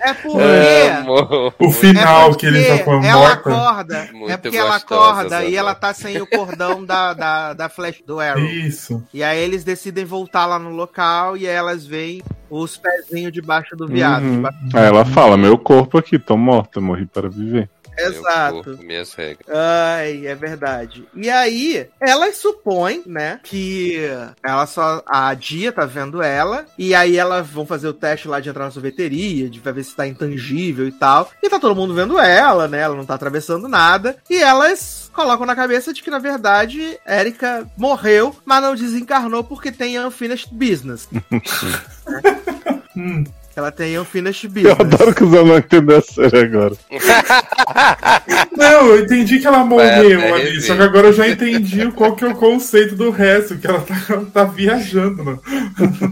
É 0.00 0.14
porque. 0.14 0.90
Amor, 0.98 1.54
o 1.58 1.64
É 1.66 1.72
final 1.72 2.28
porque 2.30 2.40
que 2.40 2.46
eles 2.46 2.66
já 2.66 2.84
foram 2.84 3.02
ela 3.04 3.20
morta. 3.20 3.50
acorda. 3.50 4.08
Muito 4.12 4.30
é 4.30 4.36
porque 4.36 4.56
ela 4.56 4.76
acorda 4.76 5.44
e 5.44 5.56
ela 5.56 5.74
tá 5.74 5.92
sem 5.94 6.20
o 6.20 6.26
cordão 6.26 6.84
da, 6.84 7.12
da, 7.14 7.52
da 7.54 7.68
flash 7.68 8.02
do 8.06 8.20
Arrow. 8.20 8.44
Isso. 8.44 9.02
E 9.12 9.22
aí 9.22 9.38
eles 9.38 9.64
decidem 9.64 10.04
voltar 10.04 10.46
lá 10.46 10.58
no 10.58 10.70
local 10.70 11.36
e 11.36 11.46
aí 11.48 11.54
elas 11.54 11.86
veem 11.86 12.22
os 12.48 12.76
pezinhos 12.76 13.32
debaixo 13.32 13.74
do 13.74 13.88
viado. 13.88 14.22
Uhum. 14.22 14.32
debaixo- 14.36 14.58
Aí 14.74 14.84
ela 14.84 15.04
fala, 15.04 15.36
meu 15.36 15.58
corpo 15.58 15.98
aqui, 15.98 16.18
tô 16.18 16.36
morta, 16.36 16.80
morri 16.80 17.06
para 17.06 17.28
viver. 17.28 17.68
Exato. 17.98 18.62
corpo, 18.64 18.82
minhas 18.82 19.12
regras. 19.14 19.46
Ai, 19.48 20.26
é 20.26 20.34
verdade. 20.34 21.06
E 21.14 21.30
aí, 21.30 21.88
elas 22.00 22.36
supõem, 22.36 23.02
né, 23.06 23.40
que 23.42 23.98
ela 24.42 24.66
só. 24.66 25.02
A 25.06 25.34
Dia 25.34 25.72
tá 25.72 25.84
vendo 25.84 26.22
ela. 26.22 26.66
E 26.78 26.94
aí 26.94 27.16
elas 27.16 27.46
vão 27.48 27.66
fazer 27.66 27.88
o 27.88 27.92
teste 27.92 28.28
lá 28.28 28.40
de 28.40 28.48
entrar 28.48 28.64
na 28.64 28.70
sorveteria, 28.70 29.48
de 29.48 29.60
ver 29.60 29.84
se 29.84 29.94
tá 29.94 30.06
intangível 30.06 30.86
e 30.86 30.92
tal. 30.92 31.30
E 31.42 31.48
tá 31.48 31.58
todo 31.58 31.74
mundo 31.76 31.94
vendo 31.94 32.18
ela, 32.18 32.68
né? 32.68 32.80
Ela 32.80 32.96
não 32.96 33.06
tá 33.06 33.14
atravessando 33.14 33.68
nada. 33.68 34.16
E 34.28 34.42
elas 34.42 35.10
colocam 35.12 35.46
na 35.46 35.56
cabeça 35.56 35.92
de 35.92 36.02
que, 36.02 36.10
na 36.10 36.18
verdade, 36.18 36.98
Erika 37.06 37.66
morreu, 37.76 38.36
mas 38.44 38.62
não 38.62 38.74
desencarnou 38.74 39.42
porque 39.42 39.72
tem 39.72 39.98
unfinished 39.98 40.52
business. 40.52 41.08
Hum. 42.96 43.24
Ela 43.56 43.72
tem 43.72 43.98
unfinished 43.98 44.44
Eu 44.54 44.76
business. 44.76 44.80
adoro 44.80 45.14
que 45.14 45.24
o 45.24 45.30
Zé 45.30 45.42
não 45.42 45.56
entendeu 45.58 45.96
a 45.98 46.02
série 46.02 46.38
agora. 46.40 46.76
Não, 48.56 48.86
eu 48.86 49.04
entendi 49.04 49.38
que 49.38 49.46
ela 49.46 49.64
morreu 49.64 50.20
É, 50.20 50.30
é, 50.30 50.32
ali, 50.32 50.56
é, 50.56 50.60
só 50.60 50.74
que 50.74 50.82
agora 50.82 51.08
eu 51.08 51.12
já 51.12 51.28
entendi 51.28 51.90
qual 51.92 52.14
que 52.16 52.24
é 52.24 52.28
o 52.28 52.34
conceito 52.34 52.94
do 52.94 53.10
resto, 53.10 53.56
que 53.58 53.66
ela 53.66 53.80
tá, 53.80 53.94
ela 54.08 54.24
tá 54.26 54.44
viajando, 54.44 55.22
né? 55.24 55.38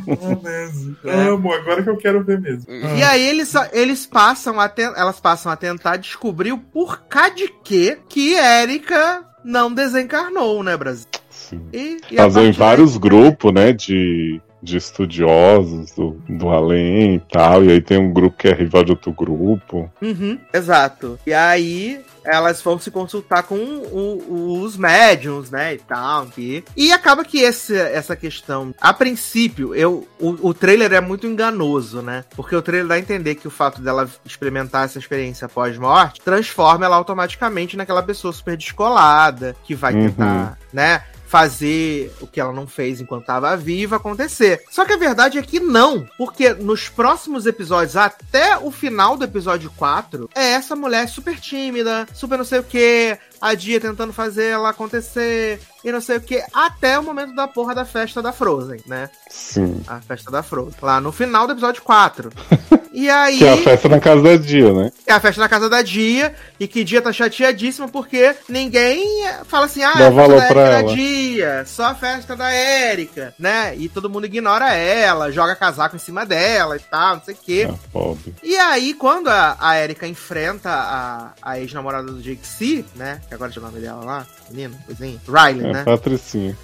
Maionese. 0.07 0.97
Amo, 1.05 1.53
agora 1.53 1.83
que 1.83 1.89
eu 1.91 1.97
quero 1.97 2.23
ver 2.23 2.41
mesmo. 2.41 2.67
E 2.71 3.03
aí 3.03 3.23
eles, 3.27 3.53
eles 3.73 4.07
passam 4.07 4.61
a 4.61 4.69
ten- 4.69 4.93
elas 4.97 5.21
passam 5.21 5.51
a 5.51 5.57
tentar 5.57 5.97
descobrir 5.97 6.53
o 6.53 6.59
porquê 6.59 7.31
de 7.35 7.49
que 7.65 7.99
que 8.09 8.35
Erika 8.35 9.23
não 9.45 9.73
desencarnou, 9.73 10.63
né, 10.63 10.77
Brasil? 10.77 11.07
Sim. 11.31 11.61
E, 11.73 11.99
e 12.11 12.19
a 12.19 12.25
Fazer 12.25 12.41
em 12.41 12.45
partir 12.47 12.59
vários 12.59 12.93
daí- 12.93 13.01
grupos, 13.01 13.53
né, 13.53 13.73
de, 13.73 14.41
de 14.65 14.79
estudiosos 14.79 15.91
do, 15.93 16.13
do 16.29 16.49
além 16.49 17.17
e 17.17 17.21
tal. 17.21 17.63
E 17.65 17.71
aí 17.71 17.81
tem 17.81 17.99
um 17.99 18.13
grupo 18.13 18.37
que 18.39 18.49
é 18.49 18.53
rival 18.55 18.83
de 18.85 18.93
outro 18.93 19.13
grupo. 19.13 19.91
Uhum, 20.01 20.39
exato. 20.53 21.19
E 21.27 21.33
aí 21.35 22.01
elas 22.25 22.63
vão 22.63 22.79
se 22.79 22.91
consultar 22.91 23.43
com 23.43 23.55
o- 23.57 24.61
os 24.63 24.79
médiums, 24.79 25.51
né, 25.51 25.75
e 25.75 25.79
tal. 25.79 26.27
E, 26.39 26.65
e 26.75 26.91
acaba 26.91 27.23
que 27.23 27.39
esse, 27.41 27.77
essa 27.77 28.17
questão, 28.17 28.75
a 28.81 28.95
princípio, 28.95 29.75
eu, 29.75 30.09
o, 30.19 30.49
o 30.49 30.55
trailer 30.55 30.95
é 30.95 31.03
muito 31.03 31.27
enganoso, 31.27 32.01
né? 32.01 32.25
Porque 32.35 32.57
o 32.57 32.63
trailer 32.63 32.89
dá 32.89 32.95
a 32.95 32.99
entender 32.99 33.35
que 33.35 33.47
o 33.47 33.51
fato 33.51 33.83
dela 33.83 34.09
experimentar 34.25 34.87
essa 34.87 34.99
experiência 34.99 35.51
pós-morte 35.51 36.21
transforma 36.23 36.87
ela 36.87 36.97
automaticamente 36.97 37.77
naquela 37.77 38.03
pessoa 38.03 38.33
super 38.33 38.57
descolada, 38.57 39.55
que 39.63 39.75
vai 39.75 39.93
Uhum. 39.93 40.01
tentar, 40.09 40.59
né? 40.73 41.03
Fazer 41.27 42.13
o 42.21 42.27
que 42.27 42.41
ela 42.41 42.53
não 42.53 42.67
fez 42.67 43.01
enquanto 43.01 43.23
estava 43.23 43.57
viva 43.57 43.97
acontecer. 43.97 44.63
Só 44.71 44.85
que 44.85 44.93
a 44.93 44.97
verdade 44.97 45.39
é 45.39 45.43
que 45.43 45.61
não, 45.61 46.07
porque 46.17 46.53
nos 46.55 46.89
próximos 46.89 47.47
episódios, 47.47 47.97
até 47.97 48.57
o 48.57 48.71
final 48.71 49.17
do 49.17 49.25
episódio 49.25 49.71
4, 49.77 50.31
é 50.35 50.53
essa 50.53 50.77
mulher 50.77 51.09
super 51.09 51.39
tímida, 51.39 52.07
super 52.13 52.39
não 52.39 52.45
sei 52.45 52.61
o 52.61 52.65
que, 52.65 53.19
a 53.45 53.53
Dia 53.53 53.79
tentando 53.79 54.11
fazer 54.11 54.47
ela 54.47 54.71
acontecer 54.71 55.61
e 55.85 55.93
não 55.93 56.01
sei 56.01 56.17
o 56.17 56.21
que, 56.23 56.43
até 56.51 56.99
o 56.99 57.03
momento 57.03 57.35
da 57.35 57.47
porra 57.47 57.75
da 57.75 57.85
festa 57.85 58.23
da 58.23 58.33
Frozen, 58.33 58.81
né? 58.87 59.11
Sim. 59.29 59.83
A 59.87 60.01
festa 60.01 60.31
da 60.31 60.43
Frozen. 60.43 60.79
Lá 60.81 60.99
no 60.99 61.13
final 61.13 61.47
do 61.47 61.53
episódio 61.53 61.83
4. 61.83 62.31
E 62.97 63.11
aí. 63.11 63.39
Que 63.39 63.45
é 63.45 63.53
a 63.53 63.57
festa 63.57 63.89
na 63.89 63.99
casa 63.99 64.23
da 64.23 64.37
Dia, 64.37 64.73
né? 64.73 64.93
É 65.05 65.13
a 65.13 65.19
festa 65.19 65.41
na 65.41 65.49
casa 65.49 65.69
da 65.69 65.83
Dia, 65.83 66.33
e 66.61 66.69
que 66.69 66.85
Dia 66.85 67.03
tá 67.03 67.13
chateadíssima 67.13 67.89
porque 67.89 68.37
ninguém 68.49 69.25
fala 69.47 69.67
assim, 69.67 69.83
ah, 69.83 69.95
Dá 69.95 70.05
é 70.05 70.07
a 70.07 70.13
festa 70.13 70.55
da 70.55 70.83
da 70.83 70.83
Dia, 70.83 71.65
só 71.67 71.87
a 71.87 71.95
festa 71.97 72.37
da 72.37 72.53
Érica, 72.53 73.35
né? 73.37 73.75
E 73.77 73.89
todo 73.89 74.09
mundo 74.09 74.27
ignora 74.27 74.73
ela, 74.73 75.33
joga 75.33 75.57
casaco 75.57 75.97
em 75.97 75.99
cima 75.99 76.25
dela 76.25 76.77
e 76.77 76.79
tal, 76.79 77.17
não 77.17 77.25
sei 77.25 77.35
o 77.35 77.39
quê. 77.39 77.69
Ah, 77.69 77.75
pobre. 77.93 78.33
E 78.45 78.57
aí, 78.57 78.95
quando 78.95 79.27
a, 79.27 79.57
a 79.59 79.77
Erika 79.77 80.07
enfrenta 80.07 80.71
a, 80.71 81.33
a 81.43 81.59
ex-namorada 81.59 82.07
do 82.07 82.23
Jake 82.23 82.47
C, 82.47 82.85
né? 82.95 83.21
Que 83.35 83.37
agora 83.37 83.51
tinha 83.51 83.65
o 83.65 83.67
nome 83.67 83.81
dela 83.81 84.05
lá, 84.05 84.27
menina, 84.49 84.79
coisinha. 84.87 85.21
Riley, 85.27 85.67
É, 85.67 85.73
né? 85.73 85.85
Patricinha. 85.85 86.57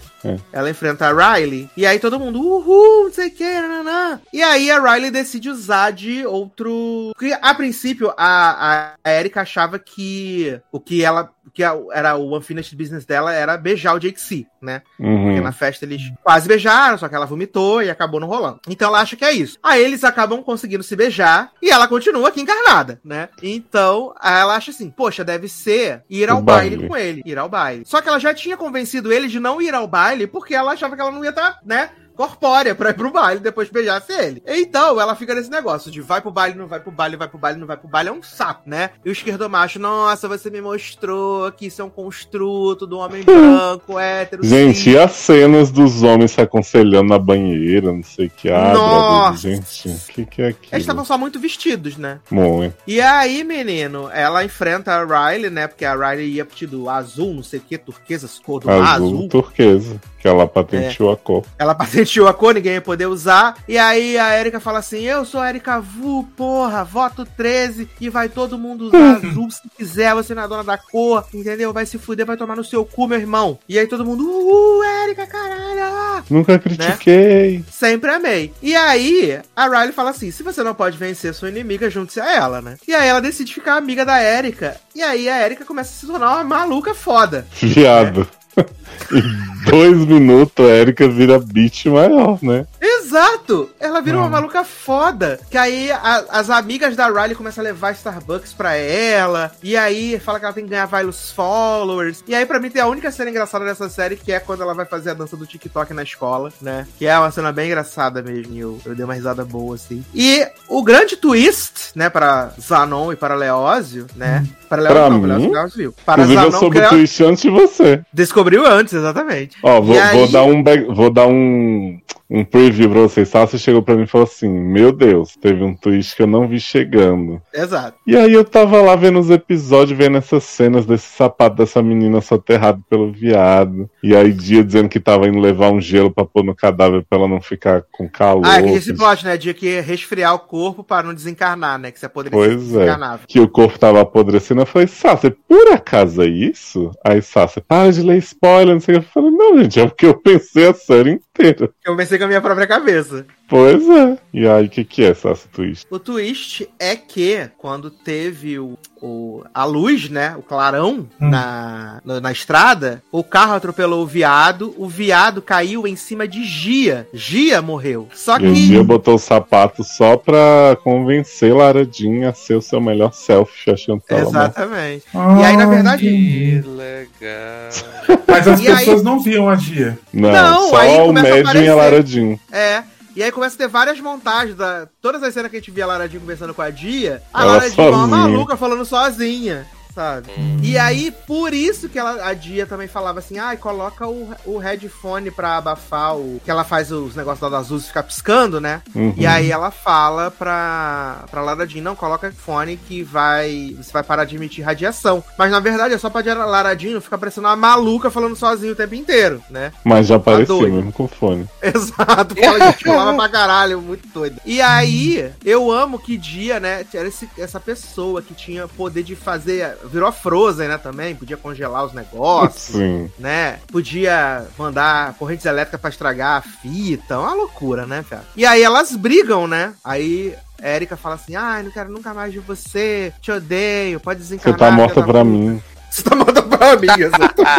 Ela 0.52 0.70
enfrenta 0.70 1.06
a 1.08 1.34
Riley. 1.34 1.68
E 1.76 1.84
aí 1.84 1.98
todo 1.98 2.20
mundo, 2.20 2.40
uhul, 2.40 3.04
não 3.04 3.12
sei 3.12 3.28
o 3.28 3.30
que, 3.30 3.42
nananã. 3.42 4.20
E 4.32 4.40
aí 4.42 4.70
a 4.70 4.78
Riley 4.78 5.10
decide 5.10 5.48
usar 5.48 5.90
de 5.90 6.24
outro. 6.26 7.10
Porque 7.14 7.36
a 7.40 7.54
princípio 7.54 8.12
a, 8.16 8.18
a, 8.18 8.92
a 9.02 9.12
Erika 9.12 9.40
achava 9.40 9.78
que 9.78 10.60
o 10.70 10.78
que 10.78 11.02
ela. 11.02 11.30
Que 11.54 11.64
a- 11.64 11.74
era 11.92 12.16
o 12.16 12.36
unfinished 12.36 12.76
business 12.76 13.04
dela 13.04 13.32
era 13.32 13.56
beijar 13.56 13.94
o 13.94 13.98
Jake 13.98 14.20
C, 14.20 14.46
né? 14.60 14.82
Porque 14.96 15.08
Uhum. 15.10 15.40
na 15.42 15.52
festa 15.52 15.84
eles 15.84 16.02
quase 16.22 16.46
beijaram, 16.46 16.98
só 16.98 17.08
que 17.08 17.14
ela 17.14 17.26
vomitou 17.26 17.82
e 17.82 17.90
acabou 17.90 18.20
não 18.20 18.28
rolando. 18.28 18.60
Então 18.68 18.88
ela 18.88 19.00
acha 19.00 19.16
que 19.16 19.24
é 19.24 19.32
isso. 19.32 19.58
Aí 19.62 19.82
eles 19.82 20.04
acabam 20.04 20.42
conseguindo 20.42 20.82
se 20.82 20.94
beijar 20.94 21.50
e 21.62 21.70
ela 21.70 21.88
continua 21.88 22.28
aqui 22.28 22.40
encarnada, 22.40 23.00
né? 23.04 23.28
Então 23.42 24.14
ela 24.22 24.56
acha 24.56 24.70
assim: 24.70 24.90
poxa, 24.90 25.24
deve 25.24 25.48
ser 25.48 26.02
ir 26.10 26.28
ao 26.30 26.40
baile. 26.42 26.76
baile. 26.76 26.88
com 26.88 26.96
ele, 26.96 27.22
ir 27.24 27.38
ao 27.38 27.48
baile. 27.48 27.84
Só 27.86 28.00
que 28.00 28.08
ela 28.08 28.18
já 28.20 28.32
tinha 28.34 28.56
convencido 28.56 29.12
ele 29.12 29.26
de 29.28 29.40
não 29.40 29.60
ir 29.62 29.74
ao 29.74 29.86
baile 29.86 30.00
baile 30.00 30.26
porque 30.26 30.54
ela 30.54 30.72
achava 30.72 30.94
que 30.94 31.02
ela 31.02 31.10
não 31.10 31.22
ia 31.24 31.30
estar, 31.30 31.58
né? 31.64 31.90
Corpórea 32.20 32.74
pra 32.74 32.90
ir 32.90 32.94
pro 32.94 33.10
baile 33.10 33.40
depois 33.40 33.70
beijasse 33.70 34.12
ele. 34.12 34.42
Então 34.46 35.00
ela 35.00 35.16
fica 35.16 35.34
nesse 35.34 35.50
negócio 35.50 35.90
de 35.90 36.02
vai 36.02 36.20
pro 36.20 36.30
baile, 36.30 36.54
não 36.58 36.66
vai 36.66 36.78
pro 36.78 36.92
baile, 36.92 37.16
vai 37.16 37.26
pro 37.26 37.38
baile, 37.38 37.58
não 37.58 37.66
vai 37.66 37.78
pro 37.78 37.88
baile, 37.88 38.10
é 38.10 38.12
um 38.12 38.22
saco, 38.22 38.62
né? 38.66 38.90
E 39.02 39.08
o 39.08 39.12
esquerdomacho, 39.12 39.78
nossa, 39.78 40.28
você 40.28 40.50
me 40.50 40.60
mostrou 40.60 41.50
que 41.52 41.66
isso 41.66 41.80
é 41.80 41.84
um 41.84 41.88
construto 41.88 42.86
do 42.86 42.98
homem 42.98 43.22
branco, 43.22 43.98
hétero. 43.98 44.44
Gente, 44.44 44.76
cis. 44.76 44.86
e 44.88 44.98
as 44.98 45.12
cenas 45.12 45.70
dos 45.70 46.02
homens 46.02 46.32
se 46.32 46.42
aconselhando 46.42 47.08
na 47.08 47.18
banheira, 47.18 47.90
não 47.90 48.02
sei 48.02 48.26
o 48.26 48.30
que. 48.30 48.50
Ah, 48.50 48.72
Nossa. 48.74 49.38
gente, 49.38 49.88
o 49.88 50.12
que, 50.12 50.26
que 50.26 50.42
é 50.42 50.46
Eles 50.46 50.56
aquilo? 50.58 50.80
estavam 50.80 51.04
só 51.06 51.16
muito 51.16 51.40
vestidos, 51.40 51.96
né? 51.96 52.20
Muito. 52.30 52.74
E 52.86 53.00
aí, 53.00 53.42
menino, 53.44 54.10
ela 54.12 54.44
enfrenta 54.44 54.92
a 54.92 55.30
Riley, 55.30 55.48
né? 55.48 55.66
Porque 55.66 55.86
a 55.86 55.94
Riley 55.94 56.34
ia 56.34 56.44
pro 56.44 56.88
azul, 56.90 57.32
não 57.32 57.42
sei 57.42 57.60
o 57.60 57.62
que, 57.62 57.78
turquesa, 57.78 58.28
cor 58.44 58.60
do 58.60 58.70
Azul, 58.70 59.06
azul. 59.08 59.28
turquesa, 59.28 60.00
que 60.20 60.28
ela 60.28 60.46
patenteou 60.46 61.10
a 61.10 61.16
cor. 61.16 61.44
Ela 61.58 61.74
patenteou 61.74 62.28
a 62.28 62.34
cor, 62.34 62.54
ninguém 62.54 62.74
ia 62.74 62.80
poder 62.80 63.06
usar. 63.06 63.56
E 63.66 63.78
aí 63.78 64.18
a 64.18 64.38
Erika 64.38 64.60
fala 64.60 64.78
assim: 64.78 65.02
Eu 65.02 65.24
sou 65.24 65.40
a 65.40 65.48
Erika 65.48 65.80
Vu, 65.80 66.28
porra, 66.36 66.84
voto 66.84 67.24
13 67.24 67.88
e 68.00 68.08
vai 68.08 68.28
todo 68.28 68.58
mundo 68.58 68.86
usar 68.88 69.16
azul 69.26 69.50
se 69.50 69.62
quiser, 69.76 70.14
você 70.14 70.34
não 70.34 70.42
é 70.42 70.48
dona 70.48 70.64
da 70.64 70.78
cor, 70.78 71.26
entendeu? 71.32 71.72
Vai 71.72 71.86
se 71.86 71.98
fuder, 71.98 72.26
vai 72.26 72.36
tomar 72.36 72.56
no 72.56 72.64
seu 72.64 72.84
cu, 72.84 73.08
meu 73.08 73.18
irmão. 73.18 73.58
E 73.68 73.78
aí 73.78 73.86
todo 73.86 74.04
mundo, 74.04 74.24
uh, 74.28 74.84
Erika, 75.04 75.26
caralho! 75.26 76.24
Nunca 76.28 76.58
critiquei. 76.58 77.64
Sempre 77.70 78.10
amei. 78.10 78.52
E 78.62 78.76
aí, 78.76 79.40
a 79.56 79.68
Riley 79.68 79.92
fala 79.92 80.10
assim: 80.10 80.30
se 80.30 80.42
você 80.42 80.62
não 80.62 80.74
pode 80.74 80.98
vencer 80.98 81.32
sua 81.34 81.48
inimiga, 81.48 81.90
junte-se 81.90 82.20
a 82.20 82.34
ela, 82.34 82.60
né? 82.60 82.76
E 82.86 82.94
aí 82.94 83.08
ela 83.08 83.20
decide 83.20 83.54
ficar 83.54 83.76
amiga 83.76 84.04
da 84.04 84.22
Erika. 84.22 84.76
E 84.94 85.02
aí 85.02 85.28
a 85.28 85.44
Erika 85.44 85.64
começa 85.64 85.90
a 85.90 85.94
se 85.94 86.06
tornar 86.06 86.34
uma 86.34 86.44
maluca 86.44 86.94
foda. 86.94 87.46
Viado. 87.60 88.28
em 89.12 89.70
dois 89.70 89.96
minutos 90.06 90.64
a 90.64 90.68
Erika 90.70 91.08
vira 91.08 91.38
beat 91.38 91.86
maior, 91.86 92.38
né? 92.42 92.66
Exato! 92.80 93.70
Ela 93.80 94.00
vira 94.00 94.18
uma 94.18 94.26
Hum. 94.26 94.30
maluca 94.30 94.62
foda. 94.64 95.40
Que 95.50 95.58
aí 95.58 95.90
a- 95.90 96.24
as 96.30 96.48
amigas 96.48 96.94
da 96.94 97.08
Riley 97.08 97.34
começam 97.34 97.62
a 97.62 97.66
levar 97.66 97.90
Starbucks 97.92 98.52
pra 98.52 98.76
ela. 98.76 99.50
E 99.62 99.76
aí 99.76 100.18
fala 100.20 100.38
que 100.38 100.44
ela 100.44 100.54
tem 100.54 100.64
que 100.64 100.70
ganhar 100.70 100.86
vários 100.86 101.30
followers. 101.32 102.22
E 102.28 102.34
aí, 102.34 102.46
pra 102.46 102.60
mim, 102.60 102.70
tem 102.70 102.80
a 102.80 102.86
única 102.86 103.10
cena 103.10 103.30
engraçada 103.30 103.64
dessa 103.64 103.88
série, 103.88 104.14
que 104.16 104.30
é 104.32 104.38
quando 104.38 104.62
ela 104.62 104.74
vai 104.74 104.84
fazer 104.86 105.10
a 105.10 105.14
dança 105.14 105.36
do 105.36 105.46
TikTok 105.46 105.92
na 105.92 106.02
escola, 106.04 106.52
né? 106.62 106.86
Que 106.98 107.06
é 107.06 107.18
uma 107.18 107.30
cena 107.32 107.50
bem 107.52 107.66
engraçada 107.66 108.22
mesmo. 108.22 108.54
E 108.54 108.60
eu, 108.60 108.80
eu 108.84 108.94
dei 108.94 109.04
uma 109.04 109.14
risada 109.14 109.44
boa, 109.44 109.74
assim. 109.74 110.04
E 110.14 110.46
o 110.68 110.82
grande 110.84 111.16
twist, 111.16 111.90
né, 111.96 112.08
para 112.08 112.52
Zanon 112.60 113.12
e 113.12 113.16
para 113.16 113.34
Leózio, 113.34 114.06
né? 114.14 114.46
Para 114.68 114.82
Leózio 114.82 115.00
Pra 115.00 115.10
não, 115.10 115.18
mim? 115.40 115.50
Leózio. 115.50 115.94
Para 116.06 116.22
Inclusive 116.22 116.44
eu 116.46 116.50
Zanon, 116.52 116.60
soube 116.60 116.78
que 116.80 116.86
o 116.86 116.88
twist 116.90 117.24
antes 117.24 117.42
de 117.42 117.50
você. 117.50 118.02
Descobriu 118.40 118.66
antes, 118.66 118.94
exatamente. 118.94 119.56
Ó, 119.62 119.80
vou, 119.80 120.00
aí- 120.00 120.16
vou 120.16 120.28
dar 120.28 120.44
um 120.44 120.62
vou 120.94 121.10
dar 121.10 121.26
um, 121.26 121.98
um 122.30 122.44
preview 122.44 122.88
pra 122.88 123.00
vocês. 123.00 123.28
Sasha 123.28 123.58
chegou 123.58 123.82
pra 123.82 123.96
mim 123.96 124.04
e 124.04 124.06
falou 124.06 124.26
assim: 124.26 124.48
Meu 124.48 124.92
Deus, 124.92 125.36
teve 125.36 125.64
um 125.64 125.74
twist 125.74 126.14
que 126.14 126.22
eu 126.22 126.26
não 126.26 126.46
vi 126.46 126.60
chegando. 126.60 127.42
Exato. 127.52 127.98
E 128.06 128.16
aí 128.16 128.32
eu 128.32 128.44
tava 128.44 128.80
lá 128.80 128.94
vendo 128.94 129.18
os 129.18 129.30
episódios, 129.30 129.98
vendo 129.98 130.16
essas 130.16 130.44
cenas 130.44 130.86
desse 130.86 131.08
sapato 131.08 131.56
dessa 131.56 131.82
menina 131.82 132.20
soterrado 132.20 132.82
pelo 132.88 133.10
viado. 133.10 133.90
E 134.02 134.14
aí 134.14 134.32
dia 134.32 134.62
dizendo 134.62 134.88
que 134.88 135.00
tava 135.00 135.26
indo 135.26 135.40
levar 135.40 135.70
um 135.70 135.80
gelo 135.80 136.10
pra 136.10 136.24
pôr 136.24 136.44
no 136.44 136.54
cadáver 136.54 137.04
pra 137.08 137.18
ela 137.18 137.28
não 137.28 137.40
ficar 137.40 137.82
com 137.90 138.08
calor. 138.08 138.42
Ah, 138.46 138.60
é 138.60 138.72
esse 138.74 138.94
plot, 138.94 139.24
né? 139.24 139.36
De 139.36 139.52
que 139.52 139.80
resfriar 139.80 140.34
o 140.34 140.38
corpo 140.38 140.84
para 140.84 141.06
não 141.06 141.14
desencarnar, 141.14 141.78
né? 141.78 141.90
Que 141.90 141.98
você 141.98 142.08
poderia 142.08 142.38
Pois 142.38 142.76
é. 142.76 142.86
que 143.26 143.40
o 143.40 143.48
corpo 143.48 143.78
tava 143.78 144.00
apodrecendo. 144.00 144.60
Eu 144.62 144.66
falei, 144.66 144.86
Sasha, 144.86 145.34
por 145.48 145.72
acaso 145.72 146.22
é 146.22 146.26
isso? 146.26 146.90
Aí 147.04 147.20
Sasha, 147.20 147.60
para 147.66 147.90
de 147.90 148.02
ler 148.02 148.18
spoiler, 148.18 148.74
não 148.74 148.80
sei 148.80 148.96
o 148.96 149.00
que. 149.00 149.06
Eu 149.06 149.10
falei, 149.10 149.30
não, 149.30 149.58
gente, 149.58 149.80
é 149.80 149.84
o 149.84 149.90
que 149.90 150.06
eu 150.06 150.14
pensei 150.14 150.68
a 150.68 150.74
série 150.74 151.12
inteira. 151.12 151.70
Eu 151.84 151.96
pensei 151.96 152.19
com 152.20 152.24
a 152.24 152.28
minha 152.28 152.40
própria 152.40 152.66
cabeça. 152.66 153.26
Pois 153.50 153.82
é. 153.90 154.16
E 154.32 154.46
aí, 154.46 154.66
o 154.66 154.68
que, 154.70 154.84
que 154.84 155.02
é 155.04 155.12
Sasha 155.12 155.42
Twist? 155.52 155.84
O 155.90 155.98
twist 155.98 156.68
é 156.78 156.94
que 156.94 157.50
quando 157.58 157.90
teve 157.90 158.60
o, 158.60 158.78
o- 159.02 159.42
a 159.52 159.64
luz, 159.64 160.08
né? 160.08 160.36
O 160.38 160.42
clarão 160.42 161.08
na, 161.18 162.00
na, 162.04 162.20
na 162.20 162.30
estrada, 162.30 163.02
o 163.10 163.24
carro 163.24 163.54
atropelou 163.54 164.04
o 164.04 164.06
viado, 164.06 164.72
o 164.78 164.86
viado 164.88 165.42
caiu 165.42 165.84
em 165.84 165.96
cima 165.96 166.28
de 166.28 166.44
Gia. 166.44 167.08
Gia 167.12 167.60
morreu. 167.60 168.08
Só 168.14 168.36
E 168.36 168.40
que. 168.40 168.52
dia 168.68 168.84
botou 168.84 169.16
o 169.16 169.18
sapato 169.18 169.82
só 169.82 170.16
pra 170.16 170.78
convencer 170.84 171.52
Lara 171.52 171.84
Jean 171.84 172.28
a 172.28 172.32
ser 172.32 172.54
o 172.54 172.62
seu 172.62 172.80
melhor 172.80 173.12
selfie, 173.12 173.72
achando 173.72 174.00
que 174.00 174.14
ela 174.14 174.22
não. 174.22 174.30
Exatamente. 174.30 175.04
E 175.12 175.44
aí, 175.44 175.56
na 175.56 175.66
verdade- 175.66 176.02
Que 176.02 176.62
legal. 176.64 178.20
Mas 178.28 178.46
as 178.46 178.60
E 178.60 178.68
aí- 178.68 178.76
pessoas 178.76 179.02
não 179.02 179.18
viam 179.20 179.48
a 179.48 179.56
Gia. 179.56 179.98
Não, 180.12 180.30
Não, 180.30 180.68
só 180.70 180.76
aí 180.76 181.00
o 181.00 181.06
começa 181.06 181.26
a 181.26 181.30
Médium 181.32 181.62
e 181.64 181.68
a 181.68 181.72
aparecer. 181.72 181.74
Lara 181.74 182.06
Jean. 182.06 182.38
É. 182.52 182.82
E 183.20 183.22
aí 183.22 183.30
começa 183.30 183.54
a 183.54 183.58
ter 183.58 183.68
várias 183.68 184.00
montagens 184.00 184.56
da. 184.56 184.88
Todas 185.02 185.22
as 185.22 185.34
cenas 185.34 185.50
que 185.50 185.56
a 185.58 185.60
gente 185.60 185.70
via 185.70 185.84
a 185.84 185.88
Lara 185.88 186.08
Jean 186.08 186.20
conversando 186.20 186.54
com 186.54 186.62
a 186.62 186.70
Dia, 186.70 187.22
a 187.34 187.42
Ela 187.42 187.52
Lara 187.52 187.68
Jean 187.68 187.82
é 187.82 187.90
uma 187.90 188.06
maluca 188.06 188.56
falando 188.56 188.82
sozinha. 188.82 189.66
Sabe? 189.94 190.28
E 190.62 190.78
aí, 190.78 191.10
por 191.26 191.52
isso 191.52 191.88
que 191.88 191.98
ela, 191.98 192.24
a 192.26 192.32
Dia 192.34 192.64
também 192.66 192.86
falava 192.86 193.18
assim: 193.18 193.38
ai, 193.38 193.56
coloca 193.56 194.06
o, 194.06 194.30
o 194.46 194.58
headphone 194.58 195.30
pra 195.30 195.56
abafar 195.56 196.16
o. 196.16 196.40
Que 196.44 196.50
ela 196.50 196.62
faz 196.64 196.92
os 196.92 197.16
negócios 197.16 197.40
lá 197.40 197.58
das 197.58 197.68
luzes 197.70 197.88
ficar 197.88 198.02
piscando, 198.04 198.60
né? 198.60 198.82
Uhum. 198.94 199.12
E 199.16 199.26
aí 199.26 199.50
ela 199.50 199.70
fala 199.70 200.30
pra, 200.30 201.24
pra 201.30 201.42
Lara 201.42 201.66
Jean: 201.66 201.82
não, 201.82 201.96
coloca 201.96 202.30
fone 202.32 202.76
que 202.76 203.02
vai. 203.02 203.74
Você 203.76 203.92
vai 203.92 204.02
parar 204.02 204.24
de 204.24 204.36
emitir 204.36 204.64
radiação. 204.64 205.22
Mas 205.36 205.50
na 205.50 205.60
verdade 205.60 205.94
é 205.94 205.98
só 205.98 206.08
pra 206.08 206.22
Lara 206.46 206.76
Jean 206.78 206.92
não 206.94 207.00
ficar 207.00 207.18
parecendo 207.18 207.46
uma 207.48 207.56
maluca 207.56 208.10
falando 208.10 208.36
sozinho 208.36 208.72
o 208.72 208.76
tempo 208.76 208.94
inteiro, 208.94 209.42
né? 209.50 209.72
Mas 209.84 210.06
já 210.06 210.16
apareceu 210.16 210.58
doido. 210.58 210.74
mesmo 210.76 210.92
com 210.92 211.08
fone. 211.08 211.48
Exato, 211.62 212.26
porque 212.34 212.44
ela 212.44 212.58
gesticulava 212.70 213.14
pra 213.14 213.28
caralho, 213.28 213.80
muito 213.80 214.06
doida. 214.08 214.40
E 214.46 214.60
aí, 214.60 215.30
eu 215.44 215.70
amo 215.70 215.98
que 215.98 216.16
dia, 216.16 216.60
né? 216.60 216.84
Era 216.94 217.08
esse- 217.08 217.28
essa 217.38 217.58
pessoa 217.58 218.22
que 218.22 218.34
tinha 218.34 218.68
poder 218.68 219.02
de 219.02 219.16
fazer. 219.16 219.76
Virou 219.84 220.12
Frozen, 220.12 220.68
né? 220.68 220.78
Também, 220.78 221.14
podia 221.14 221.36
congelar 221.36 221.84
os 221.84 221.92
negócios, 221.92 222.76
Sim. 222.76 223.10
né? 223.18 223.58
Podia 223.70 224.46
mandar 224.58 225.14
correntes 225.14 225.46
elétricas 225.46 225.80
pra 225.80 225.90
estragar 225.90 226.38
a 226.38 226.42
fita. 226.42 227.18
Uma 227.18 227.34
loucura, 227.34 227.86
né, 227.86 228.04
cara? 228.08 228.24
E 228.36 228.44
aí 228.44 228.62
elas 228.62 228.94
brigam, 228.96 229.46
né? 229.46 229.72
Aí. 229.84 230.34
a 230.62 230.68
Erika 230.68 230.96
fala 230.96 231.14
assim: 231.14 231.34
Ai, 231.36 231.62
não 231.62 231.70
quero 231.70 231.90
nunca 231.90 232.12
mais 232.12 232.32
ver 232.34 232.40
você, 232.40 233.12
te 233.22 233.30
odeio, 233.32 233.98
pode 234.00 234.20
Você 234.22 234.36
desencarnar. 234.36 234.58
tá 234.58 234.70
morta 234.70 234.94
pra 235.02 235.04
puta." 235.06 235.24
mim. 235.24 235.62
Você 235.90 236.02
tá 236.02 236.14
morta 236.14 236.42
pra 236.42 236.76
mim, 236.76 236.88
exato. 236.88 237.42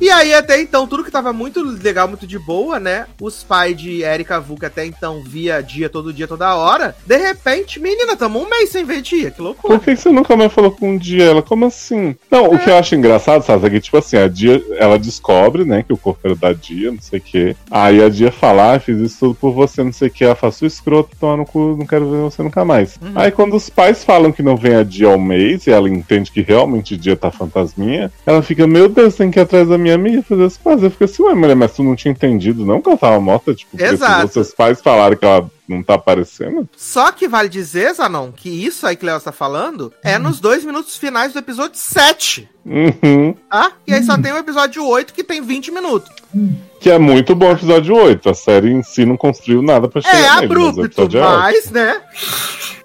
E 0.00 0.10
aí, 0.10 0.34
até 0.34 0.60
então, 0.60 0.86
tudo 0.86 1.04
que 1.04 1.10
tava 1.10 1.32
muito 1.32 1.62
legal, 1.62 2.08
muito 2.08 2.26
de 2.26 2.38
boa, 2.38 2.78
né? 2.78 3.06
Os 3.20 3.42
pais 3.42 3.76
de 3.76 4.02
Erika 4.02 4.40
Vu, 4.40 4.56
que 4.56 4.66
até 4.66 4.84
então 4.84 5.22
via 5.22 5.62
dia, 5.62 5.88
todo 5.88 6.12
dia, 6.12 6.26
toda 6.26 6.54
hora. 6.54 6.94
De 7.06 7.16
repente, 7.16 7.80
menina, 7.80 8.16
tamo 8.16 8.40
um 8.40 8.48
mês 8.48 8.70
sem 8.70 8.84
ver 8.84 9.00
dia. 9.00 9.30
Que 9.30 9.40
loucura. 9.40 9.78
Por 9.78 9.84
que 9.84 9.96
você 9.96 10.10
nunca 10.10 10.36
mais 10.36 10.52
falou 10.52 10.70
com 10.70 10.94
o 10.94 10.98
Dia? 10.98 11.24
Ela, 11.24 11.42
como 11.42 11.66
assim? 11.66 12.16
Não, 12.30 12.46
o 12.46 12.58
que 12.58 12.70
eu 12.70 12.76
acho 12.76 12.94
engraçado, 12.94 13.44
sabe, 13.44 13.66
é 13.66 13.70
que, 13.70 13.80
tipo 13.80 13.96
assim, 13.96 14.16
a 14.16 14.28
Dia, 14.28 14.62
ela 14.76 14.98
descobre, 14.98 15.64
né, 15.64 15.82
que 15.82 15.92
o 15.92 15.96
corpo 15.96 16.20
era 16.24 16.34
da 16.34 16.52
Dia, 16.52 16.90
não 16.92 17.00
sei 17.00 17.18
o 17.18 17.22
quê. 17.22 17.56
Aí 17.70 18.02
a 18.02 18.08
Dia 18.08 18.30
fala, 18.30 18.74
ah, 18.74 18.80
fiz 18.80 18.98
isso 18.98 19.18
tudo 19.20 19.34
por 19.34 19.52
você, 19.52 19.82
não 19.82 19.92
sei 19.92 20.08
o 20.08 20.10
quê. 20.10 20.24
Ela 20.24 20.34
fala, 20.34 20.52
sua 20.52 20.66
escroto, 20.66 21.16
toma 21.18 21.38
no 21.38 21.46
cu, 21.46 21.76
não 21.78 21.86
quero 21.86 22.10
ver 22.10 22.18
você 22.18 22.42
nunca 22.42 22.64
mais. 22.64 22.98
Aí 23.14 23.30
quando 23.30 23.56
os 23.56 23.68
pais 23.68 24.04
falam 24.04 24.32
que 24.32 24.42
não 24.42 24.56
vem 24.56 24.74
a 24.74 24.82
Dia 24.82 25.08
ao 25.08 25.18
mês, 25.18 25.66
e 25.66 25.70
ela 25.70 25.88
entende 25.88 26.30
que 26.30 26.42
realmente 26.42 26.67
Dia 26.98 27.16
tá 27.16 27.30
fantasminha, 27.30 28.10
ela 28.26 28.42
fica, 28.42 28.66
meu 28.66 28.88
Deus, 28.88 29.14
tem 29.14 29.30
que 29.30 29.38
ir 29.38 29.42
atrás 29.42 29.68
da 29.68 29.78
minha 29.78 29.94
amiga 29.94 30.22
fazer 30.22 30.44
as 30.44 30.56
pazes. 30.56 30.84
Eu 30.84 30.90
fico 30.90 31.04
assim, 31.04 31.22
ué, 31.22 31.34
mulher, 31.34 31.56
mas 31.56 31.72
tu 31.72 31.82
não 31.82 31.96
tinha 31.96 32.12
entendido, 32.12 32.64
não, 32.64 32.80
que 32.80 32.88
ela 32.88 32.98
tava 32.98 33.20
morta? 33.20 33.54
Tipo, 33.54 33.82
Exato. 33.82 34.32
seus 34.32 34.52
pais 34.52 34.80
falaram 34.80 35.16
que 35.16 35.24
ela 35.24 35.50
não 35.68 35.82
tá 35.82 35.94
aparecendo? 35.94 36.66
Só 36.76 37.12
que 37.12 37.28
vale 37.28 37.48
dizer, 37.48 37.92
Zanon, 37.94 38.32
que 38.32 38.48
isso 38.48 38.86
aí 38.86 38.96
que 38.96 39.04
o 39.04 39.06
Léo 39.06 39.20
tá 39.20 39.32
falando 39.32 39.92
é 40.02 40.18
nos 40.18 40.40
dois 40.40 40.64
minutos 40.64 40.96
finais 40.96 41.32
do 41.34 41.38
episódio 41.38 41.78
7. 41.78 42.48
Uhum. 42.64 43.34
Tá? 43.50 43.72
E 43.86 43.92
aí 43.92 44.02
só 44.02 44.16
tem 44.16 44.32
o 44.32 44.38
episódio 44.38 44.84
8 44.86 45.12
que 45.12 45.22
tem 45.22 45.42
20 45.42 45.70
minutos. 45.70 46.10
Que 46.80 46.90
é 46.90 46.98
muito 46.98 47.34
bom 47.34 47.48
o 47.48 47.52
episódio 47.52 47.94
8. 47.94 48.30
A 48.30 48.34
série 48.34 48.70
em 48.70 48.82
si 48.82 49.04
não 49.04 49.16
construiu 49.16 49.60
nada 49.60 49.88
pra 49.88 50.00
chegar 50.00 50.18
É 50.18 50.22
nele, 50.22 50.54
mas 50.54 50.66
o 50.66 50.68
abrupto, 50.80 51.00
é 51.00 51.04
ótimo. 51.04 51.20
mas, 51.38 51.70
né? 51.70 52.00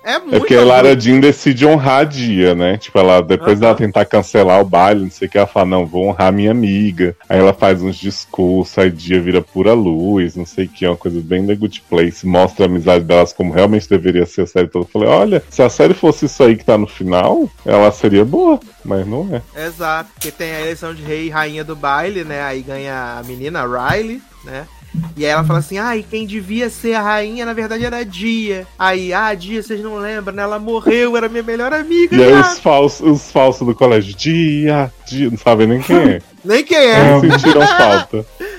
É 0.03 0.19
muito 0.19 0.35
É 0.35 0.39
porque 0.39 0.55
a 0.55 0.63
Lara. 0.63 0.99
Jean 0.99 1.19
decide 1.19 1.65
honrar 1.65 2.01
a 2.01 2.03
Dia, 2.03 2.53
né? 2.53 2.77
Tipo, 2.77 2.99
ela, 2.99 3.21
depois 3.21 3.59
dela 3.59 3.73
tentar 3.73 4.05
cancelar 4.05 4.59
o 4.61 4.65
baile, 4.65 5.03
não 5.03 5.11
sei 5.11 5.27
o 5.27 5.31
que, 5.31 5.37
ela 5.37 5.47
fala, 5.47 5.65
não, 5.65 5.85
vou 5.85 6.07
honrar 6.07 6.31
minha 6.31 6.51
amiga. 6.51 7.15
Aí 7.27 7.39
ela 7.39 7.53
faz 7.53 7.81
uns 7.81 7.95
discursos, 7.95 8.77
aí 8.77 8.91
Dia 8.91 9.21
vira 9.21 9.41
pura 9.41 9.73
luz, 9.73 10.35
não 10.35 10.45
sei 10.45 10.65
o 10.65 10.69
que, 10.69 10.85
é 10.85 10.89
uma 10.89 10.97
coisa 10.97 11.21
bem 11.21 11.45
The 11.45 11.55
Good 11.55 11.83
Place. 11.89 12.27
Mostra 12.27 12.65
amizade 12.65 13.05
delas 13.05 13.31
como 13.31 13.53
realmente 13.53 13.89
deveria 13.89 14.25
ser 14.25 14.41
a 14.41 14.47
série 14.47 14.67
toda. 14.67 14.85
Eu 14.85 14.89
falei, 14.89 15.07
olha, 15.07 15.43
se 15.49 15.61
a 15.61 15.69
série 15.69 15.93
fosse 15.93 16.25
isso 16.25 16.43
aí 16.43 16.55
que 16.55 16.65
tá 16.65 16.77
no 16.77 16.87
final, 16.87 17.49
ela 17.65 17.91
seria 17.91 18.25
boa, 18.25 18.59
mas 18.83 19.07
não 19.07 19.29
é. 19.31 19.65
Exato, 19.65 20.09
porque 20.13 20.31
tem 20.31 20.51
a 20.53 20.61
eleição 20.61 20.93
de 20.93 21.01
rei 21.01 21.27
e 21.27 21.29
rainha 21.29 21.63
do 21.63 21.75
baile, 21.75 22.23
né? 22.23 22.41
Aí 22.43 22.61
ganha 22.61 23.19
a 23.19 23.23
menina, 23.23 23.61
a 23.61 23.91
Riley, 23.91 24.21
né? 24.43 24.67
E 25.15 25.25
aí 25.25 25.31
ela 25.31 25.43
fala 25.43 25.59
assim, 25.59 25.77
ai, 25.77 26.05
quem 26.07 26.25
devia 26.25 26.69
ser 26.69 26.93
a 26.93 27.01
rainha, 27.01 27.45
na 27.45 27.53
verdade, 27.53 27.85
era 27.85 27.97
a 27.97 28.03
Dia. 28.03 28.67
Aí, 28.77 29.13
ah, 29.13 29.33
Dia, 29.33 29.61
vocês 29.61 29.81
não 29.81 29.97
lembram, 29.97 30.35
né? 30.35 30.43
Ela 30.43 30.59
morreu, 30.59 31.17
era 31.17 31.29
minha 31.29 31.43
melhor 31.43 31.73
amiga. 31.73 32.15
E 32.15 32.23
aí 32.23 32.33
os 32.33 32.59
falsos, 32.59 33.07
os 33.07 33.31
falsos 33.31 33.65
do 33.65 33.75
colégio, 33.75 34.15
dia, 34.15 34.91
dia, 35.07 35.29
não 35.29 35.37
sabem 35.37 35.67
nem 35.67 35.81
quem 35.81 35.97
é. 35.97 36.21
Nem 36.43 36.63
quem 36.63 36.77
é. 36.77 37.19
Sentiram 37.21 37.65
falta. 37.65 38.25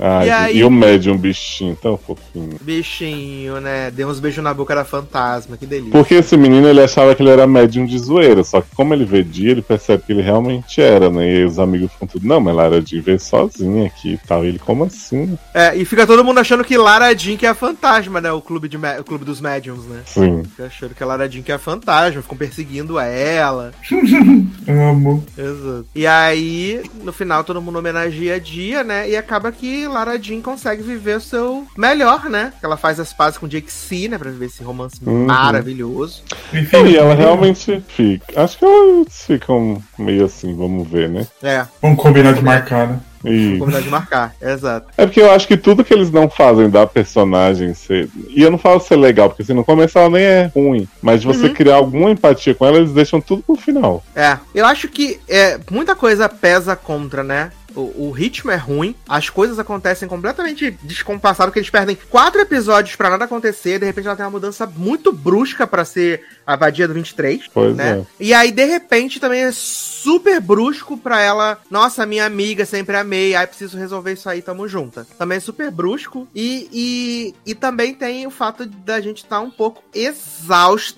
Ai, 0.00 0.26
E 0.26 0.28
e, 0.28 0.30
aí- 0.32 0.64
o 0.64 0.70
médium 0.70 1.16
bichinho, 1.16 1.76
tão 1.80 1.96
fofinho. 1.96 2.56
Bichinho, 2.60 3.60
né? 3.60 3.90
Deu 3.90 4.08
uns 4.08 4.20
beijos 4.20 4.42
na 4.42 4.54
boca 4.54 4.74
da 4.74 4.84
fantasma, 4.84 5.56
que 5.56 5.66
delícia. 5.66 5.92
Porque 5.92 6.14
esse 6.14 6.36
menino 6.36 6.68
ele 6.68 6.80
achava 6.82 7.14
que 7.14 7.22
ele 7.22 7.30
era 7.30 7.46
médium 7.46 7.84
de 7.86 7.98
zoeira, 7.98 8.42
só 8.44 8.60
que 8.60 8.74
como 8.74 8.94
ele 8.94 9.04
vê 9.04 9.22
dia, 9.22 9.50
ele 9.50 9.62
percebe 9.62 10.02
que 10.06 10.12
ele 10.12 10.22
realmente 10.22 10.80
era, 10.80 11.10
né? 11.10 11.24
E 11.26 11.36
aí 11.38 11.44
os 11.44 11.58
amigos 11.58 11.92
ficam 11.92 12.06
tudo, 12.08 12.26
não, 12.26 12.40
mas 12.40 12.54
Lara 12.54 12.80
Jean 12.80 13.00
veio 13.02 13.18
sozinha 13.20 13.86
aqui 13.86 14.12
e 14.14 14.18
tal. 14.26 14.44
E 14.44 14.48
ele, 14.48 14.58
como 14.58 14.84
assim? 14.84 15.36
É, 15.54 15.74
e 15.76 15.84
fica 15.84 16.06
todo 16.06 16.24
mundo 16.24 16.38
achando 16.38 16.64
que 16.64 16.76
Lara 16.76 17.14
Jean 17.14 17.36
que 17.36 17.46
é 17.46 17.48
a 17.48 17.54
fantasma, 17.54 18.20
né? 18.20 18.30
O 18.32 18.40
clube, 18.40 18.68
de, 18.68 18.76
o 18.76 19.04
clube 19.04 19.24
dos 19.24 19.40
médiums, 19.40 19.84
né? 19.86 20.02
Sim. 20.06 20.42
Fica 20.44 20.66
achando 20.66 20.94
que 20.94 21.02
a 21.02 21.06
Lara 21.06 21.28
Jean 21.28 21.42
que 21.42 21.52
é 21.52 21.54
a 21.54 21.58
fantasma, 21.58 22.22
ficam 22.22 22.36
perseguindo 22.38 22.98
ela. 22.98 23.72
Amo. 24.68 25.24
Exato. 25.36 25.86
E 25.94 26.06
aí, 26.06 26.82
no 27.02 27.12
final, 27.12 27.42
todo 27.44 27.60
mundo 27.62 27.78
homenageia 27.78 28.36
a 28.36 28.38
Dia, 28.38 28.84
né? 28.84 29.08
E 29.08 29.16
acaba 29.16 29.50
que 29.50 29.87
Lara 29.88 30.18
Jean 30.20 30.40
consegue 30.40 30.82
viver 30.82 31.16
o 31.16 31.20
seu 31.20 31.66
melhor, 31.76 32.24
né? 32.28 32.52
Ela 32.62 32.76
faz 32.76 33.00
as 33.00 33.12
pazes 33.12 33.38
com 33.38 33.48
Jake 33.48 33.70
C, 33.72 34.08
né? 34.08 34.18
Pra 34.18 34.30
viver 34.30 34.46
esse 34.46 34.62
romance 34.62 34.96
Uhum. 35.04 35.26
maravilhoso. 35.26 36.22
E 36.52 36.96
ela 36.96 37.14
realmente 37.14 37.82
fica. 37.88 38.42
Acho 38.42 38.58
que 38.58 38.64
elas 38.64 39.22
ficam 39.26 39.82
meio 39.98 40.24
assim, 40.24 40.54
vamos 40.56 40.88
ver, 40.88 41.08
né? 41.08 41.26
É, 41.42 41.64
Vamos 41.82 42.00
combinar 42.02 42.32
de 42.34 42.42
marcar, 42.42 42.86
né? 42.88 43.00
E... 43.24 43.58
combinar 43.58 43.80
de 43.82 43.88
marcar. 43.88 44.34
Exato. 44.40 44.86
É 44.96 45.04
porque 45.04 45.20
eu 45.20 45.30
acho 45.32 45.46
que 45.48 45.56
tudo 45.56 45.84
que 45.84 45.92
eles 45.92 46.10
não 46.10 46.30
fazem 46.30 46.70
da 46.70 46.86
personagem 46.86 47.74
ser. 47.74 48.08
E 48.28 48.40
eu 48.42 48.50
não 48.50 48.58
falo 48.58 48.78
ser 48.80 48.94
legal, 48.96 49.28
porque 49.28 49.42
assim, 49.42 49.54
no 49.54 49.64
começo 49.64 49.98
ela 49.98 50.08
nem 50.10 50.22
é 50.22 50.50
ruim. 50.54 50.86
Mas 51.02 51.20
de 51.22 51.26
você 51.26 51.48
Uhum. 51.48 51.54
criar 51.54 51.74
alguma 51.76 52.10
empatia 52.10 52.54
com 52.54 52.64
ela, 52.64 52.76
eles 52.78 52.92
deixam 52.92 53.20
tudo 53.20 53.42
pro 53.42 53.56
final. 53.56 54.04
É, 54.14 54.38
eu 54.54 54.64
acho 54.64 54.86
que 54.88 55.18
é, 55.28 55.58
muita 55.70 55.96
coisa 55.96 56.28
pesa 56.28 56.76
contra, 56.76 57.24
né? 57.24 57.50
O, 57.74 58.08
o 58.08 58.10
ritmo 58.10 58.50
é 58.50 58.56
ruim, 58.56 58.94
as 59.08 59.30
coisas 59.30 59.58
acontecem 59.58 60.08
completamente 60.08 60.70
descompassadas, 60.82 61.46
porque 61.50 61.60
eles 61.60 61.70
perdem 61.70 61.96
quatro 62.10 62.40
episódios 62.40 62.96
pra 62.96 63.10
nada 63.10 63.24
acontecer, 63.24 63.78
de 63.78 63.86
repente 63.86 64.06
ela 64.06 64.16
tem 64.16 64.24
uma 64.24 64.32
mudança 64.32 64.66
muito 64.66 65.12
brusca 65.12 65.66
pra 65.66 65.84
ser 65.84 66.22
a 66.46 66.56
vadia 66.56 66.88
do 66.88 66.94
23, 66.94 67.48
Pois 67.52 67.76
né? 67.76 68.00
é. 68.00 68.06
E 68.18 68.34
aí, 68.34 68.50
de 68.50 68.64
repente, 68.64 69.20
também 69.20 69.42
é 69.42 69.52
super 69.52 70.40
brusco 70.40 70.96
pra 70.96 71.20
ela, 71.20 71.58
nossa, 71.70 72.06
minha 72.06 72.24
amiga, 72.24 72.64
sempre 72.64 72.96
amei, 72.96 73.34
ai, 73.34 73.46
preciso 73.46 73.78
resolver 73.78 74.12
isso 74.12 74.28
aí, 74.28 74.42
tamo 74.42 74.66
junta. 74.66 75.06
Também 75.18 75.36
é 75.36 75.40
super 75.40 75.70
brusco, 75.70 76.26
e, 76.34 76.68
e, 76.72 77.50
e 77.50 77.54
também 77.54 77.94
tem 77.94 78.26
o 78.26 78.30
fato 78.30 78.66
da 78.66 79.00
gente 79.00 79.18
estar 79.18 79.40
um 79.40 79.50
pouco 79.50 79.82
exausto 79.94 80.88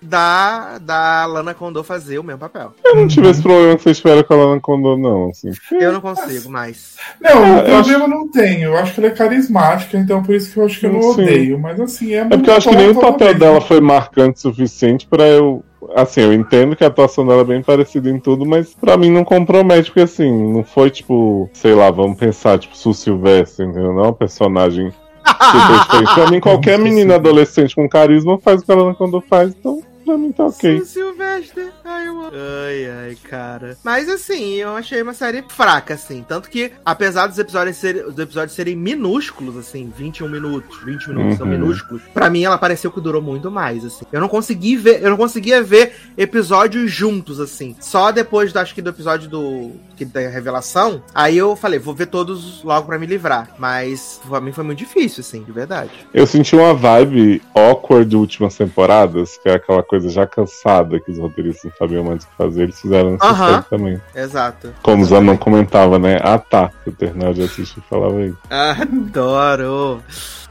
da, 0.00 0.78
da 0.78 1.26
Lana 1.26 1.52
Condor 1.54 1.82
fazer 1.82 2.18
o 2.18 2.22
mesmo 2.22 2.38
papel. 2.40 2.72
Eu 2.84 2.94
não 2.96 3.08
tive 3.08 3.28
esse 3.28 3.42
problema 3.42 3.76
que 3.76 3.82
vocês 3.82 3.98
tiveram 3.98 4.22
com 4.22 4.34
a 4.34 4.36
Lana 4.36 4.60
Condor, 4.60 4.98
não. 4.98 5.30
Assim. 5.30 5.50
Eu 5.72 5.92
não 5.92 6.00
consigo 6.14 6.50
mais. 6.50 6.96
Não, 7.20 7.30
Ah, 7.30 7.40
o 7.56 7.58
eu 7.58 7.64
problema 7.64 8.08
não 8.08 8.28
tem. 8.28 8.62
Eu 8.62 8.76
acho 8.76 8.94
que 8.94 9.00
ela 9.00 9.08
é 9.08 9.14
carismática, 9.14 9.96
então 9.98 10.22
por 10.22 10.34
isso 10.34 10.52
que 10.52 10.58
eu 10.58 10.64
acho 10.64 10.80
que 10.80 10.86
eu 10.86 10.92
não 10.92 11.02
Sim. 11.02 11.22
odeio. 11.22 11.58
Mas 11.58 11.80
assim, 11.80 12.14
é 12.14 12.18
É 12.20 12.24
porque 12.28 12.50
eu 12.50 12.54
acho 12.56 12.68
que 12.68 12.76
nem 12.76 12.90
o 12.90 13.00
papel 13.00 13.34
dela 13.34 13.60
foi 13.60 13.80
marcante 13.80 14.38
o 14.38 14.40
suficiente 14.40 15.06
pra 15.06 15.24
eu. 15.26 15.64
Assim, 15.96 16.20
eu 16.20 16.32
entendo 16.32 16.76
que 16.76 16.84
a 16.84 16.86
atuação 16.86 17.26
dela 17.26 17.42
é 17.42 17.44
bem 17.44 17.62
parecida 17.62 18.08
em 18.08 18.18
tudo, 18.18 18.46
mas 18.46 18.72
pra 18.74 18.96
mim 18.96 19.10
não 19.10 19.24
compromete, 19.24 19.90
porque 19.90 20.00
assim, 20.02 20.30
não 20.52 20.62
foi 20.62 20.90
tipo, 20.90 21.50
sei 21.52 21.74
lá, 21.74 21.90
vamos 21.90 22.16
pensar, 22.16 22.58
tipo, 22.58 22.76
Su 22.76 22.94
Silvestre, 22.94 23.66
entendeu? 23.66 23.92
Não 23.92 24.04
é 24.04 24.08
um 24.08 24.12
personagem 24.12 24.90
super 25.26 25.80
diferente. 25.80 26.14
Pra 26.14 26.30
mim, 26.30 26.40
qualquer 26.40 26.78
menina 26.78 27.16
adolescente 27.16 27.74
com 27.74 27.88
carisma 27.88 28.38
faz 28.38 28.62
o 28.62 28.64
que 28.64 28.70
ela 28.72 28.94
quando 28.94 29.20
faz, 29.20 29.50
então 29.58 29.82
pra 30.04 30.16
mim 30.18 30.32
tá 30.32 30.46
ok. 30.46 30.78
Su 30.80 30.86
Silvestre. 30.86 31.68
Ai, 31.84 32.06
eu 32.08 32.20
amo. 32.20 32.30
Ai, 32.66 32.86
ai, 33.08 33.16
cara. 33.28 33.76
Mas 33.84 34.08
assim, 34.08 34.54
eu 34.54 34.76
achei 34.76 35.02
uma 35.02 35.14
série 35.14 35.42
fraca, 35.48 35.94
assim. 35.94 36.24
Tanto 36.26 36.48
que, 36.50 36.72
apesar 36.84 37.26
dos 37.26 37.38
episódios, 37.38 37.76
serem, 37.76 38.04
os 38.04 38.18
episódios 38.18 38.54
serem 38.54 38.76
minúsculos, 38.76 39.56
assim, 39.56 39.92
21 39.96 40.28
minutos, 40.28 40.78
20 40.84 41.08
minutos 41.08 41.36
são 41.38 41.46
Uhum. 41.46 41.52
minúsculos, 41.52 42.02
pra 42.14 42.28
mim 42.30 42.42
ela 42.44 42.58
pareceu 42.58 42.90
que 42.90 43.00
durou 43.00 43.20
muito 43.22 43.50
mais, 43.50 43.84
assim. 43.84 44.04
Eu 44.12 44.20
não 44.20 44.28
consegui 44.28 44.76
ver, 44.76 45.02
eu 45.02 45.10
não 45.10 45.16
conseguia 45.16 45.62
ver 45.62 45.94
episódios 46.16 46.90
juntos, 46.90 47.40
assim. 47.40 47.76
Só 47.80 48.10
depois, 48.10 48.52
do, 48.52 48.58
acho 48.58 48.74
que 48.74 48.82
do 48.82 48.90
episódio 48.90 49.28
do. 49.28 49.72
Que 49.96 50.04
da 50.04 50.20
revelação, 50.28 51.02
aí 51.14 51.36
eu 51.36 51.54
falei, 51.54 51.78
vou 51.78 51.94
ver 51.94 52.06
todos 52.06 52.62
logo 52.64 52.86
pra 52.86 52.98
me 52.98 53.06
livrar. 53.06 53.50
Mas 53.58 54.20
pra 54.28 54.40
mim 54.40 54.52
foi 54.52 54.64
muito 54.64 54.78
difícil, 54.78 55.20
assim, 55.20 55.42
de 55.42 55.52
verdade. 55.52 55.90
Eu 56.12 56.26
senti 56.26 56.56
uma 56.56 56.74
vibe 56.74 57.42
awkward 57.54 58.08
de 58.08 58.16
últimas 58.16 58.56
temporadas, 58.56 59.36
que 59.38 59.48
é 59.48 59.54
aquela 59.54 59.82
coisa 59.92 60.08
já 60.08 60.26
cansada 60.26 60.98
que 60.98 61.10
os 61.10 61.18
roteiristas 61.18 61.64
não 61.64 61.72
sabiam 61.76 62.02
mais 62.02 62.24
o 62.24 62.26
que 62.26 62.34
fazer, 62.34 62.62
eles 62.62 62.80
fizeram 62.80 63.12
nessa 63.12 63.26
Aham. 63.26 63.52
série 63.52 63.64
também. 63.64 64.00
Exato. 64.14 64.74
Como 64.82 65.02
o 65.02 65.04
Zanon 65.04 65.36
comentava, 65.36 65.98
né? 65.98 66.18
Ah 66.22 66.38
tá, 66.38 66.70
eu 66.86 66.92
terminava 66.94 67.34
de 67.34 67.42
assistir 67.42 67.78
e 67.78 67.90
falava 67.90 68.22
isso. 68.22 68.38
Adoro. 68.48 70.02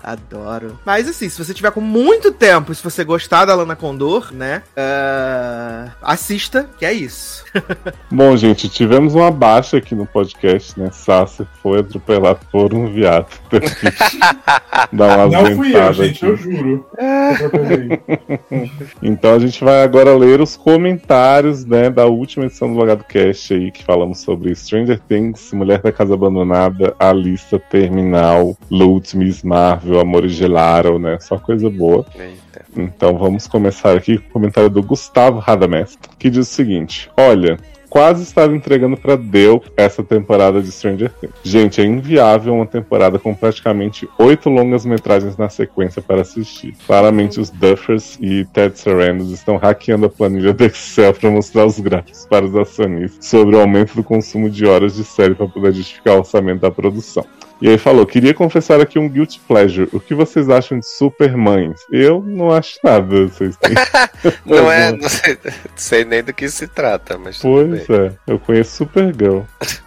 Adoro. 0.03 0.79
Mas 0.85 1.07
assim, 1.07 1.29
se 1.29 1.43
você 1.43 1.53
tiver 1.53 1.71
com 1.71 1.81
muito 1.81 2.31
tempo, 2.31 2.73
se 2.73 2.83
você 2.83 3.03
gostar 3.03 3.45
da 3.45 3.55
Lana 3.55 3.75
Condor, 3.75 4.33
né? 4.33 4.63
ah, 4.75 5.91
assista, 6.01 6.69
que 6.77 6.85
é 6.85 6.93
isso. 6.93 7.43
Bom, 8.11 8.35
gente, 8.35 8.69
tivemos 8.69 9.15
uma 9.15 9.31
baixa 9.31 9.77
aqui 9.77 9.93
no 9.95 10.05
podcast, 10.05 10.79
né? 10.79 10.89
Sassi 10.91 11.45
foi 11.61 11.79
atropelado 11.79 12.39
por 12.51 12.73
um 12.73 12.91
viado. 12.91 13.27
Dá 14.91 15.25
uma 15.25 15.27
Não 15.27 15.55
fui 15.55 15.75
eu, 15.75 15.93
gente, 15.93 16.17
aqui. 16.17 16.25
eu 16.25 16.37
juro. 16.37 16.85
Eu. 16.97 18.71
Então 19.01 19.35
a 19.35 19.39
gente 19.39 19.63
vai 19.63 19.83
agora 19.83 20.15
ler 20.15 20.41
os 20.41 20.55
comentários, 20.55 21.65
né, 21.65 21.89
da 21.89 22.05
última 22.05 22.45
edição 22.45 22.71
do 22.71 22.77
Logado 22.77 23.03
Cast 23.03 23.53
aí, 23.53 23.71
que 23.71 23.83
falamos 23.83 24.19
sobre 24.19 24.53
Stranger 24.55 24.99
Things, 25.07 25.51
Mulher 25.53 25.81
da 25.81 25.91
Casa 25.91 26.13
Abandonada, 26.13 26.95
A 26.99 27.11
Lista 27.11 27.59
Terminal, 27.59 28.55
Lutz, 28.69 29.13
Miss 29.13 29.43
Marvel, 29.43 29.90
Amores 29.99 30.31
Gelaram, 30.31 30.99
né? 30.99 31.17
Só 31.19 31.37
coisa 31.37 31.69
boa. 31.69 32.05
Eita. 32.15 32.65
Então 32.75 33.17
vamos 33.17 33.47
começar 33.47 33.95
aqui 33.95 34.17
com 34.17 34.29
o 34.29 34.31
comentário 34.31 34.69
do 34.69 34.81
Gustavo 34.81 35.39
Radamés, 35.39 35.97
que 36.17 36.29
diz 36.29 36.47
o 36.47 36.51
seguinte: 36.51 37.09
Olha, 37.17 37.57
quase 37.91 38.23
estava 38.23 38.55
entregando 38.55 38.95
pra 38.95 39.17
Deu 39.17 39.61
essa 39.75 40.01
temporada 40.01 40.61
de 40.61 40.71
Stranger 40.71 41.11
Things. 41.11 41.35
Gente, 41.43 41.81
é 41.81 41.83
inviável 41.83 42.55
uma 42.55 42.65
temporada 42.65 43.19
com 43.19 43.35
praticamente 43.35 44.07
oito 44.17 44.49
longas 44.49 44.85
metragens 44.85 45.35
na 45.35 45.49
sequência 45.49 46.01
para 46.01 46.21
assistir. 46.21 46.73
Claramente 46.87 47.39
os 47.39 47.49
Duffers 47.49 48.17
e 48.21 48.45
Ted 48.45 48.79
Sarandos 48.79 49.29
estão 49.31 49.57
hackeando 49.57 50.05
a 50.05 50.09
planilha 50.09 50.53
do 50.53 50.63
Excel 50.63 51.13
para 51.13 51.29
mostrar 51.29 51.65
os 51.65 51.77
gráficos 51.81 52.25
para 52.25 52.45
os 52.45 52.55
acionistas 52.55 53.25
sobre 53.25 53.57
o 53.57 53.59
aumento 53.59 53.93
do 53.93 54.03
consumo 54.03 54.49
de 54.49 54.65
horas 54.65 54.95
de 54.95 55.03
série 55.03 55.35
para 55.35 55.47
poder 55.47 55.73
justificar 55.73 56.15
o 56.15 56.19
orçamento 56.19 56.61
da 56.61 56.71
produção. 56.71 57.25
E 57.61 57.69
aí 57.69 57.77
falou, 57.77 58.05
queria 58.07 58.33
confessar 58.33 58.81
aqui 58.81 58.97
um 58.97 59.07
guilty 59.07 59.39
pleasure. 59.47 59.87
O 59.93 59.99
que 59.99 60.15
vocês 60.15 60.49
acham 60.49 60.79
de 60.79 60.87
Supermães? 60.87 61.79
Eu 61.91 62.23
não 62.25 62.51
acho 62.51 62.79
nada. 62.83 63.27
Vocês 63.27 63.55
têm... 63.57 63.75
Não 64.45 64.71
é, 64.71 64.91
não 64.91 65.09
sei, 65.09 65.37
não 65.43 65.51
sei 65.75 66.05
nem 66.05 66.23
do 66.23 66.31
que 66.33 66.47
se 66.49 66.67
trata, 66.67 67.17
mas 67.17 67.39
tudo 67.39 67.67
Pois 67.69 67.87
bem. 67.87 67.97
é, 68.07 68.11
eu 68.27 68.37
conheço 68.39 68.77
Supergirl. 68.77 69.41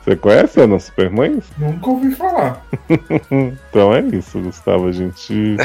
Você 0.05 0.17
conhece 0.17 0.61
Ana 0.61 0.79
Supermães? 0.79 1.45
Nunca 1.59 1.91
ouvi 1.91 2.15
falar. 2.15 2.65
Então 3.71 3.93
é 3.95 4.01
isso, 4.01 4.39
Gustavo. 4.41 4.87
A 4.89 4.93
gente 4.93 5.57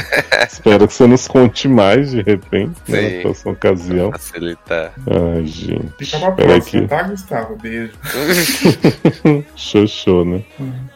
espera 0.48 0.86
que 0.86 0.92
você 0.92 1.06
nos 1.06 1.28
conte 1.28 1.68
mais 1.68 2.10
de 2.10 2.22
repente, 2.22 2.74
né, 2.88 3.00
Sim. 3.08 3.16
na 3.16 3.22
próxima 3.22 3.52
ocasião. 3.52 4.10
Facilitar. 4.12 4.92
Ai, 5.06 5.46
gente. 5.46 5.92
Fica 5.98 6.18
pra 6.18 6.32
Peraí 6.32 6.60
próxima, 6.60 6.88
tá, 6.88 7.02
Gustavo? 7.04 7.56
Beijo. 7.56 7.92
Xoxô, 9.54 10.24
né? 10.24 10.42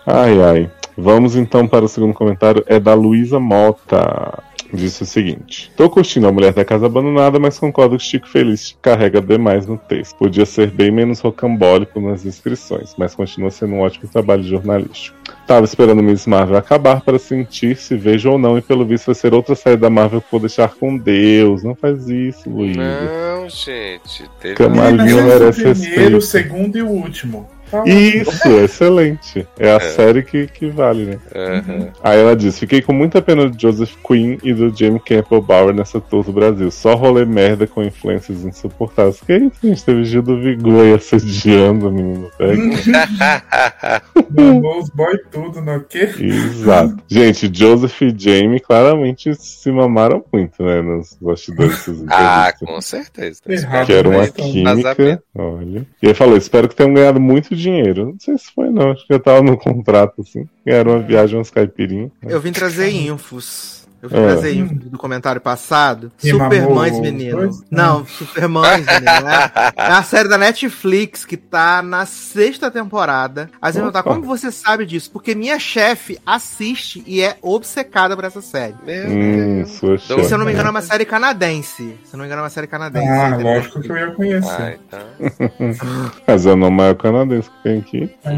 Ai, 0.07 0.41
ai. 0.43 0.71
Vamos 0.97 1.37
então 1.37 1.67
para 1.67 1.85
o 1.85 1.89
segundo 1.89 2.15
comentário. 2.15 2.63
É 2.67 2.79
da 2.79 2.95
Luísa 2.95 3.39
Mota. 3.41 4.43
Disse 4.73 5.05
o 5.05 5.07
seguinte: 5.07 5.71
Tô 5.77 5.89
curtindo 5.89 6.27
a 6.27 6.33
Mulher 6.33 6.53
da 6.53 6.65
Casa 6.65 6.87
Abandonada, 6.87 7.39
mas 7.39 7.59
concordo 7.61 7.97
que 7.97 8.03
Chico 8.03 8.27
Feliz 8.29 8.77
carrega 8.83 9.21
demais 9.21 9.69
no 9.69 9.77
texto. 9.77 10.17
Podia 10.17 10.45
ser 10.45 10.69
bem 10.69 10.91
menos 10.91 11.21
rocambólico 11.21 12.01
nas 12.01 12.25
descrições, 12.25 12.93
mas 12.99 13.15
continua 13.15 13.51
sendo 13.53 13.75
um 13.75 13.81
ótimo 13.81 14.09
trabalho 14.11 14.43
jornalístico. 14.43 15.17
Tava 15.47 15.65
esperando 15.65 16.03
Miss 16.03 16.27
Marvel 16.27 16.57
acabar 16.57 17.03
para 17.03 17.21
sentir 17.21 17.77
se 17.77 17.95
vejo 17.95 18.31
ou 18.33 18.39
não, 18.39 18.59
e 18.59 18.63
pelo 18.63 18.85
visto 18.85 19.07
vai 19.07 19.15
ser 19.15 19.33
outra 19.33 19.55
série 19.55 19.77
da 19.77 19.91
Marvel 19.91 20.21
que 20.21 20.27
vou 20.33 20.41
deixar 20.41 20.75
com 20.75 20.97
Deus. 20.97 21.63
Não 21.63 21.77
faz 21.77 22.09
isso, 22.09 22.51
Luísa. 22.51 22.81
Não, 22.81 23.49
gente. 23.49 24.25
Teve 24.41 24.55
Cama- 24.57 24.75
uma- 24.75 24.83
Malinho 24.91 25.17
Menos 25.17 25.21
o 25.21 25.39
merece 25.39 25.61
primeiro, 25.63 25.79
respeito. 25.89 26.17
o 26.17 26.21
segundo 26.23 26.79
e 26.79 26.83
o 26.83 26.89
último. 26.89 27.49
Isso, 27.87 28.49
excelente. 28.49 29.47
É 29.59 29.73
a 29.73 29.81
série 29.81 30.23
que, 30.23 30.47
que 30.47 30.69
vale, 30.69 31.05
né? 31.05 31.19
Aham. 31.35 31.89
Aí 32.03 32.21
ela 32.21 32.37
diz: 32.37 32.59
Fiquei 32.59 32.83
com 32.83 32.93
muita 32.93 33.23
pena 33.23 33.49
do 33.49 33.61
Joseph 33.61 33.95
Quinn 34.07 34.39
e 34.43 34.53
do 34.53 34.75
Jamie 34.75 35.01
Campbell 35.01 35.43
Bauer 35.43 35.75
nessa 35.75 36.01
tour 36.01 36.25
do 36.25 36.33
Brasil. 36.33 36.71
Só 36.71 36.95
rolê 36.95 37.25
merda 37.25 37.67
com 37.67 37.83
influências 37.83 38.45
insuportáveis. 38.45 39.21
Que 39.21 39.37
isso, 39.37 39.57
gente? 39.63 39.85
Teve 39.85 40.05
Gil 40.05 40.23
do 40.23 40.41
Vigor 40.41 40.83
aí 40.83 40.95
assediando, 40.95 41.91
menino. 41.91 42.31
Pega. 42.37 44.03
Mandou 44.31 44.79
os 44.79 44.91
boy 44.91 45.19
tudo 45.31 45.61
no 45.61 45.81
quê? 45.81 46.11
Exato. 46.19 46.97
Gente, 47.09 47.51
Joseph 47.53 48.01
e 48.03 48.15
Jamie 48.17 48.61
claramente 48.61 49.35
se 49.35 49.71
mamaram 49.71 50.25
muito, 50.33 50.63
né? 50.63 50.81
Nos 50.81 51.17
bastidores 51.21 51.85
ah, 52.09 52.53
com 52.59 52.81
certeza. 52.81 53.41
Que 53.87 53.93
era 53.93 54.09
uma 54.09 54.23
né? 54.23 54.29
Química. 54.29 55.23
Olha. 55.35 55.87
E 56.03 56.07
ele 56.07 56.15
falou: 56.15 56.37
espero 56.37 56.69
que 56.69 56.75
tenham 56.75 56.95
ganhado 56.95 57.21
muito 57.21 57.55
dinheiro. 57.55 57.64
Não 57.71 58.17
sei 58.19 58.37
se 58.39 58.53
foi, 58.53 58.71
não. 58.71 58.91
Acho 58.93 59.07
que 59.07 59.15
já 59.15 59.21
tava 59.21 59.43
no 59.43 59.57
contrato, 59.57 60.23
assim. 60.23 60.49
Ganharam 60.65 60.93
uma 60.93 61.01
viagem, 61.01 61.39
umas 61.39 61.51
caipirinhas. 61.51 62.11
Eu 62.23 62.41
vim 62.41 62.53
trazer 62.53 62.91
infos. 62.91 63.84
Eu 64.05 64.11
vim 64.11 64.17
É. 64.17 64.27
trazer 64.27 64.55
infos 64.55 64.77
do 64.91 64.99
comentário 64.99 65.41
passado. 65.41 66.13
Que 66.19 66.31
Supermães, 66.31 66.93
mamou 66.93 67.03
menino. 67.03 67.37
dois? 67.39 67.63
Não, 67.71 68.05
Supermães, 68.07 68.85
menino. 68.87 69.29
É, 69.29 69.73
é 69.77 69.83
a 69.93 70.03
série 70.03 70.29
da 70.29 70.37
Netflix 70.37 71.25
que 71.25 71.37
tá 71.39 71.81
na 71.83 72.05
sexta 72.05 72.71
temporada. 72.71 73.49
Aí 73.63 73.73
você 73.73 73.81
vai 73.81 73.91
perguntar, 73.91 74.03
como 74.03 74.23
você 74.27 74.53
sabe 74.53 74.85
disso? 74.85 75.11
Porque 75.11 75.35
minha 75.35 75.59
chefe 75.59 76.19
assiste 76.27 77.03
e 77.07 77.23
é 77.23 77.37
obcecada 77.41 78.15
por 78.15 78.25
essa 78.25 78.43
série. 78.43 78.75
Meu 78.85 79.09
Hum, 79.09 79.61
Então, 79.63 80.23
Se 80.25 80.33
eu 80.35 80.39
não 80.39 80.45
me 80.45 80.53
engano, 80.53 80.69
é 80.69 80.71
uma 80.71 80.83
série 80.83 81.05
canadense. 81.07 81.97
Se 82.05 82.15
eu 82.15 82.19
não 82.19 82.21
me 82.21 82.27
engano, 82.27 82.41
é 82.41 82.45
uma 82.45 82.51
série 82.51 82.67
canadense. 82.67 83.09
Ah, 83.09 83.29
entendeu? 83.31 83.55
lógico 83.55 83.81
que 83.81 83.91
eu 83.91 83.97
ia 83.97 84.11
conhecer. 84.13 84.79
Ah, 84.93 84.99
então. 85.19 85.41
Mas 86.27 86.45
é 86.47 86.53
o 86.53 86.57
nome 86.57 86.77
maior 86.77 86.95
canadense 86.95 87.49
que 87.49 87.63
tem 87.63 87.79
aqui. 87.79 88.11
É, 88.25 88.31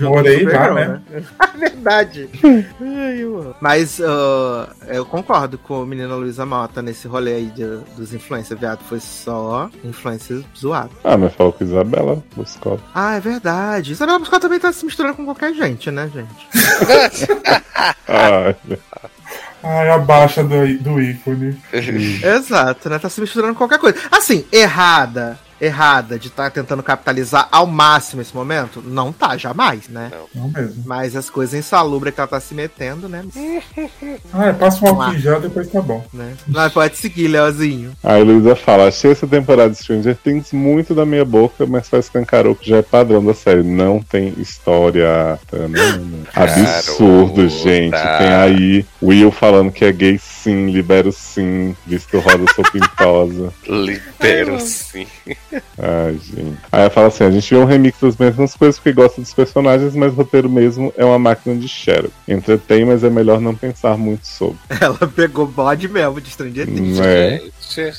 Morei 0.00 0.44
com 0.44 0.50
o 0.50 0.52
lá, 0.52 0.66
Supergirl, 0.68 0.74
né? 0.74 1.00
É 1.56 1.58
verdade. 1.58 2.28
Mas 3.60 4.00
ah, 4.00 4.68
eu 4.88 5.06
concordo 5.06 5.56
com 5.56 5.82
o 5.82 5.86
menino 5.86 6.16
Luísa 6.18 6.44
Mota 6.44 6.82
nesse 6.82 7.08
rolê 7.08 7.34
aí 7.34 7.46
de- 7.46 7.78
dos 7.96 8.12
influencers, 8.12 8.60
viado. 8.60 8.80
Foi 8.84 9.00
só 9.00 9.70
influencers 9.82 10.44
zoados. 10.56 10.96
Ah, 11.02 11.16
mas 11.16 11.32
falou 11.34 11.52
com 11.52 11.64
Isabela 11.64 12.22
Boscov. 12.36 12.80
Ah, 12.94 13.14
é 13.16 13.20
verdade. 13.20 13.92
Isabela 13.92 14.18
Buscó 14.18 14.38
também 14.38 14.58
tá 14.60 14.70
se 14.72 14.84
misturando 14.84 15.14
com 15.14 15.24
qualquer 15.24 15.54
gente, 15.54 15.90
né, 15.90 16.10
gente? 16.12 17.26
Ah, 18.08 18.54
Ai, 19.62 19.90
a 19.90 19.98
baixa 19.98 20.44
do, 20.44 20.78
do 20.78 21.00
ícone. 21.00 21.60
Exato, 21.72 22.88
né? 22.88 22.98
Tá 23.00 23.08
se 23.08 23.20
misturando 23.20 23.52
com 23.54 23.58
qualquer 23.66 23.78
coisa. 23.80 23.98
Assim, 24.12 24.44
errada. 24.52 25.38
Errada 25.60 26.18
de 26.18 26.28
estar 26.28 26.50
tentando 26.50 26.82
capitalizar 26.82 27.48
ao 27.50 27.66
máximo 27.66 28.22
esse 28.22 28.34
momento? 28.34 28.82
Não 28.84 29.12
tá, 29.12 29.36
jamais, 29.36 29.88
né? 29.88 30.10
Não 30.34 30.48
mesmo. 30.48 30.82
Mas 30.84 31.16
as 31.16 31.30
coisas 31.30 31.58
insalubres 31.58 32.14
que 32.14 32.20
ela 32.20 32.28
tá 32.28 32.40
se 32.40 32.54
metendo, 32.54 33.08
né? 33.08 33.24
Ah, 34.32 34.52
passa 34.52 34.84
um 34.84 34.88
álcool 35.00 35.18
gel, 35.18 35.40
depois 35.40 35.68
tá 35.68 35.80
bom. 35.80 36.04
né? 36.12 36.34
Mas 36.46 36.72
pode 36.72 36.96
seguir, 36.96 37.28
Leozinho. 37.28 37.92
Aí 38.02 38.22
Luísa 38.22 38.54
fala: 38.56 38.88
Achei 38.88 39.12
essa 39.12 39.26
temporada 39.26 39.70
de 39.70 39.78
Stranger 39.78 40.16
Things 40.16 40.52
muito 40.52 40.94
da 40.94 41.06
minha 41.06 41.24
boca, 41.24 41.66
mas 41.66 41.86
só 41.86 41.98
escancarou 41.98 42.54
que 42.54 42.68
já 42.68 42.78
é 42.78 42.82
padrão 42.82 43.24
da 43.24 43.34
série. 43.34 43.62
Não 43.62 44.00
tem 44.00 44.34
história. 44.38 45.38
Tanana. 45.50 46.26
Absurdo, 46.34 47.36
Garota. 47.36 47.48
gente. 47.48 47.92
Tem 47.92 48.34
aí 48.34 48.86
Will 49.02 49.30
falando 49.30 49.72
que 49.72 49.84
é 49.84 49.92
gay 49.92 50.18
sim, 50.18 50.70
libero 50.70 51.12
sim, 51.12 51.74
visto 51.86 52.18
roda 52.18 52.44
sou 52.54 52.64
pintosa. 52.70 53.52
Libero 53.66 54.60
sim. 54.60 55.06
Ai, 55.78 56.18
gente. 56.22 56.58
Aí 56.72 56.80
ela 56.82 56.90
fala 56.90 57.08
assim: 57.08 57.24
a 57.24 57.30
gente 57.30 57.54
vê 57.54 57.60
um 57.60 57.64
remix 57.64 57.98
das 58.00 58.16
mesmas 58.16 58.54
coisas 58.54 58.78
porque 58.78 58.92
gosta 58.92 59.20
dos 59.20 59.32
personagens, 59.32 59.94
mas 59.94 60.12
o 60.12 60.16
roteiro 60.16 60.48
mesmo 60.48 60.92
é 60.96 61.04
uma 61.04 61.18
máquina 61.18 61.54
de 61.56 61.68
Sherlock. 61.68 62.12
Entretém, 62.26 62.84
mas 62.84 63.04
é 63.04 63.10
melhor 63.10 63.40
não 63.40 63.54
pensar 63.54 63.96
muito 63.96 64.26
sobre. 64.26 64.58
Ela 64.80 65.06
pegou 65.14 65.46
bode 65.46 65.88
mesmo 65.88 66.20
de 66.20 66.30
Stranger 66.30 66.66
Things. 66.66 67.00
É? 67.00 67.42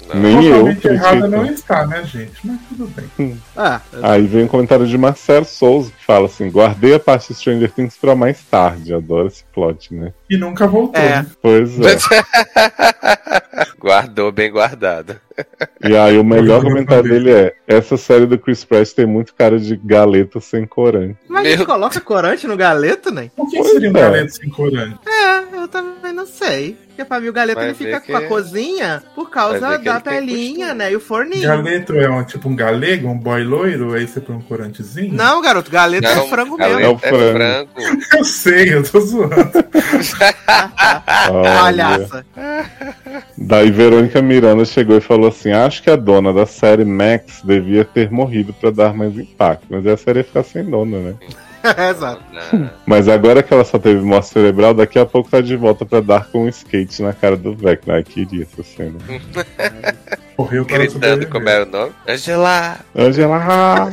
Não. 0.07 0.21
Nem 0.21 0.45
eu 0.45 0.53
Totalmente 0.59 0.87
errada 0.87 1.27
não 1.27 1.45
está, 1.45 1.85
né, 1.85 2.03
gente? 2.05 2.31
Mas 2.43 2.59
tudo 2.69 2.87
bem. 2.87 3.37
Ah, 3.55 3.81
Aí 4.01 4.25
vem 4.25 4.45
um 4.45 4.47
comentário 4.47 4.87
de 4.87 4.97
Marcelo 4.97 5.45
Souza 5.45 5.91
que 5.91 6.03
fala 6.05 6.25
assim: 6.27 6.49
guardei 6.49 6.93
a 6.95 6.99
parte 6.99 7.27
de 7.29 7.35
Stranger 7.39 7.71
Things 7.71 7.97
pra 7.97 8.15
mais 8.15 8.41
tarde. 8.43 8.93
Adoro 8.93 9.27
esse 9.27 9.43
plot, 9.53 9.93
né? 9.93 10.13
E 10.29 10.37
nunca 10.37 10.67
voltou. 10.67 11.01
É. 11.01 11.17
né? 11.17 11.25
Pois 11.41 11.77
é. 11.79 11.97
Guardou 13.79 14.31
bem 14.31 14.51
guardado. 14.51 15.15
E 15.87 15.95
aí 15.95 16.17
o 16.17 16.23
melhor 16.23 16.63
comentário 16.63 17.03
dele 17.03 17.29
é: 17.31 17.53
essa 17.67 17.95
série 17.95 18.25
do 18.25 18.39
Chris 18.39 18.65
Pratt 18.65 18.91
tem 18.93 19.05
muito 19.05 19.35
cara 19.35 19.59
de 19.59 19.75
galeta 19.75 20.39
sem 20.39 20.65
corante. 20.65 21.15
mas 21.27 21.41
a 21.41 21.43
Meu- 21.43 21.57
gente 21.57 21.65
coloca 21.67 22.01
corante 22.01 22.47
no 22.47 22.57
galeto, 22.57 23.11
né? 23.11 23.29
Por 23.35 23.47
que 23.47 23.57
Pois 23.59 23.69
seria 23.71 23.91
um 23.91 23.95
é. 23.95 24.01
galeto 24.01 24.31
sem 24.35 24.49
corante? 24.49 24.97
É, 25.07 25.55
eu 25.57 25.67
também 25.67 25.93
não 26.13 26.25
sei. 26.25 26.77
Porque 26.87 27.05
pra 27.05 27.19
mim 27.19 27.27
o 27.27 27.33
galeto 27.33 27.59
Vai 27.59 27.67
ele 27.69 27.75
fica 27.75 27.99
ver 27.99 28.05
com 28.07 28.15
a 28.17 28.21
que- 28.21 28.27
cozinha 28.27 29.03
por 29.13 29.29
causa 29.29 29.77
que 29.77 29.85
da 29.85 30.01
costume. 30.01 30.73
né? 30.73 30.91
E 30.91 30.95
o 30.95 30.99
forninho. 30.99 31.43
Galeto 31.47 31.93
é 31.95 32.09
um, 32.09 32.23
tipo 32.23 32.49
um 32.49 32.55
galego, 32.55 33.07
um 33.07 33.17
boy 33.17 33.43
loiro, 33.43 33.93
aí 33.93 34.07
você 34.07 34.19
põe 34.19 34.35
um 34.35 34.41
corantezinho? 34.41 35.13
Não, 35.13 35.39
garoto, 35.41 35.69
galeto 35.69 36.07
é 36.07 36.15
Não, 36.15 36.27
frango 36.27 36.57
galeta 36.57 36.79
mesmo. 36.79 36.99
É 37.03 37.09
É 37.09 37.13
o 37.13 37.33
frango. 37.33 37.69
Eu 38.17 38.23
sei, 38.23 38.73
eu 38.73 38.83
tô 38.83 38.99
zoando. 38.99 39.35
Olha. 41.29 41.85
Palhaça. 41.87 42.25
Daí 43.37 43.69
Verônica 43.71 44.21
Miranda 44.21 44.65
chegou 44.65 44.97
e 44.97 45.01
falou 45.01 45.29
assim: 45.29 45.51
acho 45.51 45.83
que 45.83 45.89
a 45.89 45.95
dona 45.95 46.33
da 46.33 46.45
série 46.45 46.85
Max 46.85 47.41
devia 47.43 47.85
ter 47.85 48.11
morrido 48.11 48.53
pra 48.53 48.71
dar 48.71 48.93
mais 48.93 49.15
impacto. 49.17 49.65
Mas 49.69 49.85
aí 49.85 49.93
a 49.93 49.97
série 49.97 50.19
ia 50.19 50.23
ficar 50.25 50.43
sem 50.43 50.63
dona, 50.63 50.97
né? 50.97 51.13
Exato. 51.89 52.21
Não. 52.31 52.69
Mas 52.85 53.07
agora 53.07 53.43
que 53.43 53.53
ela 53.53 53.63
só 53.63 53.77
teve 53.77 54.01
morte 54.01 54.27
cerebral, 54.27 54.73
daqui 54.73 54.99
a 54.99 55.05
pouco 55.05 55.29
tá 55.29 55.41
de 55.41 55.55
volta 55.55 55.85
pra 55.85 56.01
dar 56.01 56.27
com 56.27 56.45
um 56.45 56.47
skate 56.47 57.01
na 57.01 57.13
cara 57.13 57.35
do 57.35 57.55
Vecna. 57.55 57.95
Ai, 57.95 58.03
queria 58.03 58.43
essa 58.43 58.63
cena. 58.63 58.97
Morreu 60.37 60.65
para 60.65 60.77
Gritando 60.77 61.27
como 61.27 61.49
era 61.49 61.65
o 61.65 61.69
nome. 61.69 61.91
Angela. 62.07 62.79
Angela! 62.95 63.89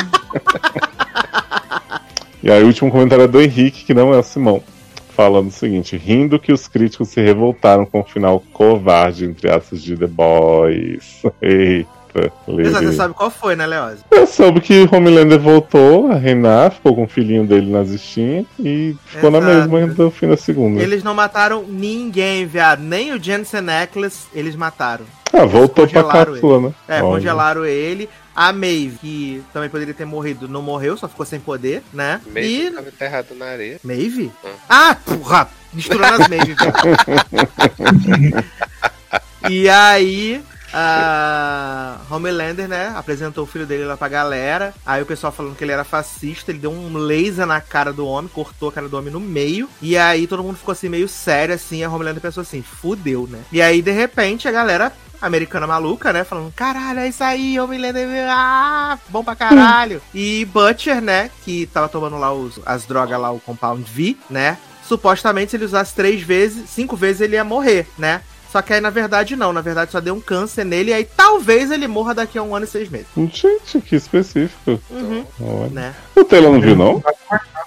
e 2.43 2.51
aí, 2.51 2.63
o 2.63 2.67
último 2.67 2.91
comentário 2.91 3.25
é 3.25 3.29
do 3.29 3.41
Henrique, 3.41 3.85
que 3.85 3.95
não 3.95 4.13
é 4.13 4.19
o 4.19 4.23
Simão. 4.23 4.63
Falando 5.11 5.49
o 5.49 5.53
seguinte: 5.53 5.97
rindo 5.97 6.39
que 6.39 6.53
os 6.53 6.69
críticos 6.69 7.09
se 7.09 7.21
revoltaram 7.21 7.87
com 7.87 8.01
o 8.01 8.05
final 8.05 8.43
covarde, 8.53 9.25
entre 9.25 9.51
aspas, 9.51 9.83
de 9.83 9.97
The 9.97 10.07
Boys. 10.07 11.23
Eita, 11.41 11.89
Exato, 12.15 12.53
lele. 12.53 12.70
você 12.70 12.93
sabe 12.93 13.15
qual 13.15 13.31
foi, 13.31 13.57
né, 13.57 13.66
Leose? 13.66 14.05
Eu 14.11 14.27
soube 14.27 14.61
que 14.61 14.89
Homelander 14.93 15.39
voltou 15.41 16.11
a 16.11 16.15
reinar, 16.15 16.70
ficou 16.73 16.95
com 16.95 17.05
o 17.05 17.09
filhinho 17.09 17.47
dele 17.47 17.70
nas 17.70 17.89
estinhas 17.91 18.47
e 18.59 18.95
ficou 19.07 19.31
na 19.31 19.39
Exato. 19.39 19.70
mesma 19.70 19.95
do 19.95 20.11
fim 20.11 20.28
da 20.28 20.36
segunda. 20.36 20.82
Eles 20.82 21.03
não 21.03 21.15
mataram 21.15 21.65
ninguém, 21.69 22.47
viado. 22.47 22.81
Nem 22.81 23.12
o 23.12 23.23
Jensen 23.23 23.69
Ackles 23.69 24.27
eles 24.32 24.55
mataram. 24.55 25.05
Ah, 25.32 25.45
voltou 25.45 25.86
pra 25.89 26.05
cápsula, 26.05 26.61
né? 26.69 26.74
É, 26.86 27.03
Olha. 27.03 27.15
congelaram 27.16 27.65
ele. 27.66 28.09
A 28.36 28.53
Maeve, 28.53 28.99
que 29.01 29.43
também 29.53 29.69
poderia 29.69 29.95
ter 29.95 30.05
morrido, 30.05 30.49
não 30.49 30.61
morreu, 30.62 30.97
só 30.97 31.07
ficou 31.09 31.24
sem 31.24 31.39
poder, 31.39 31.82
né? 31.93 32.20
Meio 32.27 32.69
E. 32.69 32.70
tava 32.73 32.89
enterrado 32.89 33.35
na 33.36 33.47
areia. 33.47 33.78
Maeve? 33.85 34.31
Hum. 34.45 34.49
Ah, 34.69 34.97
porra! 35.05 35.49
Misturando 35.73 36.23
as 36.23 36.28
Maeve, 36.28 36.55
velho. 36.55 38.45
E 39.51 39.69
aí. 39.69 40.41
A 40.77 41.99
Homelander, 42.11 42.67
né, 42.67 42.93
apresentou 42.97 43.45
o 43.45 43.47
filho 43.47 43.67
dele 43.67 43.85
lá 43.85 43.97
pra 43.97 44.09
galera. 44.09 44.75
Aí 44.85 45.03
o 45.03 45.07
pessoal 45.07 45.33
falando 45.33 45.57
que 45.57 45.63
ele 45.63 45.73
era 45.73 45.85
fascista, 45.85 46.51
ele 46.51 46.59
deu 46.59 46.73
um 46.73 46.97
laser 46.97 47.47
na 47.47 47.61
cara 47.61 47.93
do 47.93 48.07
homem, 48.07 48.31
cortou 48.33 48.69
a 48.69 48.73
cara 48.73 48.89
do 48.89 48.97
homem 48.97 49.13
no 49.13 49.21
meio. 49.21 49.69
E 49.81 49.97
aí 49.97 50.27
todo 50.27 50.43
mundo 50.43 50.57
ficou 50.57 50.73
assim, 50.73 50.89
meio 50.89 51.09
sério, 51.09 51.55
assim. 51.55 51.85
A 51.85 51.89
Homelander 51.89 52.21
pensou 52.21 52.41
assim: 52.41 52.63
fudeu, 52.63 53.29
né? 53.31 53.41
E 53.53 53.63
aí, 53.63 53.81
de 53.81 53.93
repente, 53.93 54.49
a 54.49 54.53
galera 54.53 54.93
americana 55.23 55.67
maluca, 55.67 56.13
né? 56.13 56.25
Falando, 56.25 56.53
caralho, 56.53 57.01
é 57.01 57.09
isso 57.09 57.23
aí, 57.23 57.59
Homelander, 57.59 58.27
ah, 58.29 58.99
bom 59.09 59.25
pra 59.25 59.37
caralho. 59.37 60.03
e 60.13 60.45
Butcher, 60.47 61.01
né, 61.01 61.31
que 61.45 61.67
tava 61.67 61.89
tomando 61.89 62.19
lá 62.19 62.33
os, 62.33 62.61
as 62.67 62.85
drogas 62.85 63.19
lá, 63.19 63.31
o 63.31 63.41
Compound 63.41 63.85
V, 63.91 64.17
né? 64.29 64.59
Supostamente, 64.87 65.51
se 65.51 65.57
ele 65.57 65.65
usasse 65.65 65.95
três 65.95 66.21
vezes, 66.21 66.69
cinco 66.69 66.95
vezes, 66.95 67.23
ele 67.23 67.37
ia 67.37 67.45
morrer, 67.45 67.87
né? 67.97 68.21
Só 68.55 68.62
que 68.62 68.72
aí, 68.72 68.81
na 68.81 68.89
verdade, 68.89 69.35
não. 69.35 69.52
Na 69.52 69.60
verdade, 69.60 69.90
só 69.90 69.98
deu 70.01 70.14
um 70.14 70.20
câncer 70.20 70.64
nele. 70.64 70.93
E 70.93 70.94
aí, 70.94 71.05
talvez 71.05 71.72
ele 71.72 71.89
morra 71.89 72.14
daqui 72.14 72.39
a 72.39 72.43
um 72.44 72.55
ano 72.55 72.64
e 72.64 72.68
seis 72.68 72.89
meses. 72.89 73.09
Gente, 73.16 73.81
que 73.81 73.97
específico. 73.97 74.81
Uhum. 74.89 75.26
Olha. 75.40 75.70
Né? 75.70 75.94
O 76.14 76.22
Taylor 76.22 76.52
não 76.52 76.60
viu, 76.60 76.76
não? 76.76 77.02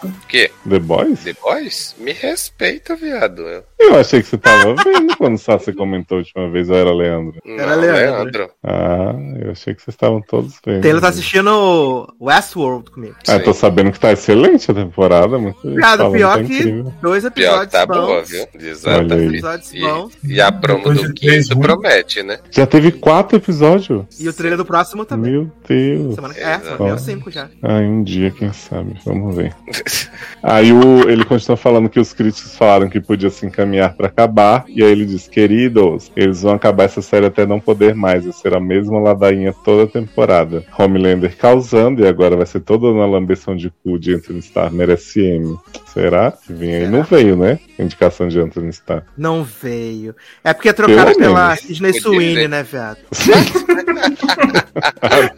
O 0.02 0.12
quê? 0.30 0.50
The 0.70 0.80
Boys? 0.80 1.26
The 1.26 1.34
Boys? 1.34 1.94
Me 1.98 2.14
respeita, 2.14 2.96
viado. 2.96 3.42
Eu- 3.42 3.66
Eu 3.80 4.00
achei 4.00 4.22
que 4.22 4.28
você 4.28 4.38
tava 4.38 4.76
vendo 4.84 5.16
quando 5.18 5.36
o 5.36 5.38
Sassi 5.38 5.72
comentou 5.72 6.18
a 6.18 6.20
última 6.20 6.50
vez, 6.50 6.70
ou 6.70 6.76
era 6.76 6.92
Leandro? 6.94 7.40
Era 7.46 7.76
Não, 7.76 7.82
Leandro. 7.82 8.50
Ah, 8.64 9.14
eu 9.40 9.52
achei 9.52 9.74
que 9.76 9.82
vocês 9.82 9.94
estavam 9.94 10.20
todos 10.22 10.60
vendo. 10.66 10.82
Taylor 10.82 11.00
tá 11.02 11.10
assistindo 11.10 12.12
Westworld 12.20 12.90
comigo. 12.90 13.16
Ah, 13.28 13.34
eu 13.34 13.44
tô 13.44 13.54
sabendo 13.54 13.92
que 13.92 14.00
tá 14.00 14.12
excelente 14.12 14.70
a 14.72 14.74
temporada, 14.74 15.38
muito 15.38 15.58
Cara, 15.76 16.10
pior 16.10 16.38
tá 16.38 16.44
que 16.44 16.54
incrível. 16.56 16.94
dois 17.02 17.24
Pior 17.30 17.32
episódios 17.32 17.66
que 17.66 17.72
tá 17.72 17.86
bons. 17.86 17.96
boa, 18.08 18.24
viu? 18.24 18.42
Olha 18.42 18.50
aí. 18.64 18.70
Exatamente. 18.70 19.28
Episódios 19.28 19.72
bons. 19.80 20.18
E, 20.24 20.34
e 20.34 20.42
a 20.42 20.52
promo 20.52 20.94
do 20.94 21.14
quinto 21.14 21.60
promete, 21.60 22.24
né? 22.24 22.40
Já 22.50 22.66
teve 22.66 22.92
quatro 22.92 23.38
episódios? 23.38 24.06
E 24.20 24.28
o 24.28 24.34
trailer 24.34 24.58
do 24.58 24.66
próximo 24.66 25.06
também. 25.06 25.32
Meu 25.32 25.52
Deus. 25.68 26.16
Semana 26.16 26.34
é, 26.36 26.60
semana 26.60 26.98
cinco 26.98 27.30
já. 27.30 27.48
Ai, 27.62 27.86
um 27.86 28.04
dia, 28.04 28.32
quem 28.32 28.52
sabe? 28.52 28.98
Vamos 29.06 29.36
ver. 29.36 29.56
Aí 30.42 30.74
o, 30.74 31.08
ele 31.10 31.24
continua 31.24 31.58
falando 31.58 31.90
que 31.90 32.00
os 32.00 32.12
críticos 32.12 32.56
falaram 32.56 32.90
que 32.90 33.00
podia 33.00 33.30
se 33.30 33.46
encaminhar 33.46 33.67
pra 33.96 34.08
acabar. 34.08 34.66
E 34.68 34.84
aí 34.84 34.92
ele 34.92 35.06
diz: 35.06 35.28
Queridos, 35.28 36.12
eles 36.16 36.42
vão 36.42 36.54
acabar 36.54 36.84
essa 36.86 37.02
série 37.02 37.26
até 37.26 37.46
não 37.46 37.60
poder 37.60 37.96
mais. 37.96 38.24
Vai 38.24 38.34
ser 38.34 38.56
a 38.56 38.60
mesma 38.60 39.00
ladainha 39.00 39.54
toda 39.64 39.84
a 39.84 39.88
temporada. 39.88 40.64
Homelander 40.78 41.36
causando, 41.38 42.04
e 42.04 42.08
agora 42.08 42.36
vai 42.36 42.46
ser 42.46 42.62
toda 42.62 42.92
na 42.94 43.06
lambeção 43.06 43.56
de 43.56 43.70
cu 43.84 43.98
de 44.00 44.16
Anthony 44.16 44.40
Starr. 44.40 44.72
Merece 44.72 45.22
M. 45.22 45.58
Será? 45.86 46.32
Que 46.32 46.54
vem 46.54 46.76
aí. 46.76 46.88
Não 46.88 47.04
veio, 47.04 47.36
né? 47.36 47.60
Indicação 47.80 48.28
de 48.28 48.40
Anthony 48.40 48.70
Starr. 48.70 49.04
Não 49.18 49.44
veio. 49.44 50.16
É 50.44 50.54
porque 50.54 50.72
trocaram 50.74 51.16
pela. 51.16 51.56
Disney 51.56 51.94
Sweeney, 51.94 52.36
dizer. 52.36 52.50
né, 52.50 52.64
viado? 52.64 52.98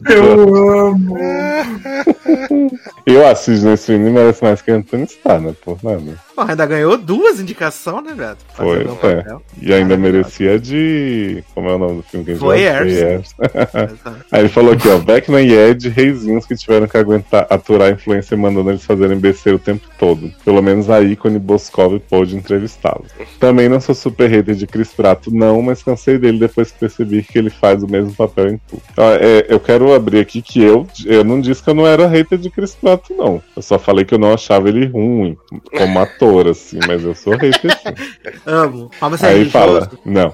Eu 0.10 0.88
amo. 0.88 1.18
Eu 3.06 3.26
assisto 3.28 3.66
nesse 3.66 3.88
filme 3.88 4.12
merece 4.12 4.44
mais 4.44 4.62
que 4.62 4.72
Anthony 4.72 5.04
Starr, 5.04 5.42
né? 5.42 5.56
Por 5.64 5.80
nada. 5.84 6.18
Pô, 6.36 6.42
ainda 6.44 6.66
ganhou 6.66 6.98
duas 6.98 7.40
indicações, 7.40 8.04
né, 8.06 8.14
viado? 8.16 8.38
Foi, 8.54 8.86
um 8.86 8.94
é. 9.04 9.38
E 9.62 9.74
ainda 9.74 9.98
Maravilhoso. 9.98 10.00
merecia 10.00 10.60
de. 10.60 11.44
Como 11.54 11.70
é 11.70 11.74
o 11.74 11.78
nome 11.78 11.96
do 11.98 12.04
filme 12.04 12.26
que 12.26 12.32
a 12.32 12.34
gente 12.36 12.42
Voyeurs. 12.42 13.36
Aí 14.32 14.42
ele 14.42 14.50
falou 14.50 14.74
aqui, 14.74 14.88
ó, 14.88 14.98
Beckman 15.00 15.46
e 15.46 15.54
Ed, 15.54 15.90
reizinhos 15.90 16.46
que 16.46 16.56
tiveram 16.56 16.88
que 16.88 16.98
aguentar, 16.98 17.48
aturar 17.50 17.90
a 17.90 17.92
influência 17.92 18.38
mandando 18.38 18.70
eles 18.70 18.86
fazerem 18.86 19.18
besteira 19.18 19.58
o 19.58 19.60
tempo 19.60 19.88
todo. 19.98 20.32
Pelo 20.46 20.62
menos 20.62 20.90
a 20.90 21.02
ícone 21.02 21.40
Boscov 21.40 22.00
pôde 22.10 22.36
entrevistá-lo. 22.36 23.06
Também 23.40 23.68
não 23.68 23.82
sou 23.82 23.96
super 23.96 24.30
hater 24.30 24.56
de 24.56 24.68
Chris 24.68 24.94
Prato, 24.94 25.34
não, 25.34 25.62
mas 25.62 25.84
cansei 25.84 26.18
dele 26.18 26.40
depois 26.40 26.72
que 26.72 26.80
percebi 26.80 27.24
que 27.24 27.38
ele 27.38 27.50
faz 27.50 27.84
o 27.84 27.88
mesmo 27.88 28.14
papel 28.14 28.50
em 28.50 28.62
tudo. 28.70 28.82
Ó, 28.96 29.12
é, 29.14 29.29
eu 29.48 29.60
quero 29.60 29.94
abrir 29.94 30.20
aqui 30.20 30.42
que 30.42 30.62
eu, 30.62 30.88
eu 31.06 31.24
não 31.24 31.40
disse 31.40 31.64
que 31.64 31.70
eu 31.70 31.74
não 31.74 31.86
era 31.86 32.08
hater 32.08 32.38
de 32.38 32.50
Chris 32.50 32.76
Prato, 32.76 33.14
não. 33.14 33.42
Eu 33.56 33.62
só 33.62 33.78
falei 33.78 34.06
que 34.06 34.14
eu 34.14 34.20
não 34.20 34.34
achava 34.34 34.70
ele 34.70 34.86
ruim, 34.86 35.38
como 35.78 36.00
ator, 36.00 36.48
assim, 36.48 36.80
mas 36.88 37.04
eu 37.04 37.16
sou 37.16 37.36
hater 37.36 37.72
sim. 37.80 37.94
Amo. 38.46 38.90
É 39.22 39.28
Aí 39.28 39.50
fala, 39.50 39.90
não. 40.06 40.34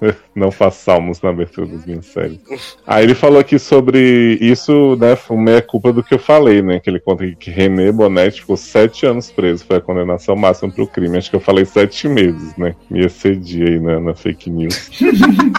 Não 0.34 0.50
faço 0.50 0.84
salmos 0.84 1.20
na 1.22 1.30
abertura 1.30 1.66
das 1.66 1.86
minhas 1.86 2.06
séries. 2.06 2.38
Aí 2.86 3.04
ele 3.04 3.14
falou 3.14 3.38
aqui 3.38 3.58
sobre 3.58 4.38
isso, 4.40 4.96
né? 4.96 5.16
Foi 5.16 5.36
meia 5.36 5.62
culpa 5.62 5.92
do 5.92 6.02
que 6.02 6.14
eu 6.14 6.18
falei, 6.18 6.62
né? 6.62 6.80
Que 6.80 6.90
ele 6.90 7.00
conta 7.00 7.24
aqui 7.24 7.36
que 7.36 7.50
René 7.50 7.90
Bonetti 7.90 8.40
ficou 8.40 8.56
sete 8.56 9.06
anos 9.06 9.30
preso, 9.30 9.64
foi 9.64 9.76
a 9.76 9.80
condenação 9.80 10.36
máxima 10.36 10.72
pro 10.72 10.86
crime. 10.86 11.16
Acho 11.16 11.30
que 11.30 11.36
eu 11.36 11.40
falei 11.40 11.64
sete 11.64 12.08
meses, 12.08 12.56
né? 12.56 12.74
Me 12.90 13.04
excedi 13.04 13.62
aí 13.62 13.78
na, 13.78 14.00
na 14.00 14.14
fake 14.14 14.50
news. 14.50 14.90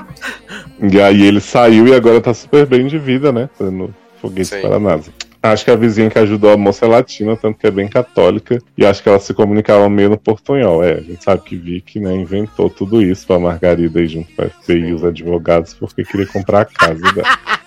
e 0.91 1.01
aí 1.01 1.23
ele 1.23 1.41
saiu 1.41 1.87
e 1.87 1.95
agora 1.95 2.21
tá 2.21 2.33
super 2.33 2.65
bem 2.65 2.87
de 2.87 2.97
vida, 2.97 3.31
né? 3.31 3.49
Fazendo 3.57 3.93
foguete 4.21 4.49
Sim. 4.49 4.61
para 4.61 4.75
a 4.75 4.79
NASA. 4.79 5.11
Acho 5.41 5.65
que 5.65 5.71
a 5.71 5.75
vizinha 5.75 6.09
que 6.09 6.19
ajudou 6.19 6.51
a 6.51 6.57
moça 6.57 6.85
é 6.85 6.89
latina, 6.89 7.37
tanto 7.37 7.59
que 7.59 7.67
é 7.67 7.71
bem 7.71 7.87
católica, 7.87 8.61
e 8.77 8.85
acho 8.85 9.01
que 9.01 9.09
ela 9.09 9.19
se 9.19 9.33
comunicava 9.33 9.87
meio 9.89 10.09
no 10.09 10.17
portunhol. 10.17 10.83
É, 10.83 10.93
a 10.93 11.01
gente 11.01 11.23
sabe 11.23 11.43
que 11.43 11.55
Vicky, 11.55 11.99
né, 11.99 12.15
inventou 12.15 12.69
tudo 12.69 13.01
isso 13.01 13.25
pra 13.25 13.39
Margarida 13.39 13.99
aí 13.99 14.07
junto 14.07 14.33
com 14.35 14.41
a 14.41 14.49
FBI 14.49 14.89
e 14.89 14.93
os 14.93 15.03
advogados, 15.03 15.73
porque 15.73 16.03
queria 16.03 16.27
comprar 16.27 16.61
a 16.61 16.65
casa 16.65 17.13
dela. 17.13 17.27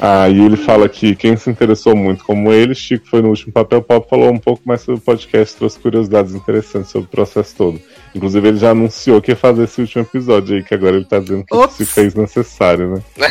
Aí 0.00 0.40
ele 0.40 0.56
fala 0.56 0.88
que 0.88 1.14
quem 1.14 1.36
se 1.36 1.50
interessou 1.50 1.94
muito 1.94 2.24
como 2.24 2.52
ele, 2.52 2.74
Chico 2.74 3.06
foi 3.08 3.22
no 3.22 3.28
último 3.28 3.52
papel 3.52 3.82
pop, 3.82 4.08
falou 4.08 4.32
um 4.32 4.38
pouco 4.38 4.62
mais 4.64 4.80
sobre 4.80 5.00
o 5.00 5.04
podcast, 5.04 5.56
trouxe 5.56 5.78
curiosidades 5.78 6.34
interessantes 6.34 6.90
sobre 6.90 7.06
o 7.06 7.10
processo 7.10 7.54
todo. 7.56 7.80
Inclusive 8.16 8.48
ele 8.48 8.56
já 8.56 8.70
anunciou 8.70 9.20
que 9.20 9.30
ia 9.32 9.36
fazer 9.36 9.64
esse 9.64 9.78
último 9.78 10.02
episódio 10.02 10.56
aí, 10.56 10.62
que 10.62 10.74
agora 10.74 10.96
ele 10.96 11.04
tá 11.04 11.18
dizendo 11.18 11.44
que 11.44 11.54
Ops. 11.54 11.76
se 11.76 11.84
fez 11.84 12.14
necessário, 12.14 12.94
né? 12.94 13.02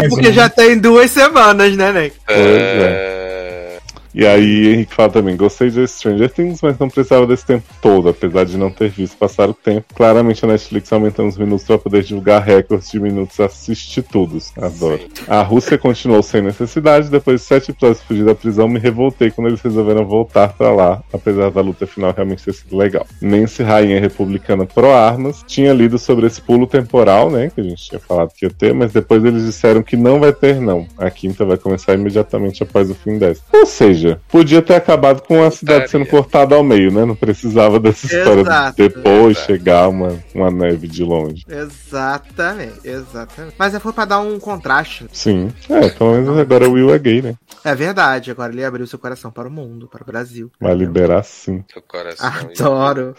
Isso 0.00 0.08
porque 0.10 0.32
já 0.32 0.48
tem 0.48 0.78
duas 0.78 1.10
semanas, 1.10 1.76
né, 1.76 1.92
Ney? 1.92 2.12
Pois 2.24 2.38
é. 2.38 3.19
E 4.14 4.26
aí 4.26 4.72
Henrique 4.72 4.94
fala 4.94 5.10
também, 5.10 5.36
gostei 5.36 5.70
de 5.70 5.86
Stranger 5.86 6.30
Things, 6.30 6.60
mas 6.62 6.78
não 6.78 6.88
precisava 6.88 7.26
desse 7.26 7.46
tempo 7.46 7.64
todo, 7.80 8.08
apesar 8.08 8.44
de 8.44 8.56
não 8.56 8.70
ter 8.70 8.90
visto 8.90 9.16
passar 9.16 9.48
o 9.48 9.54
tempo. 9.54 9.94
Claramente 9.94 10.44
a 10.44 10.48
Netflix 10.48 10.92
aumentando 10.92 11.28
os 11.28 11.38
minutos 11.38 11.66
para 11.66 11.78
poder 11.78 12.02
divulgar 12.02 12.42
recordes 12.42 12.90
de 12.90 13.00
minutos 13.00 13.38
assistidos. 13.38 14.52
Adoro. 14.56 15.00
A 15.28 15.42
Rússia 15.42 15.78
continuou 15.78 16.22
sem 16.22 16.42
necessidade, 16.42 17.08
depois 17.08 17.40
de 17.40 17.46
sete 17.46 17.70
episódios 17.70 18.02
fugir 18.02 18.24
da 18.24 18.34
prisão, 18.34 18.68
me 18.68 18.78
revoltei 18.78 19.30
quando 19.30 19.48
eles 19.48 19.60
resolveram 19.60 20.04
voltar 20.04 20.52
pra 20.54 20.72
lá, 20.72 21.02
apesar 21.12 21.50
da 21.50 21.60
luta 21.60 21.86
final 21.86 22.12
realmente 22.14 22.44
ter 22.44 22.54
sido 22.54 22.76
legal. 22.76 23.06
Nancy 23.20 23.62
Rainha 23.62 24.00
Republicana 24.00 24.66
pró-armas, 24.66 25.44
tinha 25.46 25.72
lido 25.72 25.98
sobre 25.98 26.26
esse 26.26 26.40
pulo 26.40 26.66
temporal, 26.66 27.30
né, 27.30 27.50
que 27.54 27.60
a 27.60 27.64
gente 27.64 27.84
tinha 27.84 28.00
falado 28.00 28.32
que 28.34 28.46
ia 28.46 28.50
ter, 28.50 28.74
mas 28.74 28.92
depois 28.92 29.24
eles 29.24 29.44
disseram 29.44 29.82
que 29.82 29.96
não 29.96 30.18
vai 30.18 30.32
ter 30.32 30.60
não. 30.60 30.86
A 30.98 31.10
quinta 31.10 31.44
vai 31.44 31.56
começar 31.56 31.94
imediatamente 31.94 32.62
após 32.62 32.90
o 32.90 32.94
fim 32.94 33.18
dessa. 33.18 33.42
Ou 33.52 33.66
seja, 33.66 33.99
podia 34.28 34.62
ter 34.62 34.74
acabado 34.74 35.22
com 35.22 35.42
a 35.42 35.50
cidade 35.50 35.90
sendo 35.90 36.06
cortada 36.06 36.54
ao 36.54 36.62
meio, 36.62 36.90
né? 36.90 37.04
Não 37.04 37.16
precisava 37.16 37.78
dessa 37.78 38.06
história 38.06 38.40
Exato. 38.40 38.76
de 38.76 38.88
depois 38.88 39.38
chegar 39.38 39.88
uma, 39.88 40.18
uma 40.34 40.50
neve 40.50 40.86
de 40.86 41.02
longe. 41.02 41.44
Exatamente, 41.48 42.80
exatamente. 42.84 43.54
Mas 43.58 43.74
é 43.74 43.80
foi 43.80 43.92
pra 43.92 44.04
dar 44.04 44.20
um 44.20 44.38
contraste. 44.38 45.06
Sim. 45.12 45.52
É, 45.68 45.88
pelo 45.88 46.12
menos 46.12 46.38
agora 46.38 46.68
o 46.68 46.72
Will 46.72 46.94
é 46.94 46.98
gay, 46.98 47.22
né? 47.22 47.34
É 47.64 47.74
verdade, 47.74 48.30
agora 48.30 48.52
ele 48.52 48.64
abriu 48.64 48.86
seu 48.86 48.98
coração 48.98 49.30
para 49.30 49.48
o 49.48 49.50
mundo, 49.50 49.88
para 49.88 50.02
o 50.02 50.06
Brasil. 50.06 50.50
Vai 50.60 50.74
liberar 50.74 51.22
sim. 51.22 51.64
Seu 51.72 51.82
coração. 51.82 52.26
Adoro. 52.26 53.14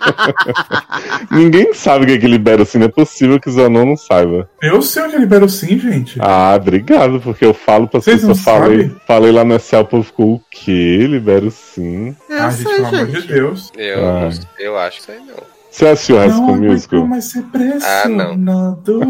Ninguém 1.30 1.72
sabe 1.74 2.04
o 2.04 2.06
que 2.08 2.14
é 2.14 2.18
que 2.18 2.26
libera 2.26 2.62
assim, 2.62 2.78
não 2.78 2.86
é 2.86 2.90
possível 2.90 3.38
que 3.40 3.48
o 3.48 3.52
Zanon 3.52 3.84
não 3.86 3.96
saiba. 3.96 4.48
Eu 4.62 4.80
sei 4.82 5.02
onde 5.04 5.16
libero 5.16 5.48
sim, 5.48 5.78
gente. 5.78 6.18
Ah, 6.20 6.54
obrigado, 6.56 7.20
porque 7.20 7.44
eu 7.44 7.54
falo 7.54 7.86
pra 7.88 8.00
Vocês 8.00 8.20
pessoas, 8.20 8.36
não 8.38 8.44
falei, 8.44 8.82
sabem? 8.82 8.96
falei 9.06 9.32
lá 9.32 9.44
no 9.44 9.54
SL, 9.58 9.76
o 9.78 9.84
povo 9.84 10.02
ficou 10.04 10.34
o 10.34 10.42
quê? 10.50 11.06
Libero 11.08 11.50
sim. 11.50 12.14
Eu 12.28 12.42
ah, 12.42 12.50
gente, 12.50 12.62
sei, 12.68 12.74
pelo 12.76 12.86
amor 12.88 13.06
de. 13.06 13.26
Deus. 13.28 13.72
Eu, 13.76 14.06
Ah. 14.08 14.30
eu 14.58 14.78
acho 14.78 14.96
que 14.96 15.02
isso 15.02 15.10
aí 15.12 15.18
não. 15.26 15.60
Você 15.70 15.86
assistiu 15.86 16.16
High 16.18 16.30
School 16.30 16.56
Musical? 16.56 17.06
mais 17.06 17.24
ser 17.26 17.38
Ah, 17.38 18.08
não. 18.08 18.34
pressionado. 18.34 19.00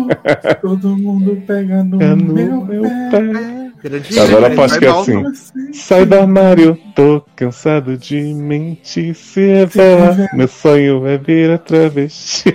Todo 0.60 0.89
mundo 0.97 1.43
pega 1.47 1.83
no, 1.83 1.97
É 2.02 2.15
no 2.15 2.35
meu, 2.35 2.60
meu 2.65 2.83
pé. 2.83 3.10
pé. 3.10 3.60
Grande 3.83 4.18
Agora 4.20 4.55
vai 4.55 4.78
que 4.78 4.84
é 4.84 4.91
assim. 4.91 5.25
Sai 5.73 6.05
do 6.05 6.15
armário, 6.15 6.78
tô 6.94 7.25
cansado 7.34 7.97
de 7.97 8.20
mentir. 8.34 9.15
Se 9.15 9.41
revela, 9.41 10.28
meu 10.34 10.49
sonho 10.49 11.07
é 11.07 11.17
vir 11.17 11.50
a 11.50 11.59
travesti. 11.59 12.55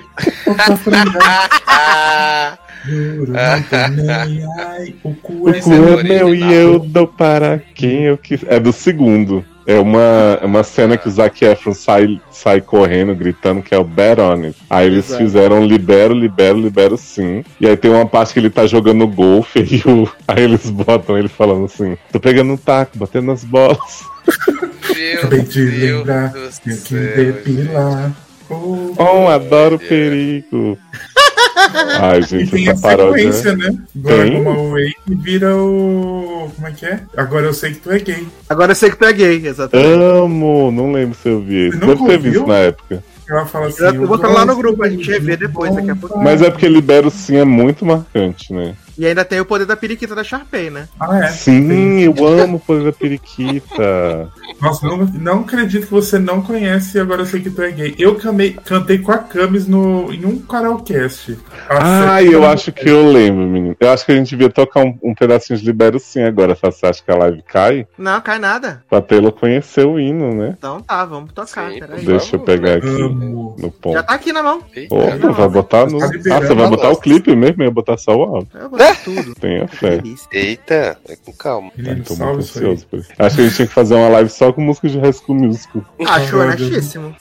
O 5.03 5.15
cu 5.15 5.33
O 5.43 5.49
é 5.49 5.59
cu 5.59 5.71
é 5.71 5.99
é 5.99 6.03
meu 6.03 6.29
e 6.35 6.43
original. 6.43 6.51
eu 6.53 6.79
dou 6.79 7.07
para 7.07 7.59
quem 7.73 8.03
eu 8.03 8.17
quiser. 8.17 8.53
É 8.53 8.59
do 8.59 8.71
segundo. 8.71 9.43
É 9.67 9.79
uma, 9.79 10.37
é 10.41 10.45
uma 10.45 10.63
cena 10.63 10.95
que 10.97 11.07
o 11.07 11.11
Zac 11.11 11.43
Efron 11.43 11.73
sai, 11.73 12.21
sai 12.29 12.61
correndo, 12.61 13.15
gritando 13.15 13.63
que 13.63 13.73
é 13.73 13.77
o 13.77 13.83
Bet 13.83 14.21
On 14.21 14.43
It. 14.43 14.55
Aí 14.69 14.85
eles 14.85 15.05
Exato. 15.07 15.23
fizeram 15.23 15.65
libero, 15.65 16.13
libero, 16.13 16.59
libero 16.59 16.97
sim. 16.97 17.43
E 17.59 17.67
aí 17.67 17.75
tem 17.75 17.89
uma 17.89 18.05
parte 18.05 18.33
que 18.33 18.39
ele 18.39 18.49
tá 18.49 18.67
jogando 18.67 19.07
golfe 19.07 19.59
e 19.65 19.81
o, 19.89 20.07
aí 20.27 20.43
eles 20.43 20.69
botam 20.69 21.17
ele 21.17 21.27
falando 21.27 21.65
assim: 21.65 21.97
tô 22.11 22.19
pegando 22.19 22.53
um 22.53 22.57
taco, 22.57 22.97
batendo 22.97 23.27
nas 23.27 23.43
bolas. 23.43 24.03
meu 24.95 25.17
Acabei 25.19 25.41
de 25.41 25.65
Deus 25.71 25.99
lembrar, 25.99 26.33
tenho 26.63 26.81
que 26.81 26.95
depilar. 26.95 28.11
Oh, 28.49 28.93
Oh, 28.97 29.27
adoro 29.27 29.77
Deus. 29.77 29.89
perigo. 29.89 30.77
Ai, 31.99 32.19
E 32.19 32.21
gente, 32.23 32.51
tem 32.51 32.67
a 32.67 32.71
essa 32.71 32.81
paródia. 32.81 33.31
sequência, 33.31 33.55
né? 33.55 33.77
Agora 33.97 34.23
Tem? 34.23 34.43
como 34.43 34.71
Way 34.71 34.93
que 35.05 35.15
vira 35.15 35.55
o. 35.55 36.51
Como 36.55 36.67
é 36.67 36.71
que 36.71 36.85
é? 36.85 36.99
Agora 37.15 37.45
eu 37.45 37.53
sei 37.53 37.71
que 37.73 37.79
tu 37.79 37.91
é 37.91 37.99
gay. 37.99 38.27
Agora 38.49 38.71
eu 38.71 38.75
sei 38.75 38.89
que 38.89 38.97
tu 38.97 39.05
é 39.05 39.13
gay, 39.13 39.47
exatamente. 39.47 39.89
Amo, 39.89 40.71
não 40.71 40.91
lembro 40.91 41.17
se 41.21 41.29
eu 41.29 41.41
vi. 41.41 41.71
Você 41.71 41.77
Deve 41.77 42.05
ter 42.05 42.17
visto 42.19 42.45
na 42.47 42.57
época. 42.57 43.03
Ela 43.29 43.45
fala 43.45 43.67
assim. 43.67 43.83
Eu 43.85 44.05
vou 44.07 44.19
falar 44.19 44.33
lá 44.33 44.45
no 44.45 44.55
grupo, 44.55 44.83
a 44.83 44.89
gente 44.89 45.09
revê 45.09 45.35
depois, 45.35 45.73
daqui 45.73 45.89
a 45.89 45.95
pouco. 45.95 46.19
Mas 46.19 46.41
é 46.41 46.49
porque 46.51 46.67
Libero 46.67 47.09
sim 47.09 47.37
é 47.37 47.45
muito 47.45 47.85
marcante, 47.85 48.53
né? 48.53 48.75
E 48.97 49.05
ainda 49.05 49.25
tem 49.25 49.39
o 49.39 49.45
poder 49.45 49.65
da 49.65 49.75
periquita 49.75 50.15
da 50.15 50.23
Sharpay, 50.23 50.69
né? 50.69 50.87
Ah, 50.99 51.19
é. 51.19 51.27
Sim, 51.27 51.99
eu 51.99 52.25
amo 52.25 52.57
o 52.57 52.59
poder 52.59 52.85
da 52.85 52.91
periquita. 52.93 54.29
Nossa, 54.61 54.87
não, 54.87 54.97
não 54.97 55.39
acredito 55.41 55.85
que 55.85 55.91
você 55.91 56.17
não 56.17 56.41
conhece 56.41 56.97
e 56.97 57.01
agora 57.01 57.21
eu 57.21 57.25
sei 57.25 57.41
que 57.41 57.49
tu 57.49 57.61
é 57.61 57.71
gay. 57.71 57.95
Eu 57.97 58.15
camei, 58.15 58.53
cantei 58.53 58.99
com 58.99 59.11
a 59.11 59.17
Camis 59.17 59.67
no, 59.67 60.13
em 60.13 60.25
um 60.25 60.39
karaokast. 60.39 61.37
Ah, 61.69 62.23
eu 62.23 62.45
acho 62.45 62.71
que 62.71 62.89
eu 62.89 63.11
lembro, 63.11 63.45
menino. 63.45 63.75
Eu 63.79 63.89
acho 63.91 64.05
que 64.05 64.11
a 64.11 64.15
gente 64.15 64.29
devia 64.29 64.49
tocar 64.49 64.81
um, 64.81 64.97
um 65.03 65.13
pedacinho 65.13 65.59
de 65.59 65.65
Libero 65.65 65.99
sim 65.99 66.21
agora. 66.21 66.55
Você 66.55 66.85
acha 66.85 67.03
que 67.03 67.11
a 67.11 67.15
live 67.15 67.41
cai? 67.43 67.87
Não, 67.97 68.19
cai 68.21 68.39
nada. 68.39 68.83
Pra 68.89 69.01
Taylor 69.01 69.31
conhecer 69.31 69.85
o 69.85 69.99
hino, 69.99 70.33
né? 70.33 70.55
Então 70.57 70.81
tá, 70.81 71.03
vamos 71.05 71.33
tocar. 71.33 71.71
Sim, 71.71 71.79
peraí. 71.79 72.05
Deixa 72.05 72.35
eu 72.35 72.39
pegar 72.39 72.75
aqui 72.75 72.87
Amo. 72.87 73.55
no 73.59 73.71
ponto. 73.71 73.93
Já 73.93 74.03
tá 74.03 74.13
aqui 74.13 74.31
na 74.31 74.41
mão. 74.41 74.61
Opa, 74.89 75.31
vai 75.31 75.49
botar 75.49 75.85
no. 75.87 75.99
Tá 75.99 76.05
Ah, 76.05 76.41
você 76.41 76.53
vai 76.53 76.69
botar 76.69 76.89
o 76.89 76.97
clipe 76.97 77.35
mesmo? 77.35 77.61
Eu 77.61 77.67
ia 77.67 77.71
botar 77.71 77.97
só 77.97 78.15
o 78.15 78.23
áudio. 78.23 78.49
Tudo. 79.03 79.35
Tenha 79.35 79.67
fé. 79.67 80.01
Eita, 80.31 80.97
é 81.07 81.15
com 81.15 81.31
calma. 81.33 81.71
Tô 82.05 82.15
muito 82.15 82.39
ansioso 82.39 82.85
por 82.87 82.99
isso. 82.99 83.09
Acho 83.17 83.35
que 83.35 83.41
a 83.41 83.45
gente 83.45 83.55
tinha 83.55 83.67
que 83.67 83.73
fazer 83.73 83.95
uma 83.95 84.09
live 84.09 84.29
só 84.29 84.51
com 84.51 84.61
música 84.61 84.89
de 84.89 84.99
High 84.99 85.13
School 85.13 85.37
Musical. 85.39 85.83
Acho 85.99 86.11
Ai, 86.41 86.55
Deus. 86.55 86.61
honestíssimo. 86.71 87.15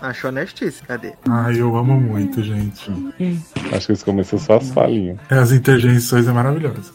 Acho 0.00 0.28
honestíssimo. 0.28 0.86
Cadê? 0.86 1.12
Ai, 1.28 1.60
eu 1.60 1.76
amo 1.76 2.00
muito, 2.00 2.42
gente. 2.42 2.90
Acho 3.72 3.86
que 3.86 3.92
eles 3.92 4.02
começam 4.02 4.38
só 4.38 4.56
as 4.56 4.70
falinhas. 4.70 5.18
As 5.30 5.50
interjeições 5.52 6.26
é 6.28 6.32
maravilhosa. 6.32 6.92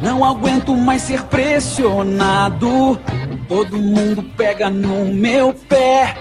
Não 0.00 0.24
aguento 0.24 0.74
mais 0.76 1.02
ser 1.02 1.22
pressionado. 1.24 2.98
Todo 3.48 3.76
mundo 3.78 4.22
pega 4.36 4.68
no 4.68 5.04
meu 5.06 5.54
pé. 5.54 6.16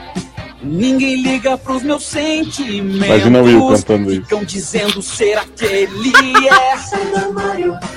Ninguém 0.64 1.22
liga 1.24 1.58
pros 1.58 1.82
meus 1.82 2.06
sentimentos. 2.06 3.08
Imagina 3.08 3.42
o 3.42 3.44
Will 3.44 3.68
cantando 3.68 4.12
isso. 4.12 4.22
Ficam 4.22 4.44
dizendo 4.44 5.02
ser 5.02 5.38
aquele 5.38 6.12
é. 6.48 6.78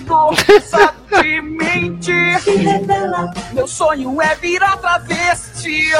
Força 0.06 0.94
de 1.22 1.40
mentir. 1.40 2.40
Meu 3.52 3.66
sonho 3.66 4.20
é 4.20 4.34
virar 4.36 4.76
travesti. 4.78 5.90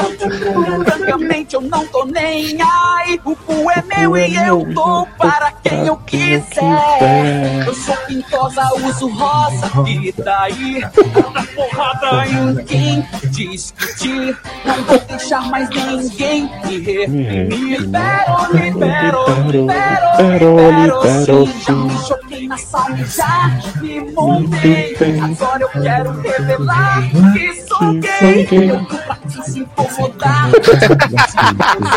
Francamente 0.83 1.55
eu 1.55 1.61
não 1.61 1.85
tô 1.87 2.05
nem 2.05 2.57
aí. 2.61 3.19
O 3.23 3.35
cu 3.35 3.71
é 3.71 3.81
meu 3.81 4.17
e 4.17 4.35
eu 4.35 4.65
dou 4.73 5.07
para 5.17 5.51
quem 5.63 5.87
eu 5.87 5.97
quiser. 5.97 7.65
Eu 7.65 7.73
sou 7.73 7.95
pintosa, 8.07 8.69
uso 8.75 9.07
rosa. 9.07 9.71
E 9.87 10.11
daí? 10.11 10.81
Dá 10.81 11.45
porrada 11.55 12.27
em 12.27 12.55
quem 12.65 13.07
discutir. 13.31 14.37
Não 14.65 14.83
vou 14.83 14.99
deixar 14.99 15.41
mais 15.49 15.69
ninguém 15.69 16.49
me 16.65 16.79
reprimir. 16.79 17.79
Libero, 17.79 18.53
libero, 18.53 19.25
libero, 19.49 20.07
libero. 20.17 21.01
Sim, 21.25 21.61
já 21.65 21.73
me 21.73 21.97
choquei 22.05 22.47
na 22.47 22.57
sala 22.57 22.99
e 22.99 23.05
já 23.05 23.51
me 23.81 24.11
montei. 24.11 24.95
Agora 25.23 25.61
eu 25.61 25.69
quero 25.69 26.21
revelar 26.21 27.01
que 27.33 27.63
sou 27.67 27.93
gay. 27.99 28.69
Eu 28.69 28.85
tô 28.85 28.97
pra 28.97 29.15
te 29.15 29.51
se 29.51 29.59
incomodar. 29.59 30.49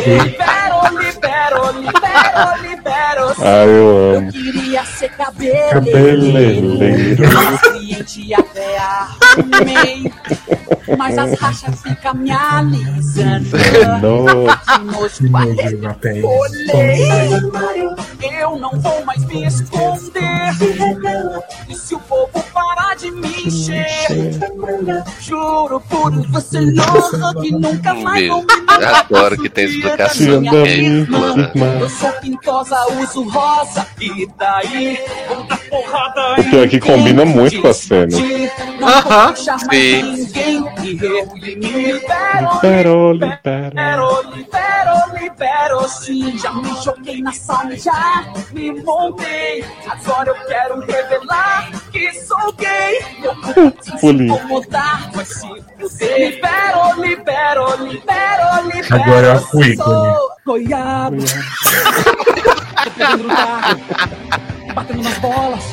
Libero, 0.07 0.99
libero, 0.99 1.73
libero, 1.79 2.63
libero. 2.63 3.35
Ah, 3.41 3.65
eu 3.65 3.99
eu 4.19 4.33
queria 4.33 4.85
ser 4.85 5.11
cabeleireiro. 5.11 5.75
Cabeleireiro. 5.75 7.23
Mas 7.35 7.61
cliente 7.61 8.35
até 8.35 8.79
arrumei. 8.79 10.13
Mas 10.97 11.19
as 11.19 11.39
rachas 11.39 11.83
ficam 11.83 12.15
me 12.15 12.31
alisando. 12.31 13.57
Nossa. 14.01 14.59
Que 14.65 14.85
nojo. 14.85 15.29
Eu 18.41 18.59
não 18.59 18.71
vou 18.71 19.05
mais 19.05 19.25
me 19.27 19.47
esconder. 19.47 20.51
E 21.69 21.75
se 21.75 21.95
o 21.95 22.01
povo 22.01 22.43
parar 22.53 22.97
de 22.99 23.11
me 23.11 23.29
encher? 23.47 23.87
Juro 25.21 25.81
por 25.89 26.11
você 26.29 26.61
louco 26.61 27.41
que 27.41 27.51
nunca 27.53 27.95
mais 27.95 28.29
vão 28.29 28.43
me 28.43 28.59
Adoro 28.85 29.37
que 29.39 29.49
tem 29.49 29.65
explicação. 29.65 30.35
É, 30.35 30.41
minha 30.41 30.53
Lana. 31.11 31.53
eu 31.81 31.89
sou 31.89 32.13
pintosa, 32.13 32.77
uso 33.01 33.23
rosa. 33.29 33.87
E 34.01 34.29
daí? 34.39 34.99
Porrada. 35.69 36.41
O 36.41 36.45
pior 36.51 36.65
é 36.65 36.69
que 36.69 36.81
combina 36.81 37.25
muito 37.25 37.61
com 37.61 37.69
a 37.69 37.75
cena. 37.75 38.17
Não 38.81 38.89
Aham. 38.89 39.35
vou 39.35 39.59
Sim. 39.59 40.03
ninguém 40.03 40.61
me 40.61 40.95
reprimir. 40.95 41.95
Libero, 41.95 43.13
Libero, 43.13 44.23
libero. 44.35 44.79
Libero, 45.21 45.89
sim. 45.89 46.37
Já 46.39 46.53
me 46.53 46.75
joguei 46.83 47.21
na 47.23 47.33
sala, 47.33 47.77
já 47.77 48.25
me 48.53 48.73
montei. 48.83 49.65
Agora 49.89 50.31
eu 50.31 50.35
quero 50.47 50.81
revelar 50.81 51.71
que 51.93 52.13
sou 52.13 52.53
gay. 52.55 52.88
Eu 53.57 53.71
te 53.71 54.01
Pulinho. 54.01 54.39
libero, 56.19 57.01
libero, 57.01 57.85
libero, 57.85 58.47
libero. 58.67 58.95
Agora 58.95 59.41
Cuícone. 59.51 60.15
Sou 60.15 60.31
goiaba. 60.47 61.17
Tô 62.85 62.91
querendo 62.93 63.19
grudar, 63.19 63.79
batendo 64.75 65.03
nas 65.03 65.19
bolas. 65.19 65.65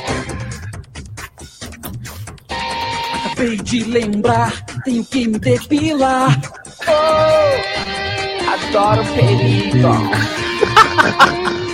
Acabei 3.26 3.58
de 3.58 3.84
lembrar, 3.84 4.52
tenho 4.84 5.06
que 5.06 5.27
me 5.27 5.40
depilar. 5.40 6.40
Oh, 6.88 8.52
adoro 8.52 9.03
perigo. 9.14 9.90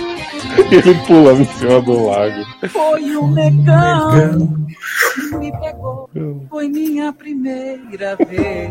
Ele 0.70 0.94
pulando 1.06 1.40
em 1.42 1.44
cima 1.44 1.80
do 1.82 2.06
lago. 2.06 2.44
Foi 2.68 3.16
um 3.16 3.30
negão 3.30 4.66
que 5.14 5.36
me 5.36 5.52
pegou. 5.60 6.08
Foi 6.48 6.68
minha 6.68 7.12
primeira 7.12 8.16
vez. 8.16 8.70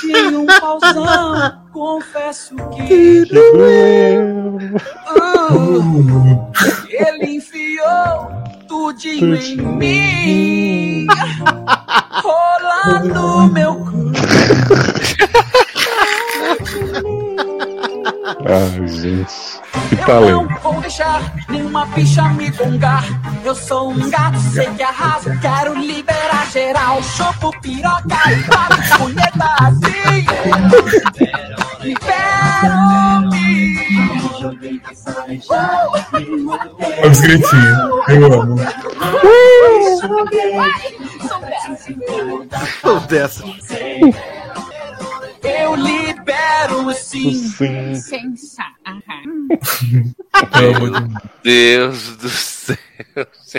Tinha 0.00 0.38
um 0.38 0.46
pauzão, 0.46 1.62
confesso 1.72 2.56
que 2.74 2.82
Que 2.86 3.24
doeu. 3.26 4.58
uh, 5.16 6.50
ele 6.90 7.36
enfiou 7.36 8.30
tudinho 8.66 9.34
em 9.36 9.56
mim, 9.56 11.06
rolando 12.22 13.52
meu 13.52 13.74
cu. 13.76 14.12
Ai, 18.44 18.88
gente. 18.88 19.32
Que 19.88 19.94
Eu 19.94 20.04
talento. 20.06 20.48
não 20.50 20.58
vou 20.60 20.80
deixar 20.80 21.32
nenhuma 21.48 21.86
bicha 21.86 22.22
me 22.30 22.50
gongar. 22.50 23.04
Eu 23.44 23.54
sou 23.54 23.90
um 23.90 24.10
gato, 24.10 24.38
sei 24.52 24.66
que 24.74 24.82
arraso. 24.82 25.30
Quero 25.40 25.74
liberar 25.78 26.46
geral. 26.50 27.02
Chopo 27.02 27.50
piroca 27.60 28.32
e 28.32 28.42
para 28.44 28.76
punheta 28.98 29.54
assim. 29.60 30.26
Libero-me. 31.82 33.32
Olha 35.48 37.10
os 37.10 37.20
gritinhos. 37.20 37.78
Eu 38.08 38.40
amo. 38.40 38.56
Ou 42.84 43.00
dessa. 43.00 43.44
Eu 45.42 45.74
libero 45.74 46.92
sim. 46.94 47.34
Sim. 47.34 48.34
Amo 50.52 50.90
demais. 50.90 51.22
Deus 51.42 52.16
do 52.16 52.28
céu. 52.28 52.76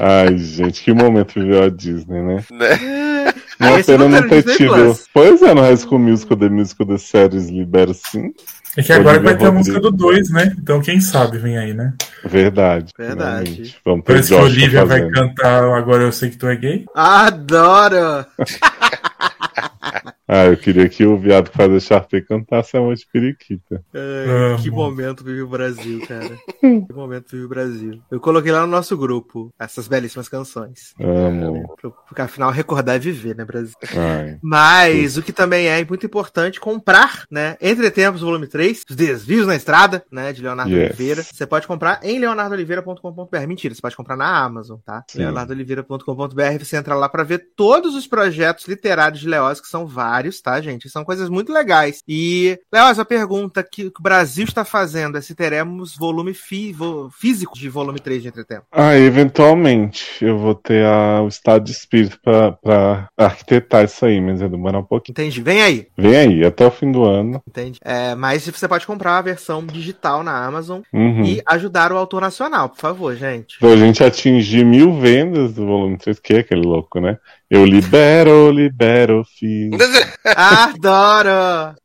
Ai, 0.01 0.37
gente, 0.37 0.83
que 0.83 0.93
momento 0.93 1.33
viveu 1.33 1.63
a 1.63 1.69
Disney, 1.69 2.21
né? 2.21 2.43
Né? 2.51 3.33
Uma 3.59 3.79
esse 3.79 3.91
pena 3.91 4.07
não 4.07 4.09
não 4.09 4.21
tá 4.21 4.29
ter 4.29 4.43
tido. 4.57 4.73
Plus. 4.73 5.07
Pois 5.13 5.41
é, 5.41 5.53
no 5.53 5.61
High 5.61 5.77
School 5.77 5.99
Musical, 5.99 6.37
The 6.37 6.49
Musical, 6.49 6.87
The 6.87 6.97
Series, 6.97 7.49
Libero 7.49 7.93
sim. 7.93 8.33
É 8.75 8.81
que 8.81 8.91
agora 8.91 9.17
Olivia 9.17 9.29
vai 9.29 9.37
ter 9.37 9.45
a 9.45 9.51
música 9.51 9.79
do 9.79 9.91
Rodrigo. 9.91 10.13
2, 10.13 10.29
né? 10.31 10.55
Então 10.57 10.81
quem 10.81 10.99
sabe 10.99 11.37
vem 11.37 11.57
aí, 11.57 11.73
né? 11.73 11.93
Verdade. 12.25 12.91
Verdade. 12.97 13.51
finalmente. 13.51 13.77
Vamos 13.85 14.05
ter 14.05 14.13
Parece 14.13 14.29
que 14.29 14.35
a 14.35 14.41
Olivia 14.41 14.85
vai 14.85 15.09
cantar 15.09 15.63
Agora 15.63 16.03
Eu 16.03 16.11
Sei 16.11 16.31
Que 16.31 16.37
Tu 16.37 16.47
É 16.47 16.55
Gay. 16.55 16.85
Adoro! 16.95 18.25
Ah, 20.27 20.45
eu 20.45 20.55
queria 20.55 20.87
que 20.87 21.05
o 21.05 21.17
viado 21.17 21.49
que 21.51 21.57
faz 21.57 21.71
a 21.71 21.79
Sharpay 21.79 22.21
cantasse 22.21 22.77
a 22.77 22.79
voz 22.79 22.99
de 23.01 23.07
periquita. 23.11 23.83
Ai, 23.93 24.61
que 24.61 24.71
momento 24.71 25.21
vive 25.23 25.41
o 25.41 25.47
Brasil, 25.47 25.99
cara. 26.07 26.37
que 26.87 26.93
momento 26.93 27.31
vive 27.31 27.43
o 27.43 27.49
Brasil. 27.49 28.01
Eu 28.09 28.21
coloquei 28.21 28.51
lá 28.51 28.61
no 28.61 28.67
nosso 28.67 28.95
grupo 28.95 29.53
essas 29.59 29.87
belíssimas 29.87 30.29
canções. 30.29 30.93
Amo. 30.99 31.75
Pro- 31.79 31.91
Porque 32.07 32.21
afinal, 32.21 32.51
recordar 32.51 32.95
é 32.95 32.99
viver, 32.99 33.35
né, 33.35 33.43
Brasil? 33.43 33.73
Ai. 33.97 34.37
Mas 34.41 35.17
o 35.17 35.21
que 35.21 35.33
também 35.33 35.67
é 35.67 35.83
muito 35.83 36.05
importante, 36.05 36.59
comprar, 36.59 37.25
né? 37.29 37.57
Entre 37.61 37.91
Tempos, 37.91 38.21
volume 38.21 38.47
3, 38.47 38.81
Os 38.89 38.95
Desvios 38.95 39.45
na 39.45 39.55
Estrada, 39.57 40.05
né? 40.09 40.31
De 40.31 40.41
Leonardo 40.41 40.71
Yes. 40.71 40.87
Oliveira. 40.89 41.23
Você 41.23 41.45
pode 41.45 41.67
comprar 41.67 41.99
em 42.01 42.17
leonardoliveira.com.br. 42.19 43.47
Mentira, 43.47 43.75
você 43.75 43.81
pode 43.81 43.95
comprar 43.97 44.15
na 44.15 44.43
Amazon, 44.43 44.77
tá? 44.85 45.03
Leonardoliveira.com.br. 45.13 46.59
Você 46.63 46.77
entra 46.77 46.95
lá 46.95 47.09
pra 47.09 47.23
ver 47.23 47.47
todos 47.55 47.93
os 47.95 48.07
projetos 48.07 48.65
literários 48.67 49.19
de 49.19 49.27
Leoz, 49.27 49.59
que 49.59 49.67
são 49.67 49.85
vários. 49.85 50.12
Horários, 50.13 50.41
tá, 50.41 50.61
gente? 50.61 50.89
São 50.89 51.03
coisas 51.03 51.29
muito 51.29 51.51
legais. 51.51 52.01
E, 52.07 52.57
Léo, 52.71 52.87
essa 52.87 53.03
pergunta 53.03 53.63
que 53.63 53.87
o 53.87 54.01
Brasil 54.01 54.45
está 54.45 54.63
fazendo 54.63 55.17
é 55.17 55.21
se 55.21 55.33
teremos 55.33 55.95
volume 55.97 56.33
fí 56.33 56.71
vo 56.71 57.09
físico 57.09 57.57
de 57.57 57.67
volume 57.69 57.99
3 57.99 58.21
de 58.21 58.27
Entretempo. 58.27 58.65
Ah, 58.71 58.95
eventualmente 58.95 60.23
eu 60.23 60.37
vou 60.37 60.55
ter 60.55 60.85
a, 60.85 61.21
o 61.21 61.27
estado 61.27 61.63
de 61.63 61.71
espírito 61.71 62.19
pra 62.21 63.07
arquitetar 63.17 63.85
isso 63.85 64.05
aí, 64.05 64.21
mas 64.21 64.39
vai 64.39 64.49
demorar 64.49 64.79
um 64.79 64.83
pouquinho. 64.83 65.13
Entendi. 65.13 65.41
Vem 65.41 65.61
aí. 65.61 65.87
Vem 65.97 66.15
aí, 66.15 66.45
até 66.45 66.65
o 66.65 66.71
fim 66.71 66.91
do 66.91 67.03
ano. 67.03 67.41
Entende? 67.47 67.79
É, 67.83 68.15
mas 68.15 68.45
você 68.45 68.67
pode 68.67 68.85
comprar 68.85 69.17
a 69.17 69.21
versão 69.21 69.65
digital 69.65 70.23
na 70.23 70.45
Amazon 70.45 70.81
Uhum. 70.93 71.23
e 71.23 71.41
ajudar 71.47 71.91
o 71.91 71.97
autor 71.97 72.21
nacional, 72.21 72.69
por 72.69 72.77
favor, 72.79 73.15
gente. 73.15 73.57
Pra 73.59 73.75
gente 73.75 74.03
atingir 74.03 74.63
mil 74.65 74.93
vendas 74.99 75.53
do 75.53 75.65
volume 75.65 75.97
3, 75.97 76.19
que 76.19 76.33
é 76.33 76.39
aquele 76.39 76.61
louco, 76.61 76.99
né? 76.99 77.17
Eu 77.53 77.65
libero, 77.65 78.49
libero, 78.49 79.23
filho. 79.23 79.77
Adoro! 80.25 81.75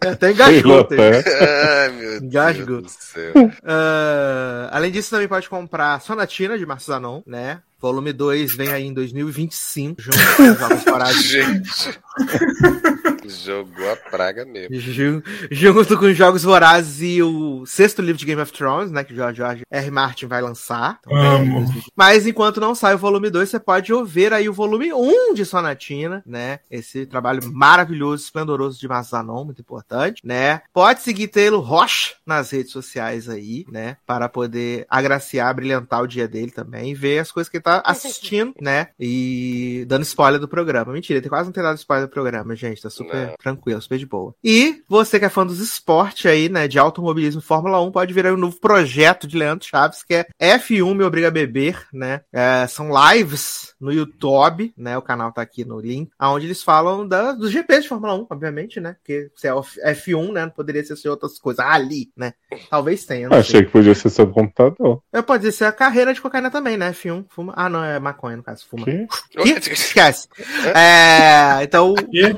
Até 0.00 0.30
engasgou. 0.30 0.84
Tê. 0.84 0.96
Ai, 1.00 1.88
meu 1.90 2.18
Engasgou. 2.18 2.80
Deus 2.80 2.94
do 2.94 3.02
céu. 3.02 3.32
Ah, 3.64 4.68
além 4.70 4.92
disso, 4.92 5.10
também 5.10 5.26
pode 5.26 5.48
comprar 5.48 6.00
Sonatina 6.00 6.56
de 6.56 6.64
Marcos 6.64 6.86
Zanon, 6.86 7.22
né? 7.26 7.58
Volume 7.80 8.12
2 8.12 8.54
vem 8.54 8.68
aí 8.68 8.86
em 8.86 8.94
2025, 8.94 10.00
junto 10.00 10.16
com 10.36 10.42
os 10.44 10.58
Jogos 10.60 10.84
Vorazes. 10.84 11.24
Gente. 11.26 11.98
Jogou 13.28 13.90
a 13.90 13.96
praga 13.96 14.44
mesmo. 14.44 14.74
Ju- 14.78 15.22
Junto 15.50 15.98
com 15.98 16.06
os 16.06 16.16
Jogos 16.16 16.42
Vorazes 16.42 17.00
e 17.02 17.22
o 17.22 17.64
sexto 17.66 18.00
livro 18.02 18.18
de 18.18 18.26
Game 18.26 18.40
of 18.40 18.52
Thrones, 18.52 18.90
né? 18.90 19.04
Que 19.04 19.12
o 19.12 19.16
George 19.16 19.62
R. 19.70 19.90
Martin 19.90 20.26
vai 20.26 20.40
lançar. 20.42 20.98
Então, 21.00 21.16
Amo. 21.16 21.66
Mas 21.94 22.26
enquanto 22.26 22.60
não 22.60 22.74
sai 22.74 22.94
o 22.94 22.98
volume 22.98 23.30
2, 23.30 23.48
você 23.48 23.58
pode 23.60 23.92
ouvir 23.92 24.32
aí 24.32 24.48
o 24.48 24.52
volume 24.52 24.92
1 24.92 25.34
de 25.34 25.44
Sonatina, 25.44 26.22
né? 26.26 26.60
Esse 26.70 27.06
trabalho 27.06 27.40
maravilhoso, 27.52 28.24
esplendoroso 28.24 28.78
de 28.78 28.88
Mazanon, 28.88 29.44
muito 29.44 29.60
importante, 29.60 30.20
né? 30.24 30.62
Pode 30.72 31.02
seguir 31.02 31.28
Taylor 31.28 31.60
Rocha 31.60 32.14
nas 32.26 32.50
redes 32.50 32.72
sociais 32.72 33.28
aí, 33.28 33.64
né? 33.70 33.96
Para 34.06 34.28
poder 34.28 34.86
agraciar, 34.88 35.54
brilhantar 35.54 36.02
o 36.02 36.06
dia 36.06 36.26
dele 36.28 36.50
também 36.50 36.90
e 36.90 36.94
ver 36.94 37.18
as 37.20 37.30
coisas 37.32 37.48
que 37.50 37.56
ele 37.56 37.64
tá 37.64 37.82
assistindo, 37.86 38.54
né? 38.60 38.88
E 38.98 39.84
dando 39.88 40.02
spoiler 40.02 40.40
do 40.40 40.48
programa. 40.48 40.92
Mentira, 40.92 41.20
tem 41.20 41.28
quase 41.28 41.46
não 41.46 41.52
tem 41.52 41.62
dado 41.62 41.76
spoiler 41.78 42.06
do 42.06 42.10
programa, 42.12 42.54
gente. 42.54 42.82
Tá 42.82 42.90
super 42.90 43.15
Não. 43.16 43.34
tranquilo, 43.38 43.80
super 43.80 43.98
de 43.98 44.06
boa. 44.06 44.34
E 44.42 44.82
você 44.88 45.18
que 45.18 45.24
é 45.24 45.28
fã 45.28 45.46
dos 45.46 45.60
esportes 45.60 46.26
aí, 46.26 46.48
né? 46.48 46.68
De 46.68 46.78
automobilismo 46.78 47.40
Fórmula 47.40 47.80
1, 47.80 47.90
pode 47.90 48.12
ver 48.12 48.26
aí 48.26 48.32
um 48.32 48.36
novo 48.36 48.58
projeto 48.60 49.26
de 49.26 49.36
Leandro 49.36 49.66
Chaves, 49.66 50.02
que 50.02 50.14
é 50.14 50.26
F1 50.58 50.94
Me 50.94 51.04
Obriga 51.04 51.28
a 51.28 51.30
Beber, 51.30 51.86
né? 51.92 52.20
É, 52.32 52.66
são 52.66 52.90
lives 53.12 53.74
no 53.80 53.92
YouTube, 53.92 54.72
né? 54.76 54.96
O 54.96 55.02
canal 55.02 55.32
tá 55.32 55.42
aqui 55.42 55.64
no 55.64 55.80
link, 55.80 56.10
onde 56.20 56.46
eles 56.46 56.62
falam 56.62 57.06
da, 57.06 57.32
dos 57.32 57.50
GPs 57.50 57.82
de 57.82 57.88
Fórmula 57.88 58.14
1, 58.14 58.26
obviamente, 58.30 58.80
né? 58.80 58.94
Porque 58.94 59.30
se 59.36 59.46
é 59.46 59.54
o 59.54 59.62
F1, 59.62 60.32
né? 60.32 60.42
Não 60.42 60.50
poderia 60.50 60.84
ser 60.84 61.08
outras 61.08 61.38
coisas 61.38 61.64
ali, 61.64 62.10
né? 62.16 62.34
Talvez 62.70 63.04
tenha, 63.04 63.28
não 63.28 63.34
sei. 63.34 63.40
Achei 63.40 63.64
que 63.64 63.72
podia 63.72 63.94
ser 63.94 64.10
seu 64.10 64.26
computador. 64.28 65.02
Eu 65.12 65.22
pode 65.22 65.42
dizer 65.42 65.52
ser 65.52 65.64
a 65.64 65.72
carreira 65.72 66.12
de 66.12 66.20
cocaína 66.20 66.50
também, 66.50 66.76
né? 66.76 66.92
F1, 66.92 67.26
fuma. 67.28 67.52
Ah, 67.56 67.68
não, 67.68 67.82
é 67.84 67.98
maconha, 67.98 68.36
no 68.36 68.42
caso, 68.42 68.66
fuma. 68.68 68.84
Que? 68.84 69.06
Que? 69.30 69.72
Esquece. 69.72 70.28
É, 70.74 71.62
então, 71.62 71.94
E 72.12 72.34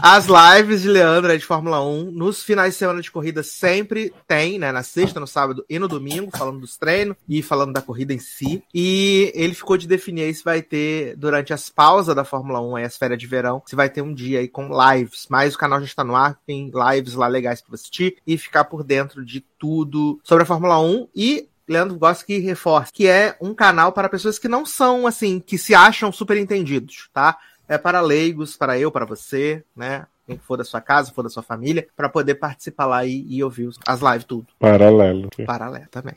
as 0.00 0.26
lives 0.26 0.82
de 0.82 0.88
Leandro 0.88 1.30
aí 1.30 1.38
de 1.38 1.44
Fórmula 1.44 1.84
1, 1.84 2.10
nos 2.10 2.42
finais 2.42 2.74
de 2.74 2.78
semana 2.78 3.00
de 3.00 3.10
corrida 3.10 3.42
sempre 3.42 4.12
tem, 4.26 4.58
né? 4.58 4.70
Na 4.72 4.82
sexta, 4.82 5.20
no 5.20 5.26
sábado 5.26 5.64
e 5.68 5.78
no 5.78 5.88
domingo, 5.88 6.30
falando 6.36 6.60
dos 6.60 6.76
treinos 6.76 7.16
e 7.28 7.42
falando 7.42 7.72
da 7.72 7.82
corrida 7.82 8.12
em 8.12 8.18
si. 8.18 8.62
E 8.74 9.32
ele 9.34 9.54
ficou 9.54 9.76
de 9.76 9.86
definir 9.86 10.34
se 10.34 10.44
vai 10.44 10.62
ter, 10.62 11.16
durante 11.16 11.52
as 11.52 11.68
pausas 11.68 12.14
da 12.14 12.24
Fórmula 12.24 12.60
1, 12.60 12.76
aí, 12.76 12.84
as 12.84 12.96
férias 12.96 13.18
de 13.18 13.26
verão, 13.26 13.62
se 13.66 13.76
vai 13.76 13.88
ter 13.88 14.02
um 14.02 14.14
dia 14.14 14.40
aí 14.40 14.48
com 14.48 14.68
lives. 14.68 15.26
Mas 15.28 15.54
o 15.54 15.58
canal 15.58 15.80
já 15.80 15.86
está 15.86 16.04
no 16.04 16.16
ar, 16.16 16.38
tem 16.46 16.70
lives 16.72 17.14
lá 17.14 17.26
legais 17.26 17.62
você 17.66 17.74
assistir 17.74 18.16
e 18.26 18.36
ficar 18.38 18.64
por 18.64 18.82
dentro 18.82 19.24
de 19.24 19.40
tudo 19.58 20.20
sobre 20.22 20.42
a 20.42 20.46
Fórmula 20.46 20.80
1 20.80 21.08
e 21.14 21.48
Leandro 21.68 21.98
gosta 21.98 22.24
que 22.24 22.38
reforça, 22.38 22.92
que 22.92 23.08
é 23.08 23.36
um 23.40 23.52
canal 23.52 23.92
para 23.92 24.08
pessoas 24.08 24.38
que 24.38 24.46
não 24.46 24.64
são, 24.64 25.06
assim, 25.06 25.40
que 25.40 25.58
se 25.58 25.74
acham 25.74 26.12
super 26.12 26.36
entendidos, 26.36 27.10
tá? 27.12 27.36
É 27.68 27.76
para 27.78 28.00
leigos, 28.00 28.56
para 28.56 28.78
eu, 28.78 28.90
para 28.92 29.04
você, 29.04 29.64
né? 29.74 30.06
Quem 30.26 30.38
for 30.38 30.56
da 30.56 30.64
sua 30.64 30.80
casa, 30.80 31.12
for 31.12 31.22
da 31.22 31.28
sua 31.28 31.42
família, 31.42 31.86
para 31.96 32.08
poder 32.08 32.34
participar 32.34 32.86
lá 32.86 33.04
e, 33.04 33.24
e 33.28 33.44
ouvir 33.44 33.66
os- 33.68 33.78
as 33.86 34.00
lives 34.00 34.24
tudo. 34.24 34.46
Paralelo. 34.58 35.28
Paralelo 35.46 35.86
também. 35.88 36.14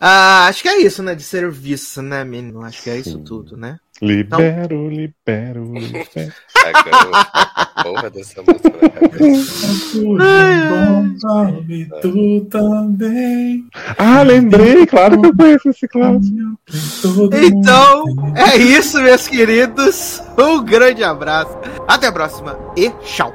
Ah, 0.00 0.46
acho 0.48 0.62
que 0.62 0.68
é 0.68 0.80
isso, 0.80 1.00
né? 1.02 1.14
De 1.14 1.22
serviço, 1.22 2.02
né, 2.02 2.24
menino? 2.24 2.62
Acho 2.62 2.82
que 2.82 2.90
é 2.90 2.98
isso 2.98 3.18
tudo, 3.20 3.56
né? 3.56 3.78
Libero, 4.02 4.88
libero, 4.88 5.62
libero. 5.78 6.32
Agora 6.64 7.08
a 7.54 7.82
porra 7.84 8.10
dessa 8.10 8.42
música 8.42 8.72
na 8.82 8.88
cabeça. 8.90 9.80
tu 12.02 12.40
também. 12.50 13.64
Ah, 13.96 14.22
lembrei, 14.22 14.86
claro 14.86 15.20
que 15.20 15.28
eu 15.28 15.36
conheço 15.36 15.68
esse 15.68 15.86
clássico. 15.86 16.58
Então, 17.44 18.04
é 18.36 18.56
isso, 18.56 19.00
meus 19.00 19.28
queridos. 19.28 20.20
Um 20.36 20.64
grande 20.64 21.04
abraço. 21.04 21.56
Até 21.86 22.08
a 22.08 22.12
próxima 22.12 22.58
e 22.76 22.90
tchau. 23.04 23.32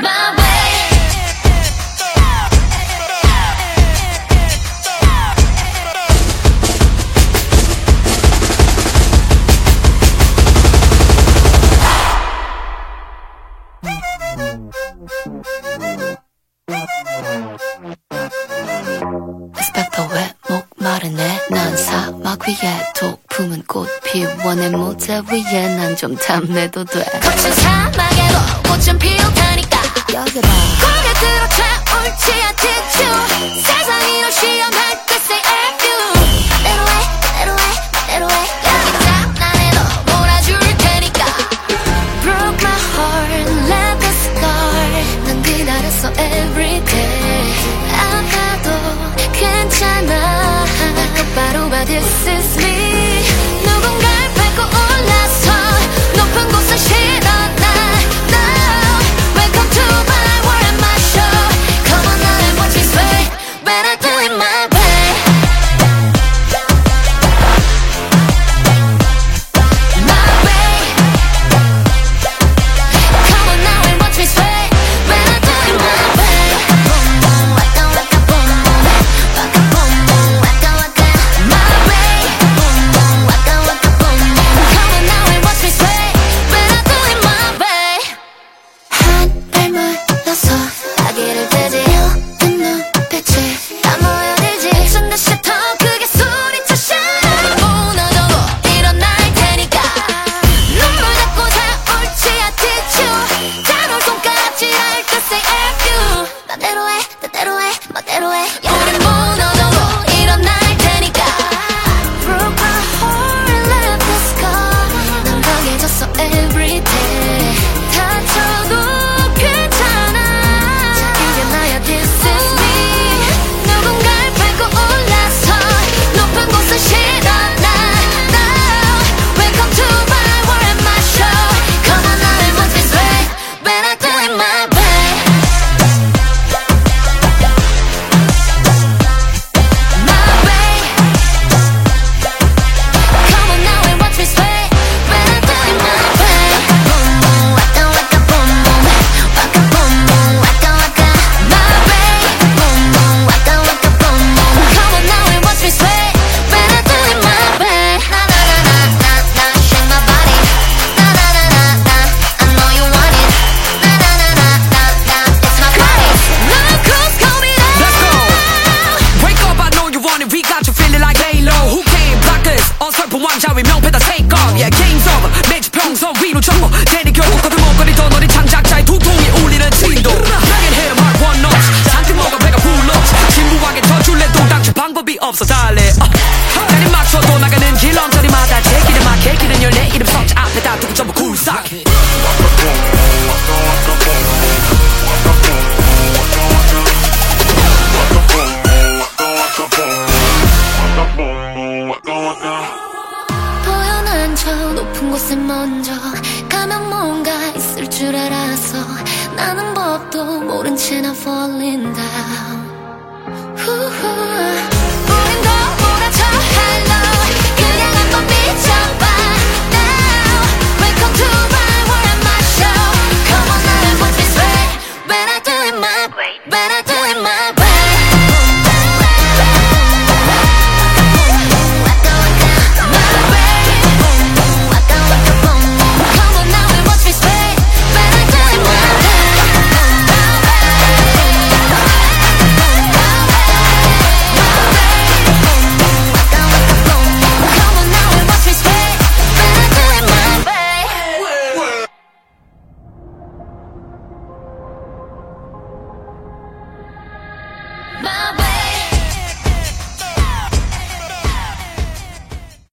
My 0.00 0.51
위에 22.62 22.92
독 22.94 23.20
품은 23.28 23.64
꽃 23.66 23.88
피워 24.04 24.54
내 24.54 24.68
무대 24.68 25.20
위에 25.30 25.76
난 25.76 25.96
좀 25.96 26.16
탐내도 26.16 26.84
돼. 26.84 27.04
거친 27.20 27.52
사막에도 27.54 28.38
꽃은 28.68 28.98
피우다니까. 28.98 29.78
여기 30.14 30.40
봐. 30.40 30.48
고개 30.80 31.12
들어 31.20 31.48
차올지 31.48 32.32
않겠죠. 32.44 32.98
세상이 33.66 34.20
널 34.20 34.32
시험할 34.32 35.06
때 35.06 35.14
say 35.16 35.40
F 35.40 35.86
you. 35.86 35.96
내로 36.62 36.82
해 36.88 36.94
내로 37.38 37.50
해 37.58 37.64
내로 38.08 38.30
해 38.30 38.36
여기 38.64 39.04
장난해도 39.04 39.78
몰아줄 40.06 40.58
테니까. 40.78 41.20
Broke 42.22 42.58
my 42.62 42.78
heart 42.94 43.32
a 44.04 44.10
scar. 44.10 45.24
난 45.26 45.42
기다렸어 45.42 46.10
everyday 46.10 47.52
아파도 47.92 48.66
괜찮아 49.32 50.64
but 51.72 51.86
this 51.86 52.26
is 52.26 52.56
me. 52.58 53.01